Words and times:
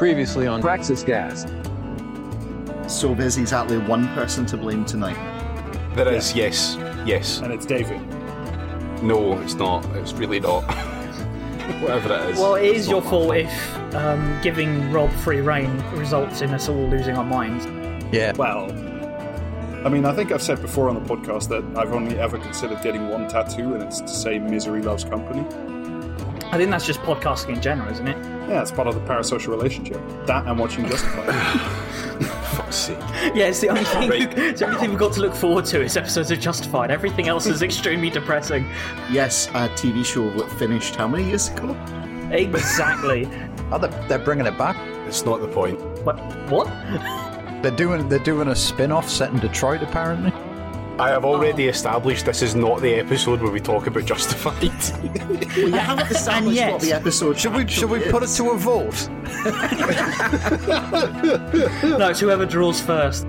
Previously 0.00 0.46
on 0.46 0.62
Praxis 0.62 1.02
Gas. 1.02 1.42
So 2.88 3.14
there's 3.14 3.36
exactly 3.36 3.76
one 3.76 4.08
person 4.14 4.46
to 4.46 4.56
blame 4.56 4.86
tonight. 4.86 5.18
There 5.94 6.10
is, 6.10 6.34
yes, 6.34 6.78
yes. 7.04 7.40
And 7.40 7.52
it's 7.52 7.66
David. 7.66 8.00
No, 9.02 9.38
it's 9.40 9.52
not. 9.52 9.84
It's 9.96 10.14
really 10.14 10.40
not. 10.40 10.62
Whatever 11.82 12.14
it 12.14 12.30
is. 12.30 12.38
Well, 12.38 12.54
it 12.54 12.64
is 12.64 12.78
it's 12.78 12.88
your 12.88 13.02
not 13.02 13.04
my 13.04 13.10
fault 13.10 13.36
if 13.36 13.94
um, 13.94 14.40
giving 14.42 14.90
Rob 14.90 15.12
free 15.12 15.42
reign 15.42 15.70
results 15.90 16.40
in 16.40 16.48
us 16.54 16.70
all 16.70 16.88
losing 16.88 17.18
our 17.18 17.22
minds. 17.22 17.66
Yeah. 18.10 18.32
Well, 18.32 18.72
I 19.84 19.90
mean, 19.90 20.06
I 20.06 20.14
think 20.14 20.32
I've 20.32 20.40
said 20.40 20.62
before 20.62 20.88
on 20.88 20.94
the 20.94 21.14
podcast 21.14 21.50
that 21.50 21.78
I've 21.78 21.92
only 21.92 22.18
ever 22.18 22.38
considered 22.38 22.80
getting 22.82 23.10
one 23.10 23.28
tattoo, 23.28 23.74
and 23.74 23.82
it's 23.82 24.00
to 24.00 24.08
say 24.08 24.38
"Misery 24.38 24.80
loves 24.80 25.04
company." 25.04 25.44
I 26.52 26.56
think 26.56 26.70
that's 26.70 26.86
just 26.86 27.00
podcasting 27.02 27.54
in 27.54 27.60
general, 27.62 27.88
isn't 27.92 28.08
it? 28.08 28.16
Yeah, 28.48 28.62
it's 28.62 28.72
part 28.72 28.88
of 28.88 28.94
the 28.96 29.00
parasocial 29.02 29.48
relationship. 29.48 30.00
That 30.26 30.46
and 30.46 30.58
watching 30.58 30.84
Justified. 30.88 31.32
Fuck's 32.56 32.76
sake. 32.76 32.98
Yeah, 33.34 33.46
it's 33.46 33.60
the 33.60 33.68
only 33.68 33.84
thing. 33.84 34.10
It's 34.50 34.60
the 34.60 34.66
only 34.66 34.78
thing 34.80 34.90
we've 34.90 34.98
got 34.98 35.12
to 35.14 35.20
look 35.20 35.34
forward 35.34 35.64
to 35.66 35.80
is 35.82 35.96
episodes 35.96 36.30
of 36.32 36.40
Justified. 36.40 36.90
Everything 36.90 37.28
else 37.28 37.46
is 37.46 37.62
extremely 37.62 38.10
depressing. 38.10 38.66
Yes, 39.10 39.46
a 39.50 39.68
TV 39.70 40.04
show 40.04 40.28
that 40.38 40.50
finished 40.58 40.96
how 40.96 41.06
many 41.06 41.24
years 41.24 41.48
ago? 41.48 41.76
Exactly. 42.30 43.28
Oh, 43.72 43.78
they're, 43.78 44.08
they're 44.08 44.18
bringing 44.18 44.46
it 44.46 44.58
back. 44.58 44.76
It's 45.06 45.24
not 45.24 45.40
the 45.40 45.46
point. 45.46 45.80
what? 46.04 46.16
What? 46.50 46.66
They're 47.62 47.70
doing 47.70 48.08
they're 48.08 48.18
doing 48.18 48.48
a 48.48 48.56
spin-off 48.56 49.08
set 49.08 49.30
in 49.30 49.38
Detroit 49.38 49.80
apparently. 49.80 50.32
I 51.00 51.08
have 51.08 51.24
already 51.24 51.66
established 51.68 52.26
this 52.26 52.42
is 52.42 52.54
not 52.54 52.82
the 52.82 52.92
episode 52.92 53.40
where 53.40 53.50
we 53.50 53.58
talk 53.58 53.86
about 53.86 54.04
Justified. 54.04 54.60
We 55.56 55.70
haven't 55.70 56.10
established 56.10 56.56
yet- 56.56 56.72
what 56.72 56.82
the 56.82 56.92
episode 56.92 57.38
Should 57.38 57.54
we 57.54 57.66
should 57.66 57.88
we 57.88 58.00
put 58.10 58.22
it 58.22 58.26
to 58.36 58.50
a 58.50 58.56
vote? 58.58 59.08
No, 61.98 62.10
it's 62.10 62.20
whoever 62.20 62.44
draws 62.44 62.82
first. 62.82 63.24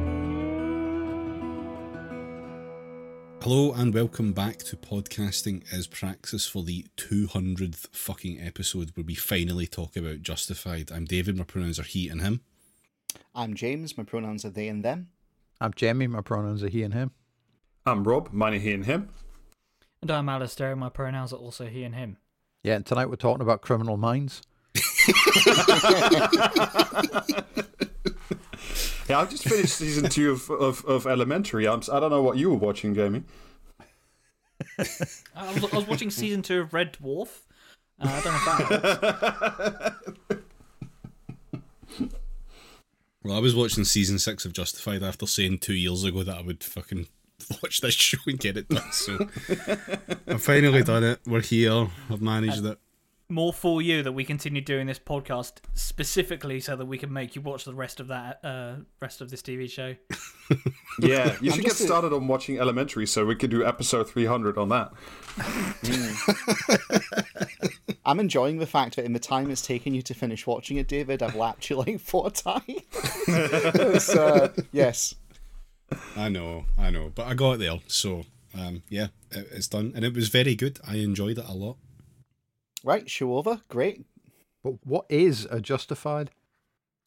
Hello 3.42 3.72
and 3.72 3.94
welcome 3.94 4.34
back 4.34 4.58
to 4.58 4.76
Podcasting 4.76 5.64
as 5.72 5.88
Praxis 5.88 6.46
for 6.46 6.64
the 6.64 6.88
200th 6.98 7.88
fucking 7.96 8.42
episode 8.42 8.92
where 8.98 9.06
we 9.06 9.16
finally 9.16 9.66
talk 9.66 9.96
about 9.96 10.22
Justified. 10.22 10.92
I'm 10.92 11.06
David, 11.06 11.38
my 11.38 11.46
pronouns 11.46 11.80
are 11.80 11.84
he 11.84 12.10
and 12.10 12.20
him. 12.20 12.42
I'm 13.34 13.54
James. 13.54 13.98
My 13.98 14.04
pronouns 14.04 14.44
are 14.44 14.50
they 14.50 14.68
and 14.68 14.84
them. 14.84 15.08
I'm 15.62 15.72
Jamie, 15.74 16.08
my 16.08 16.20
pronouns 16.22 16.64
are 16.64 16.70
he 16.70 16.84
and 16.84 16.94
him. 16.94 17.12
I'm 17.86 18.04
Rob. 18.04 18.32
Mine 18.32 18.54
are 18.54 18.60
he 18.60 18.72
and 18.74 18.86
him. 18.86 19.10
And 20.02 20.12
I'm 20.12 20.28
Alasdair, 20.28 20.72
and 20.72 20.80
my 20.80 20.90
pronouns 20.90 21.34
are 21.34 21.38
also 21.38 21.66
he 21.68 21.84
and 21.84 21.96
him. 21.96 22.18
Yeah, 22.64 22.76
and 22.76 22.86
tonight 22.86 23.08
we're 23.08 23.16
talking 23.16 23.42
about 23.42 23.62
criminal 23.62 23.98
minds. 23.98 24.42
Yeah, 29.10 29.20
I've 29.20 29.30
just 29.30 29.44
finished 29.44 29.76
season 29.76 30.10
two 30.10 30.32
of, 30.32 30.50
of, 30.50 30.86
of 30.86 31.06
Elementary. 31.06 31.68
I'm, 31.68 31.80
s- 31.80 31.90
I 31.90 32.00
don't 32.00 32.12
know 32.12 32.22
what 32.22 32.38
you 32.38 32.50
were 32.50 32.56
watching, 32.56 32.96
Jamie. 32.96 33.24
I 34.80 34.84
was, 35.54 35.74
I 35.74 35.76
was 35.76 35.88
watching 35.88 36.10
season 36.10 36.42
two 36.44 36.62
of 36.62 36.74
Red 36.74 36.94
Dwarf. 36.94 37.28
Uh, 38.00 38.08
I 38.08 38.22
don't 38.22 38.34
know 38.34 38.76
if 38.78 38.82
that. 38.82 39.96
Well, 43.24 43.36
I 43.36 43.40
was 43.40 43.54
watching 43.54 43.84
season 43.84 44.18
six 44.18 44.46
of 44.46 44.54
Justified 44.54 45.04
after 45.04 45.28
saying 45.28 45.60
two 45.60 45.74
years 45.76 46.04
ago 46.06 46.24
that 46.24 46.38
I 46.38 46.42
would 46.42 46.64
fucking 46.64 47.08
watch 47.62 47.82
this 47.82 47.94
show 47.94 48.18
and 48.28 48.40
get 48.40 48.58
it 48.58 48.70
done. 48.70 48.92
So 48.92 49.18
I've 50.28 50.44
finally 50.44 50.84
done 50.84 51.04
it. 51.04 51.20
We're 51.26 51.42
here. 51.42 51.88
I've 52.10 52.22
managed 52.22 52.66
it. 52.66 52.78
More 53.30 53.54
for 53.54 53.82
you 53.82 54.04
that 54.04 54.12
we 54.12 54.26
continue 54.26 54.60
doing 54.62 54.88
this 54.88 55.00
podcast 55.00 55.60
specifically 55.74 56.60
so 56.60 56.76
that 56.76 56.86
we 56.86 56.98
can 56.98 57.14
make 57.14 57.34
you 57.34 57.42
watch 57.42 57.64
the 57.64 57.74
rest 57.74 58.02
of 58.02 58.10
that 58.10 58.42
uh, 58.44 58.74
rest 59.00 59.22
of 59.22 59.30
this 59.32 59.42
TV 59.42 59.70
show. 59.70 59.96
Yeah, 61.00 61.38
you 61.40 61.52
should 61.52 61.64
get 61.64 61.72
a- 61.72 61.84
started 61.86 62.12
on 62.12 62.28
watching 62.28 62.60
Elementary 62.60 63.08
so 63.08 63.26
we 63.26 63.36
could 63.36 63.50
do 63.50 63.66
episode 63.66 64.10
300 64.10 64.58
on 64.58 64.68
that. 64.68 64.92
I'm 68.06 68.20
enjoying 68.20 68.58
the 68.58 68.66
fact 68.68 68.98
that 68.98 69.06
in 69.06 69.14
the 69.14 69.20
time 69.20 69.50
it's 69.50 69.62
taken 69.62 69.94
you 69.94 70.02
to 70.02 70.14
finish 70.14 70.46
watching 70.46 70.76
it, 70.76 70.90
David, 70.90 71.24
I've 71.24 71.36
lapped 71.36 71.70
you 71.70 71.78
like 71.78 72.02
four 72.02 72.30
times. 72.32 72.64
It's, 73.28 74.10
uh, 74.10 74.52
yes. 74.74 75.16
I 76.16 76.30
know, 76.30 76.66
I 76.78 76.90
know, 76.90 77.12
but 77.14 77.28
I 77.28 77.34
got 77.34 77.60
there. 77.60 77.80
So 77.88 78.26
um, 78.58 78.84
yeah, 78.90 79.08
it, 79.32 79.48
it's 79.52 79.68
done, 79.68 79.94
and 79.96 80.04
it 80.06 80.14
was 80.14 80.30
very 80.30 80.56
good. 80.56 80.80
I 80.88 80.96
enjoyed 80.96 81.38
it 81.38 81.46
a 81.48 81.54
lot. 81.54 81.78
Right, 82.84 83.10
show 83.10 83.38
over. 83.38 83.62
Great. 83.70 84.06
But 84.64 84.76
what 84.86 85.06
is 85.10 85.48
a 85.50 85.62
justified? 85.62 86.32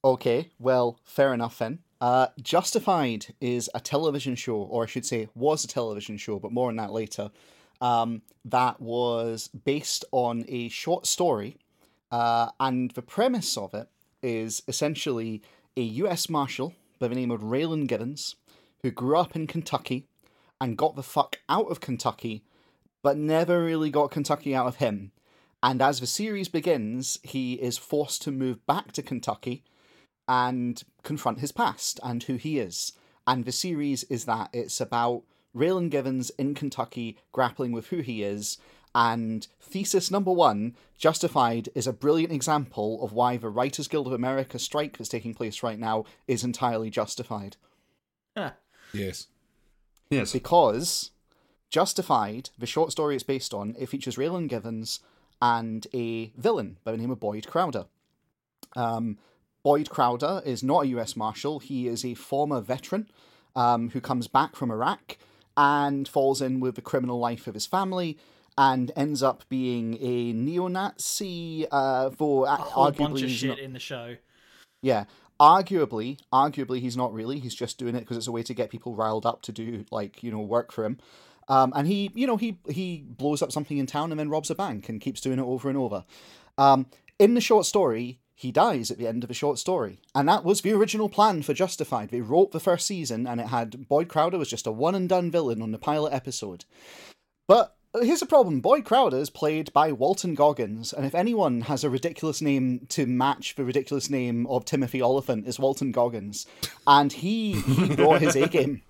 Okay, 0.05 0.51
well, 0.59 0.99
fair 1.05 1.33
enough 1.33 1.59
then. 1.59 1.79
Uh, 2.01 2.27
Justified 2.43 3.35
is 3.41 3.71
a 3.75 3.81
television 3.81 4.35
show, 4.35 4.57
or 4.57 4.83
I 4.83 4.87
should 4.87 5.07
say, 5.07 5.29
was 5.35 5.65
a 5.65 5.69
television 5.69 6.19
show, 6.19 6.39
but 6.39 6.53
more 6.53 6.69
on 6.69 6.77
that 6.77 6.93
later. 6.93 7.31
Um, 7.81 8.21
that 8.45 8.81
was 8.81 9.49
based 9.49 10.05
on 10.13 10.45
a 10.49 10.69
short 10.69 11.07
story, 11.07 11.57
uh, 12.11 12.51
and 12.61 12.91
the 12.91 13.03
premise 13.03 13.57
of 13.57 13.73
it 13.73 13.89
is 14.23 14.63
essentially 14.69 15.43
a 15.77 15.83
U.S. 15.83 16.29
Marshal 16.29 16.75
by 16.99 17.09
the 17.09 17.15
name 17.15 17.31
of 17.31 17.41
Raylan 17.41 17.87
Givens, 17.87 18.37
who 18.85 18.91
grew 18.91 19.17
up 19.17 19.35
in 19.35 19.47
Kentucky 19.47 20.07
and 20.61 20.77
got 20.77 20.95
the 20.95 21.03
fuck 21.03 21.39
out 21.49 21.71
of 21.71 21.81
Kentucky, 21.81 22.45
but 23.03 23.17
never 23.17 23.65
really 23.65 23.89
got 23.89 24.11
Kentucky 24.11 24.55
out 24.55 24.67
of 24.67 24.77
him. 24.77 25.11
And 25.63 25.81
as 25.81 26.01
the 26.01 26.07
series 26.07 26.51
begins, 26.51 27.19
he 27.23 27.55
is 27.55 27.79
forced 27.79 28.21
to 28.23 28.31
move 28.31 28.67
back 28.67 28.93
to 28.93 29.03
Kentucky 29.03 29.65
and 30.29 30.83
confront 31.03 31.41
his 31.41 31.51
past 31.51 31.99
and 32.03 32.23
who 32.25 32.35
he 32.35 32.59
is. 32.59 32.93
And 33.27 33.47
the 33.47 33.53
series 33.53 34.05
is 34.05 34.27
that 34.27 34.51
it's 34.53 34.83
about 34.83 35.23
Raylan 35.57 35.89
Givens 35.89 36.29
in 36.39 36.55
Kentucky 36.55 37.17
grappling 37.33 37.73
with 37.73 37.87
who 37.87 38.01
he 38.01 38.23
is. 38.23 38.59
And 38.95 39.49
thesis 39.63 40.11
number 40.11 40.31
one, 40.31 40.77
Justified, 40.99 41.71
is 41.75 41.87
a 41.87 41.93
brilliant 41.95 42.35
example 42.35 43.03
of 43.03 43.15
why 43.15 43.39
the 43.39 43.49
Writers 43.49 43.89
Guild 43.89 44.09
of 44.09 44.13
America 44.13 44.59
strike 44.59 44.99
that's 44.99 45.09
taking 45.09 45.33
place 45.33 45.63
right 45.63 45.79
now 45.79 46.05
is 46.29 46.45
entirely 46.45 46.91
justified. 46.91 47.57
Yes. 48.95 49.27
Yes. 50.11 50.33
Because 50.33 51.11
Justified, 51.71 52.51
the 52.59 52.67
short 52.67 52.93
story 52.93 53.15
it's 53.17 53.25
based 53.25 53.53
on, 53.53 53.75
it 53.79 53.89
features 53.89 54.17
Raylan 54.17 54.49
Givens 54.49 55.01
and 55.43 55.87
a 55.93 56.27
villain 56.37 56.79
by 56.85 56.93
the 56.93 56.99
name 56.99 57.11
of 57.11 57.19
Boyd 57.19 57.47
Crowder. 57.49 57.87
Um, 58.77 59.19
Boyd 59.65 59.91
Crowder 59.91 60.41
is 60.45 60.63
not 60.63 60.85
a 60.85 60.89
US 60.89 61.17
Marshal, 61.17 61.59
he 61.59 61.89
is 61.89 62.05
a 62.05 62.15
former 62.15 62.61
veteran 62.61 63.09
um, 63.57 63.91
who 63.91 64.01
comes 64.01 64.29
back 64.29 64.55
from 64.57 64.71
Iraq 64.71 65.17
and 65.57 66.07
falls 66.07 66.41
in 66.41 66.61
with 66.61 66.75
the 66.77 66.81
criminal 66.83 67.19
life 67.19 67.47
of 67.47 67.55
his 67.55 67.67
family 67.67 68.19
and 68.57 68.93
ends 68.95 69.21
up 69.23 69.43
being 69.49 69.99
a 70.01 70.33
neo 70.33 70.69
Nazi, 70.69 71.67
uh, 71.73 72.11
for 72.11 72.47
A 72.47 72.55
whole 72.57 72.93
arguably. 72.93 72.99
bunch 72.99 73.23
of 73.23 73.31
shit 73.31 73.49
not- 73.51 73.59
in 73.59 73.73
the 73.73 73.81
show. 73.81 74.17
yeah. 74.81 75.05
Arguably, 75.41 76.19
arguably 76.33 76.81
he's 76.81 76.97
not 76.97 77.13
really. 77.13 77.41
He's 77.41 77.55
just 77.55 77.79
doing 77.79 77.95
it 77.97 78.01
because 78.01 78.17
it's 78.17 78.27
a 78.29 78.33
way 78.33 78.43
to 78.45 78.55
get 78.55 78.71
people 78.71 78.95
riled 78.95 79.27
up 79.27 79.43
to 79.43 79.53
do 79.53 79.85
like, 79.91 80.23
you 80.23 80.31
know, 80.31 80.41
work 80.41 80.73
for 80.73 80.85
him. 80.85 80.99
Um, 81.49 81.73
and 81.75 81.87
he, 81.87 82.11
you 82.15 82.27
know, 82.27 82.37
he 82.37 82.59
he 82.69 83.05
blows 83.07 83.43
up 83.43 83.53
something 83.53 83.77
in 83.77 83.87
town 83.87 84.11
and 84.11 84.19
then 84.19 84.31
robs 84.31 84.51
a 84.51 84.55
bank 84.55 84.89
and 84.89 85.01
keeps 85.01 85.21
doing 85.21 85.39
it 85.39 85.45
over 85.45 85.69
and 85.69 85.77
over. 85.77 86.05
Um, 86.57 86.87
in 87.19 87.35
the 87.35 87.41
short 87.41 87.67
story, 87.67 88.21
he 88.35 88.51
dies 88.51 88.91
at 88.91 88.99
the 88.99 89.07
end 89.07 89.25
of 89.25 89.29
the 89.29 89.35
short 89.35 89.59
story, 89.59 90.01
and 90.15 90.29
that 90.29 90.45
was 90.45 90.61
the 90.61 90.73
original 90.73 91.09
plan 91.09 91.43
for 91.43 91.55
Justified. 91.55 92.11
They 92.11 92.21
wrote 92.21 92.53
the 92.53 92.61
first 92.61 92.87
season, 92.87 93.27
and 93.27 93.41
it 93.41 93.49
had 93.49 93.89
Boyd 93.89 94.09
Crowder 94.09 94.39
was 94.39 94.49
just 94.49 94.67
a 94.67 94.73
one 94.73 94.95
and 94.95 95.09
done 95.09 95.31
villain 95.31 95.63
on 95.63 95.73
the 95.73 95.79
pilot 95.79 96.13
episode. 96.13 96.65
But 97.47 97.77
here's 98.03 98.23
a 98.23 98.27
problem: 98.27 98.61
Boyd 98.61 98.85
Crowder 98.85 99.19
is 99.19 99.31
played 99.31 99.73
by 99.73 99.93
Walton 99.93 100.35
Goggins, 100.35 100.93
and 100.93 101.07
if 101.07 101.15
anyone 101.15 101.63
has 101.63 101.85
a 101.85 101.91
ridiculous 101.91 102.43
name 102.43 102.87
to 102.89 103.07
match 103.07 103.55
the 103.55 103.65
ridiculous 103.65 104.11
name 104.11 104.47
of 104.49 104.65
Timothy 104.65 105.01
Olyphant, 105.01 105.47
is 105.47 105.59
Walton 105.59 105.93
Goggins, 105.93 106.47
and 106.87 107.13
he 107.13 107.61
he 107.61 107.95
brought 107.95 108.21
his 108.21 108.35
A 108.37 108.49
game. 108.49 108.83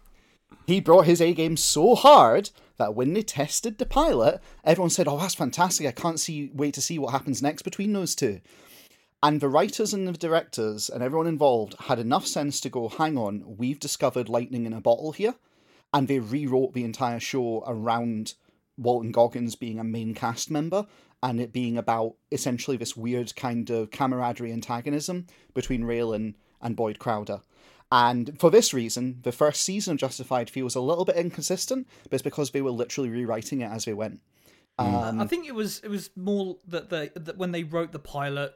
He 0.66 0.80
brought 0.80 1.04
his 1.04 1.20
A 1.20 1.34
game 1.34 1.58
so 1.58 1.94
hard 1.94 2.48
that 2.78 2.94
when 2.94 3.12
they 3.12 3.22
tested 3.22 3.76
the 3.76 3.84
pilot, 3.84 4.40
everyone 4.64 4.90
said, 4.90 5.06
"Oh, 5.06 5.18
that's 5.18 5.34
fantastic! 5.34 5.86
I 5.86 5.92
can't 5.92 6.18
see 6.18 6.50
wait 6.54 6.72
to 6.74 6.80
see 6.80 6.98
what 6.98 7.12
happens 7.12 7.42
next 7.42 7.62
between 7.62 7.92
those 7.92 8.14
two. 8.14 8.40
And 9.22 9.40
the 9.40 9.48
writers 9.48 9.92
and 9.92 10.08
the 10.08 10.12
directors 10.12 10.88
and 10.88 11.02
everyone 11.02 11.26
involved 11.26 11.74
had 11.80 11.98
enough 11.98 12.26
sense 12.26 12.60
to 12.60 12.70
go, 12.70 12.88
"Hang 12.88 13.18
on, 13.18 13.56
we've 13.58 13.80
discovered 13.80 14.30
lightning 14.30 14.64
in 14.64 14.72
a 14.72 14.80
bottle 14.80 15.12
here," 15.12 15.34
and 15.92 16.08
they 16.08 16.18
rewrote 16.18 16.72
the 16.72 16.84
entire 16.84 17.20
show 17.20 17.62
around 17.66 18.34
Walton 18.76 19.12
Goggins 19.12 19.54
being 19.56 19.78
a 19.78 19.84
main 19.84 20.14
cast 20.14 20.50
member 20.50 20.86
and 21.22 21.40
it 21.40 21.52
being 21.52 21.78
about 21.78 22.14
essentially 22.32 22.76
this 22.76 22.96
weird 22.96 23.34
kind 23.36 23.70
of 23.70 23.90
camaraderie 23.90 24.52
antagonism 24.52 25.26
between 25.54 25.82
Raylan 25.84 26.34
and 26.60 26.76
Boyd 26.76 26.98
Crowder. 26.98 27.40
And 27.92 28.38
for 28.40 28.50
this 28.50 28.74
reason, 28.74 29.20
the 29.22 29.32
first 29.32 29.62
season 29.62 29.92
of 29.92 29.98
Justified 29.98 30.50
feels 30.50 30.74
a 30.74 30.80
little 30.80 31.04
bit 31.04 31.16
inconsistent, 31.16 31.86
but 32.04 32.14
it's 32.14 32.22
because 32.22 32.50
they 32.50 32.62
were 32.62 32.70
literally 32.70 33.10
rewriting 33.10 33.60
it 33.60 33.70
as 33.70 33.84
they 33.84 33.94
went. 33.94 34.20
Um, 34.78 35.20
I 35.20 35.26
think 35.26 35.46
it 35.46 35.54
was 35.54 35.78
it 35.84 35.88
was 35.88 36.10
more 36.16 36.56
that 36.66 36.90
they 36.90 37.10
that 37.14 37.38
when 37.38 37.52
they 37.52 37.62
wrote 37.62 37.92
the 37.92 38.00
pilot, 38.00 38.52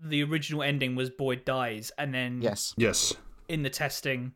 the 0.00 0.22
original 0.22 0.62
ending 0.62 0.94
was 0.94 1.10
Boyd 1.10 1.44
dies, 1.44 1.90
and 1.98 2.14
then 2.14 2.40
Yes. 2.40 2.72
Yes. 2.76 3.14
in 3.48 3.62
the 3.64 3.70
testing, 3.70 4.32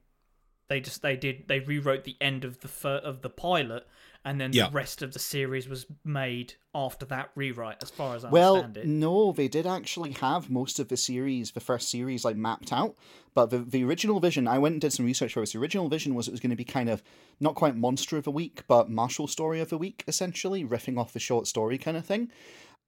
they 0.69 0.81
just 0.81 1.03
they 1.03 1.17
did 1.17 1.45
they 1.47 1.61
rewrote 1.61 2.03
the 2.03 2.17
end 2.21 2.45
of 2.45 2.59
the 2.61 2.69
fir- 2.69 2.97
of 3.05 3.23
the 3.23 3.31
pilot, 3.31 3.87
and 4.25 4.41
then 4.41 4.53
Yeah. 4.53 4.67
the 4.67 4.73
rest 4.73 5.03
of 5.03 5.13
the 5.13 5.19
series 5.19 5.69
was 5.69 5.87
made 6.05 6.55
after 6.75 7.07
that 7.07 7.31
rewrite. 7.35 7.83
As 7.83 7.91
far 7.91 8.15
as 8.15 8.25
I 8.25 8.31
Well, 8.31 8.57
understand 8.57 8.77
it, 8.77 8.87
no, 8.87 9.33
they 9.33 9.49
did 9.49 9.67
actually 9.67 10.13
have 10.13 10.51
most 10.51 10.79
of 10.79 10.89
the 10.89 10.97
series, 10.97 11.53
the 11.53 11.61
first 11.61 11.89
series, 11.89 12.25
like 12.25 12.37
mapped 12.37 12.73
out. 12.73 12.97
But 13.35 13.51
the, 13.51 13.59
the 13.59 13.85
original 13.85 14.21
vision, 14.21 14.47
I 14.49 14.59
went 14.59 14.75
and 14.75 14.81
did 14.81 14.93
some 14.93 15.07
research 15.07 15.35
for 15.35 15.41
this. 15.41 15.53
The 15.53 15.59
original 15.59 15.89
vision 15.89 16.15
was 16.15 16.29
it 16.29 16.33
was 16.33 16.41
going 16.41 16.51
to 16.51 16.57
be 16.57 16.65
kind 16.65 16.89
of 16.91 17.03
not 17.41 17.55
quite 17.55 17.77
monster 17.77 18.17
of 18.17 18.25
the 18.25 18.31
week, 18.31 18.63
but 18.69 18.91
Marshall 18.91 19.29
story 19.29 19.61
of 19.61 19.71
the 19.71 19.79
week, 19.79 20.05
essentially, 20.07 20.65
riffing 20.65 20.99
off 20.99 21.13
the 21.13 21.21
short 21.21 21.47
story 21.47 21.79
kind 21.79 21.97
of 21.97 22.05
thing. 22.05 22.31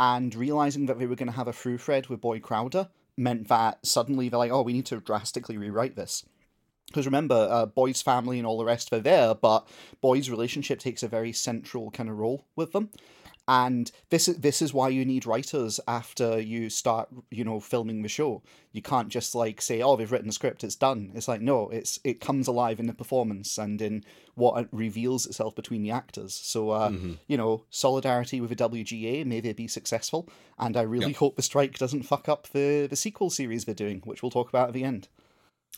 And 0.01 0.35
realizing 0.35 0.87
that 0.87 0.99
they 0.99 1.07
were 1.07 1.15
going 1.17 1.31
to 1.31 1.37
have 1.37 1.49
a 1.49 1.53
through 1.53 1.79
thread 1.79 2.09
with 2.09 2.21
Boyd 2.21 2.43
Crowder 2.43 2.89
meant 3.17 3.49
that 3.49 3.85
suddenly 3.87 4.29
they're 4.29 4.39
like, 4.39 4.51
oh, 4.51 4.63
we 4.63 4.73
need 4.73 4.87
to 4.87 5.01
drastically 5.01 5.57
rewrite 5.57 5.97
this. 5.97 6.25
Because 6.93 7.07
remember, 7.07 7.49
uh, 7.51 7.67
Boyd's 7.67 8.03
family 8.03 8.39
and 8.39 8.47
all 8.47 8.59
the 8.59 8.65
rest 8.65 8.93
are 8.93 9.01
there, 9.01 9.35
but 9.35 9.67
Boyd's 10.01 10.31
relationship 10.31 10.79
takes 10.79 11.03
a 11.03 11.09
very 11.09 11.33
central 11.33 11.91
kind 11.91 12.09
of 12.09 12.19
role 12.19 12.45
with 12.55 12.73
them. 12.73 12.91
And 13.49 13.91
this 14.11 14.29
is 14.29 14.37
this 14.37 14.63
is 14.63 14.73
why 14.73 14.89
you 14.91 15.05
need 15.05 15.27
writers 15.27 15.81
after 15.89 16.39
you 16.41 16.71
start, 16.71 17.09
you 17.29 17.43
know, 17.43 17.59
filming 17.59 18.03
the 18.03 18.09
show. 18.09 18.41
You 18.71 18.83
can't 18.83 19.09
just 19.09 19.35
like 19.35 19.61
say, 19.61 19.83
"Oh, 19.83 19.97
they've 19.97 20.11
written 20.13 20.29
a 20.29 20.33
script, 20.33 20.63
it's 20.63 20.77
done." 20.77 21.11
It's 21.17 21.27
like 21.27 21.41
no, 21.41 21.69
it's 21.71 21.99
it 22.05 22.21
comes 22.21 22.47
alive 22.47 22.79
in 22.79 22.87
the 22.87 22.95
performance 22.95 23.59
and 23.59 23.83
in 23.83 24.05
what 24.37 24.61
it 24.63 24.69
reveals 24.71 25.27
itself 25.27 25.57
between 25.57 25.83
the 25.83 25.91
actors. 25.91 26.33
So, 26.35 26.71
uh, 26.71 26.93
you 27.27 27.37
know, 27.37 27.65
solidarity 27.69 28.41
with 28.41 28.51
the 28.51 28.57
WGA, 28.57 29.25
may 29.27 29.41
they 29.41 29.53
be 29.53 29.67
successful. 29.67 30.29
And 30.57 30.77
I 30.77 30.83
really 30.83 31.09
Yep. 31.09 31.17
hope 31.17 31.35
the 31.37 31.43
strike 31.43 31.77
doesn't 31.79 32.05
fuck 32.05 32.29
up 32.29 32.47
the 32.53 32.87
the 32.89 32.97
sequel 32.97 33.29
series 33.29 33.65
they're 33.65 33.75
doing, 33.75 34.03
which 34.05 34.23
we'll 34.23 34.31
talk 34.31 34.51
about 34.51 34.69
at 34.69 34.75
the 34.75 34.85
end. 34.85 35.09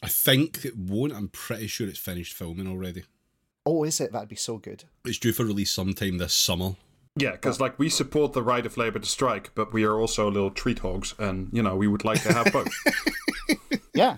I 0.05 0.09
think 0.09 0.65
it 0.65 0.77
won't. 0.77 1.12
I'm 1.12 1.29
pretty 1.29 1.67
sure 1.67 1.89
it's 1.89 1.99
finished 1.99 2.35
filming 2.35 2.67
already. 2.67 3.05
Oh, 3.67 3.85
is 3.85 4.01
it? 4.01 4.12
That'd 4.12 4.29
be 4.29 4.37
so 4.37 4.59
good. 4.59 4.85
It's 5.05 5.19
due 5.19 5.33
for 5.33 5.45
release 5.45 5.71
sometime 5.73 6.19
this 6.19 6.35
summer. 6.35 6.77
Yeah, 7.17 7.33
because 7.33 7.61
like 7.61 7.79
we 7.79 7.89
support 7.89 8.33
the 8.33 8.43
right 8.43 8.67
of 8.67 8.77
labour 8.77 8.99
to 8.99 9.06
strike, 9.06 9.53
but 9.55 9.73
we 9.73 9.85
are 9.85 9.99
also 9.99 10.29
little 10.31 10.51
treat 10.51 10.81
hogs, 10.81 11.15
and 11.19 11.49
you 11.53 11.62
know 11.62 11.77
we 11.77 11.87
would 11.89 12.05
like 12.05 12.23
to 12.23 12.33
have 12.33 12.53
both. 12.53 12.69
Yeah. 13.95 14.17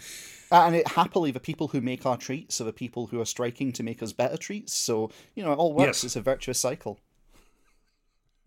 Uh, 0.51 0.63
And 0.65 0.75
it 0.75 0.89
happily, 0.89 1.31
the 1.31 1.41
people 1.41 1.69
who 1.69 1.81
make 1.81 2.07
our 2.07 2.17
treats 2.17 2.61
are 2.61 2.65
the 2.65 2.73
people 2.73 3.09
who 3.09 3.21
are 3.21 3.27
striking 3.27 3.73
to 3.73 3.83
make 3.83 4.03
us 4.03 4.13
better 4.13 4.37
treats. 4.37 4.73
So, 4.75 5.11
you 5.35 5.45
know, 5.45 5.53
it 5.53 5.57
all 5.57 5.75
works. 5.75 5.99
Yes. 6.03 6.05
It's 6.05 6.17
a 6.17 6.23
virtuous 6.23 6.59
cycle. 6.59 6.99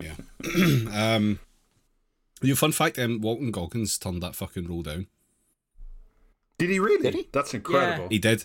Yeah. 0.00 0.14
um. 0.92 1.38
Your 2.42 2.56
fun 2.56 2.72
fact: 2.72 2.98
um, 2.98 3.20
Walton 3.20 3.50
Goggins 3.50 3.98
turned 3.98 4.22
that 4.22 4.34
fucking 4.34 4.66
role 4.66 4.82
down. 4.82 5.06
Did 6.60 6.70
he 6.70 6.78
really? 6.78 7.02
Did 7.02 7.14
he? 7.14 7.28
That's 7.32 7.54
incredible. 7.54 8.08
He 8.08 8.18
did. 8.18 8.44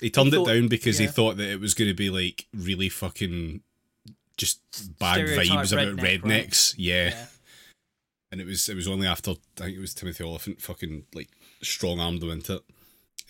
He 0.00 0.10
turned 0.10 0.32
thought- 0.32 0.48
it 0.48 0.54
down 0.54 0.68
because 0.68 1.00
yeah. 1.00 1.06
he 1.06 1.12
thought 1.12 1.36
that 1.38 1.50
it 1.50 1.60
was 1.60 1.74
going 1.74 1.88
to 1.90 1.94
be 1.94 2.10
like 2.10 2.46
really 2.54 2.88
fucking 2.88 3.62
just 4.36 4.60
bad 4.98 5.14
Stereotype 5.14 5.46
vibes 5.46 5.72
about 5.72 5.96
redneck, 5.96 6.02
right? 6.02 6.22
rednecks. 6.22 6.74
Yeah. 6.76 7.08
Yeah. 7.08 7.26
And 8.30 8.42
it 8.42 8.46
was 8.46 8.68
it 8.68 8.76
was 8.76 8.86
only 8.86 9.06
after 9.06 9.30
I 9.30 9.34
think 9.64 9.78
it 9.78 9.80
was 9.80 9.94
Timothy 9.94 10.22
Olyphant 10.22 10.60
fucking 10.60 11.04
like 11.14 11.30
strong 11.62 11.98
armed 11.98 12.22
him 12.22 12.30
into 12.30 12.56
it 12.56 12.62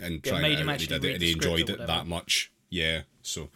and 0.00 0.20
Yeah, 0.24 0.32
tried 0.32 0.42
made 0.42 0.58
it 0.58 0.62
out 0.62 0.68
and 0.70 0.80
he 0.80 0.86
did 0.88 1.04
it 1.04 1.12
and 1.14 1.22
he 1.22 1.32
enjoyed 1.32 1.70
it 1.70 1.86
that 1.86 2.08
much. 2.08 2.50
Yeah. 2.68 3.02
So 3.22 3.48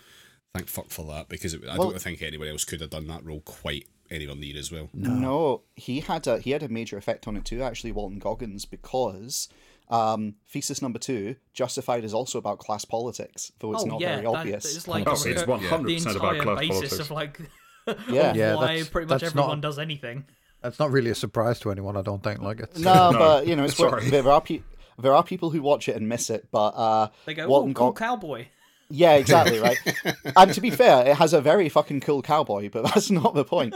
thank 0.54 0.68
fuck 0.68 0.90
for 0.90 1.04
that 1.06 1.28
because 1.28 1.54
it, 1.54 1.62
I 1.68 1.76
Well- 1.76 1.90
don't 1.90 2.00
think 2.00 2.22
anybody 2.22 2.48
else 2.48 2.64
could 2.64 2.80
have 2.80 2.90
done 2.90 3.08
that 3.08 3.24
role 3.24 3.40
quite 3.40 3.88
anywhere 4.08 4.36
near 4.36 4.56
as 4.56 4.70
well. 4.70 4.88
No. 4.94 5.62
he 5.74 5.98
had 5.98 6.28
a 6.28 6.38
he 6.38 6.52
had 6.52 6.62
a 6.62 6.68
major 6.68 6.96
effect 6.96 7.26
on 7.26 7.36
it 7.36 7.44
too, 7.44 7.60
actually, 7.60 7.90
Walton 7.90 8.20
Goggins, 8.20 8.64
because 8.64 9.48
um, 9.92 10.34
thesis 10.48 10.80
number 10.82 10.98
two, 10.98 11.36
Justified, 11.52 12.02
is 12.04 12.14
also 12.14 12.38
about 12.38 12.58
class 12.58 12.84
politics, 12.84 13.52
though 13.60 13.72
it's 13.74 13.82
oh 13.84 13.86
not 13.86 14.00
yeah, 14.00 14.16
very 14.16 14.22
that- 14.22 14.38
obvious. 14.38 14.76
it's 14.76 14.88
like 14.88 15.06
Oh, 15.06 15.12
it's 15.12 15.24
100% 15.24 15.42
about 15.44 15.62
entire 15.62 16.40
class 16.42 16.58
basis 16.58 16.70
politics. 16.70 16.98
of 16.98 17.10
like 17.10 17.40
Yeah. 18.08 18.30
of 18.30 18.36
Yeah, 18.36 18.54
why 18.56 18.82
pretty 18.90 19.08
much 19.08 19.20
that's 19.20 19.34
not- 19.34 19.42
everyone 19.42 19.60
does 19.60 19.78
anything. 19.78 20.24
That's 20.62 20.78
not 20.78 20.90
really 20.92 21.10
a 21.10 21.14
surprise 21.16 21.58
to 21.60 21.70
anyone, 21.72 21.96
I 21.96 22.02
don't 22.02 22.22
think. 22.22 22.40
Like 22.40 22.60
it's 22.60 22.78
no, 22.78 23.10
No, 23.12 23.18
but 23.18 23.46
you 23.46 23.54
know, 23.56 23.64
it's 23.64 23.78
where, 23.78 23.90
sorry. 23.90 24.10
there 24.10 24.28
are 24.28 24.40
pe- 24.40 24.62
there 24.98 25.12
are 25.14 25.22
people 25.24 25.50
who 25.50 25.60
watch 25.62 25.88
it 25.88 25.96
and 25.96 26.08
miss 26.08 26.30
it, 26.30 26.48
but 26.52 26.68
uh, 26.76 27.08
They 27.26 27.34
go, 27.34 27.48
Walton 27.48 27.72
"Oh, 27.72 27.74
cool 27.74 27.86
Gog- 27.92 27.96
cowboy." 27.98 28.46
yeah, 28.88 29.14
exactly 29.14 29.58
right. 29.58 29.78
and 30.36 30.52
to 30.54 30.60
be 30.60 30.70
fair, 30.70 31.06
it 31.06 31.16
has 31.16 31.32
a 31.32 31.40
very 31.40 31.68
fucking 31.68 32.00
cool 32.00 32.22
cowboy, 32.22 32.68
but 32.70 32.84
that's 32.84 33.10
not 33.10 33.34
the 33.34 33.44
point. 33.44 33.74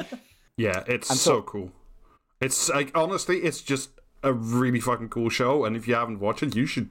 Yeah, 0.57 0.85
it's 0.87 1.09
so, 1.09 1.15
so- 1.15 1.43
cool. 1.43 1.73
It's 2.41 2.69
like 2.69 2.93
honestly, 2.95 3.39
it's 3.39 3.63
just 3.63 3.91
a 4.27 4.33
really 4.33 4.81
fucking 4.81 5.09
cool 5.09 5.29
show, 5.31 5.65
and 5.65 5.77
if 5.77 5.87
you 5.89 5.95
haven't 5.95 6.21
watched 6.21 6.43
it, 6.43 6.55
you 6.57 6.67
should 6.67 6.89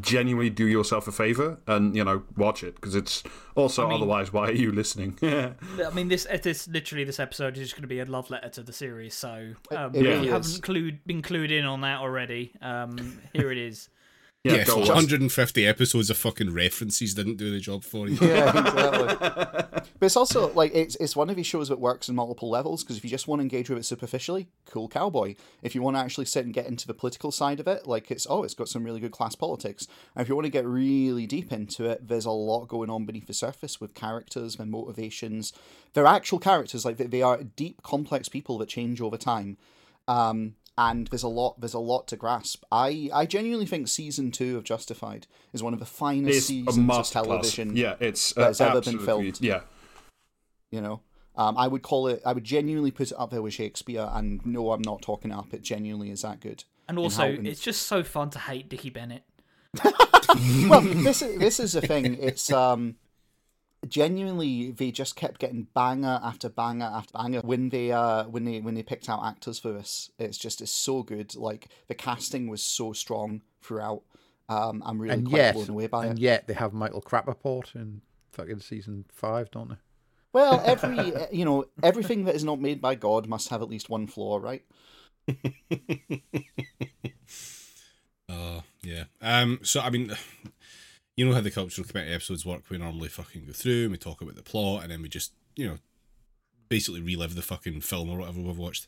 genuinely 0.00 0.50
do 0.50 0.66
yourself 0.66 1.08
a 1.08 1.12
favor 1.12 1.58
and 1.66 1.96
you 1.96 2.04
know 2.04 2.22
watch 2.36 2.62
it 2.62 2.74
because 2.74 2.94
it's 2.94 3.22
also 3.54 3.86
I 3.86 3.88
mean- 3.88 3.96
otherwise 3.96 4.30
why 4.34 4.48
are 4.48 4.52
you 4.52 4.70
listening? 4.70 5.18
I 5.22 5.54
mean, 5.94 6.08
this 6.08 6.26
it 6.26 6.46
is 6.46 6.68
literally 6.68 7.04
this 7.04 7.18
episode 7.18 7.56
is 7.56 7.62
just 7.64 7.74
going 7.74 7.82
to 7.82 7.88
be 7.88 8.00
a 8.00 8.04
love 8.04 8.30
letter 8.30 8.50
to 8.50 8.62
the 8.62 8.72
series. 8.72 9.14
So 9.14 9.54
um, 9.74 9.94
it 9.94 9.98
if 9.98 10.02
really 10.02 10.26
you 10.28 10.34
is. 10.36 10.56
haven't 10.56 10.62
clued, 10.62 10.98
been 11.06 11.22
clued 11.22 11.50
in 11.50 11.64
on 11.64 11.80
that 11.82 12.00
already, 12.00 12.52
um, 12.60 13.18
here 13.32 13.50
it 13.50 13.58
is. 13.58 13.88
Yeah, 14.56 14.64
go 14.64 14.78
150 14.78 15.66
episodes 15.66 16.10
of 16.10 16.18
fucking 16.18 16.52
references 16.52 17.14
didn't 17.14 17.36
do 17.36 17.50
the 17.50 17.60
job 17.60 17.84
for 17.84 18.08
you. 18.08 18.18
Yeah, 18.28 18.50
exactly. 18.50 19.16
but 19.98 20.06
it's 20.06 20.16
also 20.16 20.52
like 20.52 20.74
it's 20.74 20.96
it's 20.96 21.16
one 21.16 21.30
of 21.30 21.36
these 21.36 21.46
shows 21.46 21.68
that 21.68 21.80
works 21.80 22.08
in 22.08 22.14
multiple 22.14 22.50
levels 22.50 22.82
because 22.82 22.98
if 22.98 23.04
you 23.04 23.10
just 23.10 23.26
want 23.26 23.38
to 23.40 23.42
engage 23.42 23.70
with 23.70 23.78
it 23.78 23.84
superficially, 23.84 24.48
cool 24.66 24.88
cowboy. 24.88 25.34
If 25.62 25.74
you 25.74 25.82
want 25.82 25.96
to 25.96 26.00
actually 26.00 26.26
sit 26.26 26.44
and 26.44 26.52
get 26.52 26.66
into 26.66 26.86
the 26.86 26.94
political 26.94 27.32
side 27.32 27.60
of 27.60 27.66
it, 27.66 27.86
like 27.86 28.10
it's 28.10 28.26
oh, 28.28 28.42
it's 28.42 28.54
got 28.54 28.68
some 28.68 28.84
really 28.84 29.00
good 29.00 29.12
class 29.12 29.34
politics. 29.34 29.86
And 30.14 30.22
if 30.22 30.28
you 30.28 30.34
want 30.34 30.46
to 30.46 30.50
get 30.50 30.66
really 30.66 31.26
deep 31.26 31.52
into 31.52 31.86
it, 31.86 32.08
there's 32.08 32.26
a 32.26 32.30
lot 32.30 32.66
going 32.66 32.90
on 32.90 33.06
beneath 33.06 33.26
the 33.26 33.34
surface 33.34 33.80
with 33.80 33.94
characters, 33.94 34.56
their 34.56 34.66
motivations. 34.66 35.52
They're 35.94 36.06
actual 36.06 36.38
characters, 36.38 36.84
like 36.84 36.96
they, 36.96 37.06
they 37.06 37.22
are 37.22 37.42
deep, 37.42 37.82
complex 37.82 38.28
people 38.28 38.58
that 38.58 38.68
change 38.68 39.00
over 39.00 39.16
time. 39.16 39.56
Um, 40.06 40.54
and 40.78 41.08
there's 41.08 41.24
a 41.24 41.28
lot 41.28 41.60
there's 41.60 41.74
a 41.74 41.78
lot 41.78 42.06
to 42.08 42.16
grasp. 42.16 42.62
I, 42.72 43.10
I 43.12 43.26
genuinely 43.26 43.66
think 43.66 43.88
season 43.88 44.30
two 44.30 44.56
of 44.56 44.64
Justified 44.64 45.26
is 45.52 45.62
one 45.62 45.74
of 45.74 45.80
the 45.80 45.84
finest 45.86 46.36
it's 46.38 46.46
seasons 46.46 46.78
of 46.78 46.82
must 46.84 47.12
television 47.12 47.76
Yeah, 47.76 47.96
it's 48.00 48.34
uh, 48.36 48.40
that's 48.42 48.60
ever 48.62 48.80
been 48.80 48.98
filmed. 49.00 49.40
Yeah, 49.42 49.60
you 50.70 50.80
know 50.80 51.00
um, 51.36 51.56
i 51.56 51.66
would 51.68 51.82
call 51.82 52.08
it 52.08 52.20
i 52.26 52.32
would 52.32 52.44
genuinely 52.44 52.90
put 52.90 53.10
it 53.12 53.16
up 53.18 53.30
there 53.30 53.40
with 53.42 53.54
shakespeare 53.54 54.08
and 54.12 54.44
no 54.44 54.70
i'm 54.72 54.82
not 54.82 55.00
talking 55.02 55.30
up 55.32 55.52
it 55.54 55.62
genuinely 55.62 56.10
is 56.10 56.22
that 56.22 56.40
good 56.40 56.64
And 56.88 56.98
in 56.98 57.04
also, 57.04 57.22
how- 57.22 57.28
in- 57.28 57.46
it's 57.46 57.60
just 57.60 57.82
so 57.82 58.02
fun 58.02 58.30
to 58.30 58.38
hate 58.38 58.68
Dickie 58.68 58.90
Bennett. 58.90 59.22
well 60.68 60.80
this 60.80 61.22
is 61.22 61.38
this 61.38 61.60
is 61.60 61.72
the 61.74 61.80
thing 61.80 62.16
it's 62.20 62.50
um 62.52 62.96
genuinely 63.86 64.70
they 64.72 64.90
just 64.90 65.14
kept 65.14 65.38
getting 65.40 65.68
banger 65.74 66.18
after 66.22 66.48
banger 66.48 66.90
after 66.92 67.12
banger 67.16 67.40
when 67.40 67.68
they 67.68 67.92
uh 67.92 68.24
when 68.24 68.44
they 68.44 68.60
when 68.60 68.74
they 68.74 68.82
picked 68.82 69.08
out 69.08 69.24
actors 69.24 69.58
for 69.58 69.72
this 69.72 70.10
it's 70.18 70.36
just 70.36 70.60
it's 70.60 70.72
so 70.72 71.02
good 71.02 71.36
like 71.36 71.68
the 71.86 71.94
casting 71.94 72.48
was 72.48 72.62
so 72.62 72.92
strong 72.92 73.40
throughout 73.62 74.02
um 74.48 74.82
i'm 74.84 75.00
really 75.00 75.14
and 75.14 75.28
quite 75.28 75.36
yet, 75.38 75.54
blown 75.54 75.68
away 75.70 75.86
by 75.86 76.06
and 76.06 76.18
it 76.18 76.22
yet 76.22 76.46
they 76.48 76.54
have 76.54 76.72
Michael 76.72 77.02
Rapaport 77.02 77.74
in 77.74 78.00
fucking 78.32 78.60
season 78.60 79.04
five, 79.12 79.50
don't 79.50 79.68
they? 79.68 79.76
well 80.32 80.60
every 80.66 81.12
you 81.30 81.44
know 81.44 81.64
everything 81.82 82.24
that 82.24 82.34
is 82.34 82.42
not 82.44 82.60
made 82.60 82.80
by 82.80 82.94
god 82.96 83.28
must 83.28 83.48
have 83.48 83.62
at 83.62 83.68
least 83.68 83.88
one 83.88 84.06
flaw 84.06 84.38
right 84.38 84.64
Uh, 88.28 88.60
yeah. 88.82 89.04
Um. 89.20 89.60
So 89.62 89.80
I 89.80 89.90
mean, 89.90 90.14
you 91.18 91.26
know 91.26 91.34
how 91.34 91.40
the 91.40 91.50
cultural 91.50 91.84
committee 91.86 92.12
episodes 92.12 92.46
work. 92.46 92.62
We 92.70 92.78
normally 92.78 93.08
fucking 93.08 93.44
go 93.46 93.52
through 93.52 93.82
and 93.82 93.90
we 93.90 93.98
talk 93.98 94.20
about 94.20 94.36
the 94.36 94.42
plot, 94.42 94.84
and 94.84 94.92
then 94.92 95.02
we 95.02 95.08
just 95.08 95.32
you 95.56 95.66
know 95.66 95.78
basically 96.68 97.00
relive 97.00 97.34
the 97.34 97.42
fucking 97.42 97.80
film 97.80 98.08
or 98.08 98.18
whatever 98.18 98.40
we've 98.40 98.56
watched. 98.56 98.86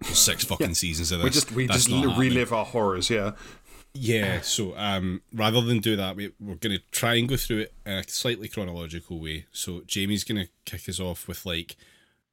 There's 0.00 0.18
six 0.18 0.44
fucking 0.52 0.74
seasons 0.74 1.12
of 1.12 1.20
this. 1.20 1.24
we 1.24 1.30
just 1.30 1.52
we 1.52 1.66
That's 1.68 1.86
just 1.86 2.18
relive 2.18 2.52
our 2.52 2.64
horrors. 2.64 3.08
Yeah, 3.10 3.32
Yeah, 3.94 4.40
so 4.40 4.76
um, 4.76 5.22
rather 5.32 5.60
than 5.60 5.78
do 5.78 5.94
that, 5.94 6.16
we, 6.16 6.32
we're 6.40 6.56
going 6.56 6.76
to 6.76 6.82
try 6.90 7.14
and 7.14 7.28
go 7.28 7.36
through 7.36 7.60
it 7.60 7.74
in 7.86 7.92
a 7.92 8.08
slightly 8.08 8.48
chronological 8.48 9.20
way. 9.20 9.46
So 9.52 9.82
Jamie's 9.86 10.24
going 10.24 10.44
to 10.44 10.50
kick 10.64 10.88
us 10.88 10.98
off 10.98 11.28
with 11.28 11.46
like 11.46 11.76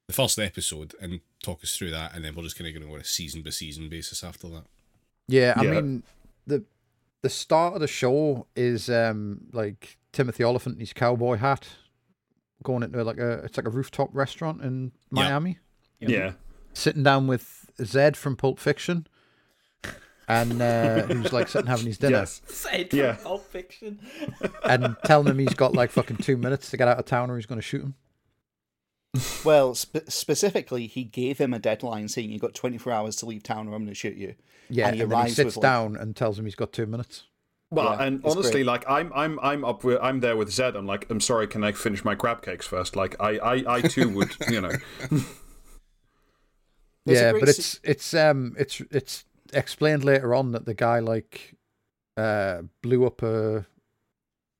the 0.08 0.12
first 0.12 0.38
episode 0.40 0.94
and 1.00 1.20
talk 1.42 1.62
us 1.62 1.76
through 1.76 1.92
that, 1.92 2.14
and 2.14 2.24
then 2.24 2.34
we're 2.34 2.42
just 2.42 2.58
going 2.58 2.72
to 2.74 2.80
go 2.80 2.92
on 2.92 3.00
a 3.00 3.04
season 3.04 3.42
by 3.42 3.50
season 3.50 3.88
basis 3.88 4.24
after 4.24 4.48
that. 4.48 4.64
Yeah, 5.28 5.54
I 5.56 5.62
Yeah. 5.64 5.70
mean 5.70 6.02
the 6.46 6.64
the 7.24 7.30
start 7.30 7.72
of 7.74 7.80
the 7.80 7.86
show 7.88 8.46
is 8.54 8.90
um 8.90 9.40
like 9.52 9.96
Timothy 10.12 10.44
Olyphant 10.44 10.74
in 10.76 10.80
his 10.80 10.92
cowboy 10.92 11.36
hat 11.38 11.66
going 12.62 12.82
into 12.82 13.02
like 13.02 13.16
a 13.18 13.38
it's 13.44 13.56
like 13.56 13.66
a 13.66 13.70
rooftop 13.70 14.10
restaurant 14.12 14.60
in 14.62 14.92
Miami, 15.10 15.58
yeah. 16.00 16.32
sitting 16.74 17.02
down 17.02 17.26
with 17.26 17.70
Zed 17.82 18.14
from 18.16 18.36
Pulp 18.36 18.58
Fiction, 18.58 19.06
and 20.28 20.60
uh, 20.60 21.02
who's 21.06 21.32
like 21.32 21.48
sitting 21.48 21.66
having 21.66 21.86
his 21.86 21.98
dinner, 21.98 22.18
Yes. 22.18 22.42
Said 22.46 22.92
Yeah. 22.92 23.16
Pulp 23.22 23.46
Fiction. 23.50 23.98
and 24.64 24.96
telling 25.04 25.28
him 25.28 25.38
he's 25.38 25.54
got 25.54 25.72
like 25.72 25.90
fucking 25.98 26.18
two 26.18 26.36
minutes 26.36 26.70
to 26.70 26.76
get 26.76 26.88
out 26.88 26.98
of 26.98 27.06
town 27.06 27.30
or 27.30 27.36
he's 27.36 27.46
going 27.46 27.58
to 27.60 27.66
shoot 27.66 27.82
him. 27.82 27.94
Well, 29.44 29.74
spe- 29.74 30.08
specifically, 30.08 30.86
he 30.86 31.04
gave 31.04 31.38
him 31.38 31.54
a 31.54 31.58
deadline 31.58 32.08
saying 32.08 32.30
you 32.30 32.38
got 32.38 32.54
24 32.54 32.92
hours 32.92 33.16
to 33.16 33.26
leave 33.26 33.42
town 33.42 33.68
or 33.68 33.74
I'm 33.74 33.82
going 33.82 33.88
to 33.88 33.94
shoot 33.94 34.16
you. 34.16 34.34
Yeah, 34.68 34.88
And 34.88 35.00
and, 35.00 35.10
he 35.12 35.16
then 35.16 35.26
he 35.26 35.32
sits 35.32 35.44
with, 35.46 35.56
like- 35.58 35.62
down 35.62 35.96
and 35.96 36.16
tells 36.16 36.38
him 36.38 36.44
he's 36.46 36.54
got 36.54 36.72
two 36.72 36.86
minutes. 36.86 37.24
Well, 37.70 37.96
Yeah, 37.98 38.04
and 38.06 38.20
honestly, 38.24 38.50
great. 38.52 38.66
like 38.66 38.84
I'm, 38.88 39.12
I'm, 39.14 39.38
I'm 39.40 39.64
up 39.64 39.82
with, 39.84 39.98
I'm 40.00 40.20
there 40.20 40.36
with 40.36 40.50
Zed. 40.50 40.76
I'm 40.76 40.86
like, 40.86 41.10
I'm 41.10 41.20
sorry, 41.20 41.46
can 41.46 41.64
I 41.64 41.72
finish 41.72 42.04
my 42.04 42.14
crab 42.14 42.42
cakes 42.42 42.66
first? 42.66 42.94
Like, 42.96 43.16
I, 43.20 43.38
I, 43.38 43.74
I 43.76 43.80
too 43.82 44.08
would, 44.10 44.34
you 44.50 44.60
know. 44.60 44.72
Yeah, 47.06 47.32
great 47.32 47.40
but 47.44 47.48
se- 47.54 47.58
it's 47.60 47.80
it's 47.84 48.14
um 48.14 48.54
it's 48.58 48.80
it's 48.90 49.24
explained 49.52 50.04
later 50.04 50.34
on 50.34 50.52
that 50.52 50.64
the 50.64 50.72
guy 50.74 51.00
like 51.00 51.54
uh 52.16 52.62
blew 52.82 53.04
up 53.04 53.22
a 53.22 53.66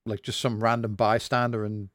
like 0.04 0.22
just 0.22 0.40
some 0.40 0.62
random 0.62 0.94
bystander 0.94 1.64
in 1.64 1.88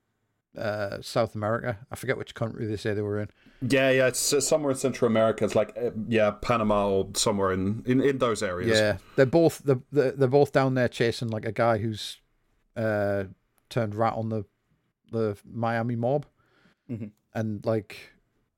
uh 0.58 1.02
South 1.02 1.36
America. 1.36 1.78
I 1.92 1.96
forget 1.96 2.18
which 2.18 2.34
country 2.36 2.66
they 2.66 2.76
say 2.76 2.94
they 2.94 3.02
were 3.02 3.20
in. 3.22 3.30
Yeah, 3.62 3.92
yeah, 3.92 4.08
it's 4.08 4.34
uh, 4.34 4.40
somewhere 4.42 4.72
in 4.72 4.78
Central 4.78 5.10
America. 5.12 5.44
It's 5.46 5.54
like, 5.56 5.78
uh, 5.78 5.92
yeah, 6.08 6.32
Panama 6.32 6.90
or 6.90 7.10
somewhere 7.14 7.52
in, 7.52 7.84
in, 7.86 8.00
in 8.02 8.18
those 8.18 8.42
areas. 8.42 8.78
Yeah, 8.80 8.98
they're 9.16 9.26
both 9.26 9.60
they're, 9.60 9.82
they're 9.92 10.12
they're 10.12 10.28
both 10.28 10.52
down 10.52 10.74
there 10.76 10.88
chasing 10.88 11.28
like 11.30 11.46
a 11.46 11.52
guy 11.52 11.78
who's 11.78 12.18
uh 12.76 13.26
turned 13.70 13.96
rat 13.96 14.14
on 14.14 14.30
the 14.30 14.46
the 15.12 15.38
Miami 15.46 15.96
mob, 15.96 16.26
Mhm. 16.90 17.12
and 17.34 17.66
like 17.66 17.98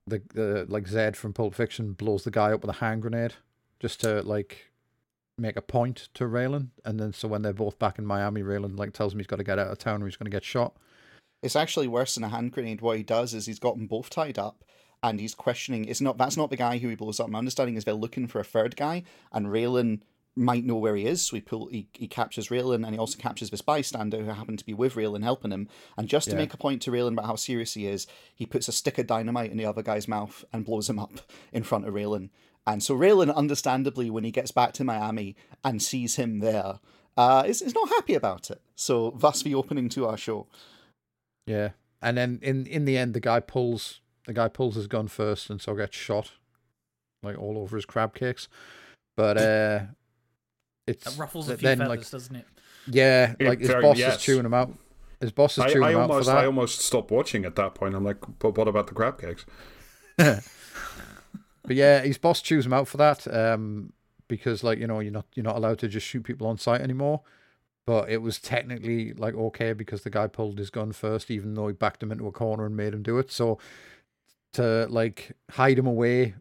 the 0.08 0.22
the 0.34 0.66
like 0.70 0.88
Zed 0.88 1.18
from 1.18 1.34
Pulp 1.34 1.56
Fiction 1.56 1.94
blows 1.94 2.24
the 2.24 2.32
guy 2.32 2.52
up 2.54 2.62
with 2.62 2.70
a 2.76 2.80
hand 2.80 3.02
grenade 3.02 3.34
just 3.80 4.00
to 4.02 4.22
like 4.22 4.72
make 5.38 5.56
a 5.58 5.62
point 5.62 6.10
to 6.14 6.26
Raylan, 6.26 6.68
and 6.86 7.00
then 7.00 7.14
so 7.14 7.28
when 7.28 7.42
they're 7.42 7.54
both 7.54 7.80
back 7.80 7.98
in 7.98 8.06
Miami, 8.06 8.44
Raylan 8.44 8.78
like 8.78 8.94
tells 8.94 9.14
him 9.14 9.20
he's 9.20 9.28
got 9.28 9.38
to 9.38 9.44
get 9.44 9.58
out 9.60 9.68
of 9.68 9.78
town 9.80 10.04
or 10.04 10.06
he's 10.06 10.16
going 10.18 10.30
to 10.30 10.36
get 10.36 10.44
shot. 10.44 10.76
It's 11.42 11.56
actually 11.56 11.88
worse 11.88 12.16
than 12.16 12.24
a 12.24 12.30
hand 12.30 12.52
grenade. 12.52 12.82
What 12.82 12.98
he 12.98 13.04
does 13.04 13.34
is 13.34 13.46
he's 13.46 13.60
got 13.60 13.76
them 13.76 13.88
both 13.88 14.10
tied 14.10 14.38
up, 14.38 14.64
and 15.04 15.20
he's 15.20 15.36
questioning. 15.36 15.86
It's 15.86 16.02
not 16.02 16.18
that's 16.18 16.38
not 16.38 16.50
the 16.50 16.58
guy 16.58 16.78
who 16.78 16.90
he 16.90 16.96
blows 16.96 17.20
up. 17.20 17.30
My 17.30 17.40
understanding 17.40 17.76
is 17.76 17.84
they're 17.84 17.94
looking 17.94 18.28
for 18.28 18.40
a 18.40 18.44
third 18.44 18.76
guy, 18.76 19.04
and 19.32 19.48
Raylan 19.48 20.02
might 20.34 20.64
know 20.64 20.76
where 20.78 20.96
he 20.96 21.06
is, 21.06 21.22
so 21.24 21.36
he 21.36 21.42
pull 21.42 21.68
he, 21.68 21.88
he 21.94 22.08
captures 22.08 22.48
Raylan, 22.48 22.86
and 22.86 22.94
he 22.94 22.98
also 22.98 23.18
captures 23.18 23.50
this 23.50 23.62
bystander 23.62 24.18
who 24.20 24.30
happened 24.32 24.60
to 24.60 24.66
be 24.66 24.74
with 24.74 24.94
Raylan 24.96 25.24
helping 25.24 25.52
him. 25.52 25.68
And 25.98 26.08
just 26.08 26.28
to 26.30 26.36
Yeah. 26.36 26.38
make 26.38 26.54
a 26.54 26.58
point 26.58 26.82
to 26.84 26.92
Raylan 26.92 27.14
about 27.14 27.26
how 27.26 27.36
serious 27.36 27.74
he 27.74 27.86
is, 27.86 28.08
he 28.34 28.46
puts 28.46 28.68
a 28.68 28.72
stick 28.72 28.98
of 28.98 29.08
dynamite 29.08 29.52
in 29.52 29.58
the 29.58 29.66
other 29.66 29.82
guy's 29.84 30.08
mouth 30.08 30.46
and 30.54 30.64
blows 30.64 30.90
him 30.90 31.00
up 31.00 31.12
in 31.52 31.64
front 31.64 31.86
of 31.86 31.94
Raylan. 31.94 32.30
And 32.66 32.82
so 32.82 32.96
Raylan, 32.96 33.34
understandably, 33.36 34.10
when 34.10 34.24
he 34.24 34.32
gets 34.32 34.52
back 34.52 34.72
to 34.74 34.84
Miami 34.84 35.36
and 35.66 35.82
sees 35.82 36.16
him 36.16 36.40
there, 36.40 36.80
uh, 37.18 37.44
is, 37.46 37.62
is 37.62 37.74
not 37.74 37.90
happy 37.90 38.14
about 38.14 38.50
it. 38.52 38.62
So 38.76 39.14
thus 39.18 39.42
the 39.42 39.56
opening 39.56 39.90
to 39.90 40.08
our 40.08 40.16
show. 40.18 40.48
Yeah, 41.51 41.70
and 42.01 42.17
then 42.17 42.39
in 42.41 42.65
in 42.67 42.86
the 42.86 42.98
end, 42.98 43.13
the 43.13 43.20
guy 43.20 43.39
pulls 43.39 44.00
the 44.25 44.34
guy 44.34 44.48
pulls 44.48 44.75
his 44.75 44.88
gun 44.88 45.08
first, 45.08 45.50
and 45.50 45.62
so 45.62 45.75
gets 45.75 45.96
shot, 45.96 46.31
like 47.24 47.38
all 47.38 47.58
over 47.58 47.75
his 47.75 47.86
crab 47.86 48.13
cakes. 48.15 48.48
But 49.17 49.38
uh, 49.38 49.79
it's 50.88 51.03
That 51.05 51.20
ruffles 51.20 51.50
a 51.50 51.58
few 51.58 51.67
then 51.67 51.79
feathers, 51.79 51.89
like 51.89 52.10
doesn't 52.10 52.36
it? 52.36 52.46
yeah, 52.88 53.36
It 53.39 53.48
like 53.48 53.60
his 53.60 53.67
very- 53.67 53.81
boss 53.81 53.98
yes. 53.98 54.15
is 54.17 54.22
chewing 54.24 54.46
him 54.46 54.53
out. 54.53 54.72
His 55.20 55.31
boss 55.31 55.58
is 55.58 55.63
I, 55.65 55.70
chewing 55.72 55.84
I 55.84 55.91
him 55.91 55.98
out 56.00 56.10
for 56.10 56.24
that. 56.24 56.38
I 56.38 56.46
almost 56.46 56.79
stopped 56.79 57.12
watching 57.12 57.46
at 57.46 57.55
that 57.55 57.75
point. 57.75 57.93
I'm 57.93 58.03
like, 58.03 58.17
but 58.39 58.58
what 58.58 58.67
about 58.67 58.88
the 58.88 58.93
crab 58.93 59.20
cakes? 59.22 59.46
But 61.63 61.75
yeah, 61.75 62.01
his 62.01 62.17
boss 62.17 62.41
chews 62.41 62.65
him 62.65 62.74
out 62.74 62.88
for 62.88 62.98
that. 62.98 63.27
Um, 63.31 63.93
because 64.27 64.63
like 64.63 64.79
you 64.79 64.88
know 64.88 65.00
you're 65.00 65.12
not 65.12 65.25
you're 65.36 65.43
not 65.43 65.58
allowed 65.58 65.77
to 65.79 65.88
just 65.88 66.08
shoot 66.08 66.24
people 66.24 66.48
on 66.48 66.58
sight 66.58 66.81
anymore. 66.81 67.22
But 67.86 68.10
it 68.10 68.22
was 68.22 68.40
technically 68.40 69.14
like 69.14 69.34
okay 69.34 69.74
because 69.74 70.04
the 70.04 70.10
guy 70.12 70.28
pulled 70.28 70.58
his 70.60 70.70
gun 70.70 70.92
first, 70.92 71.32
even 71.32 71.56
though 71.56 71.68
he 71.68 71.74
backed 71.74 72.04
him 72.04 72.12
into 72.12 72.28
a 72.28 72.32
corner 72.32 72.66
and 72.66 72.78
made 72.78 72.94
him 72.94 73.02
do 73.04 73.18
it. 73.18 73.32
So 73.32 73.58
to 74.54 74.86
like 74.90 75.32
hide 75.52 75.80
him 75.80 75.88
away 75.88 76.36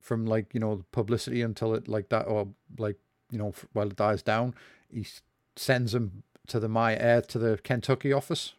from 0.00 0.24
like 0.24 0.54
you 0.54 0.60
know 0.60 0.76
the 0.76 0.84
publicity 0.92 1.42
until 1.42 1.74
it 1.74 1.88
like 1.88 2.08
that 2.08 2.22
or 2.26 2.48
like 2.78 2.96
you 3.30 3.38
know 3.38 3.52
while 3.74 3.88
it 3.88 3.96
dies 3.96 4.22
down, 4.22 4.54
he 4.90 5.06
sends 5.56 5.94
him 5.94 6.22
to 6.46 6.58
the 6.58 6.68
my 6.68 6.96
air 6.96 7.20
to 7.20 7.38
the 7.38 7.58
Kentucky 7.62 8.12
office 8.12 8.54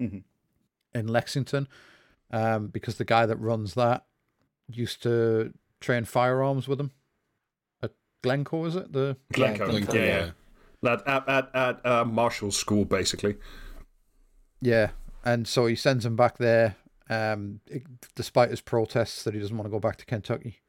Mhm. 0.00 0.24
in 0.94 1.06
Lexington, 1.06 1.68
um, 2.32 2.66
because 2.68 2.96
the 2.96 3.04
guy 3.04 3.26
that 3.26 3.36
runs 3.36 3.74
that 3.74 4.04
used 4.66 5.02
to 5.04 5.52
train 5.80 6.04
firearms 6.04 6.66
with 6.66 6.80
him 6.80 6.90
at 7.82 7.92
Glynco, 8.22 8.66
is 8.66 8.74
it? 8.76 8.92
The 8.92 9.16
Glynco, 9.32 9.68
Glynco, 9.68 9.94
yeah, 9.94 10.00
yeah. 10.00 10.06
yeah. 10.24 10.30
At 10.84 11.06
at 11.06 11.28
at, 11.28 11.50
at 11.54 11.86
uh, 11.86 12.04
Marshall 12.04 12.50
School, 12.50 12.84
basically. 12.84 13.36
yeah, 14.60 14.90
and 15.24 15.46
so 15.46 15.66
he 15.66 15.74
sends 15.74 16.06
him 16.06 16.16
back 16.16 16.38
there, 16.38 16.76
um, 17.08 17.60
despite 18.14 18.50
his 18.50 18.60
protests 18.60 19.22
that 19.24 19.34
he 19.34 19.40
doesn't 19.40 19.56
want 19.56 19.66
to 19.66 19.70
go 19.70 19.80
back 19.80 19.96
to 19.96 20.06
Kentucky. 20.06 20.60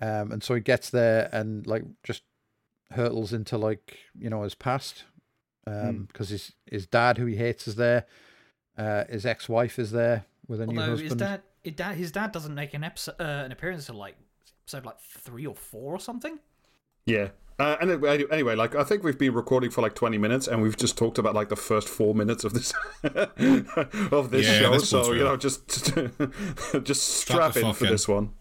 Um, 0.00 0.32
and 0.32 0.42
so 0.42 0.54
he 0.54 0.60
gets 0.60 0.90
there 0.90 1.28
and 1.32 1.66
like 1.66 1.84
just 2.02 2.24
hurtles 2.90 3.32
into 3.32 3.56
like 3.56 3.98
you 4.18 4.28
know 4.28 4.42
his 4.42 4.54
past, 4.54 5.04
um, 5.66 6.08
because 6.12 6.28
his 6.28 6.52
his 6.66 6.86
dad 6.86 7.18
who 7.18 7.26
he 7.26 7.36
hates 7.36 7.66
is 7.66 7.76
there, 7.76 8.06
uh, 8.76 9.04
his 9.08 9.24
ex 9.24 9.48
wife 9.48 9.78
is 9.78 9.92
there 9.92 10.26
with 10.46 10.60
a 10.60 10.66
new 10.66 10.78
husband. 10.78 11.10
his 11.10 11.14
dad, 11.14 11.42
his 11.62 11.74
dad, 11.74 11.94
his 11.94 12.12
dad 12.12 12.32
doesn't 12.32 12.54
make 12.54 12.74
an 12.74 12.84
episode, 12.84 13.14
uh, 13.20 13.42
an 13.44 13.52
appearance 13.52 13.88
until 13.88 14.00
like 14.00 14.16
episode 14.64 14.84
like 14.84 15.00
three 15.00 15.46
or 15.46 15.54
four 15.54 15.94
or 15.94 16.00
something. 16.00 16.38
Yeah. 17.06 17.28
Uh, 17.58 17.76
and 17.80 17.90
anyway, 17.90 18.24
anyway, 18.30 18.54
like 18.54 18.74
I 18.74 18.82
think 18.84 19.04
we've 19.04 19.18
been 19.18 19.34
recording 19.34 19.70
for 19.70 19.82
like 19.82 19.94
twenty 19.94 20.18
minutes, 20.18 20.48
and 20.48 20.62
we've 20.62 20.76
just 20.76 20.96
talked 20.98 21.18
about 21.18 21.34
like 21.34 21.48
the 21.48 21.56
first 21.56 21.88
four 21.88 22.14
minutes 22.14 22.44
of 22.44 22.54
this 22.54 22.72
of 23.04 24.30
this 24.30 24.46
Yeah, 24.46 24.58
show. 24.60 24.72
this 24.72 24.88
So 24.88 24.98
one's 25.06 25.08
you 25.12 25.24
know, 25.24 25.36
just 25.36 25.68
just 26.82 27.08
strap 27.08 27.52
the 27.54 27.60
in 27.60 27.72
for 27.74 27.84
in. 27.84 27.90
this 27.92 28.08
one. 28.08 28.32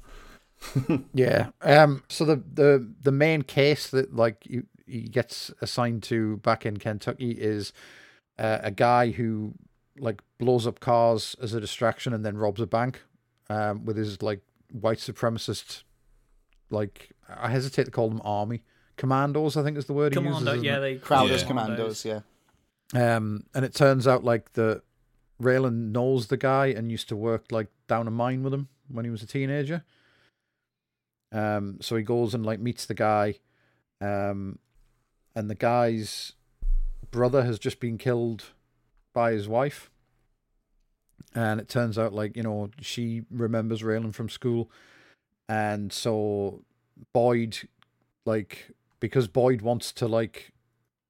Yeah. 1.14 1.50
Um. 1.62 2.04
So 2.10 2.26
the 2.26 2.38
the 2.54 2.94
the 3.02 3.12
main 3.12 3.42
case 3.44 3.90
that 3.90 4.16
like 4.16 4.46
you 4.46 4.66
he 4.86 5.02
gets 5.02 5.52
assigned 5.62 6.04
to 6.04 6.38
back 6.38 6.66
in 6.66 6.78
Kentucky 6.78 7.32
is 7.32 7.74
uh, 8.38 8.60
a 8.62 8.72
guy 8.72 9.12
who 9.12 9.54
like 9.98 10.22
blows 10.40 10.66
up 10.68 10.80
cars 10.80 11.36
as 11.42 11.54
a 11.54 11.60
distraction 11.62 12.14
and 12.14 12.26
then 12.26 12.38
robs 12.38 12.62
a 12.62 12.68
bank, 12.68 13.04
um, 13.50 13.86
with 13.86 13.98
his 13.98 14.22
like 14.22 14.42
white 14.72 14.98
supremacist, 15.00 15.84
like 16.70 17.12
I 17.30 17.50
hesitate 17.50 17.86
to 17.86 17.92
call 17.92 18.10
them 18.10 18.22
army 18.24 18.64
commandos. 19.02 19.58
I 19.58 19.64
think 19.64 19.78
is 19.78 19.86
the 19.86 19.94
word 19.94 20.14
he 20.14 20.18
Commando, 20.22 20.52
uses. 20.54 20.64
yeah, 20.64 20.72
isn't 20.74 20.82
they 20.82 20.96
Crowder's 20.98 21.42
Yeah. 21.42 21.48
Commandos, 21.48 22.06
yeah. 22.06 22.20
Um. 22.94 23.44
And 23.54 23.66
it 23.66 23.74
turns 23.74 24.08
out 24.08 24.24
like 24.24 24.54
the 24.54 24.82
Raylan 25.42 25.92
knows 25.92 26.28
the 26.28 26.38
guy 26.38 26.68
and 26.68 26.92
used 26.92 27.10
to 27.10 27.16
work 27.16 27.46
like 27.52 27.68
down 27.88 28.08
a 28.08 28.12
mine 28.12 28.44
with 28.44 28.54
him 28.54 28.68
when 28.90 29.06
he 29.06 29.12
was 29.12 29.24
a 29.24 29.28
teenager. 29.28 29.84
Um, 31.34 31.78
so 31.82 31.96
he 31.96 32.04
goes 32.04 32.34
and 32.34 32.46
like 32.46 32.60
meets 32.60 32.86
the 32.86 32.94
guy, 32.94 33.36
um, 34.02 34.60
and 35.36 35.50
the 35.50 35.56
guy's 35.56 36.34
brother 37.10 37.44
has 37.44 37.58
just 37.60 37.80
been 37.80 37.98
killed 37.98 38.44
by 39.14 39.32
his 39.32 39.48
wife. 39.48 39.90
And 41.34 41.62
it 41.62 41.70
turns 41.70 41.98
out 41.98 42.14
like 42.14 42.36
you 42.36 42.44
know 42.44 42.70
she 42.82 43.24
remembers 43.32 43.82
Raylan 43.82 44.14
from 44.14 44.28
school, 44.28 44.70
and 45.48 45.94
so 45.94 46.64
Boyd, 47.14 47.58
like 48.26 48.72
because 49.02 49.28
Boyd 49.28 49.62
wants 49.62 49.92
to 49.92 50.08
like, 50.08 50.54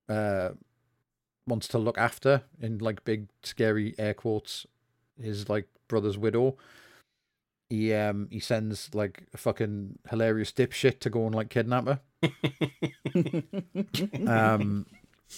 uh, 0.09 0.49
wants 1.45 1.67
to 1.67 1.77
look 1.77 1.99
after 1.99 2.41
in 2.59 2.79
like 2.79 3.03
big 3.03 3.27
scary 3.43 3.93
air 3.99 4.15
quotes, 4.15 4.65
his 5.21 5.47
like 5.47 5.67
brother's 5.87 6.17
widow 6.17 6.57
he 7.71 7.93
um 7.93 8.27
he 8.29 8.39
sends 8.39 8.93
like 8.93 9.23
a 9.33 9.37
fucking 9.37 9.97
hilarious 10.09 10.51
dipshit 10.51 10.99
to 10.99 11.09
go 11.09 11.25
and 11.25 11.33
like 11.33 11.49
kidnap 11.49 11.87
her. 11.87 12.01
Um 14.27 14.85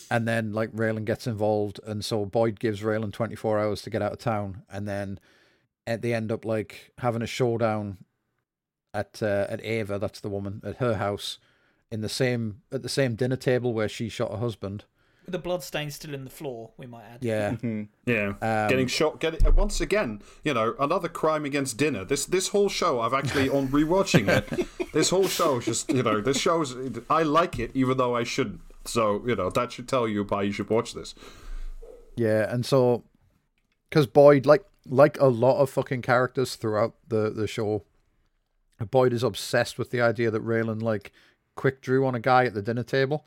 and 0.10 0.28
then 0.28 0.52
like 0.52 0.72
Raylan 0.72 1.06
gets 1.06 1.28
involved 1.28 1.80
and 1.86 2.04
so 2.04 2.26
Boyd 2.26 2.60
gives 2.60 2.82
Raylan 2.82 3.14
24 3.14 3.60
hours 3.60 3.84
to 3.84 3.92
get 3.92 4.02
out 4.02 4.14
of 4.14 4.18
town 4.18 4.64
and 4.68 4.88
then 4.88 5.20
at 5.86 6.02
they 6.02 6.16
end 6.16 6.32
up 6.32 6.44
like 6.44 6.92
having 6.98 7.22
a 7.22 7.28
showdown 7.28 7.98
at 8.96 9.22
uh, 9.22 9.46
at 9.48 9.64
Ava, 9.64 10.00
that's 10.00 10.20
the 10.20 10.30
woman, 10.30 10.60
at 10.66 10.78
her 10.78 10.96
house 10.96 11.38
in 11.94 12.02
the 12.02 12.10
same 12.10 12.42
at 12.72 12.82
the 12.82 12.90
same 13.00 13.16
dinner 13.16 13.36
table 13.38 13.72
where 13.74 13.88
she 13.90 14.10
shot 14.10 14.32
her 14.32 14.38
husband. 14.38 14.80
with 15.26 15.32
the 15.32 15.40
blood 15.48 15.64
stain 15.64 15.90
still 15.90 16.14
in 16.14 16.24
the 16.26 16.30
floor. 16.40 16.72
We 16.78 16.86
might 16.94 17.06
add. 17.14 17.20
Yeah. 17.22 17.52
Mhm. 17.52 17.88
Yeah, 18.06 18.30
Um, 18.42 18.70
getting 18.72 18.88
shot. 18.88 19.20
Getting 19.22 19.46
uh, 19.48 19.52
once 19.52 19.80
again, 19.88 20.22
you 20.44 20.54
know, 20.54 20.76
another 20.80 21.08
crime 21.22 21.46
against 21.46 21.78
dinner. 21.78 22.04
This 22.04 22.26
this 22.26 22.48
whole 22.50 22.68
show, 22.68 23.00
I've 23.00 23.14
actually 23.22 23.48
on 23.58 23.70
rewatching 23.70 24.28
it. 24.38 24.46
This 24.94 25.10
whole 25.10 25.28
show 25.40 25.58
is 25.60 25.66
just 25.66 25.90
you 25.98 26.04
know, 26.04 26.20
this 26.22 26.38
show's. 26.46 26.76
I 27.10 27.22
like 27.24 27.56
it, 27.64 27.72
even 27.74 27.96
though 27.98 28.16
I 28.22 28.24
shouldn't. 28.34 28.62
So 28.86 29.24
you 29.26 29.36
know, 29.40 29.50
that 29.52 29.72
should 29.72 29.88
tell 29.88 30.08
you 30.08 30.24
why 30.24 30.42
you 30.44 30.52
should 30.52 30.70
watch 30.70 30.94
this. 30.94 31.16
Yeah, 32.16 32.52
and 32.54 32.66
so 32.66 33.04
because 33.90 34.08
Boyd, 34.08 34.46
like 34.46 34.64
like 34.86 35.18
a 35.20 35.28
lot 35.46 35.58
of 35.62 35.70
fucking 35.70 36.02
characters 36.02 36.56
throughout 36.56 36.94
the 37.08 37.30
the 37.30 37.48
show, 37.48 37.84
Boyd 38.92 39.14
is 39.14 39.24
obsessed 39.24 39.78
with 39.80 39.90
the 39.92 40.02
idea 40.02 40.30
that 40.32 40.44
Raylan 40.46 40.82
like 40.82 41.12
quick 41.56 41.82
drew 41.82 42.06
on 42.06 42.16
a 42.16 42.20
guy 42.20 42.46
at 42.46 42.54
the 42.54 42.62
dinner 42.62 42.84
table, 42.84 43.26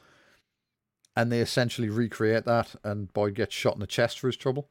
and 1.16 1.30
they 1.32 1.40
essentially 1.40 1.88
recreate 1.88 2.44
that, 2.44 2.74
and 2.84 3.12
Boyd 3.12 3.34
gets 3.34 3.54
shot 3.54 3.74
in 3.74 3.80
the 3.80 3.86
chest 3.86 4.18
for 4.18 4.26
his 4.28 4.36
trouble. 4.36 4.68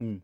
Hmm. 0.00 0.16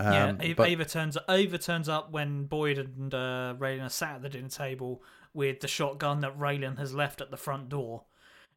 yeah, 0.00 0.26
Um, 0.28 0.40
Ava, 0.40 0.54
but- 0.56 0.68
Ava 0.68 0.84
turns 0.84 1.18
Ava 1.28 1.58
turns 1.58 1.88
up 1.88 2.10
when 2.10 2.44
Boyd 2.44 2.78
and 2.78 3.12
uh, 3.14 3.54
Raylan 3.58 3.84
are 3.86 3.90
sat 3.90 4.16
at 4.16 4.22
the 4.22 4.28
dinner 4.28 4.48
table 4.48 5.02
with 5.34 5.60
the 5.60 5.68
shotgun 5.68 6.20
that 6.20 6.38
Raylan 6.38 6.78
has 6.78 6.94
left 6.94 7.20
at 7.20 7.30
the 7.30 7.36
front 7.36 7.68
door. 7.68 8.04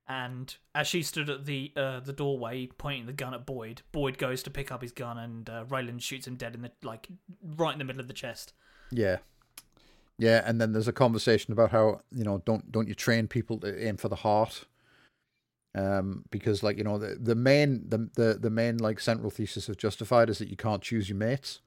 And 0.08 0.54
as 0.76 0.88
she 0.88 1.04
stood 1.04 1.30
at 1.30 1.46
the 1.46 1.72
uh, 1.76 2.00
the 2.02 2.12
doorway 2.14 2.68
pointing 2.68 3.06
the 3.06 3.14
gun 3.14 3.34
at 3.34 3.46
Boyd, 3.46 3.82
Boyd 3.92 4.18
goes 4.18 4.44
to 4.44 4.50
pick 4.50 4.72
up 4.72 4.82
his 4.82 4.92
gun 4.92 5.18
and 5.18 5.50
uh, 5.50 5.66
Raylan 5.66 6.02
shoots 6.02 6.28
him 6.28 6.36
dead 6.36 6.56
in 6.56 6.62
the 6.64 6.72
like 6.84 7.08
right 7.56 7.74
in 7.74 7.80
the 7.80 7.86
middle 7.86 8.02
of 8.02 8.08
the 8.08 8.14
chest. 8.14 8.54
Yeah. 8.92 9.18
Yeah, 10.22 10.44
and 10.46 10.62
then 10.62 10.72
there's 10.72 10.88
a 10.88 10.94
conversation 10.94 11.52
about 11.52 11.72
how, 11.72 12.02
you 12.12 12.24
know, 12.24 12.44
don't 12.46 12.72
don't 12.72 12.88
you 12.88 12.94
train 12.94 13.28
people 13.28 13.58
to 13.62 13.88
aim 13.88 13.98
for 13.98 14.08
the 14.08 14.18
heart? 14.18 14.66
Um, 15.74 16.26
because 16.30 16.62
like, 16.62 16.78
you 16.78 16.84
know, 16.84 17.00
the, 17.00 17.18
the 17.20 17.34
main 17.34 17.90
the, 17.90 18.08
the 18.14 18.38
the 18.40 18.52
main 18.52 18.78
like 18.78 19.00
central 19.00 19.32
thesis 19.32 19.68
of 19.68 19.78
Justified 19.78 20.30
is 20.30 20.38
that 20.38 20.48
you 20.48 20.56
can't 20.56 20.84
choose 20.84 21.10
your 21.10 21.18
mates. 21.18 21.62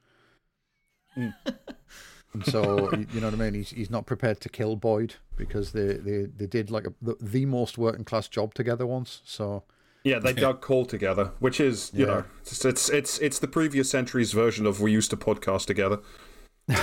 Mm. 1.18 1.34
and 2.32 2.46
so 2.46 2.92
you 2.92 3.08
you 3.12 3.20
know 3.20 3.26
what 3.26 3.34
I 3.34 3.38
mean? 3.38 3.54
He's 3.54 3.70
he's 3.70 3.90
not 3.90 4.06
prepared 4.06 4.40
to 4.42 4.49
kill 4.49 4.76
Boyd 4.76 5.16
because 5.37 5.73
they, 5.73 5.94
they, 5.94 6.26
they 6.26 6.46
did 6.46 6.70
like 6.70 6.87
a, 6.87 6.92
the, 7.02 7.16
the 7.20 7.46
most 7.46 7.76
working 7.76 8.04
class 8.04 8.28
job 8.28 8.54
together 8.54 8.87
once. 8.87 9.20
So 9.25 9.64
Yeah, 10.04 10.20
they 10.20 10.32
dug 10.32 10.61
coal 10.61 10.87
together, 10.87 11.32
which 11.40 11.58
is 11.58 11.90
you 11.92 12.06
Yeah. 12.06 12.06
know 12.06 12.25
it's, 12.42 12.64
it's 12.64 12.88
it's 12.88 13.18
it's 13.18 13.40
the 13.40 13.49
previous 13.49 13.90
century's 13.90 14.30
version 14.32 14.64
of 14.64 14.80
we 14.80 14.92
used 14.92 15.11
to 15.11 15.16
podcast 15.16 15.66
together. 15.66 15.99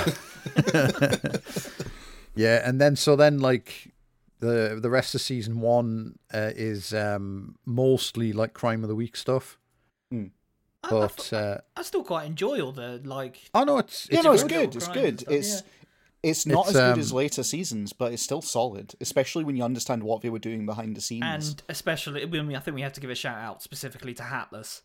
Yeah, 2.33 2.67
and 2.67 2.79
then 2.79 2.95
so 2.95 3.15
then 3.17 3.39
like 3.39 3.91
the 4.39 4.79
the 4.81 4.89
rest 4.89 5.13
of 5.15 5.21
season 5.21 5.59
one 5.59 6.17
uh, 6.33 6.51
is 6.55 6.93
um 6.93 7.55
mostly 7.65 8.31
like 8.31 8.53
crime 8.53 8.83
of 8.83 8.89
the 8.89 8.95
week 8.95 9.15
stuff. 9.17 9.57
I- 10.13 10.31
I, 10.83 10.89
But 10.89 11.31
uh, 11.33 11.57
I 11.75 11.83
still 11.83 12.03
quite 12.03 12.25
enjoy 12.25 12.59
all 12.59 12.71
the 12.71 13.00
like. 13.03 13.38
oh 13.53 13.63
no, 13.65 13.77
it's 13.79 14.07
Yeah, 14.09 14.17
it's 14.19 14.25
no, 14.25 14.31
it's 14.33 14.43
good. 14.43 14.50
good. 14.71 14.75
It's 14.77 14.88
good. 14.88 15.03
and 15.05 15.19
stuff, 15.19 15.33
It's 15.33 15.63
it's 16.23 16.45
not 16.47 16.67
It's, 16.67 16.69
as 16.69 16.81
good 16.95 16.97
as 17.00 17.11
um, 17.11 17.17
later 17.17 17.43
seasons, 17.43 17.93
but 17.93 18.13
it's 18.13 18.23
still 18.23 18.41
solid, 18.41 18.95
especially 19.00 19.43
when 19.43 19.55
you 19.55 19.63
understand 19.63 20.01
what 20.01 20.21
they 20.21 20.29
were 20.31 20.39
doing 20.39 20.65
behind 20.65 20.95
the 20.95 21.01
scenes. 21.01 21.23
And 21.50 21.61
especially, 21.69 22.23
I 22.23 22.25
mean, 22.25 22.55
I 22.55 22.59
think 22.59 22.73
we 22.75 22.81
have 22.81 22.93
to 22.93 23.01
give 23.01 23.11
a 23.11 23.15
shout 23.15 23.38
out 23.38 23.61
specifically 23.61 24.13
to 24.15 24.23
Hatless. 24.23 24.81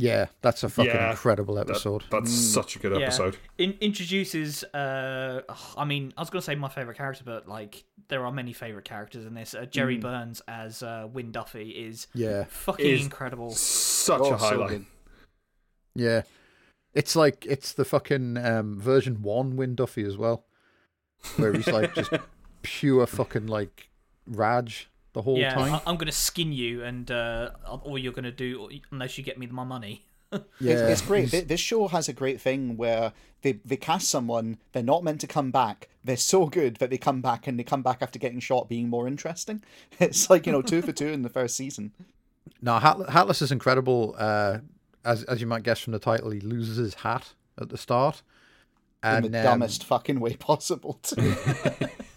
Yeah, 0.00 0.26
that's 0.40 0.62
a 0.62 0.68
fucking 0.68 0.90
Yeah, 0.92 1.10
incredible 1.10 1.56
That- 1.56 1.68
episode. 1.70 2.04
that's 2.10 2.30
Mm. 2.30 2.54
such 2.54 2.76
a 2.76 2.78
good 2.78 2.92
Yeah. 2.98 3.06
episode. 3.06 3.36
In- 3.58 3.76
introduces, 3.80 4.64
uh, 4.74 5.42
I 5.76 5.84
mean, 5.84 6.12
I 6.16 6.20
was 6.22 6.30
gonna 6.30 6.42
say 6.42 6.54
my 6.54 6.68
favorite 6.68 6.96
character, 6.96 7.22
but 7.24 7.46
like 7.48 7.84
there 8.08 8.24
are 8.24 8.32
many 8.32 8.52
favorite 8.52 8.84
characters 8.84 9.24
in 9.26 9.34
this. 9.34 9.54
Uh, 9.54 9.66
Jere 9.66 9.96
Mm. 9.98 10.00
Burns 10.00 10.42
as 10.48 10.82
uh, 10.82 11.06
Win 11.12 11.32
Duffy 11.32 11.70
is 11.70 12.06
yeah, 12.14 12.44
fucking 12.48 12.86
Is- 12.86 13.02
incredible. 13.04 13.50
Such 13.50 14.20
Oh, 14.22 14.32
a 14.32 14.36
highlight. 14.36 14.68
good. 14.70 14.86
yeah. 15.94 16.22
It's 16.94 17.14
like 17.14 17.46
it's 17.46 17.72
the 17.72 17.84
fucking 17.84 18.36
um, 18.38 18.80
version 18.80 19.22
one 19.22 19.56
Win 19.56 19.74
Duffy 19.76 20.02
as 20.04 20.16
well, 20.16 20.44
where 21.36 21.52
he's 21.52 21.68
like 21.68 21.94
just 21.94 22.10
pure 22.62 23.06
fucking 23.06 23.46
like 23.46 23.90
Raj 24.26 24.89
the 25.12 25.22
whole 25.22 25.38
yeah, 25.38 25.54
time. 25.54 25.74
I- 25.74 25.82
I'm 25.86 25.96
gonna 25.96 26.12
skin 26.12 26.52
you, 26.52 26.82
and 26.84 27.10
uh, 27.10 27.50
all 27.66 27.98
you're 27.98 28.12
gonna 28.12 28.30
do 28.32 28.68
unless 28.90 29.18
you 29.18 29.24
get 29.24 29.38
me 29.38 29.46
my 29.46 29.64
money. 29.64 30.04
yeah, 30.32 30.38
It's, 30.60 31.00
it's 31.00 31.02
great. 31.02 31.28
he's- 31.30 31.44
This 31.46 31.60
show 31.60 31.88
has 31.88 32.08
a 32.08 32.12
great 32.12 32.40
thing 32.40 32.76
where 32.76 33.12
they, 33.42 33.52
they 33.64 33.76
cast 33.76 34.08
someone, 34.08 34.58
they're 34.72 34.82
not 34.82 35.02
meant 35.02 35.20
to 35.22 35.26
come 35.26 35.50
back. 35.50 35.88
They're 36.04 36.16
so 36.16 36.46
good 36.46 36.76
that 36.76 36.90
they 36.90 36.98
come 36.98 37.20
back 37.22 37.46
and 37.46 37.58
they 37.58 37.64
come 37.64 37.82
back 37.82 37.98
after 38.02 38.18
getting 38.18 38.38
shot 38.40 38.68
being 38.68 38.88
more 38.88 39.08
interesting. 39.08 39.62
It's 39.98 40.28
like, 40.30 40.46
you 40.46 40.52
know, 40.52 40.62
two 40.62 40.82
for 40.82 40.92
two 40.92 41.08
in 41.08 41.22
the 41.22 41.28
first 41.28 41.56
season. 41.56 41.92
No, 42.62 42.78
Hat- 42.78 42.98
Hatless 43.08 43.42
is 43.42 43.50
incredible. 43.52 44.14
Uh, 44.18 44.58
as 45.04 45.24
as 45.24 45.40
you 45.40 45.46
might 45.46 45.62
guess 45.62 45.80
from 45.80 45.92
the 45.94 45.98
title, 45.98 46.30
he 46.30 46.40
loses 46.40 46.76
his 46.76 46.94
hat 46.94 47.32
at 47.60 47.70
the 47.70 47.78
start, 47.78 48.22
in 49.02 49.08
and 49.10 49.24
the 49.34 49.38
um, 49.38 49.44
dumbest 49.44 49.84
fucking 49.84 50.20
way 50.20 50.34
possible, 50.36 50.98
too. 51.02 51.34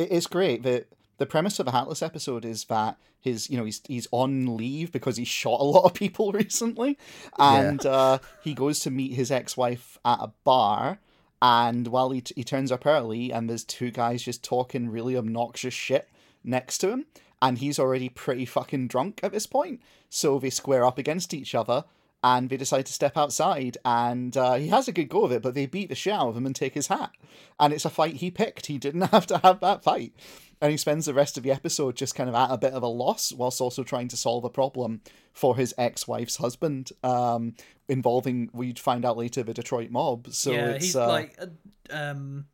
it, 0.00 0.12
it's 0.12 0.26
great. 0.26 0.62
The, 0.62 0.86
the 1.18 1.26
premise 1.26 1.58
of 1.58 1.66
the 1.66 1.72
Hatless 1.72 2.02
episode 2.02 2.44
is 2.44 2.64
that 2.64 2.96
his, 3.20 3.50
you 3.50 3.58
know, 3.58 3.64
he's 3.64 3.82
he's 3.86 4.08
on 4.10 4.56
leave 4.56 4.90
because 4.90 5.18
he 5.18 5.24
shot 5.24 5.60
a 5.60 5.64
lot 5.64 5.84
of 5.84 5.94
people 5.94 6.32
recently, 6.32 6.98
and 7.38 7.84
uh, 7.84 8.18
he 8.42 8.54
goes 8.54 8.80
to 8.80 8.90
meet 8.90 9.12
his 9.12 9.30
ex-wife 9.30 9.98
at 10.04 10.18
a 10.20 10.32
bar. 10.44 10.98
And 11.42 11.86
while 11.88 12.10
he, 12.10 12.22
he 12.36 12.44
turns 12.44 12.70
up 12.70 12.84
early, 12.84 13.30
and 13.30 13.48
there's 13.48 13.64
two 13.64 13.90
guys 13.90 14.22
just 14.22 14.44
talking 14.44 14.90
really 14.90 15.16
obnoxious 15.16 15.72
shit 15.72 16.08
next 16.44 16.78
to 16.78 16.90
him, 16.90 17.06
and 17.40 17.58
he's 17.58 17.78
already 17.78 18.08
pretty 18.08 18.44
fucking 18.44 18.88
drunk 18.88 19.20
at 19.22 19.32
this 19.32 19.46
point. 19.46 19.80
So 20.10 20.38
they 20.38 20.50
square 20.50 20.84
up 20.84 20.98
against 20.98 21.32
each 21.32 21.54
other, 21.54 21.84
and 22.22 22.50
they 22.50 22.56
decide 22.56 22.86
to 22.86 22.92
step 22.92 23.16
outside, 23.16 23.78
and 23.84 24.36
uh, 24.36 24.54
he 24.54 24.68
has 24.68 24.88
a 24.88 24.92
good 24.92 25.08
go 25.08 25.24
of 25.24 25.32
it, 25.32 25.42
but 25.42 25.54
they 25.54 25.66
beat 25.66 25.88
the 25.88 25.94
shit 25.94 26.12
out 26.12 26.28
of 26.28 26.36
him 26.36 26.46
and 26.46 26.54
take 26.54 26.74
his 26.74 26.88
hat. 26.88 27.10
And 27.58 27.72
it's 27.72 27.84
a 27.84 27.90
fight 27.90 28.16
he 28.16 28.30
picked. 28.30 28.66
He 28.66 28.78
didn't 28.78 29.00
have 29.12 29.26
to 29.28 29.38
have 29.38 29.60
that 29.60 29.82
fight. 29.82 30.12
And 30.60 30.70
he 30.70 30.76
spends 30.76 31.06
the 31.06 31.14
rest 31.14 31.38
of 31.38 31.42
the 31.42 31.50
episode 31.50 31.96
just 31.96 32.14
kind 32.14 32.28
of 32.28 32.34
at 32.34 32.50
a 32.50 32.58
bit 32.58 32.74
of 32.74 32.82
a 32.82 32.88
loss, 32.88 33.32
whilst 33.32 33.60
also 33.60 33.82
trying 33.82 34.08
to 34.08 34.16
solve 34.16 34.44
a 34.44 34.50
problem 34.50 35.00
for 35.32 35.56
his 35.56 35.72
ex-wife's 35.78 36.36
husband, 36.36 36.92
um, 37.02 37.54
involving 37.88 38.50
we'd 38.52 38.78
find 38.78 39.06
out 39.06 39.16
later 39.16 39.42
the 39.42 39.54
Detroit 39.54 39.90
mob. 39.90 40.28
So 40.30 40.52
yeah, 40.52 40.70
it's 40.70 40.84
he's 40.86 40.96
uh, 40.96 41.08
like, 41.08 41.38
uh, 41.40 41.46
um, 41.94 42.46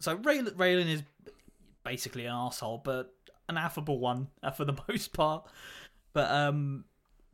so 0.00 0.14
Ray- 0.16 0.40
Raylan 0.40 0.88
is 0.88 1.02
basically 1.84 2.26
an 2.26 2.34
asshole, 2.34 2.78
but 2.84 3.14
an 3.48 3.56
affable 3.56 4.00
one 4.00 4.28
uh, 4.42 4.50
for 4.50 4.64
the 4.64 4.76
most 4.88 5.12
part. 5.12 5.46
But 6.12 6.30
um, 6.30 6.84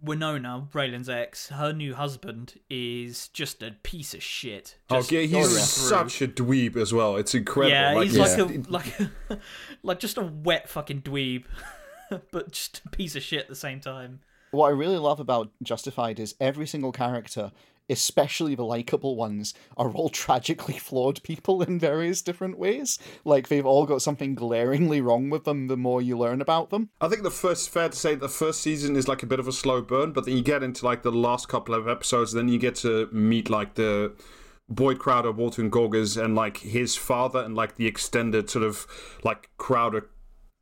Winona, 0.02 0.68
Raylan's 0.72 1.08
ex, 1.08 1.48
her 1.48 1.72
new 1.72 1.94
husband 1.94 2.60
is 2.70 3.28
just 3.28 3.62
a 3.62 3.72
piece 3.82 4.14
of 4.14 4.22
shit. 4.22 4.76
Oh, 4.90 4.96
Just 4.98 5.10
yeah, 5.12 5.20
he's 5.22 5.50
such 5.60 6.22
a 6.22 6.28
dweeb 6.28 6.76
as 6.76 6.92
well. 6.92 7.16
It's 7.16 7.34
incredible. 7.34 7.72
Yeah, 7.72 7.92
like, 7.94 8.08
he's 8.08 8.16
Yeah. 8.16 8.22
like 8.22 8.38
a 8.38 8.70
like 8.70 9.00
a, 9.30 9.38
like 9.82 9.98
just 10.00 10.16
a 10.16 10.22
wet 10.22 10.68
fucking 10.68 11.02
dweeb, 11.02 11.44
but 12.30 12.52
just 12.52 12.82
a 12.84 12.88
piece 12.90 13.16
of 13.16 13.22
shit 13.22 13.40
at 13.40 13.48
the 13.48 13.56
same 13.56 13.80
time. 13.80 14.20
what 14.52 14.68
I 14.68 14.70
really 14.70 14.98
love 14.98 15.20
about 15.20 15.50
Justified 15.62 16.20
is 16.20 16.34
every 16.40 16.66
single 16.66 16.92
character, 16.92 17.50
especially 17.88 18.54
the 18.54 18.64
likable 18.64 19.16
ones, 19.16 19.54
are 19.76 19.90
all 19.90 20.08
tragically 20.24 20.78
flawed 20.78 21.22
people 21.22 21.62
in 21.62 21.78
various 21.78 22.22
different 22.22 22.58
ways. 22.58 22.98
Like 23.24 23.48
they've 23.48 23.66
all 23.66 23.86
got 23.86 24.02
something 24.02 24.34
glaringly 24.34 25.00
wrong 25.00 25.30
with 25.30 25.44
them 25.44 25.66
the 25.68 25.76
more 25.76 26.02
you 26.02 26.18
learn 26.18 26.40
about 26.40 26.70
them. 26.70 26.90
I 27.00 27.08
think 27.08 27.22
the 27.22 27.30
first 27.30 27.70
fair 27.70 27.88
to 27.88 27.96
say 27.96 28.14
the 28.14 28.28
first 28.28 28.60
season 28.60 28.96
is 28.96 29.08
like 29.08 29.22
a 29.22 29.26
bit 29.26 29.40
of 29.40 29.48
a 29.48 29.52
slow 29.52 29.82
burn, 29.82 30.12
but 30.12 30.24
then 30.24 30.36
you 30.36 30.42
get 30.42 30.62
into 30.62 30.84
like 30.84 31.02
the 31.02 31.12
last 31.12 31.48
couple 31.48 31.74
of 31.74 31.88
episodes, 31.88 32.32
then 32.32 32.48
you 32.48 32.58
get 32.58 32.74
to 32.76 33.08
meet 33.12 33.50
like 33.50 33.74
the 33.74 34.12
Boyd 34.68 34.98
Crowder, 34.98 35.32
Walton 35.32 35.70
Goggins, 35.70 36.16
and 36.16 36.34
like 36.34 36.58
his 36.58 36.94
father, 36.94 37.40
and 37.40 37.54
like 37.54 37.76
the 37.76 37.86
extended 37.86 38.50
sort 38.50 38.64
of 38.64 38.86
like 39.24 39.48
Crowder 39.56 40.10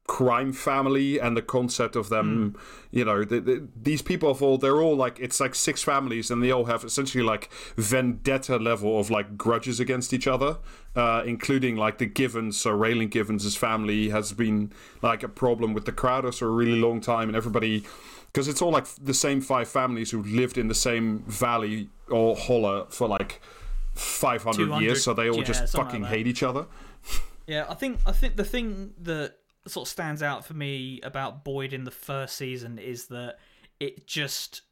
crime 0.07 0.53
family 0.53 1.19
and 1.19 1.37
the 1.37 1.43
concept 1.43 1.97
of 1.97 2.09
them 2.09 2.57
you 2.91 3.05
know 3.05 3.25
the, 3.25 3.41
the, 3.41 3.69
these 3.83 4.03
people 4.03 4.33
have 4.33 4.43
all 4.43 4.57
they're 4.57 4.81
all 4.81 4.97
like 4.97 5.19
it's 5.19 5.41
like 5.41 5.55
six 5.55 5.83
families 5.83 6.31
and 6.31 6.43
they 6.43 6.51
all 6.51 6.67
have 6.67 6.85
essentially 6.85 7.25
like 7.25 7.51
vendetta 7.77 8.57
level 8.57 9.01
of 9.01 9.11
like 9.11 9.37
grudges 9.37 9.81
against 9.81 10.13
each 10.13 10.27
other 10.27 10.59
uh 10.95 11.23
including 11.27 11.77
like 11.77 11.99
the 11.99 12.07
givens. 12.07 12.57
So 12.57 12.71
raylan 12.71 13.11
givens' 13.11 13.57
family 13.57 14.11
has 14.11 14.33
been 14.33 14.73
like 15.03 15.23
a 15.23 15.29
problem 15.29 15.75
with 15.75 15.85
the 15.85 15.93
crowders 15.93 16.39
for 16.39 16.47
a 16.47 16.51
really 16.51 16.79
long 16.81 17.01
time 17.01 17.29
and 17.29 17.37
everybody 17.37 17.85
because 18.33 18.49
it's 18.49 18.61
all 18.61 18.71
like 18.71 18.87
the 19.03 19.15
same 19.15 19.41
five 19.41 19.69
families 19.69 20.11
who 20.11 20.23
lived 20.23 20.59
in 20.59 20.69
the 20.69 20.75
same 20.75 21.21
valley 21.27 21.89
or 22.11 22.37
holler 22.37 22.85
for 22.91 23.09
like 23.09 23.41
500 23.95 24.81
years. 24.81 25.03
so 25.03 25.15
they 25.15 25.31
all 25.31 25.39
yeah, 25.39 25.45
just 25.45 25.73
fucking 25.73 26.03
like 26.03 26.11
hate 26.11 26.27
each 26.27 26.43
other. 26.43 26.67
Yeah, 27.47 27.65
I 27.69 27.75
think 27.75 27.99
I 28.05 28.13
think 28.13 28.37
the 28.37 28.45
thing 28.45 28.93
that 29.03 29.37
sort 29.67 29.87
of 29.87 29.91
stands 29.91 30.23
out 30.23 30.45
for 30.45 30.55
me 30.55 31.01
about 31.03 31.45
Boyd 31.45 31.73
in 31.73 31.85
the 31.85 31.91
first 31.91 32.37
season 32.37 32.79
is 32.79 33.07
that 33.07 33.37
it 33.81 34.07
just 34.07 34.63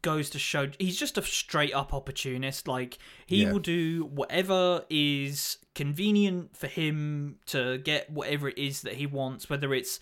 goes 0.00 0.30
to 0.30 0.38
show 0.38 0.70
he's 0.78 0.98
just 0.98 1.18
a 1.18 1.22
straight 1.22 1.74
up 1.74 1.92
opportunist. 1.92 2.66
Like 2.66 2.98
he 3.26 3.42
Yeah. 3.42 3.52
will 3.52 3.58
do 3.58 4.04
whatever 4.06 4.84
is 4.88 5.58
convenient 5.74 6.56
for 6.56 6.66
him 6.68 7.38
to 7.46 7.78
get 7.78 8.08
whatever 8.10 8.48
it 8.48 8.58
is 8.58 8.80
that 8.82 8.94
he 8.94 9.06
wants, 9.06 9.50
whether 9.50 9.74
it's 9.74 10.00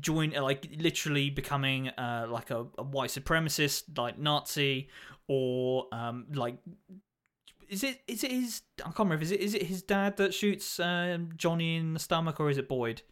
join 0.00 0.30
like 0.30 0.68
literally 0.78 1.28
becoming 1.28 1.88
uh 1.88 2.26
like 2.30 2.50
a, 2.50 2.66
a 2.76 2.82
white 2.82 3.10
supremacist 3.10 3.98
like 3.98 4.18
Nazi 4.18 4.88
or 5.26 5.86
um 5.92 6.26
like 6.32 6.58
is 7.68 7.82
it 7.82 8.00
is 8.06 8.22
it 8.22 8.30
his 8.30 8.62
I 8.80 8.84
can't 8.84 8.98
remember 9.00 9.22
is 9.24 9.30
it 9.32 9.40
is 9.40 9.54
it 9.54 9.62
his 9.64 9.82
dad 9.82 10.16
that 10.18 10.32
shoots 10.34 10.78
um, 10.80 11.30
Johnny 11.36 11.76
in 11.76 11.94
the 11.94 12.00
stomach 12.00 12.38
or 12.40 12.48
is 12.48 12.58
it 12.58 12.68
Boyd? 12.68 13.02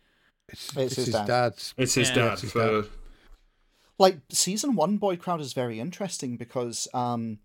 It's, 0.49 0.69
It's 0.69 0.77
it's 0.77 0.95
his 0.97 1.05
his 1.07 1.15
dad. 1.15 1.27
dad's. 1.27 1.75
it's 1.77 1.95
his 1.95 2.09
Yeah. 2.11 2.15
dad 2.15 2.33
It's 2.35 2.43
his 2.43 2.53
for 2.53 2.83
dad. 2.83 2.91
Like 3.99 4.19
season 4.29 4.75
one, 4.77 4.99
Boyd 4.99 5.21
Crowder 5.21 5.43
is 5.43 5.53
very 5.55 5.81
interesting 5.81 6.37
because, 6.37 6.87
um, 6.93 7.39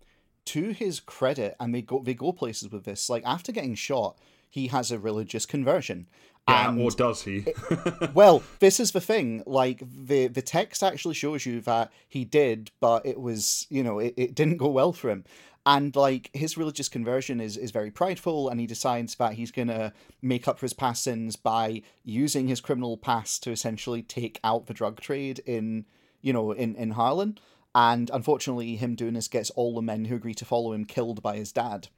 to 0.46 0.70
his 0.70 1.00
credit, 1.00 1.56
and 1.58 1.74
they 1.74 1.82
go 1.82 2.00
they 2.02 2.14
go 2.14 2.32
places 2.32 2.70
with 2.70 2.84
this. 2.84 3.08
Like 3.08 3.22
after 3.24 3.52
getting 3.52 3.74
shot, 3.74 4.18
he 4.50 4.66
has 4.68 4.90
a 4.90 4.98
religious 4.98 5.46
conversion, 5.46 6.08
Yeah, 6.48 6.68
And- 6.68 6.80
or 6.80 6.90
does 6.90 7.22
he? 7.22 7.46
well, 8.14 8.42
this 8.58 8.78
is 8.80 8.92
the 8.92 9.00
thing. 9.00 9.42
Like 9.46 9.82
the 9.86 10.26
the 10.26 10.42
text 10.42 10.82
actually 10.82 11.14
shows 11.14 11.46
you 11.46 11.60
that 11.62 11.90
he 12.08 12.24
did, 12.24 12.70
but 12.80 13.06
it 13.06 13.18
was 13.20 13.66
you 13.70 13.82
know 13.82 13.98
it, 13.98 14.12
it 14.16 14.34
didn't 14.34 14.58
go 14.58 14.68
well 14.68 14.92
for 14.92 15.08
him. 15.10 15.24
And 15.64 15.94
like 15.94 16.30
his 16.32 16.56
religious 16.56 16.88
conversion 16.88 17.40
is 17.40 17.56
is 17.56 17.70
very 17.70 17.90
prideful, 17.90 18.48
and 18.48 18.58
he 18.58 18.66
decides 18.66 19.14
that 19.16 19.34
he's 19.34 19.52
gonna 19.52 19.92
make 20.20 20.48
up 20.48 20.58
for 20.58 20.66
his 20.66 20.72
past 20.72 21.04
sins 21.04 21.36
by 21.36 21.82
using 22.02 22.48
his 22.48 22.60
criminal 22.60 22.96
past 22.96 23.44
to 23.44 23.52
essentially 23.52 24.02
take 24.02 24.40
out 24.42 24.66
the 24.66 24.74
drug 24.74 25.00
trade 25.00 25.40
in 25.46 25.84
you 26.20 26.32
know 26.32 26.50
in 26.50 26.74
in 26.74 26.92
Harlan. 26.92 27.38
And 27.74 28.10
unfortunately, 28.12 28.76
him 28.76 28.96
doing 28.96 29.14
this 29.14 29.28
gets 29.28 29.50
all 29.50 29.74
the 29.74 29.82
men 29.82 30.06
who 30.06 30.16
agree 30.16 30.34
to 30.34 30.44
follow 30.44 30.72
him 30.72 30.84
killed 30.84 31.22
by 31.22 31.36
his 31.36 31.52
dad. 31.52 31.88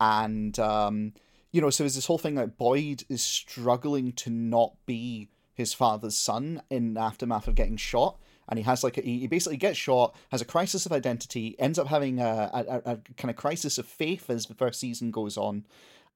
And 0.00 0.58
um, 0.58 1.12
you 1.50 1.60
know, 1.60 1.70
so 1.70 1.82
there's 1.82 1.96
this 1.96 2.06
whole 2.06 2.18
thing 2.18 2.36
like 2.36 2.56
Boyd 2.56 3.04
is 3.08 3.22
struggling 3.22 4.12
to 4.12 4.30
not 4.30 4.74
be 4.86 5.28
his 5.54 5.74
father's 5.74 6.16
son 6.16 6.62
in 6.70 6.94
the 6.94 7.00
aftermath 7.00 7.48
of 7.48 7.54
getting 7.54 7.76
shot. 7.76 8.18
And 8.50 8.58
he 8.58 8.64
has 8.64 8.82
like 8.84 8.98
a, 8.98 9.00
he 9.00 9.26
basically 9.28 9.56
gets 9.56 9.78
shot, 9.78 10.14
has 10.30 10.42
a 10.42 10.44
crisis 10.44 10.84
of 10.84 10.92
identity, 10.92 11.54
ends 11.58 11.78
up 11.78 11.86
having 11.86 12.18
a, 12.18 12.50
a, 12.52 12.92
a 12.92 12.98
kind 13.16 13.30
of 13.30 13.36
crisis 13.36 13.78
of 13.78 13.86
faith 13.86 14.28
as 14.28 14.46
the 14.46 14.54
first 14.54 14.80
season 14.80 15.12
goes 15.12 15.38
on. 15.38 15.64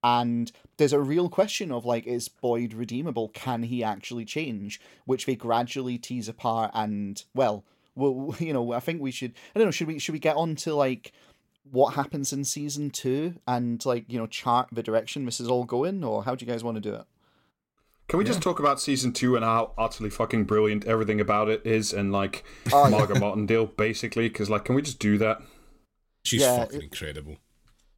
And 0.03 0.53
there's 0.77 0.92
a 0.92 1.01
real 1.01 1.31
question 1.31 1.73
of 1.73 1.87
like, 1.87 2.07
is 2.07 2.29
Boyd 2.29 2.75
redeemable? 2.75 3.29
Can 3.31 3.62
he 3.62 3.83
actually 3.83 4.27
change? 4.27 4.79
Which 5.07 5.25
they 5.25 5.35
gradually 5.35 5.97
tease 5.97 6.29
apart. 6.29 6.73
And 6.75 7.25
well, 7.35 7.64
well, 7.94 8.35
you 8.40 8.53
know, 8.53 8.73
I 8.73 8.81
think 8.81 9.01
we 9.01 9.11
should. 9.11 9.33
I 9.55 9.59
don't 9.59 9.68
know. 9.68 9.73
Should 9.73 9.87
we 9.87 9.99
should 9.99 10.12
we 10.12 10.18
get 10.18 10.37
on 10.37 10.57
to 10.57 10.75
like 10.75 11.12
what 11.70 11.94
happens 11.94 12.33
in 12.33 12.44
season 12.44 12.90
two 12.90 13.37
and 13.49 13.85
like 13.87 14.05
you 14.07 14.18
know 14.18 14.27
chart 14.27 14.68
the 14.70 14.83
direction 14.83 15.25
this 15.25 15.40
is 15.40 15.49
all 15.49 15.64
going, 15.64 16.05
or 16.05 16.25
how 16.25 16.35
do 16.35 16.44
you 16.44 16.51
guys 16.51 16.62
want 16.62 16.77
to 16.77 16.81
do 16.81 16.94
it? 16.94 17.05
Can 18.08 18.18
we 18.18 18.24
just 18.24 18.42
talk 18.42 18.58
about 18.58 18.80
season 18.80 19.12
two 19.12 19.34
and 19.34 19.44
how 19.44 19.72
utterly 19.78 20.10
fucking 20.10 20.44
brilliant 20.44 20.84
everything 20.84 21.20
about 21.20 21.48
it 21.48 21.62
is, 21.66 21.92
and 21.92 22.12
like 22.12 22.44
Oh, 22.72 22.84
yeah. 22.84 22.90
Margot 22.90 23.18
Martindale, 23.18 23.66
basically? 23.66 24.28
Because 24.28 24.50
like, 24.50 24.64
can 24.66 24.74
we 24.74 24.82
just 24.82 24.98
do 24.98 25.16
that? 25.18 25.40
She's 26.24 26.42
Yeah, 26.42 26.58
fucking 26.64 26.80
it- 26.80 26.84
incredible. 26.84 27.36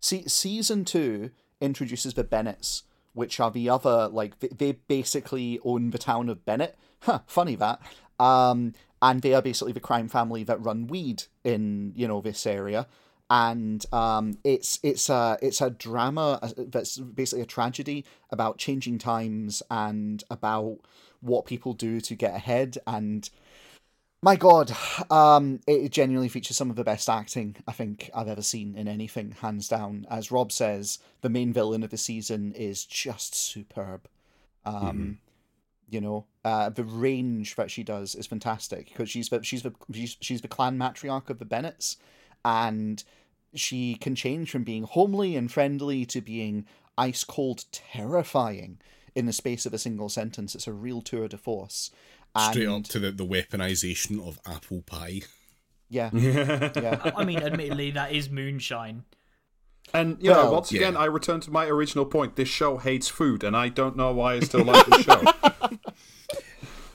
See, 0.01 0.29
season 0.29 0.85
two 0.85 1.31
introduces 1.61 2.15
the 2.15 2.23
Bennetts, 2.23 2.85
which 3.15 3.41
are 3.41 3.51
the 3.51 3.69
other 3.69 4.09
like 4.09 4.39
they, 4.39 4.49
they 4.49 4.73
basically 4.73 5.59
own 5.65 5.91
the 5.91 5.99
town 5.99 6.29
of 6.29 6.45
Bennett. 6.45 6.77
Huh, 7.01 7.21
funny 7.27 7.57
that. 7.57 7.81
Um, 8.19 8.73
and 9.03 9.21
they 9.23 9.35
are 9.35 9.43
basically 9.43 9.73
the 9.73 9.81
crime 9.81 10.09
family 10.09 10.43
that 10.45 10.61
run 10.63 10.87
weed 10.87 11.25
in 11.45 11.93
you 11.97 12.07
know 12.09 12.21
this 12.21 12.47
area. 12.47 12.87
And 13.29 13.85
um, 13.93 14.39
it's 14.45 14.79
it's 14.83 15.09
a 15.09 15.37
it's 15.43 15.61
a 15.61 15.71
drama 15.71 16.39
uh, 16.43 16.51
that's 16.57 16.99
basically 16.99 17.43
a 17.43 17.47
tragedy 17.47 18.05
about 18.31 18.59
changing 18.59 18.99
times 18.99 19.63
and 19.71 20.23
about 20.31 20.79
what 21.21 21.45
people 21.45 21.73
do 21.73 22.01
to 22.03 22.15
get 22.15 22.35
ahead. 22.35 22.79
And 22.87 23.29
my 24.23 24.35
god 24.35 24.75
um 25.11 25.61
it 25.67 25.91
genuinely 25.93 26.29
features 26.29 26.57
some 26.57 26.71
of 26.71 26.75
the 26.77 26.83
best 26.83 27.09
acting 27.09 27.55
i 27.69 27.73
think 27.73 28.11
i've 28.15 28.27
ever 28.27 28.43
seen 28.43 28.75
in 28.75 28.89
anything 28.89 29.31
hands 29.41 29.69
down. 29.69 30.07
As 30.11 30.33
rob 30.33 30.51
says 30.51 30.99
the 31.21 31.29
main 31.29 31.53
villain 31.53 31.83
of 31.83 31.91
the 31.91 31.97
season 31.97 32.53
is 32.53 32.85
just 32.85 33.35
superb. 33.35 34.09
Um 34.65 35.19
you 35.89 36.01
know 36.01 36.27
uh 36.45 36.71
the 36.71 36.83
range 36.83 37.55
that 37.57 37.71
she 37.71 37.85
does 37.85 38.15
is 38.15 38.27
fantastic 38.27 38.89
because 38.89 39.11
she's 39.11 39.29
the 39.29 39.43
she's 39.43 39.63
the 39.63 39.73
she's, 39.93 40.17
she's 40.21 40.41
the 40.41 40.49
clan 40.49 40.77
matriarch 40.77 41.31
of 41.31 41.39
the 41.39 41.45
bennetts 41.45 41.97
and 42.47 43.03
she 43.55 43.97
can 43.97 44.15
change 44.15 44.51
from 44.51 44.63
being 44.63 44.85
homely 44.85 45.35
and 45.35 45.51
friendly 45.51 46.07
to 46.07 46.21
being 46.21 46.65
ice 46.97 47.25
cold 47.25 47.65
terrifying 47.73 48.79
in 49.15 49.27
the 49.27 49.33
space 49.33 49.67
of 49.67 49.75
a 49.75 49.79
single 49.79 50.09
sentence 50.09 50.55
it's 50.55 50.67
a 50.69 50.73
real 50.73 51.03
tour 51.03 51.27
de 51.29 51.37
force 51.37 51.91
Straight 52.51 52.69
up 52.69 52.85
to 52.85 52.99
the, 52.99 53.11
the 53.11 53.27
weaponization 53.27 54.21
of 54.27 54.39
apple 54.47 54.83
pie. 54.83 55.23
yeah 55.89 56.11
yeah 56.13 57.13
I 57.17 57.25
mean, 57.25 57.39
admittedly, 57.43 57.91
that 57.93 58.13
is 58.13 58.29
moonshine. 58.29 59.05
And 59.95 60.19
you 60.21 60.31
know, 60.31 60.43
Well, 60.43 60.53
once 60.55 60.71
again. 60.73 60.97
I 60.97 61.07
return 61.07 61.41
to 61.41 61.51
my 61.51 61.65
original 61.67 62.05
point. 62.05 62.37
This 62.37 62.49
show 62.49 62.77
hates 62.77 63.09
food, 63.09 63.43
and 63.43 63.57
I 63.57 63.71
don't 63.71 63.97
know 63.97 64.13
why 64.13 64.35
I 64.35 64.41
still 64.41 64.65
like 64.65 64.85
the 64.87 65.03
show. 65.03 65.23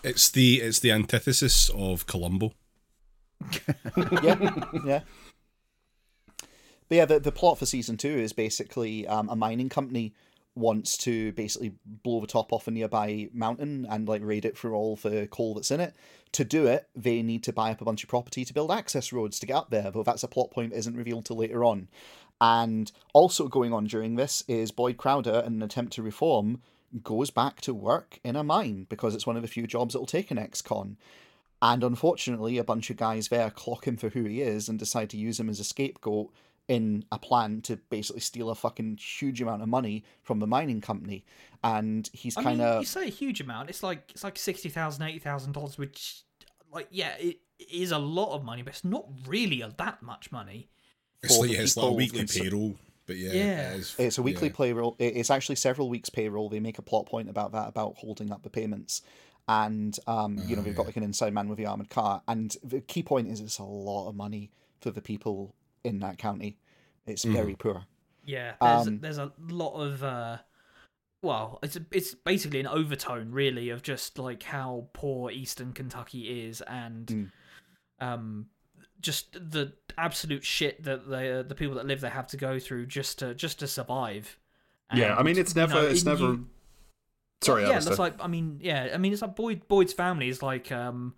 It's 0.04 0.30
the 0.30 0.62
it's 0.62 0.80
the 0.80 0.92
antithesis 0.92 1.70
of 1.76 2.06
Columbo. 2.08 2.54
yeah, 4.24 4.66
yeah. 4.86 5.02
But 6.92 6.98
yeah, 6.98 7.06
the, 7.06 7.20
the 7.22 7.32
plot 7.32 7.58
for 7.58 7.66
season 7.66 7.96
two 7.96 8.10
is 8.10 8.34
basically 8.34 9.08
um, 9.08 9.30
a 9.30 9.36
mining 9.38 9.70
company 9.70 10.14
wants 10.56 10.98
to 10.98 11.32
basically 11.32 11.72
blow 11.86 12.20
the 12.20 12.28
top 12.28 12.52
off 12.52 12.68
a 12.68 12.72
nearby 12.72 13.30
mountain 13.32 13.88
and 13.90 14.10
like 14.10 14.22
raid 14.22 14.44
it 14.44 14.58
for 14.58 14.74
all 14.74 14.98
the 14.98 15.30
coal 15.32 15.54
that's 15.54 15.72
in 15.72 15.80
it. 15.80 15.94
To 16.34 16.44
do 16.44 16.68
it, 16.68 16.90
they 16.94 17.22
need 17.22 17.46
to 17.46 17.54
buy 17.54 17.72
up 17.72 17.80
a 17.80 17.86
bunch 17.86 18.04
of 18.04 18.10
property 18.10 18.44
to 18.44 18.54
build 18.54 18.72
access 18.72 19.14
roads 19.14 19.40
to 19.40 19.46
get 19.46 19.56
up 19.56 19.70
there, 19.70 19.90
though 19.90 20.04
that's 20.04 20.24
a 20.24 20.28
plot 20.28 20.52
point 20.52 20.72
that 20.72 20.80
isn't 20.80 20.98
revealed 20.98 21.24
till 21.24 21.38
later 21.38 21.64
on. 21.64 21.88
And 22.42 22.92
also 23.14 23.48
going 23.48 23.72
on 23.72 23.86
during 23.86 24.16
this 24.18 24.44
is 24.50 24.72
Boyd 24.72 24.98
Crowder, 24.98 25.44
in 25.48 25.54
an 25.54 25.64
attempt 25.64 25.94
to 25.94 26.04
reform, 26.04 26.62
goes 27.04 27.30
back 27.30 27.62
to 27.62 27.74
work 27.74 28.20
in 28.26 28.36
a 28.36 28.44
mine 28.44 28.86
because 28.90 29.16
it's 29.16 29.26
one 29.26 29.38
of 29.38 29.44
the 29.44 29.48
few 29.48 29.66
jobs 29.66 29.94
that'll 29.94 30.06
take 30.06 30.30
an 30.30 30.38
ex-con. 30.38 30.98
And 31.62 31.86
unfortunately, 31.86 32.58
a 32.58 32.66
bunch 32.66 32.90
of 32.90 32.98
guys 32.98 33.30
there 33.30 33.50
clock 33.50 33.88
him 33.88 33.96
for 33.96 34.10
who 34.10 34.26
he 34.26 34.42
is 34.42 34.68
and 34.68 34.78
decide 34.78 35.10
to 35.12 35.18
use 35.18 35.40
him 35.40 35.48
as 35.48 35.62
a 35.62 35.64
scapegoat 35.64 36.34
in 36.68 37.04
a 37.12 37.20
plan 37.20 37.62
to 37.62 37.78
basically 37.90 38.22
steal 38.22 38.50
a 38.50 38.56
fucking 38.56 38.98
huge 38.98 39.42
amount 39.42 39.62
of 39.62 39.68
money 39.68 40.04
from 40.24 40.40
the 40.40 40.48
mining 40.48 40.80
company. 40.82 41.26
And 41.64 42.10
he's 42.14 42.36
kind 42.36 42.62
of 42.62 42.82
you 42.82 42.86
say 42.86 43.08
a 43.08 43.12
huge 43.12 43.42
amount. 43.42 43.70
It's 43.70 43.84
like 43.84 44.12
it's 44.12 44.24
like 44.24 44.38
sixty 44.38 44.70
thousand, 44.70 45.04
eighty 45.08 45.20
thousand 45.20 45.52
dollars, 45.54 45.78
which, 45.78 46.24
like, 46.72 46.88
yeah, 46.92 47.16
it 47.20 47.40
is 47.72 47.92
a 47.92 48.00
lot 48.00 48.34
of 48.36 48.44
money, 48.44 48.62
but 48.62 48.74
it's 48.74 48.84
not 48.86 49.06
really 49.28 49.62
a, 49.62 49.72
that 49.78 50.02
much 50.02 50.32
money. 50.32 50.70
It's 51.24 51.38
like 51.38 51.50
the 51.50 51.56
yeah, 51.56 51.62
it's 51.62 51.78
like 51.78 51.86
a 51.86 51.92
weekly 51.92 52.20
in 52.22 52.24
s- 52.24 52.38
payroll, 52.38 52.76
but 53.06 53.16
yeah, 53.18 53.32
Yeah. 53.34 53.74
it 53.74 53.80
is, 53.80 53.96
it's 54.00 54.18
a 54.18 54.24
weekly 54.24 54.48
yeah. 54.48 54.56
payroll. 54.58 54.96
It's 54.98 55.30
actually 55.30 55.58
several 55.58 55.88
weeks 55.90 56.10
payroll. 56.10 56.50
They 56.50 56.60
make 56.60 56.80
a 56.80 56.82
plot 56.82 57.06
point 57.06 57.30
about 57.30 57.52
that, 57.52 57.68
about 57.68 57.96
holding 57.98 58.32
up 58.32 58.42
the 58.44 58.50
payments. 58.50 59.02
And 59.48 59.98
um, 60.08 60.40
you 60.48 60.56
know, 60.56 60.62
Ah, 60.62 60.66
they've 60.66 60.76
got 60.76 60.84
yeah. 60.84 60.88
like 60.88 60.98
an 60.98 61.04
inside 61.04 61.34
man 61.34 61.50
with 61.50 61.58
the 61.58 61.66
armored 61.66 61.90
car. 61.90 62.22
And 62.28 62.56
the 62.64 62.80
key 62.82 63.04
point 63.04 63.28
is 63.28 63.40
it's 63.42 63.60
a 63.60 63.64
lot 63.64 64.08
of 64.08 64.16
money 64.16 64.50
for 64.80 64.90
the 64.92 65.02
people 65.02 65.54
in 65.84 66.00
that 66.00 66.18
county. 66.18 66.58
It's 67.06 67.26
Mm-hmm. 67.26 67.36
very 67.36 67.56
poor. 67.56 67.86
Yeah, 68.24 68.54
there's 68.62 68.88
Um, 68.88 69.00
there's 69.00 69.18
a 69.18 69.32
lot 69.50 69.74
of 69.80 70.04
uh, 70.04 70.38
well, 71.24 71.60
it's 71.64 71.76
a, 71.76 71.86
it's 71.92 72.14
basically 72.16 72.60
an 72.60 72.68
overtone 72.68 73.32
really 73.32 73.70
of 73.70 73.82
just 73.84 74.18
like 74.20 74.44
how 74.44 74.88
poor 74.94 75.30
Eastern 75.32 75.74
Kentucky 75.74 76.46
is 76.48 76.62
and 76.62 77.08
Mm. 77.08 77.32
um 78.00 78.46
just 79.00 79.34
the 79.34 79.74
absolute 79.98 80.44
shit 80.44 80.84
that 80.84 81.08
the 81.10 81.44
the 81.48 81.56
people 81.56 81.76
that 81.76 81.86
live 81.88 82.02
there 82.02 82.12
have 82.12 82.28
to 82.28 82.38
go 82.38 82.60
through 82.60 82.86
just 82.86 83.20
to 83.20 83.34
just 83.34 83.60
to 83.60 83.68
survive. 83.68 84.38
yeah, 84.94 85.16
I 85.16 85.24
mean, 85.24 85.38
it's 85.38 85.56
you 85.56 85.62
never, 85.62 85.74
know, 85.74 85.88
it's 85.88 86.06
never. 86.06 86.24
you- 86.26 86.48
Sorry, 87.44 87.64
yeah, 87.64 87.70
Alasdair. 87.80 87.86
that's 87.86 88.00
like 88.00 88.14
I 88.24 88.28
mean, 88.28 88.60
yeah, 88.62 88.90
I 88.94 88.98
mean, 88.98 89.14
it's 89.14 89.24
like 89.24 89.36
Boyd 89.36 89.68
Boyd's 89.68 89.94
family 89.94 90.30
is 90.30 90.44
like 90.44 90.72
um, 90.72 91.16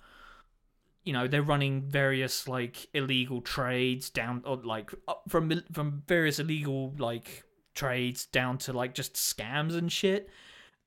you 1.04 1.14
know, 1.14 1.28
they're 1.28 1.42
running 1.42 1.82
various 1.82 2.48
like 2.48 2.88
illegal 2.94 3.42
trades 3.42 4.10
down 4.10 4.42
or 4.46 4.58
like 4.58 4.92
from 5.28 5.64
from 5.72 6.04
various 6.08 6.40
illegal 6.40 6.94
like 6.98 7.44
trades 7.76 8.26
down 8.26 8.58
to 8.60 8.74
like 8.74 8.94
just 8.94 9.16
scams 9.16 9.76
and 9.76 9.92
shit. 9.92 10.30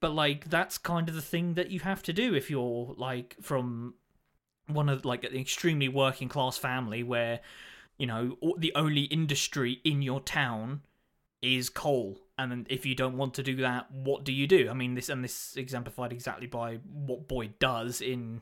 But 0.00 0.14
like 0.14 0.48
that's 0.48 0.79
kind 0.79 1.09
of 1.09 1.14
the 1.14 1.22
thing 1.22 1.55
that 1.55 1.70
you 1.70 1.81
have 1.81 2.02
to 2.05 2.12
do 2.12 2.35
if 2.35 2.50
you're 2.50 2.94
like 2.96 3.37
from 3.40 3.94
one 4.68 4.88
of 4.88 5.05
like 5.05 5.24
an 5.24 5.37
extremely 5.37 5.88
working 5.88 6.29
class 6.29 6.59
family 6.59 7.02
where 7.02 7.40
you 7.98 8.07
know 8.07 8.37
the 8.59 8.72
only 8.74 9.02
industry 9.02 9.81
in 9.85 10.02
your 10.02 10.20
town 10.20 10.83
is 11.42 11.68
coal 11.68 12.18
and 12.38 12.66
if 12.68 12.85
you 12.85 12.94
don't 12.94 13.16
want 13.16 13.35
to 13.35 13.42
do 13.42 13.57
that 13.57 13.90
what 13.92 14.24
do 14.24 14.33
you 14.33 14.46
do 14.46 14.68
i 14.68 14.72
mean 14.72 14.94
this 14.94 15.09
and 15.09 15.22
this 15.22 15.57
exemplified 15.57 16.12
exactly 16.12 16.46
by 16.46 16.76
what 16.85 17.29
boyd 17.29 17.59
does 17.59 18.00
in 18.00 18.40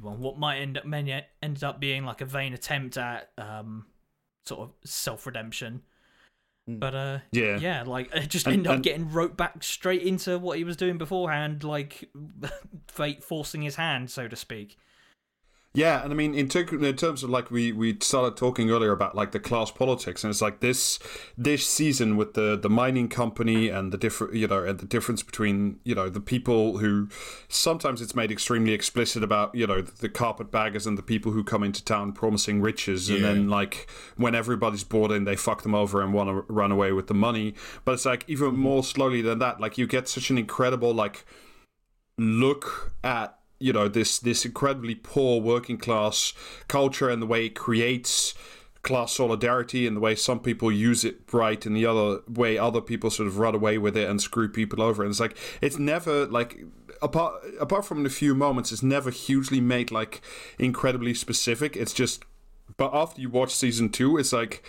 well, 0.00 0.14
what 0.16 0.38
might 0.38 0.58
end 0.58 0.78
up 0.78 0.84
may 0.84 1.24
ended 1.42 1.64
up 1.64 1.80
being 1.80 2.04
like 2.04 2.20
a 2.20 2.24
vain 2.26 2.52
attempt 2.54 2.96
at 2.96 3.30
um 3.38 3.86
sort 4.46 4.60
of 4.60 4.70
self-redemption 4.88 5.82
Mm. 6.70 6.78
but 6.78 6.94
uh 6.94 7.18
Yeah. 7.32 7.58
yeah 7.58 7.82
like 7.82 8.14
it 8.14 8.28
just 8.30 8.46
And- 8.46 8.54
ended 8.54 8.66
up 8.68 8.74
and- 8.76 8.84
getting 8.84 9.10
roped 9.10 9.36
back 9.36 9.64
straight 9.64 10.02
into 10.02 10.38
what 10.38 10.58
he 10.58 10.62
was 10.64 10.76
doing 10.76 10.96
beforehand 10.96 11.64
like 11.64 12.08
fate 12.86 13.24
forcing 13.24 13.62
his 13.62 13.74
hand 13.74 14.12
so 14.12 14.28
to 14.28 14.36
speak 14.36 14.78
Yeah, 15.74 16.02
and 16.02 16.12
I 16.12 16.16
mean, 16.16 16.34
in, 16.34 16.50
ter- 16.50 16.66
in 16.66 16.96
terms 16.96 17.22
of 17.22 17.30
like 17.30 17.50
we 17.50 17.72
we 17.72 17.96
started 18.00 18.36
talking 18.36 18.70
earlier 18.70 18.92
about 18.92 19.14
like 19.14 19.32
the 19.32 19.40
class 19.40 19.70
politics, 19.70 20.22
and 20.22 20.30
it's 20.30 20.42
like 20.42 20.60
this 20.60 20.98
this 21.38 21.66
season 21.66 22.18
with 22.18 22.34
the 22.34 22.58
the 22.58 22.68
mining 22.68 23.08
company 23.08 23.70
and 23.70 23.90
the 23.90 23.96
different 23.96 24.34
you 24.34 24.46
know 24.46 24.62
and 24.62 24.80
the 24.80 24.84
difference 24.84 25.22
between 25.22 25.80
you 25.82 25.94
know 25.94 26.10
the 26.10 26.20
people 26.20 26.76
who 26.76 27.08
sometimes 27.48 28.02
it's 28.02 28.14
made 28.14 28.30
extremely 28.30 28.72
explicit 28.72 29.24
about 29.24 29.54
you 29.54 29.66
know 29.66 29.80
the 29.80 30.10
carpetbaggers 30.10 30.86
and 30.86 30.98
the 30.98 31.02
people 31.02 31.32
who 31.32 31.42
come 31.42 31.62
into 31.62 31.82
town 31.82 32.12
promising 32.12 32.60
riches, 32.60 33.08
and 33.08 33.20
Yeah. 33.20 33.28
then 33.28 33.48
like 33.48 33.88
when 34.18 34.34
everybody's 34.34 34.84
bought 34.84 35.10
in, 35.10 35.24
they 35.24 35.36
fuck 35.36 35.62
them 35.62 35.74
over 35.74 36.02
and 36.02 36.12
want 36.12 36.28
to 36.28 36.52
run 36.52 36.70
away 36.70 36.92
with 36.92 37.06
the 37.06 37.14
money. 37.14 37.54
But 37.86 37.92
it's 37.92 38.04
like 38.04 38.24
even 38.28 38.50
mm-hmm. 38.50 38.60
more 38.60 38.84
slowly 38.84 39.22
than 39.22 39.38
that. 39.38 39.58
Like 39.58 39.78
you 39.78 39.86
get 39.86 40.06
such 40.06 40.28
an 40.28 40.36
incredible 40.36 40.92
like 40.92 41.24
look 42.18 42.92
at 43.02 43.38
you 43.62 43.72
know 43.72 43.88
this 43.88 44.18
this 44.18 44.44
incredibly 44.44 44.94
poor 44.94 45.40
working 45.40 45.78
class 45.78 46.32
culture 46.68 47.08
and 47.08 47.22
the 47.22 47.26
way 47.26 47.46
it 47.46 47.54
creates 47.54 48.34
class 48.82 49.12
solidarity 49.12 49.86
and 49.86 49.96
the 49.96 50.00
way 50.00 50.14
some 50.14 50.40
people 50.40 50.70
use 50.70 51.04
it 51.04 51.20
right 51.32 51.64
and 51.64 51.76
the 51.76 51.86
other 51.86 52.20
way 52.28 52.58
other 52.58 52.80
people 52.80 53.10
sort 53.10 53.28
of 53.28 53.38
run 53.38 53.54
away 53.54 53.78
with 53.78 53.96
it 53.96 54.08
and 54.08 54.20
screw 54.20 54.48
people 54.48 54.82
over. 54.82 55.02
And 55.02 55.10
it's 55.10 55.20
like 55.20 55.36
it's 55.60 55.78
never 55.78 56.26
like 56.26 56.64
apart 57.00 57.42
apart 57.60 57.84
from 57.84 58.02
the 58.02 58.10
few 58.10 58.34
moments 58.34 58.72
it's 58.72 58.82
never 58.82 59.10
hugely 59.10 59.60
made 59.60 59.90
like 59.90 60.20
incredibly 60.58 61.14
specific. 61.14 61.76
It's 61.76 61.92
just 61.92 62.24
but 62.76 62.90
after 62.92 63.20
you 63.20 63.30
watch 63.30 63.54
season 63.54 63.88
2 63.88 64.18
it's 64.18 64.32
like 64.32 64.64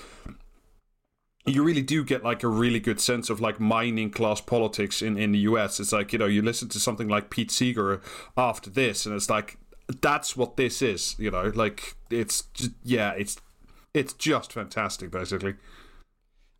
you 1.45 1.63
really 1.63 1.81
do 1.81 2.03
get 2.03 2.23
like 2.23 2.43
a 2.43 2.47
really 2.47 2.79
good 2.79 3.01
sense 3.01 3.29
of 3.29 3.41
like 3.41 3.59
mining 3.59 4.09
class 4.09 4.39
politics 4.39 5.01
in, 5.01 5.17
in 5.17 5.33
the 5.33 5.39
US. 5.39 5.79
It's 5.79 5.91
like, 5.91 6.13
you 6.13 6.19
know, 6.19 6.25
you 6.25 6.41
listen 6.41 6.69
to 6.69 6.79
something 6.79 7.07
like 7.07 7.29
Pete 7.29 7.51
Seeger 7.51 8.01
after 8.37 8.69
this 8.69 9.05
and 9.05 9.15
it's 9.15 9.29
like 9.29 9.57
that's 10.01 10.37
what 10.37 10.55
this 10.55 10.81
is, 10.81 11.15
you 11.19 11.29
know, 11.29 11.51
like 11.53 11.95
it's 12.09 12.43
just 12.53 12.71
yeah, 12.83 13.11
it's 13.11 13.37
it's 13.93 14.13
just 14.13 14.53
fantastic 14.53 15.11
basically. 15.11 15.55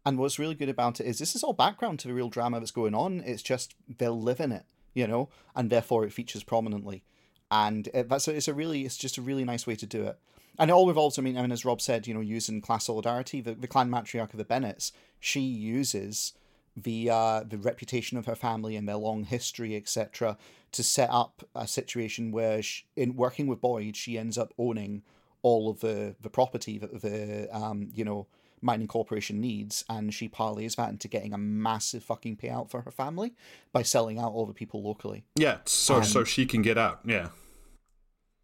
And 0.06 0.18
what's 0.18 0.38
really 0.38 0.56
good 0.56 0.70
about 0.70 1.00
it 1.00 1.06
is 1.06 1.18
this 1.18 1.34
is 1.34 1.44
all 1.44 1.54
background 1.54 2.00
to 2.00 2.10
the 2.10 2.14
real 2.14 2.30
drama 2.30 2.60
that's 2.60 2.72
going 2.72 2.94
on. 2.94 3.22
It's 3.26 3.42
just 3.42 3.76
they'll 3.98 4.20
live 4.20 4.42
in 4.42 4.52
it, 4.52 4.66
you 4.94 5.08
know, 5.08 5.30
and 5.56 5.70
therefore 5.70 6.04
it 6.04 6.12
features 6.12 6.44
prominently. 6.44 7.04
And 7.50 7.88
it, 7.94 8.10
that's 8.10 8.28
it's 8.28 8.50
a 8.50 8.54
really 8.54 8.84
it's 8.84 8.98
just 8.98 9.18
a 9.18 9.22
really 9.22 9.46
nice 9.46 9.66
way 9.66 9.76
to 9.76 9.86
do 9.86 10.04
it. 10.04 10.20
And 10.60 10.70
it 10.70 10.74
all 10.74 10.88
revolves. 10.88 11.18
I 11.18 11.22
mean, 11.22 11.38
I 11.38 11.42
mean, 11.42 11.52
as 11.52 11.66
Rob 11.66 11.82
said, 11.82 12.06
you 12.08 12.14
know, 12.14 12.22
using 12.22 12.62
class 12.62 12.86
solidarity. 12.86 13.42
The, 13.42 13.56
the 13.56 13.68
clan 13.68 13.90
matriarch 13.90 14.32
of 14.32 14.38
the 14.38 14.46
Bennetts, 14.46 14.92
she 15.20 15.42
uses 15.42 16.34
the 16.76 17.10
uh, 17.10 17.44
the 17.44 17.58
reputation 17.58 18.18
of 18.18 18.26
her 18.26 18.36
family 18.36 18.76
and 18.76 18.88
their 18.88 18.98
long 18.98 19.24
history, 19.24 19.76
etc., 19.76 20.38
to 20.72 20.84
set 20.84 21.10
up 21.12 21.44
a 21.56 21.68
situation 21.68 22.32
where, 22.32 22.62
she, 22.64 22.86
in 22.96 23.16
working 23.16 23.48
with 23.48 23.62
Boyd, 23.62 23.96
she 23.96 24.18
ends 24.18 24.38
up 24.38 24.54
owning 24.58 25.04
all 25.42 25.70
of 25.70 25.82
the 25.82 26.16
the 26.22 26.30
property 26.30 26.78
that 26.78 27.02
the 27.02 27.48
um 27.56 27.90
you 27.94 28.06
know 28.06 28.28
mining 28.62 28.88
corporation 28.88 29.42
needs, 29.42 29.84
and 29.90 30.14
she 30.14 30.30
parlays 30.30 30.78
that 30.78 30.90
into 30.90 31.08
getting 31.08 31.34
a 31.34 31.38
massive 31.38 32.04
fucking 32.04 32.38
payout 32.38 32.70
for 32.70 32.82
her 32.82 32.92
family 32.92 33.34
by 33.72 33.84
selling 33.84 34.18
out 34.18 34.32
all 34.32 34.46
the 34.46 34.54
people 34.54 34.82
locally. 34.82 35.26
Yeah, 35.36 35.58
so 35.66 35.98
Um, 35.98 36.04
so 36.04 36.24
she 36.24 36.46
can 36.46 36.62
get 36.62 36.78
out. 36.78 37.02
Yeah. 37.04 37.30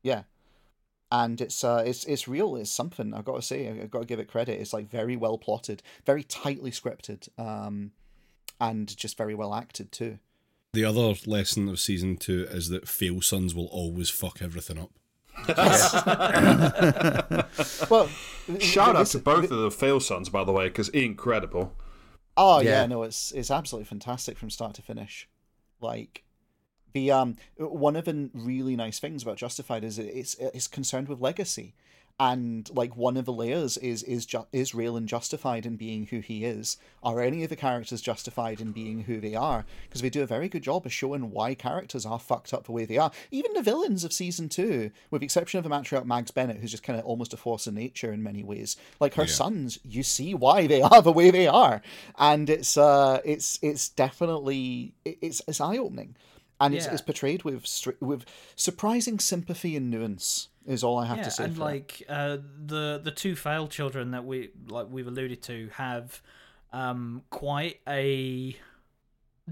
Yeah. 0.04 0.24
And 1.12 1.42
it's 1.42 1.64
uh 1.64 1.84
it's 1.86 2.06
it's 2.06 2.28
real, 2.28 2.56
it's 2.56 2.72
something, 2.72 3.14
I've 3.14 3.26
got 3.26 3.36
to 3.36 3.42
say, 3.42 3.68
I've 3.68 3.90
got 3.90 4.02
to 4.02 4.06
give 4.06 4.20
it 4.20 4.28
credit. 4.28 4.60
It's 4.60 4.74
like 4.74 4.90
very 4.90 5.16
well 5.16 5.38
plotted, 5.38 5.82
very 6.06 6.24
tightly 6.24 6.72
scripted, 6.72 7.28
um 7.40 7.92
and 8.62 8.96
just 8.96 9.18
very 9.18 9.34
well 9.34 9.54
acted 9.54 9.92
too. 9.92 10.20
The 10.74 10.86
other 10.86 11.16
lesson 11.26 11.68
of 11.68 11.80
season 11.80 12.18
two 12.18 12.46
is 12.52 12.70
that 12.70 12.88
fail 12.88 13.22
sons 13.22 13.56
will 13.56 13.68
always 13.68 14.10
fuck 14.10 14.42
everything 14.42 14.78
up. 14.78 14.92
Well 17.90 18.10
Shout 18.60 18.96
out 18.96 19.08
to 19.08 19.20
both 19.20 19.52
of 19.52 19.60
the 19.60 19.72
Fail 19.72 20.00
Sons, 20.00 20.30
by 20.30 20.44
the 20.44 20.52
way, 20.52 20.68
because 20.68 20.90
incredible. 20.90 21.76
Oh 22.36 22.62
yeah. 22.62 22.82
Yeah. 22.82 22.86
no, 22.88 23.04
it's 23.04 23.32
it's 23.32 23.52
absolutely 23.52 23.86
fantastic 23.86 24.38
from 24.38 24.50
start 24.50 24.74
to 24.76 24.82
finish. 24.82 25.28
Like 25.82 26.24
the 26.94 27.12
um 27.12 27.36
one 27.58 27.96
of 27.96 28.06
the 28.06 28.30
really 28.34 28.76
nice 28.76 29.00
things 29.00 29.24
about 29.24 29.38
Justified 29.38 29.84
is 29.84 29.98
it's 30.00 30.36
it's 30.36 30.68
concerned 30.68 31.08
with 31.08 31.20
legacy. 31.22 31.74
And 32.22 32.70
like 32.76 32.98
one 32.98 33.16
of 33.16 33.24
the 33.24 33.32
layers 33.32 33.78
is 33.78 34.04
is 34.04 34.26
ju- 34.26 34.46
is 34.52 34.74
Raylan 34.74 35.06
justified 35.06 35.66
in 35.66 35.78
being 35.78 36.08
who 36.08 36.20
he 36.20 36.44
is? 36.44 36.76
Are 37.02 37.22
any 37.22 37.46
of 37.46 37.50
the 37.50 37.56
characters 37.56 38.02
justified 38.02 38.60
in 38.60 38.74
being 38.74 39.04
who 39.04 39.22
they 39.22 39.36
are? 39.36 39.64
Because 39.88 40.02
they 40.02 40.10
do 40.10 40.22
a 40.22 40.26
very 40.28 40.50
good 40.50 40.62
job 40.62 40.86
of 40.86 40.92
showing 40.92 41.32
why 41.32 41.54
characters 41.56 42.06
are 42.06 42.20
fucked 42.20 42.54
up 42.54 42.66
the 42.66 42.74
way 42.74 42.84
they 42.84 42.98
are. 42.98 43.12
Even 43.32 43.54
the 43.54 43.62
villains 43.62 44.04
of 44.04 44.12
season 44.12 44.50
two, 44.50 44.92
with 45.10 45.22
the 45.22 45.26
exception 45.28 45.60
of 45.60 45.64
the 45.64 45.70
matriarch 45.70 46.04
Mags 46.04 46.32
Bennett, 46.32 46.58
who's 46.58 46.72
just 46.72 46.84
kind 46.84 47.00
of 47.00 47.06
almost 47.06 47.34
a 47.34 47.38
force 47.38 47.68
of 47.68 47.74
nature 47.74 48.12
in 48.12 48.22
many 48.22 48.44
ways. 48.44 48.76
Like 49.00 49.14
her 49.14 49.24
Yeah. 49.24 49.28
sons, 49.30 49.80
you 49.86 50.04
see 50.04 50.34
why 50.34 50.68
they 50.68 50.82
are 50.82 51.02
the 51.02 51.14
way 51.14 51.32
they 51.32 51.48
are, 51.48 51.82
and 52.18 52.50
it's 52.50 52.76
uh, 52.76 53.22
it's 53.24 53.60
it's 53.62 53.88
definitely 53.88 54.94
it's 55.06 55.42
it's 55.48 55.62
eye 55.62 55.78
opening, 55.78 56.18
and 56.60 56.74
it's 56.76 56.86
Yeah. 56.86 56.94
it's 56.94 57.02
portrayed 57.02 57.44
with 57.44 57.66
with 58.00 58.26
surprising 58.56 59.20
sympathy 59.20 59.76
and 59.76 59.90
nuance. 59.90 60.50
Is 60.66 60.84
all 60.84 60.98
I 61.00 61.06
have 61.06 61.18
yeah, 61.18 61.24
to 61.24 61.32
say. 61.32 61.44
and 61.46 61.56
for 61.56 61.62
like 61.62 62.04
uh, 62.08 62.38
the 62.66 63.02
the 63.04 63.12
two 63.12 63.36
failed 63.36 63.72
children 63.72 64.12
that 64.12 64.26
we 64.26 64.52
like 64.68 64.88
we've 64.90 65.08
alluded 65.08 65.42
to 65.44 65.70
have 65.74 66.22
um, 66.72 67.24
quite 67.32 67.80
a 67.88 68.56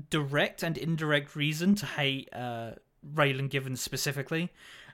direct 0.09 0.61
and 0.63 0.77
indirect 0.77 1.35
reason 1.35 1.75
to 1.75 1.85
hate 1.85 2.29
uh, 2.33 2.71
Raylan 3.15 3.49
Givens 3.49 3.81
specifically. 3.81 4.51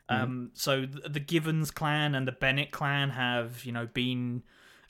Mm-hmm. 0.09 0.23
Um, 0.23 0.51
so 0.53 0.85
the, 0.85 1.09
the 1.09 1.19
Givens 1.19 1.71
clan 1.71 2.15
and 2.15 2.27
the 2.27 2.31
Bennett 2.31 2.71
clan 2.71 3.09
have 3.09 3.65
you 3.65 3.71
know 3.71 3.87
been 3.87 4.43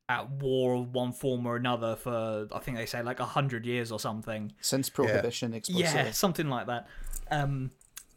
at 0.09 0.29
war 0.29 0.75
of 0.75 0.93
one 0.93 1.13
form 1.13 1.45
or 1.45 1.55
another 1.55 1.95
for 1.95 2.47
I 2.51 2.59
think 2.59 2.77
they 2.77 2.85
say 2.85 3.01
like 3.01 3.19
a 3.19 3.25
hundred 3.25 3.65
years 3.65 3.91
or 3.91 3.99
something. 3.99 4.51
since 4.61 4.89
prohibition 4.89 5.53
explicitly. 5.53 5.99
Yeah, 5.99 6.11
something 6.11 6.49
like 6.49 6.67
that. 6.67 6.87
Um, 7.41 7.71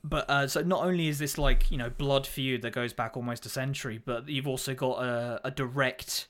but 0.05 0.31
uh, 0.31 0.47
so 0.47 0.63
not 0.63 0.85
only 0.85 1.09
is 1.09 1.19
this 1.19 1.37
like 1.37 1.71
you 1.71 1.79
know 1.79 1.91
blood 1.91 2.27
feud 2.27 2.63
that 2.63 2.73
goes 2.73 2.93
back 2.93 3.17
almost 3.17 3.47
a 3.47 3.49
century, 3.49 4.01
but 4.05 4.29
you've 4.29 4.47
also 4.47 4.75
got 4.75 5.03
a, 5.03 5.41
a 5.45 5.51
direct 5.51 6.29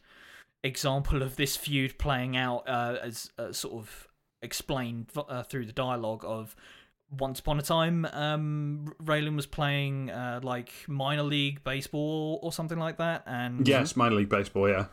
example 0.65 1.23
of 1.23 1.37
this 1.37 1.57
feud 1.57 1.99
playing 1.99 2.37
out 2.37 2.69
uh, 2.69 2.97
as 3.03 3.31
uh, 3.39 3.53
sort 3.53 3.75
of 3.75 4.09
explained 4.43 5.07
uh, 5.17 5.43
through 5.43 5.67
the 5.67 5.73
dialogue 5.73 6.25
of 6.25 6.57
once 7.19 7.39
upon 7.39 7.59
a 7.59 7.63
time 7.63 8.05
um 8.13 8.93
Raylan 9.03 9.37
was 9.37 9.47
playing 9.47 10.11
uh, 10.11 10.41
like 10.43 10.73
minor 10.89 11.23
league 11.23 11.63
baseball 11.63 12.41
or 12.43 12.53
something 12.53 12.79
like 12.79 12.99
that 12.99 13.23
and 13.27 13.67
Yes, 13.67 13.95
minor 13.95 14.17
league 14.17 14.29
baseball. 14.29 14.69
Yeah. 14.69 14.87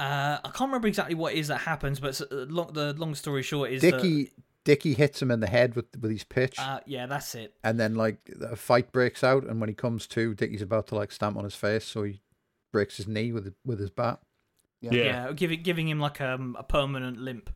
uh, 0.00 0.38
I 0.44 0.48
can't 0.48 0.68
remember 0.68 0.88
exactly 0.88 1.14
what 1.14 1.32
it 1.32 1.38
is 1.38 1.48
that 1.48 1.58
happens 1.58 2.00
but 2.00 2.20
uh, 2.20 2.26
long, 2.30 2.72
the 2.72 2.92
long 2.94 3.14
story 3.14 3.42
short 3.42 3.70
is 3.70 3.82
that, 3.82 4.28
Dickie 4.64 4.90
Dickie 4.90 4.94
hits 4.94 5.20
him 5.20 5.30
in 5.30 5.40
the 5.40 5.46
head 5.46 5.74
with 5.74 5.86
with 6.00 6.10
his 6.10 6.24
pitch, 6.24 6.58
uh, 6.58 6.80
yeah 6.86 7.06
that's 7.06 7.34
it 7.34 7.54
and 7.64 7.78
then 7.78 7.94
like 7.94 8.18
a 8.40 8.56
fight 8.56 8.92
breaks 8.92 9.22
out. 9.24 9.44
And 9.44 9.60
when 9.60 9.68
he 9.68 9.74
comes 9.74 10.06
to, 10.08 10.34
Dickie's 10.34 10.62
about 10.62 10.86
to 10.88 10.94
like 10.94 11.12
stamp 11.12 11.36
on 11.36 11.44
his 11.44 11.54
face, 11.54 11.84
so 11.84 12.02
he 12.04 12.20
breaks 12.72 12.96
his 12.96 13.06
knee 13.06 13.32
with 13.32 13.54
with 13.64 13.78
his 13.78 13.90
bat. 13.90 14.20
Yeah. 14.80 14.90
Yeah. 14.92 15.02
yeah, 15.04 15.32
giving 15.32 15.62
giving 15.62 15.88
him 15.88 16.00
like 16.00 16.20
um, 16.20 16.56
a 16.58 16.62
permanent 16.62 17.18
limp 17.18 17.50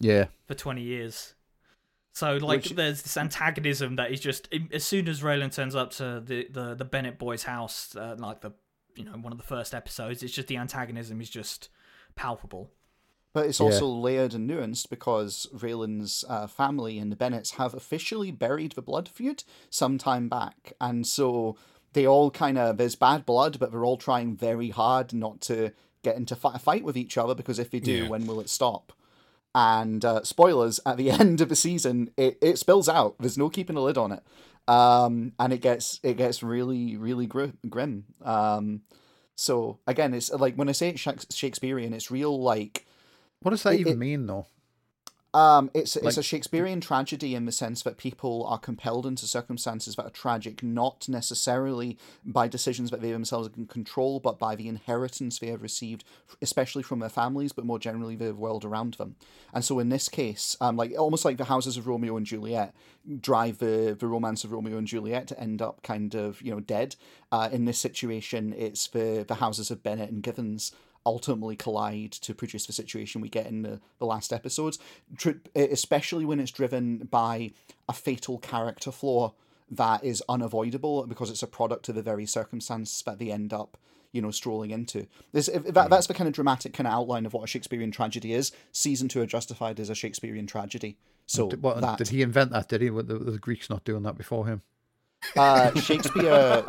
Yeah, 0.00 0.26
for 0.46 0.54
20 0.54 0.82
years. 0.82 1.34
So 2.12 2.36
like 2.36 2.62
Which- 2.62 2.70
there's 2.70 3.02
this 3.02 3.16
antagonism 3.16 3.96
that 3.96 4.12
is 4.12 4.20
just 4.20 4.48
as 4.72 4.84
soon 4.84 5.08
as 5.08 5.20
Raylan 5.22 5.52
turns 5.52 5.74
up 5.74 5.90
to 5.92 6.22
the 6.24 6.48
the, 6.48 6.74
the 6.74 6.84
Bennett 6.84 7.18
boys' 7.18 7.44
house, 7.44 7.94
uh, 7.96 8.16
like 8.18 8.40
the 8.40 8.52
you 8.94 9.04
know 9.04 9.12
one 9.12 9.32
of 9.32 9.38
the 9.38 9.44
first 9.44 9.74
episodes, 9.74 10.22
it's 10.22 10.32
just 10.32 10.48
the 10.48 10.56
antagonism 10.56 11.20
is 11.20 11.30
just 11.30 11.68
palpable. 12.16 12.70
But 13.34 13.46
it's 13.46 13.60
Yeah. 13.60 13.66
also 13.66 13.86
layered 13.86 14.32
and 14.32 14.48
nuanced 14.48 14.88
because 14.88 15.46
Raylan's 15.52 16.24
uh, 16.28 16.46
family 16.46 16.98
and 16.98 17.12
the 17.12 17.16
Bennetts 17.16 17.52
have 17.52 17.74
officially 17.74 18.30
buried 18.30 18.72
the 18.72 18.80
blood 18.82 19.08
feud 19.08 19.44
some 19.68 19.98
time 19.98 20.28
back. 20.30 20.72
And 20.80 21.06
so 21.06 21.56
they 21.92 22.06
all 22.06 22.30
kind 22.30 22.56
of, 22.56 22.78
there's 22.78 22.94
bad 22.94 23.26
blood, 23.26 23.58
but 23.58 23.70
they're 23.72 23.84
all 23.84 23.96
trying 23.98 24.36
very 24.36 24.70
hard 24.70 25.12
not 25.12 25.40
to 25.42 25.72
get 26.02 26.16
into 26.16 26.38
a 26.44 26.58
fight 26.58 26.84
with 26.84 26.96
each 26.96 27.18
other 27.18 27.34
because 27.34 27.58
if 27.58 27.70
they 27.70 27.80
do, 27.80 28.04
Yeah. 28.04 28.08
when 28.08 28.26
will 28.26 28.40
it 28.40 28.48
stop? 28.48 28.92
And 29.54 30.04
uh, 30.04 30.22
spoilers, 30.24 30.80
at 30.86 30.96
the 30.96 31.10
end 31.20 31.40
of 31.40 31.48
the 31.48 31.56
season, 31.56 32.10
it, 32.16 32.38
it 32.40 32.58
spills 32.58 32.88
out. 32.88 33.16
There's 33.18 33.38
no 33.38 33.48
keeping 33.50 33.76
a 33.76 33.80
lid 33.82 33.98
on 33.98 34.12
it. 34.12 34.22
Um, 34.66 35.32
and 35.38 35.52
it 35.52 35.60
gets 35.60 36.00
it 36.02 36.16
gets 36.16 36.42
really, 36.42 36.96
really 36.96 37.26
gr- 37.26 37.46
grim. 37.68 38.04
Um, 38.24 38.80
so 39.36 39.78
again, 39.86 40.14
it's 40.14 40.30
like 40.32 40.54
when 40.54 40.68
I 40.70 40.72
say 40.72 40.88
it's 40.90 41.34
Shakespearean, 41.36 41.92
it's 41.92 42.10
real 42.10 42.40
like 42.40 42.86
what 43.44 43.50
does 43.52 43.62
that 43.62 43.74
It- 43.74 43.80
even 43.80 43.92
it- 43.94 43.98
mean 43.98 44.26
though? 44.26 44.46
Um, 45.32 45.68
it's 45.74 45.96
it's 45.96 46.16
a 46.16 46.22
Shakespearean 46.22 46.80
tragedy 46.80 47.34
in 47.34 47.44
the 47.44 47.50
sense 47.50 47.82
that 47.82 47.96
people 47.96 48.44
are 48.46 48.56
compelled 48.56 49.04
into 49.04 49.26
circumstances 49.26 49.96
that 49.96 50.06
are 50.06 50.10
tragic, 50.10 50.62
not 50.62 51.08
necessarily 51.08 51.98
by 52.24 52.46
decisions 52.46 52.92
that 52.92 53.00
they 53.00 53.10
themselves 53.10 53.48
can 53.48 53.66
control, 53.66 54.20
but 54.20 54.38
by 54.38 54.54
the 54.54 54.68
inheritance 54.68 55.40
they 55.40 55.48
have 55.48 55.60
received, 55.60 56.04
especially 56.40 56.84
from 56.84 57.00
their 57.00 57.08
families, 57.08 57.50
but 57.52 57.64
more 57.64 57.80
generally 57.80 58.14
the 58.14 58.32
world 58.32 58.64
around 58.64 58.94
them. 58.94 59.16
And 59.52 59.64
so 59.64 59.80
in 59.80 59.88
this 59.88 60.08
case, 60.08 60.56
um, 60.60 60.76
like 60.76 60.92
almost 60.96 61.24
like 61.24 61.38
the 61.38 61.46
houses 61.46 61.76
of 61.76 61.88
Romeo 61.88 62.16
and 62.16 62.24
Juliet 62.24 62.72
drive 63.20 63.58
the 63.58 63.96
the 63.98 64.06
romance 64.06 64.44
of 64.44 64.52
Romeo 64.52 64.78
and 64.78 64.86
Juliet 64.86 65.26
to 65.26 65.40
end 65.40 65.60
up 65.60 65.82
kind 65.82 66.14
of 66.14 66.40
you 66.42 66.52
know 66.52 66.60
dead. 66.60 66.94
Uh, 67.32 67.48
in 67.50 67.64
this 67.64 67.80
situation, 67.80 68.52
it's 68.56 68.86
the 68.86 69.24
the 69.26 69.34
houses 69.36 69.72
of 69.72 69.82
Bennett 69.82 70.12
and 70.12 70.22
Givens 70.22 70.70
ultimately 71.06 71.56
collide 71.56 72.12
to 72.12 72.34
produce 72.34 72.66
the 72.66 72.72
situation 72.72 73.20
we 73.20 73.28
get 73.28 73.46
in 73.46 73.62
the, 73.62 73.80
the 73.98 74.06
last 74.06 74.32
episodes, 74.32 74.78
especially 75.54 76.24
when 76.24 76.40
it's 76.40 76.50
driven 76.50 76.98
by 77.10 77.52
a 77.88 77.92
fatal 77.92 78.38
character 78.38 78.90
flaw 78.90 79.32
that 79.70 80.04
is 80.04 80.22
unavoidable 80.28 81.06
because 81.06 81.30
it's 81.30 81.42
a 81.42 81.46
product 81.46 81.88
of 81.88 81.94
the 81.94 82.02
very 82.02 82.26
circumstance 82.26 83.02
that 83.02 83.18
they 83.18 83.30
end 83.30 83.52
up 83.52 83.78
you 84.12 84.20
know 84.20 84.30
strolling 84.30 84.70
into 84.70 85.06
this 85.32 85.48
if, 85.48 85.64
that, 85.64 85.86
mm. 85.86 85.90
that's 85.90 86.06
the 86.06 86.14
kind 86.14 86.28
of 86.28 86.34
dramatic 86.34 86.74
kind 86.74 86.86
of 86.86 86.92
outline 86.92 87.24
of 87.24 87.32
what 87.32 87.42
a 87.42 87.46
shakespearean 87.46 87.90
tragedy 87.90 88.34
is 88.34 88.52
season 88.72 89.08
two 89.08 89.22
of 89.22 89.28
justified 89.28 89.80
is 89.80 89.88
a 89.88 89.94
shakespearean 89.94 90.46
tragedy 90.46 90.98
so 91.26 91.48
what, 91.48 91.80
that 91.80 91.98
did 91.98 92.08
he 92.08 92.22
invent 92.22 92.50
that? 92.52 92.68
Did 92.68 92.82
he? 92.82 92.90
Were 92.90 93.02
the, 93.02 93.18
were 93.18 93.30
the 93.30 93.38
Greeks 93.38 93.70
not 93.70 93.84
doing 93.84 94.02
that 94.02 94.16
before 94.16 94.46
him? 94.46 94.62
Uh, 95.36 95.72
Shakespeare, 95.80 96.64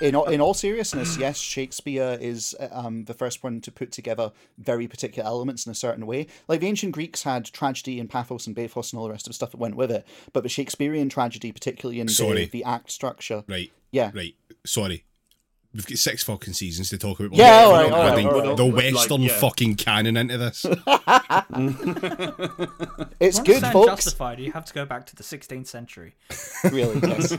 in 0.00 0.14
all, 0.14 0.26
in 0.26 0.40
all 0.40 0.54
seriousness, 0.54 1.18
yes, 1.18 1.38
Shakespeare 1.38 2.16
is 2.20 2.54
um, 2.70 3.04
the 3.04 3.14
first 3.14 3.42
one 3.42 3.60
to 3.62 3.72
put 3.72 3.92
together 3.92 4.32
very 4.58 4.86
particular 4.88 5.26
elements 5.26 5.66
in 5.66 5.72
a 5.72 5.74
certain 5.74 6.06
way. 6.06 6.26
Like 6.48 6.60
the 6.60 6.68
ancient 6.68 6.92
Greeks 6.92 7.22
had 7.22 7.44
tragedy 7.46 8.00
and 8.00 8.08
pathos 8.08 8.46
and 8.46 8.56
bathos 8.56 8.92
and 8.92 8.98
all 8.98 9.06
the 9.06 9.12
rest 9.12 9.26
of 9.26 9.30
the 9.30 9.34
stuff 9.34 9.50
that 9.52 9.58
went 9.58 9.74
with 9.76 9.90
it, 9.90 10.06
but 10.32 10.42
the 10.42 10.48
Shakespearean 10.48 11.08
tragedy, 11.08 11.52
particularly 11.52 12.00
in 12.00 12.06
the, 12.06 12.12
the 12.50 12.64
act 12.64 12.90
structure, 12.90 13.44
Right. 13.48 13.72
yeah, 13.90 14.10
Right. 14.14 14.34
Sorry. 14.64 15.04
We've 15.74 15.86
got 15.86 15.96
six 15.98 16.22
fucking 16.24 16.52
seasons 16.52 16.90
to 16.90 16.98
talk 16.98 17.18
about. 17.20 17.32
Yeah, 17.32 17.66
We're 17.66 17.72
alright, 17.72 17.90
not 17.90 17.98
alright, 17.98 18.12
adding 18.12 18.26
alright. 18.28 18.56
The 18.58 18.64
Like, 18.64 18.94
Western 18.94 19.22
yeah. 19.22 19.40
fucking 19.40 19.76
canon 19.76 20.18
into 20.18 20.36
this. 20.36 20.66
it's 23.20 23.38
To 23.38 23.44
good, 23.44 23.62
folks. 23.72 24.04
Justified, 24.04 24.38
you 24.40 24.52
have 24.52 24.66
to 24.66 24.74
go 24.74 24.84
back 24.84 25.06
to 25.06 25.16
the 25.16 25.22
16th 25.22 25.66
century. 25.66 26.14
Really, 26.70 27.00
yes. 27.02 27.36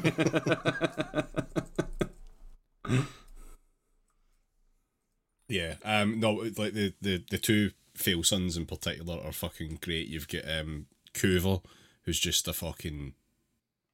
Yeah. 5.48 5.76
Um. 5.84 6.20
No. 6.20 6.34
Like 6.34 6.74
the 6.74 6.94
the 7.02 7.24
the 7.30 7.38
two 7.38 7.72
fail 7.96 8.24
sons 8.24 8.58
in 8.58 8.66
particular 8.66 9.20
are 9.24 9.32
fucking 9.32 9.80
great. 9.82 10.08
You've 10.08 10.28
got 10.28 10.44
um 10.50 10.88
Coover, 11.14 11.64
who's 12.04 12.20
just 12.20 12.48
a 12.48 12.54
fucking, 12.54 13.14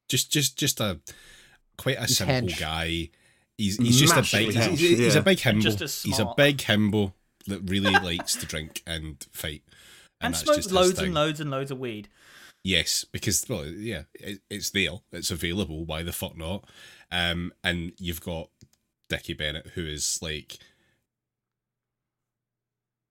just 0.08 0.32
just 0.32 0.58
just 0.58 0.80
a 0.80 1.00
quite 1.78 1.98
a 2.00 2.08
simple 2.08 2.50
hench. 2.50 2.60
guy. 2.60 3.10
He's 3.60 3.76
he's 3.76 4.00
just 4.00 4.14
a 4.14 4.22
big 4.38 4.46
he's, 4.46 4.56
hench, 4.56 4.78
he's, 4.78 5.00
he's 5.00 5.16
a 5.16 5.22
big 5.22 5.38
himbo. 5.40 5.62
just 5.62 5.82
as 5.82 6.02
He's 6.02 6.18
a 6.18 6.34
big 6.38 6.60
himbo 6.60 7.12
that 7.48 7.60
really 7.70 7.92
likes 7.92 8.34
to 8.38 8.46
drink 8.46 8.82
and 8.88 9.28
fight. 9.34 9.64
And, 10.22 10.34
that's 10.34 10.46
smokes 10.46 10.72
loads 10.72 11.00
and 11.00 11.14
loads 11.14 11.42
and 11.42 11.52
loads 11.52 11.70
of 11.70 11.78
weed. 11.78 12.08
Yes, 12.64 13.04
because 13.04 13.46
well, 13.50 13.66
yeah, 13.66 14.04
it, 14.14 14.40
it's 14.50 14.70
there, 14.70 14.92
it's 15.12 15.30
available. 15.30 15.84
Why 15.84 16.04
the 16.04 16.14
fuck 16.14 16.38
not? 16.38 16.64
Um, 17.12 17.52
and 17.62 17.92
you've 17.98 18.22
got 18.22 18.48
Dickie 19.10 19.34
Bennett, 19.34 19.72
who 19.76 19.86
is 19.86 20.20
like, 20.22 20.58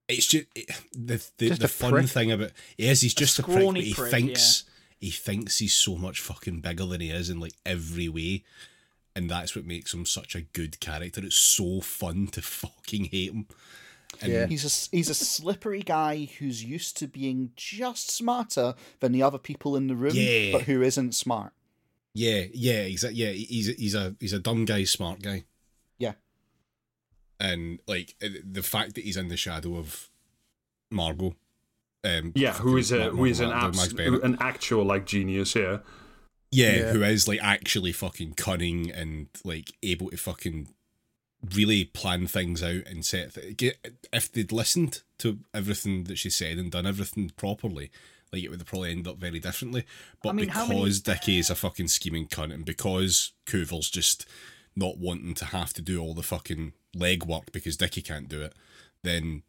it's 0.09 0.27
just 0.29 0.47
it, 0.55 0.71
the 0.95 1.23
the, 1.37 1.49
Just 1.49 1.61
the 1.61 1.69
fun 1.69 1.91
prick. 1.91 2.07
thing 2.07 2.33
about 2.33 2.53
he 2.79 2.89
is 2.89 3.03
he's 3.03 3.13
just 3.13 3.39
a, 3.39 3.43
prick, 3.43 3.67
but 3.67 3.77
he 3.77 3.93
prick, 3.93 4.11
thinks 4.11 4.65
he 4.99 5.11
thinks 5.11 5.59
he's 5.59 5.75
so 5.75 5.97
much 5.97 6.21
fucking 6.21 6.61
bigger 6.61 6.87
than 6.87 7.03
he 7.03 7.11
is 7.11 7.29
in 7.29 7.39
like 7.39 7.53
every 7.67 8.09
way. 8.09 8.45
And 9.19 9.29
that's 9.29 9.57
what 9.57 9.67
makes 9.67 9.93
him 9.93 10.07
such 10.07 10.37
a 10.37 10.43
good 10.43 10.79
character. 10.79 11.21
It's 11.25 11.35
so 11.35 11.81
fun 11.81 12.29
to 12.29 12.41
fucking 12.41 13.07
hate 13.07 13.33
him. 13.33 13.47
And 14.23 14.33
Yeah. 14.33 14.47
He's 14.47 14.65
a 14.65 14.97
he's 14.97 15.11
a 15.11 15.15
slippery 15.15 15.83
guy 15.83 16.29
who's 16.39 16.63
used 16.63 16.97
to 16.99 17.09
being 17.09 17.51
just 17.57 18.11
smarter 18.13 18.75
than 19.01 19.11
the 19.11 19.25
other 19.25 19.39
people 19.39 19.75
in 19.77 19.89
the 19.89 19.97
room, 19.97 20.13
Yeah. 20.15 20.53
but 20.53 20.63
who 20.63 20.83
isn't 20.83 21.17
smart. 21.17 21.53
Yeah, 22.15 22.45
yeah, 22.55 22.83
exactly. 22.83 23.21
Yeah, 23.25 23.33
he's 23.33 23.69
a, 23.69 23.73
he's 23.73 23.95
a 23.97 24.15
he's 24.21 24.33
a 24.33 24.39
dumb 24.39 24.65
guy, 24.65 24.85
smart 24.85 25.21
guy, 25.21 25.45
Yeah. 25.99 26.13
and 27.41 27.81
like 27.87 28.15
uh, 28.23 28.29
the 28.49 28.63
fact 28.63 28.95
that 28.95 29.05
he's 29.05 29.17
in 29.17 29.29
the 29.29 29.37
shadow 29.37 29.77
of 29.77 30.09
Margot. 30.91 31.35
Um, 32.05 32.33
Yeah, 32.37 32.55
who 32.55 32.77
is 32.77 32.93
a 32.93 32.99
Mar- 32.99 33.11
who 33.11 33.25
is 33.25 33.41
an 33.41 33.51
abs- 33.51 33.93
an 33.93 34.37
actual 34.41 34.85
like 34.85 35.07
genius 35.07 35.55
here. 35.55 35.83
Yeah, 36.51 36.77
Yeah. 36.77 36.93
who 36.93 37.03
is 37.03 37.29
like 37.29 37.41
actually 37.43 37.93
fucking 37.93 38.35
cunning 38.35 38.91
and 38.91 39.29
like 39.45 39.73
able 39.83 40.11
to 40.11 40.17
fucking 40.17 40.69
really 41.55 41.85
plan 41.85 42.27
things 42.27 42.63
out 42.63 42.87
and 42.87 43.05
set. 43.05 43.35
Th- 43.35 43.79
if 44.13 44.33
they'd 44.33 44.51
listened 44.53 45.03
to 45.19 45.39
everything 45.55 46.05
that 46.05 46.19
she 46.19 46.31
said 46.31 46.59
and 46.59 46.71
done 46.71 46.87
everything 46.87 47.31
properly, 47.37 47.91
like 48.33 48.43
it 48.43 48.49
would 48.51 48.65
probably 48.67 48.91
end 48.91 49.07
up 49.07 49.19
very 49.19 49.39
differently. 49.39 49.85
But 50.23 50.31
I 50.31 50.33
mean, 50.33 50.49
how 50.49 50.67
many- 50.67 50.81
because 50.81 51.01
Dickie 51.01 51.39
is 51.39 51.51
a 51.51 51.55
fucking 51.55 51.89
scheming 51.89 52.27
cunt 52.29 52.53
and 52.53 52.65
because 52.65 53.33
Coover's 53.47 53.89
just 53.91 54.27
not 54.75 54.99
wanting 54.99 55.35
to 55.35 55.45
have 55.47 55.73
to 55.75 55.83
do 55.83 56.01
all 56.01 56.15
the 56.15 56.23
fucking 56.23 56.73
legwork 56.97 57.53
because 57.53 57.77
Dickie 57.77 58.03
can't 58.03 58.29
do 58.29 58.43
it, 58.43 58.55
then. 59.03 59.43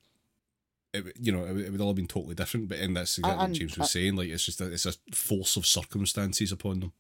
It, 0.94 1.06
you 1.20 1.32
know, 1.32 1.46
it, 1.46 1.54
would- 1.54 1.66
it 1.66 1.72
would 1.72 1.82
all 1.82 1.88
have 1.90 1.96
been 1.96 2.08
totally 2.08 2.36
different, 2.36 2.68
but 2.70 2.80
and 2.80 2.96
that's 2.98 3.18
exactly 3.20 3.44
and- 3.44 3.52
what 3.52 3.60
James 3.60 3.78
was 3.78 3.92
saying. 3.92 4.16
Like, 4.16 4.30
it's 4.30 4.46
just 4.46 4.60
a, 4.62 4.72
it's 4.72 4.86
a 4.86 4.94
force 5.14 5.56
of 5.58 5.66
circumstances 5.68 6.52
upon 6.52 6.80
them. 6.80 6.94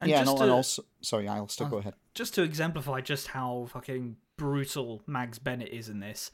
And 0.00 0.10
yeah, 0.10 0.18
and, 0.18 0.26
just 0.26 0.36
to, 0.38 0.42
and 0.42 0.52
also 0.52 0.82
sorry, 1.00 1.28
I'll 1.28 1.48
still 1.48 1.68
Oh. 1.68 1.70
go 1.70 1.76
ahead. 1.78 1.94
just 2.14 2.34
to 2.34 2.42
exemplify 2.42 3.00
just 3.00 3.28
how 3.28 3.68
fucking 3.72 4.16
brutal 4.36 5.02
Mags 5.06 5.38
Bennett 5.38 5.70
is 5.70 5.88
in 5.88 6.00
this, 6.00 6.32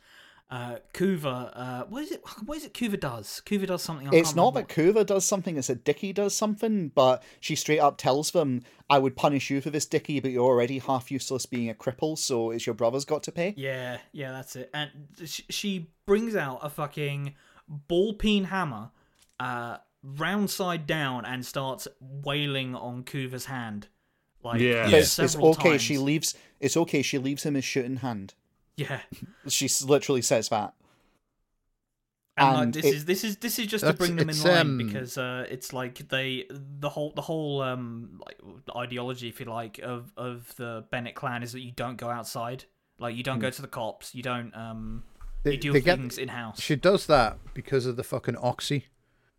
uh, 0.52 0.76
Coover, 0.92 1.50
uh, 1.54 1.84
what 1.88 2.02
is 2.02 2.12
it? 2.12 2.22
What 2.44 2.58
is 2.58 2.66
it? 2.66 2.74
Coover 2.74 3.00
does. 3.00 3.40
Coover 3.46 3.66
does 3.66 3.82
something. 3.82 4.06
I 4.08 4.10
It's 4.12 4.28
can't 4.28 4.36
not 4.36 4.54
remember 4.54 4.68
that 4.68 4.68
Coover 4.74 5.06
does 5.06 5.24
something, 5.24 5.56
it's 5.56 5.68
that 5.68 5.82
Dickie 5.82 6.12
does 6.12 6.34
something, 6.36 6.88
but 6.94 7.22
she 7.40 7.56
straight 7.56 7.78
up 7.78 7.96
tells 7.96 8.32
them, 8.32 8.62
I 8.90 8.98
would 8.98 9.16
punish 9.16 9.48
you 9.48 9.62
for 9.62 9.70
this, 9.70 9.86
Dickie, 9.86 10.20
but 10.20 10.30
you're 10.30 10.44
already 10.44 10.78
half 10.78 11.10
useless 11.10 11.46
being 11.46 11.70
a 11.70 11.74
cripple, 11.74 12.18
so 12.18 12.50
it's 12.50 12.66
your 12.66 12.74
brother's 12.74 13.06
got 13.06 13.22
to 13.22 13.32
pay. 13.32 13.54
Yeah, 13.56 13.96
yeah, 14.12 14.32
that's 14.32 14.54
it. 14.56 14.68
And 14.74 14.90
sh- 15.24 15.40
she 15.48 15.88
brings 16.04 16.36
out 16.36 16.58
a 16.62 16.68
fucking 16.68 17.34
ball 17.66 18.12
peen 18.12 18.44
hammer, 18.44 18.90
uh, 19.40 19.78
round 20.04 20.50
side 20.50 20.86
down, 20.86 21.24
and 21.24 21.46
starts 21.46 21.88
wailing 21.98 22.74
on 22.74 23.04
Coover's 23.04 23.46
hand. 23.46 23.88
Like, 24.44 24.60
Yeah. 24.60 24.86
It's, 24.88 25.18
it's 25.18 25.34
okay, 25.34 25.70
times. 25.70 25.82
she 25.82 25.96
leaves 25.96 26.34
it's 26.60 26.76
okay, 26.76 27.00
she 27.00 27.16
leaves 27.16 27.44
him 27.44 27.54
his 27.54 27.64
shooting 27.64 27.96
hand. 27.96 28.34
Yeah, 28.76 29.00
She 29.48 29.68
literally 29.86 30.22
says 30.22 30.48
that. 30.48 30.72
and, 32.36 32.56
like 32.56 32.72
this 32.72 32.84
it- 32.86 32.94
is 32.94 33.04
this 33.04 33.24
is 33.24 33.36
this 33.36 33.58
is 33.58 33.66
just 33.66 33.84
to 33.84 33.92
bring 33.92 34.16
them 34.16 34.30
in 34.30 34.42
line 34.42 34.56
um, 34.60 34.78
because 34.78 35.18
uh, 35.18 35.46
it's 35.50 35.72
like 35.72 36.08
they 36.08 36.46
the 36.50 36.88
whole 36.88 37.12
the 37.14 37.20
whole 37.22 37.60
um 37.62 38.20
like 38.24 38.38
ideology, 38.74 39.28
if 39.28 39.40
you 39.40 39.46
like, 39.46 39.78
of 39.80 40.12
of 40.16 40.54
the 40.56 40.84
Bennett 40.90 41.14
clan 41.14 41.42
is 41.42 41.52
that 41.52 41.60
you 41.60 41.72
don't 41.72 41.96
go 41.96 42.08
outside. 42.08 42.64
Like 42.98 43.16
you 43.16 43.22
don't 43.22 43.36
Hmm. 43.36 43.42
go 43.42 43.50
to 43.50 43.62
the 43.62 43.68
cops. 43.68 44.14
You 44.14 44.22
don't 44.22 44.54
um. 44.56 45.02
They, 45.44 45.52
you 45.52 45.58
deal 45.58 45.72
they 45.72 45.80
get- 45.80 45.98
things 45.98 46.18
in 46.18 46.28
house. 46.28 46.60
She 46.60 46.76
does 46.76 47.06
that 47.06 47.36
because 47.52 47.84
of 47.84 47.96
the 47.96 48.04
fucking 48.04 48.36
oxy. 48.36 48.86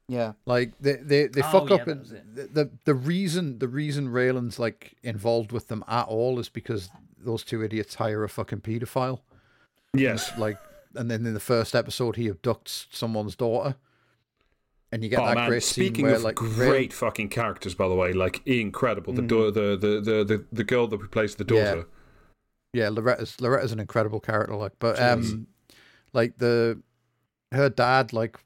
Yeah. 0.07 0.33
Like 0.45 0.73
they 0.79 0.97
they, 0.97 1.27
they 1.27 1.41
Oh, 1.41 1.49
fuck 1.51 1.69
yeah, 1.69 1.75
up 1.77 1.85
that 1.85 1.91
and 1.91 2.05
the, 2.35 2.43
the 2.47 2.71
the 2.85 2.93
reason 2.93 3.57
the 3.59 3.69
reason 3.69 4.09
Raylan's 4.09 4.59
like 4.59 4.95
involved 5.01 5.51
with 5.53 5.69
them 5.69 5.83
at 5.87 6.07
all 6.07 6.39
is 6.39 6.49
because 6.49 6.89
those 7.25 7.43
two 7.43 7.63
idiots 7.63 7.95
hire 7.95 8.23
a 8.23 8.29
fucking 8.29 8.61
pedophile. 8.61 9.21
Yes. 9.93 10.31
Like 10.37 10.57
and 10.95 11.09
then 11.09 11.25
in 11.25 11.33
the 11.33 11.39
first 11.39 11.73
episode 11.75 12.15
he 12.15 12.29
abducts 12.29 12.87
someone's 12.91 13.35
daughter. 13.35 13.75
And 14.91 15.03
you 15.03 15.09
get 15.09 15.19
Oh 15.19 15.25
that 15.25 15.35
man! 15.35 15.49
great 15.49 15.63
Speaking 15.63 16.05
where 16.05 16.15
of 16.15 16.21
like 16.23 16.35
great 16.35 16.91
Raylan- 16.91 16.93
fucking 16.93 17.29
characters, 17.29 17.73
by 17.73 17.87
the 17.87 17.95
way, 17.95 18.13
like 18.13 18.45
incredible. 18.45 19.11
The, 19.13 19.23
Mhm. 19.23 19.27
do- 19.27 19.51
the, 19.51 19.75
the 19.75 20.01
the 20.01 20.23
the 20.23 20.45
the 20.51 20.63
girl 20.63 20.87
that 20.87 20.99
replaced 20.99 21.39
the 21.39 21.43
daughter. 21.43 21.85
Yeah, 22.73 22.89
Loretta's 22.89 23.39
Loretta's 23.41 23.71
an 23.71 23.79
incredible 23.79 24.19
character, 24.19 24.55
like, 24.55 24.73
but 24.79 24.97
She 24.97 25.03
is. 25.03 25.33
um, 25.33 25.47
like 26.13 26.37
the 26.37 26.79
her 27.51 27.69
dad, 27.69 28.13
like, 28.13 28.39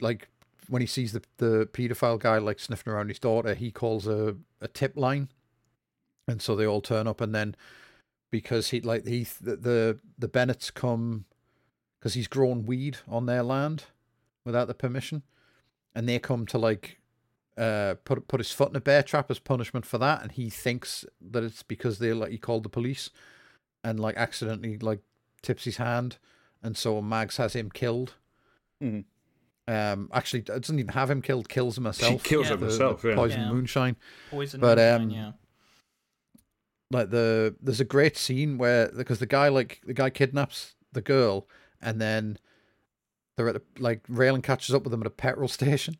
like 0.00 0.28
when 0.68 0.82
he 0.82 0.86
sees 0.86 1.12
the 1.12 1.22
the 1.38 1.66
pedophile 1.72 2.18
guy 2.18 2.36
like 2.36 2.60
sniffing 2.60 2.92
around 2.92 3.08
his 3.08 3.18
daughter, 3.18 3.54
he 3.54 3.70
calls 3.70 4.06
a 4.06 4.36
a 4.60 4.68
tip 4.68 4.94
line, 4.94 5.30
and 6.28 6.40
so 6.42 6.54
they 6.56 6.66
all 6.66 6.80
turn 6.80 7.06
up, 7.06 7.20
and 7.20 7.34
then 7.34 7.54
because 8.30 8.70
he 8.70 8.80
like 8.80 9.06
he 9.06 9.26
the 9.40 9.56
the, 9.56 9.98
the 10.18 10.28
Bennetts 10.28 10.70
come 10.70 11.24
because 11.98 12.14
he's 12.14 12.28
grown 12.28 12.66
weed 12.66 12.98
on 13.08 13.26
their 13.26 13.42
land 13.42 13.84
without 14.44 14.68
the 14.68 14.74
permission, 14.74 15.22
and 15.94 16.08
they 16.08 16.18
come 16.18 16.46
to 16.46 16.58
like 16.58 16.98
uh 17.56 17.94
put 18.04 18.28
put 18.28 18.38
his 18.40 18.52
foot 18.52 18.68
in 18.70 18.76
a 18.76 18.80
bear 18.80 19.02
trap 19.02 19.30
as 19.30 19.38
punishment 19.38 19.86
for 19.86 19.96
that 19.96 20.20
and 20.22 20.32
he 20.32 20.50
thinks 20.50 21.06
that 21.22 21.42
it's 21.42 21.62
because 21.62 21.98
they 21.98 22.12
like 22.12 22.30
he 22.30 22.36
called 22.36 22.62
the 22.62 22.68
police 22.68 23.08
and 23.82 23.98
like 23.98 24.14
accidentally 24.18 24.76
like 24.78 25.00
tips 25.40 25.64
his 25.64 25.78
hand 25.78 26.18
and 26.62 26.76
so 26.76 27.00
Mags 27.00 27.38
has 27.38 27.54
him 27.54 27.70
killed 27.70 28.12
Mhm. 28.82 29.04
Um, 29.68 30.10
actually, 30.12 30.42
doesn't 30.42 30.78
even 30.78 30.92
have 30.92 31.10
him 31.10 31.22
killed. 31.22 31.48
Kills 31.48 31.78
him 31.78 31.86
herself. 31.86 32.22
kills 32.22 32.46
Yeah. 32.48 32.52
him 32.54 32.60
The- 32.60 32.66
herself. 32.66 33.00
the 33.02 33.08
Yeah. 33.08 33.14
Poison 33.16 33.40
Yeah. 33.40 33.52
moonshine. 33.52 33.96
Poison. 34.30 34.60
But, 34.60 34.76
moonshine, 34.78 35.02
um, 35.02 35.10
yeah. 35.10 35.32
Like 36.90 37.10
the 37.10 37.54
there's 37.60 37.80
a 37.80 37.84
great 37.84 38.16
scene 38.16 38.58
where 38.58 38.90
because 38.96 39.18
the 39.18 39.26
guy 39.26 39.48
like 39.48 39.80
the 39.86 39.94
guy 39.94 40.10
kidnaps 40.10 40.74
the 40.92 41.00
girl 41.02 41.46
and 41.80 42.00
then 42.00 42.38
they're 43.36 43.48
at 43.48 43.56
a, 43.56 43.62
like 43.78 44.06
Raylan 44.06 44.42
catches 44.42 44.74
up 44.74 44.82
with 44.84 44.92
them 44.92 45.02
at 45.02 45.06
a 45.06 45.10
petrol 45.10 45.48
station. 45.60 45.96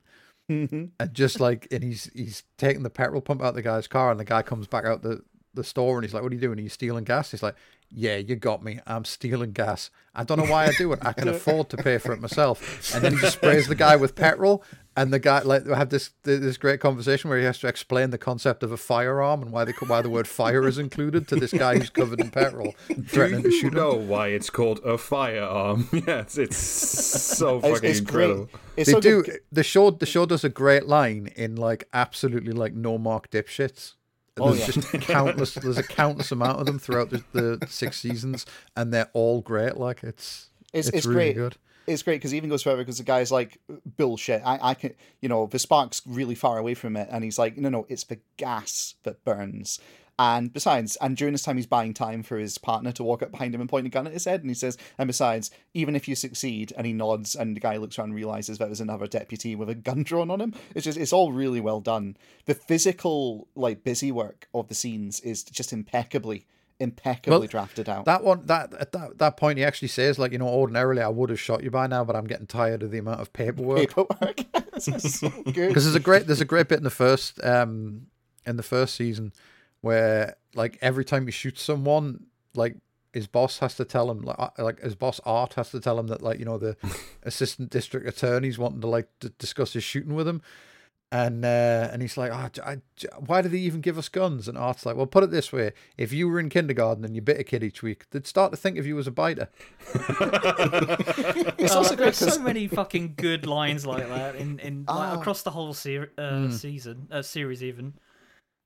Mhm. 0.48 0.90
and 1.00 1.12
just 1.12 1.40
like 1.40 1.66
and 1.72 1.82
he's 1.82 2.08
he's 2.14 2.44
taking 2.56 2.84
the 2.84 2.90
petrol 2.90 3.20
pump 3.20 3.42
out 3.42 3.48
of 3.48 3.54
the 3.56 3.62
guy's 3.62 3.88
car 3.88 4.12
and 4.12 4.20
the 4.20 4.24
guy 4.24 4.42
comes 4.42 4.68
back 4.68 4.84
out 4.84 5.02
the 5.02 5.22
the 5.54 5.64
store 5.64 5.96
and 5.96 6.04
he's 6.04 6.14
like 6.14 6.22
what 6.22 6.30
are 6.30 6.34
you 6.36 6.40
doing? 6.40 6.56
Are 6.58 6.62
you 6.62 6.68
stealing 6.68 7.02
gas? 7.02 7.32
He's 7.32 7.42
like 7.42 7.56
yeah 7.90 8.16
you 8.16 8.36
got 8.36 8.62
me. 8.62 8.78
I'm 8.86 9.04
stealing 9.04 9.50
gas. 9.50 9.90
I 10.14 10.22
don't 10.22 10.38
know 10.38 10.44
why 10.50 10.66
i 10.66 10.72
do 10.72 10.92
it. 10.92 11.00
I 11.02 11.12
can 11.14 11.26
afford 11.36 11.68
to 11.70 11.76
pay 11.76 11.98
for 11.98 12.12
it 12.12 12.20
myself. 12.20 12.94
And 12.94 13.02
then 13.02 13.14
he 13.14 13.18
just 13.20 13.38
sprays 13.38 13.66
the 13.66 13.74
guy 13.74 13.96
with 13.96 14.14
petrol 14.14 14.62
and 14.96 15.12
the 15.12 15.18
guy 15.18 15.40
like 15.42 15.66
have 15.66 15.90
this 15.90 16.10
this 16.22 16.56
great 16.56 16.80
conversation 16.80 17.28
where 17.28 17.38
he 17.38 17.44
has 17.44 17.58
to 17.58 17.68
explain 17.68 18.10
the 18.10 18.18
concept 18.18 18.62
of 18.62 18.72
a 18.72 18.76
firearm 18.76 19.42
and 19.42 19.52
why 19.52 19.64
they 19.64 19.72
why 19.86 20.00
the 20.02 20.08
word 20.10 20.26
fire 20.26 20.66
is 20.66 20.78
included 20.78 21.28
to 21.28 21.36
this 21.36 21.52
guy 21.52 21.76
who's 21.78 21.90
covered 21.90 22.20
in 22.20 22.30
petrol 22.30 22.74
threatening 23.06 23.42
Do 23.42 23.48
to 23.50 23.54
you 23.54 23.60
shoot 23.60 23.72
him 23.72 23.74
know 23.74 23.94
why 23.94 24.28
it's 24.28 24.50
called 24.50 24.80
a 24.84 24.96
firearm? 24.96 25.88
yes, 26.06 26.38
it's 26.38 26.56
so 26.56 27.60
fucking 27.60 27.74
it's 27.90 28.00
great. 28.00 28.30
incredible. 28.30 28.48
It's 28.76 28.86
they 28.86 28.92
so 28.92 29.00
do 29.00 29.22
good. 29.22 29.40
the 29.52 29.62
show 29.62 29.90
the 29.90 30.06
show 30.06 30.26
does 30.26 30.44
a 30.44 30.48
great 30.48 30.86
line 30.86 31.28
in 31.36 31.56
like 31.56 31.88
absolutely 31.92 32.52
like 32.52 32.74
no 32.74 32.98
mark 32.98 33.30
dipshits 33.30 33.92
Oh, 34.38 34.52
there's 34.52 34.76
yeah. 34.76 34.82
just 34.82 34.92
countless 35.08 35.54
there's 35.54 35.78
a 35.78 35.82
countless 35.82 36.30
amount 36.30 36.60
of 36.60 36.66
them 36.66 36.78
throughout 36.78 37.10
the, 37.10 37.24
the 37.32 37.66
six 37.68 37.98
seasons 38.00 38.44
and 38.76 38.92
they're 38.92 39.08
all 39.14 39.40
great 39.40 39.76
like 39.78 40.02
it's 40.04 40.50
It's, 40.74 40.88
it's, 40.88 40.98
it's, 40.98 41.06
really 41.06 41.32
great. 41.32 41.36
good 41.36 41.56
It's 41.86 42.02
great 42.02 42.16
because 42.16 42.34
even 42.34 42.50
goes 42.50 42.62
further 42.62 42.82
because 42.82 42.98
the 42.98 43.04
guy's 43.04 43.30
like 43.30 43.58
bullshit. 43.96 44.42
I, 44.44 44.58
I 44.60 44.74
can, 44.74 44.94
you 45.20 45.28
know, 45.28 45.46
the 45.46 45.58
spark's 45.58 46.02
really 46.06 46.34
far 46.34 46.58
away 46.58 46.74
from 46.74 46.96
it, 46.96 47.08
and 47.10 47.22
he's 47.22 47.38
like, 47.38 47.56
no, 47.56 47.68
no, 47.68 47.86
it's 47.88 48.04
the 48.04 48.18
gas 48.36 48.94
that 49.04 49.24
burns. 49.24 49.78
And 50.18 50.50
besides, 50.52 50.96
and 50.96 51.16
during 51.16 51.32
this 51.32 51.42
time, 51.42 51.56
he's 51.56 51.66
buying 51.66 51.92
time 51.92 52.22
for 52.22 52.38
his 52.38 52.56
partner 52.56 52.90
to 52.92 53.04
walk 53.04 53.22
up 53.22 53.30
behind 53.30 53.54
him 53.54 53.60
and 53.60 53.68
point 53.68 53.86
a 53.86 53.90
gun 53.90 54.06
at 54.06 54.14
his 54.14 54.24
head. 54.24 54.40
And 54.40 54.48
he 54.48 54.54
says, 54.54 54.78
and 54.96 55.06
besides, 55.06 55.50
even 55.74 55.94
if 55.94 56.08
you 56.08 56.14
succeed, 56.14 56.72
and 56.76 56.86
he 56.86 56.94
nods, 56.94 57.34
and 57.34 57.54
the 57.54 57.60
guy 57.60 57.76
looks 57.76 57.98
around 57.98 58.08
and 58.08 58.16
realizes 58.16 58.56
that 58.56 58.66
there's 58.66 58.80
another 58.80 59.06
deputy 59.06 59.54
with 59.54 59.68
a 59.68 59.74
gun 59.74 60.02
drawn 60.04 60.30
on 60.30 60.40
him. 60.40 60.54
It's 60.74 60.84
just, 60.84 60.96
it's 60.98 61.12
all 61.12 61.32
really 61.32 61.60
well 61.60 61.80
done. 61.80 62.16
The 62.46 62.54
physical, 62.54 63.48
like, 63.54 63.84
busy 63.84 64.10
work 64.10 64.48
of 64.54 64.68
the 64.68 64.74
scenes 64.74 65.20
is 65.20 65.44
just 65.44 65.72
impeccably, 65.72 66.46
impeccably 66.78 67.38
Well, 67.38 67.46
drafted 67.48 67.88
out. 67.88 68.04
that 68.04 68.22
one 68.22 68.44
that 68.46 68.72
at 68.74 68.92
that, 68.92 69.18
that 69.18 69.36
point 69.36 69.58
he 69.58 69.64
actually 69.64 69.88
says 69.88 70.18
like 70.18 70.32
you 70.32 70.38
know 70.38 70.48
ordinarily 70.48 71.00
i 71.00 71.08
would 71.08 71.30
have 71.30 71.40
shot 71.40 71.62
you 71.62 71.70
by 71.70 71.86
now 71.86 72.04
but 72.04 72.14
i'm 72.14 72.26
getting 72.26 72.46
tired 72.46 72.82
of 72.82 72.90
the 72.90 72.98
amount 72.98 73.20
of 73.20 73.32
paperwork 73.32 73.78
paperwork. 73.78 74.40
Is 74.76 75.18
so 75.20 75.30
good. 75.44 75.68
because 75.68 75.84
there's 75.84 75.94
a 75.96 76.00
great 76.00 76.26
there's 76.26 76.42
a 76.42 76.44
great 76.44 76.68
bit 76.68 76.76
in 76.78 76.84
the 76.84 76.90
first 76.90 77.42
um 77.42 78.08
in 78.46 78.56
the 78.56 78.62
first 78.62 78.94
season 78.94 79.32
where 79.80 80.36
like 80.54 80.78
every 80.82 81.04
time 81.04 81.26
he 81.26 81.32
shoots 81.32 81.62
someone 81.62 82.26
like 82.54 82.76
his 83.14 83.26
boss 83.26 83.60
has 83.60 83.74
to 83.76 83.84
tell 83.86 84.10
him 84.10 84.20
like 84.20 84.36
uh, 84.38 84.50
like 84.58 84.80
his 84.80 84.94
boss 84.94 85.18
art 85.24 85.54
has 85.54 85.70
to 85.70 85.80
tell 85.80 85.98
him 85.98 86.08
that 86.08 86.20
like 86.20 86.38
you 86.38 86.44
know 86.44 86.58
the 86.58 86.76
assistant 87.22 87.70
district 87.70 88.06
attorney's 88.06 88.58
wanting 88.58 88.82
to 88.82 88.86
like 88.86 89.08
discuss 89.38 89.72
his 89.72 89.82
shooting 89.82 90.14
with 90.14 90.28
him 90.28 90.42
and 91.12 91.44
uh, 91.44 91.88
and 91.92 92.02
he's 92.02 92.16
like, 92.16 92.32
oh, 92.32 92.48
j- 92.52 92.62
I- 92.62 92.80
j- 92.96 93.08
why 93.24 93.40
do 93.42 93.48
they 93.48 93.58
even 93.58 93.80
give 93.80 93.96
us 93.96 94.08
guns? 94.08 94.48
And 94.48 94.58
Art's 94.58 94.84
like, 94.84 94.96
well, 94.96 95.06
put 95.06 95.22
it 95.24 95.30
this 95.30 95.52
way: 95.52 95.72
if 95.96 96.12
you 96.12 96.28
were 96.28 96.40
in 96.40 96.48
kindergarten 96.48 97.04
and 97.04 97.14
you 97.14 97.22
bit 97.22 97.38
a 97.38 97.44
kid 97.44 97.62
each 97.62 97.82
week, 97.82 98.06
they'd 98.10 98.26
start 98.26 98.50
to 98.52 98.56
think 98.56 98.76
of 98.78 98.86
you 98.86 98.98
as 98.98 99.06
a 99.06 99.12
biter. 99.12 99.48
It's 101.58 101.72
Uh, 101.74 101.78
also 101.78 101.96
good 101.96 102.06
there's 102.06 102.16
so 102.18 102.40
many 102.40 102.68
fucking 102.68 103.14
good 103.16 103.46
lines 103.46 103.86
like 103.86 104.08
that 104.08 104.36
in, 104.36 104.58
in 104.60 104.84
like, 104.88 105.12
Ah. 105.14 105.18
across 105.20 105.42
the 105.42 105.50
whole 105.50 105.74
ser- 105.74 106.12
uh, 106.18 106.50
season, 106.50 107.08
uh, 107.10 107.22
series 107.22 107.62
even. 107.62 107.94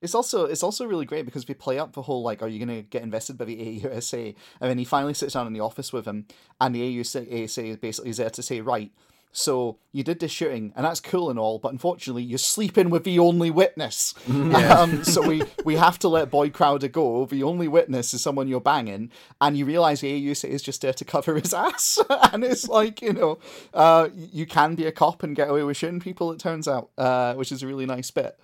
it's 0.03 0.15
also 0.15 0.47
it's 0.47 0.63
also 0.63 0.87
really 0.87 1.05
great 1.05 1.25
because 1.27 1.47
we 1.47 1.55
play 1.55 1.79
up 1.79 1.93
the 1.93 2.03
whole 2.03 2.23
like, 2.23 2.43
are 2.43 2.49
you 2.49 2.59
going 2.65 2.77
to 2.83 2.89
get 2.89 3.03
invested 3.03 3.37
by 3.37 3.45
the 3.45 3.57
AUSA? 3.57 4.35
And 4.61 4.71
then 4.71 4.79
he 4.79 4.85
finally 4.85 5.15
sits 5.15 5.35
down 5.35 5.47
in 5.47 5.53
the 5.53 5.61
office 5.61 5.93
with 5.93 6.07
him, 6.07 6.27
and 6.61 6.75
the 6.75 6.81
AUSA 6.99 7.27
is 7.27 7.77
basically 7.77 8.13
there 8.13 8.31
to 8.31 8.43
say, 8.43 8.61
right. 8.61 8.91
So 9.33 9.79
you 9.93 10.03
did 10.03 10.19
this 10.19 10.33
shooting, 10.33 10.73
and 10.75 10.85
that's 10.85 11.01
cool 11.01 11.31
and 11.31 11.39
all, 11.39 11.61
but 11.61 11.71
unfortunately, 11.71 12.25
you're 12.25 12.39
sleeping 12.39 12.91
with 12.91 13.05
the 13.05 13.19
only 13.19 13.51
witness. 13.51 14.15
Um, 14.61 15.05
so 15.05 15.27
we 15.27 15.43
we 15.65 15.77
have 15.77 15.99
to 16.01 16.09
let 16.09 16.31
Boyd 16.31 16.53
Crowder 16.53 16.89
go. 16.89 17.25
The 17.25 17.43
only 17.43 17.69
witness 17.69 18.13
is 18.15 18.23
someone 18.23 18.49
you're 18.49 18.61
banging, 18.61 19.11
and 19.41 19.57
you 19.57 19.65
realize 19.65 20.01
the 20.01 20.29
AUSA 20.29 20.49
is 20.49 20.63
just 20.63 20.83
there 20.83 20.93
to 20.93 21.05
cover 21.05 21.35
his 21.35 21.55
ass. 21.67 21.99
and 22.33 22.45
it's 22.45 22.69
like 22.69 23.01
you 23.01 23.13
know, 23.13 23.39
uh, 23.73 24.09
you 24.15 24.47
can 24.47 24.75
be 24.75 24.87
a 24.87 24.93
cop 24.93 25.23
and 25.23 25.37
get 25.37 25.49
away 25.49 25.63
with 25.63 25.77
shooting 25.77 26.01
people. 26.01 26.33
It 26.33 26.41
turns 26.41 26.67
out, 26.67 26.91
uh, 26.99 27.35
which 27.35 27.53
is 27.53 27.63
a 27.63 27.67
really 27.67 27.87
nice 27.87 28.11
bit. 28.11 28.39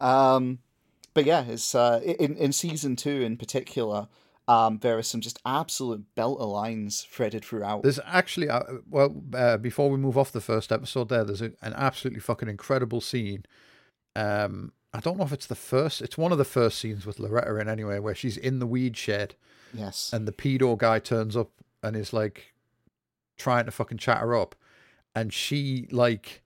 Um, 0.00 0.58
but 1.14 1.24
yeah, 1.24 1.44
it's 1.44 1.74
uh, 1.74 2.00
in 2.04 2.36
in 2.36 2.52
season 2.52 2.96
two 2.96 3.22
in 3.22 3.36
particular. 3.36 4.08
Um, 4.48 4.78
there 4.78 4.96
are 4.96 5.02
some 5.02 5.20
just 5.20 5.40
absolute 5.44 6.04
belter 6.16 6.46
lines 6.50 7.06
threaded 7.10 7.44
throughout. 7.44 7.82
There's 7.82 7.98
actually, 8.06 8.48
uh, 8.48 8.62
well, 8.88 9.22
uh, 9.34 9.56
before 9.56 9.90
we 9.90 9.96
move 9.96 10.16
off 10.16 10.30
the 10.30 10.40
first 10.40 10.70
episode, 10.70 11.08
there, 11.08 11.24
there's 11.24 11.42
a, 11.42 11.52
an 11.62 11.74
absolutely 11.74 12.20
fucking 12.20 12.48
incredible 12.48 13.00
scene. 13.00 13.44
Um, 14.14 14.72
I 14.94 15.00
don't 15.00 15.18
know 15.18 15.24
if 15.24 15.32
it's 15.32 15.46
the 15.46 15.54
first. 15.54 16.00
It's 16.00 16.16
one 16.16 16.32
of 16.32 16.38
the 16.38 16.44
first 16.44 16.78
scenes 16.78 17.04
with 17.04 17.18
Loretta 17.18 17.56
in 17.56 17.68
anyway, 17.68 17.98
where 17.98 18.14
she's 18.14 18.36
in 18.36 18.60
the 18.60 18.66
weed 18.66 18.96
shed 18.96 19.34
yes, 19.74 20.10
and 20.12 20.26
the 20.26 20.32
pedo 20.32 20.78
guy 20.78 21.00
turns 21.00 21.36
up 21.36 21.50
and 21.82 21.96
is 21.96 22.12
like 22.12 22.54
trying 23.36 23.66
to 23.66 23.70
fucking 23.72 23.98
chat 23.98 24.18
her 24.18 24.34
up, 24.34 24.54
and 25.14 25.32
she 25.32 25.86
like 25.90 26.42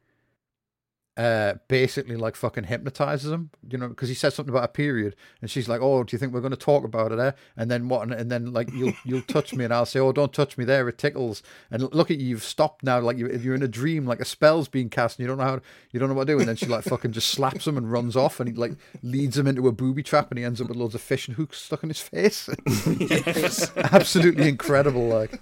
uh 1.20 1.54
basically 1.68 2.16
like 2.16 2.34
fucking 2.34 2.64
hypnotizes 2.64 3.30
him 3.30 3.50
you 3.68 3.76
know 3.76 3.88
because 3.88 4.08
he 4.08 4.14
says 4.14 4.34
something 4.34 4.54
about 4.54 4.64
a 4.64 4.68
period 4.68 5.14
and 5.42 5.50
she's 5.50 5.68
like 5.68 5.82
oh 5.82 6.02
do 6.02 6.14
you 6.14 6.18
think 6.18 6.32
we're 6.32 6.40
going 6.40 6.50
to 6.50 6.56
talk 6.56 6.82
about 6.82 7.12
it 7.12 7.18
eh? 7.18 7.32
and 7.58 7.70
then 7.70 7.88
what 7.88 8.10
and 8.10 8.30
then 8.30 8.52
like 8.54 8.72
you'll 8.72 8.94
you'll 9.04 9.20
touch 9.22 9.52
me 9.52 9.64
and 9.64 9.74
i'll 9.74 9.84
say 9.84 10.00
oh 10.00 10.12
don't 10.12 10.32
touch 10.32 10.56
me 10.56 10.64
there 10.64 10.88
it 10.88 10.96
tickles 10.96 11.42
and 11.70 11.82
look 11.94 12.10
at 12.10 12.18
you 12.18 12.28
you've 12.28 12.42
stopped 12.42 12.82
now 12.82 12.98
like 13.00 13.18
you, 13.18 13.26
if 13.26 13.44
you're 13.44 13.54
in 13.54 13.62
a 13.62 13.68
dream 13.68 14.06
like 14.06 14.20
a 14.20 14.24
spell's 14.24 14.66
being 14.68 14.88
cast 14.88 15.18
and 15.18 15.24
you 15.24 15.28
don't 15.28 15.36
know 15.36 15.44
how 15.44 15.60
you 15.90 16.00
don't 16.00 16.08
know 16.08 16.14
what 16.14 16.26
to 16.26 16.32
do 16.32 16.38
and 16.38 16.48
then 16.48 16.56
she 16.56 16.66
like 16.66 16.84
fucking 16.84 17.12
just 17.12 17.28
slaps 17.28 17.66
him 17.66 17.76
and 17.76 17.92
runs 17.92 18.16
off 18.16 18.40
and 18.40 18.48
he 18.48 18.54
like 18.54 18.72
leads 19.02 19.36
him 19.36 19.46
into 19.46 19.68
a 19.68 19.72
booby 19.72 20.02
trap 20.02 20.30
and 20.30 20.38
he 20.38 20.44
ends 20.44 20.60
up 20.60 20.68
with 20.68 20.76
loads 20.78 20.94
of 20.94 21.00
fishing 21.02 21.34
hooks 21.34 21.58
stuck 21.58 21.82
in 21.82 21.90
his 21.90 22.00
face 22.00 22.48
It's- 22.66 23.70
absolutely 23.76 24.48
incredible 24.48 25.06
like 25.08 25.40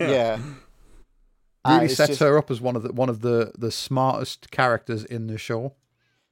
yeah. 0.00 0.38
Really 1.66 1.86
Uh, 1.86 1.88
sets 1.88 2.08
just- 2.10 2.20
her 2.20 2.36
up 2.38 2.50
as 2.50 2.60
one 2.60 2.76
of 2.76 2.82
the 2.82 2.92
one 2.92 3.08
of 3.08 3.20
the 3.20 3.52
the 3.58 3.70
smartest 3.70 4.50
characters 4.50 5.04
in 5.04 5.26
the 5.26 5.38
show. 5.38 5.74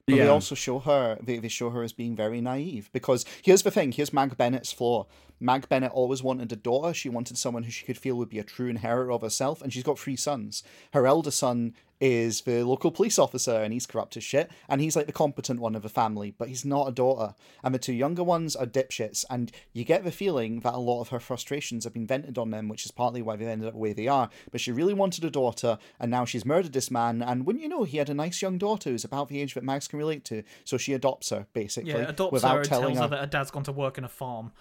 But 0.05 0.17
they 0.17 0.27
also 0.27 0.53
show 0.53 0.79
her 0.79 1.17
they, 1.23 1.37
they 1.39 1.47
show 1.47 1.69
her 1.69 1.81
as 1.81 1.93
being 1.93 2.13
very 2.15 2.41
naive 2.41 2.89
because 2.91 3.23
here's 3.41 3.61
the 3.63 3.71
thing 3.71 3.93
here's 3.93 4.11
Mag 4.11 4.35
Bennett's 4.37 4.71
flaw. 4.73 5.05
Mag 5.43 5.67
Bennett 5.67 5.91
always 5.91 6.23
wanted 6.23 6.51
a 6.53 6.55
daughter. 6.55 6.93
She 6.93 7.09
wanted 7.09 7.37
someone 7.37 7.63
who 7.63 7.71
she 7.71 7.85
could 7.85 7.97
feel 7.97 8.15
would 8.15 8.29
be 8.29 8.39
a 8.39 8.43
true 8.43 8.69
inheritor 8.69 9.11
of 9.11 9.21
herself, 9.21 9.61
and 9.61 9.73
she's 9.73 9.83
got 9.83 9.99
three 9.99 10.15
sons. 10.15 10.63
Her 10.93 11.05
elder 11.05 11.31
son 11.31 11.73
is 11.99 12.41
the 12.41 12.63
local 12.63 12.91
police 12.91 13.19
officer, 13.19 13.61
and 13.61 13.73
he's 13.73 13.85
corrupt 13.85 14.15
as 14.17 14.23
shit, 14.23 14.49
and 14.69 14.81
he's 14.81 14.95
like 14.95 15.05
the 15.05 15.11
competent 15.11 15.59
one 15.59 15.75
of 15.75 15.81
the 15.81 15.89
family, 15.89 16.33
but 16.37 16.47
he's 16.47 16.63
not 16.63 16.87
a 16.87 16.91
daughter. 16.91 17.35
And 17.61 17.75
the 17.75 17.79
two 17.79 17.93
younger 17.93 18.23
ones 18.23 18.55
are 18.55 18.65
dipshits, 18.65 19.25
and 19.29 19.51
you 19.73 19.83
get 19.83 20.03
the 20.03 20.11
feeling 20.11 20.61
that 20.61 20.73
a 20.73 20.77
lot 20.77 21.01
of 21.01 21.09
her 21.09 21.19
frustrations 21.19 21.83
have 21.83 21.93
been 21.93 22.07
vented 22.07 22.37
on 22.37 22.51
them, 22.51 22.69
which 22.69 22.85
is 22.85 22.91
partly 22.91 23.21
why 23.21 23.35
they've 23.35 23.47
ended 23.47 23.67
up 23.67 23.73
the 23.73 23.79
way 23.79 23.91
they 23.93 24.07
are. 24.07 24.29
But 24.51 24.61
she 24.61 24.71
really 24.71 24.93
wanted 24.93 25.25
a 25.25 25.29
daughter, 25.29 25.77
and 25.99 26.09
now 26.09 26.23
she's 26.23 26.45
murdered 26.45 26.73
this 26.73 26.91
man, 26.91 27.21
and 27.21 27.45
wouldn't 27.45 27.61
you 27.61 27.69
know, 27.69 27.83
he 27.83 27.97
had 27.97 28.09
a 28.09 28.13
nice 28.13 28.41
young 28.41 28.57
daughter 28.57 28.89
who's 28.89 29.05
about 29.05 29.27
the 29.27 29.41
age 29.41 29.53
that 29.53 29.63
Mags 29.63 29.87
can 29.87 29.99
relate 29.99 30.23
to, 30.25 30.43
so 30.63 30.77
she 30.77 30.93
adopts 30.93 31.29
her, 31.29 31.47
basically, 31.53 31.91
Yeah, 31.91 32.09
adopts 32.09 32.31
without 32.31 32.53
her 32.53 32.59
and 32.61 32.69
telling 32.69 32.95
tells 32.95 32.97
her. 32.97 33.03
her 33.03 33.09
that 33.09 33.19
her 33.19 33.27
dad's 33.27 33.51
gone 33.51 33.63
to 33.63 33.73
work 33.73 33.97
in 33.97 34.03
a 34.05 34.09
farm. 34.09 34.51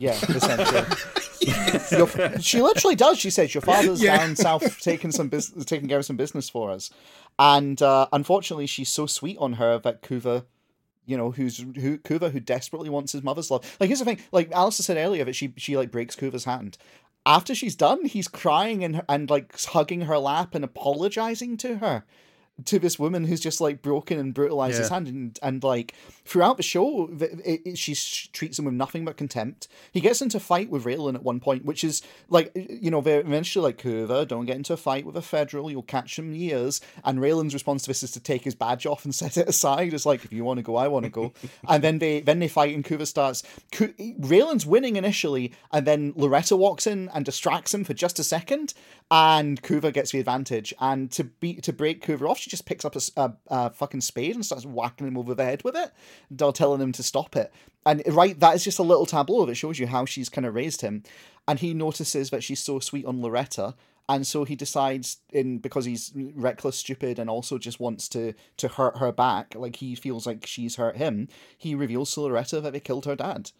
Yeah, 0.00 0.12
essentially. 0.28 0.82
Your- 1.92 2.40
she 2.40 2.60
literally 2.60 2.96
does. 2.96 3.18
She 3.18 3.30
says 3.30 3.54
your 3.54 3.62
father's 3.62 4.00
down 4.00 4.34
south 4.34 4.80
taking 4.82 5.12
some 5.12 5.28
business, 5.28 5.64
taking 5.64 5.88
care 5.88 5.98
of 5.98 6.04
some 6.04 6.16
business 6.16 6.48
for 6.50 6.70
us, 6.70 6.90
and 7.38 7.80
uh, 7.80 8.08
unfortunately, 8.12 8.66
she's 8.66 8.88
so 8.88 9.06
sweet 9.06 9.36
on 9.38 9.54
her 9.54 9.78
that 9.78 10.02
Coover, 10.02 10.44
you 11.06 11.16
know, 11.16 11.30
who's 11.30 11.58
who 11.58 11.98
Coover 11.98 12.32
who 12.32 12.40
desperately 12.40 12.90
wants 12.90 13.12
his 13.12 13.22
mother's 13.22 13.50
love. 13.50 13.76
Like 13.78 13.88
here's 13.88 13.98
the 14.00 14.04
thing. 14.04 14.20
Like 14.32 14.50
Alistair 14.52 14.84
said 14.84 14.96
earlier, 14.98 15.24
that 15.24 15.34
she 15.36 15.52
she 15.56 15.76
like 15.76 15.90
breaks 15.90 16.16
Coover's 16.16 16.44
hand. 16.44 16.76
After 17.26 17.54
she's 17.54 17.76
done, 17.76 18.06
he's 18.06 18.28
crying 18.28 18.82
and 18.84 19.02
and 19.08 19.28
like 19.30 19.58
hugging 19.60 20.02
her 20.02 20.18
lap 20.18 20.54
and 20.54 20.64
apologizing 20.64 21.56
to 21.58 21.76
her. 21.78 22.04
To 22.64 22.78
this 22.78 22.98
woman 22.98 23.24
who's 23.24 23.40
just 23.40 23.60
like 23.60 23.82
broken 23.82 24.18
and 24.18 24.34
brutalized 24.34 24.78
his 24.78 24.88
hand, 24.88 25.08
and, 25.08 25.38
and 25.42 25.62
like 25.62 25.94
throughout 26.24 26.56
the 26.56 26.62
show, 26.62 27.08
it, 27.20 27.62
it, 27.64 27.78
she 27.78 27.94
treats 28.32 28.58
him 28.58 28.64
with 28.64 28.74
nothing 28.74 29.04
but 29.04 29.16
contempt. 29.16 29.68
He 29.92 30.00
gets 30.00 30.22
into 30.22 30.36
a 30.36 30.40
fight 30.40 30.70
with 30.70 30.84
Raylan 30.84 31.14
at 31.14 31.22
one 31.22 31.40
point, 31.40 31.64
which 31.64 31.84
is 31.84 32.02
like 32.28 32.50
you 32.54 32.90
know, 32.90 33.00
they're 33.00 33.20
eventually 33.20 33.64
like 33.64 33.78
Coover, 33.78 34.26
don't 34.26 34.46
get 34.46 34.56
into 34.56 34.72
a 34.72 34.76
fight 34.76 35.04
with 35.04 35.16
a 35.16 35.22
federal, 35.22 35.70
you'll 35.70 35.82
catch 35.82 36.18
him 36.18 36.34
years. 36.34 36.80
And 37.04 37.18
Raylan's 37.18 37.54
response 37.54 37.82
to 37.82 37.88
this 37.88 38.02
is 38.02 38.10
to 38.12 38.20
take 38.20 38.44
his 38.44 38.54
badge 38.54 38.86
off 38.86 39.04
and 39.04 39.14
set 39.20 39.36
it 39.36 39.48
aside. 39.48 39.94
It's 39.94 40.06
like 40.06 40.24
if 40.24 40.32
you 40.32 40.44
want 40.44 40.58
to 40.58 40.62
go, 40.62 40.76
I 40.76 40.88
want 40.88 41.04
to 41.04 41.10
go. 41.10 41.32
and 41.68 41.82
then 41.82 41.98
they 41.98 42.20
then 42.20 42.38
they 42.38 42.48
fight, 42.48 42.74
and 42.74 42.84
Coover 42.84 43.06
starts. 43.06 43.42
Raylan's 43.72 44.66
winning 44.66 44.96
initially, 44.96 45.52
and 45.72 45.86
then 45.86 46.12
Loretta 46.16 46.56
walks 46.56 46.86
in 46.86 47.08
and 47.14 47.24
distracts 47.24 47.74
him 47.74 47.84
for 47.84 47.94
just 47.94 48.18
a 48.18 48.24
second, 48.24 48.74
and 49.10 49.60
Coover 49.62 49.92
gets 49.92 50.12
the 50.12 50.20
advantage. 50.20 50.72
And 50.80 51.10
to 51.12 51.24
beat 51.24 51.62
to 51.64 51.72
break 51.72 52.04
Coover 52.04 52.28
off, 52.28 52.38
she 52.38 52.50
just 52.50 52.66
picks 52.66 52.84
up 52.84 52.96
a 53.16 53.70
fucking 53.70 54.02
spade 54.02 54.34
and 54.34 54.44
starts 54.44 54.64
whacking 54.64 55.06
him 55.06 55.18
over 55.18 55.34
the 55.34 55.44
head 55.44 55.62
with 55.64 55.76
it, 55.76 55.92
telling 56.54 56.80
him 56.80 56.92
to 56.92 57.02
stop 57.02 57.36
it. 57.36 57.52
And 57.84 58.02
right, 58.06 58.38
that 58.38 58.54
is 58.54 58.64
just 58.64 58.78
a 58.78 58.84
little 58.84 59.06
tableau 59.06 59.46
that 59.46 59.54
shows 59.54 59.78
you 59.78 59.86
how 59.86 60.04
she's 60.04 60.28
kind 60.28 60.46
of 60.46 60.54
raised 60.54 60.82
him. 60.82 61.02
And 61.48 61.58
he 61.58 61.74
notices 61.74 62.30
that 62.30 62.44
she's 62.44 62.60
so 62.60 62.78
sweet 62.78 63.06
on 63.06 63.22
Loretta. 63.22 63.74
And 64.08 64.26
so 64.26 64.44
he 64.44 64.56
decides, 64.56 65.18
in 65.32 65.58
because 65.58 65.84
he's 65.84 66.12
reckless, 66.14 66.76
stupid, 66.76 67.18
and 67.18 67.30
also 67.30 67.58
just 67.58 67.78
wants 67.78 68.08
to 68.08 68.34
to 68.56 68.66
hurt 68.66 68.98
her 68.98 69.12
back, 69.12 69.54
like 69.54 69.76
he 69.76 69.94
feels 69.94 70.26
like 70.26 70.46
she's 70.46 70.76
hurt 70.76 70.96
him. 70.96 71.28
He 71.56 71.76
reveals 71.76 72.12
to 72.14 72.22
Loretta 72.22 72.60
that 72.60 72.72
they 72.72 72.80
killed 72.80 73.06
her 73.06 73.14
dad. 73.14 73.52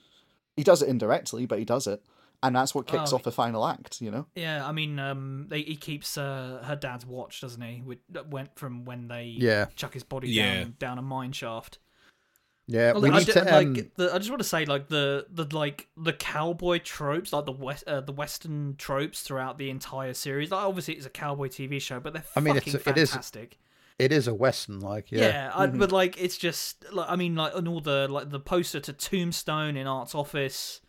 He 0.57 0.64
does 0.64 0.82
it 0.82 0.88
indirectly, 0.88 1.46
but 1.46 1.61
he 1.61 1.64
does 1.64 1.86
it, 1.86 2.03
and 2.43 2.55
that's 2.57 2.74
what 2.74 2.86
kicks 2.86 3.12
Oh, 3.12 3.16
off 3.16 3.22
the 3.22 3.32
final 3.32 3.66
act. 3.66 4.01
You 4.01 4.11
know. 4.11 4.26
Yeah, 4.34 4.66
I 4.66 4.72
mean, 4.72 4.99
um, 4.99 5.47
they, 5.49 5.62
he 5.62 5.76
keeps 5.76 6.16
uh, 6.18 6.62
her 6.64 6.76
dad's 6.76 7.05
watch, 7.07 7.41
doesn't 7.41 7.61
he? 7.62 7.82
With, 7.84 7.99
went 8.30 8.57
from 8.59 8.84
when 8.84 9.09
they 9.09 9.24
Yeah. 9.38 9.66
chuck 9.76 9.95
his 9.95 10.03
body 10.05 10.30
Yeah. 10.30 10.55
down 10.64 10.74
down 10.78 10.99
a 10.99 11.03
mine 11.03 11.32
shaft. 11.32 11.78
Yeah, 12.66 12.93
Well, 12.93 13.03
we 13.03 13.11
I, 13.11 13.18
need 13.18 13.26
ju- 13.26 13.32
to. 13.32 13.57
Um, 13.57 13.74
like, 13.74 13.95
the, 13.97 14.14
I 14.14 14.18
just 14.18 14.30
want 14.30 14.41
to 14.43 14.49
say, 14.49 14.64
like 14.64 14.88
the 14.88 15.26
the 15.28 15.45
like 15.53 15.88
the 15.97 16.12
cowboy 16.12 16.78
tropes, 16.78 17.32
like 17.32 17.45
the 17.47 17.51
west 17.53 17.82
uh, 17.88 18.01
the 18.01 18.12
western 18.12 18.76
tropes 18.76 19.22
throughout 19.22 19.59
the 19.59 19.70
entire 19.70 20.14
series. 20.14 20.53
Like, 20.53 20.64
obviously, 20.64 20.95
it's 20.95 21.07
a 21.07 21.11
cowboy 21.11 21.49
TV 21.49 21.80
show, 21.80 21.99
but 21.99 22.12
they're 22.12 22.24
I 22.36 22.41
mean, 22.41 22.55
fucking 22.55 22.74
it's- 22.74 22.86
it 22.86 22.99
is- 22.99 23.11
fantastic. 23.11 23.59
it 23.99 24.12
is 24.12 24.28
a 24.28 24.34
western, 24.34 24.78
like 24.78 25.11
yeah. 25.11 25.20
Yeah, 25.20 25.53
I, 25.53 25.66
but 25.66 25.91
like 25.91 26.20
it's 26.22 26.38
just 26.38 26.84
like 26.93 27.11
I 27.11 27.16
mean 27.16 27.34
like 27.34 27.57
and 27.57 27.66
all 27.66 27.80
the 27.80 28.07
like 28.09 28.30
the 28.30 28.38
poster 28.41 28.78
to 28.78 28.93
Tombstone 28.93 29.76
in 29.76 29.88
Art's 29.88 30.14
office. 30.14 30.80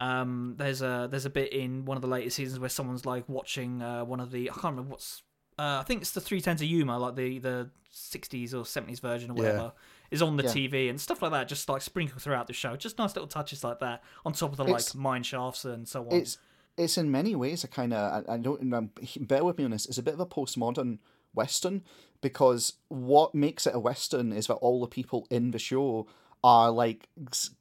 Um, 0.00 0.54
there's 0.58 0.82
a 0.82 1.08
there's 1.10 1.24
a 1.24 1.30
bit 1.30 1.52
in 1.52 1.84
one 1.86 1.96
of 1.96 2.02
the 2.02 2.08
later 2.08 2.28
seasons 2.30 2.58
where 2.60 2.68
someone's 2.68 3.06
like 3.06 3.28
watching 3.28 3.80
uh, 3.82 4.04
one 4.04 4.20
of 4.20 4.30
the 4.30 4.50
I 4.50 4.52
can't 4.52 4.64
remember 4.76 4.90
what's 4.90 5.22
uh, 5.58 5.78
I 5.80 5.84
think 5.84 6.02
it's 6.02 6.10
the 6.10 6.20
Three 6.20 6.40
Tens 6.42 6.60
of 6.60 6.68
Yuma 6.68 6.98
like 6.98 7.16
the 7.16 7.38
the 7.38 7.70
60s 7.94 8.52
or 8.52 8.62
70s 8.64 9.00
version 9.00 9.30
or 9.30 9.34
Yeah. 9.36 9.40
whatever 9.42 9.72
is 10.10 10.20
on 10.20 10.36
the 10.36 10.42
Yeah. 10.44 10.50
TV 10.50 10.90
and 10.90 11.00
stuff 11.00 11.22
like 11.22 11.32
that 11.32 11.48
just 11.48 11.68
like 11.70 11.80
sprinkled 11.80 12.20
throughout 12.20 12.46
the 12.46 12.52
show 12.52 12.76
just 12.76 12.98
nice 12.98 13.14
little 13.16 13.26
touches 13.28 13.64
like 13.64 13.78
that 13.80 14.02
on 14.26 14.34
top 14.34 14.50
of 14.50 14.58
the 14.58 14.64
It's- 14.64 14.94
like 14.94 15.00
mine 15.00 15.22
shafts 15.22 15.64
and 15.64 15.88
so 15.88 16.02
on 16.06 16.12
it's 16.12 16.36
it's 16.76 16.98
in 16.98 17.10
many 17.10 17.34
ways 17.34 17.64
a 17.64 17.68
kind 17.68 17.94
of 17.94 18.24
I, 18.28 18.34
I 18.34 18.36
don't 18.36 18.74
um, 18.74 18.90
bear 19.20 19.42
with 19.44 19.56
me 19.56 19.64
on 19.64 19.70
this. 19.70 19.86
It's 19.86 19.96
a 19.96 20.02
bit 20.02 20.12
of 20.12 20.20
a 20.20 20.26
postmodern 20.26 20.98
western 21.32 21.82
because 22.20 22.74
what 22.88 23.34
makes 23.34 23.66
it 23.66 23.74
a 23.74 23.78
western 23.78 24.30
is 24.30 24.48
that 24.48 24.54
all 24.56 24.82
the 24.82 24.86
people 24.86 25.26
in 25.30 25.52
the 25.52 25.58
show 25.58 26.06
are 26.44 26.70
like 26.70 27.08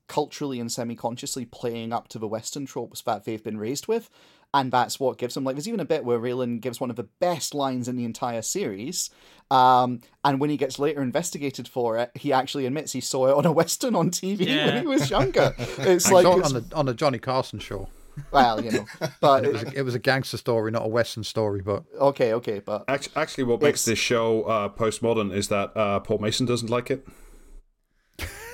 culturally 0.08 0.60
and 0.60 0.72
semi-consciously 0.72 1.46
playing 1.46 1.92
up 1.94 2.08
to 2.10 2.20
the 2.20 2.28
western 2.28 2.66
tropes 2.66 3.02
that 3.02 3.26
they've 3.26 3.44
been 3.44 3.58
raised 3.58 3.88
with. 3.88 4.10
And 4.54 4.72
that's 4.72 5.00
what 5.02 5.18
gives 5.18 5.34
them 5.34 5.44
like. 5.44 5.56
There's 5.56 5.68
even 5.68 5.82
a 5.82 5.86
bit 5.86 6.06
where 6.06 6.18
Raylan 6.18 6.62
gives 6.62 6.80
one 6.80 6.90
of 6.90 6.96
the 6.96 7.04
best 7.20 7.54
lines 7.54 7.90
in 7.90 7.98
the 7.98 8.06
entire 8.06 8.42
series, 8.42 9.10
um, 9.52 10.00
and 10.24 10.40
when 10.40 10.50
he 10.50 10.56
gets 10.56 10.80
later 10.80 11.02
investigated 11.02 11.68
for 11.68 11.98
it, 11.98 12.10
he 12.16 12.32
actually 12.32 12.66
admits 12.66 12.94
he 12.94 13.02
saw 13.02 13.28
it 13.28 13.36
on 13.36 13.46
a 13.46 13.52
western 13.52 13.96
on 13.96 14.12
TV 14.12 14.46
when 14.48 14.80
he 14.82 14.88
was 14.88 15.10
younger. 15.10 15.54
It's 15.80 16.08
I 16.08 16.12
like 16.12 16.26
it's- 16.26 16.54
on 16.54 16.64
the 16.70 16.76
on 16.76 16.86
the 16.86 16.94
Johnny 16.94 17.20
Carson 17.20 17.60
show. 17.60 17.90
well, 18.32 18.64
you 18.64 18.72
know, 18.72 18.86
but 19.20 19.44
It 19.44 19.52
was, 19.52 19.64
a, 19.64 19.80
it 19.80 19.82
was 19.82 19.94
a 19.96 20.00
gangster 20.00 20.38
story, 20.38 20.72
not 20.72 20.86
a 20.86 20.88
western 20.88 21.26
story. 21.26 21.60
But 21.62 21.84
okay, 22.00 22.32
okay, 22.36 22.60
but 22.60 22.86
Act- 22.88 23.10
Actually, 23.18 23.44
what 23.46 23.62
makes 23.62 23.86
It's- 23.86 23.86
this 23.86 24.00
show 24.00 24.44
uh, 24.44 24.70
postmodern 24.70 25.34
is 25.36 25.50
that 25.50 25.76
uh, 25.76 26.00
Paul 26.00 26.20
Mason 26.20 26.46
doesn't 26.46 26.70
like 26.70 26.90
it. 26.90 27.06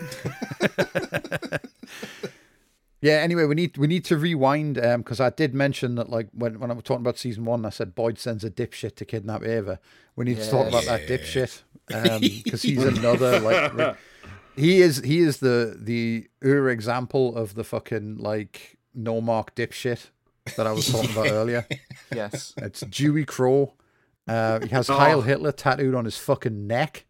yeah. 3.01 3.13
Anyway, 3.13 3.45
we 3.45 3.55
need 3.55 3.77
we 3.77 3.87
need 3.87 4.05
to 4.05 4.17
rewind 4.17 4.75
because 4.75 5.19
I 5.19 5.29
did 5.29 5.53
mention 5.53 5.95
that 5.95 6.09
like 6.09 6.27
when 6.33 6.59
when 6.59 6.71
I 6.71 6.73
was 6.73 6.83
talking 6.83 7.01
about 7.03 7.17
season 7.17 7.45
one, 7.45 7.65
I 7.65 7.69
said 7.69 7.95
Boyd 7.95 8.19
sends 8.19 8.43
a 8.43 8.49
dipshit 8.51 8.95
to 8.97 9.05
kidnap 9.05 9.43
Ava. 9.43 9.79
We 10.15 10.25
need 10.25 10.37
to 10.37 10.49
talk 10.49 10.67
about 10.67 10.85
that 10.85 11.07
dipshit 11.07 11.61
because 11.87 12.61
he's 12.61 12.83
another 12.97 13.39
like. 13.39 13.73
re- 13.73 13.93
he 14.57 14.81
is 14.81 14.97
he 14.97 15.19
is 15.19 15.37
the 15.37 15.77
the 15.79 16.27
ur 16.43 16.69
example 16.69 17.35
of 17.37 17.55
the 17.55 17.63
fucking 17.63 18.17
like 18.17 18.77
no 18.93 19.21
mark 19.21 19.55
dipshit 19.55 20.09
that 20.57 20.67
I 20.67 20.73
was 20.73 20.91
talking 20.91 21.11
about 21.11 21.27
earlier. 21.31 21.65
yes. 22.13 22.53
It's 22.57 22.81
Dewey 22.81 23.23
Crowe. 23.25 23.73
Uh, 24.27 24.59
he 24.59 24.67
has 24.69 24.89
Oh. 24.89 24.95
Heil 24.97 25.21
Hitler 25.21 25.51
tattooed 25.53 25.95
on 25.95 26.03
his 26.05 26.17
fucking 26.17 26.67
neck. 26.67 27.05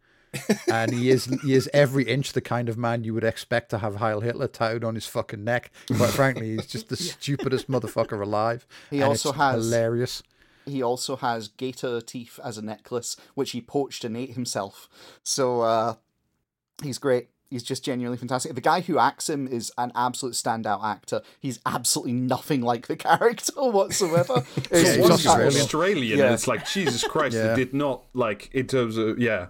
And 0.71 0.93
he 0.93 1.09
is 1.09 1.25
he 1.43 1.53
is 1.53 1.69
every 1.73 2.03
inch 2.05 2.33
the 2.33 2.41
kind 2.41 2.69
of 2.69 2.77
man 2.77 3.03
you 3.03 3.13
would 3.13 3.23
expect 3.23 3.69
to 3.71 3.77
have 3.79 3.97
Heil 3.97 4.21
Hitler 4.21 4.47
tattooed 4.47 4.83
on 4.83 4.95
his 4.95 5.05
fucking 5.05 5.43
neck. 5.43 5.71
Quite 5.95 6.11
frankly, 6.11 6.55
he's 6.55 6.67
just 6.67 6.89
the 6.89 6.95
stupidest 6.97 7.69
motherfucker 7.69 8.21
alive. 8.21 8.65
He 8.89 8.97
and 8.97 9.05
also 9.09 9.29
it's 9.29 9.37
has- 9.37 9.65
hilarious. 9.65 10.23
He 10.65 10.83
also 10.83 11.15
has 11.15 11.47
gator 11.47 12.01
teeth 12.01 12.39
as 12.43 12.57
a 12.57 12.61
necklace, 12.61 13.17
which 13.33 13.51
he 13.51 13.61
poached 13.61 14.03
and 14.05 14.15
ate 14.15 14.33
himself. 14.33 14.87
So 15.23 15.61
uh, 15.61 15.95
he's 16.83 16.99
great. 16.99 17.29
He's 17.49 17.63
just 17.63 17.83
genuinely 17.83 18.17
fantastic. 18.17 18.53
The 18.55 18.61
guy 18.61 18.79
who 18.81 18.97
acts 18.99 19.27
him 19.27 19.45
is 19.47 19.73
an 19.77 19.91
absolute 19.95 20.35
standout 20.35 20.85
actor. 20.85 21.21
He's 21.39 21.59
absolutely 21.65 22.13
nothing 22.13 22.61
like 22.61 22.85
the 22.87 22.95
character 23.09 23.53
whatsoever. 23.57 24.45
It's 24.55 24.69
he's 24.95 24.97
just- 25.07 25.25
Australian. 25.25 25.47
Australian, 25.61 26.19
Yeah. 26.19 26.33
it's 26.33 26.47
like 26.47 26.65
Jesus 26.69 27.03
Christ, 27.03 27.35
Yeah. 27.35 27.53
it 27.53 27.55
did 27.55 27.73
not 27.73 28.03
like 28.13 28.49
in 28.53 28.67
terms 28.67 28.97
of 28.97 29.17
yeah. 29.19 29.47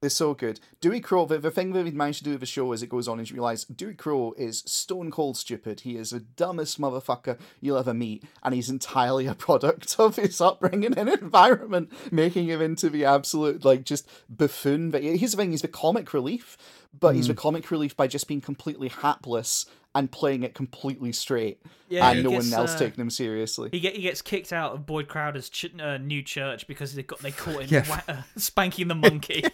They're 0.00 0.10
so 0.10 0.32
good. 0.32 0.60
Dewey 0.80 1.00
Crowe, 1.00 1.26
the, 1.26 1.38
the 1.38 1.50
thing 1.50 1.72
that 1.72 1.84
we 1.84 1.90
managed 1.90 2.18
to 2.18 2.24
do 2.24 2.30
with 2.30 2.40
the 2.40 2.46
show 2.46 2.70
as 2.70 2.84
it 2.84 2.88
goes 2.88 3.08
on 3.08 3.18
is 3.18 3.32
realise 3.32 3.64
Dewey 3.64 3.94
Crowe 3.94 4.32
is 4.38 4.62
stone 4.64 5.10
cold 5.10 5.36
stupid. 5.36 5.80
He 5.80 5.96
is 5.96 6.10
the 6.10 6.20
dumbest 6.20 6.80
motherfucker 6.80 7.36
you'll 7.60 7.78
ever 7.78 7.92
meet, 7.92 8.22
and 8.44 8.54
he's 8.54 8.70
entirely 8.70 9.26
a 9.26 9.34
product 9.34 9.96
of 9.98 10.14
his 10.14 10.40
upbringing 10.40 10.96
and 10.96 11.08
environment, 11.08 11.90
making 12.12 12.46
him 12.46 12.62
into 12.62 12.88
the 12.88 13.04
absolute, 13.04 13.64
like, 13.64 13.82
just 13.82 14.08
buffoon. 14.28 14.92
But 14.92 15.02
here's 15.02 15.32
the 15.32 15.36
thing 15.36 15.50
he's 15.50 15.62
the 15.62 15.68
comic 15.68 16.14
relief, 16.14 16.56
but 17.00 17.14
he's 17.14 17.28
a 17.28 17.34
comic 17.34 17.70
relief 17.70 17.96
by 17.96 18.06
just 18.06 18.26
being 18.28 18.40
completely 18.40 18.88
hapless 18.88 19.66
and 19.94 20.10
playing 20.12 20.42
it 20.42 20.54
completely 20.54 21.12
straight. 21.12 21.60
Yeah, 21.88 22.10
and 22.10 22.22
no 22.22 22.30
gets, 22.30 22.50
one 22.50 22.60
else 22.60 22.74
uh, 22.74 22.78
taking 22.78 23.00
him 23.00 23.10
seriously. 23.10 23.70
He 23.72 23.80
get 23.80 23.96
he 23.96 24.02
gets 24.02 24.20
kicked 24.22 24.52
out 24.52 24.72
of 24.72 24.84
Boyd 24.86 25.08
Crowder's 25.08 25.48
ch- 25.48 25.72
uh, 25.80 25.96
new 25.98 26.22
church 26.22 26.66
because 26.66 26.94
they 26.94 27.02
got 27.02 27.18
they 27.20 27.30
caught 27.42 27.62
him 27.62 27.68
Yeah. 27.70 27.88
wa- 27.88 28.14
uh, 28.14 28.22
spanking 28.36 28.88
the 28.88 28.94
monkey. 28.94 29.42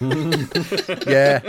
Yeah, 1.06 1.40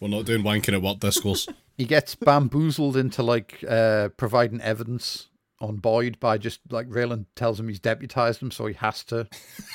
We're 0.00 0.08
not 0.08 0.26
doing 0.26 0.42
wanking 0.42 0.74
at 0.74 0.82
work 0.82 0.98
discourse. 1.00 1.48
he 1.78 1.84
gets 1.84 2.14
bamboozled 2.14 2.96
into 2.96 3.22
like 3.22 3.64
uh, 3.68 4.10
providing 4.16 4.60
evidence 4.60 5.28
on 5.60 5.76
Boyd 5.76 6.20
by 6.20 6.36
just 6.38 6.60
like 6.70 6.86
Raylan 6.88 7.24
tells 7.34 7.58
him 7.58 7.68
he's 7.68 7.80
deputized 7.80 8.42
him, 8.42 8.50
so 8.50 8.66
he 8.66 8.74
has 8.74 9.02
to 9.04 9.26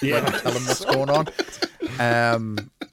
Yeah. 0.01 0.21
tell 0.29 0.51
him 0.51 0.63
what's 0.65 0.85
going 0.85 1.09
on. 1.09 1.27
Um, 1.99 2.57
it- 2.81 2.90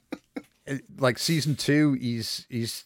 like 0.97 1.17
season 1.17 1.55
two, 1.55 1.93
he's 1.93 2.45
he's 2.49 2.85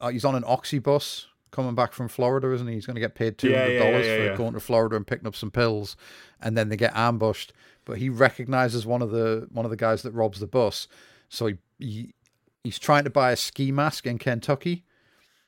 uh, 0.00 0.08
he's 0.08 0.24
on 0.24 0.34
an 0.34 0.44
oxy 0.46 0.78
bus 0.78 1.26
coming 1.50 1.74
back 1.74 1.92
from 1.92 2.08
Florida, 2.08 2.52
isn't 2.52 2.66
he? 2.68 2.74
He's 2.74 2.86
going 2.86 2.94
to 2.94 3.00
get 3.00 3.14
paid 3.14 3.36
two 3.38 3.50
Yeah, 3.50 3.60
hundred 3.62 3.72
yeah, 3.74 3.78
dollars 3.90 4.06
yeah, 4.06 4.16
for 4.16 4.24
yeah. 4.24 4.36
going 4.36 4.52
to 4.54 4.60
Florida 4.60 4.96
and 4.96 5.06
picking 5.06 5.26
up 5.26 5.34
some 5.36 5.50
pills, 5.50 5.96
and 6.40 6.56
then 6.56 6.68
they 6.68 6.76
get 6.76 6.94
ambushed. 6.96 7.52
But 7.84 7.98
he 7.98 8.08
recognizes 8.08 8.86
one 8.86 9.02
of 9.02 9.10
the 9.10 9.48
one 9.50 9.64
of 9.64 9.70
the 9.70 9.76
guys 9.76 10.02
that 10.02 10.12
robs 10.12 10.38
the 10.40 10.46
bus, 10.46 10.86
so 11.28 11.46
he, 11.46 11.56
he 11.78 12.14
he's 12.62 12.78
trying 12.78 13.04
to 13.04 13.10
buy 13.10 13.32
a 13.32 13.36
ski 13.36 13.72
mask 13.72 14.06
in 14.06 14.18
Kentucky. 14.18 14.84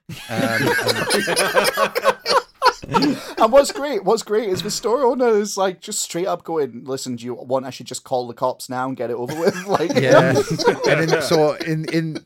Um, 0.09 0.17
and- 0.29 0.69
and 2.89 3.53
what's 3.53 3.73
great, 3.73 4.05
what's 4.05 4.23
great 4.23 4.49
is 4.49 4.63
the 4.63 4.71
store 4.71 5.05
owner 5.05 5.29
is 5.29 5.57
like 5.57 5.81
just 5.81 6.01
straight 6.01 6.27
up 6.27 6.45
going, 6.45 6.85
"Listen, 6.85 7.17
do 7.17 7.25
you 7.25 7.35
want 7.35 7.67
I 7.67 7.71
should 7.71 7.87
just 7.87 8.05
call 8.05 8.27
the 8.27 8.35
cops 8.35 8.69
now 8.69 8.89
and 8.89 8.97
get 8.97 9.11
it 9.11 9.17
over 9.17 9.39
with?" 9.39 9.53
Like, 9.67 9.95
Yeah, 9.95 10.35
and 10.89 11.13
in, 11.13 11.23
so 11.23 11.55
in 11.55 11.85
in 11.87 12.19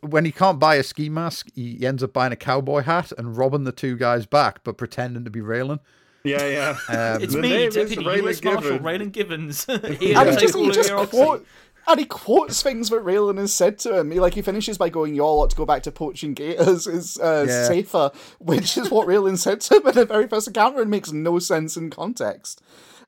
when 0.00 0.24
he 0.24 0.32
can't 0.32 0.58
buy 0.58 0.74
a 0.76 0.82
ski 0.82 1.08
mask, 1.08 1.48
he 1.54 1.86
ends 1.86 2.02
up 2.02 2.12
buying 2.12 2.32
a 2.32 2.36
cowboy 2.36 2.82
hat 2.82 3.12
and 3.16 3.36
robbing 3.36 3.64
the 3.64 3.72
two 3.72 3.96
guys 3.96 4.26
back, 4.26 4.62
but 4.64 4.76
pretending 4.76 5.24
to 5.24 5.30
be 5.30 5.40
Raylan. 5.40 5.80
Yeah, 6.24 6.46
yeah. 6.46 6.78
Um, 6.88 7.22
it's 7.22 7.34
me, 7.34 7.48
name 7.48 7.68
is 7.68 7.74
Deputy 7.74 8.04
Raylan 8.04 8.28
US 8.28 8.42
Marshal 8.42 8.78
Raylan 8.80 9.12
Givens. 9.12 9.64
Here 9.64 9.76
and 9.76 9.94
to 9.94 9.94
he 9.94 10.12
take 10.12 10.38
just, 10.40 10.54
all 10.54 10.62
he 10.62 10.68
of 10.68 10.74
just 10.74 10.88
your 10.88 11.06
quote, 11.06 11.46
and 11.88 11.98
he 12.00 12.06
quotes 12.06 12.62
things 12.62 12.90
that 12.90 13.04
Raylan 13.04 13.38
has 13.38 13.52
said 13.52 13.78
to 13.80 13.98
him. 13.98 14.10
He 14.10 14.20
like 14.20 14.34
he 14.34 14.42
finishes 14.42 14.78
by 14.78 14.88
going, 14.88 15.14
"Y'all 15.14 15.40
ought 15.40 15.50
to 15.50 15.56
go 15.56 15.66
back 15.66 15.82
to 15.84 15.90
poaching 15.92 16.34
gators 16.34 16.86
is 16.86 17.18
uh, 17.18 17.44
Yeah. 17.48 17.64
safer," 17.64 18.10
which 18.38 18.76
is 18.76 18.90
what 18.90 19.06
Raylan 19.08 19.38
said 19.46 19.60
to 19.62 19.76
him 19.76 19.86
in 19.88 19.94
the 19.94 20.04
very 20.06 20.28
first 20.28 20.46
encounter 20.48 20.80
and 20.82 20.90
makes 20.90 21.10
no 21.12 21.38
sense 21.38 21.76
in 21.76 21.90
context. 21.90 22.60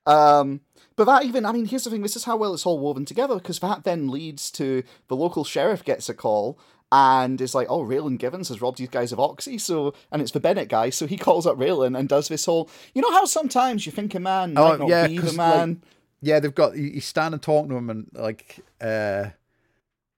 Um, 0.06 0.60
But 0.96 1.04
that 1.06 1.24
even, 1.24 1.46
I 1.46 1.52
mean, 1.52 1.64
here's 1.66 1.84
the 1.84 1.90
thing 1.90 2.02
this 2.02 2.16
is 2.16 2.24
how 2.24 2.36
well 2.36 2.52
it's 2.52 2.66
all 2.66 2.78
woven 2.78 3.04
together, 3.06 3.36
because 3.36 3.58
that 3.60 3.84
then 3.84 4.08
leads 4.10 4.50
to 4.52 4.82
the 5.08 5.16
local 5.16 5.44
sheriff 5.44 5.82
gets 5.84 6.08
a 6.10 6.14
call 6.14 6.58
and 6.92 7.40
is 7.40 7.54
like, 7.54 7.68
oh, 7.70 7.84
Raylan 7.84 8.18
Givens 8.18 8.48
has 8.48 8.60
robbed 8.60 8.78
these 8.78 8.88
guys 8.88 9.12
of 9.12 9.20
Oxy, 9.20 9.56
so, 9.58 9.94
and 10.10 10.20
it's 10.20 10.32
the 10.32 10.40
Bennett 10.40 10.68
guy, 10.68 10.90
so 10.90 11.06
he 11.06 11.16
calls 11.16 11.46
up 11.46 11.56
Raylan 11.56 11.96
and 11.96 12.08
does 12.08 12.26
this 12.28 12.44
whole, 12.46 12.68
you 12.94 13.00
know 13.00 13.12
how 13.12 13.24
sometimes 13.24 13.86
you 13.86 13.92
think 13.92 14.14
a 14.14 14.20
man 14.20 14.54
might 14.54 14.74
Oh, 14.74 14.76
not 14.76 14.88
yeah, 14.88 15.06
be 15.06 15.16
the 15.16 15.22
'cause, 15.22 15.38
like, 15.38 15.58
man? 15.58 15.82
Yeah, 16.20 16.40
they've 16.40 16.54
got 16.54 16.74
he's 16.74 17.06
standing 17.06 17.40
talking 17.40 17.70
to 17.70 17.76
him 17.76 17.90
and 17.90 18.08
like 18.12 18.60
uh 18.80 19.30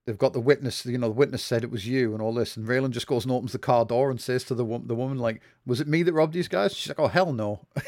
they've 0.05 0.19
got 0.19 0.33
the 0.33 0.41
witness, 0.41 0.85
you 0.85 0.99
know, 0.99 1.09
the 1.09 1.15
witness 1.15 1.45
said 1.45 1.63
it 1.63 1.71
was 1.71 1.87
you 1.87 2.13
and 2.13 2.21
all 2.21 2.35
this, 2.35 2.57
and 2.57 2.67
Raylan 2.67 2.91
just 2.91 3.07
goes 3.07 3.25
and 3.25 3.33
opens 3.33 3.53
the 3.53 3.59
car 3.59 3.85
door 3.85 4.11
and 4.11 4.21
says 4.21 4.45
to 4.45 4.55
the 4.55 4.65
the 4.65 4.95
woman 4.95 5.19
like, 5.19 5.41
"Was 5.65 5.81
it 5.81 5.89
me 5.89 6.03
that 6.03 6.13
robbed 6.13 6.35
these 6.35 6.49
guys?" 6.49 6.75
She's 6.75 6.89
like, 6.89 6.99
"Oh 7.01 7.09
hell 7.09 7.33
no." 7.33 7.67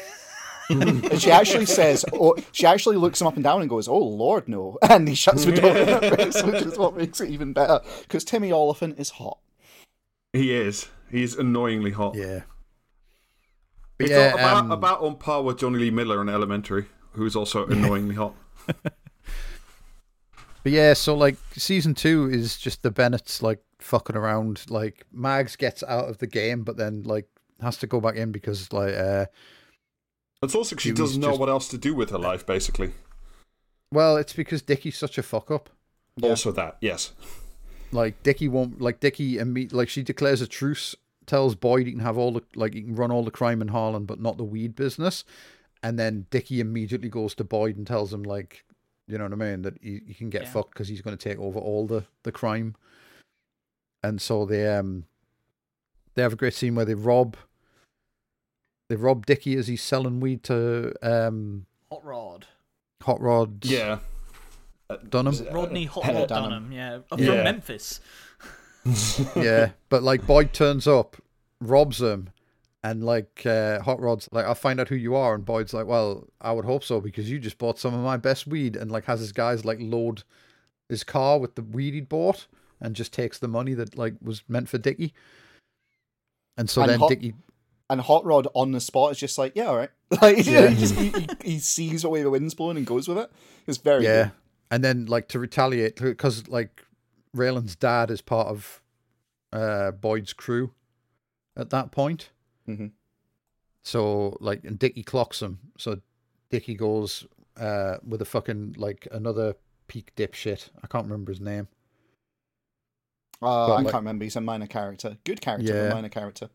And 0.69 1.21
she 1.21 1.31
actually 1.31 1.67
says, 1.67 2.05
oh, 2.13 2.35
she 2.51 2.65
actually 2.65 2.97
looks 2.97 3.21
him 3.21 3.27
up 3.27 3.35
and 3.35 3.43
down 3.43 3.61
and 3.61 3.69
goes, 3.69 3.87
oh, 3.87 3.99
Lord, 3.99 4.47
no. 4.47 4.77
And 4.89 5.07
he 5.07 5.13
shuts 5.13 5.45
the 5.45 5.51
door 5.51 5.75
in 5.77 5.87
her 5.87 6.15
face, 6.15 6.41
which 6.41 6.63
is 6.63 6.77
what 6.77 6.95
makes 6.95 7.21
it 7.21 7.29
even 7.29 7.53
better, 7.53 7.81
because 8.01 8.23
Timmy 8.23 8.51
Olyphant 8.51 8.99
is 8.99 9.11
hot. 9.11 9.37
He 10.33 10.53
is. 10.53 10.87
He's 11.11 11.35
annoyingly 11.35 11.91
hot. 11.91 12.15
yeah. 12.15 12.41
But 13.97 14.07
He's 14.07 14.17
yeah, 14.17 14.33
about, 14.33 14.57
um, 14.57 14.71
about 14.71 15.01
on 15.01 15.17
par 15.17 15.41
with 15.43 15.59
Jonny 15.59 15.79
Lee 15.79 15.91
Miller 15.91 16.21
in 16.21 16.27
Elementary, 16.27 16.87
who's 17.15 17.35
also 17.35 17.65
annoyingly 17.67 18.15
hot. 18.15 18.33
But 20.63 20.71
yeah, 20.71 20.93
so 20.93 21.15
like 21.15 21.35
season 21.53 21.93
two 21.93 22.27
is 22.31 22.57
just 22.57 22.81
the 22.81 22.89
Bennetts 22.89 23.43
like 23.43 23.59
fucking 23.79 24.15
around. 24.15 24.65
Like 24.69 25.05
Mags 25.11 25.55
gets 25.55 25.83
out 25.83 26.09
of 26.09 26.17
the 26.17 26.25
game, 26.27 26.63
but 26.63 26.75
then 26.75 27.03
like 27.03 27.27
has 27.61 27.77
to 27.77 27.87
go 27.87 28.01
back 28.01 28.15
in 28.15 28.31
because 28.31 28.73
like 28.73 28.95
uh 28.95 29.27
It's 30.41 30.55
also 30.55 30.75
she 30.75 30.91
doesn't 30.91 31.21
know 31.21 31.29
just- 31.29 31.39
what 31.39 31.49
else 31.49 31.67
to 31.69 31.77
do 31.77 31.93
with 31.93 32.09
her 32.09 32.17
life, 32.17 32.45
basically. 32.47 32.93
well, 33.91 34.17
it's 34.17 34.33
because 34.33 34.63
Dickie's 34.63 34.97
such 34.97 35.17
a 35.19 35.23
fuck 35.23 35.51
up. 35.51 35.69
Also, 36.23 36.51
that 36.53 36.77
yes, 36.81 37.11
Like 37.91 38.23
Dickie 38.23 38.47
won't 38.47 38.81
like 38.81 38.99
Dickie 39.01 39.37
and 39.37 39.53
me 39.53 39.67
like 39.67 39.89
she 39.89 40.01
declares 40.01 40.41
a 40.41 40.47
truce, 40.47 40.95
tells 41.27 41.53
Boyd 41.53 41.85
he 41.85 41.91
can 41.91 42.01
have 42.01 42.17
all 42.17 42.31
the 42.31 42.41
like 42.55 42.73
he 42.73 42.81
can 42.81 42.95
run 42.95 43.11
all 43.11 43.23
the 43.23 43.29
crime 43.29 43.61
in 43.61 43.67
Harlan, 43.67 44.05
but 44.05 44.19
not 44.19 44.37
the 44.37 44.43
weed 44.43 44.75
business. 44.75 45.23
And 45.85 45.99
then 45.99 46.25
Dickie 46.31 46.61
immediately 46.61 47.09
goes 47.09 47.35
to 47.35 47.43
Boyd 47.43 47.77
and 47.77 47.85
tells 47.85 48.11
him 48.11 48.23
like, 48.23 48.65
you 49.07 49.19
know 49.19 49.25
what 49.25 49.33
I 49.33 49.35
mean, 49.35 49.61
that 49.61 49.75
he, 49.83 50.01
he 50.07 50.15
can 50.15 50.31
get 50.31 50.43
Yeah. 50.43 50.49
fucked 50.51 50.71
because 50.73 50.87
he's 50.87 51.01
going 51.01 51.15
to 51.15 51.29
take 51.29 51.37
over 51.37 51.59
all 51.59 51.85
the 51.85 52.05
the 52.23 52.31
crime. 52.31 52.75
And 54.01 54.19
so 54.19 54.45
they 54.45 54.67
um 54.67 55.05
they 56.15 56.23
have 56.23 56.33
a 56.33 56.37
great 56.37 56.55
scene 56.55 56.73
where 56.73 56.85
they 56.85 56.95
rob 56.95 57.37
they 58.89 58.95
rob 58.95 59.27
Dickie 59.27 59.55
as 59.57 59.67
he's 59.67 59.83
selling 59.83 60.19
weed 60.19 60.43
to 60.45 60.93
um 61.03 61.67
Hot 61.91 62.03
Rod. 62.03 62.47
Hot 63.03 63.21
Rod 63.21 63.63
yeah. 63.63 63.99
Dunham. 65.09 65.35
Rodney 65.51 65.85
Hot 65.85 66.03
Rod 66.03 66.27
Dunham. 66.27 66.49
Dunham, 66.51 66.71
yeah. 66.71 66.99
From 67.07 67.19
Yeah. 67.19 67.43
Memphis. 67.43 67.99
yeah, 69.35 69.71
but 69.89 70.01
like 70.03 70.25
Boyd 70.25 70.51
turns 70.53 70.87
up, 70.87 71.17
robs 71.59 72.01
him, 72.01 72.29
and 72.85 73.03
like 73.03 73.43
uh, 73.47 73.81
Hot 73.81 73.99
Rod's 73.99 74.29
like, 74.31 74.45
I'll 74.45 74.53
find 74.53 74.79
out 74.79 74.89
who 74.89 74.95
you 74.95 75.15
are, 75.15 75.33
and 75.33 75.43
Boyd's 75.43 75.73
like, 75.73 75.87
well, 75.87 76.27
I 76.39 76.51
would 76.51 76.65
hope 76.65 76.83
so 76.83 77.01
because 77.01 77.29
you 77.31 77.39
just 77.39 77.57
bought 77.57 77.79
some 77.79 77.95
of 77.95 78.01
my 78.01 78.15
best 78.17 78.45
weed, 78.45 78.75
and 78.75 78.91
like 78.91 79.05
has 79.05 79.19
his 79.19 79.31
guys 79.31 79.65
like 79.65 79.79
load 79.81 80.23
his 80.87 81.03
car 81.03 81.39
with 81.39 81.55
the 81.55 81.63
weed 81.63 81.95
he'd 81.95 82.07
bought, 82.09 82.45
and 82.79 82.95
just 82.95 83.11
takes 83.11 83.39
the 83.39 83.47
money 83.47 83.73
that 83.73 83.97
like 83.97 84.13
was 84.21 84.43
meant 84.47 84.69
for 84.69 84.77
Dickie. 84.77 85.13
And 86.57 86.69
so 86.69 86.83
And 86.83 86.91
then 86.91 86.99
Hot- 86.99 87.09
Dickie, 87.09 87.33
And 87.89 88.01
Hot 88.01 88.23
Rod 88.23 88.47
on 88.53 88.71
the 88.71 88.79
spot 88.79 89.11
is 89.13 89.17
just 89.17 89.37
like, 89.39 89.53
yeah, 89.55 89.65
all 89.65 89.77
right. 89.77 89.89
Like, 90.21 90.45
Yeah. 90.45 90.67
he, 90.67 90.75
just, 90.79 90.95
he, 90.95 91.27
he, 91.43 91.59
sees 91.59 92.03
the 92.03 92.09
way 92.09 92.21
the 92.21 92.29
wind's 92.29 92.53
blowing 92.53 92.77
and 92.77 92.85
goes 92.85 93.07
with 93.07 93.17
it. 93.17 93.31
It's 93.65 93.79
very 93.79 94.03
yeah, 94.03 94.23
good. 94.25 94.31
and 94.69 94.83
then 94.83 95.05
like 95.07 95.27
to 95.29 95.39
retaliate 95.39 95.95
because 95.95 96.47
like 96.47 96.83
Raylan's 97.35 97.75
dad 97.75 98.11
is 98.11 98.21
part 98.21 98.47
of 98.47 98.83
uh 99.51 99.89
Boyd's 99.91 100.33
crew 100.33 100.71
at 101.57 101.71
that 101.71 101.91
point. 101.91 102.29
Mhm. 102.67 102.91
So 103.83 104.37
like, 104.39 104.63
and 104.63 104.79
Dickie 104.79 105.03
clocks 105.03 105.41
him. 105.41 105.59
So 105.77 106.01
Dickie 106.49 106.75
goes 106.75 107.25
uh 107.57 107.97
with 108.05 108.21
a 108.21 108.25
fucking 108.25 108.75
like 108.77 109.07
another 109.11 109.55
peak 109.87 110.13
dipshit. 110.15 110.69
I 110.83 110.87
can't 110.87 111.05
remember 111.05 111.31
his 111.31 111.41
name. 111.41 111.67
Uh, 113.41 113.67
But, 113.67 113.73
I 113.73 113.75
like- 113.81 113.85
can't 113.91 113.95
remember. 114.01 114.23
He's 114.23 114.35
a 114.35 114.41
minor 114.41 114.67
character. 114.67 115.17
Good 115.23 115.41
character, 115.41 115.73
Yeah. 115.73 115.89
but 115.89 115.95
minor 115.95 116.09
character. 116.09 116.45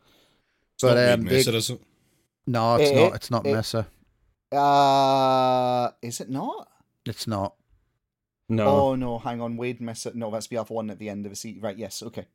It's 0.75 0.83
But, 0.83 0.95
not 0.95 0.97
Wade 0.97 1.09
um, 1.13 1.23
they- 1.27 1.37
Messer, 1.37 1.57
is 1.57 1.71
it? 1.71 1.81
No, 2.47 2.77
it's 2.77 2.91
Eh, 2.91 2.95
not. 3.05 3.15
It's 3.15 3.31
not 3.31 3.47
eh. 3.47 3.53
Messer. 3.53 3.87
Uh, 4.53 5.91
is 6.03 6.21
it 6.21 6.31
not? 6.31 6.69
It's 7.07 7.27
not. 7.27 7.55
No. 8.49 8.67
Oh 8.67 8.95
no, 8.97 9.19
hang 9.19 9.41
on, 9.41 9.57
Wade 9.57 9.81
Messer. 9.81 10.11
No, 10.15 10.31
that's 10.31 10.49
the 10.49 10.57
other 10.57 10.75
one 10.75 10.91
at 10.91 10.99
the 10.99 11.09
end 11.09 11.25
of 11.27 11.31
the 11.31 11.37
seat. 11.37 11.59
Right? 11.63 11.77
Yes. 11.79 12.03
Okay. 12.03 12.27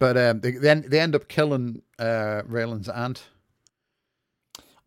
But 0.00 0.16
um, 0.16 0.40
they 0.40 0.50
then 0.52 0.84
they 0.88 0.98
end 0.98 1.14
up 1.14 1.28
killing 1.28 1.82
uh 1.98 2.42
Raylan's 2.48 2.88
aunt. 2.88 3.28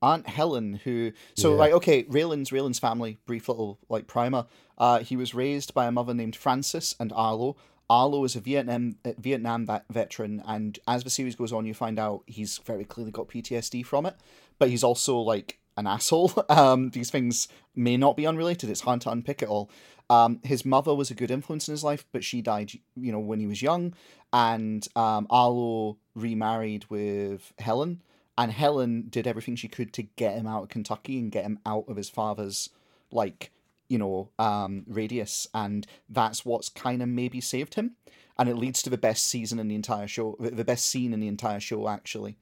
Aunt 0.02 0.28
Helen, 0.28 0.82
who 0.84 1.14
so 1.36 1.54
Yeah. 1.54 1.60
right, 1.60 1.74
okay, 1.74 2.04
Raylan's 2.04 2.52
Raylan's 2.52 2.80
family, 2.80 3.20
brief 3.26 3.48
little 3.48 3.80
like 3.88 4.06
primer. 4.06 4.48
Uh, 4.78 5.00
he 5.00 5.16
was 5.16 5.34
raised 5.34 5.74
by 5.74 5.86
a 5.86 5.92
mother 5.92 6.14
named 6.14 6.36
Frances 6.36 6.96
and 7.00 7.14
Arlo. 7.14 7.56
Arlo 7.90 8.26
is 8.26 8.36
a 8.36 8.42
Vietnam 8.42 8.98
uh, 9.06 9.12
Vietnam 9.18 9.66
vet- 9.66 9.86
veteran, 9.90 10.44
and 10.46 10.80
as 10.88 11.04
the 11.06 11.10
series 11.10 11.36
goes 11.36 11.54
on, 11.54 11.66
you 11.66 11.74
find 11.74 12.00
out 12.00 12.24
he's 12.26 12.58
very 12.66 12.84
clearly 12.84 13.12
got 13.12 13.30
PTSD 13.30 13.86
from 13.86 14.06
it. 14.06 14.16
But 14.60 14.70
he's 14.70 14.84
also 14.84 15.18
like 15.20 15.60
an 15.78 15.88
asshole. 15.88 16.34
Um, 16.50 16.90
these 16.90 17.10
things 17.10 17.48
may 17.76 17.96
not 17.98 18.18
be 18.18 18.28
unrelated. 18.28 18.70
It's 18.70 18.82
hard 18.82 19.00
to 19.02 19.10
unpick 19.12 19.42
it 19.42 19.48
all. 19.50 19.70
Um, 20.10 20.40
his 20.44 20.66
mother 20.66 20.94
was 20.94 21.10
a 21.10 21.16
good 21.16 21.32
influence 21.32 21.68
in 21.68 21.72
his 21.74 21.84
life, 21.84 22.06
but 22.12 22.24
she 22.24 22.42
died, 22.42 22.72
you 22.96 23.12
know, 23.12 23.20
when 23.20 23.40
he 23.40 23.48
was 23.48 23.62
young. 23.62 23.94
And 24.32 24.88
um, 24.96 25.28
Arlo 25.30 25.98
remarried 26.16 26.86
with 26.90 27.54
Helen, 27.60 28.02
and 28.38 28.52
Helen 28.52 29.08
did 29.10 29.28
everything 29.28 29.56
she 29.56 29.68
could 29.68 29.94
to 29.94 30.04
get 30.04 30.36
him 30.36 30.48
out 30.48 30.64
of 30.64 30.70
Kentucky 30.70 31.20
and 31.20 31.32
get 31.32 31.46
him 31.46 31.60
out 31.66 31.86
of 31.88 31.98
his 31.98 32.10
father's 32.10 32.70
like 33.12 33.52
you 33.90 33.98
know 33.98 34.30
um 34.40 34.84
radius. 34.88 35.48
And 35.54 35.86
that's 36.10 36.46
what's 36.46 36.70
kind 36.70 37.02
of 37.02 37.10
maybe 37.10 37.40
saved 37.42 37.76
him. 37.76 37.96
And 38.38 38.50
it 38.50 38.56
leads 38.56 38.82
to 38.84 38.90
the 38.90 38.98
best 38.98 39.28
season 39.28 39.60
in 39.60 39.68
the 39.68 39.76
entire 39.76 40.08
show 40.08 40.36
the 40.40 40.66
best 40.66 40.86
scene 40.86 41.14
in 41.14 41.20
the 41.20 41.28
entire 41.28 41.60
show 41.60 41.88
actually. 41.88 42.38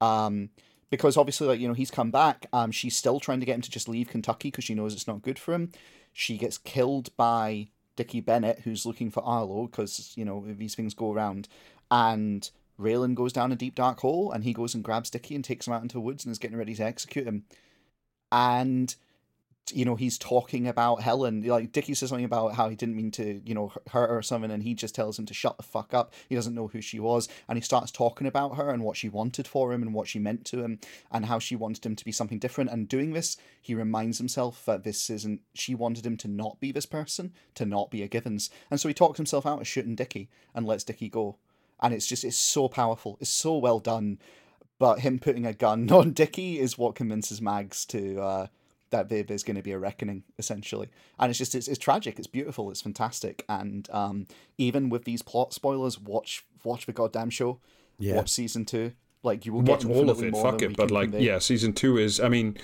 Um 0.00 0.50
because 0.90 1.16
obviously 1.16 1.46
like 1.46 1.60
you 1.60 1.68
know 1.68 1.74
he's 1.74 1.90
come 1.90 2.10
back 2.10 2.46
um 2.52 2.70
she's 2.70 2.96
still 2.96 3.20
trying 3.20 3.40
to 3.40 3.46
get 3.46 3.54
him 3.54 3.60
to 3.60 3.70
just 3.70 3.88
leave 3.88 4.08
Kentucky 4.08 4.50
because 4.50 4.64
she 4.64 4.74
knows 4.74 4.94
it's 4.94 5.06
not 5.06 5.22
good 5.22 5.38
for 5.38 5.54
him 5.54 5.70
she 6.18 6.38
gets 6.38 6.56
killed 6.56 7.14
by 7.18 7.68
Dickie 7.94 8.22
Bennett 8.22 8.60
who's 8.60 8.86
looking 8.86 9.10
for 9.10 9.22
Arlo 9.22 9.66
because 9.66 10.14
you 10.16 10.24
know 10.24 10.42
these 10.48 10.74
things 10.74 10.94
go 10.94 11.12
around 11.12 11.46
and 11.90 12.50
Raylan 12.80 13.14
goes 13.14 13.34
down 13.34 13.52
a 13.52 13.56
deep 13.56 13.74
dark 13.74 14.00
hole 14.00 14.32
and 14.32 14.42
he 14.42 14.54
goes 14.54 14.74
and 14.74 14.82
grabs 14.82 15.10
Dickie 15.10 15.34
and 15.34 15.44
takes 15.44 15.66
him 15.66 15.74
out 15.74 15.82
into 15.82 15.92
the 15.92 16.00
woods 16.00 16.24
and 16.24 16.32
is 16.32 16.38
getting 16.38 16.56
ready 16.56 16.74
to 16.74 16.84
execute 16.84 17.26
him. 17.26 17.44
And 18.32 18.94
you 19.72 19.84
know, 19.84 19.96
he's 19.96 20.18
talking 20.18 20.68
about 20.68 21.02
Helen. 21.02 21.42
Like 21.42 21.72
Dickie 21.72 21.94
says 21.94 22.10
something 22.10 22.24
about 22.24 22.54
how 22.54 22.68
he 22.68 22.76
didn't 22.76 22.96
mean 22.96 23.10
to, 23.12 23.40
you 23.44 23.54
know, 23.54 23.72
hurt 23.90 24.08
her 24.08 24.18
or 24.18 24.22
something, 24.22 24.50
and 24.50 24.62
he 24.62 24.74
just 24.74 24.94
tells 24.94 25.18
him 25.18 25.26
to 25.26 25.34
shut 25.34 25.56
the 25.56 25.62
fuck 25.62 25.92
up. 25.92 26.12
He 26.28 26.34
doesn't 26.34 26.54
know 26.54 26.68
who 26.68 26.80
she 26.80 27.00
was, 27.00 27.28
and 27.48 27.58
he 27.58 27.62
starts 27.62 27.90
talking 27.90 28.26
about 28.26 28.56
her 28.56 28.70
and 28.70 28.84
what 28.84 28.96
she 28.96 29.08
wanted 29.08 29.48
for 29.48 29.72
him 29.72 29.82
and 29.82 29.92
what 29.92 30.08
she 30.08 30.18
meant 30.18 30.44
to 30.46 30.62
him, 30.62 30.78
and 31.10 31.26
how 31.26 31.38
she 31.38 31.56
wanted 31.56 31.84
him 31.84 31.96
to 31.96 32.04
be 32.04 32.12
something 32.12 32.38
different. 32.38 32.70
And 32.70 32.88
doing 32.88 33.12
this, 33.12 33.36
he 33.60 33.74
reminds 33.74 34.18
himself 34.18 34.64
that 34.66 34.84
this 34.84 35.10
isn't. 35.10 35.40
She 35.54 35.74
wanted 35.74 36.06
him 36.06 36.16
to 36.18 36.28
not 36.28 36.60
be 36.60 36.70
this 36.70 36.86
person, 36.86 37.32
to 37.54 37.66
not 37.66 37.90
be 37.90 38.02
a 38.02 38.08
Givens, 38.08 38.50
and 38.70 38.80
so 38.80 38.88
he 38.88 38.94
talks 38.94 39.18
himself 39.18 39.46
out 39.46 39.60
of 39.60 39.66
shooting 39.66 39.96
Dickie 39.96 40.28
and 40.54 40.66
lets 40.66 40.84
Dickie 40.84 41.08
go. 41.08 41.36
And 41.80 41.92
it's 41.92 42.06
just 42.06 42.24
it's 42.24 42.36
so 42.36 42.68
powerful. 42.68 43.18
It's 43.20 43.30
so 43.30 43.56
well 43.58 43.80
done. 43.80 44.18
But 44.78 45.00
him 45.00 45.18
putting 45.18 45.46
a 45.46 45.54
gun 45.54 45.90
on 45.90 46.12
Dickie 46.12 46.58
is 46.58 46.78
what 46.78 46.94
convinces 46.94 47.40
Mags 47.40 47.84
to 47.86 48.20
uh, 48.20 48.46
that 48.90 49.08
there, 49.08 49.22
there's 49.22 49.42
going 49.42 49.56
to 49.56 49.62
be 49.62 49.72
a 49.72 49.78
reckoning, 49.78 50.24
essentially. 50.38 50.88
And 51.18 51.30
it's 51.30 51.38
just 51.38 51.54
it's, 51.54 51.68
it's 51.68 51.78
tragic. 51.78 52.18
It's 52.18 52.26
beautiful. 52.26 52.70
It's 52.70 52.82
fantastic. 52.82 53.44
And 53.48 53.88
um, 53.90 54.26
even 54.58 54.88
with 54.88 55.04
these 55.04 55.22
plot 55.22 55.52
spoilers, 55.52 55.98
watch 55.98 56.44
watch 56.64 56.86
the 56.86 56.92
goddamn 56.92 57.30
show. 57.30 57.60
Yeah. 57.98 58.16
Watch 58.16 58.30
season 58.30 58.64
two. 58.64 58.92
Like 59.22 59.46
you 59.46 59.52
will 59.52 59.62
Watch 59.62 59.82
get 59.86 59.90
all 59.90 60.10
of 60.10 60.22
it. 60.22 60.36
Fuck 60.36 60.62
it. 60.62 60.76
But 60.76 60.90
like, 60.90 61.10
convey. 61.10 61.24
yeah, 61.26 61.38
season 61.38 61.72
two 61.72 61.98
is. 61.98 62.20
I 62.20 62.28
mean, 62.28 62.56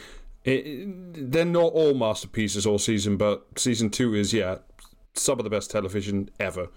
it, 0.44 1.32
they're 1.32 1.44
not 1.44 1.72
all 1.72 1.94
masterpieces 1.94 2.66
all 2.66 2.78
season, 2.78 3.16
but 3.16 3.46
season 3.56 3.90
two 3.90 4.14
is 4.14 4.32
yeah 4.32 4.58
some 5.14 5.38
of 5.38 5.44
the 5.44 5.50
best 5.50 5.70
television 5.70 6.30
ever. 6.38 6.68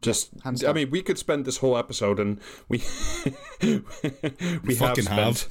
Just, 0.00 0.30
hands 0.44 0.62
I 0.62 0.68
down. 0.68 0.76
mean, 0.76 0.90
we 0.90 1.02
could 1.02 1.18
spend 1.18 1.44
this 1.44 1.56
whole 1.56 1.76
episode, 1.76 2.20
and 2.20 2.40
we 2.68 2.78
we, 3.62 3.82
have 4.76 4.78
fucking 4.78 5.04
spent. 5.04 5.48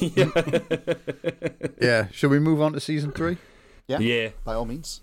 yeah. 0.00 0.30
Yeah. 1.80 2.08
Should 2.10 2.30
we 2.30 2.38
move 2.38 2.60
on 2.62 2.72
to 2.72 2.80
season 2.80 3.12
three? 3.12 3.36
Yeah. 3.88 3.98
yeah. 3.98 4.30
by 4.44 4.54
all 4.54 4.64
means. 4.64 5.00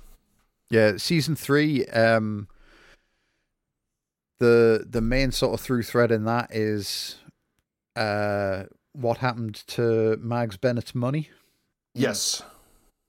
Yeah, 0.70 0.98
season 0.98 1.36
three. 1.36 1.86
Um, 1.88 2.48
the 4.40 4.86
the 4.88 5.02
main 5.02 5.32
sort 5.32 5.54
of 5.54 5.60
through 5.60 5.84
thread 5.84 6.12
in 6.12 6.26
that 6.26 6.54
is, 6.54 7.18
uh, 7.96 8.64
what 8.94 9.18
happened 9.20 9.56
to 9.68 10.18
Mags 10.22 10.58
Bennett's 10.58 10.94
money 10.96 11.30
Yes. 11.94 12.42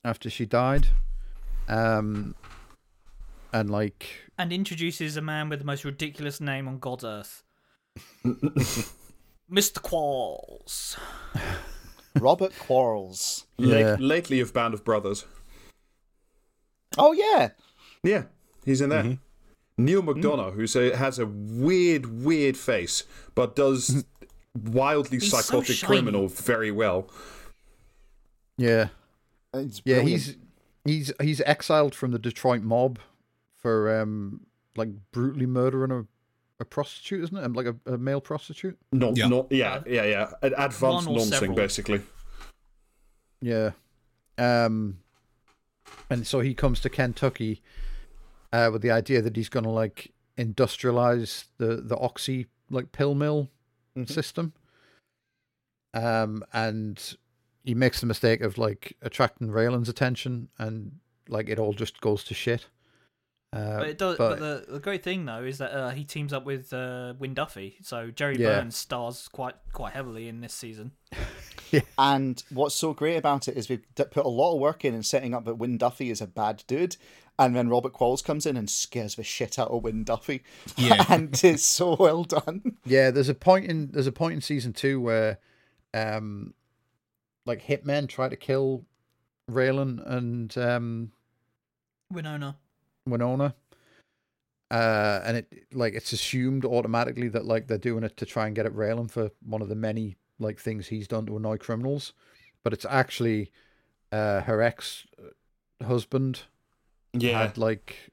after 0.05 0.28
she 0.30 0.47
died. 0.47 0.89
Um, 1.68 2.34
and 3.53 3.70
like, 3.70 4.27
and 4.39 4.53
introduces 4.53 5.16
a 5.16 5.20
man 5.22 5.49
with 5.49 5.59
the 5.59 5.64
most 5.64 5.84
ridiculous 5.84 6.41
name 6.41 6.68
on 6.68 6.78
God's 6.78 7.05
earth. 7.05 7.43
Mr. 9.51 9.80
Quarles. 9.82 10.97
Robert 12.18 12.53
Quarles. 12.59 13.47
Late- 13.59 13.80
Yeah. 13.80 13.97
lately 13.99 14.41
of 14.41 14.53
Band 14.53 14.74
of 14.74 14.84
Brothers. 14.84 15.24
Oh 16.97 17.12
yeah. 17.12 17.51
Yeah, 18.03 18.24
he's 18.64 18.80
in 18.80 18.91
there. 18.91 19.03
Mm-hmm. 19.05 19.84
Neal 19.84 20.03
McDonough, 20.03 20.55
who 20.55 20.91
has 20.97 21.18
a 21.18 21.26
weird, 21.26 22.24
weird 22.24 22.57
face, 22.57 23.05
but 23.34 23.55
does 23.55 24.05
wildly 24.55 25.18
He's 25.18 25.30
psychotic 25.30 25.76
shiny. 25.76 25.86
criminal 25.89 26.26
very 26.28 26.72
well. 26.72 27.09
yeah, 28.57 28.89
It's 29.55 29.80
yeah, 29.84 30.01
he's 30.01 30.36
he's 30.84 31.12
he's 31.20 31.41
exiled 31.43 31.95
from 31.95 32.11
the 32.11 32.18
Detroit 32.18 32.62
mob 32.62 32.99
for 33.59 34.00
um 34.00 34.40
like 34.76 34.88
brutally 35.12 35.46
murdering 35.46 35.90
a, 35.90 36.04
a 36.61 36.64
prostitute, 36.64 37.24
isn't 37.24 37.36
it? 37.36 37.44
Um, 37.44 37.52
Like 37.52 37.66
a, 37.66 37.76
a 37.92 37.98
male 37.98 38.20
prostitute. 38.20 38.78
Not, 38.92 39.16
Yeah. 39.16 39.28
not, 39.28 39.50
yeah, 39.50 39.82
yeah, 39.86 40.04
yeah. 40.04 40.30
Ad- 40.42 40.54
Advanced 40.56 40.80
One 40.80 41.09
or 41.09 41.16
noncing, 41.18 41.54
basically. 41.54 42.02
Yeah. 43.40 43.72
Um 44.36 44.98
and 46.11 46.26
so 46.26 46.40
he 46.40 46.54
comes 46.54 46.80
to 46.80 46.88
Kentucky 46.88 47.62
uh 48.52 48.70
with 48.72 48.82
the 48.82 48.90
idea 48.90 49.20
that 49.22 49.36
he's 49.36 49.48
gonna 49.48 49.70
like 49.72 50.12
industrialize 50.36 51.44
the 51.59 51.76
the 51.76 51.96
oxy 51.98 52.46
like 52.70 52.92
pill 52.92 53.14
mill 53.14 53.48
system. 54.06 54.52
Um 55.94 56.44
and 56.52 57.16
he 57.64 57.74
makes 57.74 58.00
the 58.00 58.06
mistake 58.06 58.40
of 58.40 58.59
like 58.59 58.96
attracting 59.02 59.48
Raylan's 59.50 59.88
attention 59.88 60.48
and 60.59 60.92
like 61.28 61.48
it 61.48 61.59
all 61.59 61.72
just 61.72 62.00
goes 62.00 62.22
to 62.24 62.34
shit. 62.34 62.66
Uh, 63.53 63.78
But 63.78 63.88
it 63.88 63.99
does. 63.99 64.18
but- 64.18 64.38
But, 64.38 64.66
the, 64.66 64.72
the 64.74 64.80
great 64.80 65.03
thing 65.03 65.24
though 65.24 65.42
is 65.42 65.59
that 65.59 65.72
uh, 65.72 65.90
he 65.90 66.05
teams 66.05 66.32
up 66.32 66.44
with 66.44 66.72
uh, 66.72 67.14
Wynn 67.18 67.34
Duffy, 67.34 67.76
so 67.82 68.11
Jere 68.11 68.32
Yeah. 68.36 68.61
Burns 68.61 68.76
stars 68.76 69.28
quite 69.28 69.55
quite 69.72 69.92
heavily 69.94 70.28
in 70.28 70.40
this 70.40 70.53
season. 70.53 70.92
yeah. 71.70 71.80
And 71.96 72.42
what's 72.51 72.74
so 72.74 72.92
great 72.92 73.16
about 73.16 73.49
it 73.49 73.57
is 73.57 73.68
we've 73.68 73.84
put 73.94 74.16
a 74.16 74.28
lot 74.28 74.55
of 74.55 74.61
work 74.61 74.84
in 74.84 74.94
in 74.94 75.03
setting 75.03 75.34
up 75.34 75.44
that 75.46 75.55
Wynn 75.55 75.78
Duffy 75.78 76.11
is 76.11 76.20
a 76.20 76.26
bad 76.26 76.62
dude, 76.66 76.96
and 77.38 77.57
then 77.57 77.68
Robert 77.70 77.94
Quarles 77.94 78.20
comes 78.20 78.44
in 78.44 78.57
and 78.57 78.68
scares 78.68 79.14
the 79.14 79.24
shit 79.24 79.59
out 79.59 79.70
of 79.70 79.82
Wynn 79.82 80.05
Duffy. 80.05 80.42
Yeah. 80.76 81.05
and 81.09 81.38
it's 81.42 81.64
so 81.64 81.96
well 81.99 82.24
done. 82.24 82.76
Yeah, 82.84 83.11
there's 83.11 83.28
a 83.30 83.34
point 83.34 83.64
in 83.64 83.90
there's 83.92 84.07
a 84.07 84.12
point 84.12 84.34
in 84.34 84.40
season 84.42 84.74
two 84.74 85.01
where, 85.01 85.38
um, 85.94 86.53
like 87.46 87.62
hitmen 87.64 88.09
try 88.11 88.28
to 88.28 88.36
kill 88.36 88.84
Raylan 89.51 90.07
and 90.07 90.57
um 90.59 91.12
Winona. 92.12 92.59
Winona. 93.11 93.54
Uh, 94.70 95.22
and 95.24 95.38
it 95.38 95.64
like 95.72 95.94
it's 95.94 96.12
assumed 96.12 96.64
automatically 96.64 97.28
that 97.28 97.46
like 97.46 97.66
they're 97.68 97.78
doing 97.78 98.04
it 98.04 98.16
to 98.18 98.26
try 98.26 98.46
and 98.46 98.54
get 98.54 98.66
at 98.66 98.72
Raylan 98.72 99.11
for 99.11 99.30
one 99.42 99.62
of 99.62 99.68
the 99.70 99.74
many 99.74 100.16
like 100.38 100.61
things 100.61 100.88
he's 100.88 101.09
done 101.09 101.24
to 101.26 101.36
annoy 101.36 101.56
criminals, 101.56 102.12
but 102.62 102.72
it's 102.74 102.84
actually 102.84 103.50
uh 104.12 104.42
her 104.42 104.61
ex 104.61 105.06
husband 105.82 106.42
Yeah. 107.14 107.38
had 107.46 107.56
like 107.56 108.11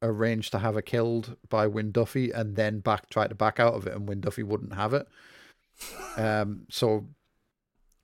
arranged 0.00 0.52
to 0.52 0.58
have 0.60 0.76
her 0.76 0.82
killed 0.82 1.36
by 1.48 1.66
Wynn 1.66 1.90
Duffy 1.90 2.30
and 2.30 2.54
then 2.56 2.78
back 2.80 3.10
tried 3.10 3.28
to 3.30 3.34
back 3.34 3.58
out 3.58 3.74
of 3.74 3.86
it 3.86 3.94
and 3.94 4.08
Wynn 4.08 4.20
Duffy 4.20 4.44
wouldn't 4.44 4.74
have 4.74 4.94
it. 4.94 5.08
Um 6.16 6.66
so 6.70 7.06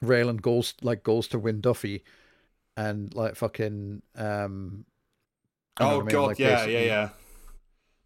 Raylan 0.05 0.41
goes 0.43 0.74
like 0.83 1.05
goes 1.05 1.29
to 1.29 1.39
Wynn 1.39 1.61
Duffy 1.61 2.03
and 2.77 3.14
like 3.14 3.37
fucking 3.37 4.03
um 4.16 4.85
you 5.81 5.87
know 5.87 5.93
oh, 5.93 5.95
I 5.95 5.99
mean? 5.99 6.09
God, 6.09 6.27
Like, 6.29 6.39
yeah, 6.39 6.49
yeah, 6.49 6.55
basically- 6.57 6.87
yeah. 6.87 7.09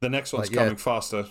The 0.01 0.09
next 0.09 0.33
one's 0.33 0.49
Like, 0.49 0.57
yeah. 0.57 0.63
coming 0.65 0.77
faster. 0.77 1.27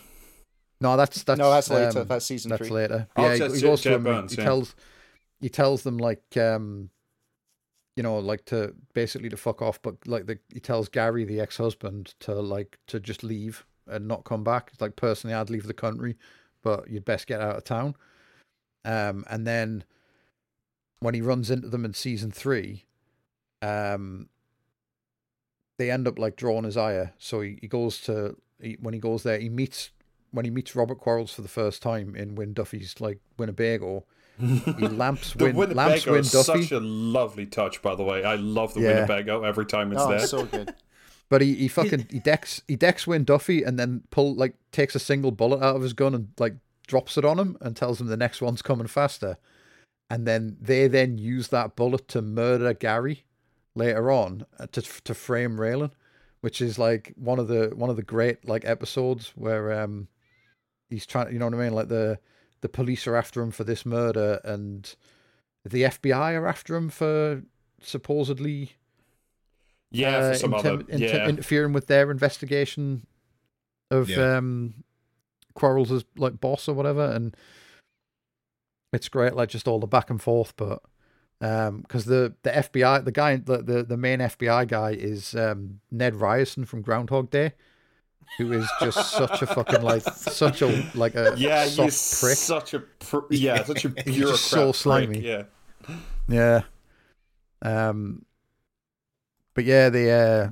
No, 0.82 0.96
that's 0.96 1.24
that's 1.24 1.38
no, 1.38 1.50
that's 1.50 1.70
later. 1.70 2.00
um, 2.02 2.08
that's 2.08 2.26
season 2.26 2.50
that's 2.50 2.60
three. 2.62 2.70
later. 2.70 3.08
Oh, 3.16 3.24
yeah, 3.24 3.48
he, 3.48 3.56
he 3.56 3.62
goes 3.62 3.82
to 3.82 3.90
them. 3.90 4.04
Burns, 4.04 4.34
he 4.34 4.38
yeah. 4.38 4.46
tells 4.46 4.76
he 5.42 5.50
tells 5.50 5.84
them 5.84 5.98
like 5.98 6.38
um 6.38 6.90
you 7.98 8.04
know 8.04 8.18
like 8.20 8.46
to 8.46 8.74
basically 8.94 9.28
to 9.30 9.38
fuck 9.38 9.62
off, 9.62 9.82
but 9.82 9.96
like 10.08 10.26
the 10.26 10.40
he 10.54 10.60
tells 10.62 10.88
Gary 10.88 11.26
the 11.26 11.42
ex 11.42 11.58
husband 11.58 12.14
to 12.22 12.34
like 12.34 12.78
to 12.88 13.00
just 13.00 13.24
leave 13.24 13.66
and 13.88 14.08
not 14.08 14.24
come 14.24 14.44
back. 14.44 14.70
It's 14.72 14.82
like 14.82 14.96
personally, 14.96 15.34
I'd 15.34 15.50
leave 15.50 15.68
the 15.68 15.74
country, 15.74 16.16
but 16.64 16.90
you'd 16.90 17.06
best 17.06 17.28
get 17.28 17.42
out 17.42 17.58
of 17.58 17.64
town. 17.66 17.96
Um, 18.86 19.26
and 19.30 19.46
then 19.46 19.84
when 21.02 21.14
he 21.14 21.22
runs 21.22 21.52
into 21.52 21.68
them 21.68 21.84
in 21.84 21.94
season 21.94 22.32
three, 22.32 22.86
um, 23.62 24.30
they 25.80 25.90
end 25.90 26.08
up 26.08 26.20
like 26.20 26.36
drawing 26.36 26.66
his 26.66 26.78
ire. 26.78 27.14
So 27.18 27.42
he, 27.42 27.58
he 27.62 27.68
goes 27.68 28.00
to 28.02 28.36
he, 28.62 28.78
when 28.80 28.94
he 28.94 29.00
goes 29.00 29.24
there, 29.24 29.40
he 29.40 29.50
meets 29.50 29.90
when 30.32 30.46
he 30.46 30.52
meets 30.52 30.76
Robert 30.76 31.00
Quarles 31.00 31.34
for 31.34 31.42
the 31.42 31.48
first 31.48 31.82
time 31.82 32.16
in 32.16 32.36
Wynn 32.36 32.54
Duffy's 32.54 33.02
like 33.02 33.20
Winnebago. 33.40 34.04
He 34.40 34.46
lamps 34.88 35.34
The 35.34 35.46
Win 35.52 35.72
lamps 35.76 36.06
Winnebago 36.06 36.12
Win 36.12 36.20
is 36.22 36.32
Duffy, 36.32 36.62
such 36.64 36.72
a 36.72 36.80
lovely 36.80 37.46
touch, 37.46 37.82
by 37.82 37.96
the 37.96 38.04
way. 38.04 38.24
I 38.24 38.36
love 38.36 38.74
the 38.74 38.82
Yeah. 38.82 38.94
Winnebago 38.94 39.44
every 39.44 39.66
time 39.66 39.92
it's 39.92 40.02
Oh, 40.02 40.10
there. 40.10 40.20
so 40.28 40.46
good. 40.46 40.74
but 41.30 41.42
he, 41.42 41.56
he 41.56 41.68
fucking 41.68 42.08
he 42.12 42.20
decks 42.20 42.62
he 42.68 42.76
decks 42.76 43.08
Wynn 43.08 43.24
Duffy 43.24 43.64
and 43.64 43.80
then 43.80 44.04
pull 44.12 44.36
like 44.36 44.54
takes 44.72 44.94
a 44.96 45.00
single 45.00 45.32
bullet 45.32 45.62
out 45.64 45.76
of 45.78 45.82
his 45.82 45.94
gun 45.94 46.14
and 46.14 46.28
like 46.38 46.56
drops 46.88 47.18
it 47.18 47.26
on 47.26 47.40
him 47.40 47.58
and 47.62 47.76
tells 47.76 48.00
him 48.02 48.08
the 48.08 48.18
next 48.18 48.42
one's 48.42 48.62
coming 48.62 48.88
faster. 48.88 49.38
And 50.10 50.28
then 50.28 50.58
they 50.60 50.88
then 50.88 51.18
use 51.18 51.48
that 51.50 51.76
bullet 51.76 52.08
to 52.10 52.22
murder 52.22 52.74
Gary 52.74 53.24
later 53.76 54.12
on 54.12 54.46
uh, 54.60 54.68
to 54.72 54.82
to 54.82 55.14
frame 55.14 55.58
Raylan, 55.58 55.92
which 56.42 56.62
is 56.62 56.78
like 56.80 57.14
one 57.16 57.40
of 57.40 57.48
the 57.48 57.72
one 57.76 57.90
of 57.90 57.96
the 57.96 58.04
great 58.04 58.48
like 58.48 58.66
episodes 58.66 59.32
where 59.36 59.82
um 59.82 60.08
he's 60.90 61.06
trying 61.06 61.32
you 61.34 61.40
know 61.40 61.46
what 61.46 61.54
I 61.56 61.58
mean 61.58 61.74
like 61.74 61.88
the 61.90 62.20
the 62.62 62.70
police 62.70 63.08
are 63.08 63.16
after 63.16 63.42
him 63.42 63.52
for 63.52 63.64
this 63.64 63.86
murder 63.86 64.40
and 64.44 64.94
the 65.64 65.84
FBI 65.84 66.34
are 66.40 66.48
after 66.48 66.76
him 66.76 66.90
for 66.90 67.44
supposedly 67.82 68.72
yeah, 69.92 70.18
uh, 70.18 70.32
for 70.34 70.38
some 70.38 70.52
intem- 70.54 70.60
other. 70.60 70.72
inter- 70.90 71.06
yeah. 71.18 71.28
interfering 71.30 71.74
with 71.74 71.88
their 71.88 72.12
investigation 72.12 73.06
of 73.92 74.10
Yeah. 74.10 74.38
um 74.38 74.84
Quarles 75.56 75.92
as 75.92 76.06
like 76.16 76.40
boss 76.40 76.70
or 76.70 76.74
whatever, 76.74 77.04
and 77.12 77.36
it's 78.94 79.10
great, 79.10 79.34
like 79.36 79.50
just 79.50 79.68
all 79.68 79.80
the 79.80 79.88
back 79.88 80.10
and 80.10 80.22
forth. 80.22 80.56
But 80.56 80.82
um, 81.42 81.82
because 81.82 82.06
the 82.06 82.34
the 82.44 82.50
FBI, 82.52 83.06
the 83.06 83.12
guy, 83.12 83.38
the, 83.38 83.62
the 83.64 83.84
the 83.84 83.98
main 83.98 84.20
FBI 84.20 84.68
guy 84.68 84.92
is 84.92 85.36
um 85.36 85.80
Ned 85.92 86.16
Ryerson 86.16 86.66
from 86.66 86.82
Groundhog 86.82 87.30
Day, 87.30 87.54
who 88.38 88.52
is 88.54 88.70
just 88.82 89.12
such 89.12 89.42
a 89.42 89.48
fucking 89.48 89.82
like 89.82 90.02
such 90.16 90.62
a 90.62 90.86
like 90.96 91.16
a 91.16 91.34
yeah, 91.38 91.66
soft 91.66 91.86
he's 91.86 92.20
prick. 92.20 92.38
such 92.38 92.74
a 92.74 92.80
pr- 92.80 93.20
yeah, 93.30 93.64
such 93.64 93.86
a 93.86 93.90
He's 93.90 94.04
bureaucrat. 94.16 94.32
just 94.32 94.46
so 94.46 94.66
prick, 94.68 94.76
slimy. 94.76 95.20
Yeah, 95.20 95.44
Yeah. 96.28 96.62
Um. 97.62 98.26
But 99.54 99.66
yeah, 99.66 99.90
the 99.90 100.10
uh, 100.12 100.50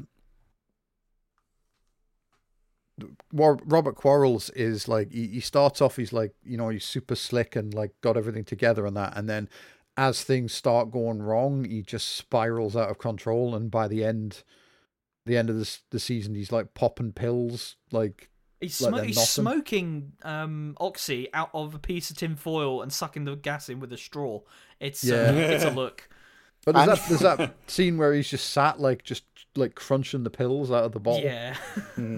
Robert 3.31 3.95
Quarles 3.95 4.49
is 4.51 4.88
like 4.88 5.11
he, 5.11 5.27
he 5.27 5.39
starts 5.39 5.81
off. 5.81 5.97
He's 5.97 6.11
like 6.13 6.33
you 6.43 6.57
know 6.57 6.69
he's 6.69 6.83
super 6.85 7.15
slick 7.15 7.55
and 7.55 7.73
like 7.73 7.91
got 8.01 8.17
everything 8.17 8.43
together 8.43 8.85
and 8.85 8.97
that, 8.97 9.15
and 9.15 9.29
then 9.29 9.49
as 9.97 10.23
things 10.23 10.53
start 10.53 10.91
going 10.91 11.21
wrong, 11.21 11.65
he 11.65 11.81
just 11.81 12.15
spirals 12.15 12.75
out 12.75 12.89
of 12.89 12.99
control. 12.99 13.55
And 13.55 13.69
by 13.71 13.87
the 13.87 14.03
end, 14.05 14.43
the 15.25 15.35
end 15.35 15.49
of 15.49 15.57
this 15.57 15.81
the 15.89 15.99
season, 15.99 16.35
he's 16.35 16.51
like 16.51 16.73
popping 16.73 17.11
pills 17.13 17.75
like 17.91 18.29
He's, 18.59 18.81
Like 18.81 19.03
he's 19.03 19.21
smoking 19.21 20.13
um, 20.23 20.75
oxy 20.79 21.27
out 21.31 21.51
of 21.53 21.75
a 21.75 21.79
piece 21.79 22.09
of 22.09 22.17
tin 22.17 22.35
foil 22.35 22.81
and 22.81 22.91
sucking 22.91 23.25
the 23.25 23.35
gas 23.35 23.69
in 23.69 23.79
with 23.79 23.93
a 23.93 23.97
straw. 23.97 24.39
It's 24.79 25.03
Yeah. 25.03 25.15
uh, 25.29 25.33
it's 25.33 25.63
a 25.63 25.69
look. 25.75 26.09
But 26.65 26.73
there's 26.73 26.87
And- 26.87 26.97
that 26.97 27.07
there's 27.07 27.37
that 27.37 27.55
scene 27.67 27.97
where 27.99 28.13
he's 28.13 28.29
just 28.29 28.49
sat 28.49 28.79
like 28.79 29.03
just 29.03 29.25
like 29.55 29.75
crunching 29.75 30.23
the 30.23 30.31
pills 30.31 30.71
out 30.71 30.85
of 30.85 30.91
the 30.91 30.99
bottle. 30.99 31.21
Yeah, 31.23 31.55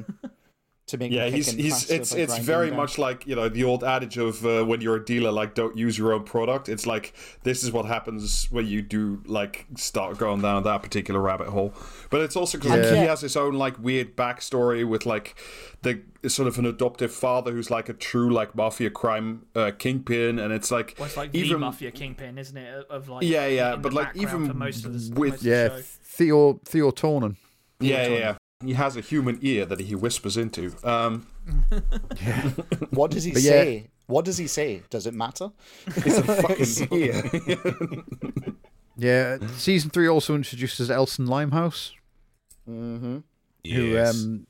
To 0.90 0.98
make 0.98 1.12
yeah. 1.12 1.28
He's 1.30 1.52
he's 1.52 1.90
it's 1.92 2.14
it's 2.14 2.38
very 2.40 2.70
them. 2.70 2.78
much 2.78 2.98
like 2.98 3.28
you 3.28 3.36
know 3.36 3.48
the 3.48 3.64
old 3.64 3.84
adage 3.84 4.18
of 4.18 4.44
uh, 4.46 4.64
when 4.66 4.82
you're 4.82 4.96
a 4.96 5.06
dealer, 5.06 5.32
like 5.32 5.54
don't 5.54 5.78
use 5.78 5.98
your 5.98 6.14
own 6.14 6.24
product. 6.24 6.68
It's 6.68 6.88
like 6.88 7.14
this 7.44 7.64
is 7.64 7.72
what 7.72 7.86
happens 7.86 8.48
when 8.50 8.66
you 8.66 8.82
do 8.82 9.22
like 9.26 9.68
start 9.76 10.18
going 10.18 10.42
down 10.42 10.64
that 10.64 10.82
particular 10.82 11.20
rabbit 11.22 11.50
hole. 11.50 11.74
But 12.10 12.22
it's 12.22 12.36
also 12.36 12.58
because 12.58 12.92
Yeah. 12.92 13.02
he 13.02 13.08
has 13.08 13.22
his 13.22 13.38
own 13.38 13.54
like 13.54 13.78
weird 13.78 14.16
backstory 14.16 14.88
with 14.88 15.06
like 15.06 15.36
the 15.84 16.02
sort 16.28 16.48
of 16.48 16.58
an 16.58 16.66
adoptive 16.66 17.14
father 17.14 17.52
who's 17.52 17.70
like 17.70 17.88
a 17.88 17.94
true 17.94 18.30
like 18.34 18.56
mafia 18.56 18.90
crime 18.90 19.46
uh, 19.56 19.72
kingpin, 19.78 20.40
and 20.40 20.52
it's 20.52 20.72
like 20.72 20.96
well, 20.98 21.06
it's 21.08 21.16
like 21.18 21.32
the 21.32 21.40
even 21.40 21.60
mafia 21.60 21.92
kingpin, 21.92 22.38
isn't 22.40 22.58
it? 22.58 22.86
Of 22.90 23.10
like 23.10 23.24
Yeah, 23.24 23.46
yeah, 23.46 23.76
but, 23.76 23.94
like, 23.94 24.16
even 24.16 24.48
for 24.48 24.54
most 24.56 24.86
of 24.86 24.94
the, 24.94 25.20
with- 25.20 25.32
most 25.34 25.42
of 25.42 25.48
Yeah, 25.48 25.68
the 25.68 25.78
show. 25.78 25.84
Theo 26.04 26.60
Theo 26.66 26.92
Tonin. 26.92 27.36
yeah, 27.80 28.08
yeah, 28.08 28.18
yeah. 28.18 28.36
He 28.66 28.74
has 28.74 28.98
a 28.98 29.02
human 29.02 29.40
ear 29.42 29.66
that 29.66 29.80
he 29.80 29.96
whispers 29.96 30.36
into. 30.36 30.76
Um, 30.84 31.28
What 32.92 33.12
does 33.12 33.24
he 33.24 33.32
But 33.32 33.42
yeah. 33.42 33.52
say? 33.52 33.88
What 34.08 34.26
does 34.26 34.38
he 34.38 34.48
say? 34.48 34.84
Does 34.90 35.08
it 35.08 35.14
matter? 35.14 35.52
it's 35.88 36.18
a 36.18 36.24
fucking 36.88 37.00
ear. 37.00 37.24
Yeah, 38.98 39.38
season 39.56 39.92
three 39.92 40.10
also 40.10 40.36
introduces 40.36 40.90
Ellstin 40.90 41.26
Limehouse. 41.30 41.94
Mm-hmm. 42.70 43.20
who 43.66 43.98
um, 43.98 44.46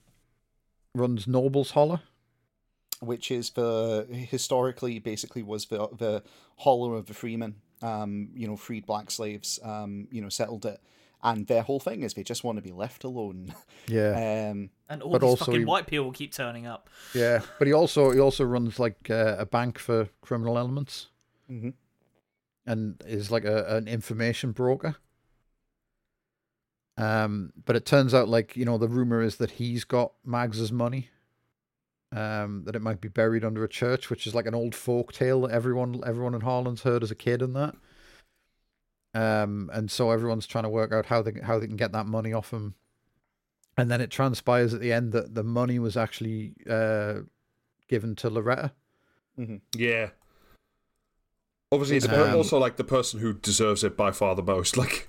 runs 0.95 1.27
Noble's 1.27 1.71
Holler. 1.71 2.01
Which 2.99 3.29
is 3.29 3.51
the 3.51 4.07
historically 4.09 4.97
basically 4.97 5.43
was 5.43 5.67
the 5.67 5.87
the 5.95 6.23
hollow 6.57 6.93
of 6.93 7.05
the 7.05 7.13
freemen. 7.13 7.57
Um, 7.83 8.29
you 8.33 8.47
know, 8.47 8.57
freed 8.57 8.87
black 8.87 9.11
slaves. 9.11 9.59
Um, 9.63 10.07
you 10.11 10.19
know, 10.19 10.29
settled 10.29 10.65
it, 10.65 10.79
and 11.23 11.47
their 11.47 11.61
whole 11.63 11.79
thing 11.79 12.03
is 12.03 12.13
they 12.13 12.23
just 12.23 12.43
want 12.43 12.57
to 12.57 12.61
be 12.61 12.71
left 12.71 13.03
alone. 13.03 13.53
Yeah, 13.87 14.49
Um, 14.51 14.69
And 14.87 15.01
all 15.01 15.11
But 15.11 15.21
these 15.21 15.29
also 15.31 15.45
fucking 15.45 15.61
he- 15.61 15.65
white 15.65 15.87
people 15.87 16.11
keep 16.11 16.31
turning 16.33 16.67
up. 16.67 16.89
yeah. 17.15 17.41
But 17.57 17.67
he 17.67 17.73
also 17.73 18.11
he 18.11 18.19
also 18.19 18.43
runs 18.45 18.79
like 18.79 19.09
uh, 19.09 19.35
a 19.39 19.45
bank 19.45 19.79
for 19.79 20.09
criminal 20.21 20.57
elements, 20.57 21.07
Mhm. 21.49 21.73
and 22.65 23.01
is 23.07 23.31
like 23.31 23.45
a, 23.45 23.65
an 23.77 23.87
information 23.87 24.51
broker. 24.51 24.95
Um, 26.97 27.53
but 27.65 27.75
it 27.75 27.85
turns 27.85 28.13
out 28.13 28.27
like 28.27 28.55
you 28.57 28.65
know 28.65 28.77
the 28.77 28.87
rumor 28.89 29.21
is 29.21 29.37
that 29.37 29.51
he's 29.51 29.83
got 29.85 30.13
Mags's 30.25 30.71
money. 30.71 31.09
Um, 32.11 32.63
that 32.65 32.75
it 32.75 32.81
might 32.81 33.01
be 33.01 33.07
buried 33.07 33.45
under 33.45 33.63
a 33.63 33.69
church, 33.69 34.09
which 34.09 34.25
is 34.25 34.33
like 34.33 34.47
an 34.47 34.55
old 34.55 34.73
folk 34.73 35.13
tale 35.13 35.41
that 35.41 35.51
everyone 35.51 36.01
everyone 36.05 36.33
in 36.33 36.41
Harlan's 36.41 36.81
heard 36.81 37.03
as 37.03 37.11
a 37.11 37.15
kid 37.15 37.41
and 37.41 37.55
that. 37.55 37.75
Um, 39.13 39.69
and 39.73 39.89
so 39.89 40.11
everyone's 40.11 40.45
trying 40.45 40.65
to 40.65 40.69
work 40.69 40.91
out 40.91 41.07
how 41.07 41.21
they 41.21 41.33
how 41.41 41.59
they 41.59 41.67
can 41.67 41.77
get 41.77 41.91
that 41.93 42.05
money 42.05 42.31
off 42.33 42.51
him. 42.51 42.75
And 43.77 43.89
then 43.89 44.01
it 44.01 44.11
transpires 44.11 44.73
at 44.73 44.81
the 44.81 44.91
end 44.91 45.13
that 45.13 45.35
the 45.35 45.43
money 45.43 45.79
was 45.79 45.95
actually 45.97 46.53
uh, 46.69 47.21
given 47.87 48.15
to 48.17 48.29
Loretta. 48.29 48.73
Yeah. 49.75 50.09
Obviously, 51.71 51.99
the 51.99 52.09
per- 52.09 52.29
Um, 52.29 52.35
also 52.35 52.57
like 52.59 52.75
the 52.77 52.83
person 52.83 53.19
who 53.19 53.33
deserves 53.33 53.83
it 53.83 53.95
by 53.95 54.11
far 54.11 54.35
the 54.35 54.43
most. 54.43 54.75
Like, 54.77 55.07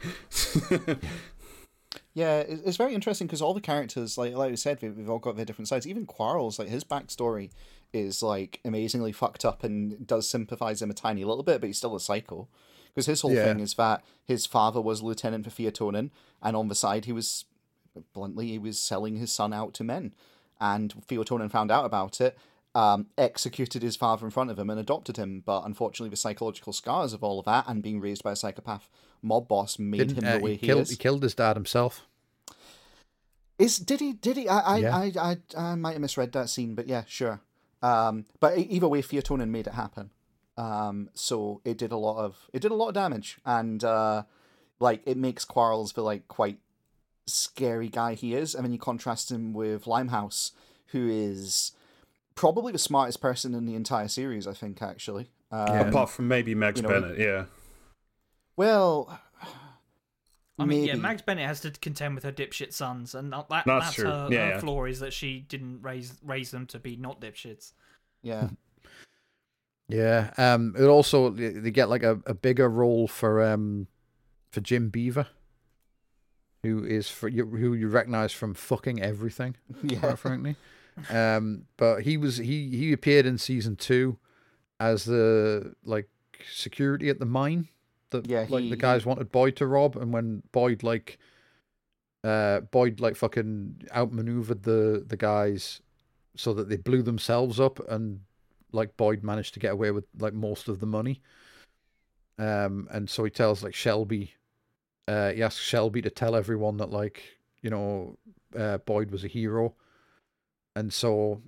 Yeah, 2.13 2.41
it's 2.41 2.77
very 2.77 2.95
interesting 2.95 3.27
because 3.29 3.41
all 3.41 3.55
the 3.55 3.61
characters, 3.61 4.19
like 4.19 4.35
like 4.35 4.51
we 4.51 4.57
said, 4.57 4.81
we- 4.83 4.91
we've 4.91 5.11
all 5.11 5.19
got 5.19 5.37
their 5.37 5.45
different 5.45 5.69
sides. 5.69 5.87
Even 5.87 6.07
Quarles, 6.07 6.59
like 6.59 6.69
his 6.69 6.85
backstory 6.85 7.51
is 7.93 8.23
like 8.23 8.61
amazingly 8.65 9.13
fucked 9.13 9.45
up 9.45 9.63
and 9.65 10.07
does 10.07 10.29
sympathize 10.29 10.83
him 10.83 10.91
a 10.91 10.95
tiny 10.95 11.25
little 11.25 11.43
bit, 11.45 11.61
but 11.61 11.67
he's 11.69 11.79
still 11.79 11.95
a 11.97 12.01
psycho. 12.01 12.49
Because 12.95 13.07
his 13.07 13.21
whole 13.21 13.33
Yeah. 13.33 13.45
thing 13.45 13.61
is 13.61 13.75
that 13.75 14.05
his 14.25 14.47
father 14.47 14.81
was 14.81 15.03
lieutenant 15.03 15.45
for 15.45 15.51
Theo 15.51 15.71
Tonin, 15.71 16.11
and 16.43 16.57
on 16.57 16.69
the 16.69 16.75
side 16.75 17.05
he 17.05 17.13
was 17.13 17.45
bluntly 18.13 18.49
he 18.49 18.59
was 18.59 18.81
selling 18.81 19.17
his 19.17 19.33
son 19.33 19.53
out 19.53 19.75
to 19.75 19.85
men, 19.85 20.13
and 20.61 20.93
Theo 21.07 21.23
Tonin 21.25 21.51
found 21.51 21.71
out 21.71 21.85
about 21.85 22.21
it. 22.21 22.37
Um, 22.73 23.07
executed 23.19 23.83
his 23.83 23.97
father 23.97 24.25
in 24.25 24.31
front 24.31 24.49
of 24.51 24.57
him 24.59 24.71
and 24.71 24.79
adopted 24.79 25.17
him, 25.17 25.43
but 25.45 25.65
unfortunately, 25.65 26.11
the 26.11 26.17
psychological 26.17 26.73
scars 26.73 27.13
of 27.13 27.25
all 27.25 27.41
of 27.41 27.45
that 27.47 27.65
and 27.67 27.83
being 27.83 27.99
raised 28.01 28.23
by 28.23 28.31
a 28.31 28.37
psychopath 28.37 28.89
mob 29.23 29.49
boss 29.49 29.77
made 29.77 29.99
Didn't, 29.99 30.19
him 30.19 30.25
uh, 30.25 30.39
the 30.39 30.45
way 30.45 30.51
he, 30.53 30.57
he, 30.59 30.67
killed, 30.69 30.83
is. 30.83 30.91
he 30.91 30.97
killed 30.97 31.25
his 31.25 31.35
dad 31.35 31.57
himself. 31.57 32.07
Is 33.59 33.79
did 33.79 34.01
he? 34.01 34.13
Did 34.13 34.37
he? 34.37 34.49
I 34.49 34.61
I, 34.61 34.77
Yeah. 34.79 34.97
I, 34.97 35.13
I 35.17 35.37
I 35.57 35.75
might 35.75 35.93
have 35.93 36.01
misread 36.01 36.33
that 36.33 36.49
scene, 36.49 36.75
but 36.75 36.87
yeah, 36.87 37.03
sure. 37.07 37.41
Um, 37.83 38.27
but 38.39 38.57
either 38.57 38.89
way, 38.89 39.03
Theo 39.03 39.21
Tonin 39.21 39.49
made 39.49 39.67
it 39.67 39.75
happen. 39.75 40.11
Um, 40.57 41.11
so 41.15 41.61
it 41.65 41.79
did 41.79 41.93
a 41.93 41.97
lot 41.97 42.19
of 42.25 42.37
it 42.53 42.61
did 42.61 42.71
a 42.71 42.75
lot 42.75 42.89
of 42.89 42.95
damage, 42.95 43.39
and 43.47 43.83
uh, 43.83 44.25
like 44.79 45.03
it 45.07 45.17
makes 45.17 45.45
Quarles 45.45 45.93
the 45.93 46.03
like 46.03 46.29
quite 46.29 46.59
scary 47.27 47.89
guy 47.89 48.15
he 48.15 48.35
is, 48.35 48.55
and 48.55 48.65
then 48.65 48.73
you 48.73 48.79
contrast 48.79 49.31
him 49.31 49.53
with 49.53 49.87
Limehouse, 49.87 50.53
who 50.89 51.09
is 51.09 51.73
probably 52.35 52.73
the 52.73 52.79
smartest 52.79 53.21
person 53.21 53.55
in 53.55 53.65
the 53.67 53.75
entire 53.75 54.09
series. 54.09 54.47
I 54.47 54.53
think 54.53 54.83
actually. 54.83 55.31
Um, 55.53 55.67
Yeah. 55.69 55.81
apart 55.89 56.11
from 56.11 56.29
maybe 56.29 56.55
Mags 56.55 56.81
you 56.81 56.89
know, 56.89 57.01
Bennett, 57.01 57.19
yeah. 57.19 57.45
Well, 58.57 59.19
I 60.59 60.65
mean, 60.67 60.85
yeah. 60.85 60.95
Mags 60.97 61.23
Bennett 61.23 61.47
has 61.47 61.61
to 61.61 61.71
contend 61.71 62.15
with 62.15 62.25
her 62.25 62.33
dipshit 62.33 62.73
sons, 62.73 63.15
and 63.15 63.33
that, 63.33 63.49
that- 63.49 63.65
That's 63.67 63.97
that's, 63.97 64.03
her, 64.03 64.29
Yeah, 64.31 64.45
her 64.47 64.49
yeah. 64.51 64.61
flaw 64.61 64.85
is 64.85 65.01
that 65.01 65.13
she 65.13 65.41
didn't 65.41 65.81
raise 65.83 66.15
raise 66.23 66.51
them 66.51 66.67
to 66.67 66.79
be 66.79 66.97
not 66.97 67.21
dipshits. 67.21 67.73
Yeah. 68.23 68.49
Yeah. 69.91 70.33
Um. 70.37 70.75
It 70.79 70.85
also 70.85 71.31
they 71.31 71.71
get 71.71 71.89
like 71.89 72.03
a, 72.03 72.21
a 72.27 72.35
bigger 72.35 72.69
role 72.69 73.07
for 73.09 73.43
um 73.43 73.87
for 74.51 74.61
Jim 74.61 74.89
Beaver, 74.91 75.27
who 76.63 76.85
is 76.85 77.09
for 77.09 77.29
you 77.29 77.47
who 77.47 77.75
you 77.75 77.89
recognize 77.89 78.33
from 78.33 78.55
fucking 78.55 79.03
everything. 79.03 79.57
Yeah. 79.83 79.99
quite 80.01 80.19
frankly. 80.19 80.57
Um, 81.09 81.67
but 81.77 82.03
he 82.03 82.17
was 82.17 82.37
he 82.37 82.69
he 82.71 82.93
appeared 82.93 83.27
in 83.27 83.39
season 83.39 83.77
two 83.77 84.19
as 84.79 85.05
the 85.05 85.75
like 85.85 86.09
security 86.53 87.09
at 87.09 87.19
the 87.19 87.27
mine 87.27 87.69
that 88.11 88.29
Yeah, 88.29 88.47
like 88.49 88.69
the 88.69 88.77
guys 88.77 89.07
wanted 89.07 89.31
Boyd 89.31 89.57
to 89.57 89.67
rob, 89.67 89.97
and 89.97 90.13
when 90.13 90.43
Boyd 90.53 90.83
like 90.83 91.19
uh 92.25 92.61
Boyd 92.61 93.01
like 93.01 93.17
fucking 93.17 93.83
outmaneuvered 93.95 94.65
the 94.65 95.05
the 95.07 95.17
guys 95.17 95.81
so 96.37 96.53
that 96.55 96.69
they 96.69 96.77
blew 96.77 97.03
themselves 97.03 97.59
up, 97.61 97.81
and 97.89 98.21
like 98.73 98.97
Boyd 98.97 99.23
managed 99.23 99.55
to 99.55 99.61
get 99.61 99.73
away 99.73 99.91
with 99.91 100.05
like 100.19 100.35
most 100.35 100.69
of 100.69 100.81
the 100.81 100.87
money. 100.87 101.21
Um, 102.39 102.89
and 102.91 103.09
so 103.09 103.25
he 103.25 103.31
tells 103.31 103.63
like 103.63 103.75
Shelby, 103.75 104.35
uh, 105.07 105.33
he 105.33 105.43
asks 105.43 105.61
Shelby 105.61 106.01
to 106.03 106.11
tell 106.11 106.35
everyone 106.35 106.79
that 106.79 106.91
like 106.91 107.23
you 107.63 107.71
know 107.71 108.17
uh, 108.59 108.79
Boyd 108.79 109.11
was 109.11 109.25
a 109.25 109.29
hero, 109.29 109.75
and 110.75 110.93
so 110.93 111.43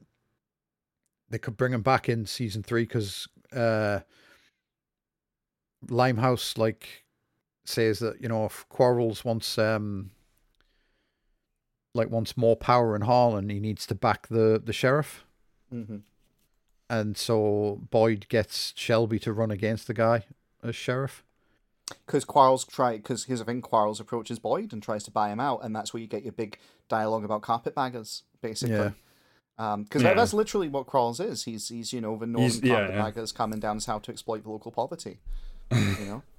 they 1.30 1.38
could 1.38 1.56
bring 1.56 1.72
him 1.72 1.82
back 1.82 2.08
in 2.08 2.26
season 2.26 2.62
three 2.62 2.82
because 2.82 3.26
uh, 3.54 4.00
Limehouse 5.88 6.58
like 6.58 7.04
says 7.64 8.00
that 8.00 8.20
you 8.20 8.28
know 8.28 8.44
if 8.44 8.66
Quarles 8.68 9.24
wants 9.24 9.56
um 9.56 10.10
like 11.94 12.10
wants 12.10 12.36
more 12.36 12.56
power 12.56 12.94
in 12.96 13.02
Harlan, 13.02 13.48
he 13.48 13.60
needs 13.60 13.86
to 13.86 13.94
back 13.94 14.28
the 14.28 14.60
the 14.62 14.72
sheriff, 14.72 15.24
hmm 15.70 15.98
and 16.92 17.16
so 17.16 17.80
Boyd 17.90 18.26
gets 18.28 18.72
Shelby 18.76 19.18
to 19.20 19.32
run 19.32 19.50
against 19.50 19.86
the 19.86 19.94
guy 19.94 20.24
as 20.62 20.76
sheriff. 20.76 21.24
because 22.06 22.24
Quarles 22.24 22.64
try 22.64 22.96
because 22.96 23.24
here's 23.24 23.38
the 23.40 23.44
thing 23.46 23.62
Quarles 23.62 23.98
approaches 24.00 24.38
Boyd 24.38 24.72
and 24.72 24.82
tries 24.82 25.04
to 25.04 25.10
buy 25.10 25.30
him 25.32 25.40
out, 25.40 25.60
and 25.64 25.74
that's 25.74 25.92
where 25.92 26.00
you 26.00 26.06
get 26.06 26.22
your 26.22 26.32
big 26.32 26.58
dialogue 26.88 27.24
about 27.24 27.42
carpetbaggers, 27.42 28.22
basically. 28.40 28.74
Yeah. 28.76 28.90
Um, 29.58 29.82
because 29.84 30.02
Yeah. 30.02 30.14
that's 30.14 30.32
literally 30.34 30.68
what 30.68 30.86
Quarles 30.86 31.20
is. 31.20 31.44
He's 31.44 31.68
he's 31.68 31.92
you 31.92 32.00
know 32.00 32.16
the 32.16 32.26
northern 32.26 32.50
He's- 32.50 32.62
yeah, 32.62 32.72
yeah. 32.88 32.96
carpetbaggers 33.02 33.32
coming 33.34 33.60
down 33.60 33.76
as 33.78 33.86
how 33.86 33.98
to 33.98 34.10
exploit 34.10 34.42
the 34.44 34.50
local 34.50 34.70
poverty. 34.72 35.18
You 35.70 36.06
know. 36.06 36.22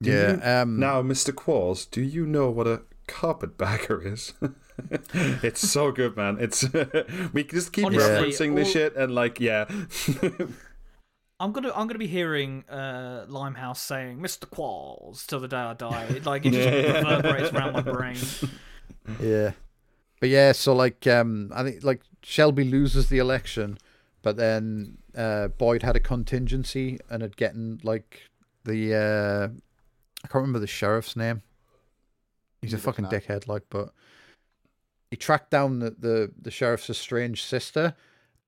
Yeah. 0.00 0.32
you- 0.36 0.42
um. 0.62 0.78
Now, 0.80 1.02
Mr. 1.02 1.34
Quarles, 1.34 1.86
do 1.86 2.00
you 2.02 2.26
know 2.26 2.50
what 2.50 2.66
a 2.66 2.82
carpetbagger 3.06 4.00
is? 4.12 4.32
it's 5.42 5.60
so 5.68 5.92
good, 5.92 6.16
man. 6.16 6.38
It's 6.40 6.64
we 7.32 7.44
just 7.44 7.72
keep 7.72 7.86
Honestly, 7.86 8.08
referencing 8.10 8.56
this 8.56 8.70
shit 8.72 8.96
and 8.96 9.14
like, 9.14 9.40
yeah. 9.40 9.66
I'm 11.40 11.52
gonna 11.52 11.72
I'm 11.74 11.86
gonna 11.88 11.98
be 11.98 12.06
hearing 12.06 12.64
uh, 12.68 13.26
Limehouse 13.28 13.80
saying 13.80 14.18
"Mr. 14.18 14.46
Qualls" 14.48 15.26
till 15.26 15.40
the 15.40 15.48
day 15.48 15.56
I 15.56 15.74
die. 15.74 16.20
Like 16.24 16.46
it 16.46 16.52
just 16.52 16.68
Yeah. 16.68 16.98
reverberates 17.00 17.52
around 17.52 17.72
my 17.72 17.80
brain. 17.82 18.16
Yeah. 19.20 19.52
But 20.20 20.28
yeah, 20.28 20.52
so 20.52 20.74
like 20.74 21.06
um 21.06 21.50
I 21.54 21.62
think 21.64 21.82
like 21.84 22.02
Shelby 22.22 22.64
loses 22.64 23.08
the 23.08 23.18
election, 23.18 23.78
but 24.22 24.36
then 24.36 24.98
uh 25.16 25.48
Boyd 25.48 25.82
had 25.82 25.96
a 25.96 26.00
contingency 26.00 26.98
and 27.10 27.20
had 27.22 27.36
gotten 27.36 27.80
like 27.82 28.30
the 28.64 28.94
uh 28.94 29.48
I 30.24 30.28
can't 30.28 30.34
remember 30.34 30.60
the 30.60 30.66
sheriff's 30.66 31.16
name. 31.16 31.42
He's 32.62 32.72
a 32.72 32.78
fucking 32.78 33.06
dickhead, 33.06 33.46
like, 33.46 33.64
but 33.68 33.92
he 35.14 35.16
tracked 35.16 35.52
down 35.52 35.78
the, 35.78 35.90
the, 35.90 36.32
the 36.42 36.50
sheriff's 36.50 36.90
estranged 36.90 37.46
sister 37.46 37.94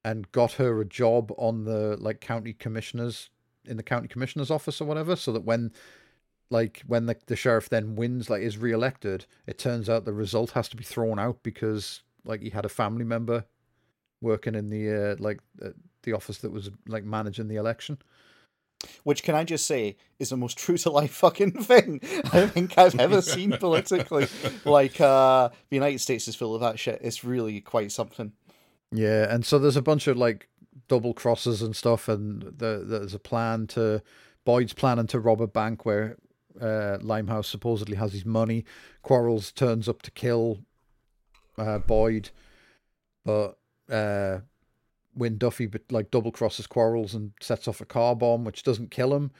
and 0.05 0.33
got 0.33 0.55
her 0.55 0.81
a 0.81 0.85
job 0.85 1.33
on 1.39 1.63
the 1.63 1.97
like 2.01 2.21
county 2.21 2.53
commissioners 2.53 3.31
in 3.65 3.77
the 3.77 3.85
county 3.85 4.09
commissioner's 4.09 4.51
office 4.51 4.81
or 4.81 4.85
whatever, 4.85 5.15
so 5.15 5.31
that 5.31 5.45
when 5.45 5.71
like 6.51 6.83
when 6.85 7.07
the, 7.07 7.17
the 7.27 7.37
sheriff 7.37 7.69
then 7.69 7.95
wins 7.95 8.29
like 8.29 8.43
is 8.43 8.59
re-elected 8.59 9.27
it 9.47 9.59
turns 9.59 9.89
out 9.89 10.05
the 10.05 10.13
result 10.13 10.51
has 10.53 10.69
to 10.69 10.77
be 10.77 10.83
thrown 10.83 11.21
out 11.21 11.41
because 11.45 12.03
like 12.25 12.41
he 12.41 12.51
had 12.51 12.65
a 12.65 12.69
family 12.69 13.05
member 13.05 13.45
working 14.21 14.57
in 14.57 14.69
the 14.69 15.13
uh, 15.13 15.17
like 15.21 15.39
uh, 15.65 15.69
the 16.03 16.13
office 16.13 16.39
that 16.39 16.51
was 16.51 16.69
like 16.89 17.05
managing 17.05 17.47
the 17.47 17.57
election 17.57 17.97
Which 19.05 19.23
can 19.23 19.35
I 19.35 19.45
just 19.45 19.67
say 19.67 19.97
is 20.19 20.31
the 20.31 20.37
most 20.37 20.59
true 20.65 20.77
to 20.79 20.91
life 20.91 21.13
fucking 21.13 21.53
thing 21.63 22.01
I 22.33 22.47
think 22.47 22.77
I've 22.79 22.99
ever 22.99 23.23
seen 23.35 23.53
politically. 23.53 24.29
Like 24.65 25.01
uh 25.01 25.49
the 25.71 25.77
United 25.77 26.01
States 26.01 26.29
is 26.29 26.37
full 26.37 26.55
of 26.55 26.61
that 26.61 26.79
shit. 26.79 27.01
It's 27.03 27.25
really 27.25 27.61
quite 27.61 27.91
something. 27.93 28.33
yeah 28.93 29.33
and 29.33 29.45
so 29.45 29.59
there's 29.59 29.77
a 29.77 29.83
bunch 29.83 30.07
of 30.07 30.17
like 30.17 30.49
double 30.89 31.15
crosses 31.15 31.63
and 31.63 31.75
stuff 31.75 32.09
and 32.09 32.43
the, 32.43 32.85
there's 32.87 33.15
a 33.15 33.19
plan 33.19 33.67
to 33.67 34.03
boyd's 34.45 34.73
planning 34.75 35.07
to 35.09 35.19
rob 35.19 35.41
a 35.41 35.47
bank 35.47 35.85
where 35.85 36.17
uh, 36.61 36.99
limehouse 37.01 37.49
supposedly 37.49 37.97
has 37.97 38.13
his 38.13 38.25
money 38.25 38.65
Quarles 39.03 39.51
turns 39.53 39.89
up 39.89 40.03
to 40.03 40.11
kill 40.11 40.61
uh, 41.59 41.79
boyd 41.79 42.31
but 43.25 43.59
Wynn 45.17 45.39
Duffy 45.39 45.67
but 45.67 45.83
like 45.91 46.11
double 46.11 46.31
crosses 46.31 46.67
Quarles 46.67 47.15
and 47.15 47.33
sets 47.41 47.67
off 47.67 47.81
a 47.81 47.85
car 47.87 48.15
bomb, 48.15 48.45
which 48.45 48.63
doesn't 48.63 48.91
kill 48.91 49.15
him, 49.15 49.31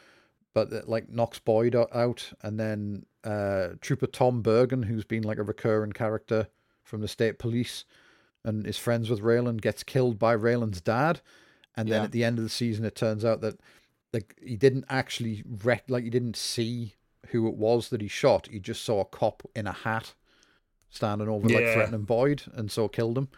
but 0.55 0.73
it 0.73 0.89
like 0.89 1.09
knocks 1.11 1.39
Boyd 1.39 1.75
out, 1.77 2.33
and 2.43 2.59
then 2.59 3.05
uh, 3.25 3.69
Trooper 3.81 4.07
Tom 4.07 4.43
Bergen, 4.43 4.85
who's 4.85 5.05
been 5.05 5.23
like 5.23 5.39
a 5.39 5.43
recurring 5.43 5.93
character 5.93 6.49
from 6.83 7.01
the 7.01 7.09
state 7.09 7.39
police, 7.39 7.85
and 8.45 8.67
is 8.67 8.79
friends 8.79 9.11
with 9.11 9.21
Raylan, 9.21 9.61
gets 9.61 9.83
killed 9.83 10.19
by 10.19 10.35
Raylan's 10.37 10.81
dad, 10.81 11.21
and 11.77 11.89
then 11.89 12.01
Yeah. 12.01 12.05
at 12.05 12.13
the 12.13 12.25
end 12.25 12.39
of 12.39 12.45
the 12.45 12.51
season, 12.51 12.85
it 12.85 12.95
turns 12.95 13.25
out 13.25 13.41
that 13.43 13.59
like 14.13 14.35
he 14.43 14.57
didn't 14.57 14.87
actually 14.89 15.43
rec- 15.65 15.91
like 15.91 16.05
he 16.05 16.11
didn't 16.11 16.37
see 16.37 16.95
who 17.31 17.49
it 17.49 17.55
was 17.57 17.89
that 17.91 18.01
he 18.01 18.09
shot. 18.09 18.49
He 18.51 18.61
just 18.61 18.83
saw 18.85 19.01
a 19.01 19.05
cop 19.05 19.43
in 19.55 19.67
a 19.67 19.73
hat 19.73 20.15
standing 20.89 21.29
over 21.29 21.49
like 21.49 21.65
threatening 21.75 22.03
Boyd, 22.03 22.45
and 22.55 22.71
so 22.71 22.89
killed 22.89 23.19
him. 23.19 23.29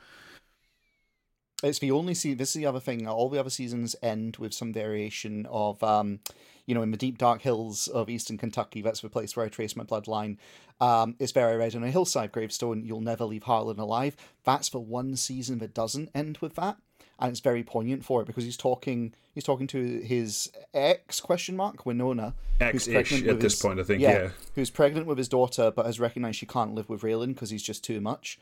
It's 1.62 1.80
the 1.80 1.90
only 1.90 2.14
se 2.14 2.34
This 2.34 2.50
is 2.50 2.54
the 2.54 2.66
other 2.66 2.80
thing. 2.80 3.08
All 3.08 3.28
the 3.28 3.40
other 3.40 3.50
seasons 3.50 3.96
end 4.02 4.36
with 4.36 4.54
some 4.54 4.72
variation 4.72 5.46
of, 5.50 5.82
um, 5.82 6.20
you 6.66 6.74
know, 6.74 6.82
in 6.82 6.92
the 6.92 6.96
deep 6.96 7.18
dark 7.18 7.42
hills 7.42 7.88
of 7.88 8.08
eastern 8.08 8.38
Kentucky. 8.38 8.80
That's 8.80 9.00
the 9.00 9.08
place 9.08 9.36
where 9.36 9.46
I 9.46 9.48
trace 9.48 9.74
my 9.74 9.84
bloodline. 9.84 10.36
Um, 10.80 11.16
it's 11.18 11.32
very 11.32 11.56
red 11.56 11.74
on 11.74 11.82
a 11.82 11.90
hillside 11.90 12.30
gravestone. 12.30 12.84
You'll 12.84 13.00
never 13.00 13.24
leave 13.24 13.42
Harlan 13.44 13.80
alive. 13.80 14.16
That's 14.44 14.68
the 14.68 14.78
one 14.78 15.16
season 15.16 15.58
that 15.58 15.74
doesn't 15.74 16.10
end 16.14 16.38
with 16.38 16.54
that, 16.54 16.76
and 17.18 17.30
it's 17.30 17.40
very 17.40 17.64
poignant 17.64 18.04
for 18.04 18.22
it 18.22 18.26
because 18.26 18.44
he's 18.44 18.56
talking. 18.56 19.12
He's 19.34 19.42
talking 19.42 19.66
to 19.68 20.00
his 20.00 20.52
ex 20.72 21.20
question 21.20 21.56
mark 21.56 21.84
Winona, 21.84 22.34
Ex-ish 22.60 23.24
at 23.24 23.40
this 23.40 23.54
his- 23.54 23.60
point, 23.62 23.80
I 23.80 23.82
think, 23.82 24.00
yeah. 24.00 24.30
who's 24.54 24.70
pregnant 24.70 25.06
with 25.06 25.18
his 25.18 25.28
daughter, 25.28 25.72
but 25.74 25.86
has 25.86 25.98
recognized 25.98 26.38
she 26.38 26.46
can't 26.46 26.74
live 26.74 26.88
with 26.88 27.02
Raylan 27.02 27.28
because 27.34 27.50
he's 27.50 27.62
just 27.64 27.82
too 27.82 28.00
much. 28.00 28.38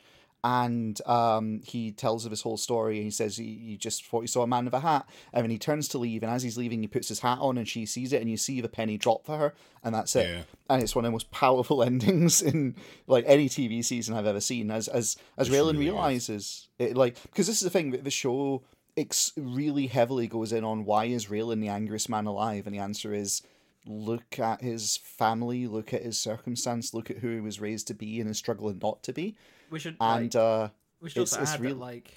And 0.47 1.01
um, 1.09 1.61
he 1.64 1.90
tells 1.90 2.24
of 2.24 2.30
his 2.30 2.42
whole 2.42 2.57
story. 2.57 2.99
And 2.99 3.05
he 3.05 3.11
says 3.11 3.36
he, 3.36 3.59
he 3.66 3.76
just 3.76 4.07
thought 4.07 4.20
he 4.20 4.28
saw 4.28 4.42
a 4.42 4.47
man 4.47 4.66
with 4.66 4.74
a 4.74 4.80
hat, 4.80 5.09
and 5.32 5.42
then 5.42 5.51
he 5.51 5.59
turns 5.59 5.88
to 5.88 5.99
leave. 5.99 6.22
And 6.22 6.30
as 6.30 6.44
he's 6.44 6.57
leaving, 6.57 6.82
he 6.82 6.86
puts 6.86 7.09
his 7.09 7.18
hat 7.18 7.38
on, 7.40 7.59
and 7.59 7.66
she 7.66 7.84
sees 7.84 8.12
it, 8.12 8.20
and 8.20 8.30
you 8.30 8.36
see 8.36 8.61
the 8.61 8.68
penny 8.68 8.97
drop 8.97 9.26
for 9.26 9.38
her, 9.38 9.55
and 9.82 9.92
that's 9.92 10.14
it. 10.14 10.28
Yeah. 10.28 10.42
And 10.70 10.84
it's 10.84 10.94
one 10.94 11.05
of 11.05 11.09
the 11.09 11.12
most 11.12 11.32
powerful 11.32 11.82
endings 11.90 12.42
in 12.42 12.76
like 13.09 13.24
any 13.26 13.49
TV 13.49 13.84
season 13.84 14.14
I've 14.14 14.24
ever 14.24 14.40
seen. 14.40 14.70
As 14.70 14.86
as 14.86 15.16
as 15.36 15.51
Raylan 15.51 15.72
really 15.72 15.86
realizes 15.86 16.68
it, 16.78 16.97
like 16.97 17.20
because 17.22 17.49
this 17.49 17.57
is 17.57 17.64
the 17.64 17.70
thing 17.70 17.90
that 17.90 18.05
the 18.05 18.11
show 18.12 18.62
ex- 18.97 19.32
really 19.36 19.88
heavily 19.88 20.28
goes 20.28 20.53
in 20.53 20.62
on 20.62 20.84
why 20.84 21.07
is 21.07 21.26
Raylan 21.26 21.61
the 21.61 21.68
angriest 21.68 22.09
man 22.09 22.26
alive, 22.26 22.68
and 22.68 22.74
the 22.74 22.80
answer 22.80 23.12
is 23.12 23.42
look 23.84 24.38
at 24.38 24.61
his 24.61 24.99
family, 24.99 25.66
look 25.66 25.92
at 25.92 26.05
his 26.05 26.20
circumstance, 26.20 26.94
look 26.94 27.11
at 27.11 27.18
who 27.18 27.34
he 27.34 27.40
was 27.40 27.61
raised 27.61 27.88
to 27.88 27.94
be 27.94 28.20
and 28.20 28.30
is 28.30 28.38
struggling 28.38 28.78
not 28.80 29.03
to 29.03 29.12
be. 29.12 29.36
We 29.70 29.78
should 29.78 29.96
And 30.00 30.34
like, 30.34 30.42
uh 30.42 30.68
we 31.00 31.10
should 31.10 31.22
it's- 31.22 31.32
also 31.32 31.42
it's 31.42 31.52
add 31.54 31.60
real- 31.60 31.74
that 31.74 31.80
like 31.80 32.12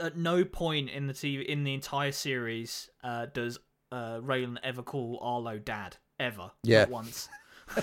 at 0.00 0.16
no 0.16 0.44
point 0.44 0.88
in 0.90 1.06
the 1.06 1.12
TV 1.12 1.44
in 1.44 1.62
the 1.64 1.74
entire 1.74 2.12
series 2.12 2.88
uh, 3.04 3.26
does 3.26 3.58
uh, 3.92 4.18
Raylan 4.20 4.56
ever 4.62 4.82
call 4.82 5.18
Arlo 5.20 5.58
dad 5.58 5.96
ever. 6.18 6.50
Yeah. 6.62 6.80
Not 6.80 6.90
once. 6.90 7.28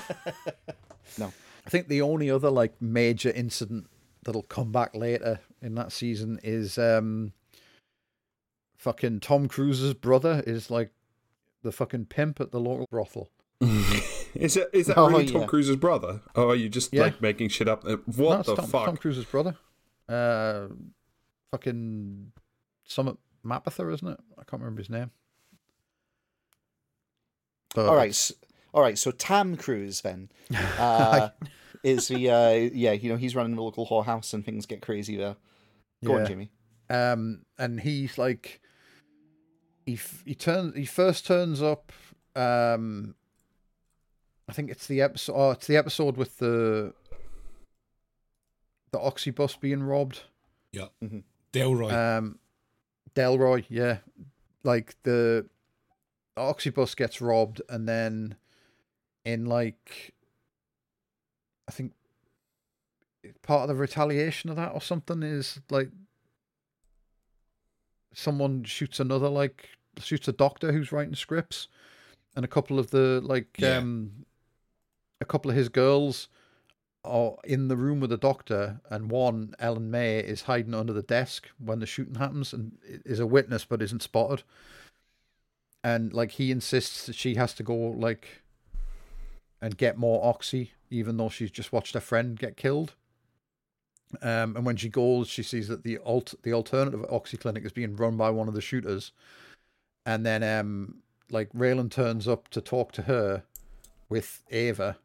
No. 1.17 1.31
I 1.65 1.69
think 1.69 1.87
the 1.87 2.01
only 2.01 2.29
other 2.29 2.49
like 2.49 2.81
major 2.81 3.29
incident 3.29 3.87
that'll 4.23 4.41
come 4.43 4.71
back 4.73 4.93
later 4.95 5.39
in 5.61 5.75
that 5.75 5.91
season 5.93 6.39
is 6.43 6.77
um 6.77 7.31
fucking 8.77 9.19
Tom 9.21 9.47
Cruise's 9.47 9.93
brother 9.93 10.43
is 10.45 10.69
like 10.69 10.91
the 11.63 11.71
fucking 11.71 12.05
pimp 12.05 12.39
at 12.41 12.51
the 12.51 12.59
local 12.59 12.87
brothel. 12.91 13.29
Is 14.39 14.57
it 14.57 14.69
is 14.73 14.87
that 14.87 14.97
Oh, 14.97 15.09
really 15.09 15.25
Tom 15.31 15.41
yeah. 15.41 15.47
Cruise's 15.47 15.75
brother? 15.75 16.21
Or 16.35 16.47
are 16.49 16.55
you 16.55 16.69
just 16.69 16.93
Yeah. 16.93 17.03
like 17.03 17.21
making 17.21 17.49
shit 17.49 17.67
up? 17.67 17.83
Uh, 17.85 17.97
No, 18.07 18.25
What 18.25 18.45
the 18.45 18.55
Tom, 18.55 18.67
fuck? 18.67 18.85
Tom 18.85 18.97
Cruise's 18.97 19.25
brother. 19.25 19.57
Uh 20.07 20.67
fucking 21.51 22.31
Summit 22.85 23.17
Mapother, 23.45 23.93
isn't 23.93 24.07
it? 24.07 24.19
I 24.37 24.43
can't 24.43 24.61
remember 24.61 24.79
his 24.81 24.89
name. 24.89 25.11
But 27.75 27.87
all 27.87 27.95
right. 27.95 28.09
s- 28.09 28.33
All 28.73 28.81
right, 28.81 28.97
so 28.97 29.11
Tam 29.11 29.55
Cruise 29.57 30.01
then 30.01 30.29
uh, 30.77 31.29
is 31.83 32.07
the 32.09 32.29
uh, 32.29 32.51
yeah, 32.73 32.91
you 32.91 33.09
know, 33.09 33.15
he's 33.17 33.35
running 33.35 33.55
the 33.55 33.61
local 33.61 33.87
whorehouse 33.87 34.33
and 34.33 34.45
things 34.45 34.65
get 34.65 34.81
crazy 34.81 35.15
there. 35.15 35.35
Go 36.03 36.17
on, 36.19 36.25
Jimmy. 36.25 36.51
um, 36.89 37.41
and 37.57 37.79
he's 37.79 38.17
like, 38.17 38.61
he 39.85 39.93
f- 39.93 40.21
he 40.25 40.35
turns 40.35 40.75
he 40.75 40.85
first 40.85 41.25
turns 41.25 41.61
up. 41.61 41.91
Um, 42.35 43.15
I 44.49 44.53
think 44.53 44.69
it's 44.71 44.87
the 44.87 45.01
episode. 45.01 45.33
Oh, 45.35 45.51
it's 45.51 45.67
the 45.67 45.77
episode 45.77 46.17
with 46.17 46.37
the 46.37 46.93
the 48.91 48.99
oxybus 48.99 49.59
being 49.59 49.83
robbed. 49.83 50.23
Yeah. 50.71 50.87
Mhm. 51.03 51.23
Delroy. 51.53 51.91
Um, 51.91 52.39
Delroy, 53.15 53.65
yeah, 53.69 53.97
like 54.63 54.95
the 55.03 55.47
oxybus 56.37 56.95
gets 56.95 57.19
robbed, 57.19 57.61
and 57.67 57.87
then 57.89 58.35
in 59.25 59.45
like, 59.45 60.13
I 61.67 61.71
think 61.71 61.93
part 63.41 63.63
of 63.63 63.67
the 63.67 63.75
retaliation 63.75 64.49
of 64.49 64.55
that 64.55 64.71
or 64.73 64.79
something 64.81 65.21
is 65.23 65.59
like 65.69 65.89
someone 68.13 68.63
shoots 68.63 68.99
another 68.99 69.27
like 69.29 69.69
shoots 69.99 70.27
a 70.27 70.31
doctor 70.31 70.71
who's 70.71 70.91
writing 70.91 71.15
scripts, 71.15 71.67
and 72.35 72.45
a 72.45 72.47
couple 72.47 72.79
of 72.79 72.91
the 72.91 73.19
like 73.23 73.57
Yeah. 73.57 73.77
um, 73.77 74.25
a 75.19 75.25
couple 75.25 75.51
of 75.51 75.57
his 75.57 75.69
girls 75.69 76.27
are 77.03 77.35
in 77.43 77.67
the 77.67 77.77
room 77.77 77.99
with 77.99 78.09
the 78.09 78.17
doctor, 78.17 78.81
and 78.89 79.09
one 79.09 79.53
Ellen 79.59 79.89
May 79.89 80.19
is 80.19 80.43
hiding 80.43 80.73
under 80.73 80.93
the 80.93 81.01
desk 81.01 81.49
when 81.57 81.79
the 81.79 81.85
shooting 81.85 82.15
happens 82.15 82.53
and 82.53 82.77
is 82.83 83.19
a 83.19 83.27
witness 83.27 83.65
but 83.65 83.81
isn't 83.81 84.03
spotted. 84.03 84.43
And 85.83 86.13
like 86.13 86.31
he 86.31 86.51
insists 86.51 87.05
that 87.05 87.15
she 87.15 87.35
has 87.35 87.53
to 87.55 87.63
go 87.63 87.75
like 87.75 88.43
and 89.61 89.77
get 89.77 89.97
more 89.97 90.23
oxy, 90.25 90.73
even 90.89 91.17
though 91.17 91.29
she's 91.29 91.51
just 91.51 91.71
watched 91.71 91.93
her 91.93 91.99
friend 91.99 92.37
get 92.37 92.57
killed. 92.57 92.93
Um, 94.21 94.55
and 94.55 94.65
when 94.65 94.77
she 94.77 94.89
goes, 94.89 95.27
she 95.27 95.43
sees 95.43 95.67
that 95.67 95.83
the 95.83 95.97
alt 95.99 96.33
the 96.43 96.53
alternative 96.53 97.05
oxy 97.09 97.37
clinic 97.37 97.65
is 97.65 97.71
being 97.71 97.95
run 97.95 98.17
by 98.17 98.29
one 98.29 98.47
of 98.47 98.53
the 98.53 98.61
shooters. 98.61 99.11
And 100.05 100.25
then 100.25 100.43
um 100.43 100.95
like 101.29 101.51
Raylan 101.53 101.91
turns 101.91 102.27
up 102.27 102.47
to 102.49 102.61
talk 102.61 102.91
to 102.93 103.03
her 103.03 103.43
with 104.09 104.43
Ava 104.49 104.97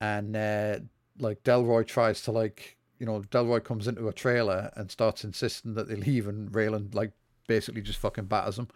and 0.00 0.36
uh, 0.36 0.78
like 1.18 1.42
Delroy 1.42 1.86
tries 1.86 2.22
to 2.22 2.32
like 2.32 2.76
you 2.98 3.06
know 3.06 3.20
Delroy 3.30 3.62
comes 3.62 3.88
into 3.88 4.08
a 4.08 4.12
trailer 4.12 4.70
and 4.74 4.90
starts 4.90 5.24
insisting 5.24 5.74
that 5.74 5.88
they 5.88 5.96
leave, 5.96 6.26
and 6.26 6.50
Raylan 6.50 6.94
like 6.94 7.12
basically 7.46 7.82
just 7.82 7.98
fucking 7.98 8.26
batters 8.26 8.58
him. 8.58 8.68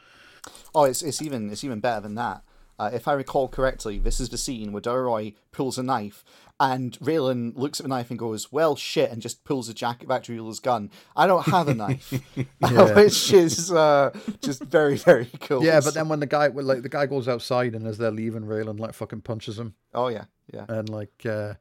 Oh, 0.74 0.84
it's 0.84 1.02
it's 1.02 1.22
even 1.22 1.50
it's 1.50 1.64
even 1.64 1.80
better 1.80 2.00
than 2.00 2.14
that. 2.16 2.42
Uh, 2.82 2.90
if 2.92 3.06
I 3.06 3.12
recall 3.12 3.46
correctly, 3.46 3.98
this 4.00 4.18
is 4.18 4.28
the 4.30 4.36
scene 4.38 4.72
where 4.72 4.82
Delroy 4.82 5.34
pulls 5.52 5.78
a 5.78 5.84
knife, 5.84 6.24
and 6.58 6.98
Raylan 6.98 7.56
looks 7.56 7.78
at 7.78 7.84
the 7.84 7.88
knife 7.88 8.10
and 8.10 8.18
goes, 8.18 8.50
"Well, 8.50 8.74
shit," 8.74 9.10
and 9.12 9.22
just 9.22 9.44
pulls 9.44 9.68
a 9.68 9.74
Jack 9.74 10.04
Factory 10.04 10.34
Ruler's 10.36 10.58
gun. 10.58 10.90
I 11.14 11.28
don't 11.28 11.46
have 11.46 11.68
a 11.68 11.74
knife, 11.74 12.10
which 12.96 13.32
is 13.32 13.70
uh, 13.72 14.10
just 14.40 14.64
very 14.64 14.96
very 14.96 15.26
cool. 15.42 15.64
Yeah, 15.64 15.80
but 15.80 15.94
then 15.94 16.08
when 16.08 16.18
the 16.18 16.26
guy 16.26 16.48
well, 16.48 16.64
like 16.66 16.82
the 16.82 16.88
guy 16.88 17.06
goes 17.06 17.28
outside 17.28 17.74
and 17.76 17.86
as 17.86 17.98
they're 17.98 18.10
leaving, 18.10 18.42
Raylan 18.42 18.80
like 18.80 18.94
fucking 18.94 19.20
punches 19.20 19.58
him 19.60 19.74
oh 19.94 20.08
yeah, 20.08 20.24
yeah. 20.52 20.64
and 20.68 20.88
like 20.88 21.24
uh, 21.24 21.54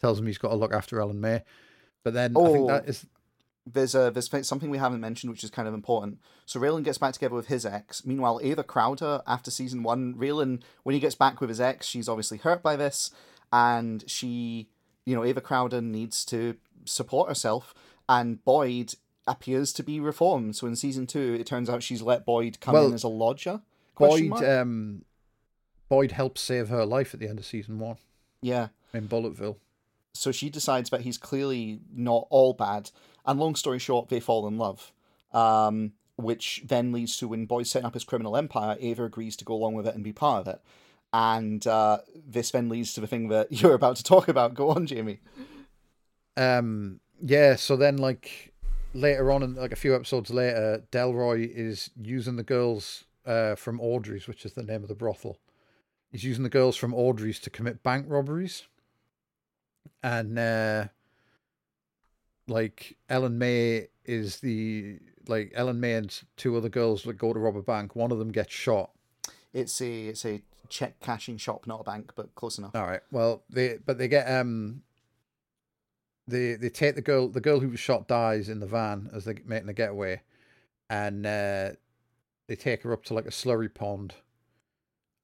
tells 0.00 0.18
him 0.18 0.26
he's 0.26 0.38
got 0.38 0.48
to 0.50 0.56
look 0.56 0.72
after 0.72 1.00
Ellen 1.00 1.20
May. 1.20 1.42
But 2.02 2.14
then 2.14 2.34
I 2.36 2.44
think 2.46 2.58
Oh. 2.58 2.66
that 2.68 2.88
is 2.88 3.06
there's 3.66 3.94
a 3.94 4.10
there's 4.10 4.28
something 4.48 4.70
we 4.70 4.78
haven't 4.78 5.00
mentioned 5.00 5.30
which 5.30 5.44
is 5.44 5.50
kind 5.50 5.68
of 5.68 5.74
important. 5.74 6.18
So 6.46 6.58
Raylan 6.60 6.84
gets 6.84 6.98
back 6.98 7.14
together 7.14 7.34
with 7.34 7.46
his 7.46 7.64
ex. 7.64 8.04
Meanwhile, 8.04 8.40
Ava 8.42 8.64
Crowder, 8.64 9.22
after 9.26 9.50
season 9.50 9.82
one, 9.82 10.14
Raylan 10.14 10.62
when 10.82 10.94
he 10.94 11.00
gets 11.00 11.14
back 11.14 11.40
with 11.40 11.48
his 11.48 11.60
ex, 11.60 11.86
she's 11.86 12.08
obviously 12.08 12.38
hurt 12.38 12.62
by 12.62 12.76
this, 12.76 13.10
and 13.52 14.04
she, 14.08 14.68
you 15.06 15.14
know, 15.14 15.24
Ava 15.24 15.40
Crowder 15.40 15.80
needs 15.80 16.24
to 16.26 16.56
support 16.84 17.28
herself, 17.28 17.72
and 18.08 18.44
Boyd 18.44 18.94
appears 19.28 19.72
to 19.74 19.84
be 19.84 20.00
reformed. 20.00 20.56
So 20.56 20.66
in 20.66 20.74
season 20.74 21.06
two, 21.06 21.36
it 21.38 21.46
turns 21.46 21.70
out 21.70 21.82
she's 21.84 22.02
let 22.02 22.24
Boyd 22.26 22.58
come 22.60 22.74
Well, 22.74 22.88
in 22.88 22.94
as 22.94 23.04
a 23.04 23.08
lodger. 23.08 23.60
Boyd. 23.96 24.32
Um, 24.42 25.04
Boyd 25.88 26.12
helps 26.12 26.40
save 26.40 26.68
her 26.70 26.84
life 26.84 27.12
at 27.14 27.20
the 27.20 27.28
end 27.28 27.38
of 27.38 27.44
season 27.44 27.78
one 27.78 27.98
yeah. 28.40 28.68
in 28.94 29.08
Bulletville. 29.08 29.56
so 30.14 30.32
she 30.32 30.48
decides 30.48 30.88
that 30.90 31.02
he's 31.02 31.18
clearly 31.18 31.80
not 31.94 32.26
all 32.30 32.54
bad. 32.54 32.90
And 33.24 33.38
long 33.38 33.54
story 33.54 33.78
short, 33.78 34.08
they 34.08 34.20
fall 34.20 34.46
in 34.46 34.58
love. 34.58 34.92
Um, 35.32 35.92
which 36.16 36.62
then 36.66 36.92
leads 36.92 37.16
to 37.18 37.28
when 37.28 37.46
Boyd's 37.46 37.70
setting 37.70 37.86
up 37.86 37.94
his 37.94 38.04
criminal 38.04 38.36
empire, 38.36 38.76
Ava 38.80 39.04
agrees 39.04 39.36
to 39.36 39.44
go 39.44 39.54
along 39.54 39.74
with 39.74 39.86
it 39.86 39.94
and 39.94 40.04
be 40.04 40.12
part 40.12 40.46
of 40.46 40.54
it. 40.54 40.60
And 41.12 41.66
uh, 41.66 41.98
this 42.26 42.50
then 42.50 42.68
leads 42.68 42.94
to 42.94 43.00
the 43.00 43.06
thing 43.06 43.28
that 43.28 43.50
you're 43.62 43.74
about 43.74 43.96
to 43.96 44.02
talk 44.02 44.28
about. 44.28 44.54
Go 44.54 44.70
on, 44.70 44.86
Jamie. 44.86 45.20
Um, 46.36 47.00
yeah. 47.20 47.56
So 47.56 47.76
then, 47.76 47.98
like 47.98 48.52
later 48.94 49.30
on, 49.30 49.42
in 49.42 49.54
like 49.54 49.72
a 49.72 49.76
few 49.76 49.94
episodes 49.94 50.30
later, 50.30 50.82
Delroy 50.90 51.50
is 51.54 51.90
using 52.00 52.36
the 52.36 52.42
girls 52.42 53.04
uh, 53.26 53.54
from 53.54 53.80
Audrey's, 53.80 54.26
which 54.26 54.44
is 54.44 54.54
the 54.54 54.62
name 54.62 54.82
of 54.82 54.88
the 54.88 54.94
brothel. 54.94 55.38
He's 56.10 56.24
using 56.24 56.42
the 56.42 56.50
girls 56.50 56.76
from 56.76 56.94
Audrey's 56.94 57.38
to 57.40 57.50
commit 57.50 57.82
bank 57.82 58.06
robberies, 58.08 58.64
and 60.02 60.38
uh, 60.38 60.88
like 62.48 62.96
Ellen 63.08 63.38
May 63.38 63.88
is 64.04 64.40
the 64.40 64.98
like 65.28 65.52
Ellen 65.54 65.80
May 65.80 65.94
and 65.94 66.22
two 66.36 66.56
other 66.56 66.68
girls 66.68 67.02
that 67.04 67.14
go 67.14 67.32
to 67.32 67.38
rob 67.38 67.56
a 67.56 67.62
bank. 67.62 67.94
One 67.94 68.12
of 68.12 68.18
them 68.18 68.32
gets 68.32 68.52
shot. 68.52 68.90
It's 69.52 69.80
a 69.80 70.06
it's 70.08 70.24
a 70.24 70.42
check 70.68 71.00
cashing 71.00 71.36
shop, 71.36 71.66
not 71.66 71.80
a 71.80 71.84
bank, 71.84 72.12
but 72.16 72.34
close 72.34 72.58
enough. 72.58 72.74
All 72.74 72.86
right. 72.86 73.02
Well, 73.10 73.42
they 73.50 73.78
but 73.84 73.98
they 73.98 74.08
get 74.08 74.30
um. 74.30 74.82
They 76.28 76.54
they 76.54 76.70
take 76.70 76.94
the 76.94 77.02
girl 77.02 77.28
the 77.28 77.40
girl 77.40 77.60
who 77.60 77.68
was 77.68 77.80
shot 77.80 78.08
dies 78.08 78.48
in 78.48 78.60
the 78.60 78.66
van 78.66 79.10
as 79.12 79.24
they're 79.24 79.36
making 79.44 79.66
the 79.66 79.72
getaway, 79.72 80.22
and 80.88 81.26
uh, 81.26 81.70
they 82.48 82.56
take 82.56 82.82
her 82.82 82.92
up 82.92 83.04
to 83.04 83.14
like 83.14 83.26
a 83.26 83.30
slurry 83.30 83.72
pond. 83.72 84.14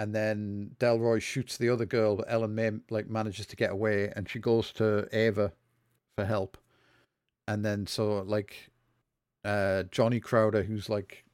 And 0.00 0.14
then 0.14 0.76
Delroy 0.78 1.20
shoots 1.20 1.56
the 1.56 1.70
other 1.70 1.84
girl, 1.84 2.16
but 2.16 2.26
Ellen 2.28 2.54
May 2.54 2.70
like 2.90 3.08
manages 3.08 3.46
to 3.46 3.56
get 3.56 3.70
away, 3.70 4.12
and 4.14 4.28
she 4.28 4.38
goes 4.38 4.72
to 4.74 5.08
Ava 5.12 5.52
for 6.16 6.24
help. 6.24 6.56
And 7.48 7.64
then 7.64 7.86
so 7.86 8.22
like, 8.22 8.70
uh, 9.44 9.84
Johnny 9.90 10.20
Crowder, 10.20 10.62
who's 10.62 10.88
like 10.88 11.24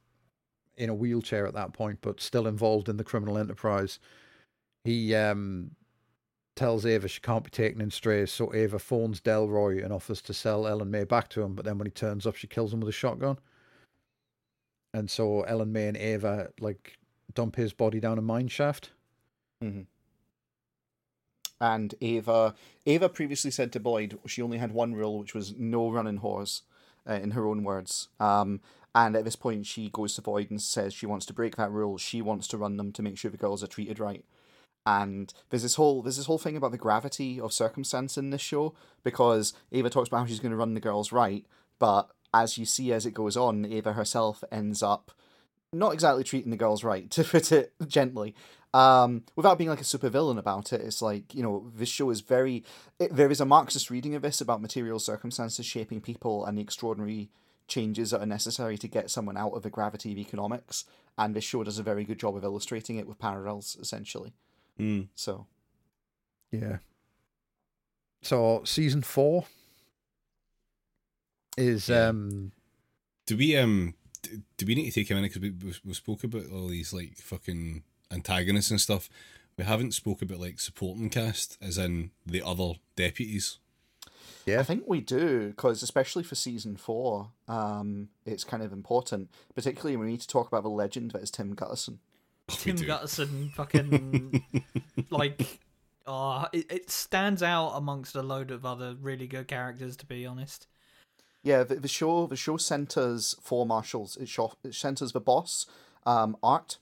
in 0.77 0.89
a 0.89 0.95
wheelchair 0.95 1.45
at 1.45 1.53
that 1.53 1.73
point, 1.73 1.99
but 2.01 2.21
still 2.21 2.47
involved 2.47 2.89
in 2.89 2.97
the 2.97 3.03
criminal 3.03 3.37
enterprise, 3.37 3.99
he 4.83 5.13
um 5.13 5.71
tells 6.55 6.85
Ava 6.85 7.09
she 7.09 7.19
can't 7.19 7.43
be 7.43 7.49
taken 7.49 7.81
in 7.81 7.91
strays, 7.91 8.31
so 8.31 8.53
Ava 8.53 8.79
phones 8.79 9.19
Delroy 9.19 9.83
and 9.83 9.91
offers 9.91 10.21
to 10.21 10.33
sell 10.33 10.65
Ellen 10.65 10.89
May 10.89 11.03
back 11.03 11.27
to 11.29 11.41
him, 11.41 11.53
but 11.53 11.65
then 11.65 11.77
when 11.77 11.85
he 11.85 11.91
turns 11.91 12.25
up, 12.25 12.35
she 12.35 12.47
kills 12.47 12.73
him 12.73 12.79
with 12.79 12.89
a 12.89 12.93
shotgun. 12.93 13.37
And 14.93 15.11
so 15.11 15.41
Ellen 15.41 15.73
May 15.73 15.89
and 15.89 15.97
Ava 15.97 16.49
like 16.61 16.97
dump 17.33 17.57
his 17.57 17.73
body 17.73 17.99
down 17.99 18.17
a 18.17 18.21
mine 18.21 18.47
shaft. 18.47 18.91
hmm 19.61 19.81
And 21.65 21.95
Ava, 21.99 22.53
Ava 22.85 23.09
previously 23.09 23.49
said 23.49 23.73
to 23.73 23.79
Boyd 23.79 24.19
she 24.27 24.43
only 24.43 24.59
had 24.59 24.71
one 24.71 24.93
rule, 24.93 25.17
which 25.17 25.33
was 25.33 25.55
no 25.57 25.89
running 25.89 26.19
whores, 26.19 26.61
uh, 27.09 27.13
in 27.13 27.31
her 27.31 27.47
own 27.47 27.63
words. 27.63 28.09
Um, 28.19 28.61
and 28.93 29.15
at 29.15 29.25
this 29.25 29.35
point, 29.35 29.65
she 29.65 29.89
goes 29.89 30.13
to 30.13 30.21
Boyd 30.21 30.51
and 30.51 30.61
says 30.61 30.93
she 30.93 31.07
wants 31.07 31.25
to 31.25 31.33
break 31.33 31.55
that 31.55 31.71
rule. 31.71 31.97
She 31.97 32.21
wants 32.21 32.47
to 32.49 32.57
run 32.57 32.77
them 32.77 32.91
to 32.91 33.01
make 33.01 33.17
sure 33.17 33.31
the 33.31 33.37
girls 33.37 33.63
are 33.63 33.67
treated 33.67 33.99
right. 33.99 34.23
And 34.85 35.33
there's 35.49 35.63
this 35.63 35.73
whole 35.73 36.03
there's 36.03 36.17
this 36.17 36.27
whole 36.27 36.37
thing 36.37 36.55
about 36.55 36.69
the 36.69 36.77
gravity 36.77 37.39
of 37.39 37.51
circumstance 37.51 38.15
in 38.15 38.29
this 38.29 38.41
show 38.41 38.75
because 39.03 39.53
Ava 39.71 39.89
talks 39.89 40.09
about 40.09 40.19
how 40.19 40.25
she's 40.27 40.39
going 40.39 40.51
to 40.51 40.57
run 40.57 40.75
the 40.75 40.79
girls 40.79 41.11
right, 41.11 41.47
but 41.79 42.11
as 42.31 42.59
you 42.59 42.65
see 42.65 42.93
as 42.93 43.07
it 43.07 43.15
goes 43.15 43.35
on, 43.35 43.65
Ava 43.65 43.93
herself 43.93 44.43
ends 44.51 44.83
up 44.83 45.11
not 45.73 45.93
exactly 45.93 46.23
treating 46.23 46.51
the 46.51 46.57
girls 46.57 46.83
right, 46.83 47.09
to 47.11 47.23
put 47.23 47.51
it 47.51 47.73
gently. 47.87 48.35
Um, 48.75 49.23
without 49.37 49.57
being 49.57 49.69
like 49.69 49.79
a 49.79 49.85
supervillain 49.85 50.37
about 50.37 50.73
it, 50.73 50.81
it's 50.81 51.01
like 51.01 51.33
you 51.33 51.41
know 51.41 51.71
this 51.73 51.87
show 51.87 52.09
is 52.09 52.19
very. 52.19 52.63
It, 52.99 53.15
there 53.15 53.31
is 53.31 53.39
a 53.39 53.45
Marxist 53.45 53.89
reading 53.89 54.15
of 54.15 54.21
this 54.21 54.41
about 54.41 54.61
material 54.61 54.99
circumstances 54.99 55.65
shaping 55.65 56.01
people 56.01 56.45
and 56.45 56.57
the 56.57 56.61
extraordinary 56.61 57.29
changes 57.67 58.11
that 58.11 58.21
are 58.21 58.25
necessary 58.25 58.77
to 58.77 58.87
get 58.87 59.09
someone 59.09 59.37
out 59.37 59.53
of 59.53 59.63
the 59.63 59.69
gravity 59.69 60.11
of 60.11 60.17
economics, 60.17 60.83
and 61.17 61.33
this 61.33 61.45
show 61.45 61.63
does 61.63 61.79
a 61.79 61.83
very 61.83 62.03
good 62.03 62.19
job 62.19 62.35
of 62.35 62.43
illustrating 62.43 62.97
it 62.97 63.07
with 63.07 63.17
parallels, 63.17 63.77
essentially. 63.79 64.33
Mm. 64.77 65.07
So 65.15 65.47
Yeah. 66.51 66.79
So 68.21 68.63
season 68.65 69.03
four 69.03 69.45
is 71.57 71.87
Yeah. 71.87 72.07
um 72.09 72.51
Do 73.25 73.37
we 73.37 73.55
um 73.55 73.93
do 74.57 74.65
we 74.65 74.75
need 74.75 74.91
to 74.91 74.99
take 74.99 75.11
a 75.11 75.13
minute 75.15 75.33
because 75.33 75.41
we, 75.41 75.51
we 75.51 75.73
we 75.85 75.93
spoke 75.93 76.23
about 76.25 76.49
all 76.51 76.67
these 76.67 76.91
like 76.91 77.17
fucking 77.17 77.83
antagonists 78.11 78.71
and 78.71 78.81
stuff. 78.81 79.09
We 79.57 79.63
haven't 79.63 79.93
spoke 79.93 80.21
about 80.21 80.39
like 80.39 80.59
supporting 80.59 81.09
cast, 81.09 81.57
as 81.61 81.77
in 81.77 82.11
the 82.25 82.41
other 82.41 82.73
deputies. 82.95 83.57
Yeah. 84.45 84.59
I 84.59 84.63
think 84.63 84.83
we 84.85 85.01
do 85.01 85.47
because 85.49 85.81
especially 85.81 86.23
for 86.23 86.35
season 86.35 86.77
four, 86.77 87.29
um, 87.47 88.09
it's 88.25 88.43
kind 88.43 88.61
of 88.61 88.71
important, 88.71 89.29
particularly 89.55 89.97
when 89.97 90.05
we 90.05 90.11
need 90.13 90.21
to 90.21 90.27
talk 90.27 90.47
about 90.47 90.63
the 90.63 90.69
legend 90.69 91.11
that 91.11 91.23
is 91.23 91.31
Tim 91.31 91.55
Gutterson. 91.55 91.97
We 92.49 92.55
Tim 92.55 92.75
do. 92.75 92.85
Gutterson 92.85 93.51
fucking 93.53 94.43
like 95.09 95.59
oh 96.05 96.45
it, 96.53 96.71
it 96.71 96.91
stands 96.91 97.41
out 97.41 97.71
amongst 97.71 98.15
a 98.15 98.21
load 98.21 98.51
of 98.51 98.65
other 98.65 98.95
really 99.01 99.25
good 99.25 99.47
characters 99.47 99.97
to 99.97 100.05
be 100.05 100.25
honest. 100.25 100.67
Yeah, 101.41 101.63
the, 101.63 101.75
the 101.75 101.87
show 101.87 102.27
the 102.27 102.35
show 102.35 102.57
centers 102.57 103.35
four 103.41 103.65
marshals. 103.65 104.17
It, 104.17 104.29
show, 104.29 104.53
it 104.63 104.75
centers 104.75 105.11
the 105.11 105.21
boss, 105.21 105.65
um, 106.05 106.37
Art, 106.43 106.77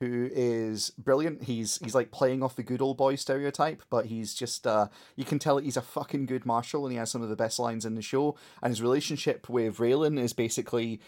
who 0.00 0.28
is 0.32 0.90
brilliant. 0.90 1.44
He's 1.44 1.78
he's 1.78 1.94
like 1.94 2.10
playing 2.10 2.42
off 2.42 2.56
the 2.56 2.62
good 2.62 2.80
old 2.80 2.96
boy 2.96 3.16
stereotype, 3.16 3.82
but 3.90 4.06
he's 4.06 4.34
just 4.34 4.66
uh, 4.66 4.88
you 5.16 5.24
can 5.24 5.38
tell 5.38 5.58
he's 5.58 5.76
a 5.76 5.82
fucking 5.82 6.26
good 6.26 6.46
marshal, 6.46 6.84
and 6.84 6.92
he 6.92 6.98
has 6.98 7.10
some 7.10 7.22
of 7.22 7.28
the 7.28 7.36
best 7.36 7.58
lines 7.58 7.84
in 7.84 7.94
the 7.94 8.02
show. 8.02 8.36
And 8.62 8.70
his 8.70 8.82
relationship 8.82 9.48
with 9.48 9.78
Raylan 9.78 10.18
is 10.18 10.32
basically 10.32 11.00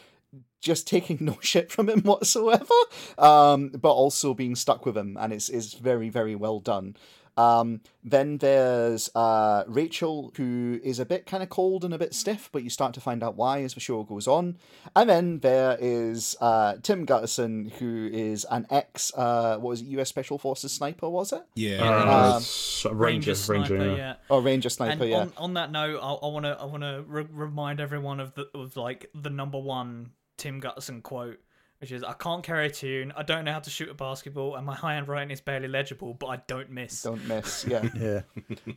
just 0.60 0.86
taking 0.86 1.18
no 1.24 1.38
shit 1.40 1.70
from 1.70 1.88
him 1.88 2.00
whatsoever, 2.02 2.74
um, 3.18 3.70
but 3.70 3.92
also 3.92 4.34
being 4.34 4.56
stuck 4.56 4.84
with 4.84 4.96
him, 4.96 5.16
and 5.20 5.32
it's 5.32 5.48
is 5.48 5.74
very 5.74 6.08
very 6.08 6.34
well 6.34 6.58
done. 6.58 6.96
Um, 7.40 7.80
then 8.04 8.38
there's 8.38 9.10
uh, 9.14 9.64
Rachel, 9.66 10.32
who 10.36 10.80
is 10.82 10.98
a 10.98 11.04
bit 11.06 11.26
kind 11.26 11.42
of 11.42 11.48
cold 11.48 11.84
and 11.84 11.92
a 11.94 11.98
bit 11.98 12.14
stiff, 12.14 12.48
but 12.52 12.62
you 12.62 12.70
start 12.70 12.94
to 12.94 13.00
find 13.00 13.22
out 13.22 13.36
why 13.36 13.62
as 13.62 13.74
the 13.74 13.80
show 13.80 14.02
goes 14.02 14.26
on. 14.26 14.56
And 14.96 15.08
then 15.08 15.38
there 15.40 15.76
is 15.80 16.36
uh, 16.40 16.76
Tim 16.82 17.06
Gutterson, 17.06 17.70
who 17.78 18.08
is 18.12 18.44
an 18.50 18.66
ex, 18.70 19.12
uh, 19.16 19.56
what 19.58 19.70
was 19.70 19.80
it, 19.82 19.86
US 19.98 20.08
Special 20.08 20.38
Forces 20.38 20.72
sniper, 20.72 21.08
was 21.08 21.32
it? 21.32 21.42
Yeah. 21.54 21.82
Uh, 21.82 22.30
Um, 22.34 22.36
s- 22.42 22.86
Ranger, 22.90 23.34
sniper, 23.34 23.74
Ranger, 23.74 23.90
yeah. 23.90 23.96
yeah. 23.96 24.14
Oh, 24.28 24.40
Ranger 24.40 24.68
Sniper, 24.70 25.02
and 25.04 25.10
yeah. 25.10 25.18
on, 25.18 25.32
on 25.36 25.54
that 25.54 25.70
note, 25.72 25.98
I 26.02 26.26
want 26.26 26.44
to 26.46 26.56
I 26.60 26.64
want 26.64 26.82
to 26.82 27.04
re- 27.06 27.26
remind 27.30 27.80
everyone 27.80 28.20
of 28.20 28.34
the 28.34 28.48
of 28.54 28.76
like 28.76 29.10
the 29.14 29.30
number 29.30 29.58
one 29.58 30.10
Tim 30.36 30.60
Gutterson 30.60 31.02
quote, 31.02 31.38
which 31.80 31.92
is, 31.92 32.02
"I 32.04 32.12
can't 32.12 32.42
carry 32.42 32.66
a 32.66 32.70
tune. 32.70 33.12
I 33.16 33.22
don't 33.22 33.44
know 33.44 33.52
how 33.52 33.60
to 33.60 33.70
shoot 33.70 33.88
a 33.88 33.94
basketball, 33.94 34.56
and 34.56 34.66
my 34.66 34.74
high 34.74 34.94
handwriting 34.94 35.30
is 35.30 35.40
barely 35.40 35.66
legible, 35.68 36.14
but 36.14 36.26
I 36.26 36.36
don't 36.46 36.70
miss." 36.70 37.02
Don't 37.02 37.26
miss, 37.26 37.64
yeah. 37.68 37.88
yeah. 37.98 38.20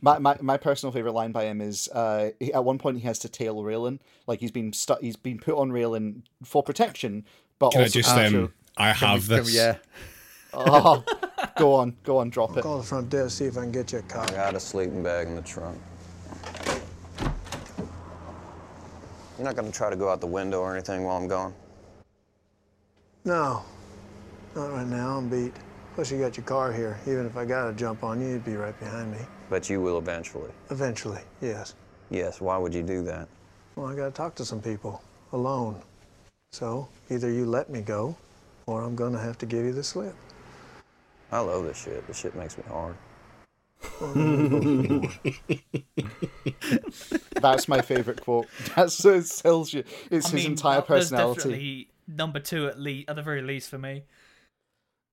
my, 0.00 0.18
my 0.18 0.36
my 0.40 0.56
personal 0.56 0.90
favorite 0.92 1.12
line 1.12 1.30
by 1.32 1.44
him 1.44 1.60
is 1.60 1.88
uh, 1.92 2.30
he, 2.40 2.52
at 2.52 2.64
one 2.64 2.78
point 2.78 2.96
he 2.98 3.02
has 3.06 3.18
to 3.20 3.28
tail 3.28 3.56
Raylan, 3.56 3.98
like 4.26 4.40
he's 4.40 4.50
been 4.50 4.72
stu- 4.72 4.96
he's 5.00 5.16
been 5.16 5.38
put 5.38 5.54
on 5.56 5.70
Raylan 5.70 6.22
for 6.42 6.62
protection, 6.62 7.24
but 7.58 7.72
Can 7.72 7.82
I 7.82 7.84
also 7.84 7.98
just 8.00 8.14
to- 8.14 8.26
um? 8.44 8.52
I 8.76 8.88
have 8.92 8.98
Can 9.28 9.36
we- 9.36 9.36
this. 9.42 9.54
Yeah. 9.54 9.76
oh, 10.54 11.04
go 11.58 11.74
on, 11.74 11.96
go 12.04 12.18
on, 12.18 12.30
drop 12.30 12.56
it. 12.56 12.62
Call 12.62 12.78
the 12.78 12.84
front 12.84 13.10
desk, 13.10 13.38
see 13.38 13.44
if 13.46 13.58
I 13.58 13.62
can 13.62 13.72
get 13.72 13.92
you 13.92 13.98
a 13.98 14.02
cop. 14.02 14.30
I 14.30 14.34
got 14.34 14.54
a 14.54 14.60
sleeping 14.60 15.02
bag 15.02 15.26
in 15.26 15.34
the 15.36 15.42
trunk. 15.42 15.76
You're 19.36 19.44
not 19.44 19.56
gonna 19.56 19.72
try 19.72 19.90
to 19.90 19.96
go 19.96 20.08
out 20.08 20.20
the 20.20 20.26
window 20.28 20.60
or 20.60 20.72
anything 20.72 21.02
while 21.04 21.16
I'm 21.16 21.26
gone? 21.28 21.52
No, 23.24 23.64
not 24.54 24.72
right 24.72 24.86
now. 24.86 25.16
I'm 25.18 25.28
beat. 25.28 25.54
Plus, 25.94 26.10
you 26.10 26.18
got 26.18 26.36
your 26.36 26.44
car 26.44 26.72
here. 26.72 26.98
Even 27.06 27.26
if 27.26 27.36
I 27.36 27.44
got 27.44 27.68
to 27.68 27.72
jump 27.72 28.02
on 28.04 28.20
you, 28.20 28.28
you'd 28.28 28.44
be 28.44 28.56
right 28.56 28.78
behind 28.80 29.12
me. 29.12 29.18
But 29.48 29.70
you 29.70 29.80
will 29.80 29.98
eventually. 29.98 30.50
Eventually, 30.70 31.20
yes. 31.40 31.74
Yes, 32.10 32.40
why 32.40 32.58
would 32.58 32.74
you 32.74 32.82
do 32.82 33.02
that? 33.04 33.28
Well, 33.76 33.86
I 33.86 33.94
got 33.94 34.06
to 34.06 34.10
talk 34.10 34.34
to 34.36 34.44
some 34.44 34.60
people 34.60 35.02
alone. 35.32 35.80
So 36.52 36.88
either 37.10 37.30
you 37.30 37.46
let 37.46 37.70
me 37.70 37.80
go, 37.80 38.16
or 38.66 38.82
I'm 38.82 38.96
going 38.96 39.12
to 39.12 39.18
have 39.18 39.38
to 39.38 39.46
give 39.46 39.64
you 39.64 39.72
the 39.72 39.84
slip. 39.84 40.14
I 41.32 41.40
love 41.40 41.64
this 41.64 41.82
shit. 41.82 42.06
This 42.06 42.18
shit 42.18 42.34
makes 42.36 42.58
me 42.58 42.64
hard. 42.68 42.96
That's 47.40 47.68
my 47.68 47.80
favorite 47.82 48.20
quote. 48.22 48.46
That's 48.74 48.94
so 48.94 49.20
it 49.62 49.72
you 49.74 49.84
it's 50.10 50.26
I 50.26 50.30
his 50.30 50.32
mean, 50.32 50.46
entire 50.52 50.80
that- 50.80 50.88
that's 50.88 51.10
personality. 51.10 51.88
Definitely 52.06 52.16
number 52.16 52.40
two 52.40 52.66
at 52.66 52.78
least, 52.78 53.08
at 53.08 53.16
the 53.16 53.22
very 53.22 53.42
least 53.42 53.70
for 53.70 53.78
me. 53.78 54.04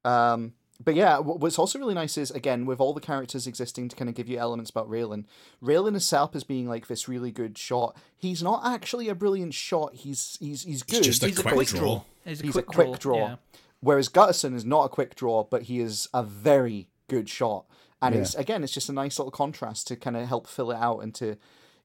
Um, 0.03 0.53
but 0.83 0.95
yeah, 0.95 1.19
what's 1.19 1.59
also 1.59 1.77
really 1.77 1.93
nice 1.93 2.17
is 2.17 2.31
again 2.31 2.65
with 2.65 2.79
all 2.79 2.93
the 2.93 3.01
characters 3.01 3.45
existing 3.45 3.89
to 3.89 3.95
kind 3.95 4.09
of 4.09 4.15
give 4.15 4.27
you 4.27 4.37
elements 4.37 4.71
about 4.71 4.89
Raylan. 4.89 5.25
Raylan 5.61 5.95
is 5.95 6.05
set 6.05 6.21
up 6.21 6.35
as 6.35 6.43
being 6.43 6.67
like 6.67 6.87
this 6.87 7.07
really 7.07 7.31
good 7.31 7.57
shot. 7.57 7.95
He's 8.17 8.41
not 8.41 8.61
actually 8.65 9.07
a 9.09 9.15
brilliant 9.15 9.53
shot. 9.53 9.93
He's 9.93 10.37
he's 10.39 10.63
he's 10.63 10.83
good. 10.83 11.05
He's 11.05 11.19
just 11.19 11.23
a 11.23 11.27
He's 11.27 11.39
a 11.39 11.43
quick 11.43 11.53
quick 11.53 11.67
draw. 11.67 11.79
draw. 11.79 12.03
He's 12.25 12.39
a 12.41 12.43
He's 12.43 12.51
quick, 12.53 12.65
a 12.69 12.71
quick 12.71 12.99
draw. 12.99 13.17
Yeah. 13.17 13.35
Whereas 13.79 14.09
Gutterson 14.09 14.55
is 14.55 14.65
not 14.65 14.85
a 14.85 14.89
quick 14.89 15.15
draw, 15.15 15.43
but 15.43 15.63
he 15.63 15.79
is 15.79 16.07
a 16.13 16.23
very 16.23 16.87
good 17.07 17.29
shot. 17.29 17.65
And 18.01 18.15
it's 18.15 18.33
again, 18.33 18.63
it's 18.63 18.73
just 18.73 18.89
a 18.89 18.93
nice 18.93 19.19
little 19.19 19.31
contrast 19.31 19.87
to 19.87 19.95
kind 19.95 20.17
of 20.17 20.27
help 20.27 20.47
fill 20.47 20.71
it 20.71 20.77
out 20.77 20.99
and 20.99 21.13
to, 21.15 21.37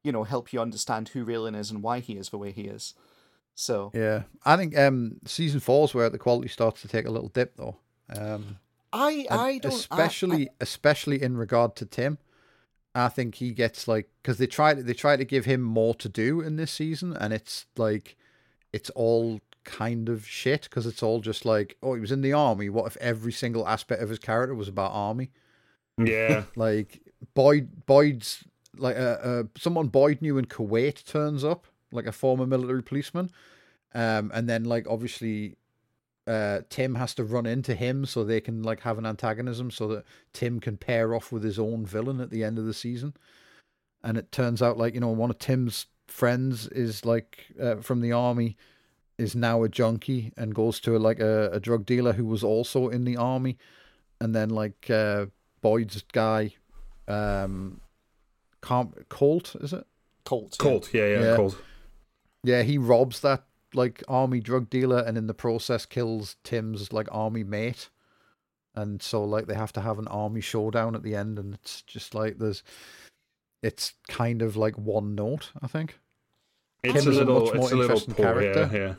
you 0.03 0.11
know, 0.11 0.23
help 0.23 0.51
you 0.51 0.59
understand 0.59 1.09
who 1.09 1.23
Raylan 1.23 1.55
is 1.55 1.69
and 1.69 1.83
why 1.83 1.99
he 1.99 2.13
is 2.13 2.29
the 2.29 2.39
way 2.39 2.51
he 2.51 2.63
is. 2.63 2.95
So 3.59 3.91
Yeah. 3.93 4.23
I 4.45 4.55
think 4.55 4.77
um 4.77 5.17
season 5.25 5.59
four's 5.59 5.93
where 5.93 6.09
the 6.11 6.19
quality 6.19 6.47
starts 6.47 6.81
to 6.83 6.87
take 6.87 7.07
a 7.07 7.11
little 7.11 7.29
dip 7.29 7.55
though. 7.57 7.77
Um 8.15 8.59
I 8.93 9.25
I 9.29 9.57
don't 9.57 9.73
I- 9.73 9.75
especially 9.75 10.49
especially 10.61 11.21
in 11.21 11.35
regard 11.37 11.75
to 11.77 11.85
Tim. 11.85 12.19
I 12.93 13.09
think 13.09 13.35
he 13.35 13.51
gets 13.51 13.87
like 13.87 14.09
because 14.21 14.37
they 14.37 14.45
try 14.47 14.75
to 14.75 14.83
they 14.83 14.93
try 14.93 15.17
to 15.17 15.25
give 15.25 15.45
him 15.45 15.61
more 15.61 15.95
to 15.95 16.07
do 16.07 16.39
in 16.41 16.55
this 16.55 16.71
season, 16.71 17.13
and 17.17 17.33
it's 17.33 17.65
like 17.77 18.15
it's 18.71 18.89
all 18.91 19.41
kind 19.63 20.07
of 20.07 20.25
shit 20.25 20.63
because 20.63 20.85
it's 20.85 21.03
all 21.03 21.19
just 21.19 21.43
like 21.43 21.77
oh 21.81 21.95
he 21.95 21.99
was 21.99 22.11
in 22.11 22.21
the 22.21 22.33
army. 22.33 22.69
What 22.69 22.85
if 22.87 22.97
every 22.97 23.31
single 23.33 23.67
aspect 23.67 24.01
of 24.03 24.09
his 24.09 24.19
character 24.19 24.53
was 24.55 24.67
about 24.67 24.91
army? 24.93 25.31
Yeah. 25.97 26.43
Like 26.55 27.01
Boyd 27.33 27.85
Boyd's 27.87 28.43
like 28.77 28.97
uh, 28.97 29.17
uh 29.23 29.43
someone 29.57 29.87
Boyd 29.87 30.21
knew 30.21 30.37
in 30.37 30.45
Kuwait 30.45 31.03
turns 31.05 31.43
up 31.43 31.65
like 31.91 32.05
a 32.05 32.11
former 32.11 32.45
military 32.45 32.83
policeman, 32.83 33.29
um 33.93 34.31
and 34.33 34.47
then 34.49 34.63
like 34.63 34.87
obviously 34.89 35.55
uh, 36.27 36.59
Tim 36.69 36.95
has 36.95 37.15
to 37.15 37.23
run 37.23 37.45
into 37.45 37.73
him 37.73 38.05
so 38.05 38.23
they 38.23 38.41
can 38.41 38.61
like 38.61 38.81
have 38.81 38.97
an 38.97 39.05
antagonism 39.05 39.71
so 39.71 39.87
that 39.87 40.03
Tim 40.33 40.59
can 40.59 40.75
pair 40.75 41.15
off 41.15 41.31
with 41.31 41.41
his 41.41 41.57
own 41.57 41.85
villain 41.85 42.19
at 42.19 42.31
the 42.31 42.43
end 42.43 42.59
of 42.59 42.65
the 42.65 42.73
season. 42.73 43.13
And 44.03 44.17
it 44.17 44.31
turns 44.31 44.61
out 44.61 44.77
like 44.77 44.93
you 44.93 44.99
know 44.99 45.07
one 45.07 45.29
of 45.29 45.39
Tim's 45.39 45.85
friends 46.07 46.67
is 46.67 47.05
like 47.05 47.45
uh, 47.61 47.77
from 47.77 48.01
the 48.01 48.11
army 48.11 48.57
is 49.17 49.35
now 49.35 49.63
a 49.63 49.69
junkie 49.69 50.31
and 50.37 50.53
goes 50.53 50.79
to 50.81 50.99
like 50.99 51.19
a, 51.19 51.49
a 51.51 51.59
drug 51.59 51.85
dealer 51.85 52.13
who 52.13 52.25
was 52.25 52.43
also 52.43 52.89
in 52.89 53.05
the 53.05 53.17
army, 53.17 53.57
and 54.19 54.35
then 54.35 54.49
like 54.49 54.89
uh, 54.89 55.25
Boyd's 55.61 56.03
guy, 56.11 56.53
um, 57.07 57.79
Carm- 58.61 58.93
Colt 59.09 59.55
is 59.61 59.73
it? 59.73 59.85
Colt. 60.25 60.57
yeah. 60.59 60.63
Colt, 60.63 60.93
yeah, 60.93 61.07
yeah, 61.07 61.21
Yeah. 61.21 61.35
Colt. 61.37 61.57
Yeah, 62.47 62.63
he 62.63 62.77
robs 62.77 63.19
that 63.19 63.43
like 63.73 64.01
army 64.07 64.39
drug 64.39 64.69
dealer 64.69 64.99
and 64.99 65.17
in 65.17 65.27
the 65.27 65.33
process 65.33 65.85
kills 65.85 66.37
Tim's 66.45 66.93
like 66.93 67.09
army 67.11 67.43
mate. 67.43 67.89
And 68.73 69.01
so 69.01 69.21
like 69.25 69.47
they 69.47 69.53
have 69.53 69.73
to 69.73 69.81
have 69.81 69.99
an 69.99 70.07
army 70.07 70.39
showdown 70.39 70.95
at 70.95 71.03
the 71.03 71.13
end 71.13 71.37
and 71.37 71.55
it's 71.55 71.81
just 71.81 72.15
like 72.15 72.37
there's 72.37 72.63
it's 73.61 73.95
kind 74.07 74.41
of 74.41 74.55
like 74.55 74.77
one 74.77 75.13
note, 75.13 75.51
I 75.61 75.67
think. 75.67 75.99
It's 76.83 76.93
Tim 77.03 77.07
a 77.07 77.11
is 77.11 77.17
a 77.17 77.25
little, 77.25 77.45
much 77.45 77.53
more 77.55 77.63
it's 77.65 77.73
a 77.73 77.81
interesting 77.81 78.13
poor, 78.13 78.25
character. 78.25 78.69
yeah, 78.71 78.79
yeah. 78.79 78.93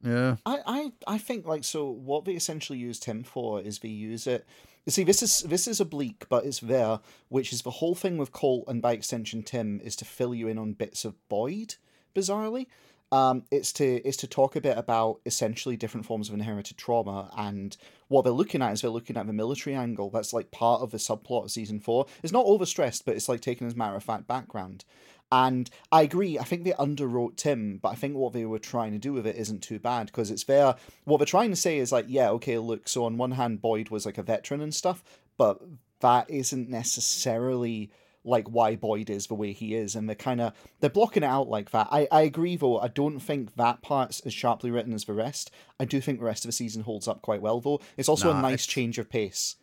Yeah. 0.00 0.36
I, 0.44 0.58
I, 0.66 0.92
I 1.14 1.18
think 1.18 1.46
like 1.46 1.62
so 1.62 1.88
what 1.88 2.24
they 2.24 2.32
essentially 2.32 2.80
use 2.80 2.98
Tim 2.98 3.22
for 3.22 3.60
is 3.60 3.78
they 3.78 3.88
use 3.88 4.26
it 4.26 4.44
you 4.86 4.90
see 4.90 5.04
this 5.04 5.22
is 5.22 5.40
this 5.40 5.68
is 5.68 5.80
oblique 5.80 6.26
but 6.28 6.44
it's 6.44 6.60
there 6.60 6.98
which 7.28 7.52
is 7.52 7.62
the 7.62 7.70
whole 7.70 7.94
thing 7.94 8.16
with 8.16 8.32
Colt 8.32 8.64
and 8.66 8.82
by 8.82 8.92
extension 8.92 9.42
Tim 9.44 9.80
is 9.84 9.94
to 9.96 10.04
fill 10.04 10.34
you 10.34 10.48
in 10.48 10.58
on 10.58 10.72
bits 10.72 11.04
of 11.04 11.14
Boyd 11.28 11.76
bizarrely 12.14 12.66
um 13.12 13.42
it's 13.50 13.72
to 13.72 13.96
it's 14.06 14.18
to 14.18 14.26
talk 14.26 14.56
a 14.56 14.60
bit 14.60 14.76
about 14.76 15.20
essentially 15.24 15.76
different 15.76 16.06
forms 16.06 16.28
of 16.28 16.34
inherited 16.34 16.76
trauma 16.76 17.30
and 17.36 17.76
what 18.08 18.22
they're 18.22 18.32
looking 18.32 18.62
at 18.62 18.72
is 18.72 18.82
they're 18.82 18.90
looking 18.90 19.16
at 19.16 19.26
the 19.26 19.32
military 19.32 19.74
angle 19.74 20.10
that's 20.10 20.32
like 20.32 20.50
part 20.50 20.82
of 20.82 20.90
the 20.90 20.98
subplot 20.98 21.44
of 21.44 21.50
season 21.50 21.80
four 21.80 22.06
it's 22.22 22.32
not 22.32 22.46
overstressed 22.46 23.04
but 23.04 23.14
it's 23.14 23.28
like 23.28 23.40
taken 23.40 23.66
as 23.66 23.76
matter 23.76 23.96
of 23.96 24.04
fact 24.04 24.26
background 24.26 24.84
and 25.30 25.68
I 25.92 26.02
agree. 26.02 26.38
I 26.38 26.44
think 26.44 26.64
they 26.64 26.72
underwrote 26.72 27.36
Tim, 27.36 27.78
but 27.82 27.90
I 27.90 27.94
think 27.94 28.16
what 28.16 28.32
they 28.32 28.46
were 28.46 28.58
trying 28.58 28.92
to 28.92 28.98
do 28.98 29.12
with 29.12 29.26
it 29.26 29.36
isn't 29.36 29.62
too 29.62 29.78
bad 29.78 30.06
because 30.06 30.30
it's 30.30 30.44
there. 30.44 30.74
What 31.04 31.18
they're 31.18 31.26
trying 31.26 31.50
to 31.50 31.56
say 31.56 31.78
is 31.78 31.92
like, 31.92 32.06
yeah, 32.08 32.30
okay, 32.30 32.58
look. 32.58 32.88
So 32.88 33.04
on 33.04 33.18
one 33.18 33.32
hand, 33.32 33.60
Boyd 33.60 33.90
was 33.90 34.06
like 34.06 34.16
a 34.16 34.22
veteran 34.22 34.62
and 34.62 34.74
stuff, 34.74 35.02
but 35.36 35.60
that 36.00 36.30
isn't 36.30 36.70
necessarily 36.70 37.90
like 38.28 38.48
why 38.48 38.76
Boyd 38.76 39.10
is 39.10 39.26
the 39.26 39.34
way 39.34 39.52
he 39.52 39.74
is, 39.74 39.96
and 39.96 40.08
they're 40.08 40.14
kind 40.16 40.40
of 40.40 40.52
they're 40.80 40.90
blocking 40.90 41.22
it 41.22 41.26
out 41.26 41.48
like 41.48 41.70
that. 41.70 41.88
I 41.90 42.06
I 42.12 42.22
agree 42.22 42.56
though. 42.56 42.78
I 42.78 42.88
don't 42.88 43.18
think 43.20 43.56
that 43.56 43.82
part's 43.82 44.20
as 44.20 44.32
sharply 44.34 44.70
written 44.70 44.92
as 44.92 45.04
the 45.04 45.14
rest. 45.14 45.50
I 45.80 45.84
do 45.84 46.00
think 46.00 46.18
the 46.18 46.24
rest 46.26 46.44
of 46.44 46.48
the 46.48 46.52
season 46.52 46.82
holds 46.82 47.08
up 47.08 47.22
quite 47.22 47.42
well 47.42 47.60
though. 47.60 47.80
It's 47.96 48.08
also 48.08 48.32
Nah, 48.32 48.38
a 48.38 48.42
nice 48.42 48.52
it's- 48.64 48.66
change 48.66 48.98
of 48.98 49.08
pace. 49.10 49.56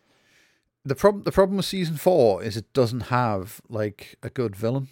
The 0.84 0.94
problem 0.94 1.24
the 1.24 1.32
problem 1.32 1.56
with 1.56 1.66
season 1.66 1.96
four 1.96 2.42
is 2.42 2.56
it 2.56 2.72
doesn't 2.72 3.02
have 3.02 3.60
like 3.68 4.16
a 4.22 4.30
good 4.30 4.54
villain. 4.54 4.88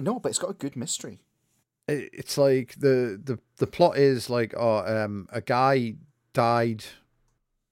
No, 0.00 0.18
but 0.20 0.28
it's 0.30 0.38
got 0.38 0.50
a 0.50 0.54
good 0.54 0.76
mystery. 0.76 1.20
it- 1.88 2.10
it's 2.12 2.36
like 2.36 2.74
the 2.78 3.18
the 3.22 3.38
the 3.56 3.66
plot 3.66 3.96
is 3.96 4.28
like 4.28 4.52
oh 4.56 4.80
um 4.86 5.26
a 5.32 5.40
guy 5.40 5.94
died 6.34 6.84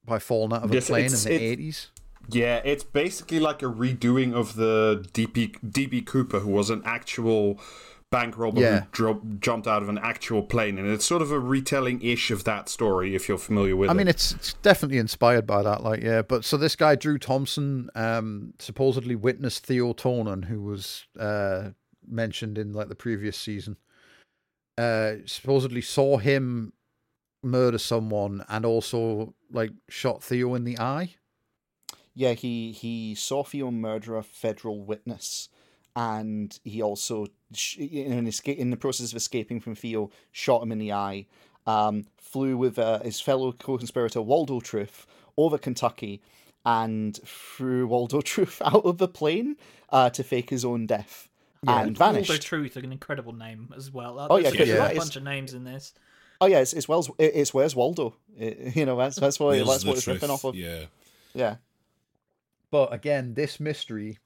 by 0.07 0.19
falling 0.19 0.55
out 0.55 0.62
of 0.65 0.70
a 0.70 0.74
Yes, 0.74 0.86
plane 0.86 1.01
in 1.01 1.07
it's- 1.07 1.24
the 1.24 1.35
it- 1.35 1.43
eighties. 1.43 1.90
Yeah, 2.28 2.61
it's 2.65 2.85
basically 2.85 3.39
like 3.40 3.62
a 3.62 3.66
redoing 3.66 4.35
of 4.35 4.57
the 4.57 5.07
DP 5.12 5.59
DB 5.62 6.05
Cooper, 6.05 6.40
who 6.40 6.51
was 6.51 6.70
an 6.70 6.82
actual 6.85 7.61
bank 8.11 8.39
robber 8.39 8.61
Yeah. 8.61 8.81
who 8.81 8.86
dro- 8.93 9.23
jumped 9.40 9.66
out 9.66 9.82
of 9.82 9.89
an 9.89 9.98
actual 9.98 10.43
plane, 10.43 10.78
and 10.78 10.89
it's 10.89 11.05
sort 11.05 11.23
of 11.23 11.31
a 11.32 11.39
retelling 11.40 12.01
ish 12.03 12.31
of 12.31 12.44
that 12.44 12.69
story. 12.69 13.15
If 13.15 13.28
you're 13.28 13.39
familiar 13.39 13.74
with 13.77 13.90
I 13.90 13.93
it, 13.93 13.94
I 13.94 13.98
mean, 13.98 14.09
it's 14.09 14.32
it's 14.32 14.53
definitely 14.55 14.98
inspired 14.98 15.47
by 15.47 15.62
that. 15.62 15.82
Like, 15.82 16.03
yeah, 16.03 16.23
but 16.23 16.44
so 16.44 16.57
this 16.57 16.77
guy 16.77 16.94
Drew 16.94 17.19
Thompson 17.19 17.90
um 17.94 18.55
supposedly 18.59 19.15
witnessed 19.16 19.66
Theo 19.66 19.93
Tonin, 19.93 20.44
who 20.47 20.62
was 20.62 21.07
uh 21.19 21.70
mentioned 22.07 22.59
in 22.59 22.73
like 22.73 22.89
the 22.89 22.94
previous 22.94 23.36
season. 23.36 23.77
Uh, 24.78 25.15
supposedly 25.24 25.81
saw 25.81 26.19
him 26.19 26.73
murder 27.43 27.78
someone 27.78 28.44
and 28.48 28.66
also 28.66 29.35
like 29.51 29.70
shot 29.89 30.23
Theo 30.23 30.55
in 30.55 30.65
the 30.65 30.78
eye. 30.78 31.15
Yeah, 32.18 32.32
he 32.32 32.72
he 32.72 33.14
saw 33.14 33.44
Theo 33.44 33.70
murder 33.70 34.16
a 34.16 34.22
federal 34.22 34.80
witness, 34.82 35.51
and 35.94 36.59
he 36.64 36.82
also, 36.82 37.26
in 37.78 38.12
an 38.12 38.26
escape, 38.26 38.59
in 38.59 38.70
the 38.70 38.76
process 38.78 39.10
of 39.12 39.16
escaping 39.16 39.60
from 39.60 39.74
Theo, 39.74 40.10
shot 40.32 40.62
him 40.62 40.72
in 40.72 40.78
the 40.78 40.93
eye. 40.93 41.26
Um, 41.66 42.06
flew 42.16 42.56
with 42.56 42.78
uh, 42.78 43.01
his 43.01 43.20
fellow 43.20 43.52
co-conspirator 43.52 44.22
Waldo 44.22 44.60
Truth 44.60 45.06
over 45.36 45.59
Kentucky, 45.59 46.22
and 46.64 47.18
threw 47.24 47.86
Waldo 47.86 48.20
Truth 48.32 48.62
out 48.64 48.84
of 48.86 48.97
the 48.98 49.09
plane 49.09 49.56
uh, 49.90 50.09
to 50.10 50.22
fake 50.24 50.48
his 50.51 50.64
own 50.64 50.86
death, 50.86 51.28
and 51.66 51.98
vanished. 51.98 52.30
Waldo 52.30 52.43
Truth, 52.43 52.76
an 52.76 52.93
incredible 52.93 53.34
name 53.34 53.74
as 53.76 53.90
well. 53.90 54.18
Uh, 54.18 54.28
Oh, 54.30 54.36
yeah, 54.38 54.51
there's 54.51 54.68
yeah. 54.68 54.74
a 54.76 54.84
It's- 54.86 54.98
bunch 54.98 55.16
of 55.16 55.22
names 55.22 55.52
in 55.55 55.64
this. 55.64 55.93
Oh 56.40 56.47
yeah, 56.47 56.60
it's 56.60 56.72
it's 56.72 56.86
Wells. 56.88 57.10
It's 57.18 57.52
where's 57.52 57.74
Waldo? 57.76 58.14
It- 58.38 58.74
you 58.76 58.86
know 58.86 58.97
that's 58.97 59.16
that's 59.16 59.38
what 59.40 59.48
Where's 59.48 59.66
that's 59.68 59.84
what 59.84 59.97
it's 59.98 60.06
ripping 60.06 60.30
off 60.30 60.44
of. 60.44 60.55
Yeah. 60.55 60.84
Yeah. 61.34 61.56
But 62.70 62.93
again, 62.93 63.34
this 63.34 63.59
mystery, 63.60 64.18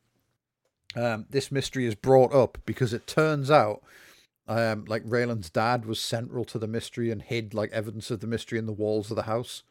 um, 0.97 1.27
this 1.31 1.53
mystery 1.53 1.87
is 1.87 1.95
brought 1.95 2.33
up 2.35 2.59
because 2.67 2.93
it 2.93 3.07
turns 3.07 3.51
out, 3.51 3.83
um, 4.49 4.85
like 4.87 5.03
Raylan's 5.05 5.51
dad 5.51 5.85
was 5.87 6.01
central 6.01 6.45
to 6.47 6.59
the 6.59 6.67
mystery 6.67 7.11
and 7.11 7.23
hid 7.23 7.55
like 7.55 7.71
evidence 7.73 8.11
of 8.11 8.21
the 8.21 8.27
mystery 8.27 8.59
in 8.59 8.67
the 8.67 8.73
walls 8.73 9.11
of 9.11 9.17
the 9.17 9.23
house. 9.25 9.63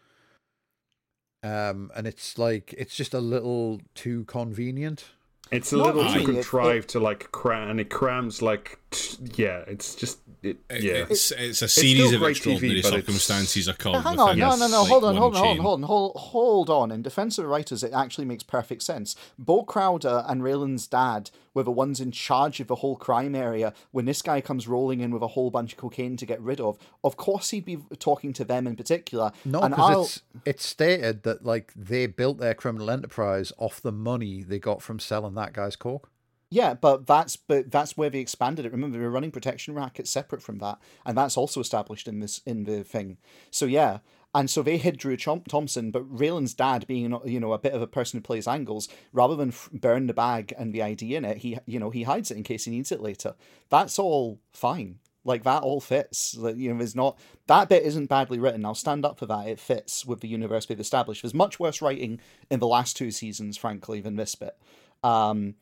Um, 1.41 1.89
and 1.95 2.05
it's 2.05 2.37
like 2.37 2.73
it's 2.77 2.95
just 2.95 3.13
a 3.13 3.19
little 3.21 3.81
too 3.95 4.25
convenient. 4.25 5.05
it's 5.51 5.71
a 5.73 5.77
Not 5.77 5.95
little 5.95 6.03
really, 6.11 6.25
too 6.25 6.31
it- 6.31 6.33
contrived 6.35 6.89
to 6.89 6.99
like 6.99 7.31
cram, 7.31 7.69
and 7.71 7.79
it 7.79 7.89
crams 7.89 8.41
like 8.41 8.77
t- 8.88 8.88
yeah, 9.35 9.63
it's 9.67 9.95
just 9.95 10.19
it, 10.41 10.57
It- 10.69 10.83
yeah. 10.83 11.05
It's, 11.09 11.31
it's 11.31 11.61
a 11.61 11.67
series 11.67 12.07
still 12.07 12.23
of 12.23 12.29
extraordinary 12.29 12.75
TV, 12.79 12.81
but 12.81 12.87
it's- 12.93 13.05
circumstances 13.05 13.67
occurred 13.67 13.91
Now, 13.93 14.01
hang 14.01 14.19
on, 14.19 14.37
no, 14.39 14.55
no, 14.55 14.67
no, 14.67 14.81
like, 14.81 14.89
hold 14.89 15.03
on, 15.03 15.15
hold 15.17 15.35
on, 15.35 15.41
hold 15.41 15.57
on, 15.59 15.63
hold 15.63 15.73
on, 15.83 15.83
hold, 15.83 16.15
hold 16.17 16.69
on. 16.69 16.91
In 16.91 17.01
defense 17.01 17.37
of 17.37 17.43
the 17.43 17.49
writers, 17.49 17.83
it 17.83 17.91
actually 17.93 18.25
makes 18.25 18.43
perfect 18.43 18.81
sense. 18.83 19.15
Bo 19.37 19.63
Crowder 19.63 20.23
and 20.27 20.41
Raylan's 20.41 20.87
dad 20.87 21.29
were 21.53 21.63
the 21.63 21.71
ones 21.71 21.99
in 21.99 22.11
charge 22.11 22.59
of 22.59 22.67
the 22.67 22.75
whole 22.75 22.95
crime 22.95 23.35
area. 23.35 23.73
When 23.91 24.05
this 24.05 24.21
guy 24.21 24.39
comes 24.39 24.67
rolling 24.67 25.01
in 25.01 25.11
with 25.11 25.21
a 25.23 25.27
whole 25.27 25.49
bunch 25.51 25.73
of 25.73 25.77
cocaine 25.77 26.15
to 26.17 26.25
get 26.25 26.39
rid 26.41 26.59
of, 26.61 26.77
of 27.03 27.17
course 27.17 27.49
he'd 27.49 27.65
be 27.65 27.79
talking 27.99 28.33
to 28.33 28.45
them 28.45 28.65
in 28.65 28.75
particular. 28.75 29.31
No, 29.45 29.67
because 29.67 30.05
it's 30.07 30.21
it's 30.45 30.65
stated 30.65 31.23
that 31.23 31.43
like 31.45 31.73
they 31.75 32.05
built 32.07 32.37
their 32.37 32.53
criminal 32.53 32.89
enterprise 32.89 33.51
off 33.57 33.81
the 33.81 33.91
money 33.91 34.41
they 34.43 34.59
got 34.59 34.81
from 34.81 34.99
selling 34.99 35.35
that 35.35 35.53
guy's 35.53 35.75
coke. 35.75 36.08
Yeah, 36.51 36.73
but 36.73 37.05
that's 37.05 37.35
but 37.35 37.69
that's 37.69 37.95
where 37.95 38.09
they 38.09 38.19
expanded 38.19 38.65
it. 38.65 38.71
Remember, 38.71 38.97
were 38.99 39.09
running 39.09 39.31
protection 39.31 39.75
rackets 39.75 40.09
separate 40.09 40.41
from 40.41 40.57
that, 40.59 40.79
and 41.05 41.15
that's 41.15 41.37
also 41.37 41.59
established 41.59 42.07
in 42.07 42.19
this 42.19 42.41
in 42.45 42.63
the 42.63 42.83
thing. 42.83 43.17
So 43.51 43.65
yeah, 43.65 43.99
and 44.33 44.49
so 44.49 44.63
they 44.63 44.77
hid 44.77 44.97
Drew 44.97 45.15
Thompson, 45.15 45.91
but 45.91 46.03
Raylan's 46.09 46.55
dad, 46.55 46.87
being 46.87 47.15
you 47.23 47.39
know 47.39 47.53
a 47.53 47.59
bit 47.59 47.73
of 47.73 47.81
a 47.83 47.87
person 47.87 48.17
who 48.17 48.23
plays 48.23 48.47
angles, 48.47 48.89
rather 49.13 49.35
than 49.35 49.53
burn 49.71 50.07
the 50.07 50.13
bag 50.13 50.53
and 50.57 50.73
the 50.73 50.81
ID 50.81 51.15
in 51.15 51.23
it, 51.23 51.37
he 51.37 51.57
you 51.67 51.79
know 51.79 51.91
he 51.91 52.03
hides 52.03 52.31
it 52.31 52.37
in 52.37 52.43
case 52.43 52.65
he 52.65 52.71
needs 52.71 52.91
it 52.91 53.01
later. 53.01 53.35
That's 53.69 53.99
all 53.99 54.39
fine. 54.51 54.99
Like 55.23 55.43
that 55.43 55.61
all 55.61 55.81
fits. 55.81 56.35
Like, 56.35 56.55
you 56.57 56.71
know, 56.71 56.77
there's 56.77 56.95
not 56.95 57.19
that 57.45 57.69
bit 57.69 57.83
isn't 57.83 58.07
badly 58.07 58.39
written. 58.39 58.65
I'll 58.65 58.73
stand 58.73 59.05
up 59.05 59.19
for 59.19 59.27
that. 59.27 59.47
It 59.47 59.59
fits 59.59 60.05
with 60.05 60.21
the 60.21 60.27
universe 60.27 60.65
they've 60.65 60.79
established. 60.79 61.21
There's 61.21 61.33
much 61.33 61.59
worse 61.59 61.81
writing 61.81 62.19
in 62.49 62.59
the 62.59 62.67
last 62.67 62.97
two 62.97 63.11
seasons, 63.11 63.57
frankly, 63.57 63.99
than 64.01 64.15
this 64.15 64.33
bit. 64.33 64.57
Um, 65.03 65.55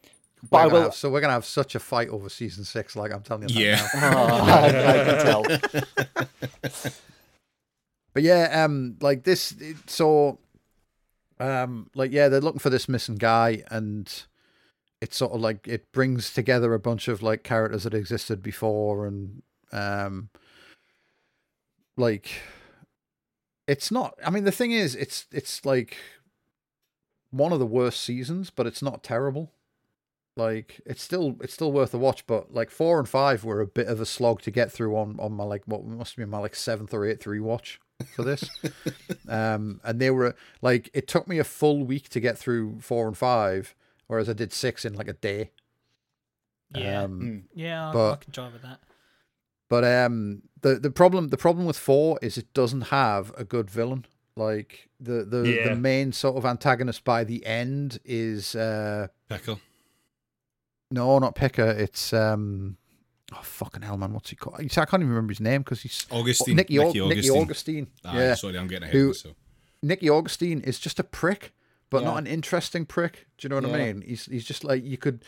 but 0.50 0.52
We're 0.52 0.60
I 0.60 0.68
will. 0.68 0.82
have, 0.84 0.94
so 0.96 1.10
we're 1.10 1.22
gonna 1.22 1.34
have 1.34 1.46
such 1.46 1.76
a 1.76 1.80
fight 1.80 2.10
over 2.10 2.30
season 2.30 2.64
six. 2.64 2.96
Like 2.96 3.12
I'm 3.12 3.22
telling 3.22 3.50
you. 3.50 3.56
that 3.56 3.62
Yeah. 3.62 3.88
now. 4.00 4.14
Oh, 4.18 4.28
I, 4.46 4.68
I 4.88 5.04
can 5.06 6.62
tell. 6.62 6.92
But 8.14 8.24
yeah, 8.24 8.64
um, 8.64 8.96
like 9.00 9.24
this, 9.26 9.52
it, 9.60 9.78
so, 9.88 10.40
um, 11.40 11.88
like 11.94 12.12
yeah, 12.12 12.30
they're 12.30 12.42
looking 12.42 12.58
for 12.60 12.72
this 12.72 12.90
missing 12.90 13.14
guy, 13.16 13.64
and 13.70 14.12
it's 15.02 15.18
sort 15.18 15.34
of 15.34 15.42
like 15.42 15.68
it 15.68 15.92
brings 15.92 16.34
together 16.34 16.74
a 16.74 16.80
bunch 16.80 17.08
of 17.08 17.22
like 17.22 17.44
characters 17.44 17.84
that 17.84 17.94
existed 17.94 18.42
before, 18.42 19.06
and 19.06 19.44
um, 19.72 20.30
like 21.96 22.30
it's 23.68 23.92
not. 23.92 24.16
I 24.26 24.32
mean, 24.32 24.46
the 24.46 24.52
thing 24.52 24.72
is, 24.72 24.96
it's 24.96 25.28
it's 25.32 25.64
like 25.64 25.96
one 27.30 27.54
of 27.54 27.60
the 27.60 27.68
worst 27.68 28.02
seasons, 28.02 28.50
but 28.50 28.66
it's 28.66 28.82
not 28.82 29.04
terrible. 29.04 29.52
Like 30.38 30.80
it's 30.86 31.02
still 31.02 31.36
it's 31.42 31.54
still 31.54 31.72
worth 31.72 31.94
a 31.94 31.98
watch, 31.98 32.26
but 32.28 32.54
like 32.54 32.70
four 32.70 33.00
and 33.00 33.10
five 33.10 33.44
were 33.44 33.60
a 33.60 33.68
bit 33.68 33.88
of 33.88 34.00
a 34.00 34.06
slog 34.06 34.42
to 34.44 34.52
get 34.52 34.72
through 34.72 34.96
on 34.96 35.20
on 35.20 35.34
my 35.34 35.44
like 35.44 35.64
what 35.66 35.84
must 35.84 36.16
be 36.16 36.26
my 36.26 36.38
like 36.38 36.56
seventh 36.56 36.94
or 36.94 37.06
eighth 37.06 37.24
rewatch 37.26 37.78
for 38.16 38.24
this. 38.24 38.44
um, 39.28 39.82
and 39.84 40.00
they 40.00 40.12
were 40.12 40.36
like 40.62 40.90
it 40.94 41.08
took 41.08 41.28
me 41.28 41.40
a 41.40 41.44
full 41.44 41.84
week 41.84 42.08
to 42.10 42.20
get 42.20 42.38
through 42.38 42.80
four 42.82 43.08
and 43.08 43.18
five, 43.18 43.74
whereas 44.06 44.30
I 44.30 44.34
did 44.34 44.54
six 44.54 44.86
in 44.86 44.94
like 44.94 45.08
a 45.08 45.14
day. 45.14 45.52
Yeah, 46.76 47.04
Um, 47.04 47.46
yeah, 47.56 47.88
I- 47.88 47.90
I 47.90 47.94
but- 47.94 48.22
can 48.22 48.32
drive 48.32 48.54
with 48.54 48.62
that. 48.62 48.80
But 49.70 49.84
um, 49.84 50.44
the 50.62 50.76
the 50.76 50.92
problem 50.92 51.28
the 51.30 51.38
problem 51.38 51.66
with 51.66 51.78
four 51.78 52.20
is 52.22 52.38
it 52.38 52.54
doesn't 52.54 52.84
have 52.84 53.34
a 53.38 53.44
good 53.44 53.70
villain. 53.70 54.06
Like 54.38 54.88
the 55.00 55.26
the, 55.26 55.42
Yeah. 55.50 55.70
the 55.70 55.76
main 55.76 56.14
sort 56.14 56.38
of 56.38 56.46
antagonist 56.46 57.04
by 57.04 57.24
the 57.26 57.46
end 57.46 58.00
is 58.06 58.56
uh 58.56 59.08
Pickle. 59.30 59.60
No 60.92 61.20
not 61.20 61.36
Picker. 61.36 61.70
It's 61.70 62.14
um 62.14 62.78
oh 63.34 63.40
fucking 63.42 63.82
hell 63.82 63.98
man, 63.98 64.14
what's 64.14 64.30
he 64.30 64.36
called? 64.36 64.56
I 64.60 64.66
can't 64.68 64.94
even 65.02 65.10
remember 65.10 65.32
his 65.32 65.40
name 65.42 65.62
because 65.62 65.82
he's 65.82 66.06
Augustine. 66.12 66.56
Nicky, 66.56 66.80
Au- 66.80 66.88
Nicky 66.88 67.00
Nicky 67.00 67.30
Augustine. 67.30 67.42
Augustine. 67.42 67.88
Aye, 68.06 68.18
yeah, 68.18 68.34
sorry, 68.36 68.58
I'm 68.58 68.68
getting 68.68 68.84
ahead 68.84 68.96
Who- 68.96 69.10
of 69.10 69.16
myself. 69.16 69.36
Nicky 69.84 70.10
Augustine 70.10 70.62
is 70.62 70.80
just 70.80 71.00
a 71.00 71.04
prick, 71.04 71.54
but 71.90 72.02
Yeah. 72.02 72.10
not 72.10 72.18
an 72.18 72.28
interesting 72.28 72.86
prick. 72.86 73.28
Do 73.38 73.46
you 73.46 73.50
know 73.50 73.56
what 73.58 73.66
I 73.80 73.86
mean? 73.94 74.02
He's 74.02 74.26
he's 74.26 74.46
just 74.46 74.64
like 74.64 74.84
you 74.84 74.98
could 74.98 75.24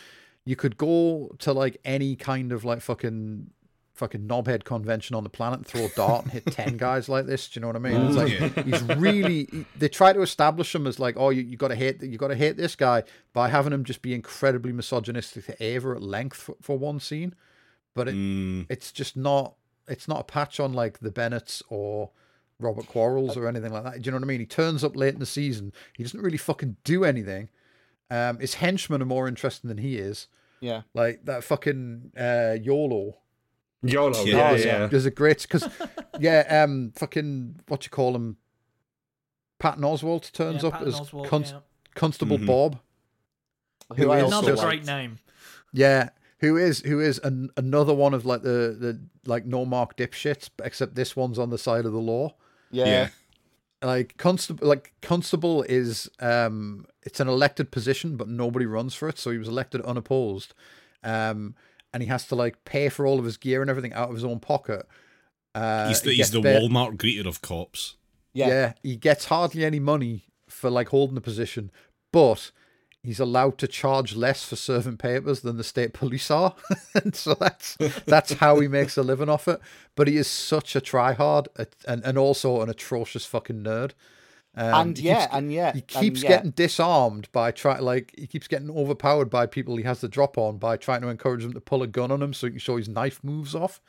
you 0.45 0.55
could 0.55 0.77
go 0.77 1.29
to 1.39 1.53
like 1.53 1.77
any 1.85 2.15
kind 2.15 2.51
of 2.51 2.65
like 2.65 2.81
fucking 2.81 3.51
fucking 3.99 4.21
knobhead 4.27 4.63
convention 4.63 5.15
on 5.15 5.23
the 5.23 5.29
planet 5.29 5.59
and 5.59 5.67
throw 5.67 5.85
a 5.85 5.89
dart 5.89 6.23
and 6.23 6.31
hit 6.31 6.45
10 6.51 6.77
guys 6.77 7.07
like 7.07 7.25
this 7.27 7.47
do 7.47 7.59
you 7.59 7.61
know 7.61 7.67
what 7.67 7.75
i 7.75 7.79
mean 7.79 8.01
it's 8.01 8.15
like 8.15 8.65
he's 8.65 8.81
really 8.97 9.47
he- 9.51 9.65
they 9.77 9.87
try 9.87 10.11
to 10.11 10.21
establish 10.21 10.73
him 10.73 10.87
as 10.87 10.99
like 10.99 11.15
oh 11.17 11.29
you, 11.29 11.41
you 11.43 11.55
gotta 11.57 11.75
hate 11.75 12.01
you 12.01 12.17
gotta 12.17 12.35
hate 12.35 12.57
this 12.57 12.75
guy 12.75 13.03
by 13.33 13.49
having 13.49 13.71
him 13.73 13.83
just 13.83 14.01
be 14.01 14.13
incredibly 14.13 14.71
misogynistic 14.71 15.45
to 15.45 15.63
ava 15.63 15.91
at 15.91 16.01
length 16.01 16.37
for, 16.37 16.55
for 16.61 16.77
one 16.77 16.99
scene 16.99 17.33
but 17.95 18.07
it, 18.07 18.15
Mm, 18.15 18.65
it's 18.69 18.91
just 18.91 19.15
not 19.17 19.55
it's 19.87 20.07
not 20.07 20.19
a 20.21 20.23
patch 20.23 20.59
on 20.59 20.73
like 20.73 20.99
the 20.99 21.11
Bennetts 21.11 21.61
or 21.69 22.11
Robert 22.59 22.87
Quarles 22.87 23.35
or 23.37 23.47
anything 23.47 23.71
like 23.73 23.83
that. 23.85 24.01
Do 24.01 24.07
you 24.07 24.11
know 24.11 24.17
what 24.17 24.23
I 24.25 24.27
mean? 24.27 24.39
He 24.39 24.45
turns 24.45 24.83
up 24.83 24.95
late 24.95 25.13
in 25.15 25.19
the 25.19 25.25
season. 25.25 25.73
He 25.97 26.03
doesn't 26.03 26.21
really 26.21 26.37
fucking 26.37 26.75
do 26.83 27.03
anything. 27.05 27.49
Um, 28.11 28.37
his 28.39 28.55
henchmen 28.55 29.01
are 29.01 29.05
more 29.05 29.27
interesting 29.27 29.67
than 29.69 29.77
he 29.79 29.97
is. 29.97 30.27
Yeah. 30.59 30.81
Like 30.93 31.25
that 31.25 31.43
fucking 31.43 32.11
uh, 32.15 32.57
YOLO. 32.61 33.15
YOLO. 33.81 34.23
Yeah. 34.25 34.35
Yeah, 34.35 34.49
Oh, 34.51 34.55
yeah. 34.55 34.85
There's 34.87 35.05
a 35.05 35.11
great 35.11 35.41
because 35.43 35.67
yeah, 36.19 36.63
um, 36.63 36.91
fucking 36.95 37.61
what 37.67 37.85
you 37.85 37.89
call 37.89 38.15
him? 38.15 38.37
Patton 39.59 39.83
Oswalt 39.83 40.31
turns 40.31 40.63
Yeah, 40.63 40.67
up 40.69 40.73
Patton 40.73 40.87
as 40.89 40.99
Oswalt, 40.99 41.27
Const- 41.27 41.53
yeah. 41.53 41.59
Constable 41.95 42.37
Mhm. 42.37 42.45
Bob. 42.45 42.79
Who 43.95 44.03
Who 44.03 44.11
I 44.11 44.17
is 44.19 44.23
also 44.25 44.37
Another 44.47 44.55
great 44.61 44.75
liked. 44.79 44.85
name. 44.87 45.17
Yeah, 45.73 46.09
who 46.39 46.57
is 46.57 46.79
who 46.81 46.99
is 46.99 47.19
an, 47.23 47.49
another 47.57 47.93
one 47.93 48.13
of 48.13 48.25
like 48.25 48.41
the 48.43 48.75
the 48.79 48.99
like 49.25 49.45
no 49.45 49.65
mark 49.65 49.97
dipshits, 49.97 50.49
except 50.63 50.95
this 50.95 51.15
one's 51.15 51.39
on 51.39 51.49
the 51.49 51.57
side 51.57 51.85
of 51.85 51.91
the 51.91 51.99
law. 51.99 52.35
Yeah. 52.71 52.85
yeah. 52.85 53.07
like 53.81 54.17
constable 54.17 54.67
like 54.67 54.93
constable 55.01 55.63
is 55.63 56.07
um 56.19 56.85
it's 57.03 57.19
an 57.21 57.27
elected 57.29 57.71
position 57.71 58.15
but 58.17 58.27
nobody 58.27 58.65
runs 58.67 58.93
for 58.93 59.07
it 59.09 59.17
so 59.17 59.31
he 59.31 59.37
was 59.39 59.47
elected 59.47 59.81
unopposed 59.83 60.53
um 61.03 61.55
and 61.93 62.03
he 62.03 62.09
has 62.09 62.27
to 62.27 62.35
like 62.35 62.63
pay 62.65 62.89
for 62.89 63.05
all 63.05 63.19
of 63.19 63.25
his 63.25 63.37
gear 63.37 63.61
and 63.61 63.69
everything 63.69 63.93
out 63.93 64.09
of 64.09 64.15
his 64.15 64.23
own 64.23 64.39
pocket 64.39 64.85
uh 65.55 65.87
he's 65.87 66.01
the, 66.01 66.11
he 66.11 66.17
he's 66.17 66.31
the 66.31 66.41
ba- 66.41 66.59
Walmart 66.59 66.97
greeter 66.97 67.25
of 67.25 67.41
cops. 67.41 67.95
Yeah. 68.33 68.47
yeah 68.47 68.73
he 68.83 68.95
gets 68.95 69.25
hardly 69.25 69.65
any 69.65 69.79
money 69.79 70.23
for 70.47 70.69
like 70.69 70.89
holding 70.89 71.15
the 71.15 71.21
position 71.21 71.71
but 72.11 72.51
he's 73.01 73.19
allowed 73.19 73.57
to 73.59 73.67
charge 73.67 74.15
less 74.15 74.43
for 74.43 74.55
serving 74.55 74.97
papers 74.97 75.41
than 75.41 75.57
the 75.57 75.63
state 75.63 75.93
police 76.01 76.29
are 76.29 76.55
and 76.93 77.15
so 77.15 77.33
that's 77.33 77.75
that's 78.05 78.33
how 78.33 78.59
he 78.59 78.67
makes 78.67 78.97
a 78.97 79.01
living 79.03 79.29
off 79.29 79.47
it 79.47 79.59
but 79.95 80.07
he 80.07 80.17
is 80.17 80.27
such 80.27 80.75
a 80.75 80.81
tryhard 80.81 81.47
at- 81.57 81.75
and, 81.87 82.03
and 82.05 82.17
also 82.17 82.61
an 82.61 82.69
atrocious 82.69 83.25
fucking 83.25 83.63
nerd 83.63 83.91
um, 84.55 84.73
and 84.87 84.99
yeah, 84.99 85.21
keeps- 85.21 85.33
and 85.35 85.53
yeah, 85.53 85.71
he 85.73 85.79
and 85.79 85.87
keeps 85.87 86.23
yeah. 86.23 86.29
getting 86.29 86.51
disarmed 86.51 87.29
by 87.31 87.51
trying 87.51 87.81
like 87.83 88.13
he 88.17 88.25
keeps 88.27 88.47
getting 88.47 88.69
overpowered 88.71 89.29
by 89.29 89.45
people 89.45 89.75
he 89.77 89.83
has 89.83 90.01
the 90.01 90.07
drop 90.09 90.37
on 90.37 90.57
by 90.57 90.75
trying 90.75 91.01
to 91.01 91.07
encourage 91.07 91.43
them 91.43 91.53
to 91.53 91.61
pull 91.61 91.83
a 91.83 91.87
gun 91.87 92.11
on 92.11 92.21
him 92.21 92.33
so 92.33 92.47
he 92.47 92.51
can 92.51 92.59
show 92.59 92.75
his 92.77 92.89
knife 92.89 93.23
moves 93.23 93.53
off 93.53 93.79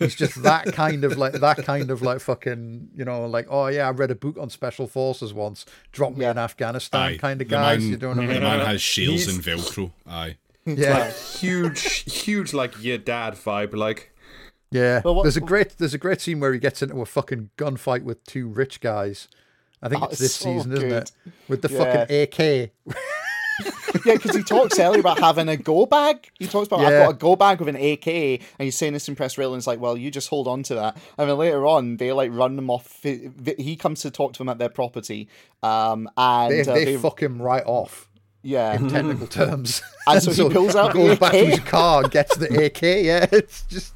he's 0.00 0.16
just 0.16 0.42
that 0.42 0.66
kind 0.72 1.04
of 1.04 1.16
like 1.16 1.34
that 1.34 1.58
kind 1.58 1.90
of 1.90 2.02
like 2.02 2.18
fucking 2.20 2.88
you 2.96 3.04
know 3.04 3.26
like 3.26 3.46
oh 3.48 3.68
yeah 3.68 3.86
i 3.86 3.90
read 3.90 4.10
a 4.10 4.14
book 4.16 4.36
on 4.38 4.50
special 4.50 4.86
forces 4.88 5.32
once 5.32 5.64
drop 5.92 6.14
me 6.16 6.24
Yeah. 6.24 6.32
in 6.32 6.38
afghanistan 6.38 7.00
Aye. 7.12 7.16
kind 7.18 7.40
of 7.40 7.48
The 7.48 7.54
guys 7.54 7.80
man- 7.82 7.90
you 7.92 7.96
know 7.98 8.08
what 8.08 8.18
i 8.18 8.26
The 8.26 8.32
mean 8.32 8.42
man 8.42 8.66
has 8.66 8.82
shields 8.82 9.26
He's- 9.26 9.34
and 9.36 9.44
Velcro. 9.44 9.92
Aye. 10.06 10.36
yeah 10.66 11.10
Huge, 11.12 12.12
huge, 12.12 12.52
like 12.52 12.82
your 12.82 12.98
dad 12.98 13.34
vibe. 13.34 13.72
Like, 13.74 14.12
yeah 14.70 15.00
what- 15.02 15.22
there's 15.22 15.36
a 15.36 15.40
great 15.40 15.78
there's 15.78 15.94
a 15.94 15.98
great 15.98 16.20
scene 16.20 16.40
where 16.40 16.52
he 16.52 16.58
gets 16.58 16.82
into 16.82 17.00
a 17.00 17.06
fucking 17.06 17.50
gunfight 17.56 18.02
with 18.02 18.22
two 18.24 18.48
rich 18.48 18.80
guys 18.80 19.28
I 19.82 19.88
think 19.88 20.02
Oh, 20.02 20.06
it's 20.06 20.18
this 20.18 20.34
so 20.34 20.44
season, 20.56 20.72
isn't 20.72 20.92
it? 20.92 21.12
With 21.48 21.62
the 21.62 21.70
Yeah. 21.72 21.78
fucking 21.78 22.22
AK. 22.22 22.70
yeah, 24.06 24.14
because 24.14 24.36
he 24.36 24.42
talks 24.42 24.78
earlier 24.78 25.00
about 25.00 25.18
having 25.18 25.48
a 25.48 25.56
go 25.56 25.86
bag. 25.86 26.28
He 26.38 26.46
talks 26.46 26.66
about 26.68 26.80
I've 26.80 26.90
got 27.06 27.10
a 27.10 27.14
go 27.16 27.36
bag 27.36 27.58
with 27.60 27.68
an 27.68 27.76
AK, 27.76 28.06
and 28.58 28.64
he's 28.64 28.76
saying 28.76 28.92
this 28.92 29.08
in 29.08 29.16
press 29.16 29.36
rail, 29.38 29.52
and 29.52 29.58
it's 29.60 29.66
like, 29.66 29.80
well, 29.80 29.96
you 29.96 30.10
just 30.10 30.28
hold 30.28 30.46
on 30.48 30.62
to 30.64 30.74
that. 30.76 30.96
And 31.16 31.28
then 31.30 31.36
later 31.36 31.66
on, 31.66 31.96
they 31.96 32.12
like 32.12 32.30
run 32.32 32.56
them 32.56 32.70
off. 32.70 33.00
He 33.02 33.76
comes 33.76 34.00
to 34.02 34.10
talk 34.10 34.32
to 34.34 34.38
them 34.38 34.48
at 34.48 34.58
their 34.58 34.68
property, 34.68 35.28
um, 35.62 36.08
and 36.16 36.52
They, 36.52 36.60
uh, 36.62 36.74
they 36.74 36.84
they- 36.84 36.96
fuck 36.96 37.22
him 37.22 37.40
right 37.40 37.64
off. 37.66 38.08
yeah, 38.42 38.74
in 38.74 38.88
technical 38.88 39.26
terms. 39.26 39.82
And 40.06 40.22
so 40.22 40.32
he 40.48 40.52
pulls 40.54 40.76
out 40.76 40.92
the 40.92 40.98
goes 40.98 41.18
back 41.18 41.32
to 41.32 41.44
his 41.46 41.60
car 41.60 42.02
and 42.02 42.10
gets 42.12 42.36
the 42.36 42.64
AK. 42.66 42.82
Yeah, 43.04 43.26
it's 43.32 43.62
just 43.64 43.94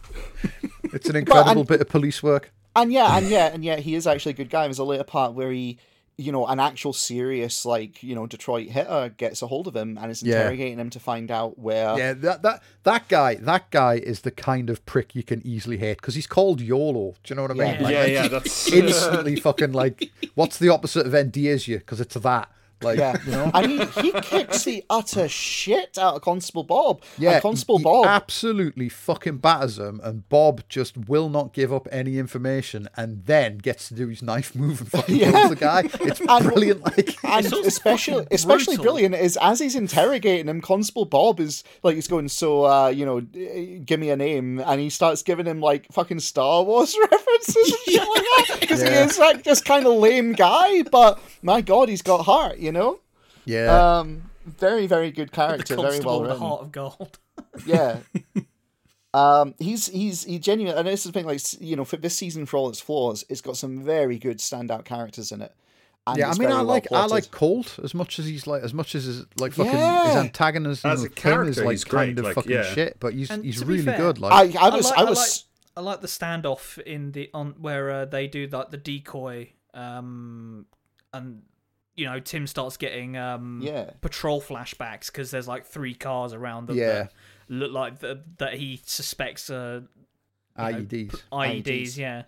it's 0.84 1.08
an 1.08 1.16
incredible 1.16 1.60
and- 1.60 1.68
bit 1.68 1.80
of 1.80 1.88
police 1.88 2.22
work. 2.22 2.52
And 2.76 2.92
yeah, 2.92 3.16
and 3.16 3.28
yeah, 3.28 3.46
and 3.52 3.64
yeah, 3.64 3.76
he 3.76 3.94
is 3.94 4.06
actually 4.06 4.30
a 4.30 4.36
good 4.36 4.50
guy. 4.50 4.64
There's 4.66 4.78
a 4.78 4.84
later 4.84 5.04
part 5.04 5.34
where 5.34 5.50
he, 5.50 5.78
you 6.18 6.30
know, 6.32 6.46
an 6.46 6.60
actual 6.60 6.92
serious 6.92 7.64
like 7.64 8.02
you 8.02 8.14
know 8.14 8.26
Detroit 8.26 8.68
hitter 8.68 9.12
gets 9.16 9.42
a 9.42 9.46
hold 9.46 9.66
of 9.66 9.74
him 9.76 9.98
and 10.00 10.10
is 10.10 10.22
Yeah. 10.22 10.36
interrogating 10.40 10.78
him 10.78 10.90
to 10.90 11.00
find 11.00 11.30
out 11.30 11.58
where. 11.58 11.96
Yeah, 11.98 12.12
that 12.14 12.42
that 12.42 12.62
that 12.84 13.08
guy, 13.08 13.34
that 13.36 13.70
guy 13.70 13.94
is 13.94 14.20
the 14.20 14.30
kind 14.30 14.70
of 14.70 14.84
prick 14.86 15.14
you 15.14 15.22
can 15.22 15.46
easily 15.46 15.78
hate 15.78 15.98
because 15.98 16.14
he's 16.14 16.26
called 16.26 16.60
YOLO. 16.60 17.14
Do 17.24 17.32
you 17.32 17.36
know 17.36 17.42
what 17.42 17.50
I 17.50 17.54
mean? 17.54 17.74
Yeah. 17.74 17.82
Like, 17.82 17.92
yeah, 17.92 18.04
yeah, 18.06 18.28
that's 18.28 18.72
instantly 18.72 19.36
fucking 19.36 19.72
like, 19.72 20.10
what's 20.34 20.58
the 20.58 20.68
opposite 20.68 21.06
of 21.06 21.14
endears 21.14 21.66
you? 21.68 21.78
Because 21.78 22.00
it's 22.00 22.14
that. 22.14 22.50
Like, 22.82 22.98
Yeah, 22.98 23.16
you 23.24 23.30
know. 23.32 23.50
and 23.54 23.66
he, 23.66 24.02
he 24.02 24.12
kicks 24.20 24.64
the 24.64 24.84
utter 24.90 25.28
shit 25.28 25.98
out 25.98 26.16
of 26.16 26.22
Constable 26.22 26.64
Bob. 26.64 27.02
Yeah, 27.18 27.32
and 27.32 27.42
Constable 27.42 27.78
he 27.78 27.84
Bob. 27.84 28.06
absolutely 28.06 28.88
fucking 28.88 29.38
batters 29.38 29.78
him, 29.78 30.00
and 30.02 30.28
Bob 30.28 30.62
just 30.68 30.96
will 30.96 31.28
not 31.28 31.52
give 31.52 31.72
up 31.72 31.86
any 31.92 32.18
information, 32.18 32.88
and 32.96 33.24
then 33.26 33.58
gets 33.58 33.88
to 33.88 33.94
do 33.94 34.08
his 34.08 34.22
knife 34.22 34.54
move 34.56 34.80
and 34.80 34.90
fucking 34.90 35.16
Yeah. 35.16 35.30
kills 35.32 35.50
the 35.50 35.56
guy. 35.56 35.82
It's 36.00 36.20
And- 36.28 36.44
brilliant. 36.44 36.82
Like, 36.82 37.16
and 37.24 37.46
also 37.46 37.62
especially 37.62 38.26
especially 38.30 38.76
brutal. 38.76 38.84
brilliant 38.94 39.14
is 39.14 39.38
as 39.40 39.60
he's 39.60 39.76
interrogating 39.76 40.48
him, 40.48 40.60
Constable 40.60 41.04
Bob 41.04 41.40
is 41.40 41.62
like 41.82 41.94
he's 41.94 42.08
going, 42.08 42.28
so 42.28 42.64
uh, 42.66 42.88
you 42.88 43.04
know, 43.06 43.20
give 43.20 44.00
me 44.00 44.10
a 44.10 44.16
name, 44.16 44.60
and 44.60 44.80
he 44.80 44.90
starts 44.90 45.22
giving 45.22 45.46
him 45.46 45.60
like 45.60 45.86
fucking 45.92 46.20
Star 46.20 46.62
Wars 46.64 46.96
references 47.10 47.56
and 47.56 47.78
shit 47.84 48.00
like 48.08 48.24
that 48.48 48.56
because 48.60 48.82
Yeah. 48.82 48.90
he 48.90 48.96
is 49.10 49.18
like 49.18 49.44
this 49.44 49.60
kind 49.60 49.86
of 49.86 49.94
lame 49.94 50.32
guy, 50.32 50.82
but 50.82 51.18
my 51.42 51.60
god, 51.60 51.88
he's 51.88 52.02
got 52.02 52.24
heart, 52.24 52.58
you 52.58 52.71
know. 52.72 53.00
yeah, 53.44 53.98
Um, 53.98 54.30
very 54.46 54.86
very 54.86 55.10
good 55.12 55.28
The 55.28 55.32
character, 55.36 55.76
very 55.76 56.00
well 56.00 56.20
with 56.20 56.30
the 56.30 56.34
written. 56.34 56.46
heart 56.48 56.62
of 56.62 56.72
gold. 56.72 57.18
Yeah. 57.66 57.98
Um, 59.14 59.54
he's 59.58 59.86
he's 59.88 60.24
he 60.24 60.38
genuine, 60.38 60.76
and 60.76 60.88
this 60.88 61.00
is 61.04 61.12
the 61.12 61.18
thing. 61.18 61.26
Like 61.26 61.40
you 61.60 61.76
know, 61.76 61.84
for 61.84 61.98
this 61.98 62.16
season, 62.16 62.46
for 62.46 62.56
all 62.56 62.70
its 62.70 62.80
flaws, 62.80 63.24
it's 63.28 63.42
got 63.42 63.58
some 63.58 63.82
very 63.84 64.18
good 64.18 64.38
standout 64.38 64.84
characters 64.86 65.32
in 65.32 65.42
it. 65.42 65.54
And 66.06 66.16
yeah. 66.18 66.26
I 66.28 66.30
mean, 66.30 66.38
very 66.38 66.52
I 66.52 66.56
well 66.56 66.64
like 66.64 66.90
I 66.92 67.06
like 67.06 67.30
Colt 67.30 67.78
as 67.84 67.92
much 67.94 68.18
as 68.18 68.24
he's 68.24 68.46
like 68.46 68.62
as 68.62 68.72
much 68.72 68.94
as 68.94 69.04
his 69.04 69.26
like 69.36 69.52
fucking 69.52 69.70
his 69.70 69.80
Yeah. 69.80 70.20
antagonism 70.20 70.90
As 70.90 71.02
a 71.02 71.06
of 71.06 71.14
Kim 71.14 71.30
is 71.30 71.56
character, 71.56 71.64
like 71.64 71.72
he's 71.72 71.84
kind 71.84 72.14
great, 72.14 72.18
of 72.18 72.24
like, 72.24 72.34
fucking 72.36 72.50
yeah. 72.52 72.62
shit, 72.74 72.96
but 73.00 73.12
he's 73.12 73.30
And 73.30 73.44
he's 73.44 73.62
really 73.62 73.82
fair, 73.84 73.98
good. 73.98 74.18
Like, 74.18 74.56
I 74.56 74.66
I 74.66 74.68
was 74.70 74.86
like, 74.86 74.98
I 74.98 75.02
like- 75.02 75.10
was 75.10 75.44
I 75.76 75.80
like 75.82 76.00
the 76.00 76.06
standoff 76.06 76.78
in 76.78 77.12
the 77.12 77.28
on 77.34 77.54
where 77.60 77.90
uh, 77.90 78.04
they 78.06 78.26
do 78.28 78.46
like 78.50 78.70
the 78.70 78.76
decoy, 78.78 79.50
um, 79.74 80.64
and 81.12 81.42
you 81.94 82.06
know 82.06 82.18
Tim 82.20 82.46
starts 82.46 82.76
getting 82.76 83.16
um 83.16 83.60
Yeah. 83.62 83.90
patrol 84.00 84.40
flashbacks 84.40 85.06
because 85.06 85.30
there's 85.30 85.48
like 85.48 85.66
three 85.66 85.94
cars 85.94 86.32
around 86.32 86.66
them 86.68 86.76
Yeah. 86.76 86.86
that 87.04 87.12
look 87.48 87.72
like 87.72 87.98
the, 87.98 88.22
that 88.38 88.54
he 88.54 88.80
suspects 88.84 89.50
are 89.50 89.84
you 90.56 90.62
know, 90.64 90.64
IEDs. 90.64 91.22
IEDs, 91.32 91.62
IEDs. 91.64 91.96
yeah. 91.96 92.22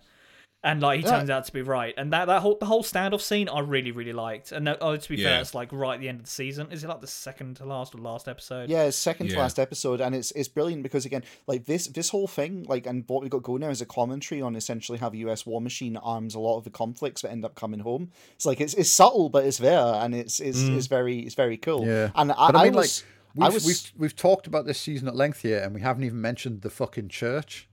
And 0.65 0.81
like 0.81 0.99
he 1.01 1.05
Yeah. 1.05 1.11
turns 1.11 1.29
out 1.29 1.45
to 1.45 1.53
be 1.53 1.61
right, 1.61 1.93
and 1.95 2.11
that 2.11 2.25
that 2.25 2.41
whole 2.41 2.57
the 2.59 2.65
whole 2.65 2.83
standoff 2.83 3.21
scene 3.21 3.47
I 3.47 3.59
really 3.59 3.91
really 3.91 4.13
liked. 4.13 4.51
And 4.51 4.65
that, 4.65 4.79
oh, 4.81 4.97
to 4.97 5.09
be 5.09 5.15
Yeah. 5.15 5.27
fair, 5.29 5.41
it's 5.41 5.53
like 5.53 5.71
right 5.71 5.93
at 5.93 5.99
the 6.01 6.09
end 6.09 6.19
of 6.21 6.25
the 6.25 6.31
season. 6.31 6.71
Is 6.71 6.83
it 6.83 6.87
like 6.87 7.01
the 7.01 7.07
second 7.07 7.57
to 7.57 7.65
last 7.65 7.93
or 7.93 7.99
last 7.99 8.27
episode? 8.27 8.67
Yeah, 8.69 8.85
it's 8.85 8.97
second 8.97 9.29
to 9.29 9.37
last 9.37 9.59
episode, 9.59 10.01
and 10.01 10.15
it's 10.15 10.31
it's 10.31 10.47
brilliant 10.47 10.81
because 10.81 11.05
again, 11.05 11.23
like 11.45 11.65
this 11.65 11.85
this 11.85 12.09
whole 12.09 12.27
thing, 12.27 12.65
like, 12.67 12.87
and 12.87 13.03
what 13.05 13.21
we 13.21 13.29
got 13.29 13.43
going 13.43 13.61
now 13.61 13.69
is 13.69 13.79
a 13.79 13.85
commentary 13.85 14.41
on 14.41 14.55
essentially 14.55 14.97
how 14.97 15.07
the 15.09 15.19
U.S. 15.19 15.45
war 15.45 15.61
machine 15.61 15.97
arms 15.97 16.33
a 16.33 16.39
lot 16.39 16.57
of 16.57 16.63
the 16.63 16.71
conflicts 16.71 17.21
that 17.21 17.29
end 17.31 17.45
up 17.45 17.53
coming 17.53 17.81
home. 17.81 18.09
It's 18.33 18.47
like 18.47 18.59
it's 18.59 18.73
it's 18.73 18.89
subtle, 18.89 19.29
but 19.29 19.45
it's 19.45 19.59
there, 19.59 19.85
and 20.03 20.15
it's 20.15 20.39
it's, 20.39 20.59
it's 20.63 20.87
very 20.87 21.19
it's 21.19 21.35
very 21.35 21.57
cool. 21.57 21.81
Mm. 21.81 21.85
Yeah. 21.87 22.11
and 22.15 22.31
I, 22.31 22.51
But 22.51 22.55
I 22.55 22.63
mean, 22.63 22.73
was, 22.73 23.03
We've, 23.35 23.45
I 23.45 23.49
was 23.49 23.65
we've 23.67 23.91
we've 23.99 24.15
talked 24.15 24.47
about 24.47 24.65
this 24.65 24.79
season 24.79 25.07
at 25.07 25.15
length 25.15 25.41
here, 25.41 25.59
and 25.59 25.75
we 25.75 25.81
haven't 25.81 26.05
even 26.05 26.21
mentioned 26.21 26.61
the 26.63 26.69
fucking 26.71 27.09
church, 27.09 27.69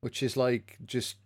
which 0.00 0.22
is 0.22 0.36
like 0.36 0.78
just 0.84 1.16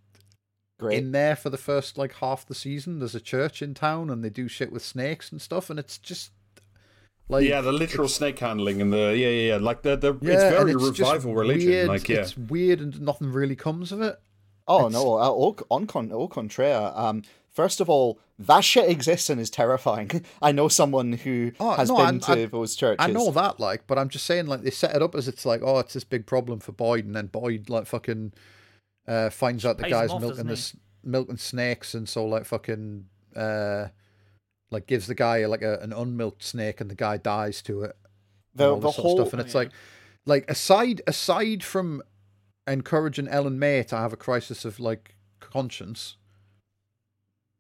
great. 0.85 0.99
in 0.99 1.13
there 1.13 1.37
for 1.37 1.51
the 1.51 1.57
first 1.59 1.99
like 1.99 2.15
half 2.15 2.47
the 2.47 2.55
season. 2.55 2.99
There's 3.01 3.15
a 3.15 3.21
church 3.21 3.63
in 3.63 3.75
town, 3.75 4.11
and 4.11 4.25
they 4.25 4.31
do 4.31 4.49
shit 4.49 4.73
with 4.73 4.85
snakes 4.85 5.31
and 5.33 5.41
stuff, 5.43 5.71
and 5.71 5.79
it's 5.79 5.99
just 5.99 6.31
Like 7.29 7.47
yeah, 7.47 7.61
the 7.63 7.73
literal 7.73 8.09
snake 8.09 8.39
handling 8.39 8.81
and 8.83 8.93
the 8.93 9.17
yeah, 9.17 9.29
yeah, 9.29 9.49
yeah. 9.53 9.57
Like 9.57 9.83
the 9.83 9.97
the 9.97 10.15
yeah, 10.21 10.35
it's 10.35 10.43
very 10.59 10.73
just 10.75 10.99
revival 11.01 11.35
religion. 11.35 11.71
Weird, 11.71 11.89
like 11.89 12.09
yeah, 12.09 12.19
it's 12.21 12.37
weird 12.37 12.81
and 12.81 13.01
nothing 13.01 13.33
really 13.33 13.57
comes 13.57 13.93
of 13.93 14.01
it. 14.03 14.21
Oh 14.69 14.87
It's- 14.87 14.93
no! 14.93 15.19
Uh, 15.19 15.29
au, 15.31 15.57
on 15.71 15.87
con, 15.87 16.11
au 16.13 16.29
contraire. 16.29 16.93
Um, 16.95 17.23
first 17.51 17.81
of 17.81 17.89
all, 17.91 18.19
that 18.39 18.61
shit 18.65 18.89
exists 18.91 19.29
and 19.31 19.41
is 19.41 19.49
terrifying. 19.51 20.11
I 20.43 20.53
know 20.53 20.69
someone 20.69 21.13
who 21.13 21.53
Oh, 21.61 21.73
has 21.73 21.89
no, 21.91 21.97
been 21.97 22.07
I'm- 22.07 22.21
to 22.21 22.33
I- 22.33 22.47
those 22.47 22.75
churches. 22.75 22.97
I 22.99 23.11
know 23.11 23.31
that, 23.31 23.61
like, 23.61 23.87
but 23.87 23.99
I'm 23.99 24.09
just 24.09 24.25
saying, 24.27 24.47
like, 24.47 24.63
they 24.63 24.71
set 24.71 24.95
it 24.97 25.03
up 25.03 25.15
as 25.15 25.29
it's 25.29 25.45
like, 25.47 25.61
oh, 25.63 25.79
it's 25.81 25.95
this 25.95 26.05
big 26.05 26.25
problem 26.27 26.61
for 26.61 26.73
Boyd, 26.73 27.05
and 27.07 27.15
then 27.15 27.27
Boyd 27.27 27.69
like 27.71 27.87
fucking 27.87 28.33
uh, 29.07 29.31
finds 29.31 29.65
out 29.65 29.79
the 29.79 29.89
guy's 29.89 30.11
off, 30.11 30.21
milking 30.21 30.47
doesn't 30.47 30.47
he? 30.49 30.53
this 30.53 30.77
milking 31.03 31.37
snakes, 31.37 31.95
and 31.95 32.09
so 32.09 32.25
like 32.25 32.45
fucking 32.45 33.07
uh, 33.37 33.89
like 34.71 34.87
gives 34.87 35.07
the 35.07 35.15
guy 35.15 35.45
like 35.47 35.63
a, 35.63 35.79
an 35.81 35.93
unmilked 35.93 36.43
snake, 36.43 36.81
and 36.81 36.91
the 36.91 36.95
guy 36.95 37.17
dies 37.17 37.61
to 37.63 37.83
it. 37.83 37.97
and 38.53 38.59
The- 38.61 38.71
all 38.71 38.81
the 38.81 38.87
this 38.89 38.97
sort 38.97 39.05
of 39.07 39.11
whole- 39.11 39.17
stuff, 39.27 39.33
and 39.33 39.41
it's 39.43 39.55
like, 39.55 39.71
like 40.27 40.51
aside 40.51 41.03
aside 41.07 41.63
from 41.63 42.03
encouraging 42.67 43.29
Ellen 43.29 43.59
May 43.59 43.83
to 43.83 43.97
have 43.97 44.13
a 44.13 44.17
crisis 44.17 44.65
of 44.65 44.81
like 44.81 45.17
conscience. 45.41 46.17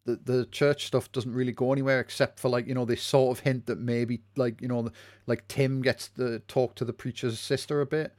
The, 0.06 0.16
the 0.22 0.44
church 0.46 0.86
stuff 0.86 1.10
doesn't 1.12 1.32
really 1.32 1.52
go 1.52 1.72
anywhere 1.72 1.98
except 1.98 2.38
for 2.38 2.50
like 2.50 2.66
you 2.66 2.74
know 2.74 2.84
this 2.84 3.02
sort 3.02 3.38
of 3.38 3.44
hint 3.44 3.64
that 3.66 3.78
maybe 3.78 4.20
like 4.36 4.60
you 4.60 4.68
know 4.68 4.90
like 5.26 5.48
Tim 5.48 5.80
gets 5.80 6.08
to 6.10 6.40
talk 6.40 6.74
to 6.74 6.84
the 6.84 6.92
preacher's 6.92 7.38
sister 7.40 7.80
a 7.80 7.86
bit. 7.86 8.14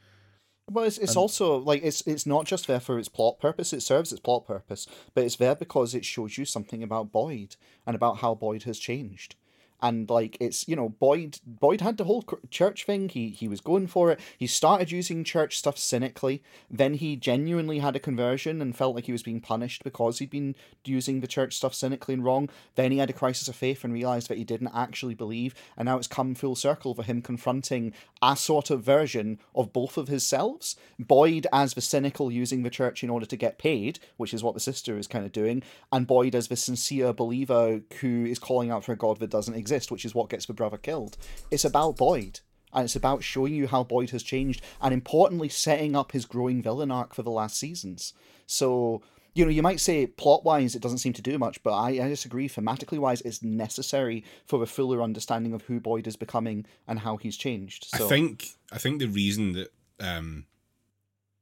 Well, 0.72 0.86
it's, 0.86 0.98
it's 0.98 1.12
And- 1.12 1.18
also 1.18 1.58
like 1.58 1.84
it's 1.84 2.02
it's 2.08 2.26
not 2.26 2.46
just 2.46 2.66
there 2.68 2.80
for 2.80 2.98
its 2.98 3.08
plot 3.08 3.40
purpose. 3.40 3.72
It 3.72 3.82
serves 3.82 4.12
its 4.12 4.20
plot 4.22 4.46
purpose, 4.48 4.88
but 5.14 5.24
it's 5.24 5.36
there 5.36 5.56
because 5.56 5.94
it 5.94 6.06
shows 6.06 6.38
you 6.38 6.46
something 6.46 6.82
about 6.82 7.12
Boyd 7.12 7.56
and 7.86 7.96
about 7.96 8.18
how 8.18 8.34
Boyd 8.34 8.64
has 8.64 8.80
changed. 8.80 9.36
And 9.82 10.10
like 10.10 10.38
it's 10.40 10.68
you 10.68 10.76
know 10.76 10.90
Boyd 10.90 11.40
Boyd 11.46 11.82
had 11.82 11.98
the 11.98 12.06
whole 12.06 12.24
church 12.50 12.86
thing. 12.86 13.10
He 13.10 13.30
he 13.30 13.48
was 13.48 13.62
going 13.62 13.88
for 13.88 14.12
it. 14.12 14.20
He 14.38 14.48
started 14.48 14.92
using 14.92 15.24
church 15.24 15.58
stuff 15.58 15.78
cynically. 15.78 16.42
Then 16.70 16.96
he 16.96 17.16
genuinely 17.16 17.80
had 17.80 17.96
a 17.96 18.00
conversion 18.00 18.62
and 18.62 18.76
felt 18.76 18.96
like 18.96 19.06
he 19.06 19.12
was 19.12 19.24
being 19.24 19.42
punished 19.42 19.84
because 19.84 20.20
he'd 20.20 20.30
been 20.30 20.56
using 20.86 21.20
the 21.20 21.28
church 21.28 21.56
stuff 21.56 21.74
cynically 21.74 22.14
and 22.14 22.24
wrong. 22.24 22.50
Then 22.76 22.92
he 22.92 22.98
had 22.98 23.10
a 23.10 23.14
crisis 23.14 23.48
of 23.48 23.56
faith 23.56 23.84
and 23.84 23.94
realized 23.94 24.30
that 24.30 24.38
he 24.38 24.44
didn't 24.44 24.72
actually 24.74 25.16
believe. 25.16 25.54
And 25.78 25.86
now 25.86 25.98
it's 25.98 26.08
come 26.08 26.36
full 26.36 26.56
circle 26.56 26.94
for 26.96 27.04
him 27.04 27.22
confronting 27.22 27.94
a 28.22 28.36
sort 28.36 28.70
of 28.70 28.84
version 28.84 29.40
of 29.54 29.74
both 29.74 29.98
of 29.98 30.08
his 30.08 30.24
selves. 30.24 30.76
Boyd 31.00 31.48
as 31.52 31.74
the 31.74 31.82
cynical 31.82 32.32
using 32.32 32.64
the 32.64 32.70
church 32.70 33.04
in 33.04 33.10
order 33.10 33.26
to 33.26 33.36
get 33.36 33.58
paid, 33.58 34.00
which 34.18 34.34
is 34.34 34.44
what 34.44 34.54
the 34.54 34.60
sister 34.60 34.98
is 34.98 35.08
kind 35.08 35.26
of 35.26 35.32
doing, 35.32 35.64
and 35.92 36.08
Boyd 36.08 36.36
as 36.36 36.48
the 36.48 36.56
sincere 36.56 37.14
believer 37.14 37.82
who 38.02 38.26
is 38.26 38.40
calling 38.40 38.72
out 38.72 38.84
for 38.84 38.92
a 38.92 38.98
god 38.98 39.20
that 39.20 39.30
doesn't 39.30 39.54
exist, 39.54 39.66
which 39.92 40.06
is 40.06 40.16
what 40.16 40.30
gets 40.30 40.46
the 40.46 40.54
brother 40.54 40.78
killed. 40.78 41.18
It's 41.52 41.66
about 41.66 41.98
Boyd. 41.98 42.40
And 42.74 42.84
it's 42.84 42.96
about 42.96 43.24
showing 43.24 43.54
you 43.54 43.68
how 43.68 43.86
Boyd 43.86 44.10
has 44.10 44.22
changed, 44.22 44.62
and 44.82 44.94
importantly, 44.94 45.48
setting 45.48 45.96
up 45.96 46.12
his 46.12 46.26
growing 46.26 46.62
villain 46.62 46.92
arc 46.92 47.16
for 47.16 47.24
the 47.24 47.32
last 47.32 47.58
seasons. 47.58 48.14
So, 48.48 49.02
you 49.34 49.46
know, 49.46 49.52
you 49.52 49.62
might 49.62 49.80
say 49.80 50.08
plot 50.08 50.44
wise, 50.44 50.76
it 50.76 50.82
doesn't 50.82 50.98
seem 50.98 51.14
to 51.14 51.22
do 51.22 51.40
much, 51.40 51.64
but 51.64 51.72
I, 51.72 51.92
I 51.92 52.10
disagree. 52.10 52.50
Thematically 52.50 53.00
wise, 53.00 53.22
it's 53.22 53.42
necessary 53.42 54.26
for 54.46 54.62
a 54.62 54.66
fuller 54.66 55.02
understanding 55.02 55.54
of 55.54 55.62
who 55.64 55.80
Boyd 55.80 56.06
is 56.06 56.18
becoming 56.18 56.66
and 56.86 57.00
how 57.00 57.16
he's 57.16 57.38
changed. 57.38 57.86
So, 57.96 58.06
I 58.06 58.10
think 58.10 58.50
I 58.74 58.78
think 58.78 59.00
the 59.00 59.08
reason 59.08 59.54
that 59.54 59.72
um 60.02 60.46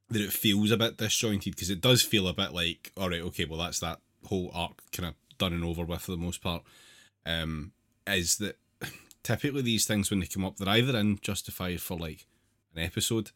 that 0.09 0.21
it 0.21 0.31
feels 0.31 0.69
a 0.69 0.77
bit 0.77 0.97
disjointed 0.97 1.55
because 1.55 1.71
it 1.71 1.81
does 1.81 2.03
feel 2.03 2.27
a 2.27 2.33
bit 2.33 2.53
like 2.53 2.91
all 2.95 3.09
right, 3.09 3.21
okay, 3.21 3.45
well 3.45 3.59
that's 3.59 3.79
that 3.79 3.99
whole 4.25 4.51
arc 4.53 4.79
kind 4.91 5.09
of 5.09 5.15
done 5.37 5.53
and 5.53 5.63
over 5.63 5.83
with 5.83 6.01
for 6.01 6.11
the 6.11 6.17
most 6.17 6.41
part. 6.41 6.63
Um, 7.25 7.71
is 8.07 8.37
that 8.37 8.57
typically 9.23 9.61
these 9.61 9.85
things 9.85 10.09
when 10.09 10.19
they 10.19 10.25
come 10.27 10.45
up, 10.45 10.57
they're 10.57 10.69
either 10.75 10.97
in 10.97 11.19
Justified 11.21 11.81
for 11.81 11.97
like 11.97 12.25
an 12.75 12.81
episode 12.83 13.31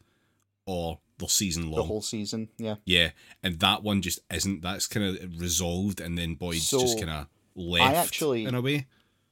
or 0.66 0.98
they're 1.18 1.28
season 1.28 1.70
long. 1.70 1.76
the 1.80 1.84
whole 1.84 2.02
season, 2.02 2.48
yeah. 2.58 2.76
Yeah, 2.84 3.10
and 3.42 3.58
that 3.60 3.82
one 3.82 4.02
just 4.02 4.20
isn't. 4.32 4.62
That's 4.62 4.86
kind 4.86 5.06
of 5.18 5.40
resolved, 5.40 6.00
and 6.00 6.16
then 6.18 6.34
Boyd's 6.34 6.70
just 6.70 6.92
So, 6.92 6.98
kind 6.98 7.10
of 7.10 7.26
left 7.56 7.96
I 7.96 7.98
actually- 7.98 8.44
in 8.44 8.54
a 8.54 8.60
way. 8.60 8.86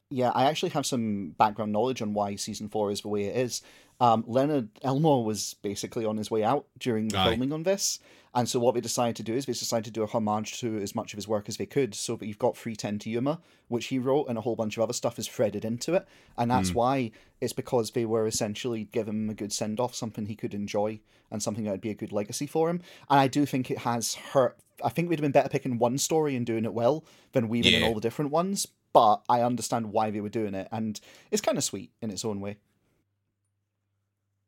Yeah, 0.08 0.30
I 0.30 0.44
actually 0.44 0.68
have 0.70 0.86
some 0.86 1.30
background 1.36 1.72
knowledge 1.72 2.00
on 2.00 2.14
why 2.14 2.36
season 2.36 2.68
four 2.68 2.92
is 2.92 3.00
the 3.00 3.08
way 3.08 3.24
it 3.24 3.36
is. 3.36 3.60
Um, 4.00 4.22
Leonard 4.28 4.68
Elmore 4.82 5.24
was 5.24 5.54
basically 5.62 6.04
on 6.04 6.16
his 6.16 6.30
way 6.30 6.44
out 6.44 6.66
during 6.78 7.08
the 7.08 7.18
Aye. 7.18 7.30
filming 7.30 7.52
on 7.52 7.64
this, 7.64 7.98
and 8.36 8.46
so 8.46 8.60
what 8.60 8.74
they 8.74 8.82
decided 8.82 9.16
to 9.16 9.22
do 9.22 9.32
is 9.32 9.46
they 9.46 9.54
decided 9.54 9.86
to 9.86 9.90
do 9.90 10.02
a 10.02 10.06
homage 10.06 10.60
to 10.60 10.76
as 10.76 10.94
much 10.94 11.14
of 11.14 11.16
his 11.16 11.26
work 11.26 11.48
as 11.48 11.56
they 11.56 11.64
could. 11.64 11.94
So 11.94 12.16
that 12.16 12.26
you've 12.26 12.38
got 12.38 12.54
Free 12.54 12.76
Ten 12.76 12.98
to 12.98 13.08
Yuma, 13.08 13.40
which 13.68 13.86
he 13.86 13.98
wrote, 13.98 14.26
and 14.28 14.36
a 14.36 14.42
whole 14.42 14.54
bunch 14.54 14.76
of 14.76 14.82
other 14.82 14.92
stuff 14.92 15.18
is 15.18 15.26
threaded 15.26 15.64
into 15.64 15.94
it, 15.94 16.06
and 16.36 16.50
that's 16.50 16.68
hmm. 16.68 16.76
why 16.76 17.10
it's 17.40 17.54
because 17.54 17.92
they 17.92 18.04
were 18.04 18.26
essentially 18.26 18.88
giving 18.92 19.24
him 19.24 19.30
a 19.30 19.34
good 19.34 19.54
send 19.54 19.80
off, 19.80 19.94
something 19.94 20.26
he 20.26 20.36
could 20.36 20.52
enjoy, 20.52 21.00
and 21.30 21.42
something 21.42 21.64
that 21.64 21.70
would 21.70 21.80
be 21.80 21.90
a 21.90 21.94
good 21.94 22.12
legacy 22.12 22.46
for 22.46 22.68
him. 22.68 22.82
And 23.08 23.18
I 23.18 23.26
do 23.26 23.46
think 23.46 23.70
it 23.70 23.78
has 23.78 24.14
hurt. 24.14 24.58
I 24.84 24.90
think 24.90 25.08
we'd 25.08 25.18
have 25.18 25.22
been 25.22 25.32
better 25.32 25.48
picking 25.48 25.78
one 25.78 25.96
story 25.96 26.36
and 26.36 26.44
doing 26.44 26.66
it 26.66 26.74
well 26.74 27.06
than 27.32 27.48
weaving 27.48 27.72
in 27.72 27.84
all 27.84 27.94
the 27.94 28.02
different 28.02 28.30
ones. 28.30 28.68
But 28.92 29.22
I 29.30 29.40
understand 29.40 29.92
why 29.92 30.10
they 30.10 30.20
were 30.20 30.28
doing 30.28 30.54
it, 30.54 30.68
and 30.70 31.00
it's 31.30 31.40
kind 31.40 31.56
of 31.56 31.64
sweet 31.64 31.90
in 32.02 32.10
its 32.10 32.24
own 32.24 32.40
way. 32.40 32.58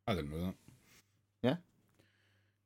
I 0.07 0.15
didn't 0.15 0.31
know 0.31 0.45
that. 0.47 0.55
Yeah, 1.43 1.57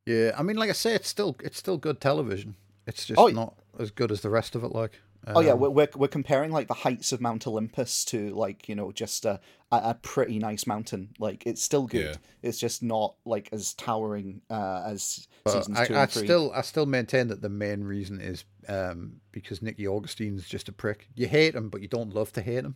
I 0.07 0.43
mean, 0.43 0.57
like 0.57 0.70
I 0.70 0.74
say, 0.74 0.95
it's 0.95 1.09
still 1.09 1.37
it's 1.43 1.59
still 1.59 1.77
good 1.79 2.01
television. 2.01 2.57
It's 2.87 3.05
just 3.07 3.19
Oh, 3.20 3.29
not 3.29 3.55
as 3.79 3.91
good 3.91 4.11
as 4.11 4.20
the 4.23 4.31
rest 4.31 4.55
of 4.57 4.65
it. 4.65 4.73
Like, 4.73 5.01
oh 5.29 5.41
yeah, 5.41 5.53
Um, 5.53 5.61
we're, 5.61 5.70
we're 5.70 5.89
we're 5.95 6.09
comparing 6.09 6.51
like 6.51 6.66
the 6.69 6.74
heights 6.74 7.12
of 7.12 7.20
Mount 7.20 7.47
Olympus 7.47 8.05
to 8.07 8.31
like 8.31 8.69
you 8.69 8.74
know 8.74 8.91
just 8.91 9.24
a 9.24 9.41
a, 9.70 9.77
a 9.77 9.99
pretty 10.03 10.39
nice 10.39 10.66
mountain. 10.66 11.11
Like 11.19 11.47
it's 11.47 11.62
still 11.62 11.87
good. 11.87 12.05
Yeah. 12.05 12.49
It's 12.49 12.59
just 12.59 12.83
not 12.83 13.15
like 13.24 13.49
as 13.53 13.74
towering 13.74 14.43
uh, 14.51 14.83
as 14.87 15.29
but 15.45 15.53
seasons 15.53 15.79
I, 15.79 15.87
two 15.87 15.95
I 15.95 16.03
and 16.03 16.11
three. 16.11 16.24
still 16.24 16.53
I 16.53 16.62
still 16.62 16.87
maintain 16.87 17.29
that 17.29 17.41
the 17.41 17.49
main 17.49 17.85
reason 17.85 18.20
is 18.20 18.45
um, 18.69 19.20
because 19.31 19.62
Nicky 19.62 19.87
Augustine's 19.87 20.47
just 20.49 20.69
a 20.69 20.73
prick. 20.73 21.09
You 21.15 21.29
hate 21.29 21.55
him, 21.55 21.69
but 21.69 21.81
you 21.83 21.89
don't 21.89 22.15
love 22.15 22.33
to 22.33 22.43
hate 22.43 22.65
him. 22.65 22.74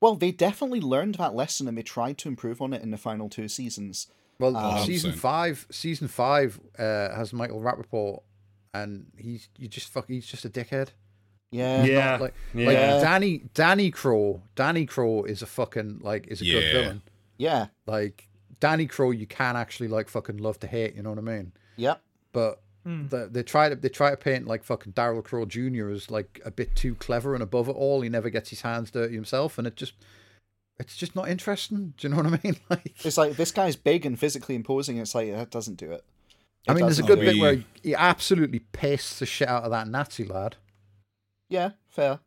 Well, 0.00 0.16
they 0.16 0.32
definitely 0.32 0.80
learned 0.80 1.16
that 1.16 1.34
lesson 1.34 1.68
and 1.68 1.76
they 1.76 1.82
tried 1.82 2.16
to 2.18 2.28
improve 2.28 2.62
on 2.62 2.72
it 2.72 2.82
in 2.82 2.90
the 2.90 2.96
final 2.96 3.28
two 3.28 3.48
seasons. 3.48 4.06
Well, 4.40 4.56
Um, 4.56 4.84
season 4.86 5.12
100%. 5.12 5.14
five, 5.18 5.66
season 5.70 6.08
five 6.08 6.58
uh, 6.78 7.14
has 7.14 7.32
Michael 7.32 7.60
Rapaport, 7.60 8.22
and 8.74 9.06
he's 9.16 9.48
you 9.58 9.68
just 9.68 9.88
fuck. 9.88 10.06
He's 10.08 10.26
just 10.26 10.44
a 10.44 10.50
dickhead. 10.50 10.88
Yeah. 11.52 11.84
yeah, 11.84 12.16
Like, 12.18 12.34
yeah. 12.54 12.66
like 12.66 13.02
Danny 13.02 13.42
Danny 13.54 13.90
Crowe. 13.90 14.42
Danny 14.54 14.86
Crowe 14.86 15.24
is 15.24 15.42
a 15.42 15.46
fucking 15.46 16.00
like 16.02 16.26
is 16.28 16.40
a 16.40 16.44
good 16.44 16.72
villain. 16.72 17.02
Yeah. 17.38 17.66
Like 17.86 18.28
Danny 18.60 18.86
Crowe, 18.86 19.10
you 19.10 19.26
can 19.26 19.56
actually 19.56 19.88
like 19.88 20.08
fucking 20.08 20.36
love 20.38 20.58
to 20.60 20.66
hate. 20.66 20.94
You 20.94 21.02
know 21.02 21.10
what 21.10 21.18
I 21.18 21.22
mean? 21.22 21.52
Yep. 21.76 22.00
But 22.32 22.60
the, 22.84 23.28
they 23.30 23.42
try 23.42 23.68
to 23.68 23.74
they 23.76 23.88
try 23.88 24.10
to 24.10 24.16
paint 24.16 24.46
like 24.46 24.64
fucking 24.64 24.92
Daryl 24.94 25.22
Crowe 25.24 25.44
Jr. 25.44 25.90
as 25.90 26.10
like 26.10 26.40
a 26.44 26.50
bit 26.50 26.74
too 26.76 26.94
clever 26.94 27.34
and 27.34 27.42
above 27.42 27.68
it 27.68 27.72
all. 27.76 28.00
He 28.00 28.08
never 28.08 28.30
gets 28.30 28.50
his 28.50 28.60
hands 28.62 28.90
dirty 28.90 29.14
himself, 29.14 29.58
and 29.58 29.66
it 29.66 29.76
just 29.76 29.94
it's 30.80 30.96
just 30.96 31.14
not 31.14 31.28
interesting. 31.28 31.94
Do 31.96 32.08
you 32.08 32.14
know 32.14 32.22
what 32.22 32.26
I 32.26 32.40
mean? 32.42 32.56
Like, 32.70 32.92
It's 33.04 33.18
like 33.18 33.36
this 33.36 33.52
guy's 33.52 33.76
big 33.76 34.06
and 34.06 34.18
physically 34.18 34.54
imposing. 34.54 34.98
It's 34.98 35.14
like 35.14 35.30
that 35.32 35.50
doesn't 35.50 35.76
do 35.76 35.92
it. 35.92 36.04
I 36.68 36.74
mean, 36.74 36.84
there's 36.84 36.98
a 36.98 37.02
good 37.02 37.20
do 37.20 37.22
it. 37.22 37.32
bit 37.32 37.40
where 37.40 37.54
he, 37.54 37.66
he 37.82 37.94
absolutely 37.94 38.58
pastes 38.58 39.18
the 39.18 39.26
shit 39.26 39.48
out 39.48 39.64
of 39.64 39.70
that 39.70 39.88
Nazi 39.88 40.24
lad. 40.24 40.56
Yeah, 41.48 41.70
fair. 41.88 42.20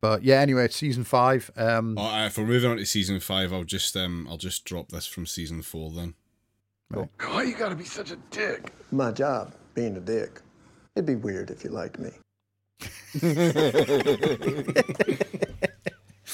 But 0.00 0.22
yeah, 0.22 0.40
anyway, 0.40 0.66
it's 0.66 0.76
season 0.76 1.04
five. 1.04 1.50
Um, 1.56 1.96
Oh, 1.98 2.04
uh, 2.04 2.26
if 2.26 2.36
we're 2.36 2.44
moving 2.44 2.70
on 2.70 2.76
to 2.76 2.86
season 2.86 3.20
five, 3.20 3.52
I'll 3.52 3.64
just 3.64 3.96
um, 3.96 4.26
I'll 4.30 4.36
just 4.36 4.64
drop 4.64 4.90
this 4.90 5.06
from 5.06 5.26
season 5.26 5.62
four 5.62 5.90
then. 5.90 6.14
Why 6.90 7.42
you 7.44 7.56
gotta 7.56 7.74
be 7.74 7.84
such 7.84 8.10
a 8.10 8.16
dick? 8.30 8.72
My 8.92 9.10
job, 9.10 9.54
being 9.74 9.96
a 9.96 10.00
dick. 10.00 10.40
It'd 10.94 11.06
be 11.06 11.16
weird 11.16 11.50
if 11.50 11.64
you 11.64 11.70
liked 11.70 11.98
me. 11.98 12.10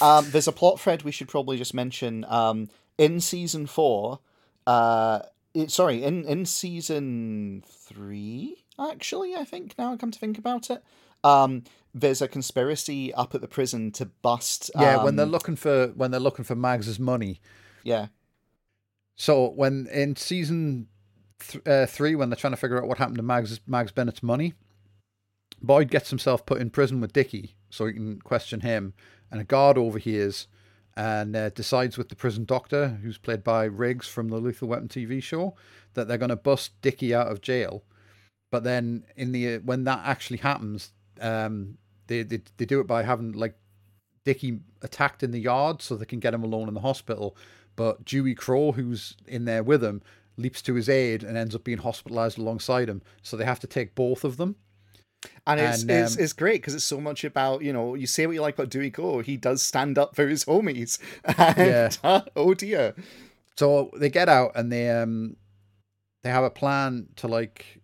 Um, 0.02 0.30
there's 0.30 0.48
a 0.48 0.52
plot 0.52 0.80
thread 0.80 1.02
we 1.02 1.12
should 1.12 1.28
probably 1.28 1.56
just 1.56 1.74
mention. 1.74 2.24
Um, 2.28 2.68
in 2.98 3.20
season 3.20 3.66
four, 3.66 4.20
uh, 4.66 5.20
it, 5.54 5.70
sorry, 5.70 6.02
in 6.02 6.24
in 6.26 6.44
season 6.46 7.62
three, 7.66 8.64
actually, 8.78 9.34
I 9.34 9.44
think 9.44 9.76
now 9.78 9.92
I 9.92 9.96
come 9.96 10.10
to 10.10 10.18
think 10.18 10.38
about 10.38 10.70
it. 10.70 10.82
Um, 11.24 11.64
there's 11.94 12.22
a 12.22 12.28
conspiracy 12.28 13.12
up 13.14 13.34
at 13.34 13.40
the 13.40 13.48
prison 13.48 13.90
to 13.92 14.06
bust. 14.06 14.70
yeah, 14.78 15.02
when 15.02 15.16
they're 15.16 15.26
um, 15.26 15.32
looking 15.32 15.56
for 15.56 15.88
when 15.88 16.10
they're 16.10 16.20
looking 16.20 16.44
for 16.44 16.54
Mags's 16.54 16.98
money. 16.98 17.40
yeah, 17.82 18.06
So 19.16 19.48
when 19.50 19.86
in 19.92 20.16
season 20.16 20.86
th- 21.40 21.66
uh, 21.66 21.86
three, 21.86 22.14
when 22.14 22.30
they're 22.30 22.36
trying 22.36 22.52
to 22.52 22.56
figure 22.56 22.80
out 22.80 22.88
what 22.88 22.98
happened 22.98 23.16
to 23.16 23.22
Mags 23.22 23.60
Mags 23.66 23.92
Bennett's 23.92 24.22
money, 24.22 24.54
Boyd 25.60 25.90
gets 25.90 26.10
himself 26.10 26.46
put 26.46 26.60
in 26.60 26.70
prison 26.70 27.00
with 27.00 27.12
Dickie 27.12 27.56
so 27.70 27.86
he 27.86 27.92
can 27.92 28.20
question 28.20 28.60
him, 28.60 28.94
and 29.30 29.40
a 29.40 29.44
guard 29.44 29.78
overhears 29.78 30.46
and 30.96 31.36
uh, 31.36 31.50
decides 31.50 31.96
with 31.96 32.08
the 32.08 32.16
prison 32.16 32.44
doctor, 32.44 32.98
who's 33.02 33.18
played 33.18 33.44
by 33.44 33.64
Riggs 33.64 34.08
from 34.08 34.28
the 34.28 34.38
Lethal 34.38 34.68
Weapon 34.68 34.88
TV 34.88 35.22
show, 35.22 35.54
that 35.94 36.08
they're 36.08 36.18
going 36.18 36.30
to 36.30 36.36
bust 36.36 36.72
Dickie 36.82 37.14
out 37.14 37.28
of 37.28 37.40
jail. 37.40 37.84
But 38.50 38.64
then 38.64 39.04
in 39.16 39.32
the 39.32 39.54
uh, 39.54 39.58
when 39.60 39.84
that 39.84 40.00
actually 40.04 40.38
happens, 40.38 40.92
um, 41.20 41.78
they, 42.08 42.22
they 42.22 42.42
they 42.56 42.64
do 42.64 42.80
it 42.80 42.86
by 42.86 43.02
having 43.04 43.32
like 43.32 43.54
Dickie 44.24 44.60
attacked 44.82 45.22
in 45.22 45.30
the 45.30 45.40
yard 45.40 45.80
so 45.80 45.96
they 45.96 46.04
can 46.04 46.20
get 46.20 46.34
him 46.34 46.42
alone 46.42 46.68
in 46.68 46.74
the 46.74 46.80
hospital. 46.80 47.36
But 47.76 48.04
Dewey 48.04 48.34
Crowe, 48.34 48.72
who's 48.72 49.16
in 49.26 49.44
there 49.44 49.62
with 49.62 49.82
him, 49.82 50.02
leaps 50.36 50.62
to 50.62 50.74
his 50.74 50.88
aid 50.88 51.22
and 51.22 51.36
ends 51.36 51.54
up 51.54 51.64
being 51.64 51.78
hospitalized 51.78 52.38
alongside 52.38 52.88
him. 52.88 53.02
So 53.22 53.36
they 53.36 53.44
have 53.44 53.60
to 53.60 53.66
take 53.66 53.94
both 53.94 54.24
of 54.24 54.36
them. 54.36 54.56
And 55.46 55.60
it's 55.60 55.82
And, 55.82 55.90
it's, 55.90 56.16
um, 56.16 56.22
it's 56.22 56.32
great 56.32 56.60
because 56.62 56.74
it's 56.74 56.84
so 56.84 57.00
much 57.00 57.24
about 57.24 57.62
you 57.62 57.72
know 57.72 57.94
you 57.94 58.06
say 58.06 58.26
what 58.26 58.32
you 58.34 58.40
like 58.42 58.54
about 58.54 58.70
Dewey 58.70 58.90
Crowe, 58.90 59.20
he 59.20 59.36
does 59.36 59.62
stand 59.62 59.98
up 59.98 60.16
for 60.16 60.26
his 60.28 60.44
homies. 60.44 60.98
And, 61.38 61.58
Yeah. 61.58 61.90
uh, 62.02 62.20
oh 62.36 62.54
dear. 62.54 62.94
So 63.56 63.90
they 63.96 64.08
get 64.08 64.28
out 64.28 64.52
and 64.54 64.72
they 64.72 64.88
um 64.90 65.36
they 66.22 66.30
have 66.30 66.44
a 66.44 66.50
plan 66.50 67.08
to 67.16 67.28
like 67.28 67.80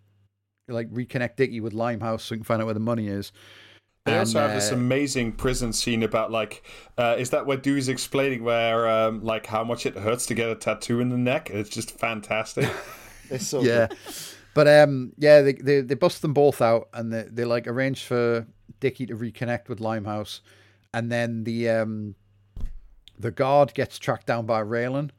like 0.69 0.91
reconnect 0.91 1.37
Dickie 1.37 1.61
with 1.61 1.73
Limehouse 1.75 2.25
so 2.25 2.35
we 2.35 2.39
can 2.39 2.45
find 2.45 2.61
out 2.63 2.65
where 2.67 2.75
the 2.75 2.81
money 2.81 3.09
is. 3.09 3.33
They 4.05 4.13
And, 4.13 4.21
also 4.21 4.39
have 4.39 4.55
this 4.55 4.71
uh, 4.73 4.77
amazing 4.77 5.33
prison 5.33 5.73
scene 5.73 6.03
about 6.05 6.31
like, 6.31 6.63
uh, 6.97 7.17
is 7.19 7.31
that 7.31 7.45
where 7.45 7.57
Dewey's 7.57 7.89
explaining 7.89 8.45
where 8.45 8.89
um, 8.89 9.23
like 9.25 9.47
how 9.47 9.65
much 9.65 9.85
it 9.85 9.97
hurts 9.97 10.27
to 10.27 10.35
get 10.35 10.49
a 10.49 10.55
tattoo 10.55 11.01
in 11.01 11.09
the 11.09 11.19
neck? 11.19 11.51
It's 11.51 11.71
just 11.71 11.99
fantastic. 11.99 12.71
It's 13.29 13.49
so 13.49 13.61
yeah. 13.63 13.89
good. 13.89 13.99
But 14.57 14.69
um 14.69 15.13
yeah, 15.19 15.43
they, 15.43 15.53
they 15.53 15.83
they 15.83 15.95
bust 15.95 16.23
them 16.23 16.33
both 16.33 16.63
out 16.63 16.89
and 16.95 17.13
they, 17.13 17.25
they 17.25 17.45
like 17.45 17.67
arrange 17.67 18.05
for 18.05 18.47
Dickie 18.81 19.05
to 19.05 19.15
reconnect 19.15 19.69
with 19.69 19.81
Limehouse 19.81 20.41
and 20.95 21.13
then 21.13 21.45
the 21.45 21.69
um 21.69 22.15
the 23.19 23.31
guard 23.31 23.75
gets 23.75 23.99
tracked 23.99 24.27
down 24.27 24.47
by 24.47 24.63
Raylan 24.63 25.11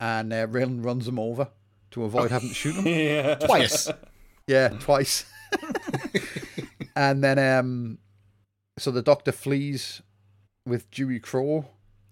and 0.00 0.32
uh, 0.32 0.48
Raylan 0.48 0.84
runs 0.84 1.06
him 1.06 1.20
over 1.20 1.46
to 1.92 2.02
avoid 2.02 2.32
having 2.32 2.48
to 2.48 2.54
shoot 2.56 2.74
him. 2.74 2.86
yeah. 2.88 3.36
Twice. 3.36 3.88
Yeah, 4.48 4.70
twice. 4.70 5.26
and 6.96 7.22
then 7.22 7.38
um 7.38 7.98
so 8.80 8.90
the 8.90 9.02
doctor 9.02 9.30
flees 9.30 10.02
with 10.66 10.90
Dewey 10.90 11.20
Crowe 11.20 11.66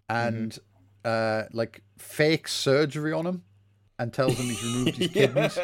and 0.08 0.56
uh 1.04 1.46
like 1.52 1.82
fakes 1.98 2.52
surgery 2.52 3.12
on 3.12 3.26
him 3.26 3.42
and 4.00 4.14
tells 4.14 4.38
him 4.38 4.46
he's 4.46 4.62
removed 4.62 4.96
his 4.96 5.08
kidneys. 5.12 5.58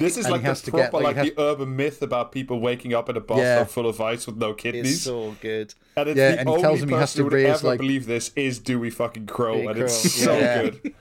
This 0.00 0.16
is 0.16 0.24
And 0.26 0.32
like 0.32 0.42
the 0.42 0.48
has 0.48 0.62
to 0.62 0.70
get, 0.70 0.90
proper 0.90 1.04
like, 1.04 1.16
like, 1.16 1.24
he 1.26 1.30
the 1.30 1.40
urban 1.40 1.76
myth 1.76 2.02
about 2.02 2.32
people 2.32 2.58
waking 2.60 2.92
up 2.94 3.08
in 3.08 3.16
a 3.16 3.20
bathtub 3.20 3.38
Yeah. 3.44 3.64
full 3.64 3.86
of 3.88 4.00
ice 4.00 4.26
with 4.26 4.36
no 4.36 4.54
kidneys. 4.54 4.96
It's 4.96 5.04
kidneys. 5.04 5.32
so 5.32 5.36
good. 5.40 5.74
and 5.96 6.08
it's 6.08 6.18
Yeah, 6.18 6.30
the 6.32 6.38
and 6.40 6.48
he 6.48 6.52
only 6.54 6.62
tells 6.62 6.82
him 6.82 6.88
he 6.88 6.94
has 6.96 7.00
person 7.12 7.16
to 7.16 7.22
who 7.22 7.24
would 7.26 7.32
raise, 7.34 7.56
ever 7.58 7.66
like- 7.68 7.78
believe 7.80 8.06
this 8.06 8.32
is 8.36 8.58
Dewey 8.58 8.90
fucking 8.90 9.26
Crowe, 9.26 9.54
Dewey 9.56 9.66
and 9.66 9.76
Crowe, 9.76 9.84
it's 9.84 10.12
so 10.24 10.38
yeah. 10.38 10.62
good. 10.62 10.94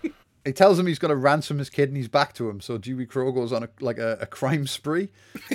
He 0.46 0.54
tells 0.54 0.80
him 0.80 0.88
he's 0.88 1.00
going 1.00 1.10
to 1.10 1.16
ransom 1.18 1.60
his 1.60 1.70
kidneys 1.70 2.08
back 2.08 2.34
to 2.36 2.50
him. 2.50 2.62
So 2.62 2.78
Dewey 2.78 3.06
Crowe 3.06 3.32
goes 3.32 3.52
on 3.52 3.64
a, 3.64 3.70
like 3.82 3.98
a, 4.00 4.18
a 4.22 4.26
crime 4.26 4.68
spree. 4.68 5.10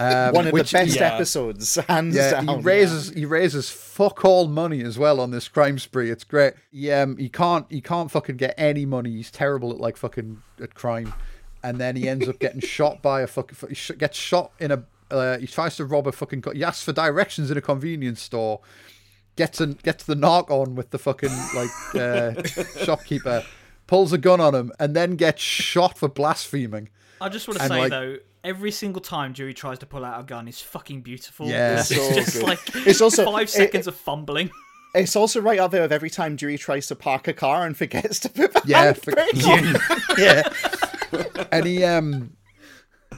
Um, 0.00 0.32
One 0.32 0.46
of 0.46 0.52
which- 0.52 0.70
the 0.70 0.78
best 0.78 0.94
yeah. 0.94 1.14
episodes, 1.14 1.74
hands 1.88 2.14
Yeah, 2.14 2.30
down. 2.30 2.46
he 2.46 2.56
raises 2.62 3.10
he 3.10 3.24
raises 3.26 3.68
fuck 3.68 4.24
all 4.24 4.46
money 4.46 4.80
as 4.84 4.96
well 4.96 5.18
on 5.18 5.32
this 5.32 5.48
crime 5.48 5.76
spree. 5.80 6.08
It's 6.08 6.22
great. 6.22 6.54
He 6.70 6.92
um 6.92 7.16
he 7.16 7.28
can't 7.28 7.66
he 7.68 7.80
can't 7.80 8.08
fucking 8.08 8.36
get 8.36 8.54
any 8.56 8.86
money. 8.86 9.10
He's 9.10 9.32
terrible 9.32 9.72
at 9.72 9.78
like 9.80 9.96
fucking 9.96 10.40
at 10.62 10.76
crime, 10.76 11.14
and 11.62 11.78
then 11.78 11.96
he 11.96 12.08
ends 12.08 12.28
up 12.28 12.38
getting 12.38 12.60
shot 12.60 13.02
by 13.02 13.22
a 13.22 13.26
fucking 13.26 13.56
he 13.74 13.94
gets 13.94 14.16
shot 14.18 14.52
in 14.58 14.70
a 14.70 14.84
uh, 15.10 15.38
he 15.38 15.46
tries 15.46 15.76
to 15.76 15.84
rob 15.84 16.06
a 16.06 16.12
fucking 16.12 16.44
he 16.52 16.62
asks 16.62 16.82
for 16.84 16.92
directions 16.92 17.50
in 17.50 17.56
a 17.56 17.60
convenience 17.62 18.20
store, 18.20 18.60
gets 19.36 19.60
an, 19.60 19.78
gets 19.82 20.04
the 20.04 20.14
knock 20.14 20.50
on 20.50 20.74
with 20.74 20.90
the 20.90 20.98
fucking 20.98 21.30
like 21.54 21.70
uh, 21.94 22.42
shopkeeper, 22.84 23.42
pulls 23.86 24.12
a 24.12 24.18
gun 24.18 24.40
on 24.40 24.54
him, 24.54 24.72
and 24.78 24.94
then 24.94 25.16
gets 25.16 25.40
shot 25.42 25.96
for 25.98 26.08
blaspheming. 26.08 26.90
I 27.20 27.28
just 27.30 27.48
want 27.48 27.56
to 27.58 27.64
And, 27.64 27.72
say 27.72 27.78
like- 27.80 27.90
though, 27.90 28.16
every 28.44 28.70
single 28.70 29.00
time 29.00 29.32
Dewey 29.32 29.54
tries 29.54 29.78
to 29.80 29.86
pull 29.86 30.04
out 30.04 30.20
a 30.20 30.24
gun 30.24 30.46
is 30.46 30.60
fucking 30.60 31.00
beautiful. 31.00 31.48
Yeah. 31.48 31.80
it's 31.80 31.88
So 31.88 32.12
just 32.14 32.34
good. 32.34 32.42
like 32.42 32.60
It's 32.86 33.00
also- 33.00 33.24
five 33.24 33.44
it- 33.48 33.50
seconds 33.50 33.86
of 33.86 33.94
fumbling. 33.96 34.50
It's 34.94 35.16
also 35.16 35.40
right 35.40 35.58
up 35.58 35.70
there 35.70 35.82
with 35.82 35.92
every 35.92 36.08
time 36.10 36.34
Dewey 36.36 36.56
tries 36.58 36.86
to 36.86 36.94
park 36.96 37.28
a 37.28 37.32
car 37.34 37.66
and 37.66 37.76
forgets 37.76 38.18
to 38.20 38.28
put 38.30 38.52
the 38.54 38.62
Yeah, 38.66 38.92
for- 38.94 39.12
handbrake 39.12 40.16
on. 40.16 40.18
yeah. 40.18 40.48
and 41.52 41.66
he 41.66 41.84
um 41.84 42.36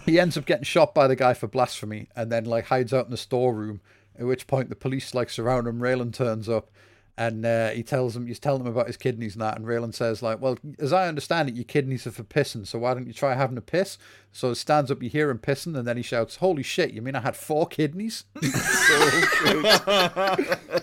he 0.07 0.19
ends 0.19 0.37
up 0.37 0.47
getting 0.47 0.65
shot 0.65 0.95
by 0.95 1.07
the 1.07 1.17
guy 1.17 1.35
for 1.35 1.47
blasphemy 1.47 2.09
and 2.17 2.31
then 2.31 2.45
like 2.45 2.67
hides 2.67 2.93
out 2.93 3.05
in 3.05 3.11
the 3.11 3.17
storeroom 3.17 3.81
at 4.19 4.27
which 4.27 4.47
point 4.47 4.69
the 4.69 4.77
police 4.77 5.15
like 5.15 5.31
surround 5.31 5.67
him. 5.67 5.81
Raylan 5.81 6.13
turns 6.13 6.49
up 6.49 6.71
and 7.17 7.45
uh, 7.45 7.71
he 7.71 7.83
tells 7.83 8.17
him 8.17 8.27
he's 8.27 8.39
telling 8.39 8.63
him 8.63 8.67
about 8.67 8.87
his 8.87 8.97
kidneys 8.97 9.35
and 9.35 9.43
that. 9.43 9.57
And 9.57 9.67
Raylan 9.67 9.95
says 9.95 10.23
like 10.23 10.41
well 10.41 10.59
as 10.79 10.93
I 10.93 11.09
understand 11.09 11.49
it 11.49 11.55
your 11.55 11.65
kidneys 11.65 12.07
are 12.07 12.13
for 12.13 12.25
pissing 12.25 12.67
so 12.67 12.79
why 12.79 12.95
don't 12.95 13.07
you 13.07 13.13
try 13.13 13.35
having 13.35 13.59
a 13.59 13.63
piss 13.63 13.99
so 14.33 14.51
he 14.51 14.55
stands 14.55 14.91
up 14.91 15.03
you 15.03 15.09
hear 15.09 15.31
him 15.31 15.39
pissing 15.39 15.77
and 15.77 15.87
then 15.87 15.97
he 15.97 16.03
shouts 16.03 16.37
holy 16.37 16.63
shit 16.63 16.93
you 16.93 17.03
mean 17.03 17.15
I 17.15 17.21
had 17.21 17.37
four 17.37 17.67
kidneys 17.67 18.25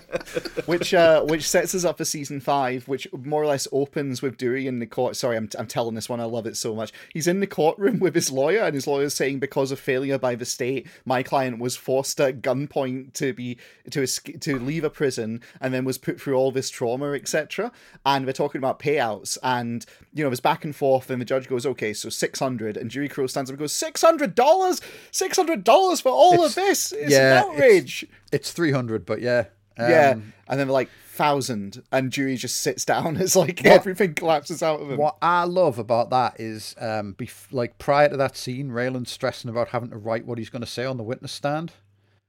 which 0.65 0.94
uh, 0.94 1.24
which 1.24 1.48
sets 1.48 1.74
us 1.74 1.86
up 1.86 1.98
for 1.98 2.06
season 2.06 2.40
five, 2.40 2.88
which 2.88 3.07
more 3.14 3.41
or 3.41 3.48
less 3.48 3.68
opens 3.72 4.22
with 4.22 4.38
Dewey 4.38 4.68
in 4.68 4.80
the 4.80 4.86
court. 4.86 5.15
Sorry, 5.15 5.38
I'm 5.38 5.49
I'm 5.57 5.68
telling 5.68 5.95
this 5.95 6.10
one. 6.10 6.19
I 6.19 6.26
love 6.26 6.45
it 6.45 6.57
so 6.57 6.76
much. 6.76 6.91
He's 7.14 7.28
in 7.28 7.40
the 7.40 7.48
courtroom 7.48 7.99
with 7.99 8.15
his 8.15 8.32
lawyer, 8.32 8.61
and 8.61 8.76
his 8.76 8.88
lawyer's 8.88 9.14
saying 9.14 9.40
because 9.40 9.72
of 9.72 9.80
failure 9.80 10.18
by 10.18 10.36
the 10.36 10.45
state, 10.45 10.88
my 11.06 11.24
client 11.24 11.60
was 11.60 11.76
forced 11.76 12.19
at 12.19 12.41
gunpoint 12.41 13.14
to 13.14 13.34
be 13.34 13.57
to 13.91 14.02
escape, 14.02 14.41
to 14.41 14.60
leave 14.60 14.84
a 14.84 14.90
prison, 14.90 15.41
and 15.61 15.74
then 15.74 15.86
was 15.86 15.98
put 15.98 16.19
through 16.19 16.36
all 16.36 16.52
this 16.52 16.69
trauma, 16.69 17.14
etc. 17.14 17.72
And 18.06 18.26
we're 18.26 18.34
talking 18.34 18.60
about 18.60 18.80
payouts, 18.80 19.38
and 19.41 19.86
you 20.14 20.24
know, 20.24 20.30
there's 20.30 20.40
back 20.40 20.65
and 20.65 20.76
forth, 20.76 21.10
and 21.10 21.22
the 21.22 21.26
judge 21.26 21.48
goes, 21.48 21.65
"Okay, 21.65 21.94
so 21.94 22.10
six 22.10 22.40
hundred," 22.40 22.78
and 22.78 22.90
Dewey 22.90 23.07
Crowe 23.07 23.28
stands 23.38 23.49
up 23.49 23.53
and 23.53 23.59
goes, 23.59 23.73
600 23.73 24.35
dollars, 24.35 24.81
six 25.11 25.38
hundred 25.38 25.64
dollars 25.64 26.01
for 26.01 26.09
all 26.09 26.34
It's- 26.34 26.49
of 26.49 26.55
this. 26.55 26.91
It's 26.91 27.11
yeah, 27.11 27.43
an 27.43 27.51
outrage." 27.51 28.05
it's 28.31 28.51
300 28.51 29.05
but 29.05 29.22
yeah 29.22 29.45
Yeah, 29.80 30.11
Um, 30.15 30.34
and 30.47 30.59
then 30.59 30.69
like 30.69 30.89
thousand, 31.14 31.81
and 31.91 32.11
Dewey 32.11 32.35
just 32.35 32.57
sits 32.59 32.84
down 32.85 33.18
It's 33.22 33.35
like 33.35 33.64
everything 33.65 34.14
collapses 34.15 34.61
out 34.64 34.80
of 34.81 34.89
him. 34.91 34.97
What 34.97 35.18
I 35.22 35.43
love 35.45 35.77
about 35.80 36.09
that 36.11 36.39
is, 36.39 36.76
um, 36.80 37.15
bef- 37.18 37.51
like 37.51 37.77
prior 37.80 38.09
to 38.09 38.18
that 38.18 38.35
scene, 38.38 38.69
Raylan's 38.69 39.11
stressing 39.11 39.49
about 39.49 39.69
having 39.69 39.89
to 39.91 39.97
write 39.97 40.26
what 40.26 40.38
he's 40.38 40.49
going 40.49 40.61
to 40.64 40.68
say 40.68 40.85
on 40.85 40.97
the 40.97 41.03
witness 41.03 41.31
stand, 41.31 41.73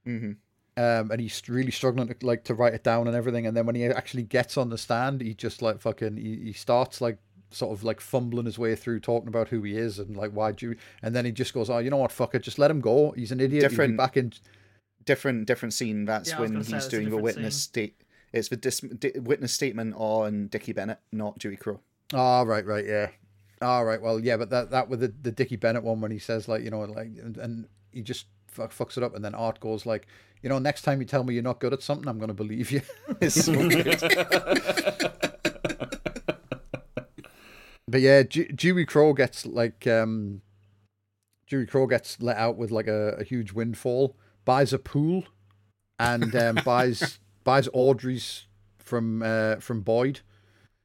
hmm 0.05 0.33
um, 0.77 1.11
and 1.11 1.21
he's 1.21 1.43
really 1.49 1.73
struggling 1.73 2.07
to 2.07 2.15
like 2.25 2.45
to 2.45 2.55
write 2.55 2.73
it 2.73 2.85
down 2.85 3.09
and 3.09 3.17
everything. 3.17 3.47
And 3.49 3.57
then 3.57 3.67
when 3.67 3.75
he 3.75 3.85
actually 3.87 4.23
gets 4.23 4.57
on 4.57 4.69
the 4.71 4.79
stand, 4.79 5.21
he 5.21 5.35
just 5.35 5.61
like 5.61 5.81
fucking 5.81 6.17
he, 6.17 6.37
he 6.45 6.53
starts 6.53 7.01
like 7.01 7.19
sort 7.51 7.73
of 7.77 7.83
like 7.85 8.01
fumbling 8.01 8.47
his 8.47 8.59
way 8.59 8.75
through 8.77 9.01
talking 9.01 9.29
about 9.29 9.49
who 9.49 9.63
he 9.63 9.77
is 9.77 9.99
and 9.99 10.17
like 10.17 10.33
why 10.33 10.53
Dewey, 10.53 10.77
and 11.03 11.15
then 11.17 11.25
he 11.25 11.33
just 11.33 11.55
goes, 11.55 11.69
"Oh, 11.71 11.79
you 11.79 11.91
know 11.91 11.97
what? 11.99 12.13
Fuck 12.13 12.35
it, 12.35 12.43
just 12.43 12.59
let 12.59 12.71
him 12.71 12.81
go. 12.81 13.13
He's 13.13 13.33
an 13.33 13.41
idiot. 13.41 13.63
Different- 13.63 13.97
back 13.97 14.17
in." 14.17 14.33
Different, 15.05 15.47
different 15.47 15.73
scene. 15.73 16.05
That's 16.05 16.29
Yeah, 16.31 16.41
when 16.41 16.53
gonna 16.53 16.65
say 16.65 16.75
he's 16.75 16.87
doing 16.89 17.09
the 17.09 17.17
witness 17.17 17.55
scene. 17.55 17.61
state. 17.61 18.03
It's 18.31 18.49
the 18.49 18.59
dis- 18.59 18.81
di- 18.81 19.13
witness 19.19 19.55
statement 19.55 19.95
on 19.97 20.49
Dickie 20.49 20.75
Bennett, 20.75 20.99
not 21.13 21.39
Dewey 21.39 21.57
Crowe. 21.57 21.81
Oh, 22.13 22.19
ah, 22.19 22.43
right, 22.43 22.67
right, 22.67 22.85
yeah. 22.85 23.09
All 23.63 23.87
right, 23.87 24.03
well, 24.03 24.21
yeah, 24.21 24.37
but 24.37 24.51
that 24.51 24.71
that 24.71 24.91
with 24.91 25.01
the 25.01 25.09
the 25.23 25.33
Dickie 25.33 25.57
Bennett 25.57 25.83
one 25.83 26.03
when 26.03 26.11
he 26.11 26.19
says 26.19 26.47
like 26.47 26.63
you 26.63 26.69
know 26.71 26.81
like 26.81 27.07
and, 27.23 27.39
and 27.39 27.69
he 27.91 28.03
just 28.03 28.27
fuck, 28.49 28.71
fucks 28.71 28.99
it 28.99 29.03
up, 29.03 29.15
and 29.17 29.25
then 29.25 29.35
Art 29.35 29.61
goes 29.61 29.87
like, 29.87 30.07
you 30.43 30.51
know, 30.51 30.59
next 30.59 30.83
time 30.83 31.01
you 31.01 31.07
tell 31.07 31.25
me 31.25 31.33
you're 31.33 31.43
not 31.43 31.59
good 31.59 31.73
at 31.73 31.83
something, 31.83 32.07
I'm 32.07 32.19
gonna 32.19 32.35
believe 32.35 32.71
you. 32.71 32.83
It's 33.23 33.47
so 33.47 33.55
good. 33.55 35.13
But 37.89 38.01
yeah, 38.03 38.23
Dew- 38.23 38.49
Dewey 38.49 38.85
Crowe 38.85 39.15
gets 39.15 39.47
like 39.47 39.87
um, 39.87 40.43
Dewey 41.49 41.67
Crowe 41.67 41.87
gets 41.87 42.21
let 42.21 42.37
out 42.37 42.57
with 42.57 42.71
like 42.71 42.87
a, 42.87 43.17
a 43.19 43.25
huge 43.25 43.53
windfall, 43.53 44.17
buys 44.45 44.73
a 44.73 44.79
pool, 44.79 45.25
and 45.99 46.35
um, 46.37 46.59
buys 46.65 47.19
buys 47.45 47.69
Audrey's 47.73 48.47
from 48.79 49.23
uh, 49.23 49.57
from 49.57 49.81
Boyd. 49.81 50.21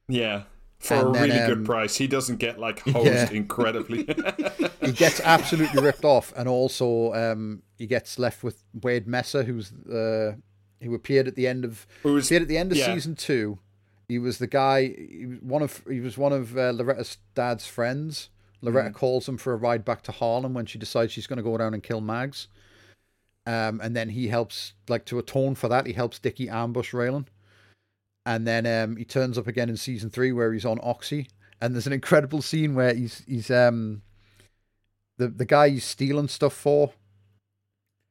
Yeah. 0.08 0.44
For 0.78 0.94
And 0.94 1.08
a 1.08 1.12
then, 1.12 1.22
really 1.30 1.40
um, 1.40 1.48
good 1.48 1.64
price. 1.66 1.96
He 1.96 2.06
doesn't 2.06 2.36
get 2.36 2.58
like 2.58 2.80
hosed 2.80 3.06
Yeah. 3.06 3.30
incredibly. 3.30 4.06
He 4.84 4.92
gets 4.92 5.18
absolutely 5.20 5.82
ripped 5.82 6.04
off, 6.04 6.34
and 6.36 6.46
also 6.46 7.14
um, 7.14 7.62
he 7.78 7.86
gets 7.86 8.18
left 8.18 8.44
with 8.44 8.62
Wade 8.82 9.06
Messer, 9.06 9.42
who's 9.44 9.72
uh, 9.72 10.34
who 10.82 10.94
appeared 10.94 11.26
at 11.26 11.36
the 11.36 11.46
end 11.46 11.64
of 11.64 11.86
Who's- 12.02 12.26
appeared 12.26 12.42
at 12.42 12.48
the 12.48 12.58
end 12.58 12.70
of 12.70 12.76
yeah. 12.76 12.84
season 12.92 13.14
two. 13.16 13.58
He 14.14 14.20
was 14.20 14.38
the 14.38 14.46
guy. 14.46 14.94
He 15.10 15.26
was 15.26 15.40
one 15.42 15.62
of 15.62 15.82
he 15.90 15.98
was 15.98 16.16
one 16.16 16.32
of 16.32 16.56
uh, 16.56 16.70
Loretta's 16.70 17.18
dad's 17.34 17.66
friends. 17.66 18.28
Loretta 18.62 18.92
calls 18.92 19.28
him 19.28 19.38
for 19.38 19.52
a 19.52 19.56
ride 19.56 19.84
back 19.84 20.02
to 20.02 20.12
Harlan 20.12 20.54
when 20.54 20.66
she 20.66 20.78
decides 20.78 21.10
she's 21.10 21.26
going 21.26 21.38
to 21.38 21.42
go 21.42 21.58
down 21.58 21.74
and 21.74 21.82
kill 21.82 22.00
Mags. 22.00 22.46
Um, 23.44 23.80
and 23.82 23.96
then 23.96 24.10
he 24.10 24.28
helps, 24.28 24.74
like, 24.88 25.04
to 25.06 25.18
atone 25.18 25.56
for 25.56 25.66
that, 25.66 25.86
he 25.86 25.94
helps 25.94 26.20
Dickie 26.20 26.48
ambush 26.48 26.94
Raylan. 26.94 27.26
And 28.24 28.46
then 28.46 28.66
um, 28.66 28.96
he 28.96 29.04
turns 29.04 29.36
up 29.36 29.48
again 29.48 29.68
in 29.68 29.76
season 29.76 30.10
three 30.10 30.30
where 30.30 30.52
he's 30.52 30.64
on 30.64 30.78
Oxy. 30.80 31.26
And 31.60 31.74
there's 31.74 31.88
an 31.88 31.92
incredible 31.92 32.40
scene 32.40 32.76
where 32.76 32.94
he's 32.94 33.24
he's 33.26 33.50
um 33.50 34.02
the 35.18 35.26
the 35.26 35.44
guy 35.44 35.70
he's 35.70 35.84
stealing 35.84 36.28
stuff 36.28 36.52
for, 36.52 36.92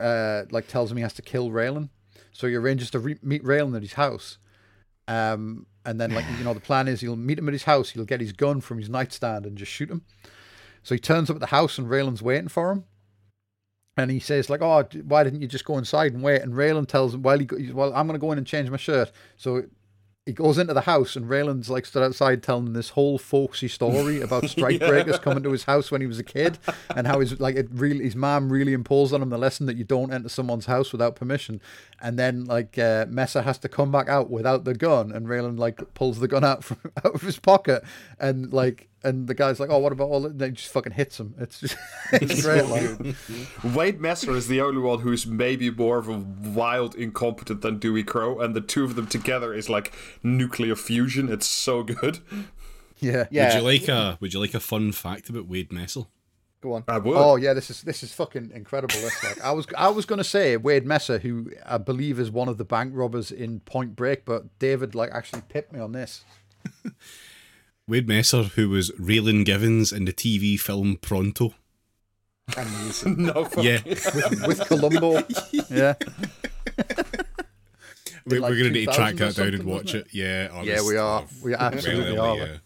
uh, 0.01 0.43
like 0.51 0.67
tells 0.67 0.91
him 0.91 0.97
he 0.97 1.03
has 1.03 1.13
to 1.13 1.21
kill 1.21 1.49
Raylan. 1.49 1.89
So 2.33 2.47
he 2.47 2.55
arranges 2.55 2.91
to 2.91 2.99
re- 2.99 3.19
meet 3.23 3.43
Raylan 3.45 3.75
at 3.77 3.83
his 3.83 3.93
house. 3.93 4.37
Um, 5.07 5.65
and 5.85 5.99
then 5.99 6.11
like 6.13 6.25
you 6.37 6.43
know 6.43 6.53
the 6.53 6.59
plan 6.59 6.87
is 6.87 7.01
he'll 7.01 7.15
meet 7.15 7.39
him 7.39 7.47
at 7.47 7.53
his 7.53 7.63
house. 7.63 7.91
He'll 7.91 8.05
get 8.05 8.21
his 8.21 8.33
gun 8.33 8.61
from 8.61 8.79
his 8.79 8.89
nightstand 8.89 9.45
and 9.45 9.57
just 9.57 9.71
shoot 9.71 9.89
him. 9.89 10.03
So 10.83 10.95
he 10.95 10.99
turns 10.99 11.29
up 11.29 11.37
at 11.37 11.39
the 11.39 11.47
house 11.47 11.77
and 11.77 11.87
Raylan's 11.87 12.21
waiting 12.21 12.49
for 12.49 12.71
him. 12.71 12.85
And 13.95 14.09
he 14.09 14.19
says 14.19 14.49
like, 14.49 14.61
"Oh, 14.61 14.87
why 15.03 15.23
didn't 15.23 15.41
you 15.41 15.47
just 15.47 15.65
go 15.65 15.77
inside 15.77 16.13
and 16.13 16.23
wait?" 16.23 16.41
And 16.41 16.53
Raylan 16.53 16.87
tells 16.87 17.13
him, 17.13 17.21
"Well, 17.21 17.37
he, 17.37 17.71
well, 17.71 17.93
I'm 17.93 18.07
going 18.07 18.19
to 18.19 18.25
go 18.25 18.31
in 18.31 18.39
and 18.39 18.47
change 18.47 18.69
my 18.69 18.77
shirt." 18.77 19.11
So 19.37 19.65
he 20.25 20.31
goes 20.31 20.57
into 20.57 20.73
the 20.73 20.81
house, 20.81 21.17
and 21.17 21.25
Raylan's 21.25 21.69
like 21.69 21.85
stood 21.85 22.01
outside 22.01 22.41
telling 22.41 22.71
this 22.71 22.91
whole 22.91 23.17
folksy 23.17 23.67
story 23.67 24.21
about 24.21 24.43
strikebreakers 24.43 25.21
coming 25.21 25.43
to 25.43 25.51
his 25.51 25.65
house 25.65 25.91
when 25.91 25.99
he 25.99 26.07
was 26.07 26.17
a 26.17 26.23
kid, 26.23 26.59
and 26.95 27.05
how 27.07 27.19
his 27.19 27.39
like 27.41 27.55
it 27.55 27.67
really 27.71 28.05
his 28.05 28.15
mom 28.15 28.51
really 28.51 28.71
imposed 28.71 29.13
on 29.13 29.21
him 29.21 29.29
the 29.29 29.37
lesson 29.37 29.65
that 29.65 29.75
you 29.75 29.83
don't 29.83 30.13
enter 30.13 30.29
someone's 30.29 30.65
house 30.65 30.93
without 30.93 31.15
permission. 31.15 31.59
And 32.01 32.17
then 32.17 32.45
like 32.45 32.77
uh, 32.77 33.05
Messer 33.09 33.41
has 33.41 33.57
to 33.59 33.69
come 33.69 33.91
back 33.91 34.07
out 34.07 34.29
without 34.29 34.63
the 34.63 34.73
gun, 34.73 35.11
and 35.11 35.27
Raylan 35.27 35.59
like 35.59 35.81
pulls 35.93 36.19
the 36.19 36.27
gun 36.29 36.45
out 36.45 36.63
from 36.63 36.79
out 37.03 37.15
of 37.15 37.21
his 37.21 37.39
pocket, 37.39 37.83
and 38.17 38.53
like 38.53 38.87
and 39.03 39.27
the 39.27 39.33
guy's 39.33 39.59
like, 39.59 39.69
"Oh, 39.69 39.79
what 39.79 39.91
about 39.91 40.09
all?" 40.09 40.25
And 40.25 40.39
they 40.39 40.51
just 40.51 40.69
fucking 40.71 40.93
hits 40.93 41.19
him. 41.19 41.35
It's 41.39 41.59
just 41.59 41.75
it's 42.13 42.41
great. 42.43 42.65
Like, 42.65 43.15
Wade 43.75 43.99
Messer 43.99 44.31
is 44.31 44.47
the 44.47 44.61
only 44.61 44.81
one 44.81 44.99
who's 44.99 45.25
maybe 45.27 45.69
more 45.69 45.97
of 45.97 46.07
a 46.07 46.17
wild 46.17 46.95
incompetent 46.95 47.61
than 47.61 47.79
Dewey 47.79 48.03
Crowe, 48.03 48.39
and 48.39 48.55
the 48.55 48.61
two 48.61 48.83
of 48.83 48.95
them 48.95 49.07
together 49.07 49.53
is 49.53 49.69
like 49.69 49.93
nuclear 50.23 50.75
fusion. 50.75 51.29
It's 51.29 51.47
so 51.47 51.83
good. 51.83 52.19
yeah, 52.99 53.27
Yeah. 53.31 53.47
Would 53.47 53.55
you 53.55 53.61
like 53.79 53.87
a 53.87 54.17
Would 54.21 54.33
you 54.33 54.39
like 54.39 54.53
a 54.53 54.59
fun 54.59 54.91
fact 54.91 55.29
about 55.29 55.47
Wade 55.47 55.71
Messer? 55.71 56.03
Go 56.61 56.73
on. 56.75 56.85
I 56.87 56.97
would. 56.97 57.17
Oh 57.17 57.35
yeah, 57.35 57.53
this 57.53 57.69
is 57.69 57.81
this 57.81 58.03
is 58.03 58.13
fucking 58.13 58.51
incredible. 58.55 58.95
This 58.95 59.21
like 59.21 59.41
I 59.41 59.51
was 59.51 59.67
I 59.77 59.89
was 59.89 60.05
gonna 60.05 60.23
say 60.23 60.55
Wade 60.55 60.85
Messer, 60.85 61.19
who 61.19 61.51
I 61.65 61.77
believe 61.77 62.19
is 62.21 62.31
one 62.31 62.47
of 62.47 62.57
the 62.57 62.63
bank 62.63 62.93
robbers 62.95 63.31
in 63.31 63.59
Point 63.59 63.97
Break, 63.97 64.23
but 64.23 64.57
David 64.59 64.95
like 64.95 65.11
actually 65.11 65.41
pipped 65.49 65.73
me 65.73 65.81
on 65.81 65.91
this. 65.91 66.23
Wade 67.87 68.07
Messer, 68.07 68.43
who 68.43 68.69
was 68.69 68.91
Raylan 68.91 69.45
Givens 69.45 69.91
in 69.91 70.05
the 70.05 70.13
TV 70.13 70.59
film 70.59 70.97
Pronto. 71.01 71.53
no. 73.05 73.47
Yeah, 73.57 73.79
with 73.85 74.63
Columbo. 74.67 75.23
yeah, 75.69 75.93
we, 78.25 78.39
like 78.39 78.49
we're 78.51 78.59
going 78.59 78.73
to 78.73 78.79
need 78.79 78.87
to 78.87 78.93
track 78.93 79.15
that 79.15 79.35
down 79.35 79.53
and 79.53 79.63
watch 79.63 79.93
wasn't 79.93 80.07
it. 80.07 80.13
Yeah, 80.13 80.49
oh, 80.51 80.63
Yeah, 80.63 80.81
we 80.85 80.97
are. 80.97 81.21
oh, 81.21 81.27
We 81.43 81.55
absolutely 81.55 82.13
well, 82.13 82.33
are, 82.33 82.37
yeah. 82.37 82.57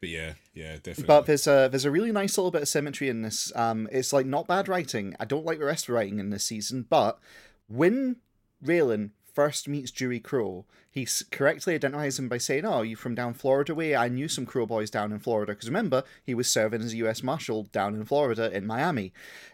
But 0.00 0.08
yeah, 0.10 0.32
yeah, 0.54 0.72
definitely. 0.74 1.04
But 1.06 1.26
there's 1.26 1.46
a 1.46 1.68
there's 1.70 1.84
a 1.84 1.90
really 1.90 2.12
nice 2.12 2.36
little 2.36 2.50
bit 2.50 2.62
of 2.62 2.68
symmetry 2.68 3.08
in 3.08 3.22
this. 3.22 3.52
Um, 3.56 3.88
it's 3.90 4.12
like 4.12 4.26
not 4.26 4.46
bad 4.46 4.68
writing. 4.68 5.14
I 5.18 5.24
don't 5.24 5.44
like 5.44 5.58
the 5.58 5.64
rest 5.64 5.84
of 5.84 5.86
the 5.88 5.92
writing 5.94 6.18
in 6.18 6.30
this 6.30 6.44
season, 6.44 6.86
but 6.88 7.18
when 7.66 8.16
Raylan 8.64 9.10
first 9.36 9.68
meets 9.68 9.90
Dewey 9.90 10.18
Crowe, 10.18 10.64
he 10.90 11.06
correctly 11.30 11.74
identifies 11.74 12.18
him 12.18 12.26
by 12.28 12.38
saying, 12.38 12.64
"Oh, 12.64 12.80
you 12.80 12.96
from 12.96 13.14
down 13.14 13.34
Florida 13.34 13.74
way? 13.74 13.94
I 13.94 14.08
knew 14.08 14.28
some 14.28 14.46
Crowe 14.46 14.64
boys 14.66 14.90
down 14.90 15.12
in 15.12 15.18
Florida." 15.18 15.52
Because 15.52 15.68
remember, 15.68 16.02
he 16.24 16.34
was 16.34 16.48
serving 16.50 16.80
as 16.80 16.94
a 16.94 16.96
U.S. 17.04 17.22
Marshal 17.22 17.64
down 17.64 17.94
in 17.94 18.04
Florida 18.06 18.50
in 18.56 18.66
Miami. 18.66 19.12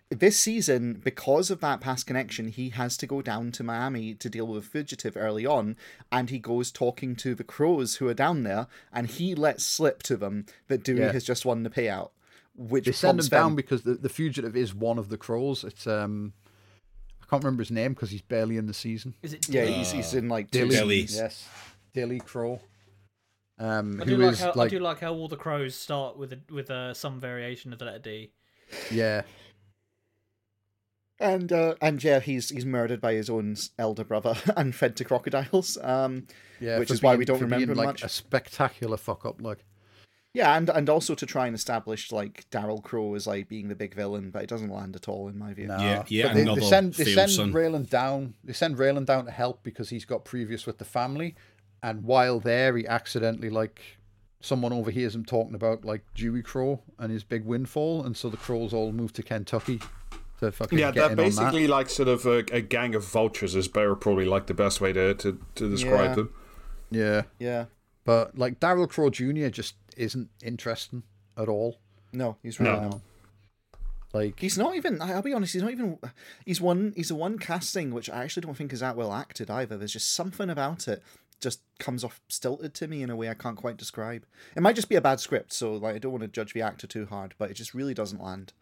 This 0.09 0.39
season, 0.39 1.01
because 1.03 1.51
of 1.51 1.61
that 1.61 1.81
past 1.81 2.07
connection, 2.07 2.49
he 2.49 2.69
has 2.71 2.97
to 2.99 3.07
go 3.07 3.23
down 3.23 3.51
to 3.53 3.65
Miami 3.65 4.15
to 4.15 4.29
deal 4.31 4.47
with 4.47 4.63
a 4.65 4.67
fugitive 4.67 5.17
early 5.17 5.45
on, 5.47 5.77
and 6.13 6.31
he 6.31 6.39
goes 6.39 6.71
talking 6.71 7.17
to 7.17 7.35
the 7.35 7.45
crows 7.45 7.97
who 7.97 8.07
are 8.09 8.15
down 8.15 8.45
there, 8.45 8.67
and 8.93 9.09
he 9.09 9.35
lets 9.35 9.65
slip 9.65 10.03
to 10.05 10.17
them 10.17 10.47
that 10.69 10.85
Dewey 10.85 11.01
Yeah. 11.01 11.13
has 11.13 11.25
just 11.25 11.45
won 11.45 11.63
the 11.65 11.71
payout. 11.71 12.11
Which 12.55 12.85
They 12.85 12.93
send 12.93 13.19
him 13.19 13.27
down 13.27 13.57
because 13.57 13.83
the, 13.83 13.95
the 13.95 14.11
fugitive 14.11 14.55
is 14.55 14.75
one 14.75 14.99
of 14.99 15.09
the 15.09 15.17
crows. 15.17 15.65
It's 15.65 15.87
um, 15.87 16.35
can't 17.33 17.45
remember 17.45 17.63
his 17.63 17.71
name 17.71 17.95
because 17.95 18.11
he's 18.11 18.23
barely 18.23 18.57
in 18.59 18.67
the 18.67 18.75
season. 18.75 19.15
Is 19.23 19.33
it? 19.33 19.49
Yeah, 19.49 19.65
he's, 19.65 19.91
he's 19.91 20.13
in 20.15 20.29
like 20.29 20.51
two 20.51 20.69
Dilly, 20.69 20.77
Dilly. 20.77 21.01
yes, 21.09 21.49
Dilly 21.95 22.21
Crowe. 22.21 22.61
Um, 23.59 24.01
I 24.01 24.05
who 24.05 24.17
do 24.17 24.17
like 24.19 24.33
is 24.33 24.41
how 24.41 24.53
like 24.55 24.67
I 24.67 24.69
do 24.69 24.79
like 24.81 25.01
how 25.01 25.15
all 25.15 25.29
the 25.29 25.37
crows 25.37 25.75
start 25.75 26.19
with 26.19 26.33
a, 26.33 26.41
with 26.53 26.71
uh, 26.71 26.93
some 26.95 27.21
variation 27.21 27.73
of 27.73 27.79
the 27.79 27.85
letter 27.87 27.99
D. 28.01 28.33
yeah, 28.91 29.23
And 31.21 31.53
uh, 31.53 31.75
and 31.81 32.03
yeah, 32.03 32.19
he's 32.21 32.49
he's 32.51 32.67
murdered 32.67 33.01
by 33.01 33.15
his 33.15 33.31
own 33.31 33.57
elder 33.79 34.05
brother 34.05 34.35
and 34.57 34.75
fed 34.75 34.97
to 34.97 35.05
crocodiles. 35.05 35.79
Um, 35.81 36.27
yeah, 36.61 36.79
Which 36.79 36.89
for 36.89 36.95
is 36.95 37.03
why 37.03 37.17
we 37.17 37.25
don't 37.25 37.39
for 37.39 37.47
being, 37.47 37.61
remember 37.61 37.75
like 37.77 37.87
much. 37.87 38.03
a 38.03 38.09
spectacular 38.09 38.97
fuck 38.97 39.25
up. 39.25 39.41
Like 39.41 39.65
yeah, 40.35 40.57
and 40.57 40.69
and 40.71 40.89
also 40.89 41.15
to 41.15 41.27
try 41.27 41.47
and 41.47 41.55
establish 41.55 42.11
like 42.13 42.47
Daryl 42.51 42.83
Crowe 42.83 43.15
as 43.15 43.27
like 43.27 43.49
being 43.49 43.69
the 43.69 43.75
big 43.75 43.95
villain, 43.95 44.31
but 44.31 44.43
it 44.43 44.49
doesn't 44.49 44.71
land 44.71 44.97
at 44.97 45.09
all 45.09 45.29
in 45.29 45.39
my 45.39 45.53
view. 45.55 45.67
No. 45.67 45.77
Yeah, 45.79 46.05
yeah, 46.09 46.27
But 46.29 46.35
they, 46.35 46.43
another 46.43 46.61
they 46.61 46.67
send 46.67 46.95
they 46.95 47.05
send 47.15 47.31
son. 47.31 47.53
Raylan 47.53 47.89
down. 47.89 48.35
They 48.45 48.53
send 48.53 48.77
Raylan 48.77 49.05
down 49.07 49.27
to 49.27 49.31
help 49.31 49.63
because 49.63 49.91
he's 49.91 50.05
got 50.05 50.25
previous 50.25 50.67
with 50.67 50.79
the 50.79 50.85
family, 50.85 51.35
and 51.83 52.03
while 52.05 52.41
there, 52.41 52.77
he 52.77 52.87
accidentally 52.87 53.51
like 53.51 53.81
someone 54.41 54.73
overhears 54.73 55.15
him 55.15 55.25
talking 55.25 55.55
about 55.55 55.85
like 55.85 56.03
Dewey 56.15 56.43
Crowe 56.43 56.81
and 56.99 57.13
his 57.13 57.25
big 57.25 57.45
windfall, 57.45 58.03
and 58.05 58.17
so 58.17 58.29
the 58.29 58.37
Crowes 58.37 58.73
all 58.73 58.91
move 58.93 59.13
to 59.13 59.23
Kentucky 59.23 59.81
to 60.41 60.51
fucking 60.51 60.79
Yeah, 60.79 60.91
get 60.91 60.95
they're 60.95 61.05
in 61.05 61.11
on 61.11 61.17
that. 61.17 61.25
basically 61.27 61.67
like 61.69 61.89
sort 61.91 62.09
of 62.09 62.27
a, 62.27 62.39
a 62.51 62.61
gang 62.61 62.95
of 62.95 63.05
vultures. 63.05 63.55
Is 63.55 63.69
better 63.69 63.95
probably 63.95 64.25
like 64.25 64.47
the 64.47 64.55
best 64.55 64.81
way 64.81 64.93
to 64.95 65.15
to, 65.15 65.39
to 65.57 65.69
describe 65.71 66.09
Yeah. 66.11 66.15
them. 66.15 66.35
Yeah, 66.91 67.23
Yeah, 67.39 67.65
but 68.05 68.37
like 68.37 68.59
Daryl 68.61 68.89
Crowe 68.89 69.11
Jr. 69.11 69.49
just 69.49 69.75
isn't 69.97 70.31
interesting 70.43 71.03
at 71.37 71.49
all. 71.49 71.79
no, 72.13 72.37
he's 72.43 72.61
really 72.61 72.73
No. 72.81 72.89
not. 72.89 73.01
Like 74.13 74.39
He's 74.41 74.59
not 74.59 74.75
even. 74.77 75.01
I'll 75.01 75.23
be 75.23 75.33
honest. 75.33 75.55
He's 75.55 75.63
not 75.63 75.73
even. 75.73 75.99
He's 76.45 76.61
one. 76.61 76.93
He's 76.95 77.09
the 77.09 77.15
one 77.15 77.39
casting 77.39 77.93
which 77.95 78.11
I 78.11 78.23
actually 78.25 78.43
don't 78.43 78.55
think 78.57 78.73
is 78.73 78.81
that 78.81 78.95
well 78.97 79.13
acted 79.13 79.51
either. 79.51 79.79
There's 79.79 79.95
just 79.95 80.13
something 80.13 80.51
about 80.51 80.87
it 80.89 81.03
just 81.41 81.61
comes 81.81 82.05
off 82.05 82.21
stilted 82.29 82.73
to 82.73 82.87
me 82.87 83.03
in 83.03 83.11
a 83.11 83.17
way 83.17 83.29
I 83.29 83.35
can't 83.35 83.57
quite 83.57 83.77
describe. 83.77 84.25
It 84.55 84.63
might 84.63 84.77
just 84.77 84.89
be 84.89 84.95
a 84.97 85.01
bad 85.01 85.19
script, 85.19 85.53
so 85.53 85.73
like 85.75 85.95
I 85.95 85.99
don't 85.99 86.13
want 86.13 86.23
to 86.23 86.29
judge 86.29 86.53
the 86.53 86.61
actor 86.63 86.87
too 86.87 87.07
hard, 87.07 87.35
but 87.39 87.51
it 87.51 87.55
just 87.55 87.75
really 87.75 87.95
doesn't 87.95 88.23
land. 88.23 88.53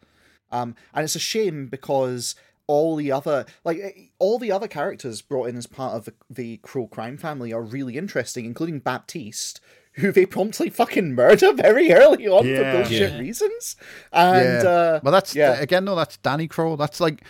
Um, 0.51 0.75
and 0.93 1.03
it's 1.03 1.15
a 1.15 1.19
shame 1.19 1.67
because 1.67 2.33
all 2.67 2.95
the 2.95 3.11
other 3.11 3.45
like 3.65 3.77
eh, 3.79 3.91
all 4.19 4.39
the 4.39 4.51
other 4.53 4.67
characters 4.69 5.21
brought 5.21 5.49
in 5.49 5.57
as 5.57 5.67
part 5.67 5.93
of 5.95 6.05
the, 6.05 6.13
the 6.29 6.57
Crowe 6.63 6.87
crime 6.87 7.17
family 7.17 7.51
are 7.53 7.61
really 7.61 7.97
interesting, 7.97 8.45
including 8.45 8.79
Baptiste. 8.79 9.59
Who 9.95 10.11
they 10.11 10.25
promptly 10.25 10.69
fucking 10.69 11.15
murder 11.15 11.51
very 11.53 11.91
early 11.91 12.25
on 12.27 12.43
for 12.45 12.71
bullshit 12.71 13.11
Yeah. 13.11 13.19
reasons, 13.19 13.75
and 14.13 14.63
yeah, 14.63 14.69
uh, 14.69 14.99
well, 15.03 15.11
that's 15.11 15.35
yeah. 15.35 15.59
again. 15.59 15.83
No, 15.83 15.95
that's 15.95 16.15
Danny 16.17 16.47
Crowe. 16.47 16.77
That's 16.77 17.01
like 17.01 17.23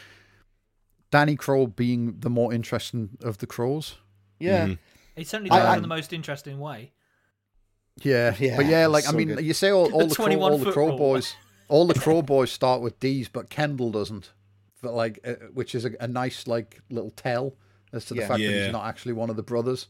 Danny 1.09 1.35
Crowe 1.35 1.65
being 1.67 2.19
the 2.19 2.29
more 2.29 2.53
interesting 2.53 3.17
of 3.23 3.39
the 3.39 3.47
Crowes. 3.47 3.95
yeah, 4.39 4.67
Mhm. 4.67 4.77
He 5.15 5.23
certainly 5.23 5.49
I- 5.51 5.57
does 5.57 5.65
it 5.65 5.69
I- 5.69 5.75
in 5.77 5.81
the 5.81 5.87
most 5.87 6.13
interesting 6.13 6.59
way. 6.59 6.91
Yeah, 8.03 8.35
Yeah, 8.39 8.55
but 8.57 8.65
yeah, 8.67 8.85
like 8.87 9.07
I 9.07 9.11
mean, 9.11 9.29
good. 9.29 9.43
you 9.43 9.53
say 9.53 9.69
all, 9.71 9.91
all 9.91 10.07
the 10.07 10.15
Crowe, 10.15 10.39
all 10.39 10.57
the 10.57 10.71
Crowe 10.71 10.87
rule. 10.89 10.97
boys, 10.97 11.35
all 11.67 11.85
the 11.87 11.93
Crowe 11.99 12.21
boys 12.21 12.51
start 12.51 12.81
with 12.81 12.99
D's, 12.99 13.27
but 13.27 13.49
Kendall 13.49 13.91
doesn't. 13.91 14.31
But 14.81 14.93
like, 14.93 15.19
uh, 15.25 15.33
which 15.53 15.73
is 15.75 15.83
a, 15.85 15.91
a 15.99 16.07
nice 16.07 16.47
like 16.47 16.79
little 16.89 17.11
tell 17.11 17.55
as 17.91 18.05
to 18.05 18.13
the 18.13 18.21
Yeah. 18.21 18.27
fact 18.27 18.39
that 18.39 18.63
he's 18.63 18.71
not 18.71 18.85
actually 18.85 19.13
one 19.13 19.29
of 19.31 19.35
the 19.35 19.43
brothers. 19.43 19.87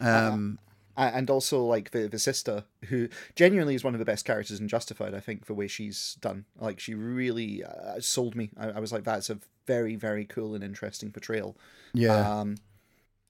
Um, 0.00 0.58
A- 0.58 0.71
and 0.96 1.30
also 1.30 1.62
like 1.64 1.90
the 1.90 2.08
the 2.08 2.18
sister 2.18 2.64
who 2.88 3.08
genuinely 3.34 3.74
is 3.74 3.84
one 3.84 3.94
of 3.94 3.98
the 3.98 4.04
best 4.04 4.24
characters 4.24 4.60
in 4.60 4.68
Justified. 4.68 5.14
I 5.14 5.20
think 5.20 5.46
the 5.46 5.54
way 5.54 5.68
she's 5.68 6.16
done, 6.20 6.44
like 6.58 6.80
she 6.80 6.94
really 6.94 7.64
uh, 7.64 8.00
sold 8.00 8.34
me. 8.34 8.50
I, 8.58 8.70
I 8.70 8.80
was 8.80 8.92
like, 8.92 9.04
that's 9.04 9.30
a 9.30 9.38
very 9.66 9.96
very 9.96 10.24
cool 10.24 10.54
and 10.54 10.62
interesting 10.62 11.10
portrayal. 11.10 11.56
yeah. 11.92 12.40
Um, 12.40 12.56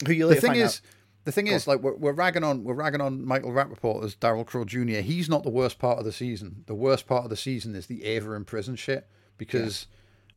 who 0.07 0.13
you 0.13 0.27
the 0.27 0.37
thing 0.37 0.57
is, 0.57 0.77
out- 0.77 0.81
the 1.25 1.33
thing 1.33 1.47
Go 1.47 1.53
is, 1.53 1.67
like 1.67 1.81
we're, 1.81 1.95
we're 1.95 2.13
ragging 2.13 2.43
on 2.43 2.65
we're 2.65 2.75
ragging 2.75 3.01
on 3.01 3.25
Michael 3.25 3.53
Rapaport 3.53 4.05
as 4.05 4.17
Daryl 4.17 4.45
Crowe 4.45 4.65
Jr. 4.65 5.01
He's 5.01 5.29
not 5.29 5.45
the 5.45 5.51
worst 5.51 5.79
part 5.79 5.99
of 5.99 6.05
the 6.05 6.13
season. 6.13 6.65
The 6.67 6.75
worst 6.75 7.07
part 7.07 7.25
of 7.25 7.31
the 7.31 7.37
season 7.37 7.75
is 7.77 7.87
the 7.87 8.05
Ava 8.05 8.33
in 8.33 8.45
prison 8.45 8.75
shit 8.75 9.07
because 9.39 9.87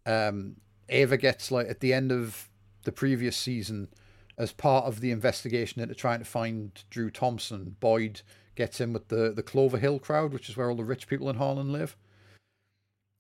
um, 0.06 0.58
Ava 0.90 1.18
gets 1.18 1.50
like 1.52 1.68
at 1.68 1.80
the 1.80 1.94
end 1.94 2.12
of 2.12 2.50
the 2.84 2.92
previous 2.92 3.36
season, 3.36 3.90
as 4.38 4.52
part 4.52 4.86
of 4.86 5.00
the 5.00 5.12
investigation 5.12 5.82
into 5.82 5.96
trying 5.96 6.20
to 6.20 6.26
find 6.26 6.84
Drew 6.90 7.10
Thompson, 7.10 7.76
Boyd 7.80 8.22
gets 8.56 8.80
in 8.80 8.94
with 8.94 9.08
the 9.10 9.32
the 9.32 9.44
Clover 9.44 9.78
Hill 9.78 10.00
crowd, 10.00 10.34
which 10.34 10.50
is 10.50 10.58
where 10.58 10.70
all 10.70 10.76
the 10.76 10.84
rich 10.84 11.08
people 11.08 11.30
in 11.30 11.38
Harlan 11.38 11.72
live. 11.72 11.98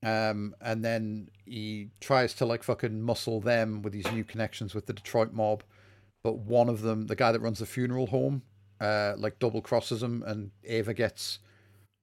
Um, 0.03 0.55
and 0.61 0.85
then 0.85 1.29
he 1.45 1.89
tries 1.99 2.33
to 2.35 2.45
like 2.45 2.63
fucking 2.63 3.01
muscle 3.01 3.41
them 3.41 3.81
with 3.81 3.93
these 3.93 4.11
new 4.11 4.23
connections 4.23 4.75
with 4.75 4.85
the 4.85 4.93
Detroit 4.93 5.33
mob 5.33 5.63
but 6.25 6.39
one 6.39 6.69
of 6.69 6.81
them, 6.81 7.05
the 7.05 7.15
guy 7.15 7.31
that 7.31 7.39
runs 7.39 7.59
the 7.59 7.67
funeral 7.67 8.07
home, 8.07 8.41
uh, 8.81 9.13
like 9.15 9.37
double 9.37 9.61
crosses 9.61 10.01
him, 10.01 10.23
and 10.25 10.49
Ava 10.63 10.91
gets 10.95 11.37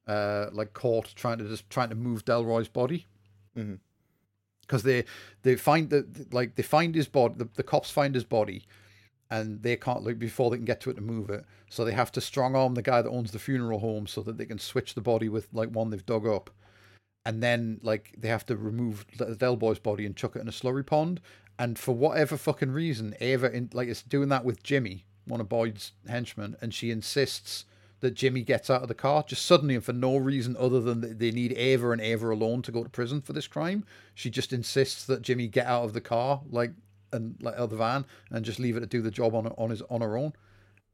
uh, 0.07 0.47
like 0.53 0.75
caught 0.75 1.13
trying 1.17 1.39
to 1.39 1.49
just 1.49 1.69
trying 1.69 1.89
to 1.89 1.97
move 1.97 2.25
Delroy's 2.25 2.69
body. 2.69 3.07
Mhm. 3.57 3.81
Because 4.61 4.85
they 4.85 5.07
they 5.43 5.57
find 5.57 5.91
that 5.91 6.33
like 6.33 6.55
they 6.55 6.63
find 6.63 6.95
his 6.95 7.09
body, 7.09 7.35
the, 7.37 7.49
the 7.55 7.65
cops 7.65 7.91
find 7.91 8.15
his 8.15 8.23
body, 8.23 8.63
and 9.33 9.63
they 9.63 9.77
can't 9.77 10.05
like 10.05 10.19
before 10.19 10.51
they 10.51 10.59
can 10.59 10.67
get 10.67 10.83
to 10.83 10.91
it 10.91 10.95
to 10.95 11.01
move 11.01 11.31
it. 11.31 11.47
So 11.71 11.87
they 11.87 11.93
have 11.93 12.13
to 12.13 12.21
strong 12.21 12.55
arm 12.55 12.75
the 12.75 12.83
guy 12.83 13.01
that 13.01 13.09
owns 13.09 13.33
the 13.33 13.39
funeral 13.39 13.79
home 13.79 14.07
so 14.07 14.21
that 14.21 14.37
they 14.37 14.45
can 14.45 14.59
switch 14.59 14.95
the 14.95 15.01
body 15.01 15.31
with 15.31 15.49
like 15.55 15.71
one 15.71 15.89
they've 15.89 16.05
dug 16.05 16.27
up. 16.27 16.51
And 17.25 17.43
then 17.43 17.81
like 17.83 18.15
they 18.19 18.29
have 18.29 18.45
to 18.47 18.57
remove 18.59 19.07
the 19.17 19.35
Del 19.35 19.57
Boy's 19.57 19.79
body 19.79 20.05
and 20.05 20.15
chuck 20.15 20.37
it 20.37 20.41
in 20.41 20.49
a 20.49 20.53
slurry 20.53 20.85
pond. 20.85 21.23
And 21.59 21.79
for 21.79 21.95
whatever 21.95 22.37
fucking 22.37 22.73
reason, 22.73 23.15
Ava 23.21 23.51
in, 23.51 23.71
like 23.73 23.89
is 23.89 24.03
doing 24.03 24.29
that 24.29 24.45
with 24.45 24.63
Jimmy, 24.63 25.07
one 25.25 25.41
of 25.41 25.49
Boyd's 25.49 25.93
henchmen, 26.07 26.57
and 26.61 26.75
she 26.75 26.91
insists 26.91 27.65
that 28.01 28.13
Jimmy 28.13 28.43
gets 28.43 28.69
out 28.69 28.83
of 28.83 28.89
the 28.89 28.95
car 28.95 29.25
just 29.27 29.47
suddenly 29.47 29.77
and 29.77 29.85
for 29.85 29.95
no 29.95 30.19
reason 30.19 30.57
other 30.59 30.81
than 30.83 31.01
that 31.01 31.19
they 31.21 31.31
need 31.31 31.55
Ava 31.55 31.93
and 31.93 32.03
Ava 32.03 32.29
alone 32.29 32.61
to 32.63 32.73
go 32.73 32.83
to 32.83 32.91
prison 32.91 33.23
for 33.23 33.33
this 33.33 33.47
crime. 33.47 33.87
She 34.15 34.29
just 34.29 34.53
insists 34.53 35.07
that 35.07 35.23
Jimmy 35.23 35.49
get 35.49 35.67
out 35.67 35.85
of 35.85 35.95
the 35.95 36.03
car, 36.03 36.43
like 36.51 36.73
and 37.13 37.37
like 37.41 37.57
of 37.57 37.71
the 37.71 37.77
van, 37.77 38.05
and 38.31 38.45
just 38.45 38.59
leave 38.59 38.77
it 38.77 38.81
to 38.81 38.87
do 38.87 39.03
the 39.03 39.11
job 39.11 39.35
on 39.35 39.47
on 39.59 39.71
his 39.71 39.83
on 39.83 40.01
her 40.01 40.17
own. 40.17 40.33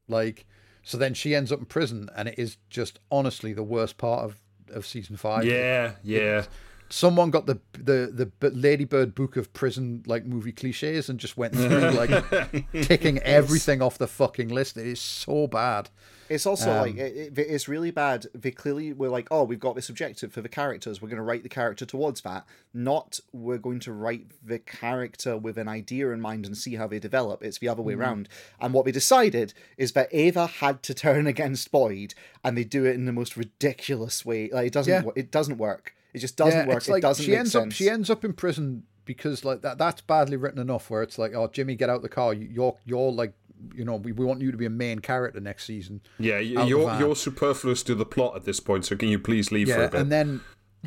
Like, 0.07 0.45
so 0.83 0.97
then 0.97 1.13
she 1.13 1.35
ends 1.35 1.51
up 1.51 1.59
in 1.59 1.65
prison, 1.65 2.09
and 2.15 2.27
it 2.27 2.37
is 2.37 2.57
just 2.69 2.99
honestly 3.11 3.53
the 3.53 3.63
worst 3.63 3.97
part 3.97 4.23
of 4.25 4.39
of 4.71 4.85
season 4.85 5.17
five. 5.17 5.45
Yeah, 5.45 5.93
yeah. 6.03 6.45
Someone 6.91 7.29
got 7.29 7.45
the 7.45 7.59
the 7.73 8.11
the 8.13 8.25
B- 8.25 8.49
Ladybird 8.49 9.13
book 9.13 9.37
of 9.37 9.53
prison 9.53 10.03
like 10.07 10.25
movie 10.25 10.51
cliches 10.51 11.07
and 11.09 11.19
just 11.19 11.37
went 11.37 11.55
through 11.55 11.91
like 11.91 12.71
ticking 12.83 13.19
everything 13.19 13.81
off 13.81 13.97
the 13.99 14.07
fucking 14.07 14.49
list. 14.49 14.75
It 14.77 14.87
is 14.87 14.99
so 14.99 15.45
bad. 15.47 15.89
It's 16.29 16.45
also 16.45 16.71
Um, 16.71 16.77
like 16.81 16.97
it, 16.97 17.37
it- 17.37 17.47
it's 17.47 17.67
really 17.67 17.89
bad. 17.91 18.27
They 18.35 18.51
clearly 18.51 18.93
were 18.93 19.09
like, 19.09 19.27
oh, 19.31 19.43
we've 19.43 19.59
got 19.59 19.75
this 19.75 19.89
objective 19.89 20.31
for 20.31 20.41
the 20.41 20.49
characters. 20.49 21.01
We're 21.01 21.09
going 21.09 21.17
to 21.17 21.23
write 21.23 21.41
the 21.43 21.49
character 21.49 21.85
towards 21.85 22.21
that. 22.21 22.45
Not 22.73 23.19
we're 23.33 23.57
going 23.57 23.79
to 23.81 23.91
write 23.93 24.27
the 24.43 24.59
character 24.59 25.37
with 25.37 25.57
an 25.57 25.67
idea 25.67 26.11
in 26.11 26.21
mind 26.21 26.45
and 26.45 26.55
see 26.57 26.75
how 26.75 26.85
they 26.87 26.99
develop. 26.99 27.43
It's 27.43 27.57
the 27.59 27.67
other 27.67 27.81
way 27.81 27.93
Mhm. 27.93 27.99
around. 27.99 28.29
And 28.59 28.73
what 28.73 28.85
they 28.85 28.91
decided 28.91 29.53
is 29.77 29.91
that 29.93 30.09
Ava 30.11 30.45
had 30.47 30.81
to 30.83 30.93
turn 30.93 31.25
against 31.33 31.71
Boyd, 31.71 32.13
and 32.43 32.55
they 32.57 32.63
do 32.63 32.85
it 32.85 32.93
in 32.95 33.05
the 33.05 33.11
most 33.13 33.35
ridiculous 33.37 34.23
way. 34.25 34.49
Like 34.51 34.67
it 34.67 34.73
doesn't. 34.73 35.05
Yeah. 35.05 35.11
It 35.15 35.31
doesn't 35.31 35.57
work. 35.57 35.93
It 36.13 36.19
just 36.19 36.35
doesn't 36.37 36.67
work. 36.67 36.77
It's 36.77 36.89
it 36.89 37.01
doesn't 37.01 37.23
she 37.25 37.31
make 37.31 37.39
ends 37.41 37.51
sense. 37.51 37.65
up 37.67 37.71
she 37.73 37.89
ends 37.89 38.09
up 38.09 38.25
in 38.25 38.33
prison 38.33 38.83
because 39.05 39.43
like 39.45 39.61
that 39.61 39.77
that's 39.77 40.01
badly 40.01 40.37
written 40.37 40.59
enough 40.59 40.89
where 40.89 41.01
it's 41.03 41.17
like 41.17 41.33
oh 41.33 41.47
Jimmy 41.47 41.75
get 41.75 41.89
out 41.89 42.01
the 42.01 42.09
car 42.09 42.33
You- 42.33 42.49
you're 42.51 42.77
you're 42.85 43.11
like 43.11 43.33
you 43.75 43.83
know 43.83 43.95
we, 43.97 44.11
we 44.13 44.23
want 44.25 44.41
you 44.41 44.51
to 44.51 44.57
be 44.57 44.65
a 44.65 44.69
main 44.69 44.99
character 44.99 45.39
next 45.39 45.65
season 45.65 46.01
Yeah, 46.17 46.35
Out 46.35 46.39
y- 46.55 46.61
the 46.63 46.65
you're 46.67 46.99
you're 46.99 47.15
superfluous 47.15 47.83
to 47.83 47.95
the 47.95 48.05
plot 48.05 48.35
at 48.35 48.45
this 48.45 48.59
point. 48.59 48.85
So 48.85 48.95
can 48.95 49.09
you 49.09 49.19
please 49.19 49.51
leave 49.51 49.67
for 49.69 49.75
a 49.75 49.81
yeah 49.81 49.87
bit? 49.87 50.01
and 50.01 50.11
then 50.11 50.41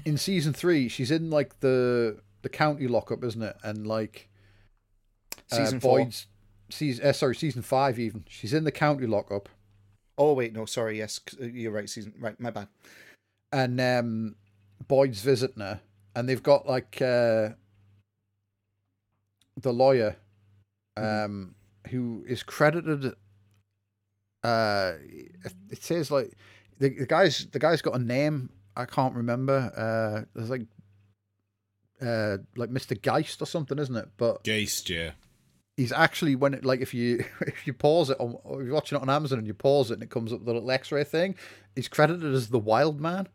in 0.05 0.17
season 0.17 0.53
three 0.53 0.89
she's 0.89 1.11
in 1.11 1.31
like 1.31 1.61
the 1.61 2.19
the 2.43 2.49
county 2.49 2.89
lockup 2.89 3.23
isn't 3.23 3.43
it 3.43 3.57
and 3.63 3.87
like 3.87 4.29
uh, 5.51 5.57
Season 5.57 5.81
four. 5.81 5.99
Boyd's 5.99 6.27
season 6.71 7.05
uh, 7.07 7.13
sorry 7.13 7.35
season 7.37 7.63
five 7.63 7.99
even 7.99 8.25
she's 8.29 8.55
in 8.55 8.65
the 8.65 8.73
county 8.73 9.07
lockup 9.07 9.49
Oh 10.19 10.35
wait, 10.35 10.53
no, 10.53 10.67
sorry. 10.67 10.99
Yes, 10.99 11.19
you're 11.41 11.73
right. 11.73 11.89
Season 11.89 12.13
right. 12.21 12.39
My 12.39 12.51
bad. 12.51 12.69
and 13.51 13.81
um 13.81 14.37
Boyd's 14.89 15.21
visiting 15.23 15.79
and 16.15 16.29
they've 16.29 16.43
got 16.43 16.67
like 16.67 17.01
uh 17.01 17.51
the 19.61 19.73
lawyer 19.73 20.17
um 20.97 21.55
who 21.89 22.25
is 22.27 22.43
credited 22.43 23.15
uh 24.45 24.93
it- 25.03 25.55
it 25.71 25.83
says 25.83 26.11
like 26.11 26.33
the, 26.79 26.89
the 26.91 27.07
guy's 27.07 27.47
the 27.47 27.59
guy's 27.59 27.83
got 27.83 27.95
a 27.95 27.99
name 27.99 28.51
I 28.77 28.85
can't 28.87 29.15
remember 29.15 29.73
uh 29.77 30.25
there's 30.35 30.51
like 30.51 30.63
uh 32.01 32.39
like 32.57 32.71
Mr. 32.71 33.01
Geist 33.01 33.41
or 33.43 33.47
something 33.47 33.79
isn't 33.79 33.95
it 33.97 34.09
but 34.17 34.43
Geist, 34.43 34.91
yeah. 34.91 35.13
he's 35.77 35.93
actually 35.93 36.35
when 36.35 36.55
it 36.55 36.65
like 36.65 36.81
if 36.81 36.93
you 36.95 37.25
if 37.43 37.67
you 37.67 37.73
pause 37.73 38.11
it 38.11 38.19
on 38.19 38.37
or 38.45 38.63
you're 38.63 38.75
watching 38.75 38.97
it 38.99 39.03
on 39.03 39.11
Amazon 39.11 39.39
and 39.39 39.47
you 39.47 39.55
pause 39.55 39.91
it 39.91 39.95
and 39.95 40.03
it 40.03 40.11
comes 40.11 40.33
up 40.33 40.41
with 40.41 40.47
the 40.47 40.53
little 40.55 40.71
X-ray 40.71 41.05
thing, 41.05 41.37
he's 41.77 41.89
credited 41.89 42.35
as 42.35 42.49
the 42.49 42.59
Wild 42.59 43.01
Man 43.01 43.29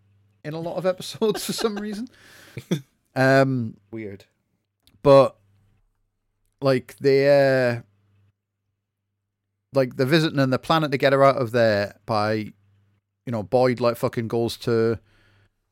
in 0.48 0.54
a 0.54 0.60
lot 0.60 0.78
of 0.78 0.86
episodes 0.86 1.46
for 1.46 1.54
some 1.54 1.76
reason. 1.76 2.08
Um, 3.16 3.78
Weird. 3.90 4.26
but 5.02 5.38
like 6.62 6.96
they 7.00 7.26
uh 7.78 7.82
like 9.74 9.96
they're 9.96 10.06
visiting 10.06 10.38
and 10.38 10.54
they're 10.54 10.60
planning 10.60 10.92
to 10.92 11.00
get 11.00 11.14
her 11.14 11.24
out 11.24 11.38
of 11.38 11.50
there 11.52 11.96
by 12.06 12.34
you 12.34 12.54
know 13.32 13.42
boyd 13.42 13.80
like 13.80 13.98
fucking 13.98 14.28
goes 14.28 14.56
to 14.58 15.00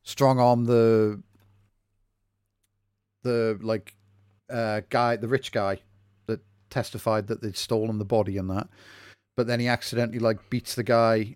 strong 0.02 0.40
arm 0.40 0.66
the 0.66 1.22
the 3.22 3.60
like 3.62 3.94
uh 4.50 4.82
guy 4.90 5.16
the 5.16 5.28
rich 5.28 5.52
guy 5.52 5.80
that 6.26 6.40
testified 6.72 7.28
that 7.28 7.44
they'd 7.44 7.58
stolen 7.58 8.00
the 8.00 8.06
body 8.06 8.40
and 8.40 8.50
that 8.50 8.68
but 9.38 9.46
then 9.46 9.60
he 9.60 9.68
accidentally 9.68 10.20
like 10.20 10.50
beats 10.50 10.74
the 10.74 10.84
guy 10.84 11.36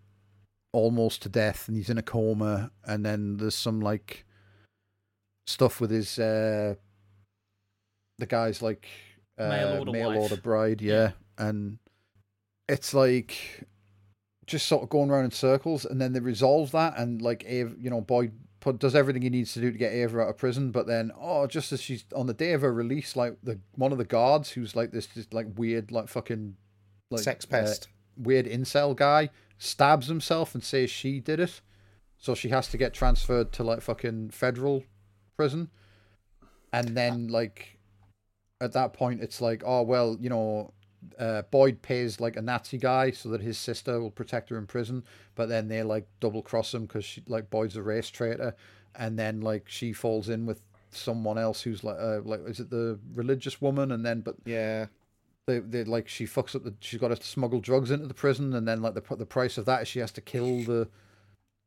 almost 0.71 1.23
to 1.23 1.29
death 1.29 1.67
and 1.67 1.75
he's 1.75 1.89
in 1.89 1.97
a 1.97 2.03
coma 2.03 2.71
and 2.85 3.05
then 3.05 3.37
there's 3.37 3.55
some 3.55 3.79
like 3.81 4.25
stuff 5.47 5.81
with 5.81 5.89
his 5.89 6.19
uh 6.19 6.75
the 8.19 8.25
guy's 8.25 8.61
like 8.61 8.87
uh, 9.39 9.49
Mail 9.49 9.79
order 9.79 9.91
mail 9.91 10.17
order 10.17 10.37
bride 10.37 10.81
yeah 10.81 11.11
and 11.37 11.79
it's 12.67 12.93
like 12.93 13.65
just 14.45 14.67
sort 14.67 14.83
of 14.83 14.89
going 14.89 15.09
around 15.09 15.25
in 15.25 15.31
circles 15.31 15.85
and 15.85 15.99
then 15.99 16.13
they 16.13 16.19
resolve 16.19 16.71
that 16.71 16.97
and 16.97 17.21
like 17.21 17.43
Ava, 17.47 17.73
you 17.79 17.89
know 17.89 18.01
boyd 18.01 18.31
put, 18.59 18.79
does 18.79 18.95
everything 18.95 19.21
he 19.21 19.29
needs 19.29 19.53
to 19.53 19.61
do 19.61 19.71
to 19.71 19.77
get 19.77 19.93
ava 19.93 20.19
out 20.19 20.29
of 20.29 20.37
prison 20.37 20.71
but 20.71 20.85
then 20.85 21.11
oh 21.19 21.47
just 21.47 21.71
as 21.71 21.81
she's 21.81 22.03
on 22.15 22.27
the 22.27 22.33
day 22.33 22.53
of 22.53 22.61
her 22.61 22.73
release 22.73 23.15
like 23.15 23.37
the 23.41 23.59
one 23.75 23.91
of 23.91 23.97
the 23.97 24.05
guards 24.05 24.51
who's 24.51 24.75
like 24.75 24.91
this 24.91 25.07
just 25.07 25.33
like 25.33 25.47
weird 25.55 25.91
like 25.91 26.07
fucking 26.07 26.55
like 27.09 27.21
Sex 27.21 27.45
uh, 27.45 27.47
pest. 27.49 27.87
weird 28.17 28.45
incel 28.45 28.95
guy 28.95 29.29
stabs 29.59 30.07
himself 30.07 30.55
and 30.55 30.63
says 30.63 30.89
she 30.89 31.19
did 31.19 31.39
it. 31.39 31.61
So 32.17 32.33
she 32.33 32.49
has 32.49 32.67
to 32.69 32.77
get 32.77 32.93
transferred 32.93 33.51
to 33.53 33.63
like 33.63 33.81
fucking 33.81 34.31
federal 34.31 34.83
prison. 35.37 35.69
And 36.73 36.89
then 36.97 37.27
like 37.27 37.77
at 38.61 38.73
that 38.73 38.93
point 38.93 39.21
it's 39.21 39.39
like 39.39 39.63
oh 39.65 39.81
well 39.81 40.17
you 40.19 40.29
know 40.29 40.73
uh, 41.17 41.43
boyd 41.43 41.81
pays 41.81 42.19
like 42.19 42.35
a 42.35 42.41
nazi 42.41 42.77
guy 42.77 43.09
so 43.09 43.29
that 43.29 43.39
his 43.39 43.57
sister 43.57 44.01
will 44.01 44.11
protect 44.11 44.49
her 44.49 44.57
in 44.57 44.65
prison. 44.65 45.03
But 45.35 45.49
then 45.49 45.67
they 45.67 45.83
like 45.83 46.07
double 46.19 46.41
cross 46.41 46.73
him 46.73 46.85
because 46.85 47.19
like 47.27 47.49
boyd's 47.49 47.75
a 47.75 47.83
race 47.83 48.09
traitor. 48.09 48.55
And 48.95 49.19
then 49.19 49.41
like 49.41 49.67
she 49.67 49.93
falls 49.93 50.29
in 50.29 50.45
with 50.45 50.61
someone 50.91 51.37
else 51.37 51.61
who's 51.61 51.83
like 51.83 51.97
uh, 51.99 52.21
like 52.23 52.41
is 52.47 52.59
it 52.59 52.69
the 52.69 52.99
religious 53.13 53.61
woman? 53.61 53.91
And 53.91 54.05
then 54.05 54.21
but 54.21 54.35
Yeah. 54.45 54.87
They, 55.49 55.59
they 55.59 55.83
like 55.83 56.07
she 56.07 56.25
fucks 56.25 56.55
up 56.55 56.63
the 56.63 56.73
she's 56.79 56.99
got 56.99 57.09
to 57.09 57.21
smuggle 57.23 57.59
drugs 57.59 57.91
into 57.91 58.07
the 58.07 58.13
prison 58.13 58.53
and 58.53 58.67
then 58.67 58.81
like 58.81 58.93
the 58.93 59.15
the 59.15 59.25
price 59.25 59.57
of 59.57 59.65
that 59.65 59.81
is 59.83 59.87
she 59.87 59.99
has 59.99 60.11
to 60.13 60.21
kill 60.21 60.63
the 60.63 60.87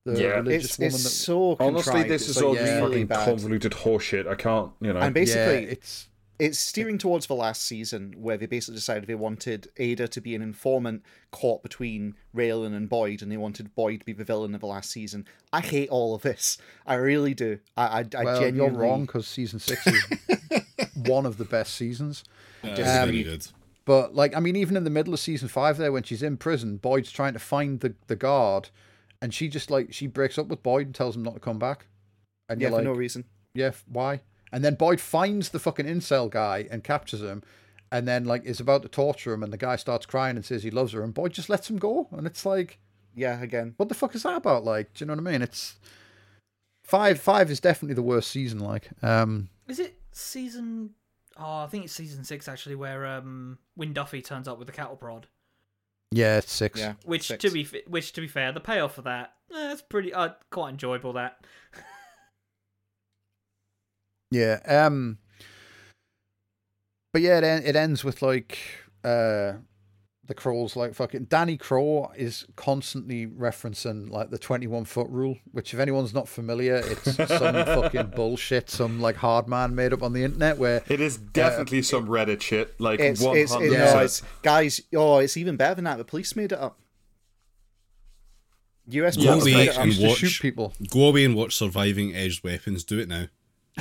the 0.05 0.21
Yeah. 0.21 0.29
religious 0.37 0.65
It's, 0.71 0.79
woman 0.79 0.95
it's 0.95 1.03
that, 1.05 1.09
so 1.11 1.57
Honestly, 1.61 2.03
this 2.05 2.23
It's, 2.23 2.31
is 2.31 2.37
like, 2.37 2.45
all 2.45 2.55
yeah. 2.57 2.77
really 2.77 2.81
fucking 2.91 3.07
bad. 3.07 3.25
convoluted 3.25 3.73
horseshit. 3.73 4.27
I 4.27 4.35
can't, 4.35 4.73
you 4.81 4.93
know. 4.93 5.01
And 5.01 5.15
basically, 5.15 5.65
yeah, 5.65 5.71
it's 5.73 6.09
it's 6.39 6.59
steering 6.59 6.99
towards 6.99 7.27
the 7.29 7.37
last 7.37 7.63
season 7.63 8.15
where 8.19 8.37
they 8.37 8.47
basically 8.47 8.75
decided 8.75 9.07
they 9.07 9.15
wanted 9.15 9.69
Ava 9.77 10.09
to 10.09 10.21
be 10.21 10.35
an 10.35 10.43
informant 10.43 11.05
caught 11.31 11.63
between 11.63 12.17
Raylan 12.35 12.75
and 12.75 12.89
Boyd, 12.89 13.23
and 13.23 13.31
they 13.31 13.37
wanted 13.37 13.77
Boyd 13.77 14.01
to 14.01 14.07
be 14.07 14.13
the 14.13 14.25
villain 14.25 14.53
of 14.57 14.61
the 14.61 14.67
last 14.67 14.91
season. 14.91 15.25
I 15.53 15.61
hate 15.61 15.89
all 15.91 16.17
of 16.17 16.23
this. 16.23 16.59
I 16.85 16.95
really 16.95 17.35
do. 17.35 17.61
I, 17.77 17.85
I, 17.85 17.99
I 18.01 18.03
genuinely. 18.03 18.57
you're 18.57 18.71
wrong 18.71 19.03
because 19.07 19.29
season 19.29 19.61
six 19.61 19.87
is 19.87 20.03
one 20.97 21.27
of 21.27 21.37
the 21.37 21.45
best 21.45 21.75
seasons 21.75 22.25
it's 22.65 22.81
Um, 22.89 23.11
good. 23.13 23.47
But 23.85 24.15
like, 24.15 24.37
I 24.37 24.41
mean, 24.41 24.57
even 24.57 24.77
in 24.77 24.85
the 24.85 24.91
middle 24.91 25.13
of 25.15 25.21
season 25.21 25.49
five, 25.49 25.77
there 25.77 25.91
when 25.93 26.03
she's 26.05 26.23
in 26.23 26.37
prison, 26.37 26.77
Boyd's 26.77 27.11
trying 27.11 27.33
to 27.33 27.39
find 27.39 27.81
the 27.81 27.95
the 28.07 28.17
guard, 28.17 28.69
and 29.21 29.35
she 29.35 29.49
just 29.49 29.71
like 29.71 29.93
she 29.93 30.07
breaks 30.07 30.39
up 30.39 30.47
with 30.49 30.63
Boyd 30.63 30.87
and 30.87 30.95
tells 30.95 31.17
him 31.17 31.23
not 31.23 31.35
to 31.35 31.41
come 31.41 31.59
back. 31.59 31.87
And 32.49 32.61
Yeah, 32.61 32.69
you're 32.69 32.71
for 32.73 32.77
like, 32.77 32.85
no 32.85 32.93
reason. 32.99 33.25
yeah, 33.55 33.73
why? 33.87 34.21
And 34.53 34.63
then 34.65 34.75
Boyd 34.75 35.01
finds 35.01 35.49
the 35.49 35.59
fucking 35.59 35.87
incel 35.87 36.31
guy 36.31 36.69
and 36.71 36.85
captures 36.85 37.23
him, 37.23 37.43
and 37.91 38.07
then 38.07 38.25
like 38.25 38.45
is 38.45 38.61
about 38.61 38.83
to 38.83 38.89
torture 38.89 39.33
him, 39.33 39.43
and 39.43 39.53
the 39.53 39.57
guy 39.59 39.77
starts 39.77 40.07
crying 40.07 40.37
and 40.37 40.45
says 40.45 40.63
he 40.63 40.71
loves 40.71 40.93
her, 40.93 41.03
and 41.03 41.13
Boyd 41.15 41.33
just 41.33 41.49
lets 41.49 41.69
him 41.71 41.79
go, 41.79 42.07
and 42.13 42.27
it's 42.27 42.45
like, 42.47 42.79
Yeah, 43.17 43.41
again. 43.43 43.75
what 43.79 43.89
the 43.89 43.95
fuck 43.97 44.15
is 44.15 44.23
that 44.23 44.37
about? 44.37 44.63
Like, 44.65 44.95
do 44.95 45.03
you 45.03 45.07
know 45.07 45.15
what 45.15 45.27
I 45.27 45.33
mean? 45.33 45.43
It's 45.43 45.77
five. 46.85 47.19
Five 47.21 47.51
is 47.51 47.61
definitely 47.61 47.95
the 47.95 48.03
worst 48.03 48.31
season. 48.31 48.59
Like, 48.61 48.91
um, 49.03 49.49
Is 49.67 49.79
it 49.81 49.95
season? 50.13 50.91
Oh, 51.39 51.63
I 51.63 51.67
think 51.67 51.85
it's 51.85 51.93
season 51.93 52.25
six 52.25 52.49
actually, 52.49 52.75
where 52.75 53.07
um, 53.07 53.59
Wynn 53.77 53.93
Duffy 53.93 54.21
turns 54.23 54.47
up 54.49 54.59
with 54.59 54.67
the 54.67 54.73
cattle 54.73 54.97
prod. 54.97 55.27
yeah, 56.11 56.39
it's 56.39 56.53
six. 56.53 56.79
Yeah. 56.79 56.95
Which 57.05 57.29
six. 57.29 57.43
to 57.43 57.51
be 57.51 57.65
which 57.87 58.13
to 58.13 58.21
be 58.21 58.29
fair, 58.29 58.53
the 58.53 58.61
payoff 58.61 58.95
for 58.95 59.03
that, 59.03 59.35
eh, 59.53 59.73
it's 59.73 59.83
pretty 59.83 60.13
uh, 60.13 60.31
quite 60.51 60.71
enjoyable. 60.71 61.13
That 61.15 61.45
Yeah. 64.31 64.61
Um. 64.67 65.19
But 67.13 67.23
yeah, 67.23 67.39
it, 67.39 67.45
en- 67.45 67.65
it 67.65 67.77
ends 67.77 68.03
with 68.05 68.23
like 68.23 68.59
uh, 69.05 69.55
the 70.27 70.35
Crowe's 70.35 70.77
like 70.77 70.94
fucking 70.94 71.24
Danny 71.24 71.57
Crowe 71.57 72.12
is 72.16 72.47
constantly 72.55 73.27
referencing 73.27 74.09
like 74.09 74.31
the 74.31 74.39
twenty 74.39 74.66
one 74.69 74.85
foot 74.85 75.09
rule, 75.11 75.36
which 75.51 75.74
if 75.74 75.81
anyone's 75.81 76.15
not 76.15 76.28
familiar, 76.28 76.77
it's 76.77 77.16
some 77.16 77.27
fucking 77.55 78.12
bullshit, 78.15 78.70
some 78.70 79.01
like 79.01 79.16
hard 79.16 79.49
man 79.49 79.74
made 79.74 79.93
up 79.93 80.03
on 80.03 80.12
the 80.12 80.23
internet 80.23 80.59
where 80.59 80.82
It 80.89 81.01
is 81.01 81.16
uh, 81.19 81.20
definitely 81.32 81.82
some 81.82 82.07
Reddit 82.07 82.40
shit. 82.40 82.81
Like 82.81 83.01
It's, 83.01 83.20
one 83.20 83.36
it's, 83.36 83.53
hundred 83.53 83.73
it, 83.73 83.78
no, 83.78 83.85
percent. 83.85 84.05
it's 84.05 84.23
guys. 84.43 84.81
Oh, 84.94 85.19
it's 85.19 85.36
even 85.36 85.57
better 85.57 85.74
than 85.74 85.85
that. 85.85 85.99
The 85.99 86.05
police 86.05 86.36
made 86.36 86.53
it 86.53 86.59
up. 86.59 86.78
US 88.89 89.16
Yeah, 89.16 89.32
police 89.32 89.44
made 89.55 89.69
it 89.69 89.77
up. 89.77 89.82
and 89.85 89.93
to 89.93 90.07
watch- 90.07 90.19
shoot 90.19 90.40
people. 90.40 90.73
Go 90.90 91.09
away 91.09 91.24
and 91.24 91.35
watch 91.35 91.57
Surviving 91.57 92.15
Edged 92.15 92.44
Weapons. 92.44 92.85
Do 92.85 92.99
it 93.01 93.09
now. 93.09 93.27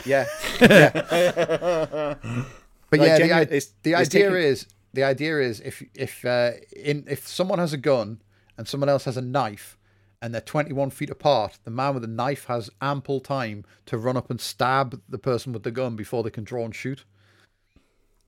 Yeah, 0.06 0.26
yeah. 0.62 2.16
But 2.90 3.00
Like, 3.00 3.08
yeah, 3.08 3.18
the, 3.20 3.42
it's- 3.56 3.72
the 3.84 3.92
it's 3.94 4.02
idea 4.10 4.30
taken- 4.30 4.36
is 4.44 4.68
the 4.94 5.04
idea 5.04 5.40
is 5.40 5.60
if 5.62 5.84
if 5.94 6.26
uh, 6.26 6.52
in 6.76 7.06
if 7.08 7.28
someone 7.28 7.60
has 7.60 7.74
a 7.74 7.78
gun 7.78 8.22
and 8.58 8.68
someone 8.68 8.90
else 8.90 9.06
has 9.06 9.18
a 9.18 9.22
knife 9.22 9.78
and 10.22 10.34
they're 10.34 10.42
21 10.42 10.92
feet 10.92 11.10
apart, 11.10 11.58
the 11.64 11.72
man 11.72 11.96
with 11.96 12.04
the 12.04 12.08
knife 12.08 12.46
has 12.46 12.70
ample 12.82 13.20
time 13.20 13.66
to 13.88 13.98
run 13.98 14.18
up 14.18 14.30
and 14.30 14.40
stab 14.40 15.02
the 15.10 15.18
person 15.18 15.52
with 15.52 15.64
the 15.64 15.72
gun 15.72 15.96
before 15.96 16.22
they 16.22 16.30
can 16.30 16.44
draw 16.44 16.64
and 16.64 16.76
shoot. 16.76 17.06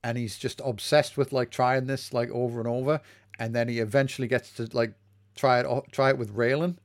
And 0.02 0.18
he's 0.18 0.36
just 0.36 0.60
obsessed 0.64 1.16
with 1.16 1.32
like 1.32 1.50
trying 1.50 1.86
this 1.86 2.12
like 2.12 2.30
over 2.30 2.58
and 2.58 2.68
over, 2.68 3.00
and 3.38 3.54
then 3.54 3.68
he 3.68 3.78
eventually 3.78 4.28
gets 4.28 4.52
to 4.54 4.68
like 4.72 4.94
try 5.34 5.60
it 5.60 5.66
try 5.92 6.10
it 6.10 6.18
with 6.18 6.34
Raylan, 6.34 6.76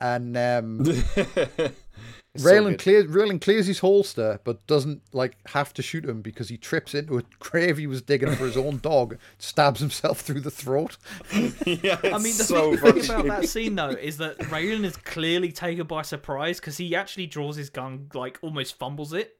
and 0.00 0.36
um, 0.36 0.84
Raylan 2.38 2.78
clears 2.78 3.06
Raylan 3.06 3.40
clears 3.40 3.66
his 3.66 3.80
holster, 3.80 4.38
but 4.44 4.64
doesn't 4.68 5.02
like 5.12 5.36
have 5.48 5.74
to 5.74 5.82
shoot 5.82 6.04
him 6.04 6.22
because 6.22 6.48
he 6.48 6.56
trips 6.56 6.94
into 6.94 7.18
a 7.18 7.22
grave 7.40 7.76
he 7.76 7.88
was 7.88 8.02
digging 8.02 8.34
for 8.36 8.46
his 8.46 8.56
own 8.56 8.78
dog, 8.78 9.16
stabs 9.38 9.80
himself 9.80 10.20
through 10.22 10.40
the 10.40 10.50
throat. 10.50 10.96
yeah, 11.34 11.98
I 12.04 12.18
mean, 12.18 12.36
the 12.36 12.44
thing, 12.44 12.76
thing 12.76 13.04
about 13.04 13.26
that 13.26 13.48
scene 13.48 13.74
though 13.74 13.90
is 13.90 14.18
that 14.18 14.38
Raylan 14.38 14.84
is 14.84 14.96
clearly 14.96 15.50
taken 15.50 15.86
by 15.86 16.02
surprise 16.02 16.60
because 16.60 16.76
he 16.76 16.94
actually 16.94 17.26
draws 17.26 17.56
his 17.56 17.68
gun, 17.68 18.08
like 18.14 18.38
almost 18.42 18.78
fumbles 18.78 19.12
it. 19.12 19.36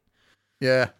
Yeah, 0.61 0.91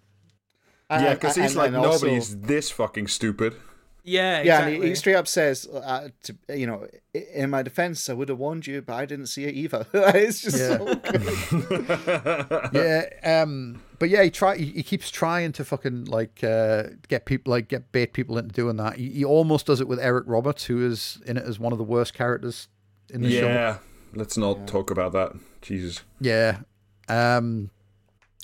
yeah, 0.91 1.15
because 1.15 1.35
he's 1.35 1.57
like 1.57 1.73
nobody's 1.73 2.41
this 2.41 2.71
fucking 2.71 3.09
stupid. 3.09 3.57
Yeah, 4.03 4.37
yeah, 4.37 4.39
exactly. 4.41 4.75
and 4.77 4.83
he, 4.85 4.89
he 4.91 4.95
straight 4.95 5.15
up 5.15 5.29
says, 5.29 5.67
uh, 5.69 6.09
to, 6.25 6.37
you 6.49 6.67
know, 6.67 6.87
in 7.35 7.51
my 7.51 7.63
defense, 7.63 8.09
I 8.09 8.15
would 8.15 8.29
have 8.31 8.39
warned 8.39 8.67
you, 8.67 8.81
but 8.83 8.95
I 8.95 9.05
didn't 9.05 9.27
see 9.27 9.45
it 9.45 9.55
either. 9.55 9.87
it's 9.95 10.41
just 10.41 10.57
Yeah. 10.59 10.79
so 10.79 10.95
good. 11.61 12.71
yeah, 12.73 13.43
um, 13.43 13.83
but 13.99 14.09
yeah, 14.09 14.23
he 14.23 14.31
try 14.31 14.57
he, 14.57 14.67
he 14.67 14.83
keeps 14.83 15.11
trying 15.11 15.53
to 15.53 15.65
fucking 15.65 16.07
like 16.07 16.43
uh, 16.43 16.85
get 17.09 17.27
people 17.27 17.51
like 17.51 17.69
get 17.69 17.93
bait 17.93 18.13
people 18.13 18.39
into 18.39 18.53
doing 18.55 18.77
that. 18.77 18.97
He, 18.97 19.11
he 19.11 19.25
almost 19.25 19.67
does 19.67 19.81
it 19.81 19.89
with 19.89 19.99
Eric 20.01 20.25
Roberts, 20.27 20.65
who 20.65 20.85
is 20.87 21.21
in 21.27 21.37
it 21.37 21.45
as 21.45 21.59
one 21.59 21.73
of 21.73 21.79
the 21.79 21.85
worst 21.85 22.15
characters 22.15 22.69
in 23.13 23.23
the 23.23 23.31
show. 23.31 23.47
Yeah, 23.49 23.79
let's 24.15 24.37
not 24.37 24.67
talk 24.67 24.91
about 24.91 25.13
that. 25.13 25.33
Jesus. 25.63 26.01
Yeah. 26.21 26.61
Um, 27.09 27.71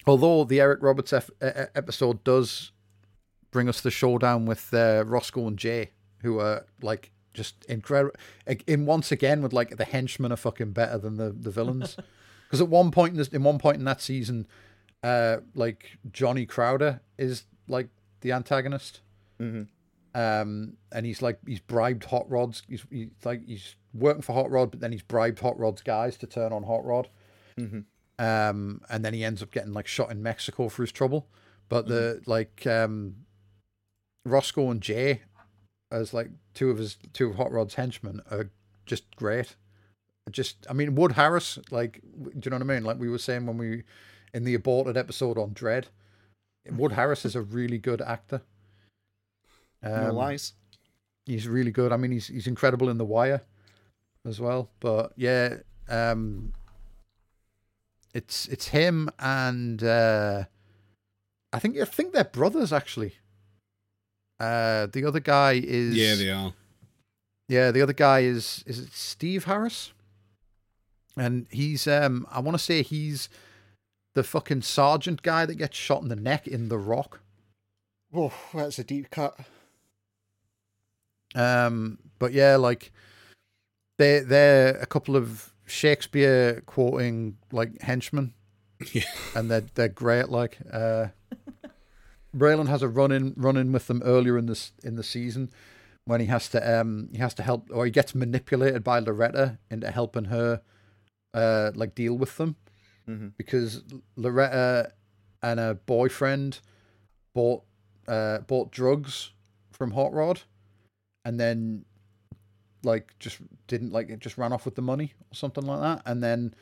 although 0.06 0.44
the 0.44 0.60
Eric 0.60 0.80
Roberts 0.82 1.12
ef- 1.12 1.30
e- 1.42 1.46
e- 1.46 1.64
episode 1.74 2.22
does 2.24 2.72
bring 3.50 3.68
us 3.68 3.80
the 3.80 3.90
showdown 3.90 4.46
with 4.46 4.72
uh, 4.74 5.04
Roscoe 5.06 5.46
and 5.46 5.58
Jay, 5.58 5.90
who 6.22 6.38
are 6.38 6.66
like 6.82 7.10
just 7.34 7.64
incredible. 7.66 8.14
In 8.66 8.86
once 8.86 9.12
again, 9.12 9.42
with 9.42 9.52
like 9.52 9.76
the 9.76 9.84
henchmen 9.84 10.32
are 10.32 10.36
fucking 10.36 10.72
better 10.72 10.98
than 10.98 11.16
the 11.16 11.30
the 11.30 11.50
villains. 11.50 11.96
Because 12.46 12.60
at 12.60 12.68
one 12.68 12.92
point 12.92 13.10
in 13.10 13.16
this, 13.18 13.26
in 13.26 13.42
one 13.42 13.58
point 13.58 13.78
in 13.78 13.84
that 13.86 14.00
season, 14.00 14.46
uh, 15.02 15.38
like 15.56 15.98
Johnny 16.12 16.46
Crowder 16.46 17.00
is 17.18 17.42
like 17.66 17.88
the 18.20 18.30
antagonist. 18.30 19.00
Mhm. 19.40 19.66
Um, 20.14 20.76
and 20.92 21.04
he's 21.04 21.20
like 21.20 21.40
he's 21.44 21.58
bribed 21.58 22.04
Hot 22.04 22.30
Rod's. 22.30 22.62
He's, 22.68 22.84
he's 22.88 23.08
like 23.24 23.44
he's 23.48 23.74
working 23.92 24.22
for 24.22 24.32
Hot 24.32 24.48
Rod, 24.48 24.70
but 24.70 24.78
then 24.78 24.92
he's 24.92 25.02
bribed 25.02 25.40
Hot 25.40 25.58
Rod's 25.58 25.82
guys 25.82 26.16
to 26.18 26.28
turn 26.28 26.52
on 26.52 26.62
Hot 26.62 26.84
Rod. 26.84 27.08
Mhm. 27.58 27.84
Um, 28.20 28.80
and 28.88 29.04
then 29.04 29.12
he 29.12 29.24
ends 29.24 29.42
up 29.42 29.50
getting 29.50 29.72
like 29.72 29.88
shot 29.88 30.12
in 30.12 30.22
Mexico 30.22 30.68
for 30.68 30.84
his 30.84 30.92
trouble. 30.92 31.26
But 31.68 31.88
the 31.88 32.22
like 32.26 32.64
um, 32.64 33.16
Roscoe 34.26 34.70
and 34.70 34.80
Jay, 34.80 35.22
as 35.90 36.12
like 36.12 36.30
two 36.54 36.70
of 36.70 36.78
his 36.78 36.96
two 37.12 37.30
of 37.30 37.36
Hot 37.36 37.52
Rod's 37.52 37.74
henchmen, 37.74 38.20
are 38.30 38.50
just 38.84 39.14
great. 39.16 39.56
Just, 40.30 40.66
I 40.68 40.72
mean, 40.72 40.96
Wood 40.96 41.12
Harris, 41.12 41.58
like, 41.70 42.00
do 42.02 42.30
you 42.44 42.50
know 42.50 42.56
what 42.56 42.62
I 42.62 42.74
mean? 42.74 42.84
Like 42.84 42.98
we 42.98 43.08
were 43.08 43.18
saying 43.18 43.46
when 43.46 43.58
we 43.58 43.84
in 44.34 44.42
the 44.44 44.54
aborted 44.54 44.96
episode 44.96 45.38
on 45.38 45.52
Dread, 45.52 45.86
Wood 46.68 46.92
Harris 46.92 47.24
is 47.24 47.36
a 47.36 47.42
really 47.42 47.78
good 47.78 48.00
actor. 48.00 48.42
no 49.82 50.08
Um, 50.08 50.16
lies. 50.16 50.54
He's 51.24 51.46
really 51.46 51.70
good. 51.70 51.92
I 51.92 51.96
mean, 51.96 52.10
he's 52.12 52.26
he's 52.26 52.46
incredible 52.46 52.88
in 52.88 52.98
The 52.98 53.04
Wire 53.04 53.42
as 54.26 54.40
well. 54.40 54.70
But 54.80 55.12
yeah, 55.16 55.58
um, 55.88 56.52
it's 58.14 58.46
it's 58.48 58.68
him 58.68 59.10
and 59.18 59.82
uh, 59.82 60.44
I 61.52 61.58
think 61.58 61.78
I 61.78 61.84
think 61.84 62.12
they're 62.12 62.24
brothers 62.24 62.72
actually. 62.72 63.14
Uh, 64.38 64.86
the 64.92 65.04
other 65.04 65.20
guy 65.20 65.52
is 65.64 65.94
Yeah, 65.96 66.14
they 66.14 66.30
are. 66.30 66.52
yeah, 67.48 67.70
the 67.70 67.82
other 67.82 67.92
guy 67.94 68.20
is 68.20 68.62
is 68.66 68.78
it 68.80 68.92
Steve 68.92 69.44
Harris? 69.44 69.92
And 71.16 71.46
he's 71.50 71.86
um 71.86 72.26
I 72.30 72.40
want 72.40 72.56
to 72.58 72.62
say 72.62 72.82
he's 72.82 73.28
the 74.14 74.22
fucking 74.22 74.62
sergeant 74.62 75.22
guy 75.22 75.46
that 75.46 75.54
gets 75.56 75.76
shot 75.76 76.02
in 76.02 76.08
the 76.08 76.16
neck 76.16 76.46
in 76.46 76.68
The 76.68 76.78
Rock. 76.78 77.20
Oh, 78.14 78.32
that's 78.54 78.78
a 78.78 78.84
deep 78.84 79.10
cut. 79.10 79.38
Um 81.34 81.98
but 82.18 82.32
yeah, 82.32 82.56
like 82.56 82.92
they 83.98 84.20
they're 84.20 84.76
a 84.76 84.86
couple 84.86 85.16
of 85.16 85.52
Shakespeare 85.66 86.62
quoting 86.66 87.38
like 87.52 87.80
henchmen. 87.82 88.32
Yeah. 88.92 89.04
And 89.34 89.50
they're 89.50 89.64
they're 89.74 89.88
great 89.88 90.28
like 90.28 90.58
uh 90.70 91.06
Raylan 92.36 92.68
has 92.68 92.82
a 92.82 92.88
run 92.88 93.12
in 93.12 93.34
run 93.36 93.56
in 93.56 93.72
with 93.72 93.86
them 93.86 94.02
earlier 94.04 94.36
in 94.38 94.46
this 94.46 94.72
in 94.84 94.96
the 94.96 95.02
season 95.02 95.50
when 96.04 96.20
he 96.20 96.26
has 96.26 96.48
to 96.50 96.80
um 96.80 97.08
he 97.12 97.18
has 97.18 97.34
to 97.34 97.42
help 97.42 97.68
or 97.72 97.84
he 97.84 97.90
gets 97.90 98.14
manipulated 98.14 98.84
by 98.84 98.98
Loretta 98.98 99.58
into 99.70 99.90
helping 99.90 100.26
her 100.26 100.60
uh 101.34 101.70
like 101.74 101.94
deal 101.94 102.14
with 102.14 102.36
them. 102.36 102.56
Mhm. 103.08 103.32
because 103.38 103.82
Loretta 104.16 104.92
and 105.42 105.60
her 105.60 105.74
boyfriend 105.74 106.58
bought 107.34 107.62
uh 108.08 108.38
bought 108.40 108.72
drugs 108.72 109.30
from 109.72 109.92
Hot 109.92 110.12
Rod 110.12 110.40
and 111.24 111.38
then 111.38 111.84
like 112.82 113.14
just 113.18 113.38
didn't 113.68 113.92
like 113.92 114.08
it 114.10 114.18
just 114.20 114.36
ran 114.38 114.52
off 114.52 114.64
with 114.64 114.74
the 114.74 114.82
money 114.82 115.12
or 115.30 115.34
something 115.34 115.64
like 115.64 115.80
that. 115.80 116.02
And 116.04 116.22
then 116.22 116.54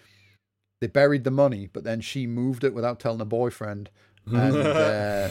they 0.81 0.87
buried 0.87 1.25
the 1.25 1.31
money 1.31 1.69
but 1.73 1.85
then 1.85 2.01
she 2.01 2.27
moved 2.27 2.63
it 2.65 2.75
without 2.75 3.01
telling 3.01 3.19
her 3.21 3.25
boyfriend. 3.25 3.91
And 4.27 4.57
uh, 4.57 5.29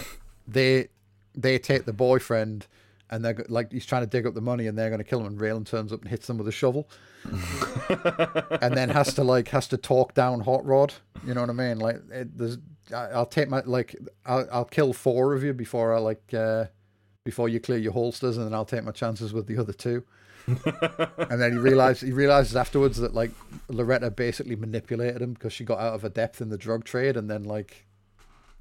they 0.48 0.90
they 1.36 1.58
take 1.58 1.86
the 1.86 1.94
boyfriend 1.94 2.68
and 3.10 3.24
they're 3.24 3.46
like 3.48 3.72
he's 3.72 3.86
trying 3.86 4.02
to 4.04 4.08
dig 4.08 4.26
up 4.26 4.34
the 4.34 4.42
money 4.42 4.68
and 4.68 4.78
they're 4.78 4.90
going 4.90 5.00
to 5.00 5.04
kill 5.04 5.20
him 5.20 5.28
and 5.28 5.40
Raylan 5.40 5.66
turns 5.66 5.92
up 5.94 6.02
and 6.02 6.10
hits 6.10 6.28
them 6.28 6.38
with 6.38 6.48
a 6.48 6.52
shovel. 6.52 6.90
And 8.62 8.76
then 8.76 8.90
has 8.90 9.14
to 9.16 9.24
like 9.24 9.48
has 9.50 9.68
to 9.70 9.78
talk 9.78 10.14
down 10.14 10.42
hot 10.42 10.66
rod 10.66 10.94
you 11.26 11.34
know 11.34 11.42
what 11.42 11.50
i 11.50 11.54
mean? 11.54 11.80
Like 11.80 11.98
it, 12.12 12.38
there's 12.38 12.58
I- 12.94 13.10
i'll 13.12 13.26
take 13.26 13.50
my 13.50 13.62
like 13.66 13.96
I'll, 14.26 14.48
I'll 14.52 14.66
kill 14.66 14.94
four 14.94 15.34
of 15.34 15.44
you 15.44 15.54
before 15.54 15.94
i 15.94 16.00
like 16.00 16.34
uh 16.34 16.66
before 17.24 17.48
you 17.48 17.60
clear 17.60 17.78
your 17.78 17.94
holsters 17.94 18.38
and 18.38 18.46
then 18.46 18.54
i'll 18.54 18.66
take 18.66 18.84
my 18.84 18.92
chances 18.92 19.32
with 19.34 19.48
the 19.48 19.58
other 19.58 19.74
two. 19.74 20.04
And 21.30 21.40
then 21.42 21.54
he 21.54 21.58
realized 21.58 22.02
he 22.04 22.12
realizes 22.12 22.56
afterwards 22.56 22.98
that 22.98 23.14
like 23.14 23.32
loretta 23.70 24.12
basically 24.12 24.58
manipulated 24.58 25.22
him 25.22 25.34
because 25.34 25.54
she 25.54 25.64
got 25.64 25.80
out 25.80 25.94
of 25.94 26.02
her 26.02 26.10
depth 26.10 26.42
in 26.42 26.50
the 26.50 26.58
drug 26.58 26.84
trade 26.84 27.16
and 27.16 27.30
then 27.30 27.44
like 27.46 27.86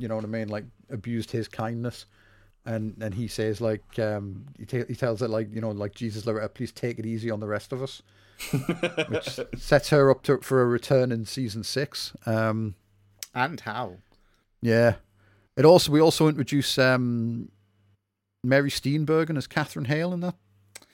you 0.03 0.09
know 0.09 0.17
what 0.17 0.25
i 0.25 0.29
mean 0.29 0.49
like 0.49 0.65
abused 0.91 1.31
his 1.31 1.47
kindness 1.49 2.07
and 2.67 2.95
and 3.01 3.15
he 3.15 3.27
says 3.29 3.61
like 3.61 3.99
um 3.99 4.45
he, 4.59 4.65
ta- 4.67 4.87
he 4.89 4.95
tells 4.95 5.23
it 5.23 5.31
like 5.31 5.49
you 5.55 5.61
know 5.61 5.71
like 5.71 5.95
jesus 5.95 6.27
loretta 6.27 6.49
please 6.49 6.73
take 6.73 6.99
it 6.99 7.07
easy 7.07 7.31
on 7.31 7.41
the 7.41 7.47
rest 7.47 7.73
of 7.73 7.83
us 7.83 8.03
which 9.09 9.39
sets 9.57 9.91
her 9.91 10.11
up 10.11 10.23
to 10.23 10.39
for 10.39 10.63
a 10.63 10.67
return 10.67 11.13
in 11.13 11.25
season 11.25 11.63
six 11.63 12.13
um 12.27 12.75
And 13.35 13.61
how? 13.61 13.97
yeah 14.61 14.95
it 15.57 15.65
also 15.65 15.93
we 15.93 16.01
also 16.01 16.29
introduce 16.29 16.79
um 16.79 17.49
mary 18.43 18.71
steenburgen 18.71 19.37
as 19.37 19.47
catherine 19.47 19.87
hale 19.87 20.13
in 20.13 20.21
that 20.21 20.35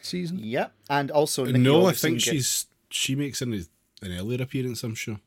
season 0.02 0.38
Yep. 0.40 0.72
And 0.90 1.10
also, 1.10 1.44
Nicky 1.44 1.58
no, 1.58 1.86
I 1.86 1.92
think 1.92 2.16
get- 2.22 2.32
she's 2.32 2.66
she 2.90 3.14
makes 3.14 3.42
an 3.42 3.52
an 3.52 4.12
earlier 4.12 4.40
appearance. 4.42 4.82
I'm 4.84 4.94
sure. 4.94 5.18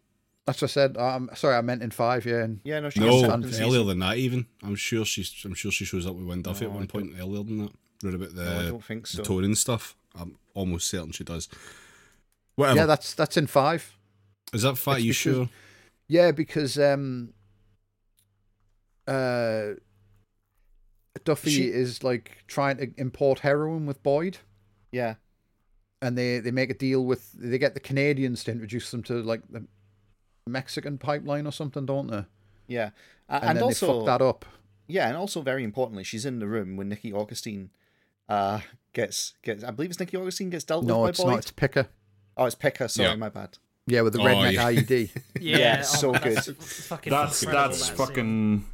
That's 0.46 0.62
what 0.62 0.72
i 0.72 0.74
said 0.74 0.98
um 0.98 1.30
sorry 1.36 1.56
i 1.56 1.62
meant 1.62 1.84
in 1.84 1.92
five 1.92 2.26
yeah 2.26 2.44
and 2.44 2.60
Yeah, 2.64 2.80
no, 2.80 2.90
she 2.90 3.00
No, 3.00 3.06
gets 3.08 3.22
Yes, 3.22 3.30
up 3.30 3.36
in 3.38 3.44
and- 3.44 3.52
season- 3.52 3.66
earlier 3.66 3.84
than 3.84 4.00
that. 4.00 4.18
Even 4.18 4.46
I'm 4.64 4.76
sure 4.76 5.06
she's 5.06 5.34
I'm 5.46 5.54
sure 5.54 5.72
she 5.72 5.86
shows 5.86 6.06
up 6.08 6.16
with 6.16 6.26
Wynn 6.26 6.42
Duffy 6.42 6.66
No, 6.66 6.72
at 6.72 6.74
I 6.74 6.78
one 6.78 6.88
point 6.88 7.14
earlier 7.20 7.44
than 7.44 7.58
that. 7.60 7.72
Read 8.04 8.16
about 8.16 8.36
the 8.36 8.44
No, 8.46 8.60
I 8.60 8.64
don't 8.70 8.84
think 8.84 9.08
the 9.08 9.18
so. 9.18 9.24
touring 9.24 9.54
stuff. 9.56 9.96
I'm 10.16 10.38
almost 10.56 10.88
certain 10.90 11.12
she 11.12 11.24
does. 11.24 11.48
Whatever. 12.56 12.80
yeah 12.80 12.86
that's 12.88 13.14
that's 13.14 13.38
in 13.38 13.48
five 13.48 13.96
Is 14.54 14.64
that 14.64 14.78
five? 14.78 14.98
It's 14.98 15.06
You 15.06 15.12
because- 15.14 15.48
sure? 15.48 15.50
Yeah, 16.08 16.32
because 16.32 16.78
um, 16.80 17.34
uh, 19.08 19.76
Duffy 21.24 21.52
She- 21.52 21.68
is 21.68 22.04
like 22.04 22.44
trying 22.48 22.78
to 22.78 22.92
import 22.98 23.40
heroin 23.40 23.86
with 23.86 24.02
Boyd, 24.04 24.40
Yeah. 24.92 25.16
and 26.02 26.18
they 26.18 26.40
they 26.40 26.52
make 26.52 26.70
a 26.70 26.74
deal 26.74 27.06
with 27.06 27.32
they 27.34 27.58
get 27.58 27.74
the 27.76 27.80
Canadians 27.80 28.44
to 28.46 28.52
introduce 28.52 28.92
them 28.92 29.04
to 29.04 29.22
like 29.22 29.42
the 29.50 29.66
Mexican 30.50 30.98
pipeline 30.98 31.46
or 31.48 31.52
something, 31.52 31.86
don't 31.86 32.08
they? 32.08 32.26
Yeah. 32.68 32.92
A- 33.30 33.36
And, 33.36 33.44
And, 33.44 33.58
then 33.58 33.64
also, 33.64 33.88
they 33.88 33.94
fuck 33.94 34.06
that 34.20 34.26
up. 34.26 34.46
yeah, 34.88 35.08
and 35.08 35.18
also 35.18 35.42
very 35.42 35.64
importantly, 35.64 36.04
she's 36.04 36.26
in 36.26 36.40
the 36.40 36.48
room 36.48 36.76
when 36.78 36.90
Nicky 36.90 37.14
Augustine 37.14 37.70
uh, 38.30 38.60
gets 38.94 39.34
gets. 39.44 39.64
I 39.64 39.72
believe 39.72 39.92
it's 39.92 40.00
Nicky 40.00 40.18
Augustine 40.18 40.50
gets 40.50 40.64
dealt 40.64 40.86
No, 40.86 41.02
with 41.02 41.10
it's 41.12 41.20
by 41.20 41.24
Boyd. 41.26 41.32
not. 41.32 41.40
It's 41.40 41.52
Picker. 41.52 41.88
Oh, 42.38 42.46
it's 42.46 42.56
Picker. 42.56 42.88
Sorry, 42.88 43.10
Yeah. 43.10 43.16
my 43.16 43.30
bad. 43.30 43.58
Yeah, 43.88 44.02
with 44.02 44.14
the 44.14 44.20
Oh, 44.22 44.26
redneck 44.26 44.54
yeah. 44.54 44.66
IED. 44.72 45.10
Yeah, 45.42 45.58
Yeah, 45.60 45.78
oh, 45.80 45.84
so 45.84 46.12
that's 46.14 46.46
good. 46.48 46.58
fucking 46.58 47.12
That's 47.12 47.42
that's 47.42 47.90
that 47.90 47.98
fucking. 47.98 48.66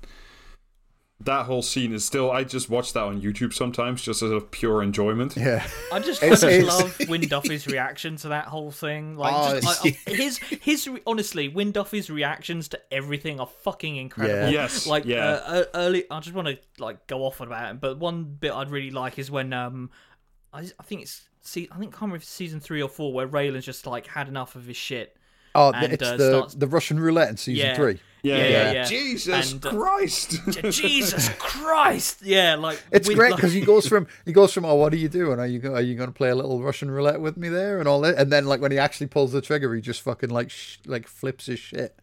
That 1.21 1.47
whole 1.47 1.63
scene 1.63 1.93
is 1.93 2.05
still. 2.05 2.29
I 2.31 2.43
just 2.43 2.69
watch 2.69 2.93
that 2.93 3.01
on 3.01 3.19
YouTube 3.21 3.51
sometimes, 3.51 4.03
just 4.03 4.21
as 4.21 4.29
a 4.29 4.39
pure 4.39 4.83
enjoyment. 4.83 5.35
Yeah. 5.35 5.65
I 5.91 5.99
just, 5.99 6.21
It's- 6.21 6.43
it's- 6.43 6.63
love 6.65 6.95
Wynn 7.09 7.21
Duffy's 7.21 7.65
reaction 7.65 8.17
to 8.17 8.27
that 8.29 8.45
whole 8.45 8.69
thing. 8.69 9.17
Like, 9.17 9.33
Oh, 9.35 9.59
just, 9.59 9.85
I, 9.85 9.89
I, 9.89 10.11
his 10.15 10.37
his 10.37 10.87
honestly, 11.07 11.47
Wynn 11.47 11.71
Duffy's 11.71 12.11
reactions 12.11 12.67
to 12.69 12.79
everything 12.91 13.39
are 13.39 13.47
fucking 13.63 13.95
incredible. 13.95 14.51
Yeah. 14.53 14.61
Yes, 14.61 14.85
like 14.85 15.05
yeah. 15.05 15.25
uh, 15.25 15.41
uh, 15.47 15.63
early. 15.73 16.05
I 16.11 16.19
just 16.19 16.35
want 16.35 16.49
to 16.49 16.59
like 16.77 17.07
go 17.07 17.23
off 17.25 17.41
on 17.41 17.47
about 17.47 17.73
it, 17.73 17.81
but 17.81 17.97
one 17.97 18.23
bit 18.23 18.51
I'd 18.53 18.69
really 18.69 18.91
like 18.91 19.17
is 19.17 19.31
when 19.31 19.53
um, 19.53 19.89
I, 20.53 20.59
I 20.79 20.83
think 20.83 21.01
it's 21.01 21.27
see, 21.41 21.67
I 21.71 21.77
think 21.79 21.89
I 21.89 21.91
can't 21.93 22.01
remember 22.03 22.17
if 22.17 22.25
season 22.25 22.59
three 22.59 22.83
or 22.83 22.89
four 22.89 23.11
where 23.11 23.27
Raylan's 23.27 23.65
just 23.65 23.87
like 23.87 24.05
had 24.05 24.27
enough 24.27 24.55
of 24.55 24.65
his 24.67 24.77
shit. 24.77 25.17
Oh, 25.55 25.71
And, 25.71 25.93
it's 25.93 26.03
uh, 26.03 26.15
the 26.17 26.29
starts- 26.29 26.53
the 26.53 26.67
Russian 26.67 26.99
roulette 26.99 27.29
in 27.29 27.37
season 27.37 27.65
Yeah. 27.69 27.75
three. 27.75 27.99
Yeah, 28.27 28.37
Yeah, 28.37 28.43
yeah, 28.43 28.49
yeah, 28.49 28.71
yeah. 28.73 28.85
Jesus 28.85 29.51
And, 29.53 29.65
uh, 29.65 29.69
Christ! 29.71 30.39
Jesus 30.71 31.29
Christ! 31.39 32.21
Yeah, 32.23 32.55
like 32.55 32.81
It's 32.91 33.07
with, 33.07 33.17
great 33.17 33.31
like- 33.31 33.37
because 33.37 33.53
he 33.53 33.61
goes 33.61 33.87
from 33.87 34.07
he 34.25 34.33
goes 34.33 34.53
from 34.53 34.65
oh 34.65 34.75
what 34.75 34.93
are 34.93 34.97
you 34.97 35.09
doing 35.09 35.39
are 35.39 35.47
you 35.47 35.59
go, 35.59 35.73
are 35.73 35.81
you 35.81 35.95
going 35.95 36.09
to 36.09 36.13
play 36.15 36.29
a 36.29 36.35
little 36.35 36.61
Russian 36.61 36.89
roulette 36.91 37.21
with 37.21 37.37
me 37.37 37.49
there 37.49 37.79
and 37.79 37.87
all 37.87 38.01
that 38.01 38.15
and 38.17 38.31
then 38.31 38.45
like 38.45 38.61
when 38.61 38.71
he 38.71 38.77
actually 38.79 39.07
pulls 39.07 39.31
the 39.31 39.41
trigger 39.41 39.73
he 39.73 39.81
just 39.81 40.01
fucking 40.01 40.29
like 40.29 40.49
sh- 40.49 40.77
like 40.85 41.07
flips 41.07 41.45
his 41.47 41.59
shit. 41.59 41.95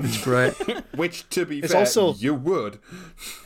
It's 0.00 0.22
great. 0.22 0.52
Which, 0.94 1.28
to 1.30 1.44
be 1.44 1.58
It's 1.58 1.72
fair, 1.72 1.80
also- 1.80 2.14
you 2.14 2.32
would. 2.32 2.78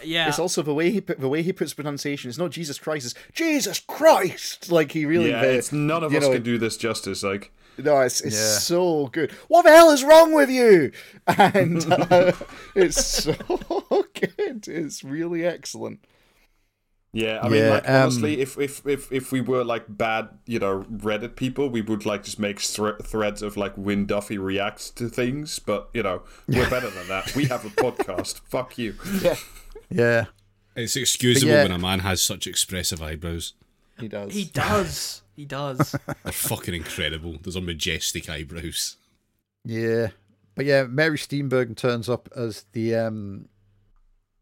yeah, 0.05 0.29
It's 0.29 0.39
also 0.39 0.61
the 0.63 0.75
way 0.75 0.91
he 0.91 1.01
the 1.01 1.29
way 1.29 1.43
he 1.43 1.51
puts 1.53 1.73
pronunciation. 1.73 2.29
It's 2.29 2.37
not 2.39 2.51
Jesus 2.51 2.79
Christ. 2.79 3.07
It's 3.07 3.15
Jesus 3.35 3.81
Christ. 3.81 4.71
Like 4.71 4.93
he 4.93 5.07
really. 5.07 5.31
Yeah, 5.31 5.43
it's 5.45 5.73
none 5.73 6.05
of 6.05 6.15
us 6.15 6.21
know, 6.23 6.33
can 6.33 6.43
do 6.43 6.59
this 6.59 6.77
justice. 6.77 7.23
Like, 7.23 7.51
No, 7.79 8.01
it's 8.01 8.21
it's 8.21 8.37
Yeah. 8.37 8.59
so 8.59 9.07
good. 9.09 9.33
What 9.49 9.63
the 9.65 9.71
hell 9.71 9.91
is 9.91 10.05
wrong 10.05 10.35
with 10.35 10.51
you? 10.51 10.93
And 11.27 11.91
uh, 11.93 12.33
it's 12.75 13.05
so 13.05 13.35
good. 14.15 14.67
It's 14.69 15.03
really 15.05 15.45
excellent. 15.45 16.05
yeah, 17.13 17.41
I 17.43 17.49
mean, 17.49 17.63
Yeah, 17.63 17.71
like 17.71 17.89
um, 17.89 18.03
honestly, 18.03 18.41
if 18.41 18.59
if 18.59 18.87
if 18.87 19.13
if 19.13 19.33
we 19.33 19.41
were 19.41 19.65
like 19.65 19.85
bad, 19.89 20.29
you 20.47 20.59
know, 20.59 20.85
Reddit 20.91 21.37
people, 21.37 21.69
we 21.69 21.81
would 21.83 22.05
like 22.07 22.25
just 22.25 22.39
make 22.39 22.59
thre- 22.61 22.97
threads 23.03 23.43
of 23.43 23.57
like 23.57 23.77
Wynn 23.77 24.07
Duffy 24.07 24.39
reacts 24.39 24.91
to 24.91 25.09
things. 25.09 25.59
But 25.59 25.89
you 25.95 26.03
know, 26.03 26.23
we're 26.49 26.69
better 26.71 26.91
than 26.91 27.09
that. 27.09 27.35
We 27.37 27.45
have 27.47 27.65
a 27.65 27.69
podcast. 27.85 28.41
Fuck 28.49 28.79
you. 28.79 28.95
Yeah, 29.23 29.37
Yeah. 29.91 30.25
It's 30.75 30.97
excusable 30.97 31.53
yeah. 31.53 31.63
when 31.65 31.73
a 31.73 31.79
man 31.79 31.99
has 32.01 32.23
such 32.23 32.47
expressive 32.47 33.03
eyebrows. 33.03 33.53
he 34.01 34.09
does. 34.09 34.33
he 34.33 34.45
does. 34.47 35.22
He 35.35 35.45
does. 35.45 35.97
They're 36.25 36.33
fucking 36.33 36.75
incredible. 36.75 37.37
Those 37.43 37.57
are 37.57 37.61
majestic 37.63 38.29
eyebrows. 38.29 38.97
Yeah. 39.65 40.09
But 40.55 40.67
yeah, 40.67 40.85
Mary 40.85 41.17
Steenburgen 41.17 41.77
turns 41.77 42.09
up 42.09 42.29
as 42.37 42.67
the 42.73 42.95
um 42.95 43.49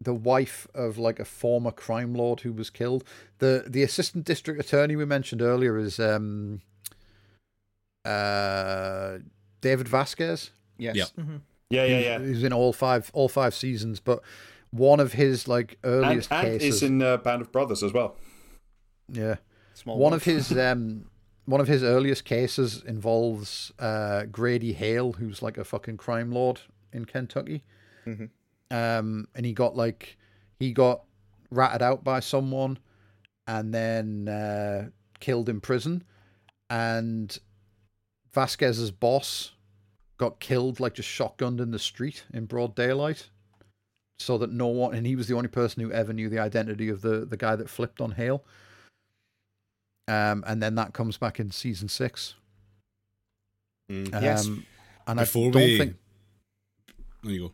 the 0.01 0.15
wife 0.15 0.67
of 0.75 0.99
like 0.99 1.21
a 1.21 1.25
former 1.25 1.71
crime 1.71 2.15
lord 2.15 2.41
who 2.41 2.53
was 2.53 2.71
killed. 2.71 3.05
The 3.39 3.65
the 3.67 3.83
assistant 3.83 4.25
district 4.25 4.61
attorney 4.61 4.97
we 4.97 5.05
mentioned 5.05 5.43
earlier 5.43 5.79
is 5.79 6.01
um 6.01 6.62
uh 8.05 9.19
David 9.61 9.89
Vasquez. 9.89 10.51
Yes. 10.79 10.97
Yep. 10.97 11.27
Yeah, 11.71 11.85
yeah, 11.85 11.99
yeah. 11.99 12.19
He's 12.19 12.43
in 12.43 12.53
all 12.53 12.73
five 12.73 13.11
all 13.12 13.29
five 13.29 13.55
seasons, 13.55 14.01
but 14.01 14.23
one 14.71 14.99
of 15.01 15.12
his 15.12 15.47
like 15.47 15.79
And, 15.83 15.93
earliest 15.93 16.33
and 16.33 16.47
cases 16.59 16.77
is 16.77 16.83
in 16.83 17.03
uh, 17.03 17.19
Band 17.19 17.43
of 17.43 17.53
Brothers 17.53 17.83
as 17.83 17.93
well. 17.93 18.17
Yeah. 19.09 19.37
Small 19.81 19.98
one 19.98 20.12
of 20.12 20.24
his 20.24 20.57
um 20.59 21.07
one 21.47 21.61
of 21.61 21.66
his 21.69 21.82
earliest 21.82 22.24
cases 22.24 22.82
involves 22.85 23.73
uh 23.78 24.24
Grady 24.24 24.73
Hale, 24.74 25.12
who's 25.12 25.43
like 25.43 25.57
a 25.57 25.65
fucking 25.65 25.97
crime 25.97 26.31
lord 26.31 26.61
in 26.93 27.07
Kentucky. 27.07 27.65
Mhm. 28.07 28.28
Um 28.70 29.27
and 29.35 29.47
he 29.47 29.52
got 29.52 29.77
like 29.77 30.19
he 30.59 30.73
got 30.73 31.05
ratted 31.51 31.82
out 31.82 32.05
by 32.05 32.20
someone 32.20 32.78
and 33.47 33.73
then 33.74 34.28
uh 34.28 34.90
killed 35.19 35.48
in 35.48 35.61
prison 35.61 36.05
and 36.69 37.39
Vasquez's 38.32 38.90
boss 38.90 39.52
got 40.19 40.39
killed 40.40 40.78
like 40.78 40.94
just 40.94 41.09
shotgunned 41.09 41.61
in 41.61 41.70
the 41.70 41.78
street 41.78 42.24
in 42.32 42.44
broad 42.44 42.74
daylight 42.77 43.31
so 44.19 44.36
that 44.36 44.52
no 44.52 44.66
one 44.66 44.94
and 44.94 45.07
he 45.07 45.16
was 45.16 45.27
the 45.27 45.35
only 45.35 45.48
person 45.48 45.82
who 45.82 45.90
ever 45.90 46.12
knew 46.12 46.28
the 46.28 46.39
identity 46.39 46.90
of 46.90 47.01
the 47.01 47.24
the 47.24 47.36
guy 47.39 47.57
that 47.57 47.70
flipped 47.70 48.01
on 48.02 48.12
Hale 48.12 48.44
um, 50.09 50.45
and 50.47 50.63
then 50.63 50.75
that 50.77 50.93
comes 50.93 51.17
back 51.17 51.39
in 51.41 51.51
season 51.51 51.89
six. 51.89 52.35
Mm. 53.91 54.15
Um, 54.15 54.23
Yes. 54.23 54.49
And 55.07 55.19
Before 55.19 55.49
I 55.49 55.51
don't 55.51 55.63
we- 55.63 55.79
think 55.79 55.97
There 57.23 57.33
you 57.33 57.41
go. 57.49 57.53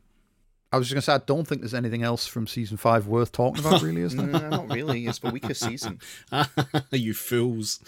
I 0.72 0.78
was 0.78 0.88
just 0.88 0.94
gonna 0.94 1.02
say 1.02 1.14
I 1.14 1.24
don't 1.26 1.46
think 1.46 1.62
there's 1.62 1.72
anything 1.74 2.02
else 2.02 2.26
from 2.26 2.46
season 2.46 2.76
five 2.76 3.06
worth 3.06 3.32
talking 3.32 3.64
about, 3.64 3.80
really, 3.82 4.02
is 4.02 4.14
there? 4.16 4.26
Mm, 4.26 4.50
not 4.50 4.68
really. 4.70 5.06
It's 5.06 5.20
the 5.20 5.30
weakest 5.30 5.62
season. 5.64 6.00
you 6.90 7.14
fools. 7.14 7.80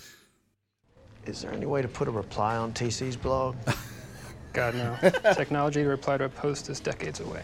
Is 1.26 1.42
there 1.42 1.52
any 1.52 1.66
way 1.66 1.82
to 1.82 1.88
put 1.88 2.08
a 2.08 2.10
reply 2.10 2.56
on 2.56 2.72
TC's 2.72 3.16
blog? 3.16 3.56
God, 4.54 4.74
no. 4.76 4.96
Technology 5.34 5.82
to 5.82 5.88
reply 5.88 6.16
to 6.16 6.24
a 6.24 6.28
post 6.30 6.70
is 6.70 6.80
decades 6.80 7.20
away. 7.20 7.42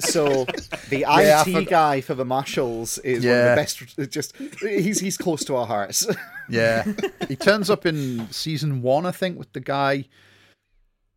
So 0.00 0.44
the 0.88 1.00
Yeah, 1.08 1.44
IT 1.46 1.68
guy 1.68 2.00
for 2.00 2.14
the 2.14 2.24
marshals 2.24 2.98
is 2.98 3.24
one 3.24 3.34
of 3.34 3.44
the 3.44 3.56
best. 3.56 3.98
Uh, 3.98 4.04
just 4.06 4.36
he's 4.60 5.00
he's 5.00 5.16
close 5.16 5.44
to 5.44 5.56
our 5.56 5.66
hearts. 5.66 6.06
Yeah, 6.48 6.84
he 7.28 7.36
turns 7.36 7.70
up 7.70 7.86
in 7.86 8.30
season 8.30 8.82
one, 8.82 9.06
I 9.06 9.12
think, 9.12 9.38
with 9.38 9.52
the 9.54 9.60
guy, 9.60 10.06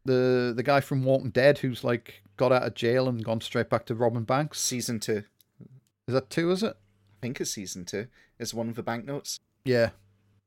the 0.06 0.54
the 0.56 0.64
guy 0.64 0.80
from 0.80 1.04
Walking 1.04 1.32
Dead, 1.32 1.58
who's 1.58 1.84
like 1.84 2.22
got 2.38 2.52
out 2.52 2.64
of 2.64 2.76
jail 2.76 3.10
and 3.10 3.24
gone 3.24 3.42
straight 3.42 3.70
back 3.70 3.86
to 3.88 3.96
robbing 3.96 4.24
banks. 4.24 4.62
season 4.62 5.00
two. 5.00 5.24
Is 6.08 6.14
that 6.14 6.30
two? 6.30 6.52
Is 6.52 6.64
it? 6.64 6.78
I 6.78 7.16
think 7.22 7.42
it's 7.42 7.52
season 7.52 7.86
two. 7.86 8.08
It's 8.40 8.54
one 8.54 8.70
of 8.70 8.76
the 8.76 8.84
banknotes. 8.84 9.40
Yeah, 9.66 9.90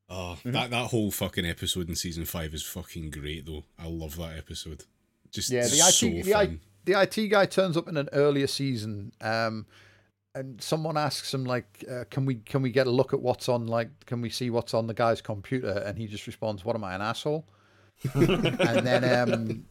Oh, 0.09 0.39
mm. 0.45 0.53
that 0.53 0.71
that 0.71 0.87
whole 0.91 1.11
fucking 1.11 1.45
episode 1.45 1.89
in 1.89 1.95
season 1.97 2.25
five 2.25 2.55
is 2.55 2.63
fucking 2.63 3.11
great 3.11 3.45
though. 3.47 3.65
I 3.79 3.89
love 3.89 4.17
that 4.17 4.39
episode. 4.39 4.85
Just 5.31 5.51
yeah. 5.51 5.63
The 5.63 5.69
so 5.69 6.07
IT, 6.07 6.25
the, 6.25 6.35
I, 6.35 6.47
fun. 6.47 6.61
The 6.85 7.01
IT 7.01 7.29
guy 7.29 7.47
turns 7.47 7.77
up 7.77 7.89
in 7.89 7.97
an 7.97 8.09
earlier 8.13 8.47
season, 8.47 9.13
um, 9.21 9.67
and 10.35 10.61
someone 10.63 10.97
asks 10.97 11.33
him 11.35 11.45
like, 11.45 11.85
uh, 11.91 12.05
"Can 12.11 12.25
we 12.25 12.37
can 12.37 12.63
we 12.63 12.71
get 12.71 12.87
a 12.87 12.91
look 12.91 13.13
at 13.13 13.21
what's 13.21 13.49
on 13.49 13.67
like? 13.67 14.07
Can 14.07 14.21
we 14.21 14.31
see 14.31 14.51
what's 14.51 14.75
on 14.75 14.87
the 14.87 14.95
guy's 14.95 15.21
computer?" 15.21 15.83
And 15.85 15.99
he 15.99 16.07
just 16.07 16.27
responds, 16.27 16.65
"What 16.65 16.77
am 16.77 16.85
I, 16.85 16.95
an 16.95 17.03
asshole?" 17.03 17.47
and 18.15 18.87
then 18.87 19.05
um, 19.05 19.65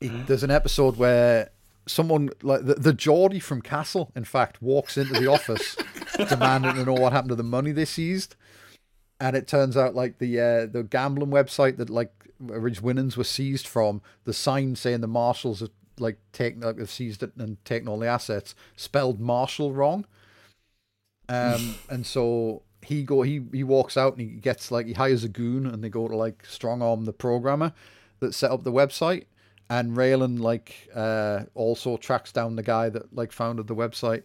he- 0.00 0.08
there's 0.08 0.42
an 0.42 0.50
episode 0.50 0.96
where 0.96 1.50
someone 1.86 2.30
like 2.42 2.64
the, 2.64 2.74
the 2.74 2.94
Geordie 2.94 3.40
from 3.40 3.60
Castle, 3.60 4.10
in 4.16 4.24
fact, 4.24 4.62
walks 4.62 4.96
into 4.96 5.12
the 5.12 5.26
office 5.26 5.76
demanding 6.28 6.74
to 6.76 6.84
know 6.84 6.94
what 6.94 7.12
happened 7.12 7.28
to 7.30 7.34
the 7.36 7.42
money 7.42 7.72
they 7.72 7.84
seized. 7.84 8.36
And 9.20 9.36
it 9.36 9.46
turns 9.46 9.76
out 9.76 9.94
like 9.94 10.18
the 10.18 10.40
uh, 10.40 10.66
the 10.66 10.82
gambling 10.88 11.30
website 11.30 11.76
that 11.76 11.90
like 11.90 12.12
Winnings 12.40 13.16
were 13.16 13.24
seized 13.24 13.66
from, 13.66 14.02
the 14.24 14.32
sign 14.32 14.76
saying 14.76 15.00
the 15.00 15.06
marshals 15.06 15.60
have 15.60 15.70
like 15.98 16.18
taken 16.32 16.60
like 16.60 16.78
have 16.78 16.90
seized 16.90 17.22
it 17.22 17.32
and 17.36 17.62
taken 17.64 17.88
all 17.88 17.98
the 17.98 18.06
assets, 18.06 18.54
spelled 18.76 19.20
Marshall 19.20 19.72
wrong. 19.72 20.06
Um, 21.28 21.76
and 21.88 22.06
so 22.06 22.62
he 22.82 23.02
go 23.02 23.22
he 23.22 23.42
he 23.52 23.64
walks 23.64 23.96
out 23.96 24.16
and 24.16 24.20
he 24.20 24.36
gets 24.36 24.70
like 24.70 24.86
he 24.86 24.92
hires 24.92 25.24
a 25.24 25.28
goon 25.28 25.66
and 25.66 25.82
they 25.82 25.88
go 25.88 26.08
to 26.08 26.16
like 26.16 26.44
strong 26.46 26.82
arm 26.82 27.04
the 27.04 27.12
programmer 27.12 27.72
that 28.20 28.34
set 28.34 28.50
up 28.50 28.64
the 28.64 28.72
website. 28.72 29.24
And 29.70 29.96
Raylan 29.96 30.40
like 30.40 30.88
uh 30.94 31.44
also 31.54 31.96
tracks 31.96 32.32
down 32.32 32.56
the 32.56 32.62
guy 32.62 32.88
that 32.90 33.14
like 33.14 33.32
founded 33.32 33.66
the 33.66 33.74
website. 33.74 34.24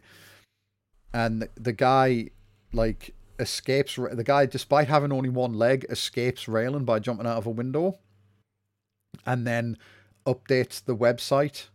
And 1.14 1.41
the, 1.41 1.49
the 1.56 1.73
guy 1.73 2.30
like 2.73 3.14
escapes 3.40 3.95
the 3.95 4.24
guy 4.24 4.45
despite 4.45 4.88
having 4.88 5.11
only 5.11 5.30
one 5.30 5.53
leg 5.53 5.86
escapes 5.90 6.45
Raylan 6.45 6.86
by 6.86 6.99
jumping 6.99 7.26
out 7.26 7.38
of 7.38 7.45
a 7.45 7.52
window 7.52 7.98
and 9.26 9.48
then 9.48 9.78
updates 10.26 10.84
the 10.84 10.95
website 10.95 11.68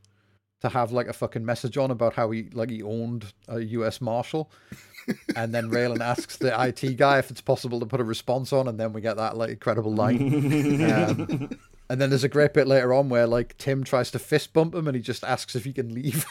to 0.61 0.71
have 0.71 0.93
like 0.93 1.09
a 1.09 1.13
fucking 1.13 1.45
message 1.45 1.77
on 1.77 1.91
about 1.91 2.15
how 2.15 2.31
he 2.31 2.49
like 2.53 2.71
he 2.71 2.83
owned 2.83 3.35
a 3.49 3.61
US 3.61 4.01
Marshal. 4.01 4.51
and 5.37 5.55
then 5.55 5.71
Raylan 5.71 6.01
asks 6.01 6.39
the 6.39 6.59
IT 6.59 6.97
guy 6.97 7.19
if 7.19 7.31
it's 7.31 7.43
possible 7.43 7.79
to 7.81 7.87
put 7.87 8.01
a 8.01 8.05
response 8.05 8.53
on, 8.53 8.67
and 8.69 8.81
then 8.81 8.95
we 8.95 9.03
get 9.03 9.19
that 9.19 9.37
like 9.37 9.51
incredible 9.51 9.95
line. 9.95 10.91
Um, 10.91 11.51
and 11.91 12.01
then 12.01 12.09
there's 12.09 12.25
a 12.25 12.29
great 12.29 12.55
bit 12.55 12.67
later 12.67 12.95
on 12.95 13.11
where 13.11 13.27
like 13.27 13.59
Tim 13.59 13.85
tries 13.85 14.11
to 14.13 14.19
fist 14.19 14.55
bump 14.55 14.75
him, 14.75 14.89
and 14.89 14.97
he 14.97 15.03
just 15.03 15.23
asks 15.25 15.55
if 15.55 15.65
he 15.65 15.75
can 15.75 15.93
leave. 15.93 16.25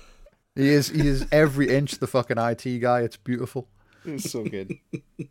he 0.54 0.68
is 0.68 0.88
he 0.88 1.06
is 1.06 1.26
every 1.32 1.68
inch 1.74 1.98
the 1.98 2.06
fucking 2.06 2.38
IT 2.38 2.78
guy. 2.80 3.00
It's 3.02 3.16
beautiful. 3.16 3.68
It's 4.04 4.30
so 4.30 4.44
good. 4.44 4.78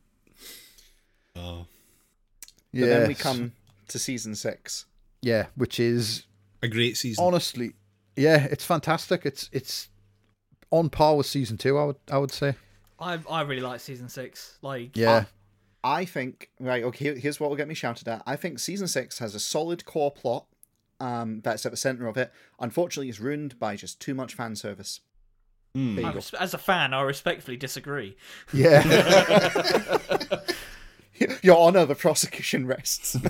Oh, 1.35 1.65
But 2.73 2.79
then 2.81 3.07
we 3.07 3.15
come 3.15 3.53
to 3.87 3.99
season 3.99 4.35
six. 4.35 4.85
Yeah, 5.21 5.47
which 5.55 5.79
is 5.79 6.25
a 6.61 6.67
great 6.67 6.97
season. 6.97 7.23
honestly, 7.23 7.73
yeah, 8.15 8.45
it's 8.51 8.65
fantastic. 8.65 9.25
It's 9.25 9.49
it's 9.53 9.89
on 10.71 10.89
par 10.89 11.15
with 11.15 11.25
season 11.27 11.57
two. 11.57 11.77
I 11.77 11.85
would 11.85 11.95
I 12.11 12.17
would 12.17 12.31
say. 12.31 12.55
I 12.99 13.19
I 13.29 13.41
really 13.43 13.61
like 13.61 13.79
season 13.79 14.09
six. 14.09 14.57
Like 14.61 14.95
Yeah. 14.97 15.25
I 15.81 16.03
think 16.03 16.49
right. 16.59 16.83
Okay, 16.83 17.17
here's 17.17 17.39
what 17.39 17.49
will 17.49 17.57
get 17.57 17.69
me 17.69 17.73
shouted 17.73 18.07
at. 18.09 18.21
I 18.25 18.35
think 18.35 18.59
season 18.59 18.87
six 18.89 19.19
has 19.19 19.33
a 19.33 19.39
solid 19.39 19.85
core 19.85 20.11
plot. 20.11 20.45
Um, 20.99 21.39
that's 21.41 21.65
at 21.65 21.71
the 21.71 21.77
center 21.77 22.07
of 22.07 22.17
it. 22.17 22.33
Unfortunately, 22.59 23.07
it's 23.07 23.21
ruined 23.21 23.57
by 23.57 23.77
just 23.77 24.01
too 24.01 24.13
much 24.13 24.33
fan 24.33 24.57
service. 24.57 24.99
Mm. 25.77 25.95
There 25.95 26.03
you 26.03 26.09
I 26.09 26.11
go. 26.11 26.15
res- 26.15 26.33
as 26.33 26.53
a 26.53 26.57
fan, 26.57 26.93
I 26.93 27.01
respectfully 27.01 27.57
disagree. 27.57 28.15
Yeah. 28.53 28.83
Your 31.41 31.57
Honor, 31.57 31.85
the 31.85 31.95
prosecution 31.95 32.65
rests. 32.65 33.15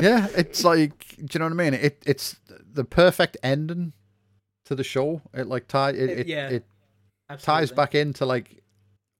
yeah, 0.00 0.26
it's 0.36 0.64
like, 0.64 1.16
do 1.16 1.26
you 1.32 1.38
know 1.38 1.46
what 1.46 1.52
I 1.52 1.70
mean? 1.70 1.74
It 1.74 2.02
it's 2.06 2.36
the 2.48 2.84
perfect 2.84 3.36
ending 3.42 3.92
to 4.64 4.74
the 4.74 4.84
show. 4.84 5.22
It 5.32 5.46
like 5.46 5.68
tie 5.68 5.90
it 5.90 6.10
it, 6.10 6.26
yeah, 6.26 6.48
it 6.48 6.64
ties 7.40 7.70
back 7.70 7.94
into 7.94 8.26
like 8.26 8.62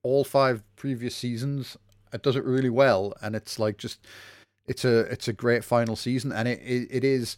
all 0.03 0.23
five 0.23 0.63
previous 0.75 1.15
seasons. 1.15 1.77
It 2.11 2.21
does 2.21 2.35
it 2.35 2.43
really 2.43 2.69
well, 2.69 3.13
and 3.21 3.35
it's 3.35 3.57
like 3.59 3.77
just 3.77 4.05
it's 4.67 4.83
a 4.83 4.99
it's 5.11 5.27
a 5.27 5.33
great 5.33 5.63
final 5.63 5.95
season, 5.95 6.31
and 6.31 6.47
it 6.47 6.59
it, 6.61 6.87
it 6.91 7.03
is. 7.03 7.37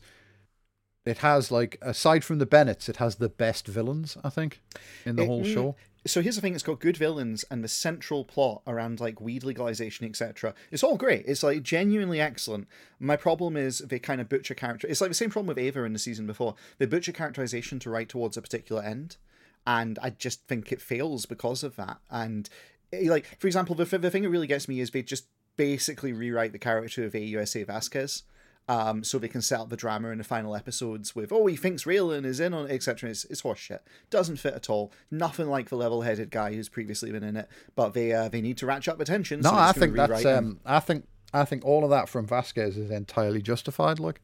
It 1.05 1.19
has 1.19 1.51
like 1.51 1.77
aside 1.81 2.23
from 2.23 2.39
the 2.39 2.45
Bennetts, 2.45 2.89
it 2.89 2.97
has 2.97 3.15
the 3.15 3.29
best 3.29 3.67
villains 3.67 4.17
I 4.23 4.29
think 4.29 4.61
in 5.05 5.15
the 5.15 5.23
It- 5.23 5.27
whole 5.27 5.43
show. 5.43 5.75
So 6.07 6.21
here's 6.21 6.35
the 6.35 6.41
thing: 6.41 6.53
it's 6.53 6.61
got 6.63 6.79
good 6.79 6.97
villains, 6.97 7.45
and 7.49 7.63
the 7.63 7.67
central 7.67 8.23
plot 8.23 8.61
around 8.67 8.99
like 8.99 9.19
weed 9.19 9.43
legalization, 9.43 10.05
etc. 10.05 10.53
It's 10.71 10.83
all 10.83 10.97
great. 10.97 11.25
It's 11.25 11.41
like 11.41 11.63
genuinely 11.63 12.21
excellent. 12.21 12.67
My 12.99 13.15
problem 13.15 13.57
is 13.57 13.79
they 13.79 13.97
kind 13.97 14.21
of 14.21 14.29
butcher 14.29 14.53
character. 14.53 14.87
It's 14.87 15.01
like 15.01 15.09
the 15.09 15.15
same 15.15 15.31
problem 15.31 15.47
with 15.47 15.57
Ava 15.57 15.83
in 15.83 15.93
the 15.93 15.99
season 15.99 16.27
before. 16.27 16.53
They 16.77 16.85
butcher 16.85 17.11
characterization 17.11 17.79
to 17.79 17.89
write 17.89 18.09
towards 18.09 18.37
a 18.37 18.41
particular 18.43 18.83
end, 18.83 19.17
and 19.65 19.97
I 19.99 20.11
just 20.11 20.47
think 20.47 20.71
it 20.71 20.79
fails 20.79 21.25
because 21.25 21.63
of 21.63 21.75
that. 21.77 21.97
And 22.11 22.49
eh, 22.93 23.09
like 23.09 23.25
for 23.39 23.47
example, 23.47 23.73
the 23.73 23.85
the 23.97 24.11
thing 24.11 24.21
that 24.23 24.29
really 24.29 24.45
gets 24.45 24.67
me 24.67 24.79
is 24.81 24.91
they 24.91 25.01
just 25.01 25.25
basically 25.57 26.13
rewrite 26.13 26.51
the 26.51 26.59
character 26.59 27.03
of 27.03 27.13
AUSA 27.13 27.65
Vasquez. 27.65 28.21
Um, 28.67 29.03
so 29.03 29.19
they 29.19 29.27
can 29.27 29.43
set 29.43 29.59
up 29.59 29.69
the 29.69 29.77
drama 29.77 30.09
in 30.09 30.17
the 30.17 30.23
final 30.23 30.55
episodes 30.55 31.15
with, 31.15 31.31
oh, 31.31 31.45
he 31.45 31.55
thinks 31.55 31.83
Raylan 31.83 32.25
is 32.25 32.39
in 32.39 32.51
on 32.51 32.65
it, 32.65 32.73
etc. 32.73 33.11
It's, 33.11 33.23
it's 33.25 33.43
horseshit. 33.43 33.81
Doesn't 34.09 34.37
fit 34.37 34.55
at 34.55 34.71
all. 34.71 34.91
Nothing 35.11 35.49
like 35.49 35.69
the 35.69 35.75
level-headed 35.75 36.31
guy 36.31 36.53
who's 36.55 36.67
previously 36.67 37.11
been 37.11 37.23
in 37.23 37.37
it. 37.37 37.47
But 37.75 37.93
they 37.93 38.11
uh, 38.11 38.27
they 38.27 38.41
need 38.41 38.57
to 38.57 38.65
ratchet 38.65 38.93
up 38.95 38.99
attention. 38.99 39.41
No, 39.41 39.51
so 39.51 39.55
I 39.55 39.71
think 39.71 39.95
that's 39.95 40.25
um, 40.25 40.59
I 40.65 40.79
think 40.79 41.05
I 41.31 41.45
think 41.45 41.63
all 41.63 41.83
of 41.83 41.91
that 41.91 42.09
from 42.09 42.25
Vasquez 42.25 42.75
is 42.75 42.89
entirely 42.89 43.41
justified. 43.43 43.99
Like, 43.99 44.19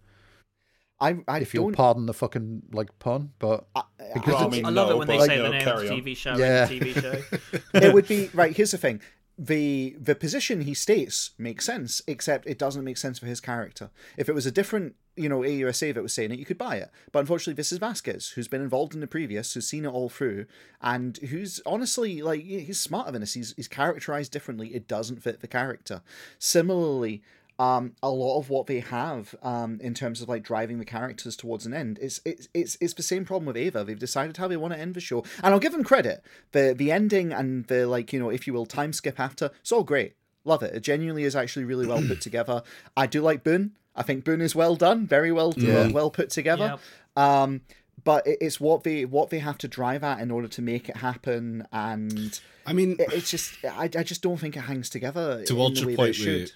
I 1.00 1.18
I 1.28 1.40
if 1.40 1.54
you'll 1.54 1.72
pardon 1.72 2.08
the 2.08 2.14
fucking 2.14 2.64
like 2.72 2.98
pun, 2.98 3.34
but 3.38 3.68
because 4.16 4.34
Well, 4.34 4.46
I 4.46 4.50
mean, 4.50 4.66
I 4.66 4.70
love 4.70 4.90
no, 4.90 4.96
it 4.96 4.98
when 4.98 5.08
they 5.08 5.18
but, 5.18 5.26
say 5.28 5.38
you 5.38 5.44
the 5.44 5.50
name 5.50 5.68
of 5.68 5.76
carry 5.76 5.88
the. 5.88 5.94
TV 6.02 6.18
show 6.18 6.36
Yeah. 6.36 6.68
TV 6.68 7.00
show. 7.00 7.38
it 7.78 7.94
would 7.94 8.08
be 8.08 8.32
right. 8.34 8.56
Here's 8.56 8.72
the 8.72 8.78
thing: 8.80 9.02
the 9.38 9.96
the 10.00 10.16
position 10.16 10.62
he 10.62 10.74
states 10.74 11.32
makes 11.38 11.66
sense, 11.66 12.02
except 12.08 12.48
it 12.48 12.60
doesn't 12.60 12.84
make 12.84 12.98
sense 12.98 13.20
for 13.20 13.26
his 13.26 13.40
character. 13.40 13.90
If 14.18 14.30
it 14.30 14.36
was 14.36 14.46
a 14.46 14.52
different, 14.52 14.96
you 15.16 15.30
know, 15.30 15.40
AUSA 15.40 15.94
that 15.94 16.04
was 16.04 16.14
saying 16.14 16.32
it, 16.32 16.40
you 16.40 16.46
could 16.46 16.58
buy 16.58 16.76
it. 16.76 16.92
But 17.12 17.20
unfortunately, 17.20 17.54
this 17.54 17.72
is 17.72 17.80
Vasquez, 17.80 18.30
who's 18.30 18.48
been 18.48 18.62
involved 18.62 18.94
in 18.94 19.00
the 19.00 19.08
previous, 19.08 19.54
who's 19.54 19.68
seen 19.68 19.86
it 19.86 19.90
all 19.90 20.10
through, 20.10 20.46
and 20.82 21.18
who's 21.18 21.62
honestly 21.66 22.22
like 22.22 22.44
he's 22.44 22.80
smarter 22.80 23.12
than 23.12 23.24
us. 23.24 23.34
He's 23.34 23.54
he's 23.56 23.68
characterized 23.68 24.32
differently. 24.32 24.76
It 24.76 24.88
doesn't 24.88 25.24
fit 25.24 25.42
the 25.42 25.48
character. 25.48 26.02
Similarly. 26.38 27.24
Um, 27.62 27.94
a 28.02 28.10
lot 28.10 28.40
of 28.40 28.50
what 28.50 28.66
they 28.66 28.80
have 28.80 29.36
um, 29.44 29.80
in 29.82 29.94
terms 29.94 30.20
of 30.22 30.28
like 30.28 30.42
driving 30.42 30.80
the 30.80 30.86
characters 30.86 31.36
towards 31.36 31.66
an 31.68 31.74
end 31.74 32.00
is 32.00 32.20
it's, 32.26 32.48
it's 32.56 32.76
it's 32.82 32.94
the 32.96 33.04
same 33.04 33.24
problem 33.24 33.46
with 33.46 33.58
Ava. 33.58 33.84
They've 33.84 34.00
decided 34.08 34.38
how 34.38 34.48
they 34.48 34.58
want 34.58 34.74
to 34.74 34.80
end 34.80 34.96
the 34.96 35.00
show, 35.02 35.24
and 35.44 35.54
I'll 35.54 35.60
give 35.60 35.72
them 35.74 35.84
credit. 35.84 36.24
the 36.54 36.74
The 36.76 36.92
ending 36.92 37.32
and 37.32 37.66
the 37.66 37.86
like, 37.88 38.12
you 38.14 38.20
know, 38.20 38.30
if 38.30 38.48
you 38.48 38.54
will, 38.54 38.66
time 38.66 38.94
skip 38.94 39.20
after, 39.20 39.52
it's 39.62 39.72
all 39.72 39.84
great. 39.84 40.16
Love 40.44 40.64
it. 40.64 40.74
It 40.74 40.80
genuinely 40.82 41.24
is 41.24 41.36
actually 41.36 41.66
really 41.66 41.86
well 41.86 42.02
put 42.02 42.20
together. 42.30 42.64
I 42.98 43.06
do 43.06 43.22
like 43.22 43.44
Boone. 43.44 43.72
I 43.96 44.02
think 44.04 44.24
Boone 44.26 44.42
is 44.42 44.56
well 44.56 44.76
done, 44.76 45.06
very 45.06 45.32
well 45.32 45.54
Yeah. 45.58 45.90
well 45.92 46.10
put 46.10 46.30
together. 46.32 46.80
Um, 47.16 47.62
but 48.04 48.26
it, 48.26 48.40
it's 48.42 48.60
what 48.60 48.84
they 48.84 49.06
what 49.06 49.30
they 49.30 49.40
have 49.40 49.58
to 49.60 49.68
drive 49.68 50.04
at 50.04 50.20
in 50.20 50.32
order 50.32 50.48
to 50.48 50.62
make 50.64 50.90
it 50.90 50.98
happen, 50.98 51.68
and 51.72 52.40
I 52.66 52.74
mean, 52.74 52.96
it, 53.00 53.14
it's 53.14 53.30
just 53.30 53.54
I, 53.64 53.84
I 53.84 54.04
just 54.04 54.22
don't 54.24 54.38
think 54.38 54.58
it 54.58 54.62
hangs 54.62 54.90
together. 54.90 55.44
towards 55.46 55.80
in 55.82 55.88
the 55.88 55.92
way 55.92 55.96
that 55.96 56.16
it 56.42 56.54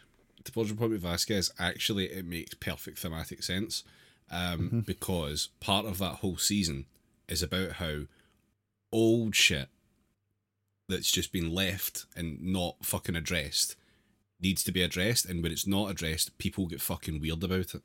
point 0.52 0.54
should. 0.54 0.54
with 0.54 0.54
towards 0.54 0.70
your 0.70 0.78
point 0.78 0.92
with 0.92 1.02
Vasquez, 1.02 1.52
actually, 1.60 2.06
it 2.06 2.26
makes 2.26 2.54
perfect 2.56 3.00
thematic 3.00 3.44
sense 3.44 3.84
um, 4.32 4.60
Mm-hmm. 4.60 4.80
because 4.82 5.50
part 5.60 5.86
of 5.86 5.98
that 6.00 6.16
whole 6.18 6.38
season 6.38 6.86
is 7.28 7.42
about 7.44 7.74
how 7.74 8.02
old 8.92 9.36
shit 9.36 9.70
that's 10.88 11.12
just 11.12 11.32
been 11.32 11.54
left 11.54 12.06
and 12.16 12.40
not 12.42 12.76
fucking 12.86 13.16
addressed 13.16 13.76
needs 14.42 14.64
to 14.64 14.72
be 14.72 14.82
addressed, 14.84 15.26
and 15.26 15.42
when 15.42 15.52
it's 15.52 15.66
not 15.66 15.90
addressed, 15.90 16.38
people 16.38 16.68
get 16.68 16.82
fucking 16.82 17.20
weird 17.22 17.44
about 17.44 17.74
it. 17.74 17.82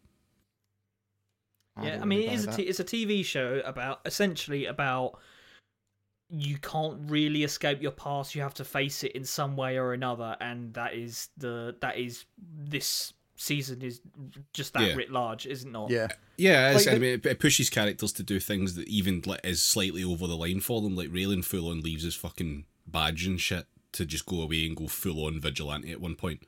Yeah, 1.81 2.01
I 2.03 2.05
mean, 2.05 2.19
really 2.21 2.27
it 2.27 2.35
is 2.35 2.45
a 2.45 2.47
buy 2.49 2.57
t- 2.57 2.63
that. 2.65 2.69
it's 2.69 2.81
a 2.81 2.85
TV 2.85 3.25
show 3.25 3.63
about 3.65 4.01
essentially 4.05 4.67
about 4.67 5.19
you 6.33 6.59
can't 6.59 6.99
really 7.11 7.43
escape 7.45 7.83
your 7.83 7.91
past. 7.93 8.35
You 8.35 8.43
have 8.43 8.55
to 8.55 8.65
face 8.65 9.03
it 9.05 9.13
in 9.13 9.25
some 9.25 9.57
way 9.57 9.79
or 9.79 9.93
another, 9.93 10.37
and 10.41 10.73
that 10.75 10.95
is 10.95 11.29
the 11.37 11.77
that 11.81 11.99
is 11.99 12.25
this 12.39 13.13
season 13.37 13.81
is 13.83 14.01
just 14.53 14.75
that 14.75 14.89
Yeah. 14.89 14.95
writ 14.95 15.11
large, 15.11 15.47
isn't 15.47 15.71
it 15.71 15.73
not? 15.73 15.91
yeah, 15.91 16.09
Yeah, 16.37 16.73
it's, 16.73 16.85
Like 16.87 16.95
I 16.95 16.99
mean, 16.99 17.15
it, 17.15 17.25
it 17.27 17.41
pushes 17.41 17.71
characters 17.71 18.13
to 18.13 18.23
do 18.23 18.39
things 18.39 18.75
that 18.75 18.87
even 18.87 19.23
like, 19.25 19.41
is 19.45 19.63
slightly 19.63 20.05
over 20.05 20.27
the 20.27 20.37
line 20.37 20.61
for 20.61 20.83
them. 20.83 20.95
Like 20.95 21.09
Raylan 21.09 21.43
full 21.45 21.69
on 21.71 21.81
leaves 21.81 22.05
his 22.05 22.15
fucking 22.15 22.67
badge 22.87 23.27
and 23.27 23.41
shit 23.41 23.65
to 23.93 24.05
just 24.05 24.27
go 24.27 24.43
away 24.43 24.67
and 24.67 24.77
go 24.77 24.89
full 24.89 25.25
on 25.25 25.41
vigilante 25.41 25.91
at 25.91 26.03
one 26.03 26.17
point, 26.17 26.43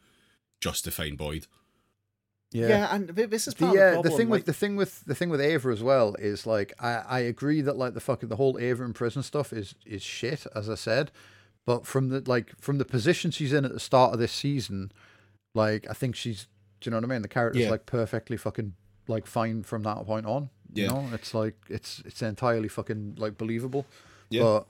just 0.61 0.85
to 0.85 0.91
find 0.91 1.17
Boyd. 1.17 1.47
Yeah. 2.53 2.69
Yeah, 2.69 2.95
and 2.95 3.09
this 3.09 3.49
is 3.49 3.55
the 3.55 3.66
part 3.66 3.79
uh, 3.79 3.81
of 3.81 3.91
the, 3.91 3.97
the 3.97 4.03
problem. 4.03 4.16
thing 4.19 4.29
with 4.29 4.45
the 4.47 4.53
thing 4.53 4.77
with 4.77 5.05
the 5.07 5.15
thing 5.15 5.31
with 5.31 5.41
Ava 5.41 5.69
as 5.70 5.83
well 5.83 6.15
is 6.19 6.47
like 6.47 6.73
I 6.81 7.03
I 7.09 7.19
agree 7.20 7.61
that 7.62 7.77
like 7.77 7.95
the 7.95 8.01
fucking 8.01 8.29
the 8.29 8.37
whole 8.37 8.59
Ava 8.61 8.85
in 8.85 8.93
prison 8.93 9.23
stuff 9.23 9.53
is 9.53 9.74
is 9.87 10.03
shit 10.03 10.47
as 10.55 10.69
I 10.70 10.74
said, 10.74 11.11
but 11.66 11.87
from 11.87 12.09
the 12.11 12.23
like 12.27 12.53
from 12.61 12.79
the 12.79 12.85
position 12.85 13.31
she's 13.31 13.53
in 13.53 13.65
at 13.65 13.73
the 13.73 13.81
start 13.81 14.12
of 14.12 14.19
this 14.19 14.33
season, 14.33 14.93
like 15.55 15.87
I 15.89 15.95
think 15.95 16.15
she's 16.15 16.47
do 16.81 16.89
you 16.89 16.91
know 16.91 16.97
what 16.99 17.05
I 17.05 17.15
mean? 17.15 17.23
The 17.23 17.29
character's 17.29 17.62
Yeah. 17.62 17.70
like 17.70 17.87
perfectly 17.87 18.37
fucking 18.37 18.74
like 19.09 19.27
fine 19.27 19.62
from 19.62 19.83
that 19.85 20.05
point 20.05 20.27
on. 20.27 20.51
You 20.74 20.85
Yeah. 20.85 20.89
know, 20.91 21.09
it's 21.12 21.33
like 21.35 21.57
it's 21.69 22.03
it's 22.05 22.23
entirely 22.23 22.69
fucking 22.69 23.15
like 23.19 23.39
believable. 23.39 23.87
Yeah. 24.31 24.43
But 24.43 24.66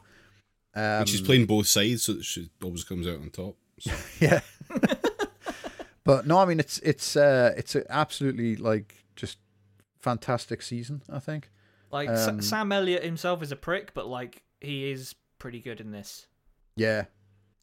um, 0.74 0.82
and 1.00 1.08
she's 1.08 1.20
playing 1.20 1.46
both 1.46 1.66
sides, 1.66 2.02
so 2.04 2.14
that 2.14 2.24
she 2.24 2.48
always 2.62 2.84
comes 2.84 3.06
out 3.06 3.16
on 3.20 3.30
top. 3.30 3.56
So, 3.78 3.92
Yeah. 4.20 4.40
but 6.04 6.26
no, 6.26 6.38
I 6.38 6.44
mean 6.44 6.60
it's 6.60 6.78
it's 6.78 7.16
uh 7.16 7.52
it's 7.56 7.76
absolutely 7.88 8.56
like 8.56 9.04
just 9.16 9.38
fantastic 9.98 10.62
season, 10.62 11.02
I 11.10 11.18
think. 11.18 11.50
Like 11.90 12.08
Sa- 12.16 12.30
Um, 12.30 12.42
Sam 12.42 12.72
Elliott 12.72 13.04
himself 13.04 13.42
is 13.42 13.52
a 13.52 13.56
prick, 13.56 13.94
but 13.94 14.06
like 14.06 14.42
he 14.60 14.90
is 14.90 15.14
pretty 15.38 15.60
good 15.60 15.80
in 15.80 15.90
this. 15.92 16.26
Yeah. 16.76 17.04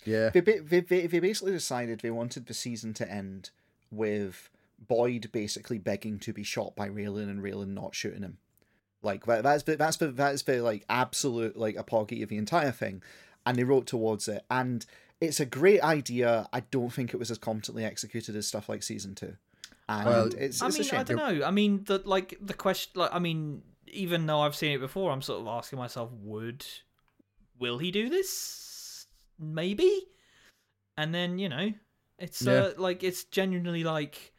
Yeah. 0.06 0.30
they, 0.30 0.40
they, 0.40 0.80
they, 0.80 1.08
they 1.08 1.20
basically 1.20 1.52
decided 1.52 2.00
they 2.00 2.12
wanted 2.12 2.46
the 2.46 2.54
season 2.54 2.94
to 2.96 3.12
end 3.12 3.50
with 3.92 4.50
Boyd 4.80 5.30
basically 5.34 5.78
begging 5.78 6.20
to 6.20 6.32
be 6.32 6.44
shot 6.44 6.76
by 6.76 6.88
Raylan 6.88 7.30
and 7.30 7.44
Raylan 7.44 7.74
not 7.74 7.96
shooting 7.96 8.22
him. 8.22 8.38
Like 9.02 9.26
that, 9.26 9.44
that's 9.44 9.64
the, 9.64 9.76
that's 9.76 9.98
the, 9.98 10.08
that's 10.12 10.44
the 10.44 10.62
like 10.62 10.86
absolute 10.90 11.58
like 11.58 11.76
apology 11.76 12.22
of 12.24 12.30
the 12.30 12.38
entire 12.38 12.72
thing, 12.72 13.02
and 13.46 13.58
they 13.58 13.64
wrote 13.64 13.88
towards 13.88 14.28
it, 14.28 14.44
and 14.52 14.86
it's 15.22 15.40
a 15.40 15.46
great 15.46 15.82
idea. 15.82 16.48
I 16.54 16.62
don't 16.62 16.92
think 16.92 17.14
it 17.14 17.18
was 17.18 17.32
as 17.32 17.38
competently 17.38 17.84
executed 17.84 18.36
as 18.36 18.48
stuff 18.48 18.70
like 18.70 18.84
season 18.84 19.16
two, 19.16 19.36
and 19.88 20.06
Well, 20.06 20.26
it's, 20.38 20.62
I 20.62 20.68
it's 20.68 20.76
a 20.76 20.80
mean, 20.80 20.88
shame. 20.88 21.00
I 21.00 21.04
don't 21.04 21.18
know. 21.18 21.46
I 21.46 21.52
mean, 21.52 21.84
the 21.86 22.02
like 22.06 22.38
the 22.42 22.54
question, 22.54 22.94
like 22.96 23.14
I 23.14 23.20
mean, 23.20 23.62
even 23.88 24.26
though 24.26 24.42
I've 24.42 24.56
seen 24.56 24.72
it 24.72 24.80
before, 24.80 25.12
I'm 25.12 25.22
sort 25.22 25.42
of 25.42 25.48
asking 25.48 25.80
myself, 25.80 26.12
would 26.22 26.66
will 27.60 27.78
he 27.78 27.92
do 27.92 28.10
this? 28.10 29.08
Maybe. 29.38 30.08
And 30.98 31.14
then 31.14 31.40
you 31.40 31.50
know, 31.50 31.72
it's 32.18 32.46
uh, 32.46 32.74
like 32.78 33.04
it's 33.04 33.24
genuinely 33.26 33.84
like 33.84 34.34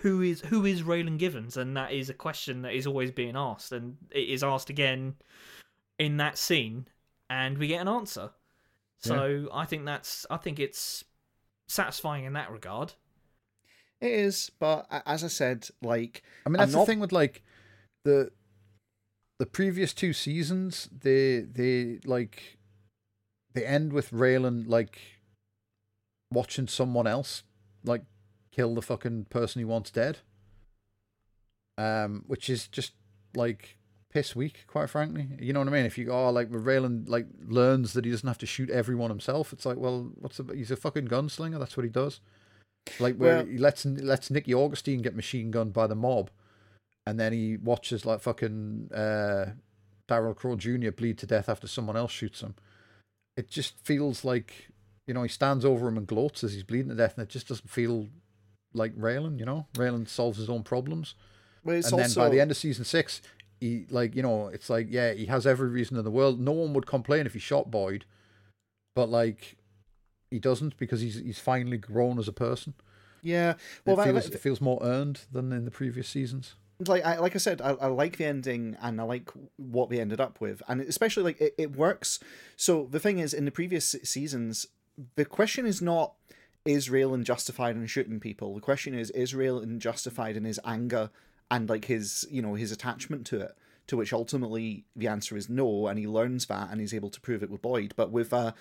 who 0.00 0.22
is 0.22 0.40
who 0.40 0.64
is 0.64 0.82
Raylan 0.82 1.18
Givens, 1.18 1.56
and 1.56 1.76
that 1.76 1.92
is 1.92 2.10
a 2.10 2.14
question 2.14 2.62
that 2.62 2.74
is 2.74 2.86
always 2.86 3.10
being 3.10 3.36
asked, 3.36 3.72
and 3.72 3.96
it 4.10 4.28
is 4.28 4.42
asked 4.42 4.70
again 4.70 5.14
in 5.98 6.16
that 6.18 6.38
scene, 6.38 6.86
and 7.30 7.58
we 7.58 7.68
get 7.68 7.80
an 7.80 7.88
answer. 7.88 8.30
So 8.98 9.48
I 9.52 9.64
think 9.66 9.84
that's 9.84 10.26
I 10.30 10.36
think 10.36 10.58
it's 10.58 11.04
satisfying 11.68 12.24
in 12.24 12.32
that 12.34 12.50
regard. 12.50 12.92
It 14.00 14.10
is, 14.12 14.50
but 14.58 14.86
as 15.06 15.24
I 15.24 15.28
said, 15.28 15.68
like 15.82 16.22
I 16.44 16.50
mean 16.50 16.60
I'm 16.60 16.70
that's 16.70 16.78
the 16.78 16.86
thing 16.86 17.00
with 17.00 17.12
like 17.12 17.42
the 18.04 18.30
the 19.38 19.46
previous 19.46 19.92
two 19.92 20.12
seasons, 20.12 20.88
they 20.92 21.40
they 21.40 22.00
like 22.04 22.58
they 23.54 23.64
end 23.64 23.92
with 23.92 24.10
Raylan 24.10 24.64
like 24.66 24.98
watching 26.30 26.68
someone 26.68 27.06
else 27.06 27.42
like 27.84 28.02
kill 28.50 28.74
the 28.74 28.82
fucking 28.82 29.26
person 29.26 29.60
he 29.60 29.64
wants 29.64 29.90
dead. 29.90 30.18
Um, 31.78 32.24
which 32.26 32.48
is 32.48 32.68
just 32.68 32.92
like 33.34 33.75
piss 34.16 34.34
weak, 34.34 34.64
quite 34.66 34.88
frankly. 34.88 35.28
You 35.38 35.52
know 35.52 35.60
what 35.60 35.68
I 35.68 35.72
mean? 35.72 35.84
If 35.84 35.98
you 35.98 36.06
go, 36.06 36.26
oh, 36.26 36.30
like 36.30 36.48
Raylan 36.50 37.06
like 37.06 37.26
learns 37.46 37.92
that 37.92 38.06
he 38.06 38.10
doesn't 38.10 38.26
have 38.26 38.38
to 38.38 38.46
shoot 38.46 38.70
everyone 38.70 39.10
himself, 39.10 39.52
it's 39.52 39.66
like, 39.66 39.76
well, 39.76 40.10
what's 40.14 40.38
the, 40.38 40.54
he's 40.54 40.70
a 40.70 40.76
fucking 40.76 41.08
gunslinger. 41.08 41.58
That's 41.58 41.76
what 41.76 41.84
he 41.84 41.90
does. 41.90 42.20
Like 42.98 43.16
where 43.16 43.36
Well- 43.38 43.46
he 43.46 43.58
lets 43.58 43.84
lets 43.84 44.30
Nicky 44.30 44.54
Augustine 44.54 45.02
get 45.02 45.14
machine 45.14 45.50
gunned 45.50 45.74
by 45.74 45.86
the 45.86 45.94
mob, 45.94 46.30
and 47.06 47.20
then 47.20 47.34
he 47.34 47.58
watches 47.58 48.06
like 48.06 48.20
fucking 48.20 48.88
uh, 48.94 49.50
Daryl 50.08 50.34
Crowe 50.34 50.56
Jr. 50.56 50.92
bleed 50.92 51.18
to 51.18 51.26
death 51.26 51.50
after 51.50 51.66
someone 51.66 51.96
else 51.98 52.12
shoots 52.12 52.40
him. 52.40 52.54
It 53.36 53.50
just 53.50 53.78
feels 53.84 54.24
like 54.24 54.68
you 55.06 55.12
know 55.12 55.24
he 55.24 55.28
stands 55.28 55.62
over 55.66 55.88
him 55.88 55.98
and 55.98 56.06
gloats 56.06 56.42
as 56.42 56.54
he's 56.54 56.62
bleeding 56.62 56.88
to 56.88 56.94
death, 56.94 57.18
and 57.18 57.22
it 57.24 57.28
just 57.28 57.48
doesn't 57.48 57.68
feel 57.68 58.08
like 58.72 58.96
Raylan. 58.96 59.38
You 59.38 59.44
know, 59.44 59.66
Raylan 59.74 60.08
solves 60.08 60.38
his 60.38 60.48
own 60.48 60.62
problems 60.62 61.14
Well, 61.64 61.76
and 61.76 61.84
then 61.84 62.00
also 62.00 62.20
by 62.20 62.28
the 62.30 62.40
end 62.40 62.50
of 62.50 62.56
season 62.56 62.84
six, 62.86 63.20
he 63.60 63.86
like 63.90 64.14
you 64.14 64.22
know 64.22 64.48
it's 64.48 64.68
like 64.70 64.86
yeah 64.90 65.12
he 65.12 65.26
has 65.26 65.46
every 65.46 65.68
reason 65.68 65.96
in 65.96 66.04
the 66.04 66.10
world. 66.10 66.40
No 66.40 66.52
one 66.52 66.72
would 66.74 66.86
complain 66.86 67.26
if 67.26 67.32
he 67.32 67.38
shot 67.38 67.70
Boyd, 67.70 68.04
but 68.94 69.08
like 69.08 69.56
he 70.30 70.38
doesn't 70.38 70.76
because 70.76 71.00
he's 71.00 71.16
he's 71.20 71.38
finally 71.38 71.78
grown 71.78 72.18
as 72.18 72.28
a 72.28 72.32
person. 72.32 72.74
yeah. 73.22 73.54
Well, 73.84 73.94
it, 73.94 73.98
that, 73.98 74.04
feels, 74.12 74.24
that- 74.26 74.34
it 74.34 74.40
feels 74.40 74.60
more 74.60 74.78
earned 74.82 75.22
than 75.32 75.52
in 75.52 75.64
the 75.64 75.70
previous 75.70 76.08
seasons. 76.08 76.54
like 76.86 77.04
I 77.04 77.18
like 77.18 77.34
I 77.34 77.38
said, 77.38 77.60
I, 77.62 77.70
I 77.70 77.86
like 77.86 78.16
the 78.18 78.24
ending 78.26 78.76
and 78.82 79.00
I 79.00 79.04
like 79.04 79.30
what 79.56 79.88
they 79.90 80.00
ended 80.00 80.20
up 80.20 80.40
with, 80.40 80.62
and 80.68 80.80
especially 80.80 81.22
like 81.24 81.40
it, 81.40 81.54
it 81.56 81.76
works. 81.76 82.18
So 82.56 82.86
the 82.90 83.00
thing 83.00 83.18
is, 83.18 83.32
in 83.32 83.44
the 83.44 83.50
previous 83.50 83.94
seasons, 84.02 84.66
the 85.14 85.24
question 85.24 85.64
is 85.66 85.80
not 85.80 86.14
is 86.64 86.88
Raylan 86.88 87.22
justified 87.22 87.76
in 87.76 87.86
shooting 87.86 88.18
people. 88.18 88.54
The 88.54 88.60
question 88.60 88.92
is 88.94 89.10
is 89.10 89.32
Raylan 89.32 89.78
justified 89.78 90.36
in 90.36 90.44
his 90.44 90.58
anger 90.64 91.10
and 91.50 91.68
like 91.68 91.86
his 91.86 92.26
you 92.30 92.42
know 92.42 92.54
his 92.54 92.72
attachment 92.72 93.26
to 93.26 93.40
it. 93.40 93.56
To 93.88 93.96
which 93.96 94.12
ultimately 94.12 94.84
the 94.96 95.06
answer 95.06 95.36
is 95.36 95.48
no, 95.48 95.86
and 95.86 95.96
he 95.96 96.08
learns 96.08 96.46
that 96.46 96.70
and 96.72 96.80
he's 96.80 96.92
able 96.92 97.10
to 97.10 97.20
prove 97.20 97.44
it 97.44 97.50
with 97.50 97.62
Boyd. 97.62 97.94
But 97.96 98.10
with 98.10 98.32
uh, 98.32 98.52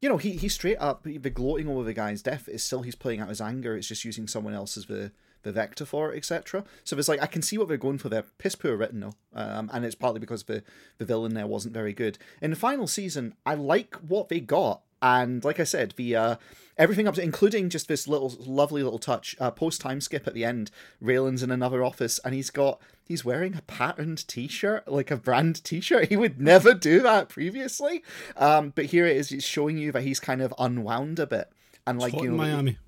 you 0.00 0.08
know, 0.08 0.16
he 0.16 0.32
he 0.32 0.48
straight 0.48 0.78
up 0.78 1.04
the 1.04 1.30
gloating 1.30 1.68
over 1.68 1.84
the 1.84 1.94
guy's 1.94 2.22
death 2.22 2.48
is 2.48 2.64
still 2.64 2.82
he's 2.82 2.96
playing 2.96 3.20
out 3.20 3.28
his 3.28 3.40
anger. 3.40 3.76
It's 3.76 3.86
just 3.86 4.04
using 4.04 4.26
someone 4.26 4.52
else 4.52 4.76
as 4.76 4.86
the 4.86 5.12
the 5.44 5.52
vector 5.52 5.84
for 5.84 6.12
it, 6.12 6.16
etc. 6.16 6.64
So 6.84 6.96
there's 6.96 7.08
like 7.08 7.22
I 7.22 7.26
can 7.26 7.40
see 7.40 7.56
what 7.56 7.68
they're 7.68 7.76
going 7.76 7.98
for. 7.98 8.08
They're 8.08 8.24
piss 8.38 8.56
poor 8.56 8.76
written 8.76 9.00
though, 9.00 9.14
um, 9.32 9.70
and 9.72 9.84
it's 9.84 9.94
partly 9.94 10.18
because 10.18 10.42
the 10.44 10.64
the 10.98 11.04
villain 11.04 11.34
there 11.34 11.46
wasn't 11.46 11.74
very 11.74 11.92
good. 11.92 12.18
In 12.40 12.50
the 12.50 12.56
final 12.56 12.88
season, 12.88 13.34
I 13.46 13.54
like 13.54 13.94
what 13.96 14.28
they 14.28 14.40
got, 14.40 14.82
and 15.02 15.44
like 15.44 15.60
I 15.60 15.64
said, 15.64 15.94
the 15.96 16.16
uh, 16.16 16.36
everything 16.78 17.06
up 17.06 17.16
to 17.16 17.22
including 17.22 17.68
just 17.68 17.88
this 17.88 18.08
little 18.08 18.34
lovely 18.38 18.82
little 18.82 18.98
touch 18.98 19.36
uh, 19.40 19.50
post 19.50 19.80
time 19.80 20.00
skip 20.00 20.26
at 20.26 20.34
the 20.34 20.44
end. 20.44 20.70
Raylan's 21.02 21.42
in 21.42 21.50
another 21.50 21.84
office, 21.84 22.20
and 22.24 22.34
he's 22.34 22.50
got 22.50 22.80
he's 23.04 23.24
wearing 23.24 23.56
a 23.56 23.62
patterned 23.62 24.26
T-shirt, 24.28 24.86
like 24.88 25.10
a 25.10 25.16
brand 25.16 25.62
T-shirt. 25.64 26.08
He 26.12 26.16
would 26.16 26.40
never 26.40 26.72
do 26.74 27.00
that 27.00 27.28
previously, 27.28 28.02
um, 28.36 28.72
but 28.74 28.86
here 28.86 29.06
it 29.06 29.16
is. 29.16 29.32
It's 29.32 29.44
showing 29.44 29.76
you 29.76 29.92
that 29.92 30.02
he's 30.02 30.20
kind 30.20 30.40
of 30.40 30.54
unwound 30.58 31.18
a 31.18 31.26
bit. 31.26 31.50
And 31.86 31.98
like 31.98 32.14
you 32.14 32.30
know, 32.30 32.36
Miami. 32.36 32.78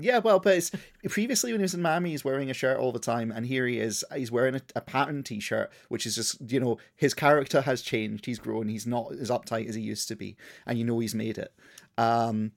Yeah, 0.00 0.18
well, 0.18 0.38
but 0.38 0.56
it's 0.56 0.70
previously 1.08 1.52
when 1.52 1.60
he 1.60 1.64
was 1.64 1.74
in 1.74 1.82
Miami, 1.82 2.10
he's 2.10 2.24
wearing 2.24 2.50
a 2.50 2.54
shirt 2.54 2.78
all 2.78 2.92
the 2.92 2.98
time, 2.98 3.30
and 3.30 3.46
here 3.46 3.66
he 3.66 3.78
is. 3.78 4.04
He's 4.14 4.30
wearing 4.30 4.56
a, 4.56 4.62
a 4.76 4.80
pattern 4.80 5.22
T-shirt, 5.22 5.70
which 5.88 6.06
is 6.06 6.14
just 6.14 6.50
you 6.50 6.60
know 6.60 6.78
his 6.96 7.14
character 7.14 7.62
has 7.62 7.82
changed. 7.82 8.26
He's 8.26 8.38
grown. 8.38 8.68
He's 8.68 8.86
not 8.86 9.12
as 9.12 9.30
uptight 9.30 9.68
as 9.68 9.74
he 9.74 9.82
used 9.82 10.08
to 10.08 10.16
be, 10.16 10.36
and 10.66 10.78
you 10.78 10.84
know 10.84 10.98
he's 10.98 11.14
made 11.14 11.38
it. 11.38 11.52
Um, 11.96 12.52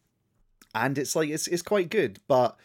and 0.73 0.97
it's 0.97 1.15
like 1.15 1.29
it's 1.29 1.47
it's 1.47 1.61
quite 1.61 1.89
good, 1.89 2.19
but. 2.27 2.57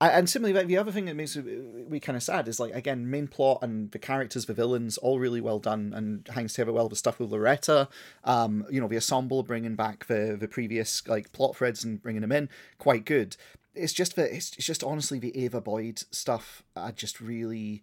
And 0.00 0.28
similarly, 0.28 0.58
like 0.58 0.66
the 0.66 0.78
other 0.78 0.90
thing 0.90 1.04
that 1.04 1.14
makes 1.14 1.36
me 1.36 2.00
kind 2.00 2.16
of 2.16 2.24
sad 2.24 2.48
is 2.48 2.58
like 2.58 2.74
again, 2.74 3.08
main 3.08 3.28
plot 3.28 3.60
and 3.62 3.88
the 3.92 4.00
characters, 4.00 4.46
the 4.46 4.52
villains, 4.52 4.98
all 4.98 5.20
really 5.20 5.40
well 5.40 5.60
done 5.60 5.92
and 5.94 6.26
hangs 6.26 6.54
together 6.54 6.72
well. 6.72 6.88
The 6.88 6.96
stuff 6.96 7.20
with 7.20 7.30
Loretta, 7.30 7.88
um, 8.24 8.66
you 8.68 8.80
know, 8.80 8.88
the 8.88 8.96
ensemble 8.96 9.44
bringing 9.44 9.76
back 9.76 10.06
the 10.06 10.36
the 10.36 10.48
previous 10.48 11.06
like 11.06 11.30
plot 11.30 11.54
threads 11.54 11.84
and 11.84 12.02
bringing 12.02 12.22
them 12.22 12.32
in, 12.32 12.48
quite 12.78 13.04
good 13.04 13.36
it's 13.74 13.92
just 13.92 14.16
that 14.16 14.34
it's, 14.34 14.56
it's 14.56 14.66
just 14.66 14.84
honestly 14.84 15.18
the 15.18 15.36
Ava 15.44 15.60
Boyd 15.60 16.02
stuff. 16.10 16.62
I 16.76 16.90
just 16.92 17.20
really 17.20 17.82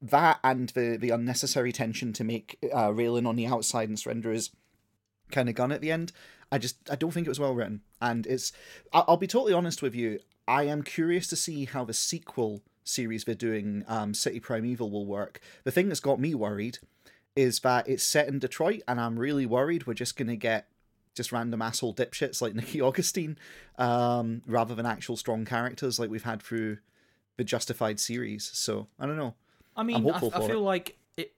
that 0.00 0.38
and 0.44 0.68
the 0.70 0.96
the 0.96 1.10
unnecessary 1.10 1.72
tension 1.72 2.12
to 2.14 2.24
make 2.24 2.58
uh, 2.72 2.88
Raylan 2.88 3.26
on 3.26 3.36
the 3.36 3.46
outside 3.46 3.88
and 3.88 3.98
surrender 3.98 4.32
his 4.32 4.50
kind 5.30 5.48
of 5.48 5.54
gun 5.54 5.72
at 5.72 5.80
the 5.80 5.90
end. 5.90 6.12
I 6.50 6.58
just 6.58 6.76
I 6.90 6.96
don't 6.96 7.12
think 7.12 7.26
it 7.26 7.30
was 7.30 7.40
well 7.40 7.54
written, 7.54 7.82
and 8.00 8.26
it's 8.26 8.52
I- 8.92 9.04
I'll 9.06 9.16
be 9.16 9.26
totally 9.26 9.52
honest 9.52 9.82
with 9.82 9.94
you. 9.94 10.20
I 10.46 10.62
am 10.64 10.82
curious 10.82 11.26
to 11.28 11.36
see 11.36 11.66
how 11.66 11.84
the 11.84 11.92
sequel 11.92 12.62
series 12.82 13.24
they're 13.24 13.34
doing, 13.34 13.84
um, 13.86 14.14
City 14.14 14.40
Primeval, 14.40 14.90
will 14.90 15.04
work. 15.04 15.40
The 15.64 15.70
thing 15.70 15.88
that's 15.88 16.00
got 16.00 16.18
me 16.18 16.34
worried 16.34 16.78
is 17.36 17.60
that 17.60 17.86
it's 17.86 18.02
set 18.02 18.28
in 18.28 18.38
Detroit, 18.38 18.80
and 18.88 18.98
I'm 18.98 19.18
really 19.18 19.44
worried 19.44 19.86
we're 19.86 19.94
just 19.94 20.16
gonna 20.16 20.36
get 20.36 20.66
just 21.18 21.32
random 21.32 21.60
asshole 21.60 21.94
dipshits 21.94 22.40
like 22.40 22.54
Nicky 22.54 22.80
Augustine, 22.80 23.36
um, 23.76 24.40
rather 24.46 24.74
than 24.74 24.86
actual 24.86 25.18
strong 25.18 25.44
characters 25.44 25.98
like 25.98 26.08
we've 26.08 26.22
had 26.22 26.42
through 26.42 26.78
the 27.36 27.44
Justified 27.44 28.00
series. 28.00 28.50
So 28.54 28.86
I 28.98 29.04
don't 29.04 29.18
know. 29.18 29.34
I 29.76 29.82
mean, 29.82 30.08
I, 30.10 30.16
I 30.16 30.20
feel 30.20 30.50
it. 30.50 30.56
like 30.56 30.98
it 31.18 31.34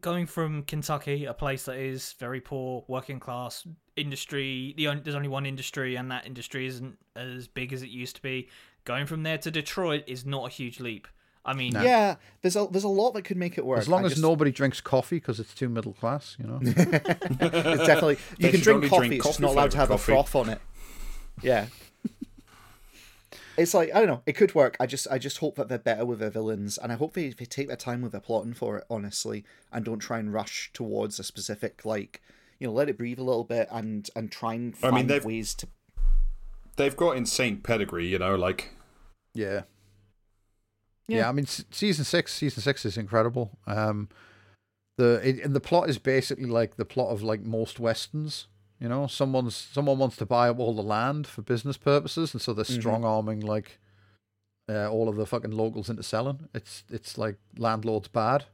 going 0.00 0.26
from 0.26 0.62
Kentucky, 0.62 1.24
a 1.24 1.34
place 1.34 1.64
that 1.64 1.76
is 1.76 2.14
very 2.20 2.40
poor, 2.40 2.84
working 2.86 3.18
class 3.18 3.66
industry. 3.96 4.74
The 4.76 4.88
only, 4.88 5.02
there's 5.02 5.16
only 5.16 5.28
one 5.28 5.46
industry, 5.46 5.96
and 5.96 6.10
that 6.12 6.26
industry 6.26 6.66
isn't 6.66 6.96
as 7.16 7.48
big 7.48 7.72
as 7.72 7.82
it 7.82 7.90
used 7.90 8.16
to 8.16 8.22
be. 8.22 8.48
Going 8.84 9.06
from 9.06 9.22
there 9.22 9.38
to 9.38 9.50
Detroit 9.50 10.04
is 10.06 10.24
not 10.24 10.46
a 10.46 10.50
huge 10.50 10.78
leap. 10.78 11.08
I 11.46 11.52
mean, 11.54 11.72
Yeah, 11.72 12.16
there's 12.42 12.56
a 12.56 12.66
there's 12.70 12.84
a 12.84 12.88
lot 12.88 13.12
that 13.12 13.22
could 13.22 13.36
make 13.36 13.58
it 13.58 13.66
work. 13.66 13.78
As 13.78 13.88
long 13.88 14.02
I 14.02 14.06
as 14.06 14.12
just- 14.12 14.22
nobody 14.22 14.50
drinks 14.50 14.80
coffee 14.80 15.16
because 15.16 15.38
it's 15.40 15.54
too 15.54 15.68
middle 15.68 15.92
class, 15.92 16.36
you 16.38 16.46
know. 16.46 16.58
it's 16.62 17.86
definitely 17.86 18.16
you 18.38 18.46
They 18.46 18.50
can 18.50 18.60
drink 18.60 18.84
coffee. 18.88 19.08
drink 19.08 19.14
it's 19.14 19.26
coffee 19.26 19.42
not 19.42 19.52
allowed 19.52 19.70
to 19.72 19.76
have 19.76 19.88
flavoured 19.88 20.00
a 20.00 20.04
froth 20.04 20.34
on 20.34 20.48
it. 20.48 20.60
Yeah. 21.42 21.66
It's 23.56 23.72
like 23.72 23.94
I 23.94 23.98
don't 24.00 24.08
know. 24.08 24.22
It 24.26 24.32
could 24.32 24.54
work. 24.54 24.76
I 24.80 24.86
just 24.86 25.06
I 25.10 25.18
just 25.18 25.38
hope 25.38 25.54
that 25.56 25.68
they're 25.68 25.78
better 25.78 26.04
with 26.04 26.18
their 26.18 26.30
villains, 26.30 26.76
and 26.76 26.90
I 26.90 26.96
hope 26.96 27.12
they, 27.14 27.28
they 27.28 27.44
take 27.44 27.68
their 27.68 27.76
time 27.76 28.02
with 28.02 28.10
their 28.10 28.20
plotting 28.20 28.54
for 28.54 28.78
it, 28.78 28.84
honestly, 28.90 29.44
and 29.72 29.84
don't 29.84 30.00
try 30.00 30.18
and 30.18 30.32
rush 30.32 30.70
towards 30.72 31.20
a 31.20 31.24
specific 31.24 31.84
like 31.84 32.20
you 32.58 32.66
know 32.66 32.72
let 32.72 32.88
it 32.88 32.98
breathe 32.98 33.18
a 33.20 33.22
little 33.22 33.44
bit 33.44 33.68
and 33.70 34.10
and 34.16 34.32
try 34.32 34.54
and 34.54 34.74
I 34.74 34.78
find 34.78 34.94
mean, 34.96 35.06
they've- 35.06 35.24
ways 35.24 35.54
to 35.56 35.68
They've 36.76 36.96
got 36.96 37.16
insane 37.16 37.58
pedigree, 37.58 38.08
you 38.08 38.18
know, 38.18 38.34
like 38.34 38.70
Yeah. 39.34 39.62
Yeah. 41.08 41.18
yeah. 41.18 41.28
I 41.28 41.32
mean, 41.32 41.46
season 41.46 42.04
six, 42.04 42.32
season 42.34 42.62
six 42.62 42.84
is 42.84 42.96
incredible. 42.96 43.58
Um, 43.66 44.08
the 44.96 45.20
it, 45.28 45.44
and 45.44 45.54
the 45.54 45.60
plot 45.60 45.88
is 45.90 45.98
basically 45.98 46.46
like 46.46 46.76
the 46.76 46.84
plot 46.84 47.10
of 47.10 47.22
like 47.22 47.42
most 47.42 47.78
westerns. 47.80 48.46
You 48.80 48.88
know, 48.88 49.06
someone's 49.06 49.54
someone 49.56 49.98
wants 49.98 50.16
to 50.16 50.26
buy 50.26 50.48
up 50.48 50.58
all 50.58 50.74
the 50.74 50.82
land 50.82 51.26
for 51.26 51.42
business 51.42 51.76
purposes, 51.76 52.32
and 52.34 52.40
so 52.42 52.52
they're 52.52 52.64
Mhm. 52.64 52.80
strong 52.80 53.04
arming 53.04 53.40
like 53.40 53.78
uh, 54.68 54.88
all 54.88 55.08
of 55.08 55.16
the 55.16 55.26
fucking 55.26 55.50
locals 55.52 55.90
into 55.90 56.02
selling. 56.02 56.48
It's 56.54 56.84
it's 56.90 57.16
like 57.18 57.36
landlord's 57.58 58.08
bad. 58.08 58.44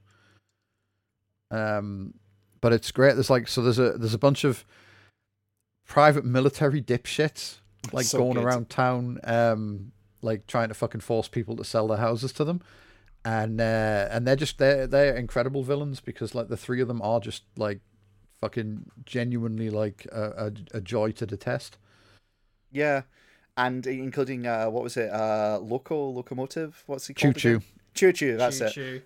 Um, 1.51 2.14
but 2.60 2.72
it's 2.72 2.90
great. 2.90 3.14
There's 3.14 3.31
like 3.31 3.48
so 3.48 3.62
there's 3.62 3.78
a 3.78 3.93
there's 3.93 4.14
a 4.14 4.18
bunch 4.18 4.44
of 4.44 4.64
private 5.86 6.24
military 6.24 6.81
dipshits 6.82 7.56
like 7.93 8.05
So 8.06 8.18
going 8.18 8.35
good. 8.35 8.44
around 8.44 8.70
town, 8.70 9.18
um, 9.24 9.93
like 10.23 10.47
trying 10.47 10.69
to 10.69 10.75
fucking 10.75 11.01
force 11.01 11.29
people 11.29 11.57
to 11.57 11.65
sell 11.65 11.89
their 11.89 11.99
houses 11.99 12.33
to 12.35 12.45
them, 12.45 12.61
and 13.25 13.61
uh, 13.61 14.09
and 14.11 14.27
they're 14.27 14.37
just 14.37 14.59
they're 14.59 14.87
they're 14.87 15.17
incredible 15.17 15.63
villains 15.63 16.01
because 16.01 16.35
like 16.35 16.49
the 16.49 16.57
three 16.57 16.81
of 16.81 16.89
them 16.89 17.01
are 17.03 17.21
just 17.21 17.45
like 17.57 17.81
fucking 18.41 18.85
genuinely 19.05 19.69
like 19.71 20.07
a, 20.13 20.53
a, 20.73 20.79
a 20.79 20.81
joy 20.81 21.11
to 21.13 21.27
detest. 21.27 21.77
yeah, 22.73 23.03
and 23.57 23.87
including 23.87 24.47
uh 24.47 24.67
what 24.71 24.83
was 24.83 24.97
it 24.97 25.11
uh 25.13 25.59
loco 25.61 26.09
locomotive 26.11 26.83
what's 26.87 27.07
he 27.09 27.15
called 27.15 27.37
choo, 27.37 27.57
again? 27.57 27.63
choo 27.95 28.13
choo 28.13 28.37
that's 28.37 28.59
Choo 28.59 28.65
it 28.67 28.73
choo. 28.73 29.03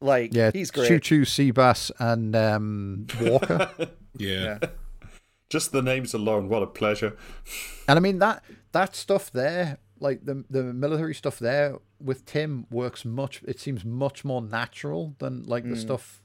like 0.00 0.34
yeah, 0.34 0.50
he's 0.52 0.70
great 0.70 0.86
Choo 0.88 1.00
choo, 1.00 1.22
Seabass, 1.22 1.90
and 1.98 2.36
um, 2.36 3.06
Walker. 3.20 3.70
Yeah. 4.18 4.58
yeah 4.62 4.68
just 5.48 5.70
the 5.72 5.82
names 5.82 6.12
alone, 6.14 6.48
what 6.48 6.62
a 6.62 6.66
pleasure. 6.66 7.16
And 7.86 7.96
I 7.98 8.00
mean 8.00 8.18
that 8.18 8.42
that 8.72 8.96
stuff 8.96 9.30
there, 9.30 9.78
like 10.00 10.24
the 10.24 10.44
the 10.50 10.62
military 10.62 11.14
stuff 11.14 11.38
there 11.38 11.76
with 12.00 12.24
Tim 12.26 12.66
works 12.70 13.04
much. 13.04 13.42
It 13.46 13.58
seems 13.60 13.84
much 13.84 14.24
more 14.24 14.42
natural 14.42 15.14
than 15.18 15.44
like 15.44 15.64
the 15.64 15.70
Mm. 15.76 15.80
stuff 15.80 16.20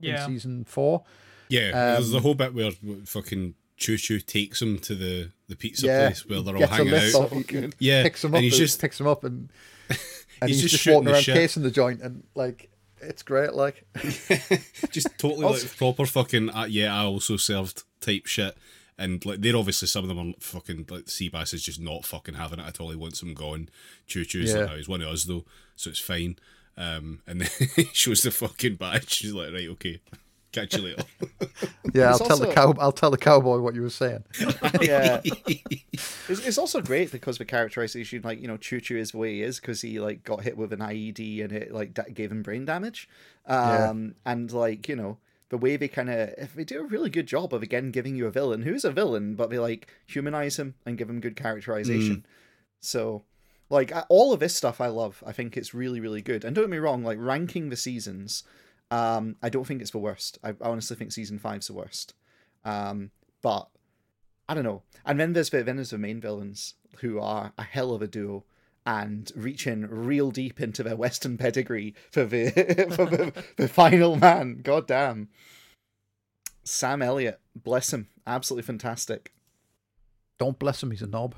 Yeah. 0.00 0.24
in 0.24 0.30
season 0.32 0.64
four. 0.64 1.04
Yeah, 1.48 1.70
there's 1.94 2.10
the 2.10 2.16
Um, 2.18 2.22
whole 2.22 2.34
bit 2.34 2.54
where 2.54 2.70
fucking 3.04 3.54
Choo 3.76 3.96
Choo 3.96 4.20
takes 4.20 4.60
him 4.62 4.78
to 4.80 4.94
the, 4.94 5.30
the 5.48 5.56
pizza 5.56 5.86
Yeah, 5.86 6.06
place 6.08 6.24
where 6.26 6.42
they're 6.42 6.56
all 6.56 6.66
hanging 6.66 6.94
out. 6.94 7.14
off, 7.14 7.32
he- 7.32 7.42
he 7.58 7.70
Yeah, 7.78 8.02
picks 8.02 8.22
him 8.24 8.28
and 8.30 8.36
up. 8.36 8.42
he's 8.42 8.52
and 8.54 8.58
just- 8.60 8.80
picks 8.80 9.00
him 9.00 9.06
up, 9.06 9.24
and 9.24 9.50
and 10.40 10.48
He's 10.50 10.60
he's, 10.62 10.70
just 10.70 10.84
just, 10.84 10.86
walking 10.86 11.00
shooting 11.00 11.04
the 11.06 11.12
around 11.12 11.22
shit. 11.22 11.34
casing 11.34 11.62
the 11.62 11.70
joint, 11.70 12.00
and 12.02 12.22
like 12.34 12.70
it's 13.02 13.22
great. 13.22 13.54
Like 13.54 13.84
just 14.90 15.08
totally 15.18 15.44
Also- 15.46 15.66
like 15.66 15.76
proper 15.76 16.06
fucking 16.06 16.50
uh, 16.50 16.66
yeah 16.68 16.94
I 16.94 17.04
also 17.04 17.36
served 17.36 17.82
type 18.00 18.26
shit 18.26 18.56
and 19.00 19.24
like 19.26 19.40
they're 19.40 19.56
obviously 19.56 19.88
some 19.88 20.04
of 20.04 20.08
them 20.08 20.30
are 20.30 20.34
fucking 20.38 20.86
like 20.88 21.06
Seabass 21.06 21.52
is 21.54 21.62
just 21.62 21.80
not 21.80 22.04
fucking 22.04 22.34
having 22.34 22.60
it 22.60 22.66
at 22.66 22.78
all 22.80 22.90
he 22.90 22.96
wants 22.96 23.18
them 23.18 23.34
gone 23.34 23.68
Choo 24.06 24.24
Choo's 24.24 24.52
Yeah. 24.52 24.60
like 24.60 24.70
"Oh, 24.70 24.76
he's 24.76 24.88
one 24.88 25.02
of 25.02 25.08
us 25.08 25.24
though 25.24 25.44
so 25.74 25.90
it's 25.90 25.98
fine 25.98 26.36
um 26.76 27.22
and 27.26 27.40
then 27.40 27.48
he 27.76 27.84
shows 27.92 28.22
the 28.22 28.30
fucking 28.30 28.76
badge 28.76 29.10
she's 29.10 29.32
like 29.32 29.52
right 29.52 29.68
okay 29.70 30.00
Catch 30.52 30.76
you 30.76 30.82
later. 30.82 31.04
Yeah, 31.94 32.10
I'll 32.10 32.16
It's 32.16 32.26
tell 32.26 32.36
the 32.38 32.52
cow. 32.52 32.74
I'll 32.80 32.90
tell 32.92 33.10
the 33.12 33.16
cowboy 33.16 33.58
what 33.60 33.74
you 33.76 33.82
were 33.82 33.88
saying. 33.90 34.24
yeah. 34.80 35.20
It's, 35.24 36.46
it's 36.46 36.58
also 36.58 36.80
great 36.80 37.10
because 37.12 37.38
the 37.38 37.44
characterization, 37.44 38.22
like 38.22 38.40
you 38.40 38.48
know, 38.48 38.56
Choo 38.56 38.80
Choo 38.80 38.96
is 38.96 39.12
the 39.12 39.18
way 39.18 39.34
he 39.34 39.42
is 39.42 39.60
because 39.60 39.80
he 39.80 40.00
like 40.00 40.24
got 40.24 40.42
hit 40.42 40.56
with 40.56 40.72
an 40.72 40.80
IED 40.80 41.44
and 41.44 41.52
it 41.52 41.72
like 41.72 41.94
da- 41.94 42.02
gave 42.12 42.30
him 42.32 42.42
brain 42.42 42.64
damage. 42.64 43.08
Yeah. 43.48 43.90
Um, 43.90 44.14
and 44.26 44.50
like 44.52 44.88
you 44.88 44.96
know 44.96 45.18
the 45.50 45.58
way 45.58 45.76
they 45.76 45.88
kind 45.88 46.10
of 46.10 46.30
if 46.38 46.54
they 46.54 46.64
do 46.64 46.80
a 46.80 46.86
really 46.86 47.10
good 47.10 47.26
job 47.26 47.52
of 47.54 47.62
again 47.62 47.90
giving 47.90 48.16
you 48.16 48.26
a 48.26 48.30
villain 48.30 48.62
who's 48.62 48.84
a 48.84 48.90
villain, 48.90 49.34
but 49.34 49.50
they 49.50 49.58
like 49.58 49.88
humanize 50.06 50.58
him 50.58 50.74
and 50.86 50.98
give 50.98 51.10
him 51.10 51.20
good 51.20 51.36
characterization. 51.36 52.24
So. 52.80 53.24
Like 53.72 53.92
all 54.08 54.32
of 54.32 54.40
this 54.40 54.56
stuff, 54.56 54.80
I 54.80 54.88
love. 54.88 55.22
I 55.24 55.30
think 55.30 55.56
it's 55.56 55.72
really, 55.72 56.00
really 56.00 56.22
good. 56.22 56.44
And 56.44 56.56
don't 56.56 56.64
get 56.64 56.70
me 56.70 56.78
wrong. 56.78 57.04
Like 57.04 57.18
ranking 57.20 57.68
the 57.68 57.76
seasons, 57.76 58.42
um, 58.90 59.36
I 59.40 59.48
don't 59.48 59.64
think 59.64 59.80
it's 59.80 59.92
the 59.92 59.98
worst. 59.98 60.40
I, 60.42 60.48
I 60.50 60.54
honestly 60.60 60.96
think 60.96 61.12
season 61.12 61.38
five's 61.38 61.68
the 61.68 61.74
worst. 61.74 62.14
Um, 62.64 63.12
but 63.42 63.68
I 64.48 64.54
don't 64.54 64.64
know. 64.64 64.82
And 65.06 65.20
then 65.20 65.34
there's 65.34 65.50
the 65.50 65.62
then 65.62 65.76
there's 65.76 65.90
the 65.90 65.98
main 65.98 66.20
villains 66.20 66.74
who 66.96 67.20
are 67.20 67.52
a 67.56 67.62
hell 67.62 67.92
of 67.92 68.02
a 68.02 68.08
duo 68.08 68.44
and 68.90 69.30
reaching 69.36 69.82
real 69.88 70.32
deep 70.32 70.60
into 70.60 70.82
their 70.82 70.96
Western 70.96 71.38
pedigree 71.38 71.94
for 72.10 72.24
the 72.24 72.50
for 72.96 73.06
the, 73.06 73.44
the 73.56 73.68
final 73.68 74.16
man. 74.16 74.60
God 74.62 74.88
damn. 74.88 75.28
Sam 76.64 77.00
Elliott, 77.02 77.40
bless 77.54 77.92
him, 77.92 78.08
absolutely 78.26 78.64
fantastic. 78.66 79.32
Don't 80.38 80.58
bless 80.58 80.82
him. 80.82 80.90
He's 80.90 81.02
a 81.02 81.06
knob. 81.06 81.34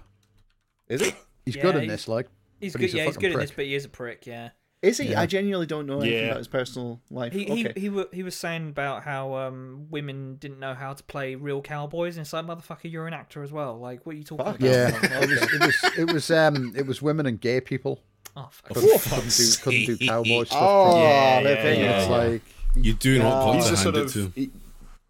Is 0.88 1.00
he? 1.02 1.12
He's 1.44 1.56
Yeah, 1.56 1.62
good 1.62 1.74
in 1.76 1.80
he's- 1.82 1.92
this. 1.92 2.08
Like 2.08 2.28
He's 2.60 2.74
good. 2.76 2.92
a 2.92 2.96
yeah, 2.96 3.04
he's 3.04 3.14
fucking 3.16 3.20
good 3.30 3.34
in 3.34 3.40
this, 3.40 3.50
prick. 3.50 3.56
but 3.56 3.64
he 3.66 3.74
is 3.74 3.84
a 3.84 3.88
prick. 3.88 4.26
Yeah. 4.26 4.50
Is 4.82 4.98
he? 4.98 5.10
Yeah. 5.10 5.20
I 5.20 5.26
genuinely 5.26 5.66
don't 5.66 5.86
know 5.86 6.00
anything 6.00 6.18
Yeah. 6.18 6.24
about 6.26 6.38
his 6.38 6.48
personal 6.48 7.00
life. 7.08 7.32
He 7.32 7.44
okay. 7.50 7.72
he 7.76 7.88
he, 7.88 8.04
he 8.12 8.22
was 8.24 8.34
saying 8.34 8.68
about 8.70 9.04
how 9.04 9.34
um 9.36 9.86
women 9.90 10.36
didn't 10.40 10.58
know 10.58 10.74
how 10.74 10.92
to 10.92 11.02
play 11.04 11.36
real 11.36 11.62
cowboys, 11.62 12.16
and 12.16 12.24
it's 12.24 12.32
like 12.32 12.44
motherfucker, 12.44 12.90
you're 12.90 13.06
an 13.06 13.14
actor 13.14 13.44
as 13.44 13.52
well. 13.52 13.78
Like, 13.78 14.04
what 14.04 14.16
are 14.16 14.18
you 14.18 14.24
talking 14.24 14.44
Fuck. 14.44 14.56
about? 14.56 14.68
Yeah, 14.68 15.20
it 15.22 15.30
was. 15.30 15.42
It 15.52 15.60
was. 15.60 15.98
It 15.98 16.12
was. 16.12 16.30
Um. 16.32 16.72
It 16.76 16.86
was 16.86 17.00
women 17.00 17.26
and 17.26 17.40
gay 17.40 17.60
people. 17.60 18.00
Oh, 18.36 18.48
fuck. 18.50 18.74
Couldn't, 18.74 19.00
couldn't 19.02 19.28
do. 19.36 19.44
Couldn't 19.62 19.84
do 19.98 20.06
cowboy 20.08 20.44
stuff. 20.44 20.58
Oh. 20.60 20.98
Yeah, 21.02 21.40
yeah, 21.40 21.48
yeah, 21.48 21.60
It's 22.00 22.08
yeah. 22.08 22.16
like 22.16 22.42
You 22.74 22.94
do 22.94 23.18
not 23.20 23.46
want 23.46 23.58
He's 23.60 23.70
a 23.70 23.76
sort 23.76 23.96
of. 23.96 24.12
to. 24.14 24.32
he- 24.34 24.50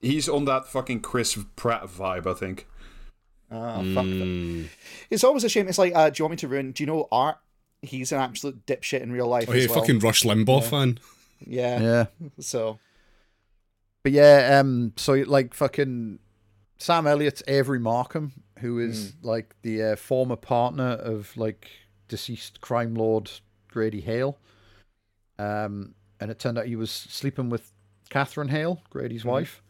he's 0.02 0.28
on 0.28 0.44
that 0.46 0.66
fucking 0.66 1.00
Chris 1.00 1.38
Pratt 1.56 1.84
vibe, 1.84 2.26
I 2.26 2.34
think. 2.34 2.66
Ah, 3.50 3.76
fuck. 3.76 4.04
Mm. 4.04 4.68
It's 5.10 5.22
always 5.24 5.44
a 5.44 5.48
shame. 5.48 5.68
It's 5.68 5.78
like, 5.78 5.94
uh, 5.94 6.10
do 6.10 6.20
you 6.20 6.24
want 6.24 6.32
me 6.32 6.36
to 6.38 6.48
ruin? 6.48 6.72
Do 6.72 6.82
you 6.82 6.86
know 6.86 7.06
Art? 7.12 7.38
He's 7.82 8.12
an 8.12 8.20
absolute 8.20 8.64
dipshit 8.66 9.00
in 9.02 9.12
real 9.12 9.26
life 9.26 9.48
Oh, 9.48 9.52
as 9.52 9.64
yeah, 9.64 9.70
well. 9.70 9.80
fucking 9.80 9.98
Rush 9.98 10.22
Limbaugh 10.22 10.64
fan. 10.64 10.98
Yeah. 11.44 11.80
yeah. 11.80 12.06
So 12.40 12.78
But 14.04 14.12
yeah. 14.12 14.59
Um. 14.60 14.92
So 14.96 15.14
like 15.26 15.52
fucking 15.54 16.18
Sam 16.78 17.06
Elliott's 17.06 17.42
Avery 17.48 17.78
Markham, 17.80 18.32
who 18.60 18.78
is 18.78 19.14
like 19.22 19.54
the 19.62 19.82
uh, 19.82 19.96
former 19.96 20.36
partner 20.36 20.90
of 20.92 21.36
like 21.36 21.68
deceased 22.09 22.60
crime 22.60 22.94
lord 22.94 23.30
Grady 23.68 24.00
Hale. 24.00 24.38
Um. 25.38 25.94
And 26.20 26.30
it 26.30 26.38
turned 26.38 26.56
out 26.56 26.66
he 26.66 26.76
was 26.76 26.92
sleeping 26.92 27.50
with 27.50 27.72
Catherine 28.09 28.48
Hale, 28.48 28.80
Grady's 28.90 29.24
wife. 29.24 29.60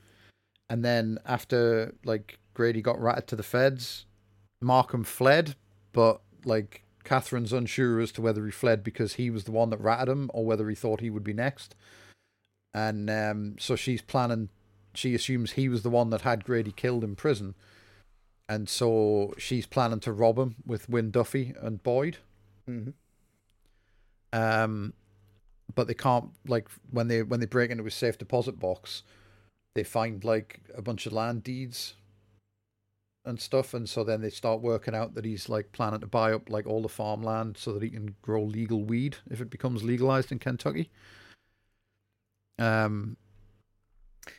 And 0.69 0.85
then 0.85 1.19
after 1.25 1.95
like 2.05 2.39
Grady 2.53 2.83
got 2.83 3.01
ratted 3.01 3.27
to 3.29 3.37
the 3.37 3.43
feds, 3.43 4.05
Markham 4.61 5.03
fled, 5.03 5.55
but 5.93 6.21
like 6.45 6.83
Catherine's 7.05 7.53
unsure 7.53 8.01
as 8.01 8.13
to 8.13 8.23
whether 8.23 8.45
he 8.45 8.51
fled 8.51 8.83
because 8.85 9.15
he 9.15 9.31
was 9.31 9.45
the 9.45 9.53
one 9.53 9.71
that 9.71 9.81
ratted 9.81 10.09
him 10.09 10.31
or 10.35 10.45
whether 10.45 10.69
he 10.69 10.75
thought 10.75 11.01
he 11.01 11.11
would 11.11 11.25
be 11.25 11.33
next. 11.33 11.75
And 12.75 13.11
um, 13.11 13.57
so 13.59 13.77
she's 13.77 14.03
planning, 14.03 14.49
she 14.95 15.15
assumes 15.15 15.53
he 15.53 15.69
was 15.69 15.83
the 15.83 15.91
one 15.91 16.11
that 16.11 16.23
had 16.23 16.45
Grady 16.45 16.73
killed 16.73 17.05
in 17.05 17.17
prison. 17.17 17.55
And 18.49 18.69
so 18.69 19.35
she's 19.39 19.67
planning 19.67 20.01
to 20.01 20.13
rob 20.13 20.39
him 20.39 20.57
with 20.67 20.89
Wynn 20.89 21.11
Duffy 21.11 21.55
and 21.61 21.83
Boyd. 21.83 22.19
Mhm. 22.69 22.95
Um, 24.33 24.95
but 25.75 25.87
they 25.87 25.95
can't 25.95 26.31
like 26.47 26.69
when 26.91 27.09
they 27.09 27.23
when 27.23 27.41
they 27.41 27.47
break 27.47 27.71
into 27.71 27.85
his 27.85 27.95
safe 27.95 28.19
deposit 28.19 28.59
box, 28.59 29.03
they 29.75 29.85
find 29.85 30.25
like 30.25 30.61
a 30.75 30.83
bunch 30.83 31.07
of 31.07 31.13
land 31.13 31.43
deeds 31.43 31.95
and 33.25 33.41
stuff, 33.41 33.75
and 33.75 33.89
so 33.89 34.05
then 34.05 34.21
they 34.21 34.31
start 34.31 34.61
working 34.61 34.95
out 34.95 35.15
that 35.15 35.25
he's 35.25 35.49
like 35.49 35.73
planning 35.73 36.01
to 36.01 36.07
buy 36.07 36.33
up 36.33 36.51
like 36.51 36.67
all 36.67 36.83
the 36.83 36.89
farmland 36.89 37.57
so 37.57 37.73
that 37.73 37.83
he 37.83 37.91
can 37.91 38.17
grow 38.23 38.43
legal 38.43 38.85
weed 38.85 39.17
if 39.31 39.41
it 39.41 39.51
becomes 39.51 39.83
legalized 39.83 40.33
in 40.33 40.39
Kentucky. 40.39 40.91
Um, 42.59 43.17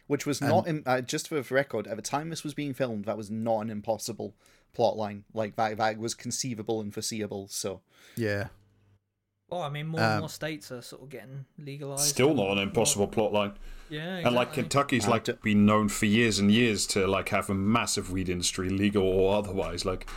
which 0.08 0.26
was 0.26 0.42
not 0.42 0.68
in, 0.68 0.84
uh, 0.86 1.02
just 1.02 1.28
for 1.28 1.36
the 1.36 1.54
record 1.54 1.88
at 1.88 1.96
the 1.96 2.02
time 2.02 2.30
this 2.30 2.44
was 2.44 2.54
being 2.54 2.74
filmed 2.74 3.06
that 3.06 3.18
was 3.18 3.30
not 3.30 3.62
an 3.62 3.70
impossible 3.70 4.36
plot 4.74 4.98
line. 4.98 5.24
Like 5.34 5.56
that 5.56 5.78
that 5.78 5.98
was 5.98 6.14
conceivable 6.14 6.82
and 6.82 6.94
foreseeable 6.94 7.48
so. 7.50 7.82
Yeah, 8.16 8.48
Well, 9.54 9.62
I 9.62 9.70
mean, 9.70 9.88
more 9.88 10.02
Um, 10.02 10.12
and 10.12 10.20
more 10.22 10.30
states 10.30 10.72
are 10.72 10.82
sort 10.82 11.04
of 11.04 11.10
getting 11.10 11.46
legalized. 11.58 12.04
Still 12.04 12.34
not 12.34 12.50
an 12.50 12.56
more- 12.56 12.64
impossible 12.64 13.08
plotline. 13.08 13.54
Yeah, 13.90 14.18
And 14.18 14.34
like. 14.34 14.54
Kentucky's 14.54 15.08
like 15.08 15.26
d- 15.26 15.34
been 15.44 15.66
known 15.66 15.90
for 15.90 16.06
years 16.06 16.40
and 16.40 16.52
years 16.52 16.88
to 16.88 17.06
like 17.08 17.30
have 17.30 17.50
a 17.50 17.54
massive 17.54 18.12
weed 18.12 18.30
industry, 18.30 18.70
legal 18.70 19.04
or 19.04 19.36
otherwise. 19.36 19.86
Like 19.86 20.08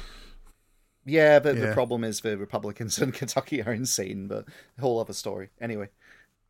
yeah 1.09 1.39
but 1.39 1.55
the 1.55 1.73
problem 1.73 2.03
is 2.03 2.23
the 2.23 2.37
republicans 2.37 2.99
in 2.99 3.13
kentucky 3.21 3.63
are 3.63 3.73
insane 3.73 4.27
but 4.27 4.45
a 4.77 4.81
whole 4.81 4.99
other 4.99 5.13
story 5.13 5.51
anyway 5.61 5.89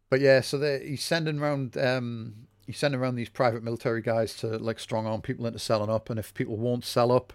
but 0.09 0.21
yeah, 0.21 0.41
so 0.41 0.57
they 0.57 0.87
he's 0.87 1.03
sending 1.03 1.41
around 1.41 1.77
um 1.77 2.47
he's 2.67 2.79
sending 2.79 3.01
around 3.01 3.17
these 3.17 3.29
private 3.29 3.63
military 3.63 4.01
guys 4.01 4.35
to 4.37 4.47
like 4.59 4.79
strong 4.79 5.07
arm 5.07 5.21
people 5.21 5.47
into 5.47 5.59
selling 5.59 5.91
up, 5.91 6.11
and 6.11 6.19
if 6.19 6.33
people 6.35 6.57
won't 6.57 6.85
sell 6.85 7.11
up, 7.11 7.33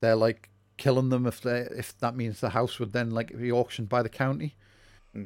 they're 0.00 0.16
like 0.16 0.49
killing 0.80 1.10
them 1.10 1.26
if 1.26 1.40
they 1.40 1.60
if 1.76 1.96
that 2.00 2.16
means 2.16 2.40
the 2.40 2.50
house 2.50 2.78
would 2.80 2.92
then 2.92 3.10
like 3.10 3.36
be 3.38 3.52
auctioned 3.52 3.88
by 3.88 4.02
the 4.02 4.08
county. 4.08 4.56
Hmm. 5.14 5.24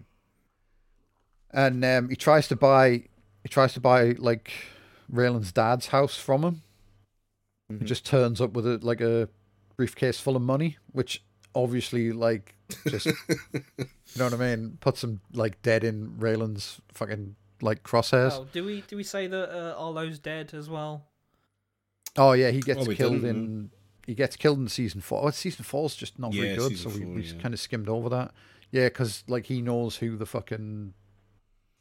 And 1.50 1.84
um, 1.84 2.08
he 2.10 2.16
tries 2.16 2.48
to 2.48 2.56
buy 2.56 3.04
he 3.42 3.48
tries 3.48 3.72
to 3.74 3.80
buy 3.80 4.14
like 4.18 4.52
Raylan's 5.12 5.52
dad's 5.52 5.86
house 5.88 6.16
from 6.16 6.42
him. 6.44 6.62
He 7.68 7.76
Mhm. 7.76 7.84
just 7.86 8.04
turns 8.04 8.40
up 8.40 8.52
with 8.52 8.66
a 8.66 8.78
like 8.82 9.00
a 9.00 9.28
briefcase 9.76 10.20
full 10.20 10.36
of 10.36 10.42
money, 10.42 10.76
which 10.92 11.22
obviously 11.54 12.12
like 12.12 12.54
just 12.88 13.06
you 13.06 13.14
know 14.16 14.24
what 14.24 14.34
I 14.34 14.36
mean, 14.36 14.78
puts 14.80 15.02
him 15.04 15.20
like 15.32 15.62
dead 15.62 15.84
in 15.84 16.16
Raylan's 16.18 16.80
fucking 16.92 17.36
like 17.62 17.82
crosshairs. 17.84 18.32
Oh, 18.32 18.46
do 18.52 18.64
we 18.64 18.82
do 18.88 18.96
we 18.96 19.04
say 19.04 19.26
that 19.28 19.50
uh, 19.50 19.74
Arlo's 19.78 20.18
dead 20.18 20.52
as 20.52 20.68
well? 20.68 21.06
Oh 22.16 22.32
yeah, 22.32 22.50
he 22.50 22.60
gets 22.60 22.80
Oh, 22.80 22.84
we 22.84 22.96
killed 22.96 23.22
didn't, 23.22 23.30
in. 23.30 23.70
He 24.06 24.14
gets 24.14 24.36
killed 24.36 24.58
in 24.58 24.68
season 24.68 25.00
four. 25.00 25.24
Oh, 25.26 25.30
season 25.30 25.64
four's 25.64 25.94
just 25.96 26.18
not 26.18 26.32
very 26.34 26.56
good, 26.56 26.76
so 26.76 26.90
we, 26.90 27.00
four, 27.02 27.14
we 27.14 27.22
yeah. 27.22 27.40
kind 27.40 27.54
of 27.54 27.60
skimmed 27.60 27.88
over 27.88 28.08
that. 28.10 28.32
Yeah, 28.70 28.86
because 28.86 29.24
like 29.28 29.46
he 29.46 29.62
knows 29.62 29.96
who 29.96 30.16
the 30.16 30.26
fucking 30.26 30.92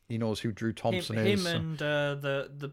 he 0.09 0.17
knows 0.17 0.39
who 0.39 0.51
Drew 0.51 0.73
Thompson 0.73 1.17
him 1.17 1.27
is. 1.27 1.43
so- 1.43 1.49
and 1.55 1.81
uh, 1.81 2.15
the 2.15 2.51
the 2.55 2.71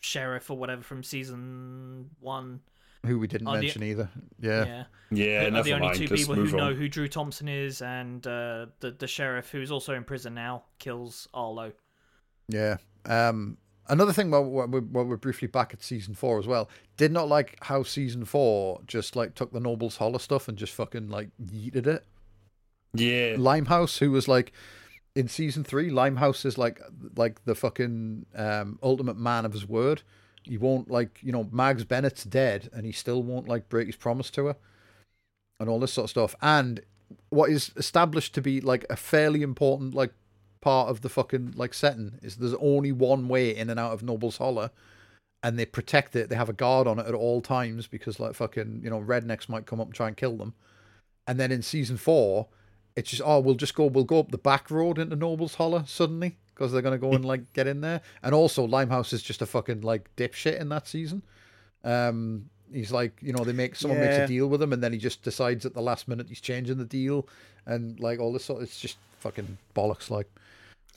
sheriff 0.00 0.50
or 0.50 0.56
whatever 0.56 0.82
from 0.82 1.02
season 1.02 2.10
one. 2.20 2.60
who 3.04 3.18
we 3.18 3.26
didn't 3.26 3.48
are 3.48 3.56
the- 3.56 3.62
mention 3.62 3.82
either. 3.82 4.10
Yeah, 4.40 4.64
Yeah, 4.64 4.84
yeah, 5.10 5.46
are 5.46 5.50
never 5.50 5.62
the 5.64 5.72
only 5.74 5.86
mind. 5.88 5.98
two 5.98 6.06
Let's 6.06 6.22
people 6.22 6.34
who 6.34 6.42
move 6.44 6.54
know 6.54 6.74
who 6.74 6.88
Drew 6.88 7.08
Thompson 7.08 7.48
is, 7.48 7.82
and 7.82 8.24
uh, 8.26 8.66
the 8.80 8.92
the 8.92 9.06
sheriff 9.08 9.50
who's 9.50 9.70
also 9.70 9.94
in 9.94 10.04
prison 10.04 10.34
now 10.34 10.64
kills 10.78 11.26
Arlo. 11.34 11.72
yeah. 12.48 12.76
Um, 13.06 13.56
another 13.88 14.12
thing 14.12 14.30
while, 14.30 14.44
we're, 14.44 14.80
while 14.80 15.04
we're 15.04 15.16
briefly 15.16 15.48
back 15.48 15.72
at 15.72 15.82
season 15.82 16.14
four 16.14 16.38
as 16.38 16.46
well, 16.46 16.68
did 16.96 17.12
not 17.12 17.28
like 17.28 17.56
how 17.62 17.82
season 17.82 18.24
four 18.24 18.80
just 18.86 19.16
like 19.16 19.34
took 19.34 19.52
the 19.52 19.60
Nobles 19.60 19.96
Holler 19.96 20.18
stuff 20.18 20.48
and 20.48 20.56
just 20.56 20.72
fucking 20.72 21.08
like 21.08 21.30
yeeted 21.42 21.86
it. 21.86 22.04
Yeah, 22.94 23.36
Limehouse, 23.38 23.98
who 23.98 24.10
was 24.10 24.28
like 24.28 24.52
in 25.14 25.28
season 25.28 25.64
three, 25.64 25.90
Limehouse 25.90 26.44
is 26.44 26.56
like 26.58 26.80
like 27.16 27.44
the 27.44 27.54
fucking 27.54 28.26
um, 28.34 28.78
ultimate 28.82 29.16
man 29.16 29.44
of 29.44 29.52
his 29.52 29.66
word. 29.68 30.02
He 30.44 30.56
won't 30.56 30.90
like 30.90 31.18
you 31.22 31.32
know 31.32 31.48
Mags 31.50 31.84
Bennett's 31.84 32.24
dead, 32.24 32.70
and 32.72 32.86
he 32.86 32.92
still 32.92 33.22
won't 33.22 33.48
like 33.48 33.68
break 33.68 33.86
his 33.86 33.96
promise 33.96 34.30
to 34.30 34.46
her, 34.46 34.56
and 35.60 35.68
all 35.68 35.80
this 35.80 35.92
sort 35.92 36.04
of 36.04 36.10
stuff. 36.10 36.34
And 36.40 36.80
what 37.30 37.50
is 37.50 37.72
established 37.76 38.34
to 38.34 38.42
be 38.42 38.60
like 38.60 38.84
a 38.90 38.96
fairly 38.96 39.42
important 39.42 39.94
like 39.94 40.12
part 40.66 40.88
of 40.88 41.00
the 41.00 41.08
fucking 41.08 41.54
like 41.54 41.72
setting 41.72 42.18
is 42.22 42.34
there's 42.34 42.52
only 42.54 42.90
one 42.90 43.28
way 43.28 43.54
in 43.54 43.70
and 43.70 43.78
out 43.78 43.92
of 43.92 44.02
Noble's 44.02 44.38
Holler, 44.38 44.72
and 45.40 45.56
they 45.56 45.64
protect 45.64 46.16
it. 46.16 46.28
They 46.28 46.34
have 46.34 46.48
a 46.48 46.52
guard 46.52 46.88
on 46.88 46.98
it 46.98 47.06
at 47.06 47.14
all 47.14 47.40
times 47.40 47.86
because 47.86 48.18
like 48.18 48.34
fucking 48.34 48.80
you 48.82 48.90
know 48.90 49.00
rednecks 49.00 49.48
might 49.48 49.64
come 49.64 49.80
up 49.80 49.86
and 49.86 49.94
try 49.94 50.08
and 50.08 50.16
kill 50.16 50.36
them. 50.36 50.54
And 51.28 51.38
then 51.38 51.52
in 51.52 51.62
season 51.62 51.96
four, 51.96 52.48
it's 52.96 53.10
just 53.10 53.22
oh 53.24 53.38
we'll 53.38 53.54
just 53.54 53.76
go 53.76 53.86
we'll 53.86 54.02
go 54.02 54.18
up 54.18 54.32
the 54.32 54.38
back 54.38 54.68
road 54.68 54.98
into 54.98 55.14
Noble's 55.14 55.54
Holler 55.54 55.84
suddenly 55.86 56.36
because 56.52 56.72
they're 56.72 56.82
gonna 56.82 56.98
go 56.98 57.12
and 57.12 57.24
like 57.24 57.52
get 57.52 57.68
in 57.68 57.80
there. 57.80 58.00
And 58.24 58.34
also 58.34 58.64
Limehouse 58.64 59.12
is 59.12 59.22
just 59.22 59.42
a 59.42 59.46
fucking 59.46 59.82
like 59.82 60.10
dipshit 60.16 60.60
in 60.60 60.68
that 60.70 60.88
season. 60.88 61.22
Um, 61.84 62.50
he's 62.72 62.90
like 62.90 63.16
you 63.22 63.32
know 63.32 63.44
they 63.44 63.52
make 63.52 63.76
someone 63.76 64.00
makes 64.00 64.16
a 64.16 64.26
deal 64.26 64.48
with 64.48 64.60
him 64.60 64.72
and 64.72 64.82
then 64.82 64.92
he 64.92 64.98
just 64.98 65.22
decides 65.22 65.64
at 65.64 65.74
the 65.74 65.80
last 65.80 66.08
minute 66.08 66.26
he's 66.28 66.40
changing 66.40 66.78
the 66.78 66.84
deal 66.84 67.28
and 67.66 68.00
like 68.00 68.18
all 68.18 68.32
this 68.32 68.46
sort. 68.46 68.64
It's 68.64 68.80
just 68.80 68.96
fucking 69.20 69.58
bollocks. 69.76 70.10
Like 70.10 70.28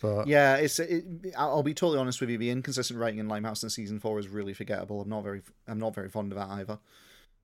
But 0.02 0.28
Yeah, 0.28 0.56
it's. 0.56 0.80
It, 0.80 1.06
I'll 1.38 1.50
I'll 1.58 1.64
be 1.64 1.74
totally 1.74 2.00
honest 2.00 2.22
with 2.22 2.30
you. 2.30 2.38
The 2.38 2.50
inconsistent 2.50 3.00
writing 3.00 3.20
in 3.20 3.28
Limehouse 3.28 3.64
in 3.64 3.70
season 3.70 4.00
four 4.00 4.20
is 4.20 4.28
really 4.28 4.54
forgettable. 4.54 5.02
I'm 5.02 5.10
not 5.10 5.24
very. 5.24 5.42
I'm 5.68 5.80
not 5.80 5.94
very 5.96 6.10
fond 6.10 6.32
of 6.32 6.38
that 6.38 6.50
either. 6.50 6.80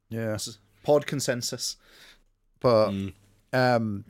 yeah, 0.10 0.38
Pod 0.84 1.06
consensus. 1.08 1.78
but 2.60 2.90
Mm. 2.92 3.14
um, 3.54 4.06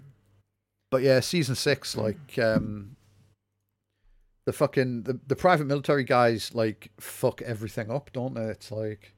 but 0.91 1.01
yeah, 1.01 1.19
season 1.21 1.55
six, 1.55 1.95
like 1.95 2.37
um, 2.37 2.95
the 4.45 4.53
fucking 4.53 5.03
the, 5.03 5.19
the 5.27 5.35
private 5.35 5.65
military 5.65 6.03
guys 6.03 6.53
like 6.53 6.91
fuck 6.99 7.41
everything 7.41 7.89
up, 7.89 8.11
don't 8.13 8.33
they? 8.35 8.43
It's 8.45 8.71
like 8.71 9.13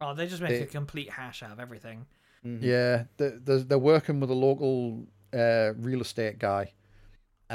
Oh, 0.00 0.12
they 0.14 0.26
just 0.26 0.42
make 0.42 0.50
They- 0.50 0.62
a 0.62 0.66
complete 0.66 1.10
hash 1.10 1.42
out 1.42 1.52
of 1.52 1.60
everything. 1.60 2.06
Yeah, 2.42 3.04
they're, 3.16 3.38
they're, 3.38 3.58
they're 3.60 3.78
working 3.78 4.20
with 4.20 4.28
a 4.28 4.34
local 4.34 5.06
uh, 5.32 5.72
real 5.78 6.02
estate 6.02 6.38
guy, 6.38 6.72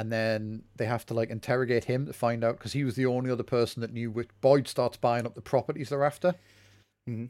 and 0.00 0.10
then 0.10 0.62
they 0.76 0.86
have 0.86 1.04
to 1.04 1.12
like 1.12 1.28
interrogate 1.28 1.84
him 1.84 2.06
to 2.06 2.12
find 2.14 2.42
out 2.42 2.56
because 2.56 2.72
he 2.72 2.84
was 2.84 2.96
the 2.96 3.04
only 3.04 3.30
other 3.30 3.42
person 3.42 3.82
that 3.82 3.92
knew 3.92 4.10
which 4.10 4.30
Boyd 4.40 4.66
starts 4.66 4.96
buying 4.96 5.26
up 5.26 5.34
the 5.34 5.42
properties 5.42 5.90
they're 5.90 6.06
after. 6.06 6.34
Mhm. 7.06 7.28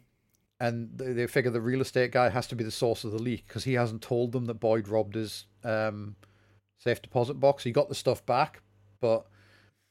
And 0.60 0.90
they, 0.96 1.12
they 1.12 1.26
figure 1.26 1.50
the 1.50 1.60
real 1.60 1.80
estate 1.80 2.12
guy 2.12 2.28
has 2.28 2.46
to 2.46 2.54
be 2.54 2.62
the 2.62 2.70
source 2.70 3.02
of 3.02 3.10
the 3.10 3.18
leak 3.18 3.48
because 3.48 3.64
he 3.64 3.72
hasn't 3.72 4.02
told 4.02 4.30
them 4.30 4.44
that 4.44 4.60
Boyd 4.60 4.86
robbed 4.86 5.16
his 5.16 5.46
um, 5.64 6.14
safe 6.78 7.02
deposit 7.02 7.40
box. 7.40 7.64
He 7.64 7.72
got 7.72 7.88
the 7.88 7.94
stuff 7.96 8.24
back, 8.24 8.62
but 9.00 9.26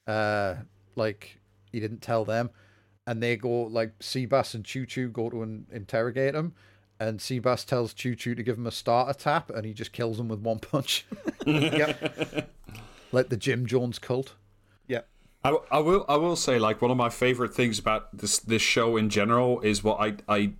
uh, 0.07 0.55
like 0.95 1.37
he 1.73 1.81
didn't 1.81 2.01
tell 2.01 2.23
them. 2.23 2.49
And 3.05 3.21
they 3.21 3.35
go 3.35 3.63
like 3.63 3.99
Seabass 3.99 4.55
and 4.55 4.63
Choo 4.63 4.85
Choo 4.85 5.09
go 5.09 5.29
to 5.29 5.43
in, 5.43 5.65
interrogate 5.69 6.33
him, 6.33 6.53
and 6.99 7.19
Seabass 7.19 7.65
tells 7.65 7.93
Choo 7.93 8.15
Choo 8.15 8.35
to 8.35 8.43
give 8.43 8.57
him 8.57 8.67
a 8.67 8.71
starter 8.71 9.17
tap, 9.17 9.49
and 9.49 9.65
he 9.65 9.73
just 9.73 9.93
kills 9.93 10.19
him 10.19 10.27
with 10.27 10.39
one 10.39 10.59
punch. 10.59 11.05
Yep. 11.45 12.51
like 13.11 13.29
the 13.29 13.37
Jim 13.37 13.65
Jones 13.65 13.97
cult. 13.97 14.35
Yep. 14.87 15.07
I, 15.43 15.57
I 15.71 15.79
will 15.79 16.05
I 16.07 16.17
will 16.17 16.35
say 16.35 16.59
like 16.59 16.81
one 16.81 16.91
of 16.91 16.97
my 16.97 17.09
favorite 17.09 17.55
things 17.55 17.79
about 17.79 18.15
this 18.15 18.37
this 18.39 18.61
show 18.61 18.97
in 18.97 19.09
general 19.09 19.61
is 19.61 19.83
what 19.83 19.99
I 19.99 20.17
I 20.27 20.51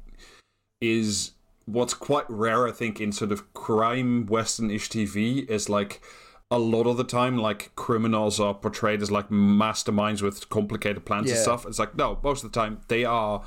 is 0.81 1.33
what's 1.65 1.93
quite 1.93 2.25
rare 2.29 2.67
I 2.67 2.71
think 2.71 2.99
in 2.99 3.11
sort 3.11 3.31
of 3.31 3.53
crime 3.53 4.25
western-ish 4.25 4.89
TV 4.89 5.47
is 5.47 5.69
like 5.69 6.01
a 6.49 6.57
lot 6.57 6.87
of 6.87 6.97
the 6.97 7.03
time 7.03 7.37
like 7.37 7.75
criminals 7.75 8.39
are 8.39 8.53
portrayed 8.55 9.01
as 9.03 9.11
like 9.11 9.29
masterminds 9.29 10.21
with 10.21 10.49
complicated 10.49 11.05
plans 11.05 11.29
and 11.29 11.39
stuff. 11.39 11.67
It's 11.67 11.77
like 11.77 11.95
no, 11.95 12.19
most 12.23 12.43
of 12.43 12.51
the 12.51 12.59
time 12.59 12.79
they 12.87 13.05
are 13.05 13.43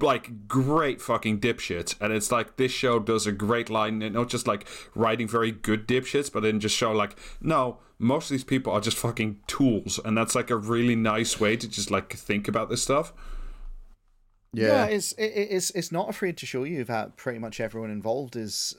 like 0.00 0.48
great 0.48 1.00
fucking 1.02 1.38
dipshits 1.40 1.94
and 2.00 2.12
it's 2.12 2.32
like 2.32 2.56
this 2.56 2.72
show 2.72 2.98
does 2.98 3.26
a 3.26 3.32
great 3.32 3.68
line 3.68 4.00
and 4.00 4.14
not 4.14 4.28
just 4.28 4.46
like 4.46 4.66
writing 4.94 5.28
very 5.28 5.50
good 5.52 5.86
dipshits 5.86 6.32
but 6.32 6.42
then 6.42 6.58
just 6.60 6.74
show 6.74 6.92
like 6.92 7.14
no 7.40 7.78
most 7.98 8.26
of 8.26 8.30
these 8.34 8.44
people 8.44 8.72
are 8.72 8.80
just 8.80 8.96
fucking 8.96 9.38
tools 9.46 10.00
and 10.04 10.16
that's 10.16 10.34
like 10.34 10.50
a 10.50 10.56
really 10.56 10.96
nice 10.96 11.38
way 11.40 11.56
to 11.56 11.68
just 11.68 11.90
like 11.90 12.12
think 12.14 12.48
about 12.48 12.70
this 12.70 12.82
stuff. 12.82 13.12
Yeah, 14.52 14.86
it's 14.86 15.12
it, 15.12 15.24
it- 15.26 15.48
it's 15.50 15.70
it's 15.72 15.92
not 15.92 16.08
afraid 16.08 16.36
to 16.38 16.46
show 16.46 16.64
you 16.64 16.82
that 16.84 17.16
pretty 17.16 17.38
much 17.38 17.60
everyone 17.60 17.90
involved 17.90 18.36
is 18.36 18.74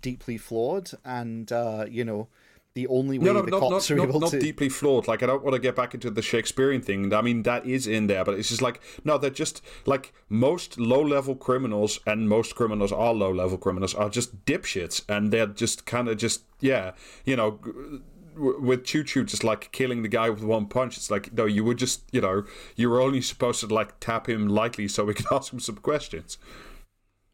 deeply 0.00 0.36
flawed, 0.38 0.90
and 1.04 1.50
uh, 1.52 1.86
you 1.88 2.04
know, 2.04 2.28
the 2.74 2.86
only 2.86 3.18
way 3.18 3.24
no 3.24 3.32
no 3.32 3.42
the 3.42 3.50
not, 3.50 3.60
cops 3.60 3.70
not, 3.70 3.90
are 3.90 3.96
not, 3.96 4.08
able 4.08 4.20
not 4.20 4.30
to 4.30 4.38
deeply 4.38 4.68
flawed 4.68 5.08
like 5.08 5.22
i 5.22 5.26
don't 5.26 5.42
want 5.42 5.54
to 5.54 5.60
get 5.60 5.74
back 5.74 5.94
into 5.94 6.10
the 6.10 6.22
shakespearean 6.22 6.80
thing 6.80 7.12
i 7.12 7.20
mean 7.20 7.42
that 7.42 7.66
is 7.66 7.86
in 7.86 8.06
there 8.06 8.24
but 8.24 8.34
it's 8.34 8.48
just 8.48 8.62
like 8.62 8.80
no 9.04 9.18
they're 9.18 9.30
just 9.30 9.60
like 9.86 10.12
most 10.28 10.78
low 10.78 11.00
level 11.00 11.34
criminals 11.34 11.98
and 12.06 12.28
most 12.28 12.54
criminals 12.54 12.92
are 12.92 13.12
low 13.12 13.32
level 13.32 13.58
criminals 13.58 13.94
are 13.94 14.08
just 14.08 14.44
dipshits 14.44 15.02
and 15.08 15.32
they're 15.32 15.46
just 15.46 15.84
kind 15.84 16.08
of 16.08 16.16
just 16.16 16.44
yeah 16.60 16.92
you 17.24 17.34
know 17.34 17.58
g- 17.64 18.00
w- 18.34 18.60
with 18.60 18.84
Choo 18.84 19.04
Choo 19.04 19.24
just 19.24 19.44
like 19.44 19.70
killing 19.72 20.02
the 20.02 20.08
guy 20.08 20.30
with 20.30 20.42
one 20.42 20.66
punch, 20.66 20.96
it's 20.96 21.10
like 21.10 21.32
no, 21.32 21.44
you 21.44 21.64
were 21.64 21.74
just 21.74 22.02
you 22.12 22.20
know 22.20 22.44
you 22.76 22.90
were 22.90 23.00
only 23.00 23.20
supposed 23.20 23.60
to 23.60 23.66
like 23.66 24.00
tap 24.00 24.28
him 24.28 24.48
lightly 24.48 24.88
so 24.88 25.04
we 25.04 25.14
could 25.14 25.26
ask 25.32 25.52
him 25.52 25.60
some 25.60 25.76
questions. 25.76 26.38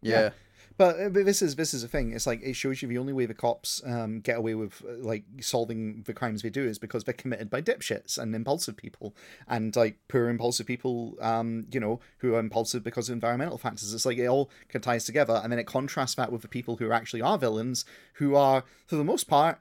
Yeah. 0.03 0.31
But, 0.79 1.01
uh, 1.01 1.09
but 1.09 1.25
this 1.25 1.41
is 1.41 1.57
this 1.57 1.73
is 1.73 1.83
the 1.83 1.89
thing. 1.89 2.13
It's 2.13 2.27
like 2.27 2.43
it 2.43 2.55
shows 2.55 2.83
you 2.83 2.89
the 2.89 2.99
only 2.99 3.13
way 3.15 3.25
the 3.25 3.33
cops 3.35 3.83
um, 3.87 4.21
get 4.21 4.37
away 4.37 4.55
with 4.55 4.83
uh, 4.87 4.93
like 4.99 5.25
solving 5.41 6.03
the 6.03 6.13
crimes 6.13 6.43
they 6.43 6.51
do 6.51 6.65
is 6.65 6.79
because 6.79 7.05
they're 7.05 7.15
committed 7.15 7.49
by 7.49 7.63
dipshits 7.63 8.19
and 8.19 8.35
impulsive 8.35 8.77
people, 8.77 9.15
and 9.49 9.75
like 9.75 9.99
poor 10.09 10.29
impulsive 10.29 10.67
people, 10.67 11.17
um, 11.21 11.67
you 11.71 11.81
know, 11.81 12.01
who 12.19 12.35
are 12.35 12.41
impulsive 12.41 12.85
because 12.85 13.09
of 13.09 13.15
environmental 13.15 13.57
factors. 13.59 13.95
It's 13.95 14.05
like 14.05 14.19
it 14.19 14.27
all 14.27 14.47
kind 14.69 14.77
of 14.77 14.83
ties 14.83 15.05
together, 15.05 15.41
and 15.43 15.51
then 15.51 15.59
it 15.59 15.67
contrasts 15.67 16.15
that 16.17 16.31
with 16.31 16.43
the 16.43 16.49
people 16.49 16.77
who 16.77 16.93
actually 16.93 17.23
are 17.23 17.39
villains, 17.39 17.85
who 18.15 18.35
are 18.37 18.65
for 18.87 18.97
the 18.97 19.05
most 19.05 19.29
part 19.29 19.59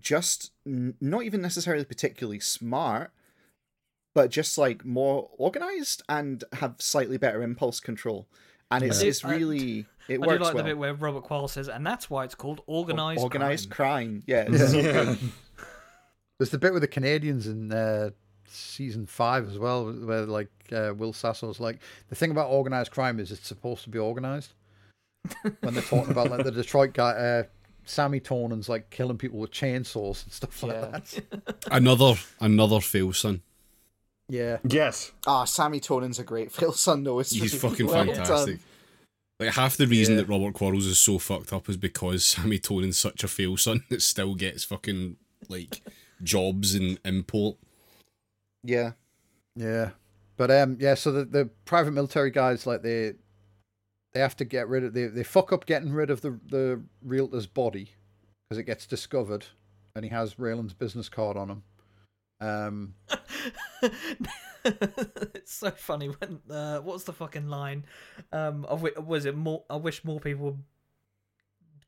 just 0.00 0.50
n- 0.66 0.94
not 1.00 1.22
even 1.24 1.40
necessarily 1.40 1.84
particularly 1.84 2.40
smart, 2.40 3.12
but 4.14 4.30
just 4.30 4.56
like 4.56 4.84
more 4.84 5.28
organized 5.36 6.02
and 6.08 6.42
have 6.54 6.76
slightly 6.78 7.16
better 7.16 7.42
impulse 7.42 7.80
control. 7.80 8.26
And 8.70 8.82
it's 8.82 9.02
Yeah. 9.02 9.08
it's 9.08 9.24
really 9.24 9.86
it 10.08 10.14
I 10.22 10.26
works 10.26 10.38
do 10.38 10.44
like 10.44 10.54
well. 10.54 10.64
the 10.64 10.70
bit 10.70 10.78
where 10.78 10.94
Robert 10.94 11.22
Quarles 11.22 11.52
says, 11.52 11.68
and 11.68 11.86
that's 11.86 12.08
why 12.10 12.24
it's 12.24 12.34
called 12.34 12.60
organized. 12.66 13.20
organized 13.22 13.70
crime." 13.70 14.22
crime. 14.22 14.22
Yeah, 14.26 14.44
it's 14.48 14.72
so 14.72 14.82
good. 14.82 15.18
There's 16.38 16.50
the 16.50 16.58
bit 16.58 16.72
with 16.72 16.82
the 16.82 16.88
Canadians 16.88 17.46
in 17.46 17.72
uh, 17.72 18.10
season 18.48 19.06
five 19.06 19.48
as 19.48 19.58
well, 19.58 19.92
where 19.92 20.22
like 20.26 20.50
uh, 20.72 20.92
Will 20.96 21.12
Sasso's 21.12 21.60
like 21.60 21.80
the 22.08 22.14
thing 22.16 22.30
about 22.30 22.50
organized 22.50 22.90
crime 22.90 23.20
is 23.20 23.30
it's 23.30 23.46
supposed 23.46 23.84
to 23.84 23.90
be 23.90 23.98
organized. 23.98 24.52
when 25.60 25.74
they're 25.74 25.82
talking 25.82 26.10
about 26.10 26.30
like 26.30 26.44
the 26.44 26.50
Detroit 26.50 26.92
guy, 26.92 27.10
uh, 27.12 27.42
Sammy 27.84 28.20
Tonin's 28.20 28.68
like 28.68 28.90
killing 28.90 29.16
people 29.16 29.38
with 29.38 29.52
chainsaws 29.52 30.24
and 30.24 30.32
stuff 30.32 30.62
like 30.62 30.72
Yeah. 30.72 30.86
that. 30.90 31.56
Another 31.70 32.14
another 32.40 32.80
fail 32.80 33.12
son. 33.12 33.42
Yeah. 34.28 34.58
Yes. 34.68 35.12
Ah, 35.26 35.44
Sammy 35.44 35.80
Tonin's 35.80 36.18
a 36.18 36.24
great 36.24 36.50
Phil 36.50 36.72
son 36.72 37.04
though. 37.04 37.20
It's 37.20 37.30
He's 37.30 37.42
really 37.62 37.74
fucking 37.74 37.86
well 37.86 38.04
fantastic. 38.06 38.56
done. 38.56 38.60
Like 39.40 39.54
half 39.54 39.76
the 39.76 39.86
reason 39.86 40.14
Yeah. 40.14 40.22
that 40.22 40.28
Robert 40.28 40.54
Quarles 40.54 40.86
is 40.86 40.98
so 41.00 41.18
fucked 41.18 41.52
up 41.52 41.68
is 41.68 41.76
because 41.76 42.24
Sammy 42.26 42.58
Tonin's 42.58 42.98
such 42.98 43.24
a 43.24 43.28
fail 43.28 43.56
son 43.56 43.84
that 43.90 44.02
still 44.02 44.34
gets 44.34 44.64
fucking 44.64 45.16
like 45.48 45.82
jobs 46.22 46.74
and 46.74 46.98
import. 47.04 47.56
Yeah. 48.62 48.92
Yeah. 49.56 49.90
But 50.36 50.50
um 50.50 50.76
yeah, 50.80 50.94
so 50.94 51.12
the, 51.12 51.24
the 51.24 51.50
private 51.64 51.92
military 51.92 52.30
guys 52.30 52.66
like 52.66 52.82
they 52.82 53.12
they 54.12 54.20
have 54.20 54.36
to 54.36 54.44
get 54.44 54.68
rid 54.68 54.84
of 54.84 54.94
they 54.94 55.06
they 55.06 55.24
fuck 55.24 55.52
up 55.52 55.66
getting 55.66 55.92
rid 55.92 56.10
of 56.10 56.20
the 56.20 56.38
the 56.48 56.80
realtor's 57.02 57.46
body 57.46 57.90
because 58.48 58.58
it 58.58 58.64
gets 58.64 58.86
discovered 58.86 59.44
and 59.96 60.04
he 60.04 60.10
has 60.10 60.34
Raylan's 60.38 60.74
business 60.74 61.08
card 61.08 61.36
on 61.36 61.50
him. 61.50 61.62
Um 62.40 62.94
it's 65.34 65.52
so 65.54 65.70
funny 65.70 66.08
when 66.08 66.40
uh, 66.50 66.78
what's 66.78 67.04
the 67.04 67.12
fucking 67.12 67.48
line? 67.48 67.84
Um, 68.32 68.64
I 68.66 68.70
wi- 68.74 68.98
was 68.98 69.24
it 69.26 69.36
more? 69.36 69.64
I 69.68 69.76
wish 69.76 70.04
more 70.04 70.20
people 70.20 70.44
would 70.46 70.58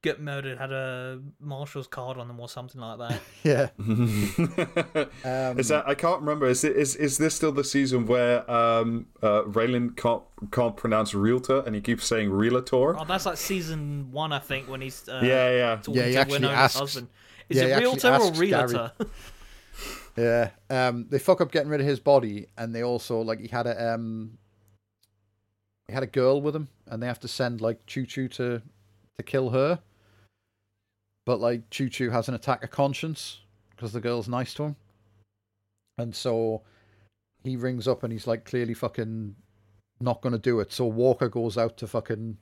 get 0.03 0.21
murdered 0.21 0.59
had 0.59 0.71
a 0.71 1.21
marshal's 1.41 1.89
card 1.89 2.17
on 2.19 2.29
them 2.29 2.39
or 2.39 2.49
something 2.49 2.81
like 2.81 2.99
that. 2.99 3.21
yeah. 3.43 3.69
Um, 5.25 5.59
is 5.59 5.69
that 5.69 5.89
I 5.89 5.95
can't 5.95 6.21
remember. 6.21 6.47
Is 6.47 6.63
it, 6.65 6.77
is 6.77 6.95
is 6.97 7.19
this 7.19 7.35
still 7.35 7.51
the 7.53 7.65
season 7.65 8.07
where 8.07 8.49
um 8.51 9.07
uh 9.23 9.43
Raylan 9.43 9.97
can't 9.97 10.23
can't 10.53 10.77
pronounce 10.77 11.15
realtor 11.15 11.63
and 11.67 11.75
he 11.75 11.81
keeps 11.81 12.07
saying 12.07 12.31
realtor? 12.31 12.97
Oh, 12.99 13.05
that's 13.05 13.27
like 13.27 13.37
season 13.39 14.13
one, 14.13 14.33
I 14.33 14.39
think, 14.39 14.69
when 14.69 14.81
he's 14.81 15.09
uh, 15.09 15.21
Yeah, 15.23 15.51
yeah. 15.51 15.77
talking 15.77 15.95
Yeah, 15.95 16.07
he 16.07 16.13
to 16.13 16.19
actually 16.21 16.39
Winona's 16.41 16.59
asks- 16.59 16.79
husband. 16.79 17.09
Is 17.49 17.57
yeah, 17.59 17.65
it 17.65 17.79
realtor 17.81 18.09
or 18.09 18.13
asks 18.13 18.31
Gary. 18.39 18.51
realtor? 18.51 18.93
Yeah. 20.17 20.51
Um 20.71 21.07
they 21.11 21.19
fuck 21.19 21.41
up 21.41 21.53
getting 21.53 21.69
rid 21.69 21.81
of 21.81 21.87
his 21.87 22.01
body 22.01 22.47
and 22.57 22.75
they 22.75 22.83
also 22.83 23.21
like 23.21 23.41
he 23.41 23.49
had 23.49 23.67
a 23.67 23.95
um 23.95 24.39
he 25.87 25.95
had 25.95 26.03
a 26.03 26.09
girl 26.09 26.41
with 26.41 26.57
him 26.57 26.69
and 26.87 27.03
they 27.03 27.07
have 27.07 27.21
to 27.21 27.29
send 27.29 27.61
like 27.61 27.87
Choo 27.87 28.07
Choo 28.07 28.29
to 28.29 28.63
to 29.17 29.23
kill 29.23 29.51
her. 29.51 29.81
But 31.25 31.41
like 31.41 31.71
Choo 31.71 31.89
Choo 31.89 32.11
has 32.11 32.29
an 32.29 32.35
attack 32.35 32.65
of 32.65 32.71
conscience 32.71 33.41
because 33.71 33.93
the 33.93 34.01
girl's 34.01 34.29
nice 34.29 34.55
to 34.55 34.65
him. 34.65 34.77
And 35.99 36.15
so 36.15 36.63
he 37.45 37.57
rings 37.57 37.89
up 37.89 38.03
and 38.03 38.13
he's 38.13 38.27
like 38.27 38.45
clearly 38.45 38.75
fucking 38.75 39.35
not 40.01 40.21
gonna 40.23 40.39
do 40.39 40.61
it. 40.61 40.73
So 40.73 40.87
Walker 40.87 41.29
goes 41.29 41.59
out 41.59 41.77
to 41.79 41.87
fucking 41.87 42.39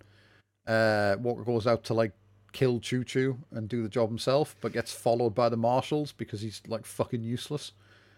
uh 0.66 1.16
Walker 1.18 1.44
goes 1.44 1.66
out 1.66 1.84
to 1.84 1.94
like 1.94 2.12
kill 2.54 2.80
Choo 2.80 3.04
Choo 3.04 3.38
and 3.50 3.68
do 3.68 3.82
the 3.82 3.88
job 3.88 4.08
himself, 4.08 4.56
but 4.62 4.72
gets 4.72 4.92
followed 4.92 5.34
by 5.34 5.50
the 5.50 5.56
marshals 5.58 6.12
because 6.12 6.40
he's 6.40 6.62
like 6.66 6.86
fucking 6.86 7.22
useless. 7.22 7.72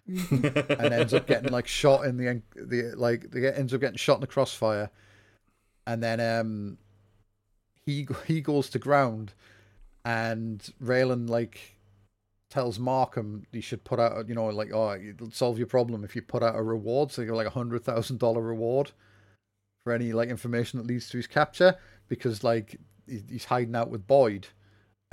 and 0.30 0.92
ends 0.92 1.12
up 1.12 1.26
getting 1.26 1.50
like 1.50 1.66
shot 1.66 2.04
in 2.04 2.16
the 2.16 2.40
the 2.54 2.94
like 2.94 3.28
they 3.32 3.40
get, 3.40 3.58
ends 3.58 3.74
up 3.74 3.80
getting 3.80 3.96
shot 3.96 4.14
in 4.14 4.20
the 4.20 4.26
crossfire, 4.28 4.88
and 5.84 6.00
then 6.00 6.20
um 6.20 6.78
he 7.84 8.06
he 8.24 8.40
goes 8.40 8.70
to 8.70 8.78
ground, 8.78 9.34
and 10.04 10.72
Raylan 10.80 11.28
like 11.28 11.76
tells 12.50 12.78
Markham 12.78 13.46
he 13.50 13.60
should 13.60 13.82
put 13.82 13.98
out 13.98 14.28
you 14.28 14.34
know 14.36 14.46
like 14.46 14.72
oh 14.72 14.92
it'll 14.92 15.32
solve 15.32 15.58
your 15.58 15.66
problem 15.66 16.04
if 16.04 16.14
you 16.14 16.22
put 16.22 16.44
out 16.44 16.54
a 16.54 16.62
reward 16.62 17.10
so 17.10 17.20
you 17.20 17.28
got 17.28 17.36
like 17.36 17.46
a 17.48 17.50
hundred 17.50 17.82
thousand 17.82 18.20
dollar 18.20 18.40
reward 18.40 18.92
for 19.82 19.92
any 19.92 20.12
like 20.12 20.28
information 20.28 20.78
that 20.78 20.86
leads 20.86 21.08
to 21.08 21.16
his 21.16 21.26
capture 21.26 21.76
because 22.08 22.44
like 22.44 22.78
he's 23.06 23.44
hiding 23.44 23.74
out 23.76 23.90
with 23.90 24.06
Boyd 24.06 24.48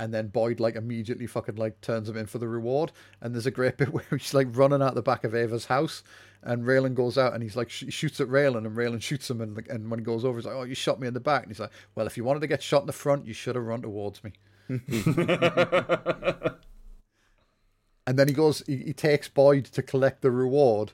and 0.00 0.12
then 0.12 0.28
Boyd 0.28 0.60
like 0.60 0.74
immediately 0.74 1.26
fucking 1.26 1.56
like 1.56 1.80
turns 1.80 2.08
him 2.08 2.16
in 2.16 2.26
for 2.26 2.38
the 2.38 2.48
reward. 2.48 2.92
And 3.20 3.34
there's 3.34 3.46
a 3.46 3.50
great 3.50 3.76
bit 3.78 3.92
where 3.92 4.04
he's 4.10 4.34
like 4.34 4.48
running 4.50 4.82
out 4.82 4.94
the 4.94 5.02
back 5.02 5.24
of 5.24 5.34
Ava's 5.34 5.66
house, 5.66 6.02
and 6.42 6.64
Raylan 6.64 6.94
goes 6.94 7.16
out 7.16 7.32
and 7.32 7.42
he's 7.42 7.56
like 7.56 7.70
sh- 7.70 7.84
shoots 7.88 8.20
at 8.20 8.28
Raylan, 8.28 8.66
and 8.66 8.76
Raylan 8.76 9.02
shoots 9.08 9.30
him, 9.30 9.40
and, 9.40 9.66
and 9.68 9.90
when 9.90 9.98
he 10.00 10.04
goes 10.04 10.24
over, 10.24 10.38
he's 10.38 10.46
like, 10.46 10.54
"Oh, 10.54 10.64
you 10.64 10.74
shot 10.74 11.00
me 11.00 11.08
in 11.08 11.14
the 11.14 11.20
back," 11.20 11.42
and 11.42 11.50
he's 11.50 11.60
like, 11.60 11.72
"Well, 11.94 12.06
if 12.06 12.16
you 12.16 12.24
wanted 12.24 12.40
to 12.40 12.46
get 12.46 12.62
shot 12.62 12.82
in 12.82 12.86
the 12.86 12.92
front, 12.92 13.26
you 13.26 13.34
should 13.34 13.54
have 13.54 13.64
run 13.64 13.82
towards 13.82 14.22
me." 14.24 14.32
and 14.68 14.78
then 18.06 18.28
he 18.28 18.32
goes, 18.32 18.62
he, 18.66 18.76
he 18.78 18.92
takes 18.94 19.28
Boyd 19.28 19.66
to 19.66 19.82
collect 19.82 20.22
the 20.22 20.30
reward. 20.30 20.92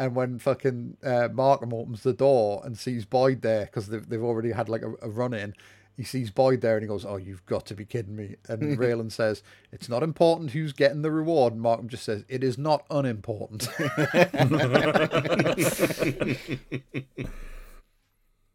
And 0.00 0.14
when 0.14 0.38
fucking 0.38 0.98
uh, 1.02 1.28
Markham 1.32 1.74
opens 1.74 2.04
the 2.04 2.12
door 2.12 2.62
and 2.64 2.78
sees 2.78 3.04
Boyd 3.04 3.42
there, 3.42 3.64
because 3.64 3.88
they've, 3.88 4.08
they've 4.08 4.22
already 4.22 4.52
had 4.52 4.68
like 4.68 4.82
a, 4.82 4.92
a 5.02 5.08
run 5.10 5.34
in, 5.34 5.54
he 5.98 6.04
sees 6.04 6.30
Boyd 6.30 6.60
there 6.60 6.76
and 6.76 6.82
he 6.82 6.88
goes, 6.88 7.04
Oh, 7.04 7.16
you've 7.16 7.44
got 7.44 7.66
to 7.66 7.74
be 7.74 7.84
kidding 7.84 8.14
me. 8.14 8.36
And 8.48 8.78
Raylan 8.78 9.10
says, 9.10 9.42
It's 9.72 9.88
not 9.88 10.04
important 10.04 10.52
who's 10.52 10.72
getting 10.72 11.02
the 11.02 11.10
reward. 11.10 11.52
And 11.54 11.60
Markham 11.60 11.88
just 11.88 12.04
says, 12.04 12.24
It 12.28 12.44
is 12.44 12.56
not 12.56 12.84
unimportant. 12.88 13.68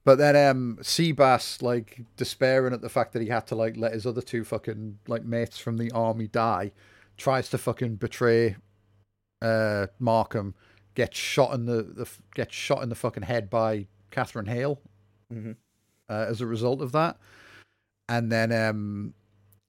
but 0.05 0.17
then 0.17 0.35
um 0.35 0.77
Seabass, 0.81 1.61
like 1.61 2.01
despairing 2.17 2.73
at 2.73 2.81
the 2.81 2.89
fact 2.89 3.13
that 3.13 3.21
he 3.21 3.27
had 3.27 3.45
to 3.47 3.55
like 3.55 3.77
let 3.77 3.93
his 3.93 4.05
other 4.05 4.21
two 4.21 4.43
fucking 4.43 4.99
like 5.07 5.25
mates 5.25 5.59
from 5.59 5.77
the 5.77 5.91
army 5.91 6.27
die, 6.27 6.71
tries 7.17 7.49
to 7.49 7.57
fucking 7.57 7.95
betray 7.97 8.55
uh 9.41 9.87
Markham, 9.99 10.55
gets 10.95 11.17
shot 11.17 11.53
in 11.53 11.65
the, 11.65 11.83
the 11.83 12.09
gets 12.35 12.55
shot 12.55 12.83
in 12.83 12.89
the 12.89 12.95
fucking 12.95 13.23
head 13.23 13.49
by 13.49 13.87
Catherine 14.11 14.45
Hale 14.47 14.79
Mhm. 15.31 15.55
Uh, 16.13 16.25
as 16.29 16.41
a 16.41 16.45
result 16.45 16.81
of 16.81 16.91
that. 16.91 17.17
And 18.09 18.31
then 18.31 18.51
um 18.51 19.13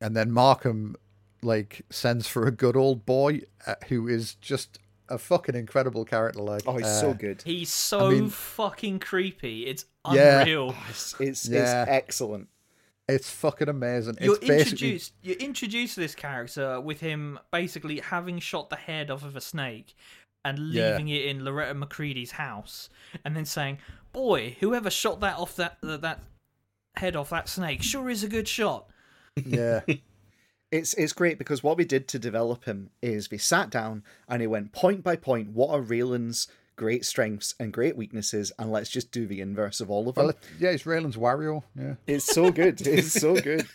and 0.00 0.14
then 0.16 0.30
Markham 0.30 0.96
like 1.42 1.82
sends 1.90 2.26
for 2.26 2.46
a 2.46 2.50
good 2.50 2.76
old 2.76 3.04
boy 3.06 3.42
uh, 3.66 3.74
who 3.88 4.08
is 4.08 4.34
just 4.36 4.78
a 5.08 5.18
fucking 5.18 5.54
incredible 5.54 6.04
character 6.04 6.40
like 6.40 6.62
Oh, 6.66 6.76
he's 6.76 6.86
uh, 6.86 7.00
so 7.00 7.14
good. 7.14 7.42
He's 7.44 7.70
so 7.72 8.06
I 8.08 8.10
mean- 8.10 8.28
fucking 8.30 8.98
creepy. 9.00 9.66
It's 9.66 9.84
Yeah. 10.10 10.40
unreal. 10.40 10.74
It's 10.90 11.14
it's, 11.20 11.48
Yeah. 11.48 11.82
it's 11.82 11.90
excellent. 11.90 12.48
It's 13.06 13.28
fucking 13.30 13.68
amazing. 13.68 14.16
You're 14.20 14.36
it's 14.36 14.46
basically 14.48 14.60
introduced. 14.88 15.12
You're 15.22 15.36
introduced 15.36 15.94
to 15.96 16.00
this 16.00 16.14
character 16.14 16.80
with 16.80 17.00
him 17.00 17.38
basically 17.52 18.00
having 18.00 18.38
shot 18.38 18.70
the 18.70 18.76
head 18.76 19.10
off 19.10 19.22
of 19.24 19.36
a 19.36 19.42
snake 19.42 19.94
and 20.46 20.58
Yeah. 20.58 20.90
leaving 20.92 21.08
it 21.08 21.26
in 21.26 21.44
Loretta 21.44 21.74
McCready's 21.74 22.32
house, 22.32 22.88
and 23.24 23.36
then 23.36 23.44
saying, 23.44 23.78
"Boy, 24.12 24.56
whoever 24.60 24.88
shot 24.90 25.20
that 25.20 25.36
off 25.36 25.54
that 25.56 25.76
that, 25.82 26.00
that 26.00 26.20
head 26.96 27.16
off 27.16 27.30
that 27.30 27.48
snake 27.48 27.82
sure 27.82 28.08
is 28.10 28.22
a 28.22 28.28
good 28.28 28.48
shot." 28.48 28.88
yeah. 29.44 29.80
It's 30.72 30.92
it's 30.94 31.12
great 31.12 31.38
because 31.38 31.62
what 31.62 31.76
we 31.76 31.84
did 31.84 32.08
to 32.08 32.18
develop 32.18 32.64
him 32.64 32.90
is 33.00 33.30
we 33.30 33.38
sat 33.38 33.70
down 33.70 34.02
and 34.28 34.40
he 34.40 34.48
went 34.48 34.72
point 34.72 35.04
by 35.04 35.14
point. 35.14 35.50
What 35.50 35.70
are 35.70 35.80
Raylan's 35.80 36.48
great 36.76 37.04
strengths 37.04 37.54
and 37.60 37.72
great 37.72 37.96
weaknesses, 37.96 38.52
and 38.58 38.70
let's 38.72 38.90
just 38.90 39.10
do 39.12 39.26
the 39.26 39.40
inverse 39.40 39.80
of 39.80 39.90
all 39.90 40.08
of 40.08 40.14
them. 40.14 40.24
Well, 40.26 40.30
it, 40.30 40.38
yeah, 40.58 40.70
it's 40.70 40.84
Raylan's 40.84 41.16
Wario. 41.16 41.62
Yeah. 41.78 41.94
It's 42.06 42.24
so 42.26 42.50
good. 42.50 42.80
It's 42.86 43.12
so 43.12 43.34
good. 43.34 43.66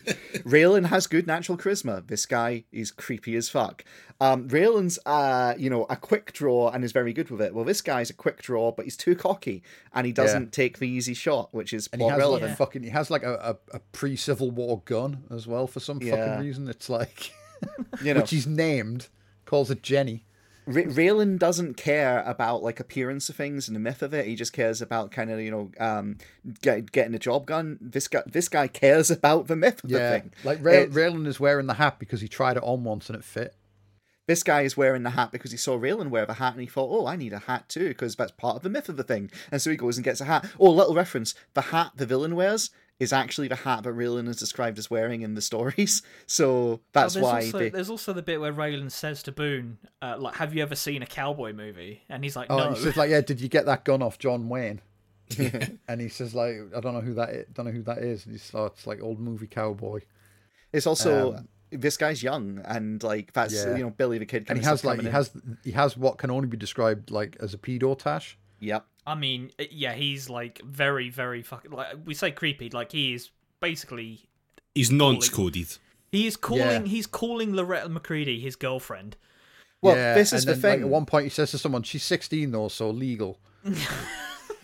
Raylan 0.45 0.85
has 0.87 1.07
good 1.07 1.27
natural 1.27 1.57
charisma. 1.57 2.05
This 2.07 2.25
guy 2.25 2.63
is 2.71 2.91
creepy 2.91 3.35
as 3.35 3.49
fuck. 3.49 3.83
Um, 4.21 4.49
Raylan's, 4.49 4.99
uh, 5.05 5.53
you 5.57 5.69
know, 5.69 5.85
a 5.89 5.95
quick 5.95 6.33
draw 6.33 6.69
and 6.71 6.83
is 6.83 6.91
very 6.91 7.13
good 7.13 7.29
with 7.29 7.41
it. 7.41 7.53
Well, 7.55 7.63
this 7.63 7.81
guy's 7.81 8.09
a 8.09 8.13
quick 8.13 8.41
draw, 8.41 8.71
but 8.73 8.83
he's 8.85 8.97
too 8.97 9.15
cocky 9.15 9.63
and 9.93 10.05
he 10.05 10.11
doesn't 10.11 10.51
take 10.51 10.79
the 10.79 10.89
easy 10.89 11.13
shot, 11.13 11.53
which 11.53 11.71
is 11.71 11.87
And 11.93 12.01
he 12.01 12.07
has 12.09 12.17
relevant. 12.17 12.43
like 12.43 12.51
a 12.51 12.55
fucking 12.57 12.83
he 12.83 12.89
has 12.89 13.09
like 13.09 13.23
a, 13.23 13.57
a, 13.71 13.77
a 13.77 13.79
pre 13.93 14.17
Civil 14.17 14.51
War 14.51 14.81
gun 14.83 15.23
as 15.31 15.47
well 15.47 15.67
for 15.67 15.79
some 15.79 16.01
Yeah. 16.03 16.15
fucking 16.33 16.45
reason. 16.45 16.67
It's 16.67 16.89
like 16.89 17.31
You 18.03 18.13
know. 18.13 18.19
which 18.21 18.31
he's 18.31 18.45
named, 18.47 19.07
calls 19.45 19.71
it 19.71 19.81
Jenny. 19.83 20.25
Ra- 20.69 20.83
Raylan 20.83 21.37
doesn't 21.39 21.75
care 21.75 22.21
about 22.25 22.63
like 22.63 22.79
appearance 22.79 23.29
of 23.29 23.35
things 23.35 23.67
and 23.67 23.75
the 23.75 23.79
myth 23.79 24.01
of 24.01 24.13
it. 24.13 24.25
He 24.25 24.35
just 24.35 24.53
cares 24.53 24.81
about 24.81 25.11
kind 25.11 25.29
of 25.31 25.39
you 25.39 25.51
know 25.51 25.71
um 25.79 26.17
get, 26.61 26.91
getting 26.91 27.15
a 27.15 27.19
job 27.19 27.47
done. 27.47 27.77
This 27.81 28.07
guy 28.07 28.23
this 28.25 28.47
guy 28.49 28.67
cares 28.67 29.09
about 29.11 29.47
the 29.47 29.55
myth 29.55 29.83
of 29.83 29.91
Yeah. 29.91 29.97
the 30.11 30.19
thing. 30.19 30.33
Like 30.43 30.63
Ray, 30.63 30.83
It- 30.83 30.91
Raylan 30.91 31.27
is 31.27 31.39
wearing 31.39 31.67
the 31.67 31.73
hat 31.75 31.99
because 31.99 32.21
he 32.21 32.27
tried 32.27 32.57
it 32.57 32.63
on 32.63 32.83
once 32.83 33.09
and 33.09 33.17
it 33.17 33.23
fit. 33.25 33.55
this 34.27 34.43
guy 34.43 34.61
is 34.61 34.77
wearing 34.77 35.01
the 35.01 35.09
hat 35.09 35.31
because 35.31 35.49
he 35.49 35.57
saw 35.57 35.75
Raylan 35.75 36.11
wear 36.11 36.23
the 36.27 36.35
hat 36.35 36.53
and 36.53 36.61
he 36.61 36.67
thought, 36.67 36.91
oh, 36.95 37.07
I 37.07 37.15
need 37.15 37.33
a 37.33 37.39
hat 37.39 37.67
too 37.67 37.87
because 37.87 38.15
that's 38.15 38.31
part 38.33 38.57
of 38.57 38.61
the 38.61 38.69
myth 38.69 38.87
of 38.87 38.95
the 38.95 39.03
thing. 39.03 39.31
And 39.51 39.59
so 39.59 39.71
he 39.71 39.75
goes 39.75 39.97
and 39.97 40.05
gets 40.05 40.21
a 40.21 40.25
hat. 40.25 40.45
Oh, 40.59 40.69
little 40.69 40.93
reference: 40.93 41.33
the 41.55 41.61
hat 41.73 41.93
the 41.95 42.05
villain 42.05 42.35
wears 42.35 42.69
is 42.99 43.13
actually 43.13 43.47
the 43.47 43.55
hat 43.55 43.83
that 43.83 43.93
Raylan 43.93 44.27
is 44.27 44.35
described 44.37 44.77
as 44.77 44.89
wearing 44.89 45.21
in 45.21 45.33
the 45.33 45.41
stories. 45.41 46.01
So 46.27 46.81
that's 46.91 47.15
Oh, 47.15 47.21
why 47.21 47.35
also, 47.45 47.59
they. 47.59 47.69
there's 47.69 47.89
also 47.89 48.13
the 48.13 48.21
bit 48.21 48.39
where 48.41 48.53
Raylan 48.53 48.91
says 48.91 49.23
to 49.23 49.31
Boone, 49.31 49.77
uh, 50.01 50.15
"Like, 50.19 50.35
have 50.35 50.53
you 50.53 50.61
ever 50.61 50.75
seen 50.75 51.01
a 51.01 51.05
cowboy 51.05 51.53
movie?" 51.53 52.03
And 52.09 52.23
he's 52.23 52.35
like, 52.35 52.47
Oh, 52.49 52.57
"No." 52.57 52.73
he 52.73 52.81
says 52.81 52.97
like, 52.97 53.09
yeah, 53.09 53.21
did 53.21 53.39
you 53.41 53.47
get 53.49 53.65
that 53.65 53.85
gun 53.85 54.01
off 54.01 54.19
John 54.19 54.49
Wayne? 54.49 54.81
and 55.87 56.01
he 56.01 56.09
says 56.09 56.33
like, 56.35 56.55
I 56.75 56.79
don't 56.79 56.93
know 56.93 57.01
who 57.01 57.13
that 57.15 57.29
is. 57.29 57.45
Don't 57.53 57.65
know 57.65 57.71
who 57.71 57.83
that 57.83 57.99
is. 57.99 58.25
And 58.25 58.33
he's 58.33 58.51
oh, 58.53 58.65
it's 58.65 58.85
like 58.87 59.01
old 59.01 59.19
movie 59.19 59.47
cowboy. 59.47 60.01
It's 60.73 60.85
also 60.87 61.35
Um, 61.35 61.47
this 61.71 61.97
guy's 61.97 62.21
young 62.23 62.61
and 62.65 63.01
like 63.03 63.31
that's 63.33 63.53
Yeah. 63.53 63.75
you 63.77 63.83
know 63.83 63.91
Billy 63.91 64.17
the 64.17 64.25
kid. 64.25 64.45
And 64.49 64.57
he 64.59 64.65
has 64.65 64.83
like 64.83 64.99
he 65.01 65.05
in. 65.07 65.11
has 65.11 65.31
he 65.63 65.71
has 65.71 65.95
what 65.95 66.17
can 66.17 66.31
only 66.31 66.47
be 66.47 66.57
described 66.57 67.11
like 67.11 67.37
as 67.39 67.53
a 67.53 67.57
pedo 67.57 67.97
tash. 67.97 68.37
Yep. 68.59 68.85
I 69.07 69.15
mean, 69.15 69.51
uh, 69.59 69.63
yeah, 69.71 69.93
he's 69.93 70.29
like 70.29 70.61
very, 70.63 71.09
very 71.09 71.41
fucking. 71.41 71.71
Like 71.71 71.95
we 72.05 72.13
say, 72.13 72.31
creepy. 72.31 72.69
Like 72.69 72.91
he 72.91 73.13
is 73.13 73.29
basically 73.59 74.27
He's 74.75 74.91
nonce 74.91 75.29
coded. 75.29 75.77
he 76.11 76.27
is 76.27 76.37
calling 76.37 76.61
Yeah. 76.61 76.81
he's 76.85 77.07
calling 77.07 77.53
Loretta 77.55 77.89
McCready 77.89 78.39
his 78.39 78.55
girlfriend. 78.55 79.15
Well, 79.81 79.95
yeah, 79.95 80.13
this 80.13 80.33
is 80.33 80.43
the 80.45 80.53
then, 80.55 80.61
like, 80.61 80.79
thing. 80.79 80.83
at 80.83 80.89
one 80.89 81.05
point, 81.05 81.23
he 81.23 81.29
says 81.29 81.51
to 81.51 81.57
someone, 81.57 81.83
"She's 81.83 82.03
16 82.03 82.51
though, 82.51 82.67
so 82.67 82.89
legal." 82.91 83.39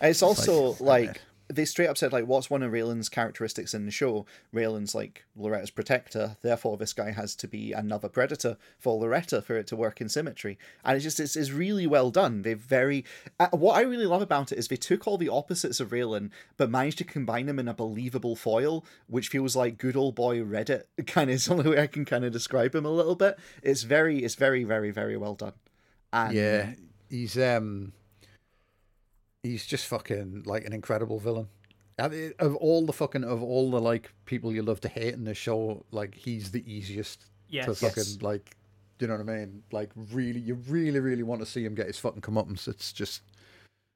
It's 0.02 0.22
also 0.22 0.72
like, 0.84 1.08
like, 1.08 1.22
they 1.48 1.66
straight 1.66 1.88
up 1.88 1.98
said 1.98 2.12
like, 2.12 2.26
what's 2.26 2.50
one 2.50 2.64
of 2.64 2.72
Raylan's 2.72 3.10
characteristics 3.10 3.74
in 3.74 3.86
the 3.86 3.92
show? 3.92 4.26
Raylan's 4.54 4.96
like 4.96 5.26
Loretta's 5.38 5.70
protector, 5.70 6.38
therefore 6.42 6.78
this 6.78 6.94
guy 6.94 7.12
has 7.12 7.36
to 7.36 7.48
be 7.48 7.72
another 7.72 8.10
predator 8.10 8.58
for 8.80 9.00
Loretta 9.00 9.42
for 9.42 9.58
it 9.58 9.68
to 9.68 9.76
work 9.76 10.02
in 10.02 10.10
symmetry. 10.10 10.58
And 10.84 10.96
it's 10.96 11.04
just 11.04 11.20
it's, 11.20 11.36
it's 11.36 11.52
really 11.52 11.88
well 11.88 12.12
done. 12.12 12.42
They 12.42 12.54
very 12.54 13.06
uh, 13.40 13.50
what 13.52 13.78
I 13.78 13.82
really 13.82 14.06
love 14.06 14.22
about 14.22 14.52
it 14.52 14.58
is 14.58 14.68
they 14.68 14.76
took 14.76 15.08
all 15.08 15.18
the 15.18 15.30
opposites 15.30 15.80
of 15.80 15.90
Raylan 15.90 16.32
but 16.58 16.70
managed 16.70 16.98
to 17.00 17.04
combine 17.04 17.46
them 17.46 17.60
in 17.60 17.68
a 17.68 17.74
believable 17.74 18.36
foil, 18.36 18.86
which 19.08 19.30
feels 19.30 19.56
like 19.56 19.78
good 19.78 19.96
old 19.96 20.16
boy 20.16 20.40
Reddit 20.40 20.84
kind 21.08 21.30
of 21.30 21.36
is 21.36 21.46
the 21.46 21.54
only 21.54 21.70
way 21.70 21.82
I 21.82 21.88
can 21.88 22.06
kind 22.06 22.26
of 22.26 22.34
describe 22.34 22.74
him 22.74 22.86
a 22.86 22.90
little 22.90 23.16
bit. 23.16 23.38
It's 23.62 23.84
very 23.84 24.24
it's 24.24 24.36
very 24.36 24.64
very 24.64 24.92
very 24.92 25.18
well 25.18 25.36
done. 25.36 25.54
And 26.12 26.34
Yeah, 26.34 26.74
he's 27.10 27.38
um, 27.38 27.94
he's 29.46 29.66
just 29.66 29.86
fucking 29.88 30.44
like 30.46 30.66
an 30.66 30.74
incredible 30.74 31.20
villain. 31.20 31.48
Of 31.98 32.56
all 32.58 32.86
the 32.86 32.92
fucking 32.94 33.24
of 33.24 33.42
all 33.42 33.72
the 33.72 33.80
like 33.80 34.12
people 34.26 34.52
you 34.54 34.62
love 34.64 34.82
to 34.82 34.90
hate 34.90 35.14
in 35.14 35.24
this 35.24 35.38
show, 35.38 35.86
like 35.92 36.14
he's 36.16 36.52
the 36.52 36.64
easiest 36.72 37.26
to 37.52 37.74
fucking 37.76 38.04
Yes. 38.04 38.18
like. 38.22 38.56
Do 38.98 39.06
you 39.06 39.08
know 39.12 39.18
what 39.18 39.30
I 39.30 39.38
mean? 39.38 39.64
Like 39.72 39.92
really, 40.12 40.40
you 40.40 40.56
really, 40.70 41.00
really 41.02 41.24
want 41.24 41.42
to 41.42 41.46
see 41.46 41.64
him 41.66 41.76
get 41.76 41.88
his 41.88 42.00
fucking 42.00 42.22
comeuppance. 42.22 42.66
It's 42.68 42.94
just 42.94 43.22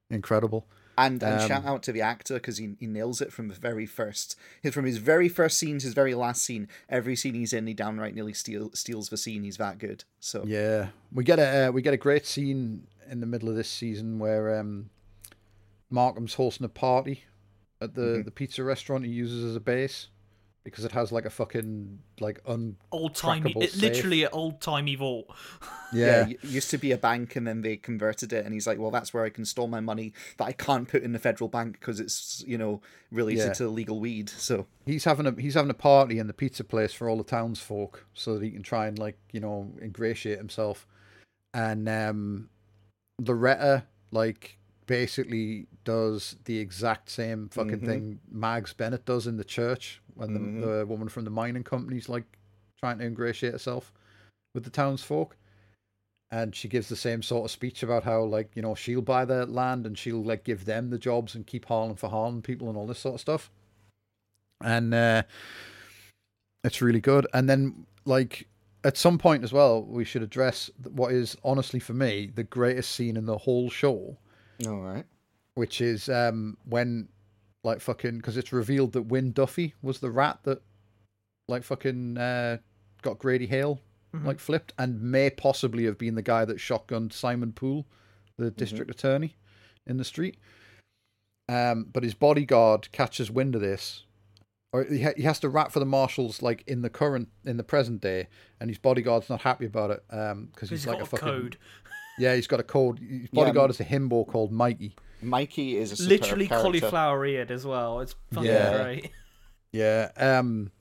incredible. 0.10 0.68
And 0.98 1.24
and 1.24 1.42
Um, 1.42 1.48
shout 1.48 1.66
out 1.66 1.84
to 1.84 1.94
the 1.94 2.02
actor 2.02 2.34
because 2.36 2.58
he, 2.58 2.76
he 2.80 2.86
nails 2.86 3.22
it 3.22 3.32
from 3.32 3.48
the 3.48 3.54
very 3.54 3.86
first. 3.86 4.36
his- 4.62 4.74
From 4.74 4.84
his 4.86 4.98
very 4.98 5.30
first 5.30 5.58
scene 5.58 5.80
to 5.80 5.86
his 5.86 5.94
very 5.94 6.14
last 6.16 6.42
scene, 6.44 6.68
every 6.90 7.16
scene 7.16 7.34
he's 7.36 7.54
in, 7.54 7.68
he 7.68 7.74
downright 7.74 8.14
nearly 8.14 8.34
steal, 8.34 8.72
steals 8.74 9.08
the 9.10 9.16
scene. 9.18 9.44
He's 9.44 9.56
that 9.58 9.78
good. 9.78 10.04
So 10.20 10.44
Yeah, 10.46 10.90
we 11.14 11.24
get 11.24 11.40
a 11.40 11.68
uh, 11.68 11.72
we 11.72 11.82
get 11.82 11.94
a 11.94 11.98
great 11.98 12.26
scene 12.26 12.88
in 13.10 13.22
the 13.22 13.26
middle 13.26 13.48
of 13.50 13.56
this 13.56 13.70
season 13.70 14.20
where 14.20 14.60
um, 14.60 14.90
Markham's 15.90 16.36
hosting 16.36 16.66
a 16.66 16.70
party 16.70 17.24
at 17.82 17.95
the 17.95 18.02
Mhm. 18.02 18.26
the 18.26 18.32
pizza 18.32 18.64
restaurant 18.64 19.06
he 19.06 19.11
uses 19.11 19.44
as 19.44 19.56
a 19.56 19.60
base 19.60 20.10
because 20.66 20.84
it 20.86 20.91
has 20.91 21.11
like 21.11 21.26
a 21.26 21.30
fucking 21.30 21.99
like 22.20 22.41
un 22.45 22.76
Old 22.91 23.16
timey, 23.16 23.53
Crackable 23.53 23.64
it, 23.64 23.76
literally 23.78 24.24
an 24.24 24.30
old 24.34 24.60
timey 24.61 24.95
vault. 24.95 25.26
yeah 25.94 26.28
it 26.28 26.44
used 26.44 26.70
to 26.72 26.78
be 26.78 26.91
a 26.91 26.98
bank, 26.98 27.36
and 27.36 27.48
then 27.48 27.61
they 27.61 27.78
converted 27.78 28.32
it. 28.34 28.45
And 28.45 28.53
he's 28.53 28.68
like, 28.68 28.78
"Well, 28.78 28.91
that's 28.91 29.14
where 29.14 29.24
I 29.24 29.30
can 29.30 29.45
store 29.45 29.68
my 29.70 29.80
money 29.80 30.14
that 30.38 30.45
I 30.45 30.52
can't 30.52 30.88
put 30.88 31.02
in 31.02 31.14
the 31.14 31.18
federal 31.18 31.48
bank 31.48 31.80
because 31.80 31.99
it's 31.99 32.44
you 32.45 32.57
know 32.57 32.82
related 33.10 33.45
Yeah. 33.48 33.53
to 33.53 33.70
legal 33.70 33.99
weed." 33.99 34.30
So 34.30 34.68
he's 34.86 35.06
having 35.06 35.26
a 35.26 35.32
he's 35.41 35.56
having 35.56 35.72
a 35.72 35.74
party 35.74 36.20
in 36.20 36.28
the 36.28 36.34
pizza 36.34 36.64
place 36.66 36.94
for 36.94 37.10
all 37.10 37.18
the 37.18 37.24
townsfolk 37.24 38.06
so 38.14 38.36
that 38.36 38.44
he 38.44 38.52
can 38.52 38.61
try 38.61 38.86
and 38.88 38.99
like 38.99 39.18
you 39.32 39.40
know 39.40 39.74
ingratiate 39.82 40.38
himself 40.38 40.86
and 41.53 41.90
um 41.90 42.49
loretta 43.20 43.86
like 44.11 44.59
basically 44.90 45.68
does 45.84 46.36
the 46.45 46.57
exact 46.57 47.10
same 47.11 47.48
fucking 47.49 47.80
Mhm. 47.82 47.86
thing 47.86 48.20
mags 48.32 48.74
bennett 48.74 49.06
does 49.06 49.28
in 49.28 49.38
the 49.38 49.44
church 49.44 50.02
when 50.16 50.34
the, 50.34 50.40
Mhm. 50.40 50.61
the 50.61 50.86
woman 50.88 51.07
from 51.07 51.26
the 51.26 51.30
mining 51.30 51.64
company's 51.64 52.10
like 52.10 52.26
trying 52.80 52.98
to 52.98 53.06
ingratiate 53.06 53.53
herself 53.53 53.94
with 54.56 54.64
the 54.64 54.72
townsfolk 54.72 55.38
and 56.32 56.56
she 56.56 56.68
gives 56.68 56.90
the 56.90 56.95
same 56.95 57.22
sort 57.22 57.45
of 57.45 57.52
speech 57.52 57.84
about 57.84 58.03
how 58.03 58.24
like 58.24 58.49
you 58.56 58.64
know 58.64 58.74
she'll 58.74 59.03
buy 59.03 59.26
their 59.26 59.45
land 59.45 59.86
and 59.86 59.95
she'll 59.95 60.24
like 60.24 60.44
give 60.44 60.66
them 60.66 60.90
the 60.90 60.98
jobs 60.98 61.36
and 61.36 61.45
keep 61.45 61.66
hauling 61.66 61.95
for 61.95 62.10
hauling 62.10 62.41
people 62.41 62.68
and 62.68 62.76
all 62.76 62.88
this 62.88 62.99
sort 62.99 63.16
of 63.16 63.22
stuff 63.22 63.52
and 64.61 64.94
uh 64.94 65.22
It's 66.64 66.82
really 66.82 66.99
good. 66.99 67.26
And 67.34 67.48
then, 67.49 67.86
like, 68.03 68.45
at 68.84 68.98
some 68.98 69.18
point 69.18 69.45
as 69.45 69.53
well, 69.53 69.82
we 69.84 70.03
should 70.03 70.24
address 70.24 70.70
what 70.91 71.14
is 71.14 71.38
honestly 71.41 71.80
for 71.80 71.94
me 71.94 72.32
the 72.36 72.44
greatest 72.44 72.91
scene 72.95 73.16
in 73.16 73.26
the 73.26 73.38
whole 73.38 73.70
show, 73.70 74.18
All 74.68 74.80
right. 74.81 75.06
which 75.56 75.81
is 75.81 76.10
um 76.10 76.57
when, 76.65 77.10
like, 77.64 77.80
fucking 77.81 78.18
because 78.18 78.38
it's 78.38 78.52
revealed 78.53 78.94
that 78.94 79.03
Wynn 79.03 79.31
Duffy 79.31 79.73
was 79.81 79.99
the 79.99 80.11
rat 80.11 80.40
that, 80.44 80.61
like, 81.48 81.64
fucking 81.64 82.18
uh, 82.18 82.57
got 83.02 83.19
Grady 83.19 83.45
Hale 83.48 83.80
like 84.26 84.40
flipped, 84.40 84.73
and 84.80 84.99
may 85.02 85.30
possibly 85.30 85.86
have 85.86 85.98
been 85.99 86.15
the 86.15 86.23
guy 86.23 86.44
that 86.44 86.57
shotgunned 86.57 87.14
Simon 87.14 87.52
Poole, 87.53 87.86
the 88.38 88.49
district 88.49 88.90
attorney, 88.90 89.36
in 89.86 89.98
the 89.98 90.03
street. 90.03 90.38
Um, 91.48 91.88
but 91.94 92.03
his 92.03 92.14
bodyguard 92.15 92.91
catches 92.91 93.30
wind 93.30 93.53
of 93.56 93.61
this, 93.61 94.06
or 94.73 94.84
he, 94.84 95.02
ha- 95.03 95.14
he 95.15 95.23
has 95.23 95.40
to 95.41 95.49
rat 95.49 95.72
for 95.72 95.80
the 95.80 95.86
marshals 95.86 96.41
like 96.41 96.64
in 96.68 96.81
the 96.81 96.90
current 96.90 97.30
in 97.45 97.57
the 97.57 97.64
present 97.64 98.02
day, 98.02 98.27
and 98.60 98.69
his 98.69 98.77
bodyguard's 98.80 99.30
not 99.30 99.41
happy 99.41 99.65
about 99.65 99.91
it 99.91 100.03
um 100.10 100.49
because 100.53 100.69
he's, 100.69 100.84
He's 100.84 100.88
like 100.88 101.02
a 101.02 101.06
fucking 101.06 101.27
code. 101.27 101.57
Yeah 102.20 102.36
he's 102.36 102.48
got 102.48 102.60
a 102.60 102.64
code. 102.64 103.00
His 103.00 103.30
Yeah, 103.32 103.44
bodyguard 103.44 103.72
is 103.72 103.80
a 103.80 103.86
himbo 103.86 104.28
called 104.28 104.52
Mikey. 104.52 104.96
Mikey 105.22 105.78
is 105.78 106.00
a 106.00 106.08
Literally 106.08 106.48
cauliflower 106.48 107.26
eared 107.26 107.52
as 107.52 107.66
well. 107.66 108.00
It's 108.02 108.16
fucking 108.32 108.50
Yeah. 108.50 108.84
great. 108.84 109.12
Yeah. 109.72 110.12
Um 110.16 110.72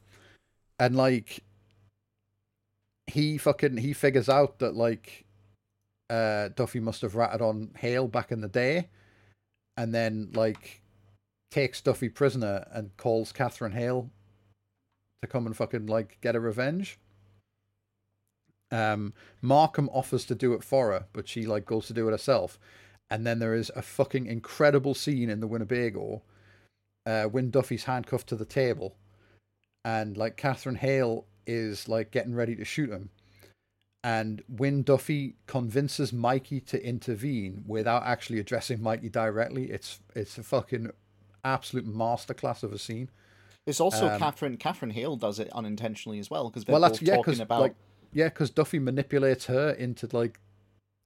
and 0.79 0.97
like 0.97 1.43
he 3.07 3.39
fucking 3.39 3.79
he 3.79 3.93
figures 3.93 4.29
out 4.29 4.59
that 4.59 4.75
like 4.75 5.25
uh 6.11 6.49
Duffy 6.49 6.81
must 6.81 7.03
have 7.03 7.15
ratted 7.15 7.41
on 7.43 7.71
Hale 7.79 8.09
back 8.09 8.31
in 8.33 8.41
the 8.41 8.49
day 8.49 8.89
and 9.77 9.95
then 9.95 10.31
like 10.35 10.83
takes 11.51 11.81
Duffy 11.81 12.09
prisoner 12.09 12.67
and 12.73 12.97
calls 12.97 13.33
Catherine 13.33 13.73
Hale 13.73 14.11
to 15.23 15.29
come 15.29 15.47
and 15.47 15.57
fucking 15.57 15.87
like 15.87 16.19
get 16.21 16.37
a 16.37 16.41
revenge. 16.41 16.99
Um 18.71 19.15
Markham 19.43 19.89
offers 19.93 20.25
to 20.27 20.35
do 20.35 20.53
it 20.53 20.63
for 20.63 20.93
her, 20.93 21.07
but 21.13 21.29
she 21.29 21.47
like 21.47 21.65
goes 21.65 21.87
to 21.87 21.95
do 21.95 22.09
it 22.09 22.13
herself. 22.13 22.59
And 23.11 23.27
then 23.27 23.39
there 23.39 23.55
is 23.55 23.71
a 23.75 23.81
fucking 23.81 24.27
incredible 24.27 24.95
scene 24.95 25.31
in 25.31 25.41
the 25.41 25.47
Winnebago 25.47 26.23
uh, 27.07 27.25
when 27.25 27.51
Duffy's 27.51 27.85
handcuffed 27.85 28.29
to 28.29 28.37
the 28.37 28.45
table, 28.45 28.97
and 29.83 30.15
like 30.17 30.37
Catherine 30.37 30.77
Hale 30.77 31.25
is 31.47 31.89
like 31.89 32.11
getting 32.11 32.35
ready 32.35 32.55
to 32.57 32.67
shoot 32.67 32.91
him, 32.91 33.09
and 34.05 34.43
when 34.47 34.83
Duffy 34.83 35.37
convinces 35.47 36.13
Mikey 36.13 36.61
to 36.61 36.87
intervene 36.87 37.65
without 37.67 38.03
actually 38.05 38.39
addressing 38.41 38.83
Mikey 38.83 39.09
directly, 39.09 39.71
it's 39.71 40.01
it's 40.15 40.37
a 40.37 40.43
fucking 40.43 40.91
absolute 41.45 41.87
masterclass 41.87 42.63
of 42.63 42.75
a 42.75 42.79
scene. 42.79 43.09
It's 43.67 43.81
also 43.81 44.09
Um, 44.09 44.19
Catherine. 44.19 44.57
Catherine 44.59 44.91
Hale 44.91 45.17
does 45.17 45.39
it 45.39 45.49
unintentionally 45.53 46.19
as 46.19 46.29
well 46.31 46.51
because 46.51 46.65
they're 46.65 46.75
well, 46.75 46.83
that's 46.83 46.99
both 46.99 47.09
yeah, 47.09 47.17
talking 47.17 47.41
about. 47.41 47.61
like 47.61 47.75
yeah, 48.13 48.29
because 48.29 48.51
Duffy 48.51 48.79
manipulates 48.79 49.47
her 49.47 49.71
into 49.71 50.09
like 50.13 50.41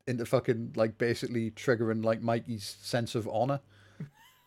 into 0.07 0.24
fucking 0.24 0.73
like 0.77 0.99
basically 0.99 1.51
triggering 1.51 2.05
like 2.05 2.23
Mikey's 2.23 2.77
sense 2.83 3.15
of 3.15 3.29
honor. 3.29 3.61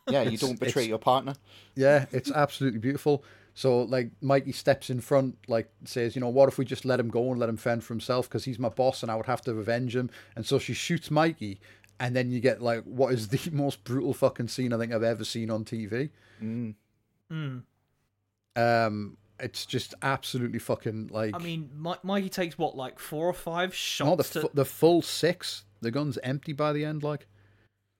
yeah, 0.09 0.23
you 0.23 0.37
don't 0.37 0.59
betray 0.59 0.85
your 0.85 0.97
partner. 0.97 1.35
Yeah, 1.75 2.05
it's 2.11 2.31
absolutely 2.31 2.79
beautiful. 2.79 3.23
So 3.53 3.83
like 3.83 4.09
Mikey 4.21 4.51
steps 4.51 4.89
in 4.89 4.99
front, 4.99 5.37
like 5.47 5.71
says, 5.85 6.15
you 6.15 6.19
know, 6.19 6.27
what 6.27 6.49
if 6.49 6.57
we 6.57 6.65
just 6.65 6.83
let 6.83 6.99
him 6.99 7.09
go 7.09 7.31
and 7.31 7.39
let 7.39 7.47
him 7.47 7.57
fend 7.57 7.85
for 7.85 7.93
himself 7.93 8.27
because 8.27 8.43
he's 8.43 8.59
my 8.59 8.69
boss 8.69 9.01
and 9.01 9.09
I 9.09 9.15
would 9.15 9.27
have 9.27 9.41
to 9.43 9.53
revenge 9.53 9.95
him. 9.95 10.09
And 10.35 10.45
so 10.45 10.59
she 10.59 10.73
shoots 10.73 11.09
Mikey, 11.09 11.59
and 11.99 12.15
then 12.15 12.31
you 12.31 12.41
get 12.41 12.61
like 12.61 12.83
what 12.83 13.13
is 13.13 13.29
the 13.29 13.49
most 13.53 13.83
brutal 13.83 14.13
fucking 14.13 14.49
scene 14.49 14.73
I 14.73 14.77
think 14.77 14.93
I've 14.93 15.03
ever 15.03 15.23
seen 15.23 15.49
on 15.49 15.63
TV. 15.63 16.09
Mm. 16.43 16.75
Mm. 17.31 17.63
Um, 18.57 19.17
it's 19.39 19.65
just 19.65 19.93
absolutely 20.01 20.59
fucking 20.59 21.09
like 21.11 21.35
I 21.35 21.39
mean, 21.39 21.69
Mi- 21.77 21.95
Mikey 22.03 22.29
takes 22.29 22.57
what, 22.57 22.75
like 22.75 22.99
four 22.99 23.27
or 23.27 23.33
five 23.33 23.73
shots? 23.75 24.07
no 24.09 24.15
the 24.41 24.47
to- 24.47 24.51
the 24.53 24.65
full 24.65 25.01
six. 25.01 25.63
The 25.81 25.91
gun's 25.91 26.17
empty 26.23 26.53
by 26.53 26.73
the 26.73 26.85
end. 26.85 27.03
Like 27.03 27.27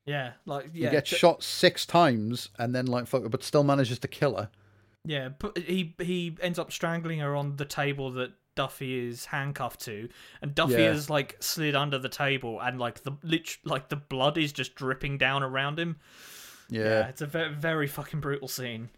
yeah, 0.06 0.34
like 0.46 0.70
yeah, 0.74 0.86
you 0.86 0.92
get 0.92 1.06
t- 1.06 1.16
shot 1.16 1.44
six 1.44 1.86
times 1.86 2.50
and 2.58 2.74
then 2.74 2.86
like 2.86 3.08
fuck, 3.08 3.30
but 3.30 3.44
still 3.44 3.64
manages 3.64 4.00
to 4.00 4.08
kill 4.08 4.36
her. 4.38 4.50
Yeah, 5.04 5.30
but 5.38 5.58
he 5.58 5.94
he 6.00 6.38
ends 6.42 6.58
up 6.58 6.72
strangling 6.72 7.20
her 7.20 7.36
on 7.36 7.58
the 7.58 7.66
table 7.66 8.12
that 8.14 8.32
Duffy 8.56 9.08
is 9.10 9.26
handcuffed 9.26 9.82
to, 9.82 10.08
and 10.42 10.56
Duffy 10.56 10.74
Yeah. 10.74 10.94
has 10.94 11.10
like 11.10 11.36
slid 11.42 11.76
under 11.76 12.00
the 12.00 12.10
table, 12.10 12.60
and 12.62 12.80
like 12.80 13.04
the 13.04 13.12
lit- 13.22 13.58
like 13.66 13.90
the 13.90 13.98
blood 13.98 14.38
is 14.38 14.52
just 14.54 14.76
dripping 14.76 15.18
down 15.18 15.44
around 15.44 15.78
him. 15.78 15.98
Yeah. 16.70 17.08
it's 17.08 17.22
a 17.22 17.28
very 17.28 17.54
very 17.54 17.88
fucking 17.88 18.22
brutal 18.22 18.48
scene. 18.48 18.90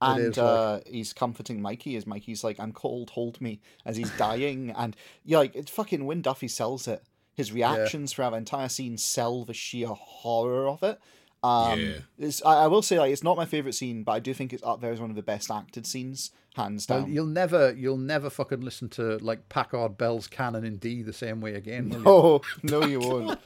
And 0.00 0.36
like- 0.36 0.38
uh, 0.38 0.80
he's 0.86 1.12
comforting 1.12 1.60
Mikey 1.60 1.96
as 1.96 2.06
Mikey's 2.06 2.44
like, 2.44 2.60
"I'm 2.60 2.72
cold, 2.72 3.10
hold 3.10 3.40
me," 3.40 3.60
as 3.84 3.96
he's 3.96 4.10
dying. 4.12 4.70
and 4.76 4.94
yeah, 5.24 5.38
like 5.38 5.56
it's 5.56 5.70
fucking 5.70 6.06
when 6.06 6.22
Duffy 6.22 6.46
sells 6.48 6.86
it, 6.86 7.02
his 7.34 7.52
reactions 7.52 8.12
throughout 8.12 8.30
the 8.30 8.36
entire 8.36 8.68
scene 8.68 8.96
sell 8.96 9.44
the 9.44 9.54
sheer 9.54 9.88
horror 9.88 10.68
of 10.68 10.82
it. 10.84 11.00
Um, 11.42 11.80
Yeah. 11.80 11.92
it's, 12.18 12.44
I, 12.44 12.64
I 12.64 12.66
will 12.66 12.82
say 12.82 12.98
like 12.98 13.12
it's 13.12 13.22
not 13.22 13.36
my 13.36 13.44
favorite 13.44 13.74
scene, 13.74 14.02
but 14.04 14.12
I 14.12 14.18
do 14.18 14.34
think 14.34 14.52
it's 14.52 14.62
up 14.62 14.80
there 14.80 14.92
as 14.92 15.00
one 15.00 15.10
of 15.10 15.16
the 15.16 15.22
best 15.22 15.50
acted 15.50 15.86
scenes, 15.86 16.30
hands 16.56 16.86
Well, 16.88 17.02
down. 17.02 17.12
you'll 17.12 17.26
never, 17.26 17.72
you'll 17.72 17.96
never 17.96 18.28
fucking 18.28 18.60
listen 18.60 18.88
to 18.90 19.18
like 19.18 19.48
Pachelbel's 19.48 20.26
Canon 20.26 20.64
in 20.64 20.76
D 20.78 21.02
the 21.02 21.12
same 21.12 21.40
way 21.40 21.54
again. 21.54 21.90
will 21.90 21.98
you? 21.98 22.04
Oh 22.06 22.40
no, 22.64 22.84
you 22.84 22.98
won't. 23.00 23.38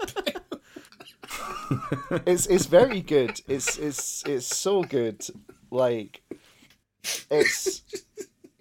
it's 2.27 2.47
it's 2.47 2.67
very 2.67 3.01
good. 3.01 3.41
It's 3.49 3.79
it's 3.79 4.25
it's 4.27 4.47
so 4.47 4.83
good. 4.83 5.25
Like 5.71 6.22
it's 7.31 7.83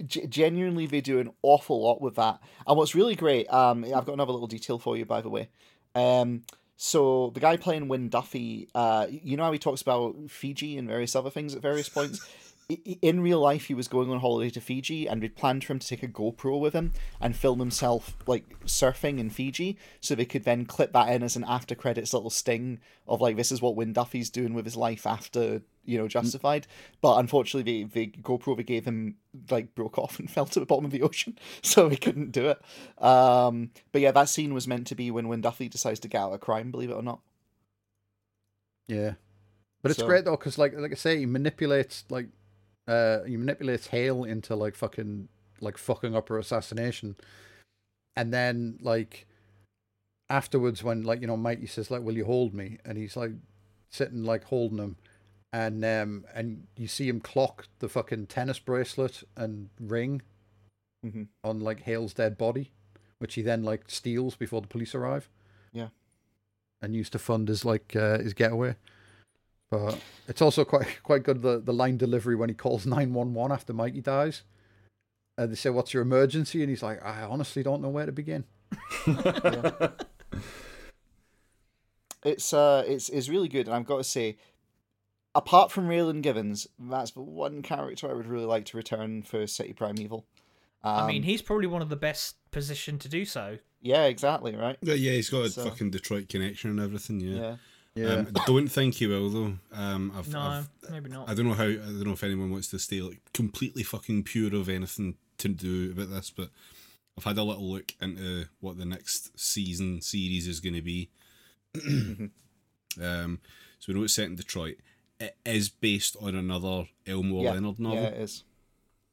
g- 0.05 0.27
genuinely 0.27 0.85
they 0.85 1.01
do 1.01 1.19
an 1.19 1.31
awful 1.41 1.81
lot 1.81 2.01
with 2.01 2.15
that. 2.15 2.39
And 2.67 2.77
what's 2.77 2.95
really 2.95 3.15
great, 3.15 3.51
um, 3.51 3.83
I've 3.85 4.05
got 4.05 4.13
another 4.13 4.33
little 4.33 4.47
detail 4.47 4.79
for 4.79 4.97
you 4.97 5.05
by 5.05 5.21
the 5.21 5.29
way. 5.29 5.49
Um, 5.95 6.43
so 6.83 7.29
the 7.35 7.39
guy 7.39 7.57
playing 7.57 7.89
Wynn 7.89 8.09
Duffy, 8.09 8.67
uh, 8.73 9.05
you 9.09 9.37
know 9.37 9.43
how 9.43 9.51
he 9.51 9.59
talks 9.59 9.83
about 9.83 10.15
Fiji 10.29 10.79
and 10.79 10.87
various 10.87 11.15
other 11.15 11.29
things 11.29 11.53
at 11.53 11.61
various 11.61 11.89
points. 11.89 12.27
In 13.01 13.21
real 13.21 13.39
life, 13.39 13.65
he 13.65 13.73
was 13.73 13.87
going 13.89 14.09
on 14.09 14.19
holiday 14.19 14.49
to 14.51 14.61
Fiji, 14.61 15.05
and 15.05 15.21
we'd 15.21 15.35
planned 15.35 15.63
for 15.63 15.73
him 15.73 15.79
to 15.79 15.87
take 15.87 16.03
a 16.03 16.07
GoPro 16.07 16.59
with 16.59 16.73
him 16.73 16.93
and 17.19 17.35
film 17.35 17.59
himself 17.59 18.15
like 18.25 18.45
surfing 18.65 19.19
in 19.19 19.29
Fiji, 19.29 19.77
so 19.99 20.15
they 20.15 20.25
could 20.25 20.45
then 20.45 20.65
clip 20.65 20.93
that 20.93 21.09
in 21.09 21.21
as 21.21 21.35
an 21.35 21.43
after 21.47 21.75
credits 21.75 22.13
little 22.13 22.29
sting 22.29 22.79
of 23.07 23.19
like 23.19 23.35
this 23.35 23.51
is 23.51 23.61
what 23.61 23.75
Wynn 23.75 23.93
Duffy's 23.93 24.29
doing 24.29 24.53
with 24.53 24.63
his 24.63 24.77
life 24.77 25.05
after 25.05 25.61
you 25.85 25.97
know 25.97 26.07
Justified. 26.07 26.67
But 27.01 27.17
unfortunately, 27.17 27.83
the, 27.83 28.07
the 28.07 28.21
GoPro 28.21 28.55
they 28.57 28.63
gave 28.63 28.85
him 28.85 29.15
like 29.49 29.73
broke 29.75 29.97
off 29.97 30.19
and 30.19 30.29
fell 30.29 30.45
to 30.45 30.59
the 30.59 30.65
bottom 30.65 30.85
of 30.85 30.91
the 30.91 31.01
ocean, 31.01 31.37
so 31.61 31.89
he 31.89 31.97
couldn't 31.97 32.31
do 32.31 32.47
it. 32.49 33.03
Um, 33.03 33.71
but 33.91 34.01
yeah, 34.01 34.11
that 34.11 34.29
scene 34.29 34.53
was 34.53 34.67
meant 34.67 34.87
to 34.87 34.95
be 34.95 35.11
when 35.11 35.27
Wynn 35.27 35.41
Duffy 35.41 35.69
decides 35.69 35.99
to 36.01 36.07
get 36.07 36.21
out 36.21 36.33
of 36.33 36.39
crime, 36.41 36.71
believe 36.71 36.89
it 36.91 36.95
or 36.95 37.03
not. 37.03 37.19
Yeah, 38.87 39.13
but 39.81 39.91
it's 39.91 39.99
So- 39.99 40.07
great 40.07 40.25
though 40.25 40.31
because 40.37 40.57
like 40.57 40.73
like 40.75 40.91
I 40.91 40.95
say, 40.95 41.17
he 41.19 41.25
manipulates 41.25 42.05
like 42.09 42.27
uh 42.87 43.23
he 43.23 43.37
manipulates 43.37 43.87
Hale 43.87 44.23
into 44.23 44.55
like 44.55 44.75
fucking 44.75 45.29
like 45.61 45.77
fucking 45.77 46.15
up 46.15 46.29
her 46.29 46.37
assassination, 46.39 47.15
and 48.15 48.33
then 48.33 48.77
like 48.81 49.27
afterwards 50.29 50.83
when 50.83 51.03
like 51.03 51.21
you 51.21 51.27
know 51.27 51.37
Mikey 51.37 51.67
says 51.67 51.91
like 51.91 52.01
will 52.01 52.15
you 52.15 52.25
hold 52.25 52.53
me 52.53 52.77
and 52.85 52.97
he's 52.97 53.15
like 53.17 53.31
sitting 53.89 54.23
like 54.23 54.45
holding 54.45 54.77
him 54.77 54.95
and 55.53 55.83
um 55.83 56.25
and 56.33 56.67
you 56.77 56.87
see 56.87 57.07
him 57.09 57.19
clock 57.19 57.67
the 57.79 57.89
fucking 57.89 58.27
tennis 58.27 58.59
bracelet 58.59 59.23
and 59.35 59.69
ring 59.79 60.21
Mhm. 61.05 61.27
on 61.43 61.59
like 61.59 61.81
Hale's 61.81 62.13
dead 62.13 62.37
body, 62.37 62.71
which 63.17 63.33
he 63.33 63.41
then 63.41 63.63
like 63.63 63.89
steals 63.89 64.35
before 64.35 64.61
the 64.61 64.67
police 64.67 64.93
arrive. 64.93 65.29
Yeah. 65.73 65.89
And 66.81 66.95
used 66.95 67.11
to 67.13 67.19
fund 67.19 67.47
his 67.47 67.65
like 67.65 67.95
uh, 67.95 68.19
his 68.19 68.33
getaway. 68.33 68.75
But 69.71 69.99
it's 70.27 70.41
also 70.41 70.63
quite 70.63 70.87
quite 71.03 71.23
good 71.23 71.41
the 71.41 71.59
the 71.59 71.73
line 71.73 71.97
delivery 71.97 72.35
when 72.35 72.49
he 72.49 72.55
calls 72.55 72.85
nine 72.85 73.13
one 73.13 73.33
one 73.33 73.51
after 73.51 73.73
Mikey 73.73 74.01
dies. 74.01 74.43
And 75.37 75.51
they 75.51 75.55
say, 75.55 75.69
"What's 75.71 75.93
your 75.93 76.03
emergency?" 76.03 76.61
And 76.61 76.69
he's 76.69 76.83
like, 76.83 77.03
"I 77.03 77.23
honestly 77.23 77.63
don't 77.63 77.81
know 77.81 77.89
where 77.89 78.05
to 78.05 78.11
begin." 78.11 78.43
It's 82.23 82.53
uh, 82.53 82.83
it's 82.85 83.09
it's 83.09 83.29
really 83.29 83.47
good, 83.47 83.65
and 83.67 83.75
I've 83.75 83.85
got 83.85 83.97
to 83.97 84.03
say, 84.03 84.37
apart 85.35 85.71
from 85.71 85.87
Raylan 85.87 86.21
Givens, 86.21 86.67
that's 86.79 87.11
the 87.11 87.21
one 87.21 87.61
character 87.61 88.09
I 88.09 88.13
would 88.13 88.27
really 88.27 88.45
like 88.45 88.65
to 88.65 88.77
return 88.77 89.21
for 89.23 89.45
City 89.47 89.73
Primeval. 89.73 90.25
Um, 90.83 90.95
I 91.03 91.07
mean, 91.07 91.23
he's 91.23 91.41
probably 91.41 91.67
one 91.67 91.81
of 91.81 91.89
the 91.89 91.95
best 91.95 92.35
positioned 92.51 93.01
to 93.01 93.09
do 93.09 93.23
so. 93.25 93.59
yeah, 93.81 94.05
exactly 94.05 94.55
right. 94.55 94.77
Yeah, 94.81 94.95
yeah, 94.95 95.11
he's 95.13 95.29
got 95.29 95.45
a 95.45 95.49
So- 95.49 95.63
fucking 95.63 95.91
Detroit 95.91 96.27
connection 96.29 96.71
and 96.71 96.79
everything. 96.79 97.19
Yeah. 97.19 97.35
Yeah. 97.35 97.55
Yeah. 97.93 98.07
Um, 98.13 98.27
I 98.39 98.45
don't 98.45 98.69
think 98.69 98.95
he 98.95 99.07
will 99.07 99.29
though. 99.29 99.53
Um, 99.73 100.13
I've, 100.15 100.29
No, 100.31 100.39
I've, 100.39 100.69
maybe 100.89 101.09
not. 101.09 101.27
I 101.29 101.33
don't 101.33 101.45
know 101.49 101.53
how. 101.53 101.65
I 101.65 101.75
don't 101.75 102.05
know 102.05 102.13
if 102.13 102.23
anyone 102.23 102.49
wants 102.49 102.69
to 102.69 102.79
stay 102.79 103.01
like 103.01 103.19
completely 103.33 103.83
fucking 103.83 104.23
pure 104.23 104.55
of 104.55 104.69
anything 104.69 105.17
to 105.39 105.49
do 105.49 105.91
about 105.91 106.09
this, 106.09 106.29
but 106.31 106.49
I've 107.17 107.25
had 107.25 107.37
a 107.37 107.43
little 107.43 107.69
look 107.69 107.93
into 107.99 108.45
what 108.61 108.77
the 108.77 108.85
next 108.85 109.37
season 109.37 109.99
series 110.01 110.47
is 110.47 110.61
going 110.61 110.75
to 110.75 110.81
be. 110.81 111.09
um, 113.01 113.39
so 113.79 113.85
we 113.87 113.93
know 113.93 114.03
it's 114.03 114.13
set 114.13 114.27
in 114.27 114.35
Detroit. 114.35 114.77
It 115.21 115.35
is 115.45 115.69
based 115.69 116.15
on 116.21 116.35
another 116.35 116.87
Elmore 117.05 117.43
Yeah, 117.43 117.51
Leonard 117.51 117.79
novel. 117.79 118.01
yeah, 118.01 118.07
it 118.09 118.21
is. 118.21 118.43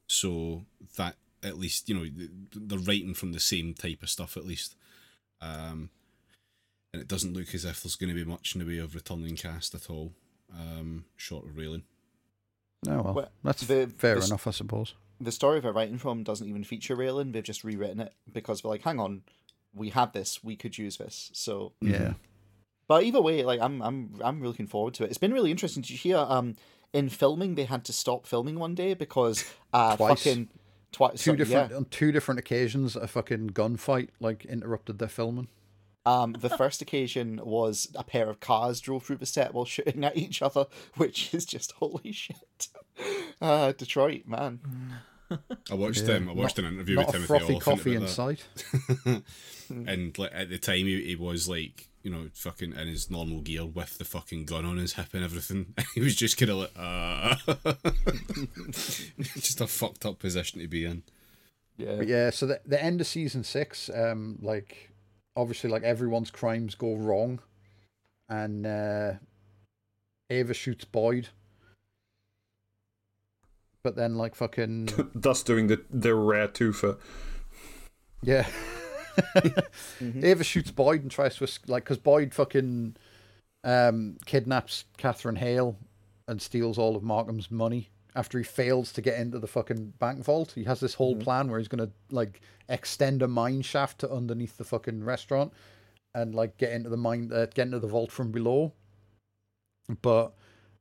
So 0.06 0.64
that 0.96 1.16
at 1.42 1.58
least 1.58 1.88
you 1.88 1.94
know 1.94 2.04
th- 2.04 2.30
they're 2.54 2.78
writing 2.78 3.14
from 3.14 3.32
the 3.32 3.40
same 3.40 3.74
type 3.74 4.02
of 4.02 4.08
stuff 4.10 4.36
at 4.36 4.46
least. 4.46 4.74
Um, 5.40 5.90
and 6.92 7.02
it 7.02 7.08
doesn't 7.08 7.34
look 7.34 7.54
as 7.54 7.64
if 7.64 7.82
there's 7.82 7.96
going 7.96 8.08
to 8.08 8.14
be 8.14 8.24
much 8.28 8.54
in 8.54 8.60
the 8.60 8.66
way 8.66 8.78
of 8.78 8.94
returning 8.94 9.36
cast 9.36 9.74
at 9.74 9.90
all, 9.90 10.12
um, 10.58 11.04
short 11.16 11.44
of 11.44 11.52
Raylan. 11.52 11.82
Oh 12.88 13.02
well, 13.02 13.14
Well, 13.14 13.28
that's 13.44 13.62
the- 13.66 13.92
fair 13.98 14.18
the 14.18 14.24
enough, 14.26 14.46
I 14.46 14.52
suppose. 14.52 14.94
The 15.20 15.32
story 15.32 15.60
they're 15.60 15.72
writing 15.72 15.98
from 15.98 16.22
doesn't 16.22 16.48
even 16.48 16.62
feature 16.64 16.96
Raylan. 16.96 17.32
They've 17.32 17.42
just 17.42 17.64
rewritten 17.64 18.00
it 18.00 18.14
because 18.32 18.62
they're 18.62 18.70
like, 18.70 18.82
hang 18.84 19.00
on, 19.00 19.22
we 19.74 19.90
had 19.90 20.12
this, 20.12 20.42
we 20.44 20.54
could 20.56 20.78
use 20.78 20.96
this. 20.96 21.30
So 21.34 21.72
Yeah. 21.80 22.14
But 22.88 23.04
either 23.04 23.20
way, 23.20 23.44
like 23.44 23.60
I'm 23.60 23.80
I'm 23.82 24.14
I'm 24.24 24.36
really 24.40 24.48
looking 24.52 24.66
forward 24.66 24.94
to 24.94 25.04
it. 25.04 25.08
It's 25.10 25.18
been 25.18 25.32
really 25.32 25.50
interesting. 25.50 25.82
Did 25.82 25.90
you 25.90 25.98
hear 25.98 26.16
um 26.18 26.56
in 26.92 27.08
filming 27.10 27.54
they 27.54 27.64
had 27.64 27.84
to 27.84 27.92
stop 27.92 28.26
filming 28.26 28.58
one 28.58 28.74
day 28.74 28.94
because 28.94 29.44
uh 29.74 29.94
Twice. 29.98 30.22
fucking 30.24 30.48
twice 30.90 31.22
Two 31.22 31.36
different 31.36 31.70
yeah. 31.70 31.76
on 31.76 31.84
two 31.86 32.10
different 32.12 32.40
occasions, 32.40 32.96
a 32.96 33.06
fucking 33.06 33.50
gunfight 33.50 34.08
like 34.20 34.46
interrupted 34.46 34.98
their 34.98 35.08
filming. 35.08 35.48
Um 36.06 36.32
the 36.40 36.48
first 36.48 36.80
occasion 36.80 37.40
was 37.44 37.88
a 37.94 38.02
pair 38.04 38.30
of 38.30 38.40
cars 38.40 38.80
drove 38.80 39.02
through 39.04 39.16
the 39.16 39.26
set 39.26 39.52
while 39.52 39.66
shooting 39.66 40.02
at 40.02 40.16
each 40.16 40.40
other, 40.40 40.64
which 40.96 41.34
is 41.34 41.44
just 41.44 41.72
holy 41.72 42.10
shit. 42.12 42.68
Uh 43.40 43.72
Detroit, 43.72 44.22
man. 44.26 44.60
I 45.70 45.74
watched 45.74 46.04
Yeah. 46.08 46.14
um, 46.14 46.30
I 46.30 46.32
watched 46.32 46.56
Not- 46.56 46.66
an 46.68 46.74
interview 46.74 46.96
not 46.96 47.06
with 47.08 47.14
a 47.16 47.18
Timothy 47.18 47.26
frothy 47.26 47.52
Olyphant 47.52 47.62
coffee 47.62 47.94
about 47.96 48.00
in 48.00 48.06
that. 48.06 49.20
sight. 49.20 49.22
and 49.86 50.18
like 50.18 50.30
at 50.34 50.48
the 50.48 50.58
time 50.58 50.86
he, 50.86 51.04
he 51.04 51.16
was 51.16 51.48
like 51.48 51.88
you 52.08 52.14
know 52.14 52.30
fucking 52.32 52.72
in 52.72 52.88
his 52.88 53.10
normal 53.10 53.42
gear 53.42 53.66
with 53.66 53.98
the 53.98 54.04
fucking 54.04 54.46
gun 54.46 54.64
on 54.64 54.78
his 54.78 54.94
hip 54.94 55.08
and 55.12 55.22
everything. 55.22 55.74
he 55.94 56.00
was 56.00 56.16
just 56.16 56.38
kind 56.38 56.50
of 56.50 56.56
like 56.56 56.72
uh 56.74 57.34
just 59.34 59.60
a 59.60 59.66
fucked 59.66 60.06
up 60.06 60.18
position 60.18 60.58
to 60.60 60.66
be 60.66 60.86
in. 60.86 61.02
Yeah. 61.76 61.96
But 61.96 62.08
yeah, 62.08 62.30
so 62.30 62.46
the 62.46 62.60
the 62.64 62.82
end 62.82 63.02
of 63.02 63.06
season 63.06 63.44
six, 63.44 63.90
um, 63.94 64.38
like 64.40 64.90
obviously 65.36 65.68
like 65.68 65.82
everyone's 65.82 66.30
crimes 66.30 66.74
go 66.74 66.94
wrong, 66.96 67.40
and 68.30 68.66
uh, 68.66 69.12
Ava 70.30 70.54
shoots 70.54 70.86
Boyd, 70.86 71.28
but 73.82 73.96
then 73.96 74.16
like 74.16 74.34
fucking 74.34 74.88
Thus 75.14 75.42
doing 75.42 75.66
the 75.66 75.84
the 75.90 76.14
rare 76.14 76.48
twofer. 76.48 76.98
yeah, 78.22 78.46
Ava 80.00 80.44
shoots 80.44 80.70
Boyd 80.70 81.02
and 81.02 81.10
tries 81.10 81.36
to 81.36 81.48
like 81.66 81.84
because 81.84 81.98
Boyd 81.98 82.34
fucking 82.34 82.96
um 83.64 84.16
kidnaps 84.24 84.84
Catherine 84.96 85.36
Hale 85.36 85.76
and 86.26 86.40
steals 86.40 86.78
all 86.78 86.96
of 86.96 87.02
Markham's 87.02 87.50
money 87.50 87.88
after 88.14 88.38
he 88.38 88.44
fails 88.44 88.92
to 88.92 89.00
get 89.00 89.18
into 89.18 89.38
the 89.38 89.46
fucking 89.46 89.94
bank 89.98 90.24
vault. 90.24 90.52
He 90.54 90.64
has 90.64 90.80
this 90.80 90.94
whole 90.94 91.16
plan 91.16 91.48
where 91.48 91.58
he's 91.58 91.68
gonna 91.68 91.90
like 92.10 92.40
extend 92.68 93.22
a 93.22 93.28
mine 93.28 93.62
shaft 93.62 94.00
to 94.00 94.10
underneath 94.10 94.56
the 94.56 94.64
fucking 94.64 95.04
restaurant 95.04 95.52
and 96.14 96.34
like 96.34 96.56
get 96.58 96.72
into 96.72 96.88
the 96.88 96.96
mine, 96.96 97.30
uh, 97.32 97.46
get 97.54 97.66
into 97.66 97.78
the 97.78 97.86
vault 97.86 98.10
from 98.10 98.32
below. 98.32 98.72
But 100.02 100.34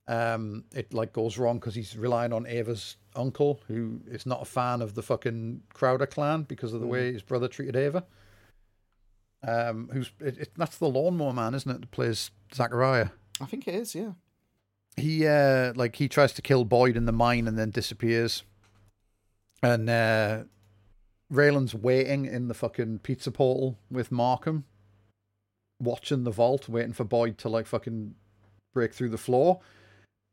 um, 0.07 0.63
it 0.73 0.93
like 0.93 1.13
goes 1.13 1.37
wrong 1.37 1.59
because 1.59 1.75
he's 1.75 1.97
relying 1.97 2.33
on 2.33 2.47
Ava's 2.47 2.97
uncle, 3.15 3.61
who 3.67 4.01
is 4.07 4.25
not 4.25 4.41
a 4.41 4.45
fan 4.45 4.81
of 4.81 4.95
the 4.95 5.03
fucking 5.03 5.61
Crowder 5.73 6.07
clan 6.07 6.43
because 6.43 6.73
of 6.73 6.81
the 6.81 6.87
way 6.87 7.13
his 7.13 7.21
brother 7.21 7.47
treated 7.47 7.75
Ava. 7.75 8.05
Um, 9.43 9.89
who's 9.93 10.11
it, 10.19 10.37
it, 10.37 10.51
that's 10.57 10.77
the 10.77 10.89
lawnmower 10.89 11.33
man, 11.33 11.53
isn't 11.53 11.69
it? 11.69 11.81
That 11.81 11.91
plays 11.91 12.31
Zachariah 12.53 13.09
I 13.39 13.45
think 13.45 13.67
it 13.67 13.75
is, 13.75 13.93
yeah. 13.93 14.13
he 14.95 15.27
uh 15.27 15.73
like 15.75 15.95
he 15.97 16.07
tries 16.09 16.33
to 16.33 16.41
kill 16.41 16.65
Boyd 16.65 16.97
in 16.97 17.05
the 17.05 17.11
mine 17.11 17.47
and 17.47 17.57
then 17.57 17.69
disappears. 17.69 18.43
And 19.61 19.89
uh 19.89 20.43
Raylan's 21.31 21.75
waiting 21.75 22.25
in 22.25 22.47
the 22.47 22.53
fucking 22.53 22.99
pizza 22.99 23.31
portal 23.31 23.77
with 23.91 24.11
Markham, 24.11 24.65
watching 25.79 26.23
the 26.23 26.31
vault, 26.31 26.69
waiting 26.69 26.93
for 26.93 27.03
Boyd 27.03 27.37
to 27.39 27.49
like 27.49 27.67
fucking 27.67 28.15
break 28.73 28.93
through 28.93 29.09
the 29.09 29.17
floor. 29.17 29.59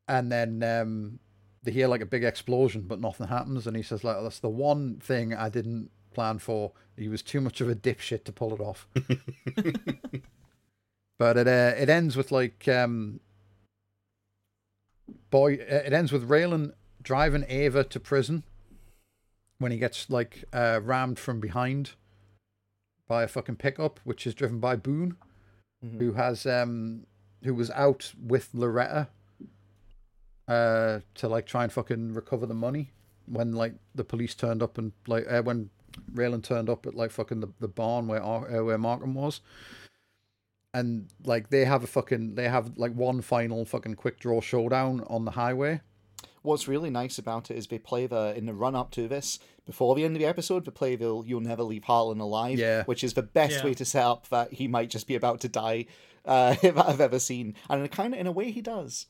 And 0.08 0.33
then 0.33 0.62
um 0.62 1.18
they 1.62 1.73
hear 1.73 1.89
like 1.89 2.02
a 2.02 2.07
big 2.07 2.24
explosion, 2.24 2.83
but 2.83 3.00
nothing 3.00 3.26
happens, 3.26 3.66
and 3.66 3.76
he 3.76 3.83
says 3.83 4.05
like 4.05 4.16
that's 4.23 4.41
the 4.41 4.49
one 4.49 4.97
thing 5.00 5.34
I 5.34 5.49
didn't 5.49 5.91
plan 6.15 6.39
for. 6.39 6.73
He 6.97 7.09
was 7.09 7.23
too 7.23 7.41
much 7.41 7.60
of 7.60 7.68
a 7.68 7.75
dipshit 7.75 8.25
to 8.25 8.33
pull 8.33 8.55
it 8.55 8.60
off. 8.60 8.86
but 11.18 11.36
it 11.36 11.47
uh, 11.49 11.75
it 11.76 11.89
ends 11.89 12.17
with 12.17 12.33
like 12.33 12.67
um 12.68 13.20
boy 15.31 15.55
uh, 15.55 15.83
it 15.86 15.93
ends 15.93 16.12
with 16.12 16.28
Raylan 16.28 16.73
driving 17.02 17.44
Ava 17.49 17.84
to 17.84 18.01
prison 18.01 18.44
when 19.59 19.73
he 19.73 19.78
gets 19.78 20.09
like 20.10 20.44
uh, 20.52 20.81
rammed 20.83 21.18
from 21.18 21.41
behind 21.41 21.93
by 23.07 23.23
a 23.23 23.28
fucking 23.28 23.57
pickup 23.57 24.01
which 24.05 24.26
is 24.26 24.34
driven 24.34 24.60
by 24.60 24.76
Boone 24.76 25.17
who 25.99 26.15
has 26.15 26.47
um 26.47 27.07
who 27.43 27.55
was 27.55 27.70
out 27.73 28.12
with 28.18 28.49
Loretta 28.55 29.09
uh 30.49 31.01
to 31.15 31.28
like 31.28 31.47
try 31.47 31.62
and 31.62 31.73
fucking 31.73 32.15
recover 32.15 32.47
the 32.47 32.55
money 32.55 32.91
when 33.26 33.52
like 33.52 33.75
the 33.94 34.05
police 34.05 34.34
turned 34.34 34.62
up 34.62 34.78
and 34.78 34.93
like 35.07 35.26
uh, 35.31 35.43
when 35.43 35.70
Raylan 36.13 36.43
turned 36.43 36.69
up 36.71 36.87
at 36.87 36.95
like 36.95 37.11
fucking 37.11 37.41
the, 37.41 37.49
the 37.61 37.69
barn 37.69 38.07
where 38.09 38.23
uh, 38.23 38.63
where 38.63 38.79
Markham 38.79 39.15
was 39.15 39.41
and 40.73 41.09
like 41.25 41.51
they 41.51 41.65
have 41.65 41.85
a 41.85 41.87
fucking 41.87 42.35
they 42.35 42.49
have 42.49 42.77
like 42.77 42.93
one 42.95 43.21
final 43.23 43.65
fucking 43.65 43.95
quick 43.95 44.19
draw 44.19 44.41
showdown 44.41 45.05
on 45.09 45.25
the 45.25 45.33
highway. 45.33 45.81
What's 46.43 46.69
really 46.69 46.91
nice 46.91 47.17
about 47.19 47.51
it 47.51 47.57
is 47.57 47.67
they 47.69 47.79
play 47.79 48.07
the 48.07 48.37
in 48.37 48.45
the 48.47 48.53
run 48.53 48.75
up 48.75 48.91
to 48.93 49.09
this 49.09 49.39
before 49.65 49.95
the 49.95 50.05
end 50.05 50.15
of 50.17 50.21
the 50.21 50.27
episode. 50.29 50.65
They 50.65 50.73
play 50.73 50.95
the 50.97 51.23
"You'll 51.25 51.41
Never 51.41 51.63
Leave 51.63 51.85
Harlan 51.85 52.21
Alive," 52.21 52.59
Yeah. 52.59 52.85
which 52.85 53.03
is 53.03 53.15
the 53.15 53.23
best 53.23 53.59
Yeah. 53.59 53.65
way 53.65 53.75
to 53.75 53.85
set 53.85 54.05
up 54.05 54.29
that 54.29 54.53
he 54.53 54.69
might 54.69 54.91
just 54.91 55.07
be 55.07 55.15
about 55.15 55.41
to 55.43 55.49
die 55.49 55.87
uh, 56.27 56.55
that 56.63 56.77
I've 56.89 57.01
ever 57.01 57.19
seen, 57.19 57.55
and 57.71 57.91
kind 57.91 58.13
of 58.13 58.21
in 58.21 58.27
a 58.27 58.33
way 58.33 58.51
he 58.51 58.61
does. 58.61 59.07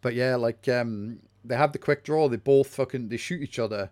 But 0.00 0.14
yeah, 0.14 0.34
like 0.36 0.66
um 0.68 1.20
they 1.44 1.56
have 1.56 1.72
the 1.72 1.78
quick 1.78 2.02
draw, 2.04 2.28
they 2.28 2.36
both 2.36 2.68
fucking 2.68 3.10
they 3.10 3.16
shoot 3.16 3.42
each 3.42 3.58
other, 3.60 3.90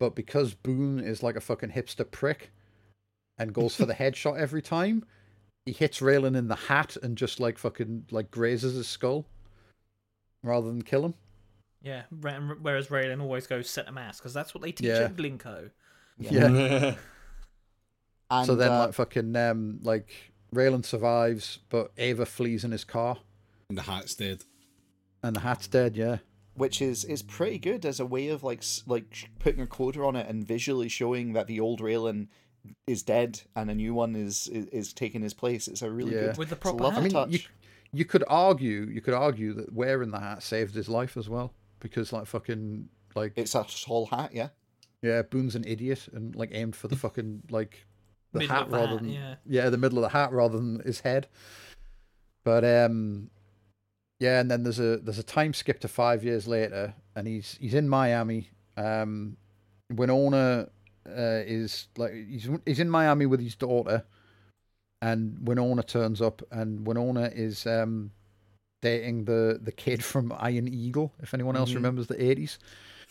but 0.00 0.16
because 0.16 0.54
Boone 0.54 0.98
is 0.98 1.22
like 1.22 1.36
a 1.36 1.40
fucking 1.40 1.70
hipster 1.70 2.10
prick 2.10 2.50
and 3.38 3.52
goes 3.54 3.76
for 3.76 3.86
the 3.86 3.94
headshot 4.02 4.36
every 4.38 4.62
time, 4.62 5.04
he 5.66 5.72
hits 5.72 6.00
Raylan 6.00 6.36
in 6.36 6.48
the 6.48 6.56
hat 6.56 6.96
and 7.02 7.16
just 7.16 7.38
like 7.38 7.58
fucking 7.58 8.06
like 8.10 8.32
grazes 8.32 8.74
his 8.74 8.88
skull 8.88 9.26
rather 10.42 10.66
than 10.66 10.82
kill 10.82 11.04
him. 11.04 11.14
Yeah, 11.82 12.02
whereas 12.20 12.88
Raylan 12.88 13.22
always 13.22 13.46
goes 13.46 13.70
center 13.70 13.92
mass 13.92 14.18
because 14.18 14.34
that's 14.34 14.52
what 14.54 14.62
they 14.62 14.72
teach 14.72 14.88
Yeah. 14.88 15.04
at 15.04 15.16
Glynco. 15.16 15.70
Yeah. 16.18 16.94
And, 18.30 18.46
so 18.46 18.54
then 18.54 18.70
uh, 18.72 18.78
like 18.86 18.94
fucking 18.94 19.34
um 19.36 19.78
like 19.82 20.32
Raylan 20.54 20.84
survives, 20.84 21.60
but 21.68 21.92
Ava 21.96 22.26
flees 22.26 22.64
in 22.64 22.72
his 22.72 22.84
car 22.84 23.18
And 23.68 23.78
the 23.78 23.82
hat's 23.82 24.14
dead. 24.14 24.42
and 25.22 25.36
the 25.36 25.40
hat's 25.40 25.68
dead, 25.68 25.96
yeah. 25.96 26.18
Which 26.60 26.80
is 26.82 27.04
is 27.04 27.22
pretty 27.22 27.58
good 27.58 27.84
as 27.86 27.98
a 28.00 28.06
way 28.06 28.28
of 28.28 28.42
like 28.42 28.62
like 28.86 29.30
putting 29.38 29.60
a 29.60 29.66
coda 29.66 30.02
on 30.04 30.14
it 30.16 30.26
and 30.28 30.46
visually 30.46 30.88
showing 30.88 31.32
that 31.32 31.46
the 31.46 31.58
old 31.60 31.80
Raylan 31.80 32.28
is 32.86 33.02
dead 33.02 33.40
and 33.56 33.70
a 33.70 33.74
new 33.74 33.94
one 33.94 34.14
is 34.14 34.46
is, 34.48 34.66
is 34.66 34.92
taking 34.92 35.22
his 35.22 35.34
place. 35.34 35.66
It's 35.68 35.82
a 35.82 35.90
really 35.90 36.14
Yeah. 36.14 36.26
good 36.26 36.38
With 36.38 36.48
the 36.50 36.54
it's 36.56 36.60
a 36.60 36.68
proper 36.68 36.82
lovely 36.84 36.98
I 37.00 37.02
mean, 37.04 37.12
touch. 37.12 37.30
you 37.32 37.40
you 37.92 38.04
could 38.04 38.24
argue 38.28 38.82
you 38.92 39.00
could 39.00 39.14
argue 39.14 39.54
that 39.54 39.72
wearing 39.72 40.10
the 40.10 40.20
hat 40.20 40.42
saved 40.42 40.74
his 40.74 40.88
life 40.88 41.16
as 41.16 41.28
well 41.28 41.52
because 41.80 42.12
like 42.12 42.26
fucking 42.26 42.88
like 43.14 43.32
It's 43.36 43.54
a 43.54 43.64
tall 43.64 44.06
hat, 44.06 44.30
yeah. 44.32 44.50
yeah, 45.02 45.22
Boone's 45.22 45.56
an 45.56 45.64
idiot 45.66 46.08
and 46.12 46.36
like 46.36 46.50
aimed 46.52 46.76
for 46.76 46.88
the 46.88 46.96
fucking 47.04 47.42
like 47.50 47.86
the 48.32 48.40
Middle 48.40 48.54
hat 48.56 48.70
the 48.70 48.76
rather 48.76 48.86
hat, 48.98 49.02
than 49.02 49.36
yeah. 49.46 49.70
the 49.70 49.78
middle 49.78 49.98
of 49.98 50.02
the 50.02 50.10
hat 50.10 50.32
rather 50.32 50.56
than 50.58 50.80
his 50.84 51.00
head. 51.00 51.26
But 52.44 52.64
um, 52.64 53.30
yeah, 54.20 54.38
and 54.40 54.48
then 54.50 54.62
there's 54.62 54.78
a 54.78 54.98
there's 54.98 55.18
a 55.18 55.24
time 55.24 55.52
skip 55.54 55.80
to 55.80 55.88
five 55.88 56.22
years 56.22 56.46
later, 56.46 56.94
and 57.16 57.26
he's 57.26 57.56
he's 57.60 57.74
in 57.74 57.88
Miami. 57.88 58.50
Um, 58.76 59.36
Winona 59.92 60.68
uh, 61.08 61.42
is 61.44 61.88
like 61.96 62.12
he's 62.12 62.48
he's 62.64 62.78
in 62.78 62.88
Miami 62.88 63.26
with 63.26 63.40
his 63.40 63.56
daughter, 63.56 64.04
and 65.02 65.36
Winona 65.48 65.82
turns 65.82 66.22
up, 66.22 66.42
and 66.52 66.86
Winona 66.86 67.32
is 67.34 67.66
um 67.66 68.12
dating 68.82 69.24
the 69.24 69.58
the 69.60 69.72
kid 69.72 70.04
from 70.04 70.32
Iron 70.38 70.68
Eagle. 70.68 71.12
If 71.22 71.34
anyone 71.34 71.56
else 71.56 71.70
Mhm. 71.70 71.74
remembers 71.76 72.06
the 72.06 72.22
eighties. 72.22 72.58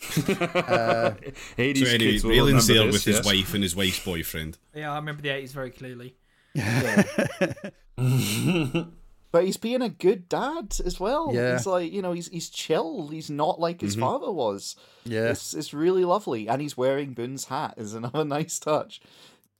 uh, 0.00 1.12
80s 1.58 1.78
So 1.78 1.92
anyway, 1.92 1.98
kids 1.98 2.24
will 2.24 2.30
Raylan's 2.30 2.68
remember 2.68 2.72
there 2.72 2.86
this, 2.86 2.92
with 2.94 3.04
his 3.04 3.22
wife 3.26 3.52
and 3.52 3.62
his 3.62 3.76
wife's 3.76 4.02
boyfriend. 4.02 4.56
Yeah, 4.74 4.92
I 4.92 4.96
remember 4.96 5.20
the 5.20 5.28
80s 5.28 5.52
very 5.52 5.70
clearly. 5.70 6.14
But 9.32 9.44
he's 9.44 9.56
being 9.56 9.80
a 9.82 9.88
good 9.88 10.28
dad 10.28 10.74
as 10.84 10.98
well. 10.98 11.30
Yeah. 11.32 11.52
He's 11.52 11.66
like, 11.66 11.92
you 11.92 12.02
know, 12.02 12.12
he's 12.12 12.28
he's 12.28 12.50
chill. 12.50 13.08
He's 13.08 13.30
not 13.30 13.60
like 13.60 13.80
his 13.80 13.94
father 13.94 14.30
was. 14.32 14.74
yeah, 15.04 15.28
It's 15.30 15.54
it's 15.54 15.72
really 15.72 16.04
lovely. 16.04 16.48
And 16.48 16.60
he's 16.60 16.76
wearing 16.76 17.14
Boone's 17.14 17.44
hat 17.44 17.74
is 17.76 17.94
another 18.00 18.24
nice 18.24 18.58
touch. 18.58 19.00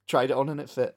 Tried 0.08 0.30
it 0.32 0.36
on 0.36 0.48
and 0.48 0.60
it 0.60 0.68
fit. 0.70 0.96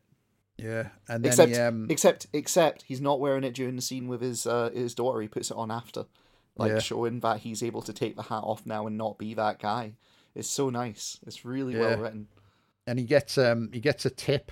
yeah, 0.58 0.88
and 1.08 1.24
then 1.24 1.32
Except 1.32 1.52
he, 1.52 1.58
um, 1.58 1.88
except 1.90 2.28
except 2.34 2.84
he's 2.88 3.02
not 3.02 3.20
wearing 3.20 3.44
it 3.44 3.54
during 3.54 3.76
the 3.76 3.82
scene 3.82 4.08
with 4.08 4.22
his 4.22 4.48
uh, 4.48 4.72
his 4.74 4.96
daughter. 4.96 5.22
He 5.22 5.28
puts 5.28 5.52
it 5.52 5.58
on 5.58 5.70
after. 5.70 6.06
Like 6.56 6.72
Yeah. 6.72 6.80
showing 6.80 7.20
that 7.22 7.40
he's 7.42 7.62
able 7.64 7.82
to 7.84 7.94
take 7.94 8.16
the 8.16 8.22
hat 8.24 8.44
off 8.44 8.66
now 8.66 8.86
and 8.88 8.98
not 8.98 9.18
be 9.20 9.34
that 9.36 9.60
guy. 9.60 9.94
It's 10.36 10.50
so 10.50 10.70
nice. 10.72 11.20
It's 11.28 11.46
really 11.46 11.74
Yeah. 11.74 11.80
well 11.80 11.98
written. 12.00 12.28
and 12.88 12.98
he 13.00 13.06
gets 13.06 13.38
um 13.38 13.70
he 13.72 13.80
gets 13.80 14.06
a 14.06 14.10
tip 14.10 14.52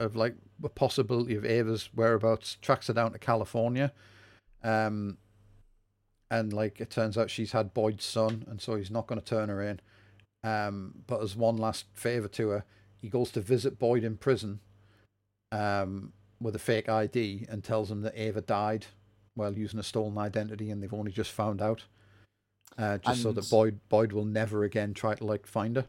of 0.00 0.16
like 0.16 0.34
the 0.58 0.68
possibility 0.68 1.34
of 1.34 1.44
Ava's 1.44 1.90
whereabouts, 1.94 2.56
tracks 2.60 2.86
her 2.88 2.92
down 2.92 3.12
to 3.12 3.18
California, 3.18 3.92
um, 4.62 5.18
and 6.30 6.52
like 6.52 6.80
it 6.80 6.90
turns 6.90 7.16
out 7.16 7.30
she's 7.30 7.52
had 7.52 7.74
Boyd's 7.74 8.04
son, 8.04 8.44
and 8.48 8.60
so 8.60 8.76
he's 8.76 8.90
not 8.90 9.06
going 9.06 9.20
to 9.20 9.26
turn 9.26 9.48
her 9.48 9.62
in. 9.62 9.80
Um, 10.44 10.94
but 11.06 11.22
as 11.22 11.34
one 11.34 11.56
last 11.56 11.86
favor 11.94 12.28
to 12.28 12.50
her, 12.50 12.64
he 12.96 13.08
goes 13.08 13.30
to 13.32 13.40
visit 13.40 13.78
Boyd 13.78 14.04
in 14.04 14.16
prison, 14.16 14.60
um, 15.50 16.12
with 16.40 16.54
a 16.54 16.60
fake 16.60 16.88
ID, 16.88 17.46
and 17.48 17.64
tells 17.64 17.90
him 17.90 18.02
that 18.02 18.16
Ava 18.16 18.40
died 18.40 18.86
while 19.34 19.56
using 19.56 19.80
a 19.80 19.84
stolen 19.84 20.18
identity, 20.18 20.70
and 20.70 20.82
they've 20.82 20.94
only 20.94 21.12
just 21.12 21.32
found 21.32 21.60
out. 21.62 21.84
Uh, 22.76 22.98
just 22.98 23.22
so 23.22 23.32
that 23.32 23.48
Boyd 23.50 23.80
Boyd 23.88 24.12
will 24.12 24.24
never 24.24 24.62
again 24.62 24.94
try 24.94 25.14
to 25.14 25.24
like 25.24 25.46
find 25.46 25.76
her. 25.76 25.86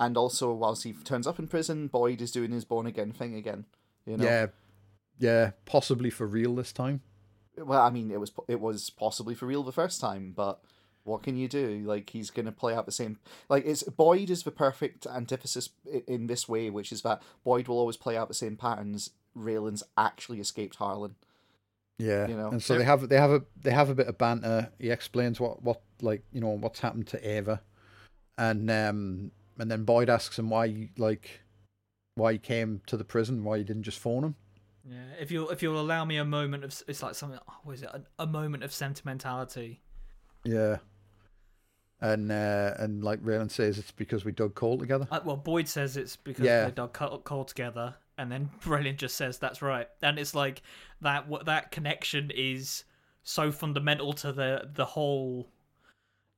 And 0.00 0.16
also, 0.16 0.52
whilst 0.52 0.82
he 0.84 0.94
turns 0.94 1.26
up 1.26 1.38
in 1.38 1.46
prison, 1.46 1.86
Boyd 1.86 2.22
is 2.22 2.32
doing 2.32 2.50
his 2.50 2.64
born 2.64 2.86
again 2.86 3.12
thing 3.12 3.34
again. 3.34 3.66
You 4.06 4.16
know? 4.16 4.24
Yeah, 4.24 4.46
yeah, 5.18 5.50
possibly 5.66 6.08
for 6.08 6.26
real 6.26 6.54
this 6.56 6.72
time. 6.72 7.02
Well, 7.56 7.82
I 7.82 7.90
mean, 7.90 8.10
it 8.10 8.18
was 8.18 8.32
it 8.48 8.60
was 8.60 8.88
possibly 8.88 9.34
for 9.34 9.44
real 9.44 9.62
the 9.62 9.72
first 9.72 10.00
time, 10.00 10.32
but 10.34 10.60
what 11.04 11.22
can 11.22 11.36
you 11.36 11.48
do? 11.48 11.82
Like 11.84 12.10
he's 12.10 12.30
gonna 12.30 12.50
play 12.50 12.74
out 12.74 12.86
the 12.86 12.92
same. 12.92 13.18
Like 13.50 13.66
it's 13.66 13.82
Boyd 13.82 14.30
is 14.30 14.42
the 14.42 14.50
perfect 14.50 15.06
antithesis 15.06 15.68
in 16.08 16.26
this 16.28 16.48
way, 16.48 16.70
which 16.70 16.92
is 16.92 17.02
that 17.02 17.22
Boyd 17.44 17.68
will 17.68 17.78
always 17.78 17.98
play 17.98 18.16
out 18.16 18.28
the 18.28 18.34
same 18.34 18.56
patterns. 18.56 19.10
Raylan's 19.36 19.82
actually 19.98 20.40
escaped 20.40 20.76
Harlan. 20.76 21.16
Yeah, 21.98 22.26
You 22.26 22.36
know? 22.36 22.48
and 22.48 22.62
so 22.62 22.78
they 22.78 22.84
have 22.84 23.06
they 23.10 23.18
have 23.18 23.30
a 23.30 23.42
they 23.60 23.72
have 23.72 23.90
a 23.90 23.94
bit 23.94 24.06
of 24.06 24.16
banter. 24.16 24.70
He 24.78 24.88
explains 24.88 25.38
what 25.38 25.62
what 25.62 25.82
like 26.00 26.22
you 26.32 26.40
know 26.40 26.48
what's 26.48 26.80
happened 26.80 27.08
to 27.08 27.28
Ava, 27.28 27.60
and 28.38 28.70
um 28.70 29.32
and 29.60 29.70
then 29.70 29.84
Boyd 29.84 30.08
asks 30.10 30.38
him 30.38 30.50
why 30.50 30.68
he 30.68 30.90
like 30.98 31.40
why 32.16 32.32
he 32.32 32.38
came 32.38 32.80
to 32.86 32.96
the 32.96 33.04
prison, 33.04 33.44
why 33.44 33.58
he 33.58 33.64
didn't 33.64 33.84
just 33.84 33.98
phone 33.98 34.24
him. 34.24 34.34
Yeah, 34.84 34.96
if 35.20 35.30
you'll 35.30 35.50
if 35.50 35.62
you'll 35.62 35.80
allow 35.80 36.04
me 36.04 36.16
a 36.16 36.24
moment 36.24 36.64
of 36.64 36.82
it's 36.88 37.02
like 37.02 37.14
something. 37.14 37.38
oh, 37.48 37.54
What 37.64 37.74
is 37.74 37.82
it? 37.82 37.90
A, 37.92 38.02
a 38.22 38.26
moment 38.26 38.64
of 38.64 38.72
sentimentality. 38.72 39.80
Yeah, 40.44 40.78
and 42.00 42.32
uh, 42.32 42.74
and 42.78 43.04
like 43.04 43.22
Raylan 43.22 43.50
says, 43.50 43.78
it's 43.78 43.90
because 43.92 44.24
we 44.24 44.32
dug 44.32 44.54
coal 44.54 44.78
together. 44.78 45.06
Uh, 45.10 45.20
well, 45.24 45.36
Boyd 45.36 45.68
says 45.68 45.96
it's 45.96 46.16
because 46.16 46.44
Yeah. 46.46 46.64
they 46.64 46.70
dug 46.70 46.92
coal, 46.94 47.18
coal 47.20 47.44
together, 47.44 47.94
and 48.16 48.32
then 48.32 48.48
Raylan 48.62 48.96
just 48.96 49.16
says 49.16 49.38
that's 49.38 49.60
right, 49.60 49.88
and 50.02 50.18
it's 50.18 50.34
like 50.34 50.62
that. 51.02 51.28
What 51.28 51.44
that 51.46 51.70
connection 51.70 52.30
is 52.34 52.84
so 53.22 53.52
fundamental 53.52 54.14
to 54.14 54.32
the 54.32 54.70
the 54.72 54.86
whole, 54.86 55.50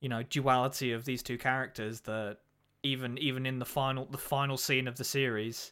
you 0.01 0.09
know, 0.09 0.21
duality 0.23 0.91
of 0.91 1.05
these 1.05 1.23
two 1.23 1.37
characters 1.37 2.01
that 2.01 2.39
even 2.83 3.17
even 3.17 3.45
in 3.45 3.59
the 3.59 3.65
final 3.65 4.05
the 4.05 4.17
final 4.17 4.57
scene 4.57 4.87
of 4.87 4.97
the 4.97 5.03
series, 5.03 5.71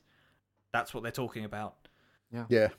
that's 0.74 0.94
what 0.94 1.04
they're 1.04 1.12
talking 1.12 1.46
about. 1.46 1.76
Yeah, 2.32 2.46
yeah, 2.50 2.70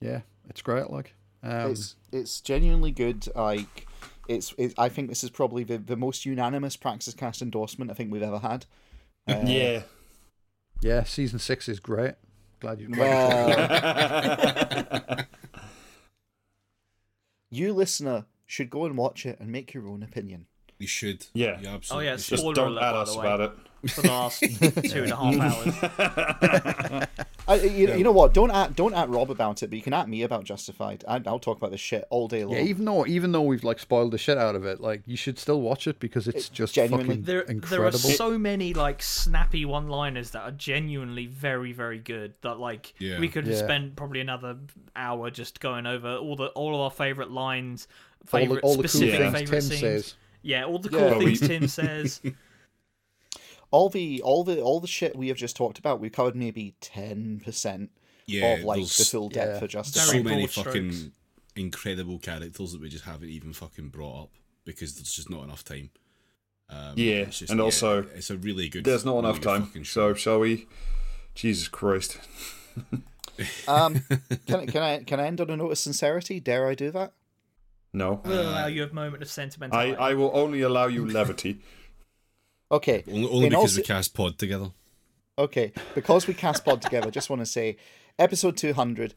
Yeah, 0.00 0.20
it's 0.48 0.60
great. 0.62 0.90
Like, 0.90 1.14
um, 1.42 1.70
it's 1.70 1.96
it's 2.12 2.40
genuinely 2.40 2.90
good. 2.90 3.26
Like 3.34 3.86
it's 4.28 4.54
it, 4.58 4.74
I 4.76 4.88
think 4.88 5.08
this 5.08 5.24
is 5.24 5.30
probably 5.30 5.64
the, 5.64 5.78
the 5.78 5.96
most 5.96 6.26
unanimous 6.26 6.76
Praxis 6.76 7.14
Cast 7.14 7.40
endorsement 7.42 7.90
I 7.90 7.94
think 7.94 8.12
we've 8.12 8.22
ever 8.22 8.38
had. 8.40 8.66
Uh, 9.26 9.44
yeah. 9.46 9.82
yeah, 10.80 11.04
season 11.04 11.38
six 11.38 11.68
is 11.68 11.78
great. 11.78 12.14
Glad 12.58 12.80
you. 12.80 12.88
Well, 12.90 13.66
you 17.50 17.72
listener 17.72 18.26
should 18.46 18.70
go 18.70 18.84
and 18.84 18.96
watch 18.96 19.24
it 19.24 19.38
and 19.38 19.50
make 19.50 19.74
your 19.74 19.88
own 19.88 20.02
opinion. 20.02 20.46
You 20.82 20.88
should. 20.88 21.26
Yeah. 21.32 21.60
You 21.60 21.68
Oh 21.68 21.74
absolutely 21.74 22.06
yeah, 22.06 22.16
should. 22.16 22.38
Just 22.38 22.54
don't 22.54 22.72
alert, 22.72 22.82
add 22.82 22.94
us 22.96 23.14
about 23.16 23.40
it. 23.40 23.52
for 23.90 24.02
the 24.02 24.08
last 24.08 24.40
two 24.92 25.02
and 25.04 25.12
a 25.12 25.16
half 25.16 25.40
hours. 25.40 27.08
I, 27.48 27.54
you, 27.56 27.92
you 27.96 28.04
know 28.04 28.12
what? 28.12 28.32
Don't 28.34 28.50
at 28.52 28.76
don't 28.76 28.94
at 28.94 29.08
Rob 29.08 29.28
about 29.30 29.62
it, 29.64 29.68
but 29.70 29.76
you 29.76 29.82
can 29.82 29.92
at 29.92 30.08
me 30.08 30.22
about 30.22 30.44
Justified. 30.44 31.04
I, 31.08 31.20
I'll 31.26 31.40
talk 31.40 31.56
about 31.56 31.72
this 31.72 31.80
shit 31.80 32.04
all 32.08 32.28
day 32.28 32.44
long. 32.44 32.54
Yeah, 32.56 32.62
even 32.62 32.84
though 32.84 33.04
even 33.06 33.32
though 33.32 33.42
we've 33.42 33.64
like 33.64 33.80
spoiled 33.80 34.12
the 34.12 34.18
shit 34.18 34.38
out 34.38 34.54
of 34.54 34.64
it, 34.64 34.80
like 34.80 35.02
you 35.06 35.16
should 35.16 35.38
still 35.38 35.60
watch 35.60 35.86
it 35.88 35.98
because 35.98 36.28
it's 36.28 36.48
just 36.48 36.74
genuinely- 36.74 37.08
fucking 37.08 37.22
there, 37.24 37.40
incredible. 37.42 37.98
there 37.98 38.10
are 38.12 38.14
so 38.14 38.38
many 38.38 38.74
like 38.74 39.02
snappy 39.02 39.64
one-liners 39.64 40.30
that 40.30 40.42
are 40.42 40.52
genuinely 40.52 41.26
very, 41.26 41.72
very 41.72 41.98
good. 41.98 42.34
That 42.42 42.60
like 42.60 42.94
Yeah. 43.00 43.18
we 43.18 43.28
could 43.28 43.46
Yeah. 43.46 43.56
spend 43.56 43.96
probably 43.96 44.20
another 44.20 44.56
hour 44.94 45.30
just 45.30 45.60
going 45.60 45.86
over 45.86 46.16
all 46.16 46.36
the 46.36 46.46
all 46.48 46.74
of 46.76 46.80
our 46.80 46.90
favorite 46.90 47.30
lines, 47.32 47.88
all 48.32 48.38
the, 48.40 48.46
favorite 48.46 48.64
all 48.64 48.76
the 48.76 48.82
cool 48.82 48.88
specific 48.88 49.18
things 49.18 49.32
favorite 49.34 49.50
Tim 49.50 49.60
scenes. 49.62 49.80
says. 49.80 50.14
Yeah, 50.42 50.64
all 50.64 50.78
the 50.78 50.88
cool 50.88 51.00
Yeah. 51.00 51.18
things 51.18 51.40
Tim 51.48 51.68
says. 51.68 52.20
all 53.70 53.88
the 53.88 54.20
all 54.22 54.44
the 54.44 54.60
all 54.60 54.80
the 54.80 54.86
shit 54.88 55.16
we 55.16 55.28
have 55.28 55.36
just 55.36 55.56
talked 55.56 55.78
about, 55.78 56.00
we 56.00 56.10
covered 56.10 56.36
maybe 56.36 56.74
ten 56.80 57.40
percent 57.44 57.90
Yeah, 58.26 58.54
of 58.54 58.64
like 58.64 58.76
the 58.76 58.82
there's 58.82 59.10
full 59.10 59.28
depth 59.28 59.52
yeah. 59.54 59.58
for 59.60 59.66
Justified. 59.66 60.06
Very 60.12 60.18
so 60.18 60.28
many 60.28 60.46
fucking 60.46 60.92
strokes. 60.92 61.10
incredible 61.56 62.18
characters 62.18 62.72
that 62.72 62.80
we 62.80 62.88
just 62.88 63.04
haven't 63.04 63.28
even 63.30 63.52
fucking 63.52 63.88
brought 63.88 64.22
up 64.24 64.30
because 64.64 64.94
there's 64.96 65.12
just 65.12 65.30
not 65.30 65.44
enough 65.44 65.64
time. 65.64 65.90
Um, 66.70 66.94
Yeah, 66.96 67.14
it's 67.26 67.40
just- 67.40 67.50
and 67.50 67.58
yeah, 67.58 67.64
also, 67.64 68.02
it's 68.14 68.30
a 68.30 68.36
really 68.36 68.68
good. 68.68 68.84
There's 68.84 69.04
not 69.04 69.18
enough 69.18 69.40
time. 69.40 69.70
So 69.84 70.14
shall 70.14 70.40
we? 70.40 70.66
Jesus 71.34 71.68
Christ. 71.68 72.18
Um, 73.66 74.00
can 74.46 74.60
I 74.60 74.66
can 74.66 74.82
I 74.82 75.02
can 75.04 75.18
I 75.18 75.26
end 75.26 75.40
on 75.40 75.48
a 75.48 75.56
note 75.56 75.70
of 75.72 75.78
sincerity? 75.78 76.38
Dare 76.38 76.66
I 76.68 76.74
do 76.74 76.90
that? 76.90 77.14
No. 77.94 78.20
We'll 78.24 78.42
allow 78.48 78.66
you 78.66 78.84
a 78.84 78.92
moment 78.92 79.22
of 79.22 79.28
I, 79.28 79.30
sentimentality. 79.30 79.96
I 79.96 80.14
will 80.14 80.30
only 80.34 80.62
allow 80.62 80.86
you 80.86 81.06
levity. 81.06 81.60
Okay. 82.70 83.04
only 83.06 83.28
only 83.28 83.46
In 83.48 83.54
all 83.54 83.62
because 83.64 83.76
we 83.76 83.82
cast 83.82 84.14
pod 84.14 84.38
together. 84.38 84.70
Okay, 85.38 85.72
because 85.94 86.26
we 86.26 86.32
cast 86.32 86.64
pod 86.64 86.80
together, 86.80 87.10
just 87.10 87.28
want 87.28 87.40
to 87.40 87.46
say, 87.46 87.76
episode 88.18 88.56
two 88.56 88.72
hundred, 88.72 89.12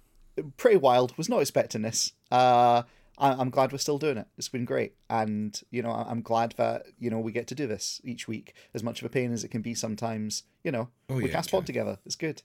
pretty 0.57 0.75
wild. 0.75 1.17
Was 1.17 1.29
not 1.29 1.39
expecting 1.39 1.81
this. 1.81 2.11
Uh, 2.29 2.83
I, 3.17 3.31
I'm 3.31 3.49
glad 3.49 3.71
we're 3.71 3.77
still 3.77 3.97
doing 3.97 4.17
it. 4.17 4.27
It's 4.37 4.49
been 4.49 4.65
great, 4.65 4.95
and 5.09 5.57
you 5.71 5.81
know, 5.81 5.91
I- 5.91 6.09
I'm 6.09 6.21
glad 6.21 6.53
that 6.57 6.87
you 6.99 7.09
know 7.09 7.19
we 7.19 7.31
get 7.31 7.47
to 7.47 7.55
do 7.55 7.65
this 7.65 8.01
each 8.03 8.27
week. 8.27 8.53
As 8.73 8.83
much 8.83 8.99
of 9.01 9.05
a 9.05 9.09
pain 9.09 9.31
as 9.31 9.45
it 9.45 9.51
can 9.51 9.61
be 9.61 9.73
sometimes, 9.73 10.43
you 10.65 10.71
know, 10.73 10.89
Oh, 11.09 11.15
we 11.15 11.27
yeah, 11.27 11.31
cast 11.31 11.51
pod 11.51 11.65
together. 11.65 11.97
It's 12.05 12.17
good. 12.17 12.41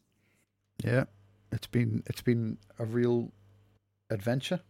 Yeah, 0.84 1.04
it's 1.50 1.66
been 1.66 2.04
it's 2.06 2.22
been 2.22 2.58
a 2.78 2.84
real 2.84 3.32
adventure. 4.10 4.60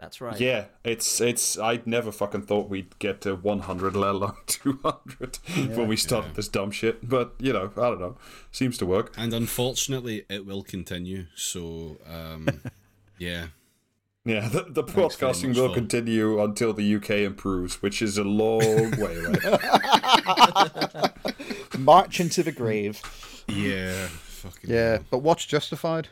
That's 0.00 0.20
right. 0.20 0.40
Yeah, 0.40 0.64
it's 0.82 1.20
it's. 1.20 1.58
I 1.58 1.80
never 1.84 2.10
fucking 2.10 2.42
thought 2.42 2.70
we'd 2.70 2.98
get 2.98 3.20
to 3.22 3.34
100, 3.36 3.94
let 3.94 4.10
alone 4.14 4.34
200 4.46 5.38
when 5.76 5.88
we 5.88 5.96
started 5.96 6.28
Yeah. 6.28 6.34
this 6.36 6.48
dumb 6.48 6.70
shit. 6.70 7.06
But 7.08 7.34
you 7.38 7.52
know, 7.52 7.70
I 7.76 7.80
don't 7.90 8.00
know. 8.00 8.16
Seems 8.50 8.78
to 8.78 8.86
work. 8.86 9.12
And 9.18 9.34
unfortunately, 9.34 10.24
it 10.30 10.46
will 10.46 10.62
continue. 10.62 11.26
So, 11.34 11.98
um, 12.10 12.48
yeah. 13.18 13.48
Yeah, 14.24 14.48
the, 14.48 14.64
the 14.68 14.82
Thanks 14.82 15.16
very 15.16 15.32
podcasting 15.32 15.48
will 15.56 15.66
Phil. 15.68 15.74
continue 15.74 16.42
until 16.42 16.74
the 16.74 16.94
UK 16.96 17.10
improves, 17.10 17.80
which 17.80 18.02
is 18.02 18.18
a 18.18 18.24
long 18.24 18.90
way 18.98 19.18
away. 19.18 19.38
March 21.78 22.20
into 22.20 22.42
the 22.42 22.52
grave. 22.52 23.00
Yeah. 23.48 24.06
Fucking 24.08 24.70
Yeah, 24.70 24.90
hell. 24.92 25.04
but 25.10 25.18
watch 25.18 25.48
Justified. 25.48 26.08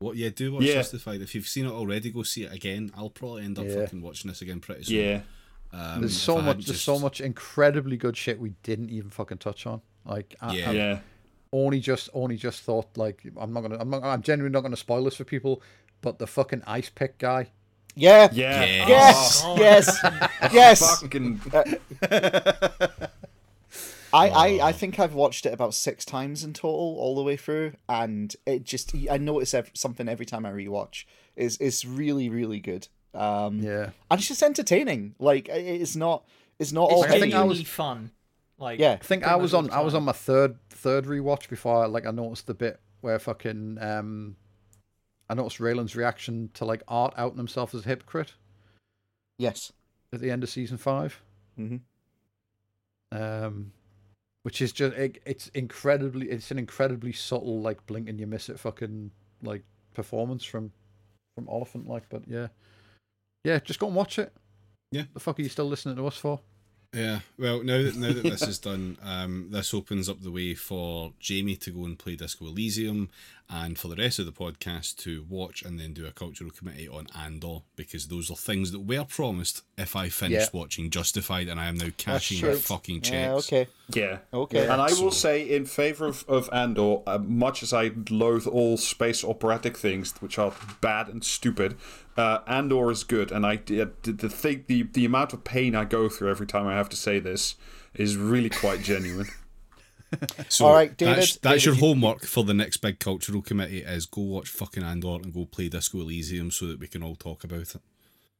What? 0.00 0.16
Yeah, 0.16 0.28
do 0.28 0.52
watch 0.52 0.62
Yeah. 0.64 0.74
Justified. 0.74 1.20
If 1.22 1.34
you've 1.34 1.48
seen 1.48 1.66
it 1.66 1.70
already, 1.72 2.10
go 2.10 2.22
see 2.22 2.44
it 2.44 2.52
again. 2.52 2.90
I'll 2.96 3.10
probably 3.10 3.44
end 3.44 3.58
up 3.58 3.64
Yeah. 3.66 3.82
fucking 3.84 4.00
watching 4.00 4.28
this 4.30 4.42
again 4.42 4.60
pretty 4.60 4.84
soon. 4.84 4.96
yeah, 4.96 5.20
Um, 5.72 6.00
There's 6.00 6.16
so 6.16 6.36
much. 6.36 6.44
hadn't 6.44 6.56
There's 6.58 6.66
just- 6.76 6.84
so 6.84 6.98
much 6.98 7.20
incredibly 7.20 7.96
good 7.96 8.16
shit 8.16 8.38
we 8.40 8.50
didn't 8.62 8.90
even 8.90 9.10
fucking 9.10 9.38
touch 9.38 9.66
on. 9.66 9.82
Like, 10.06 10.34
I, 10.40 10.54
Yeah. 10.56 10.70
I 10.70 10.72
yeah, 10.72 10.98
only 11.52 11.80
just, 11.80 12.08
only 12.14 12.36
just 12.36 12.62
thought 12.62 12.96
like, 12.96 13.22
I'm 13.36 13.52
not 13.52 13.60
gonna, 13.62 13.76
I'm 13.78 13.90
not, 13.90 14.02
I'm 14.04 14.22
genuinely 14.22 14.52
not 14.54 14.62
gonna 14.62 14.76
spoil 14.76 15.04
this 15.04 15.16
for 15.16 15.24
people. 15.24 15.62
But 16.00 16.18
the 16.20 16.26
fucking 16.28 16.62
ice 16.66 16.88
pick 16.88 17.18
guy. 17.18 17.48
Yeah. 17.96 18.28
yeah. 18.32 18.86
Yes. 18.86 19.42
Oh, 19.44 19.56
Yes. 19.58 19.98
yes. 20.52 21.00
Fucking 21.02 21.40
I, 24.12 24.28
I, 24.28 24.68
I 24.68 24.72
think 24.72 24.98
I've 24.98 25.14
watched 25.14 25.44
it 25.46 25.52
about 25.52 25.74
six 25.74 26.04
times 26.04 26.42
in 26.44 26.52
total, 26.54 26.96
all 26.98 27.14
the 27.14 27.22
way 27.22 27.36
through, 27.36 27.72
and 27.88 28.34
it 28.46 28.64
just 28.64 28.94
I 29.10 29.18
notice 29.18 29.52
ev- 29.54 29.70
something 29.74 30.08
every 30.08 30.26
time 30.26 30.46
I 30.46 30.50
rewatch. 30.50 31.04
is 31.36 31.56
is 31.58 31.84
really 31.84 32.28
really 32.28 32.60
good. 32.60 32.88
Um, 33.14 33.58
Yeah. 33.60 33.90
and 34.10 34.18
it's 34.20 34.28
just 34.28 34.42
entertaining. 34.42 35.14
Like 35.18 35.48
it's 35.48 35.96
not 35.96 36.24
it's 36.58 36.72
not 36.72 36.90
all 36.90 37.04
It's 37.04 37.12
I 37.12 37.20
think 37.20 37.34
I 37.34 37.42
was- 37.44 37.62
fun. 37.62 38.10
Like 38.58 38.80
Yeah. 38.80 38.92
I 39.00 39.04
think 39.04 39.24
I 39.24 39.36
was 39.36 39.54
on 39.54 39.70
I 39.70 39.80
was 39.80 39.94
on 39.94 40.02
my 40.04 40.12
third 40.12 40.58
third 40.70 41.04
rewatch 41.04 41.48
before 41.48 41.86
like 41.88 42.06
I 42.06 42.10
noticed 42.10 42.46
the 42.46 42.54
bit 42.54 42.80
where 43.02 43.18
fucking 43.18 43.78
um 43.80 44.36
I 45.30 45.34
noticed 45.34 45.58
Raylan's 45.60 45.94
reaction 45.94 46.50
to 46.54 46.64
like 46.64 46.82
Art 46.88 47.14
outing 47.16 47.36
himself 47.38 47.74
as 47.74 47.84
a 47.84 47.88
hypocrite 47.88 48.34
yes. 49.38 49.72
at 50.12 50.20
the 50.20 50.30
end 50.30 50.42
of 50.42 50.48
season 50.50 50.76
5 50.78 51.20
Mhm. 51.58 51.80
Um, 53.12 53.72
which 54.42 54.60
is 54.62 54.72
just 54.72 54.94
it, 54.96 55.20
it's 55.26 55.48
incredibly 55.48 56.28
it's 56.30 56.50
an 56.50 56.58
incredibly 56.58 57.12
subtle 57.12 57.60
like 57.60 57.84
blink 57.86 58.08
and 58.08 58.18
you 58.20 58.26
miss 58.26 58.48
it 58.48 58.58
fucking 58.58 59.10
like 59.42 59.62
performance 59.94 60.44
from 60.44 60.72
from 61.34 61.48
Olyphant 61.48 61.88
like 61.88 62.04
but 62.08 62.22
yeah 62.26 62.48
yeah 63.44 63.58
just 63.58 63.78
go 63.80 63.86
and 63.86 63.96
watch 63.96 64.18
it 64.18 64.32
Yeah. 64.92 65.04
the 65.14 65.20
fuck 65.20 65.38
are 65.38 65.42
you 65.42 65.48
still 65.48 65.66
listening 65.68 65.96
to 65.96 66.06
us 66.06 66.16
for 66.16 66.40
Yeah. 66.94 67.20
Well, 67.38 67.62
now 67.62 67.82
that 67.82 67.96
now 67.96 68.12
that 68.12 68.22
this 68.22 68.42
is 68.52 68.58
done, 68.58 68.96
um, 69.02 69.48
this 69.50 69.74
opens 69.74 70.08
up 70.08 70.22
the 70.22 70.30
way 70.30 70.54
for 70.54 71.12
Jamie 71.20 71.56
to 71.56 71.70
go 71.70 71.84
and 71.84 71.98
play 71.98 72.16
Disco 72.16 72.46
Elysium, 72.46 73.10
and 73.50 73.78
for 73.78 73.88
the 73.88 73.96
rest 73.96 74.18
of 74.18 74.26
the 74.26 74.32
podcast 74.32 74.96
to 74.98 75.24
watch 75.28 75.62
and 75.62 75.78
then 75.80 75.92
do 75.94 76.06
a 76.06 76.10
cultural 76.12 76.50
committee 76.50 76.88
on 76.88 77.06
Andor, 77.16 77.58
because 77.76 78.08
those 78.08 78.30
are 78.30 78.36
things 78.36 78.72
that 78.72 78.80
were 78.80 79.04
promised 79.04 79.62
if 79.78 79.96
I 79.96 80.08
finished 80.08 80.50
Yeah. 80.52 80.60
watching 80.60 80.90
Justified, 80.90 81.48
and 81.48 81.58
I 81.58 81.66
am 81.66 81.76
now 81.76 81.88
cashing 81.96 82.38
true. 82.40 82.50
my 82.50 82.56
fucking 82.56 83.00
checks. 83.00 83.50
Yeah, 83.52 83.58
okay. 83.58 83.70
Yeah. 83.94 84.18
Okay. 84.34 84.62
And 84.68 84.80
I 84.82 84.92
will 85.00 85.10
say, 85.10 85.42
in 85.48 85.64
favor 85.64 86.06
of, 86.06 86.24
of 86.28 86.50
Andor, 86.52 86.98
uh, 87.06 87.18
much 87.18 87.62
as 87.62 87.72
I 87.72 87.92
loathe 88.10 88.46
all 88.46 88.76
space 88.76 89.24
operatic 89.24 89.78
things, 89.78 90.12
which 90.20 90.38
are 90.38 90.52
bad 90.82 91.08
and 91.08 91.24
stupid, 91.24 91.76
uh, 92.18 92.40
Andor 92.46 92.90
is 92.90 93.02
good. 93.02 93.32
And 93.32 93.46
I 93.46 93.54
uh, 93.54 93.86
the 94.02 94.12
the 94.12 94.28
thing, 94.28 94.64
the 94.66 94.82
the 94.82 95.06
amount 95.06 95.32
of 95.32 95.44
pain 95.44 95.74
I 95.74 95.84
go 95.86 96.10
through 96.10 96.30
every 96.30 96.46
time 96.46 96.66
I 96.66 96.74
have 96.74 96.90
to 96.90 96.96
say 96.96 97.18
this 97.18 97.54
is 97.94 98.16
really 98.18 98.50
quite 98.50 98.82
genuine. 98.82 99.28
So 100.48 100.66
All 100.66 100.72
right, 100.72 100.96
that's, 100.96 100.96
David, 100.96 101.38
that's 101.42 101.64
your 101.64 101.74
David, 101.74 101.82
you- 101.82 101.88
homework 101.88 102.24
for 102.24 102.44
the 102.44 102.54
next 102.54 102.78
big 102.78 102.98
cultural 102.98 103.42
committee 103.42 103.82
is 103.82 104.06
go 104.06 104.22
watch 104.22 104.48
fucking 104.48 104.82
Andor 104.82 105.16
and 105.16 105.32
go 105.32 105.44
play 105.44 105.68
Disco 105.68 106.00
Elysium 106.00 106.50
so 106.50 106.66
that 106.66 106.80
we 106.80 106.86
can 106.86 107.02
all 107.02 107.14
talk 107.16 107.44
about 107.44 107.74
it. 107.74 107.82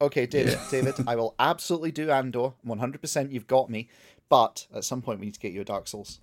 Okay, 0.01 0.27
David, 0.27 0.59
David, 0.71 0.95
I 1.07 1.17
will 1.17 1.35
absolutely 1.39 1.91
do 1.91 2.11
Andor. 2.11 2.53
100% 2.65 3.33
you've 3.33 3.49
got 3.49 3.69
me. 3.69 3.89
But 4.29 4.67
at 4.75 4.85
some 4.85 5.03
point, 5.03 5.21
we 5.21 5.27
need 5.27 5.35
to 5.35 5.41
get 5.41 5.53
you 5.53 5.63
a 5.63 5.65
Dark 5.65 5.89
Souls. 5.89 6.21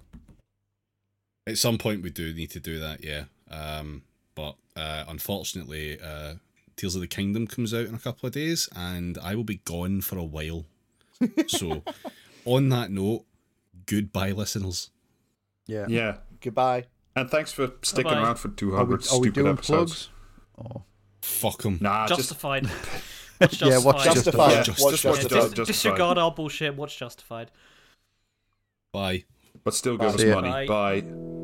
At 1.47 1.57
some 1.57 1.77
point, 1.77 2.01
we 2.01 2.09
do 2.09 2.33
need 2.33 2.51
to 2.51 2.59
do 2.59 2.79
that, 2.79 3.03
yeah. 3.03 3.25
Um, 3.51 4.03
but 4.33 4.55
uh, 4.75 5.05
unfortunately, 5.07 5.99
uh, 5.99 6.35
Tears 6.75 6.95
of 6.95 7.01
the 7.01 7.07
Kingdom 7.07 7.47
comes 7.47 7.73
out 7.73 7.85
in 7.85 7.95
a 7.95 7.99
couple 7.99 8.27
of 8.27 8.33
days, 8.33 8.69
and 8.75 9.17
I 9.19 9.35
will 9.35 9.43
be 9.43 9.57
gone 9.57 10.01
for 10.01 10.17
a 10.17 10.23
while. 10.23 10.65
so, 11.47 11.83
on 12.45 12.69
that 12.69 12.91
note, 12.91 13.25
goodbye, 13.85 14.31
listeners. 14.31 14.89
Yeah. 15.67 15.85
Yeah. 15.89 16.17
Goodbye. 16.41 16.85
And 17.15 17.29
thanks 17.29 17.51
for 17.51 17.71
sticking 17.81 18.11
Bye-bye. 18.11 18.21
around 18.23 18.35
for 18.35 18.49
Are 18.49 18.51
we, 18.51 18.55
200 18.57 18.93
are 18.93 18.97
we 18.97 19.03
stupid 19.03 19.33
doing 19.33 19.53
episodes. 19.53 20.09
plugs? 20.57 20.75
Oh. 20.75 20.83
Fuck 21.21 21.63
them. 21.63 21.77
Nah, 21.81 22.07
just 22.07 22.19
Justified. 22.21 22.65
Watch 23.41 23.61
Yeah, 23.61 23.79
watch 23.79 24.03
Justified. 24.03 24.05
Justified. 24.05 24.05
Justified. 24.05 24.51
Yeah, 24.51 24.63
just- 24.63 24.81
Watch 24.81 24.91
just 24.91 25.05
watch 25.05 25.15
Justified. 25.15 25.31
Yeah, 25.35 25.41
Justified. 25.41 25.49
dis- 25.49 25.57
Justified. 25.57 25.65
disregard 25.67 26.17
our 26.17 26.31
bullshit. 26.31 26.75
Watch 26.75 26.97
Justified. 26.97 27.51
Bye. 28.93 29.23
but 29.63 29.73
still 29.73 29.97
give 29.97 30.11
See 30.11 30.29
us 30.31 30.35
ya. 30.35 30.41
money. 30.41 30.67
Bye. 30.67 31.01
Bye. 31.01 31.34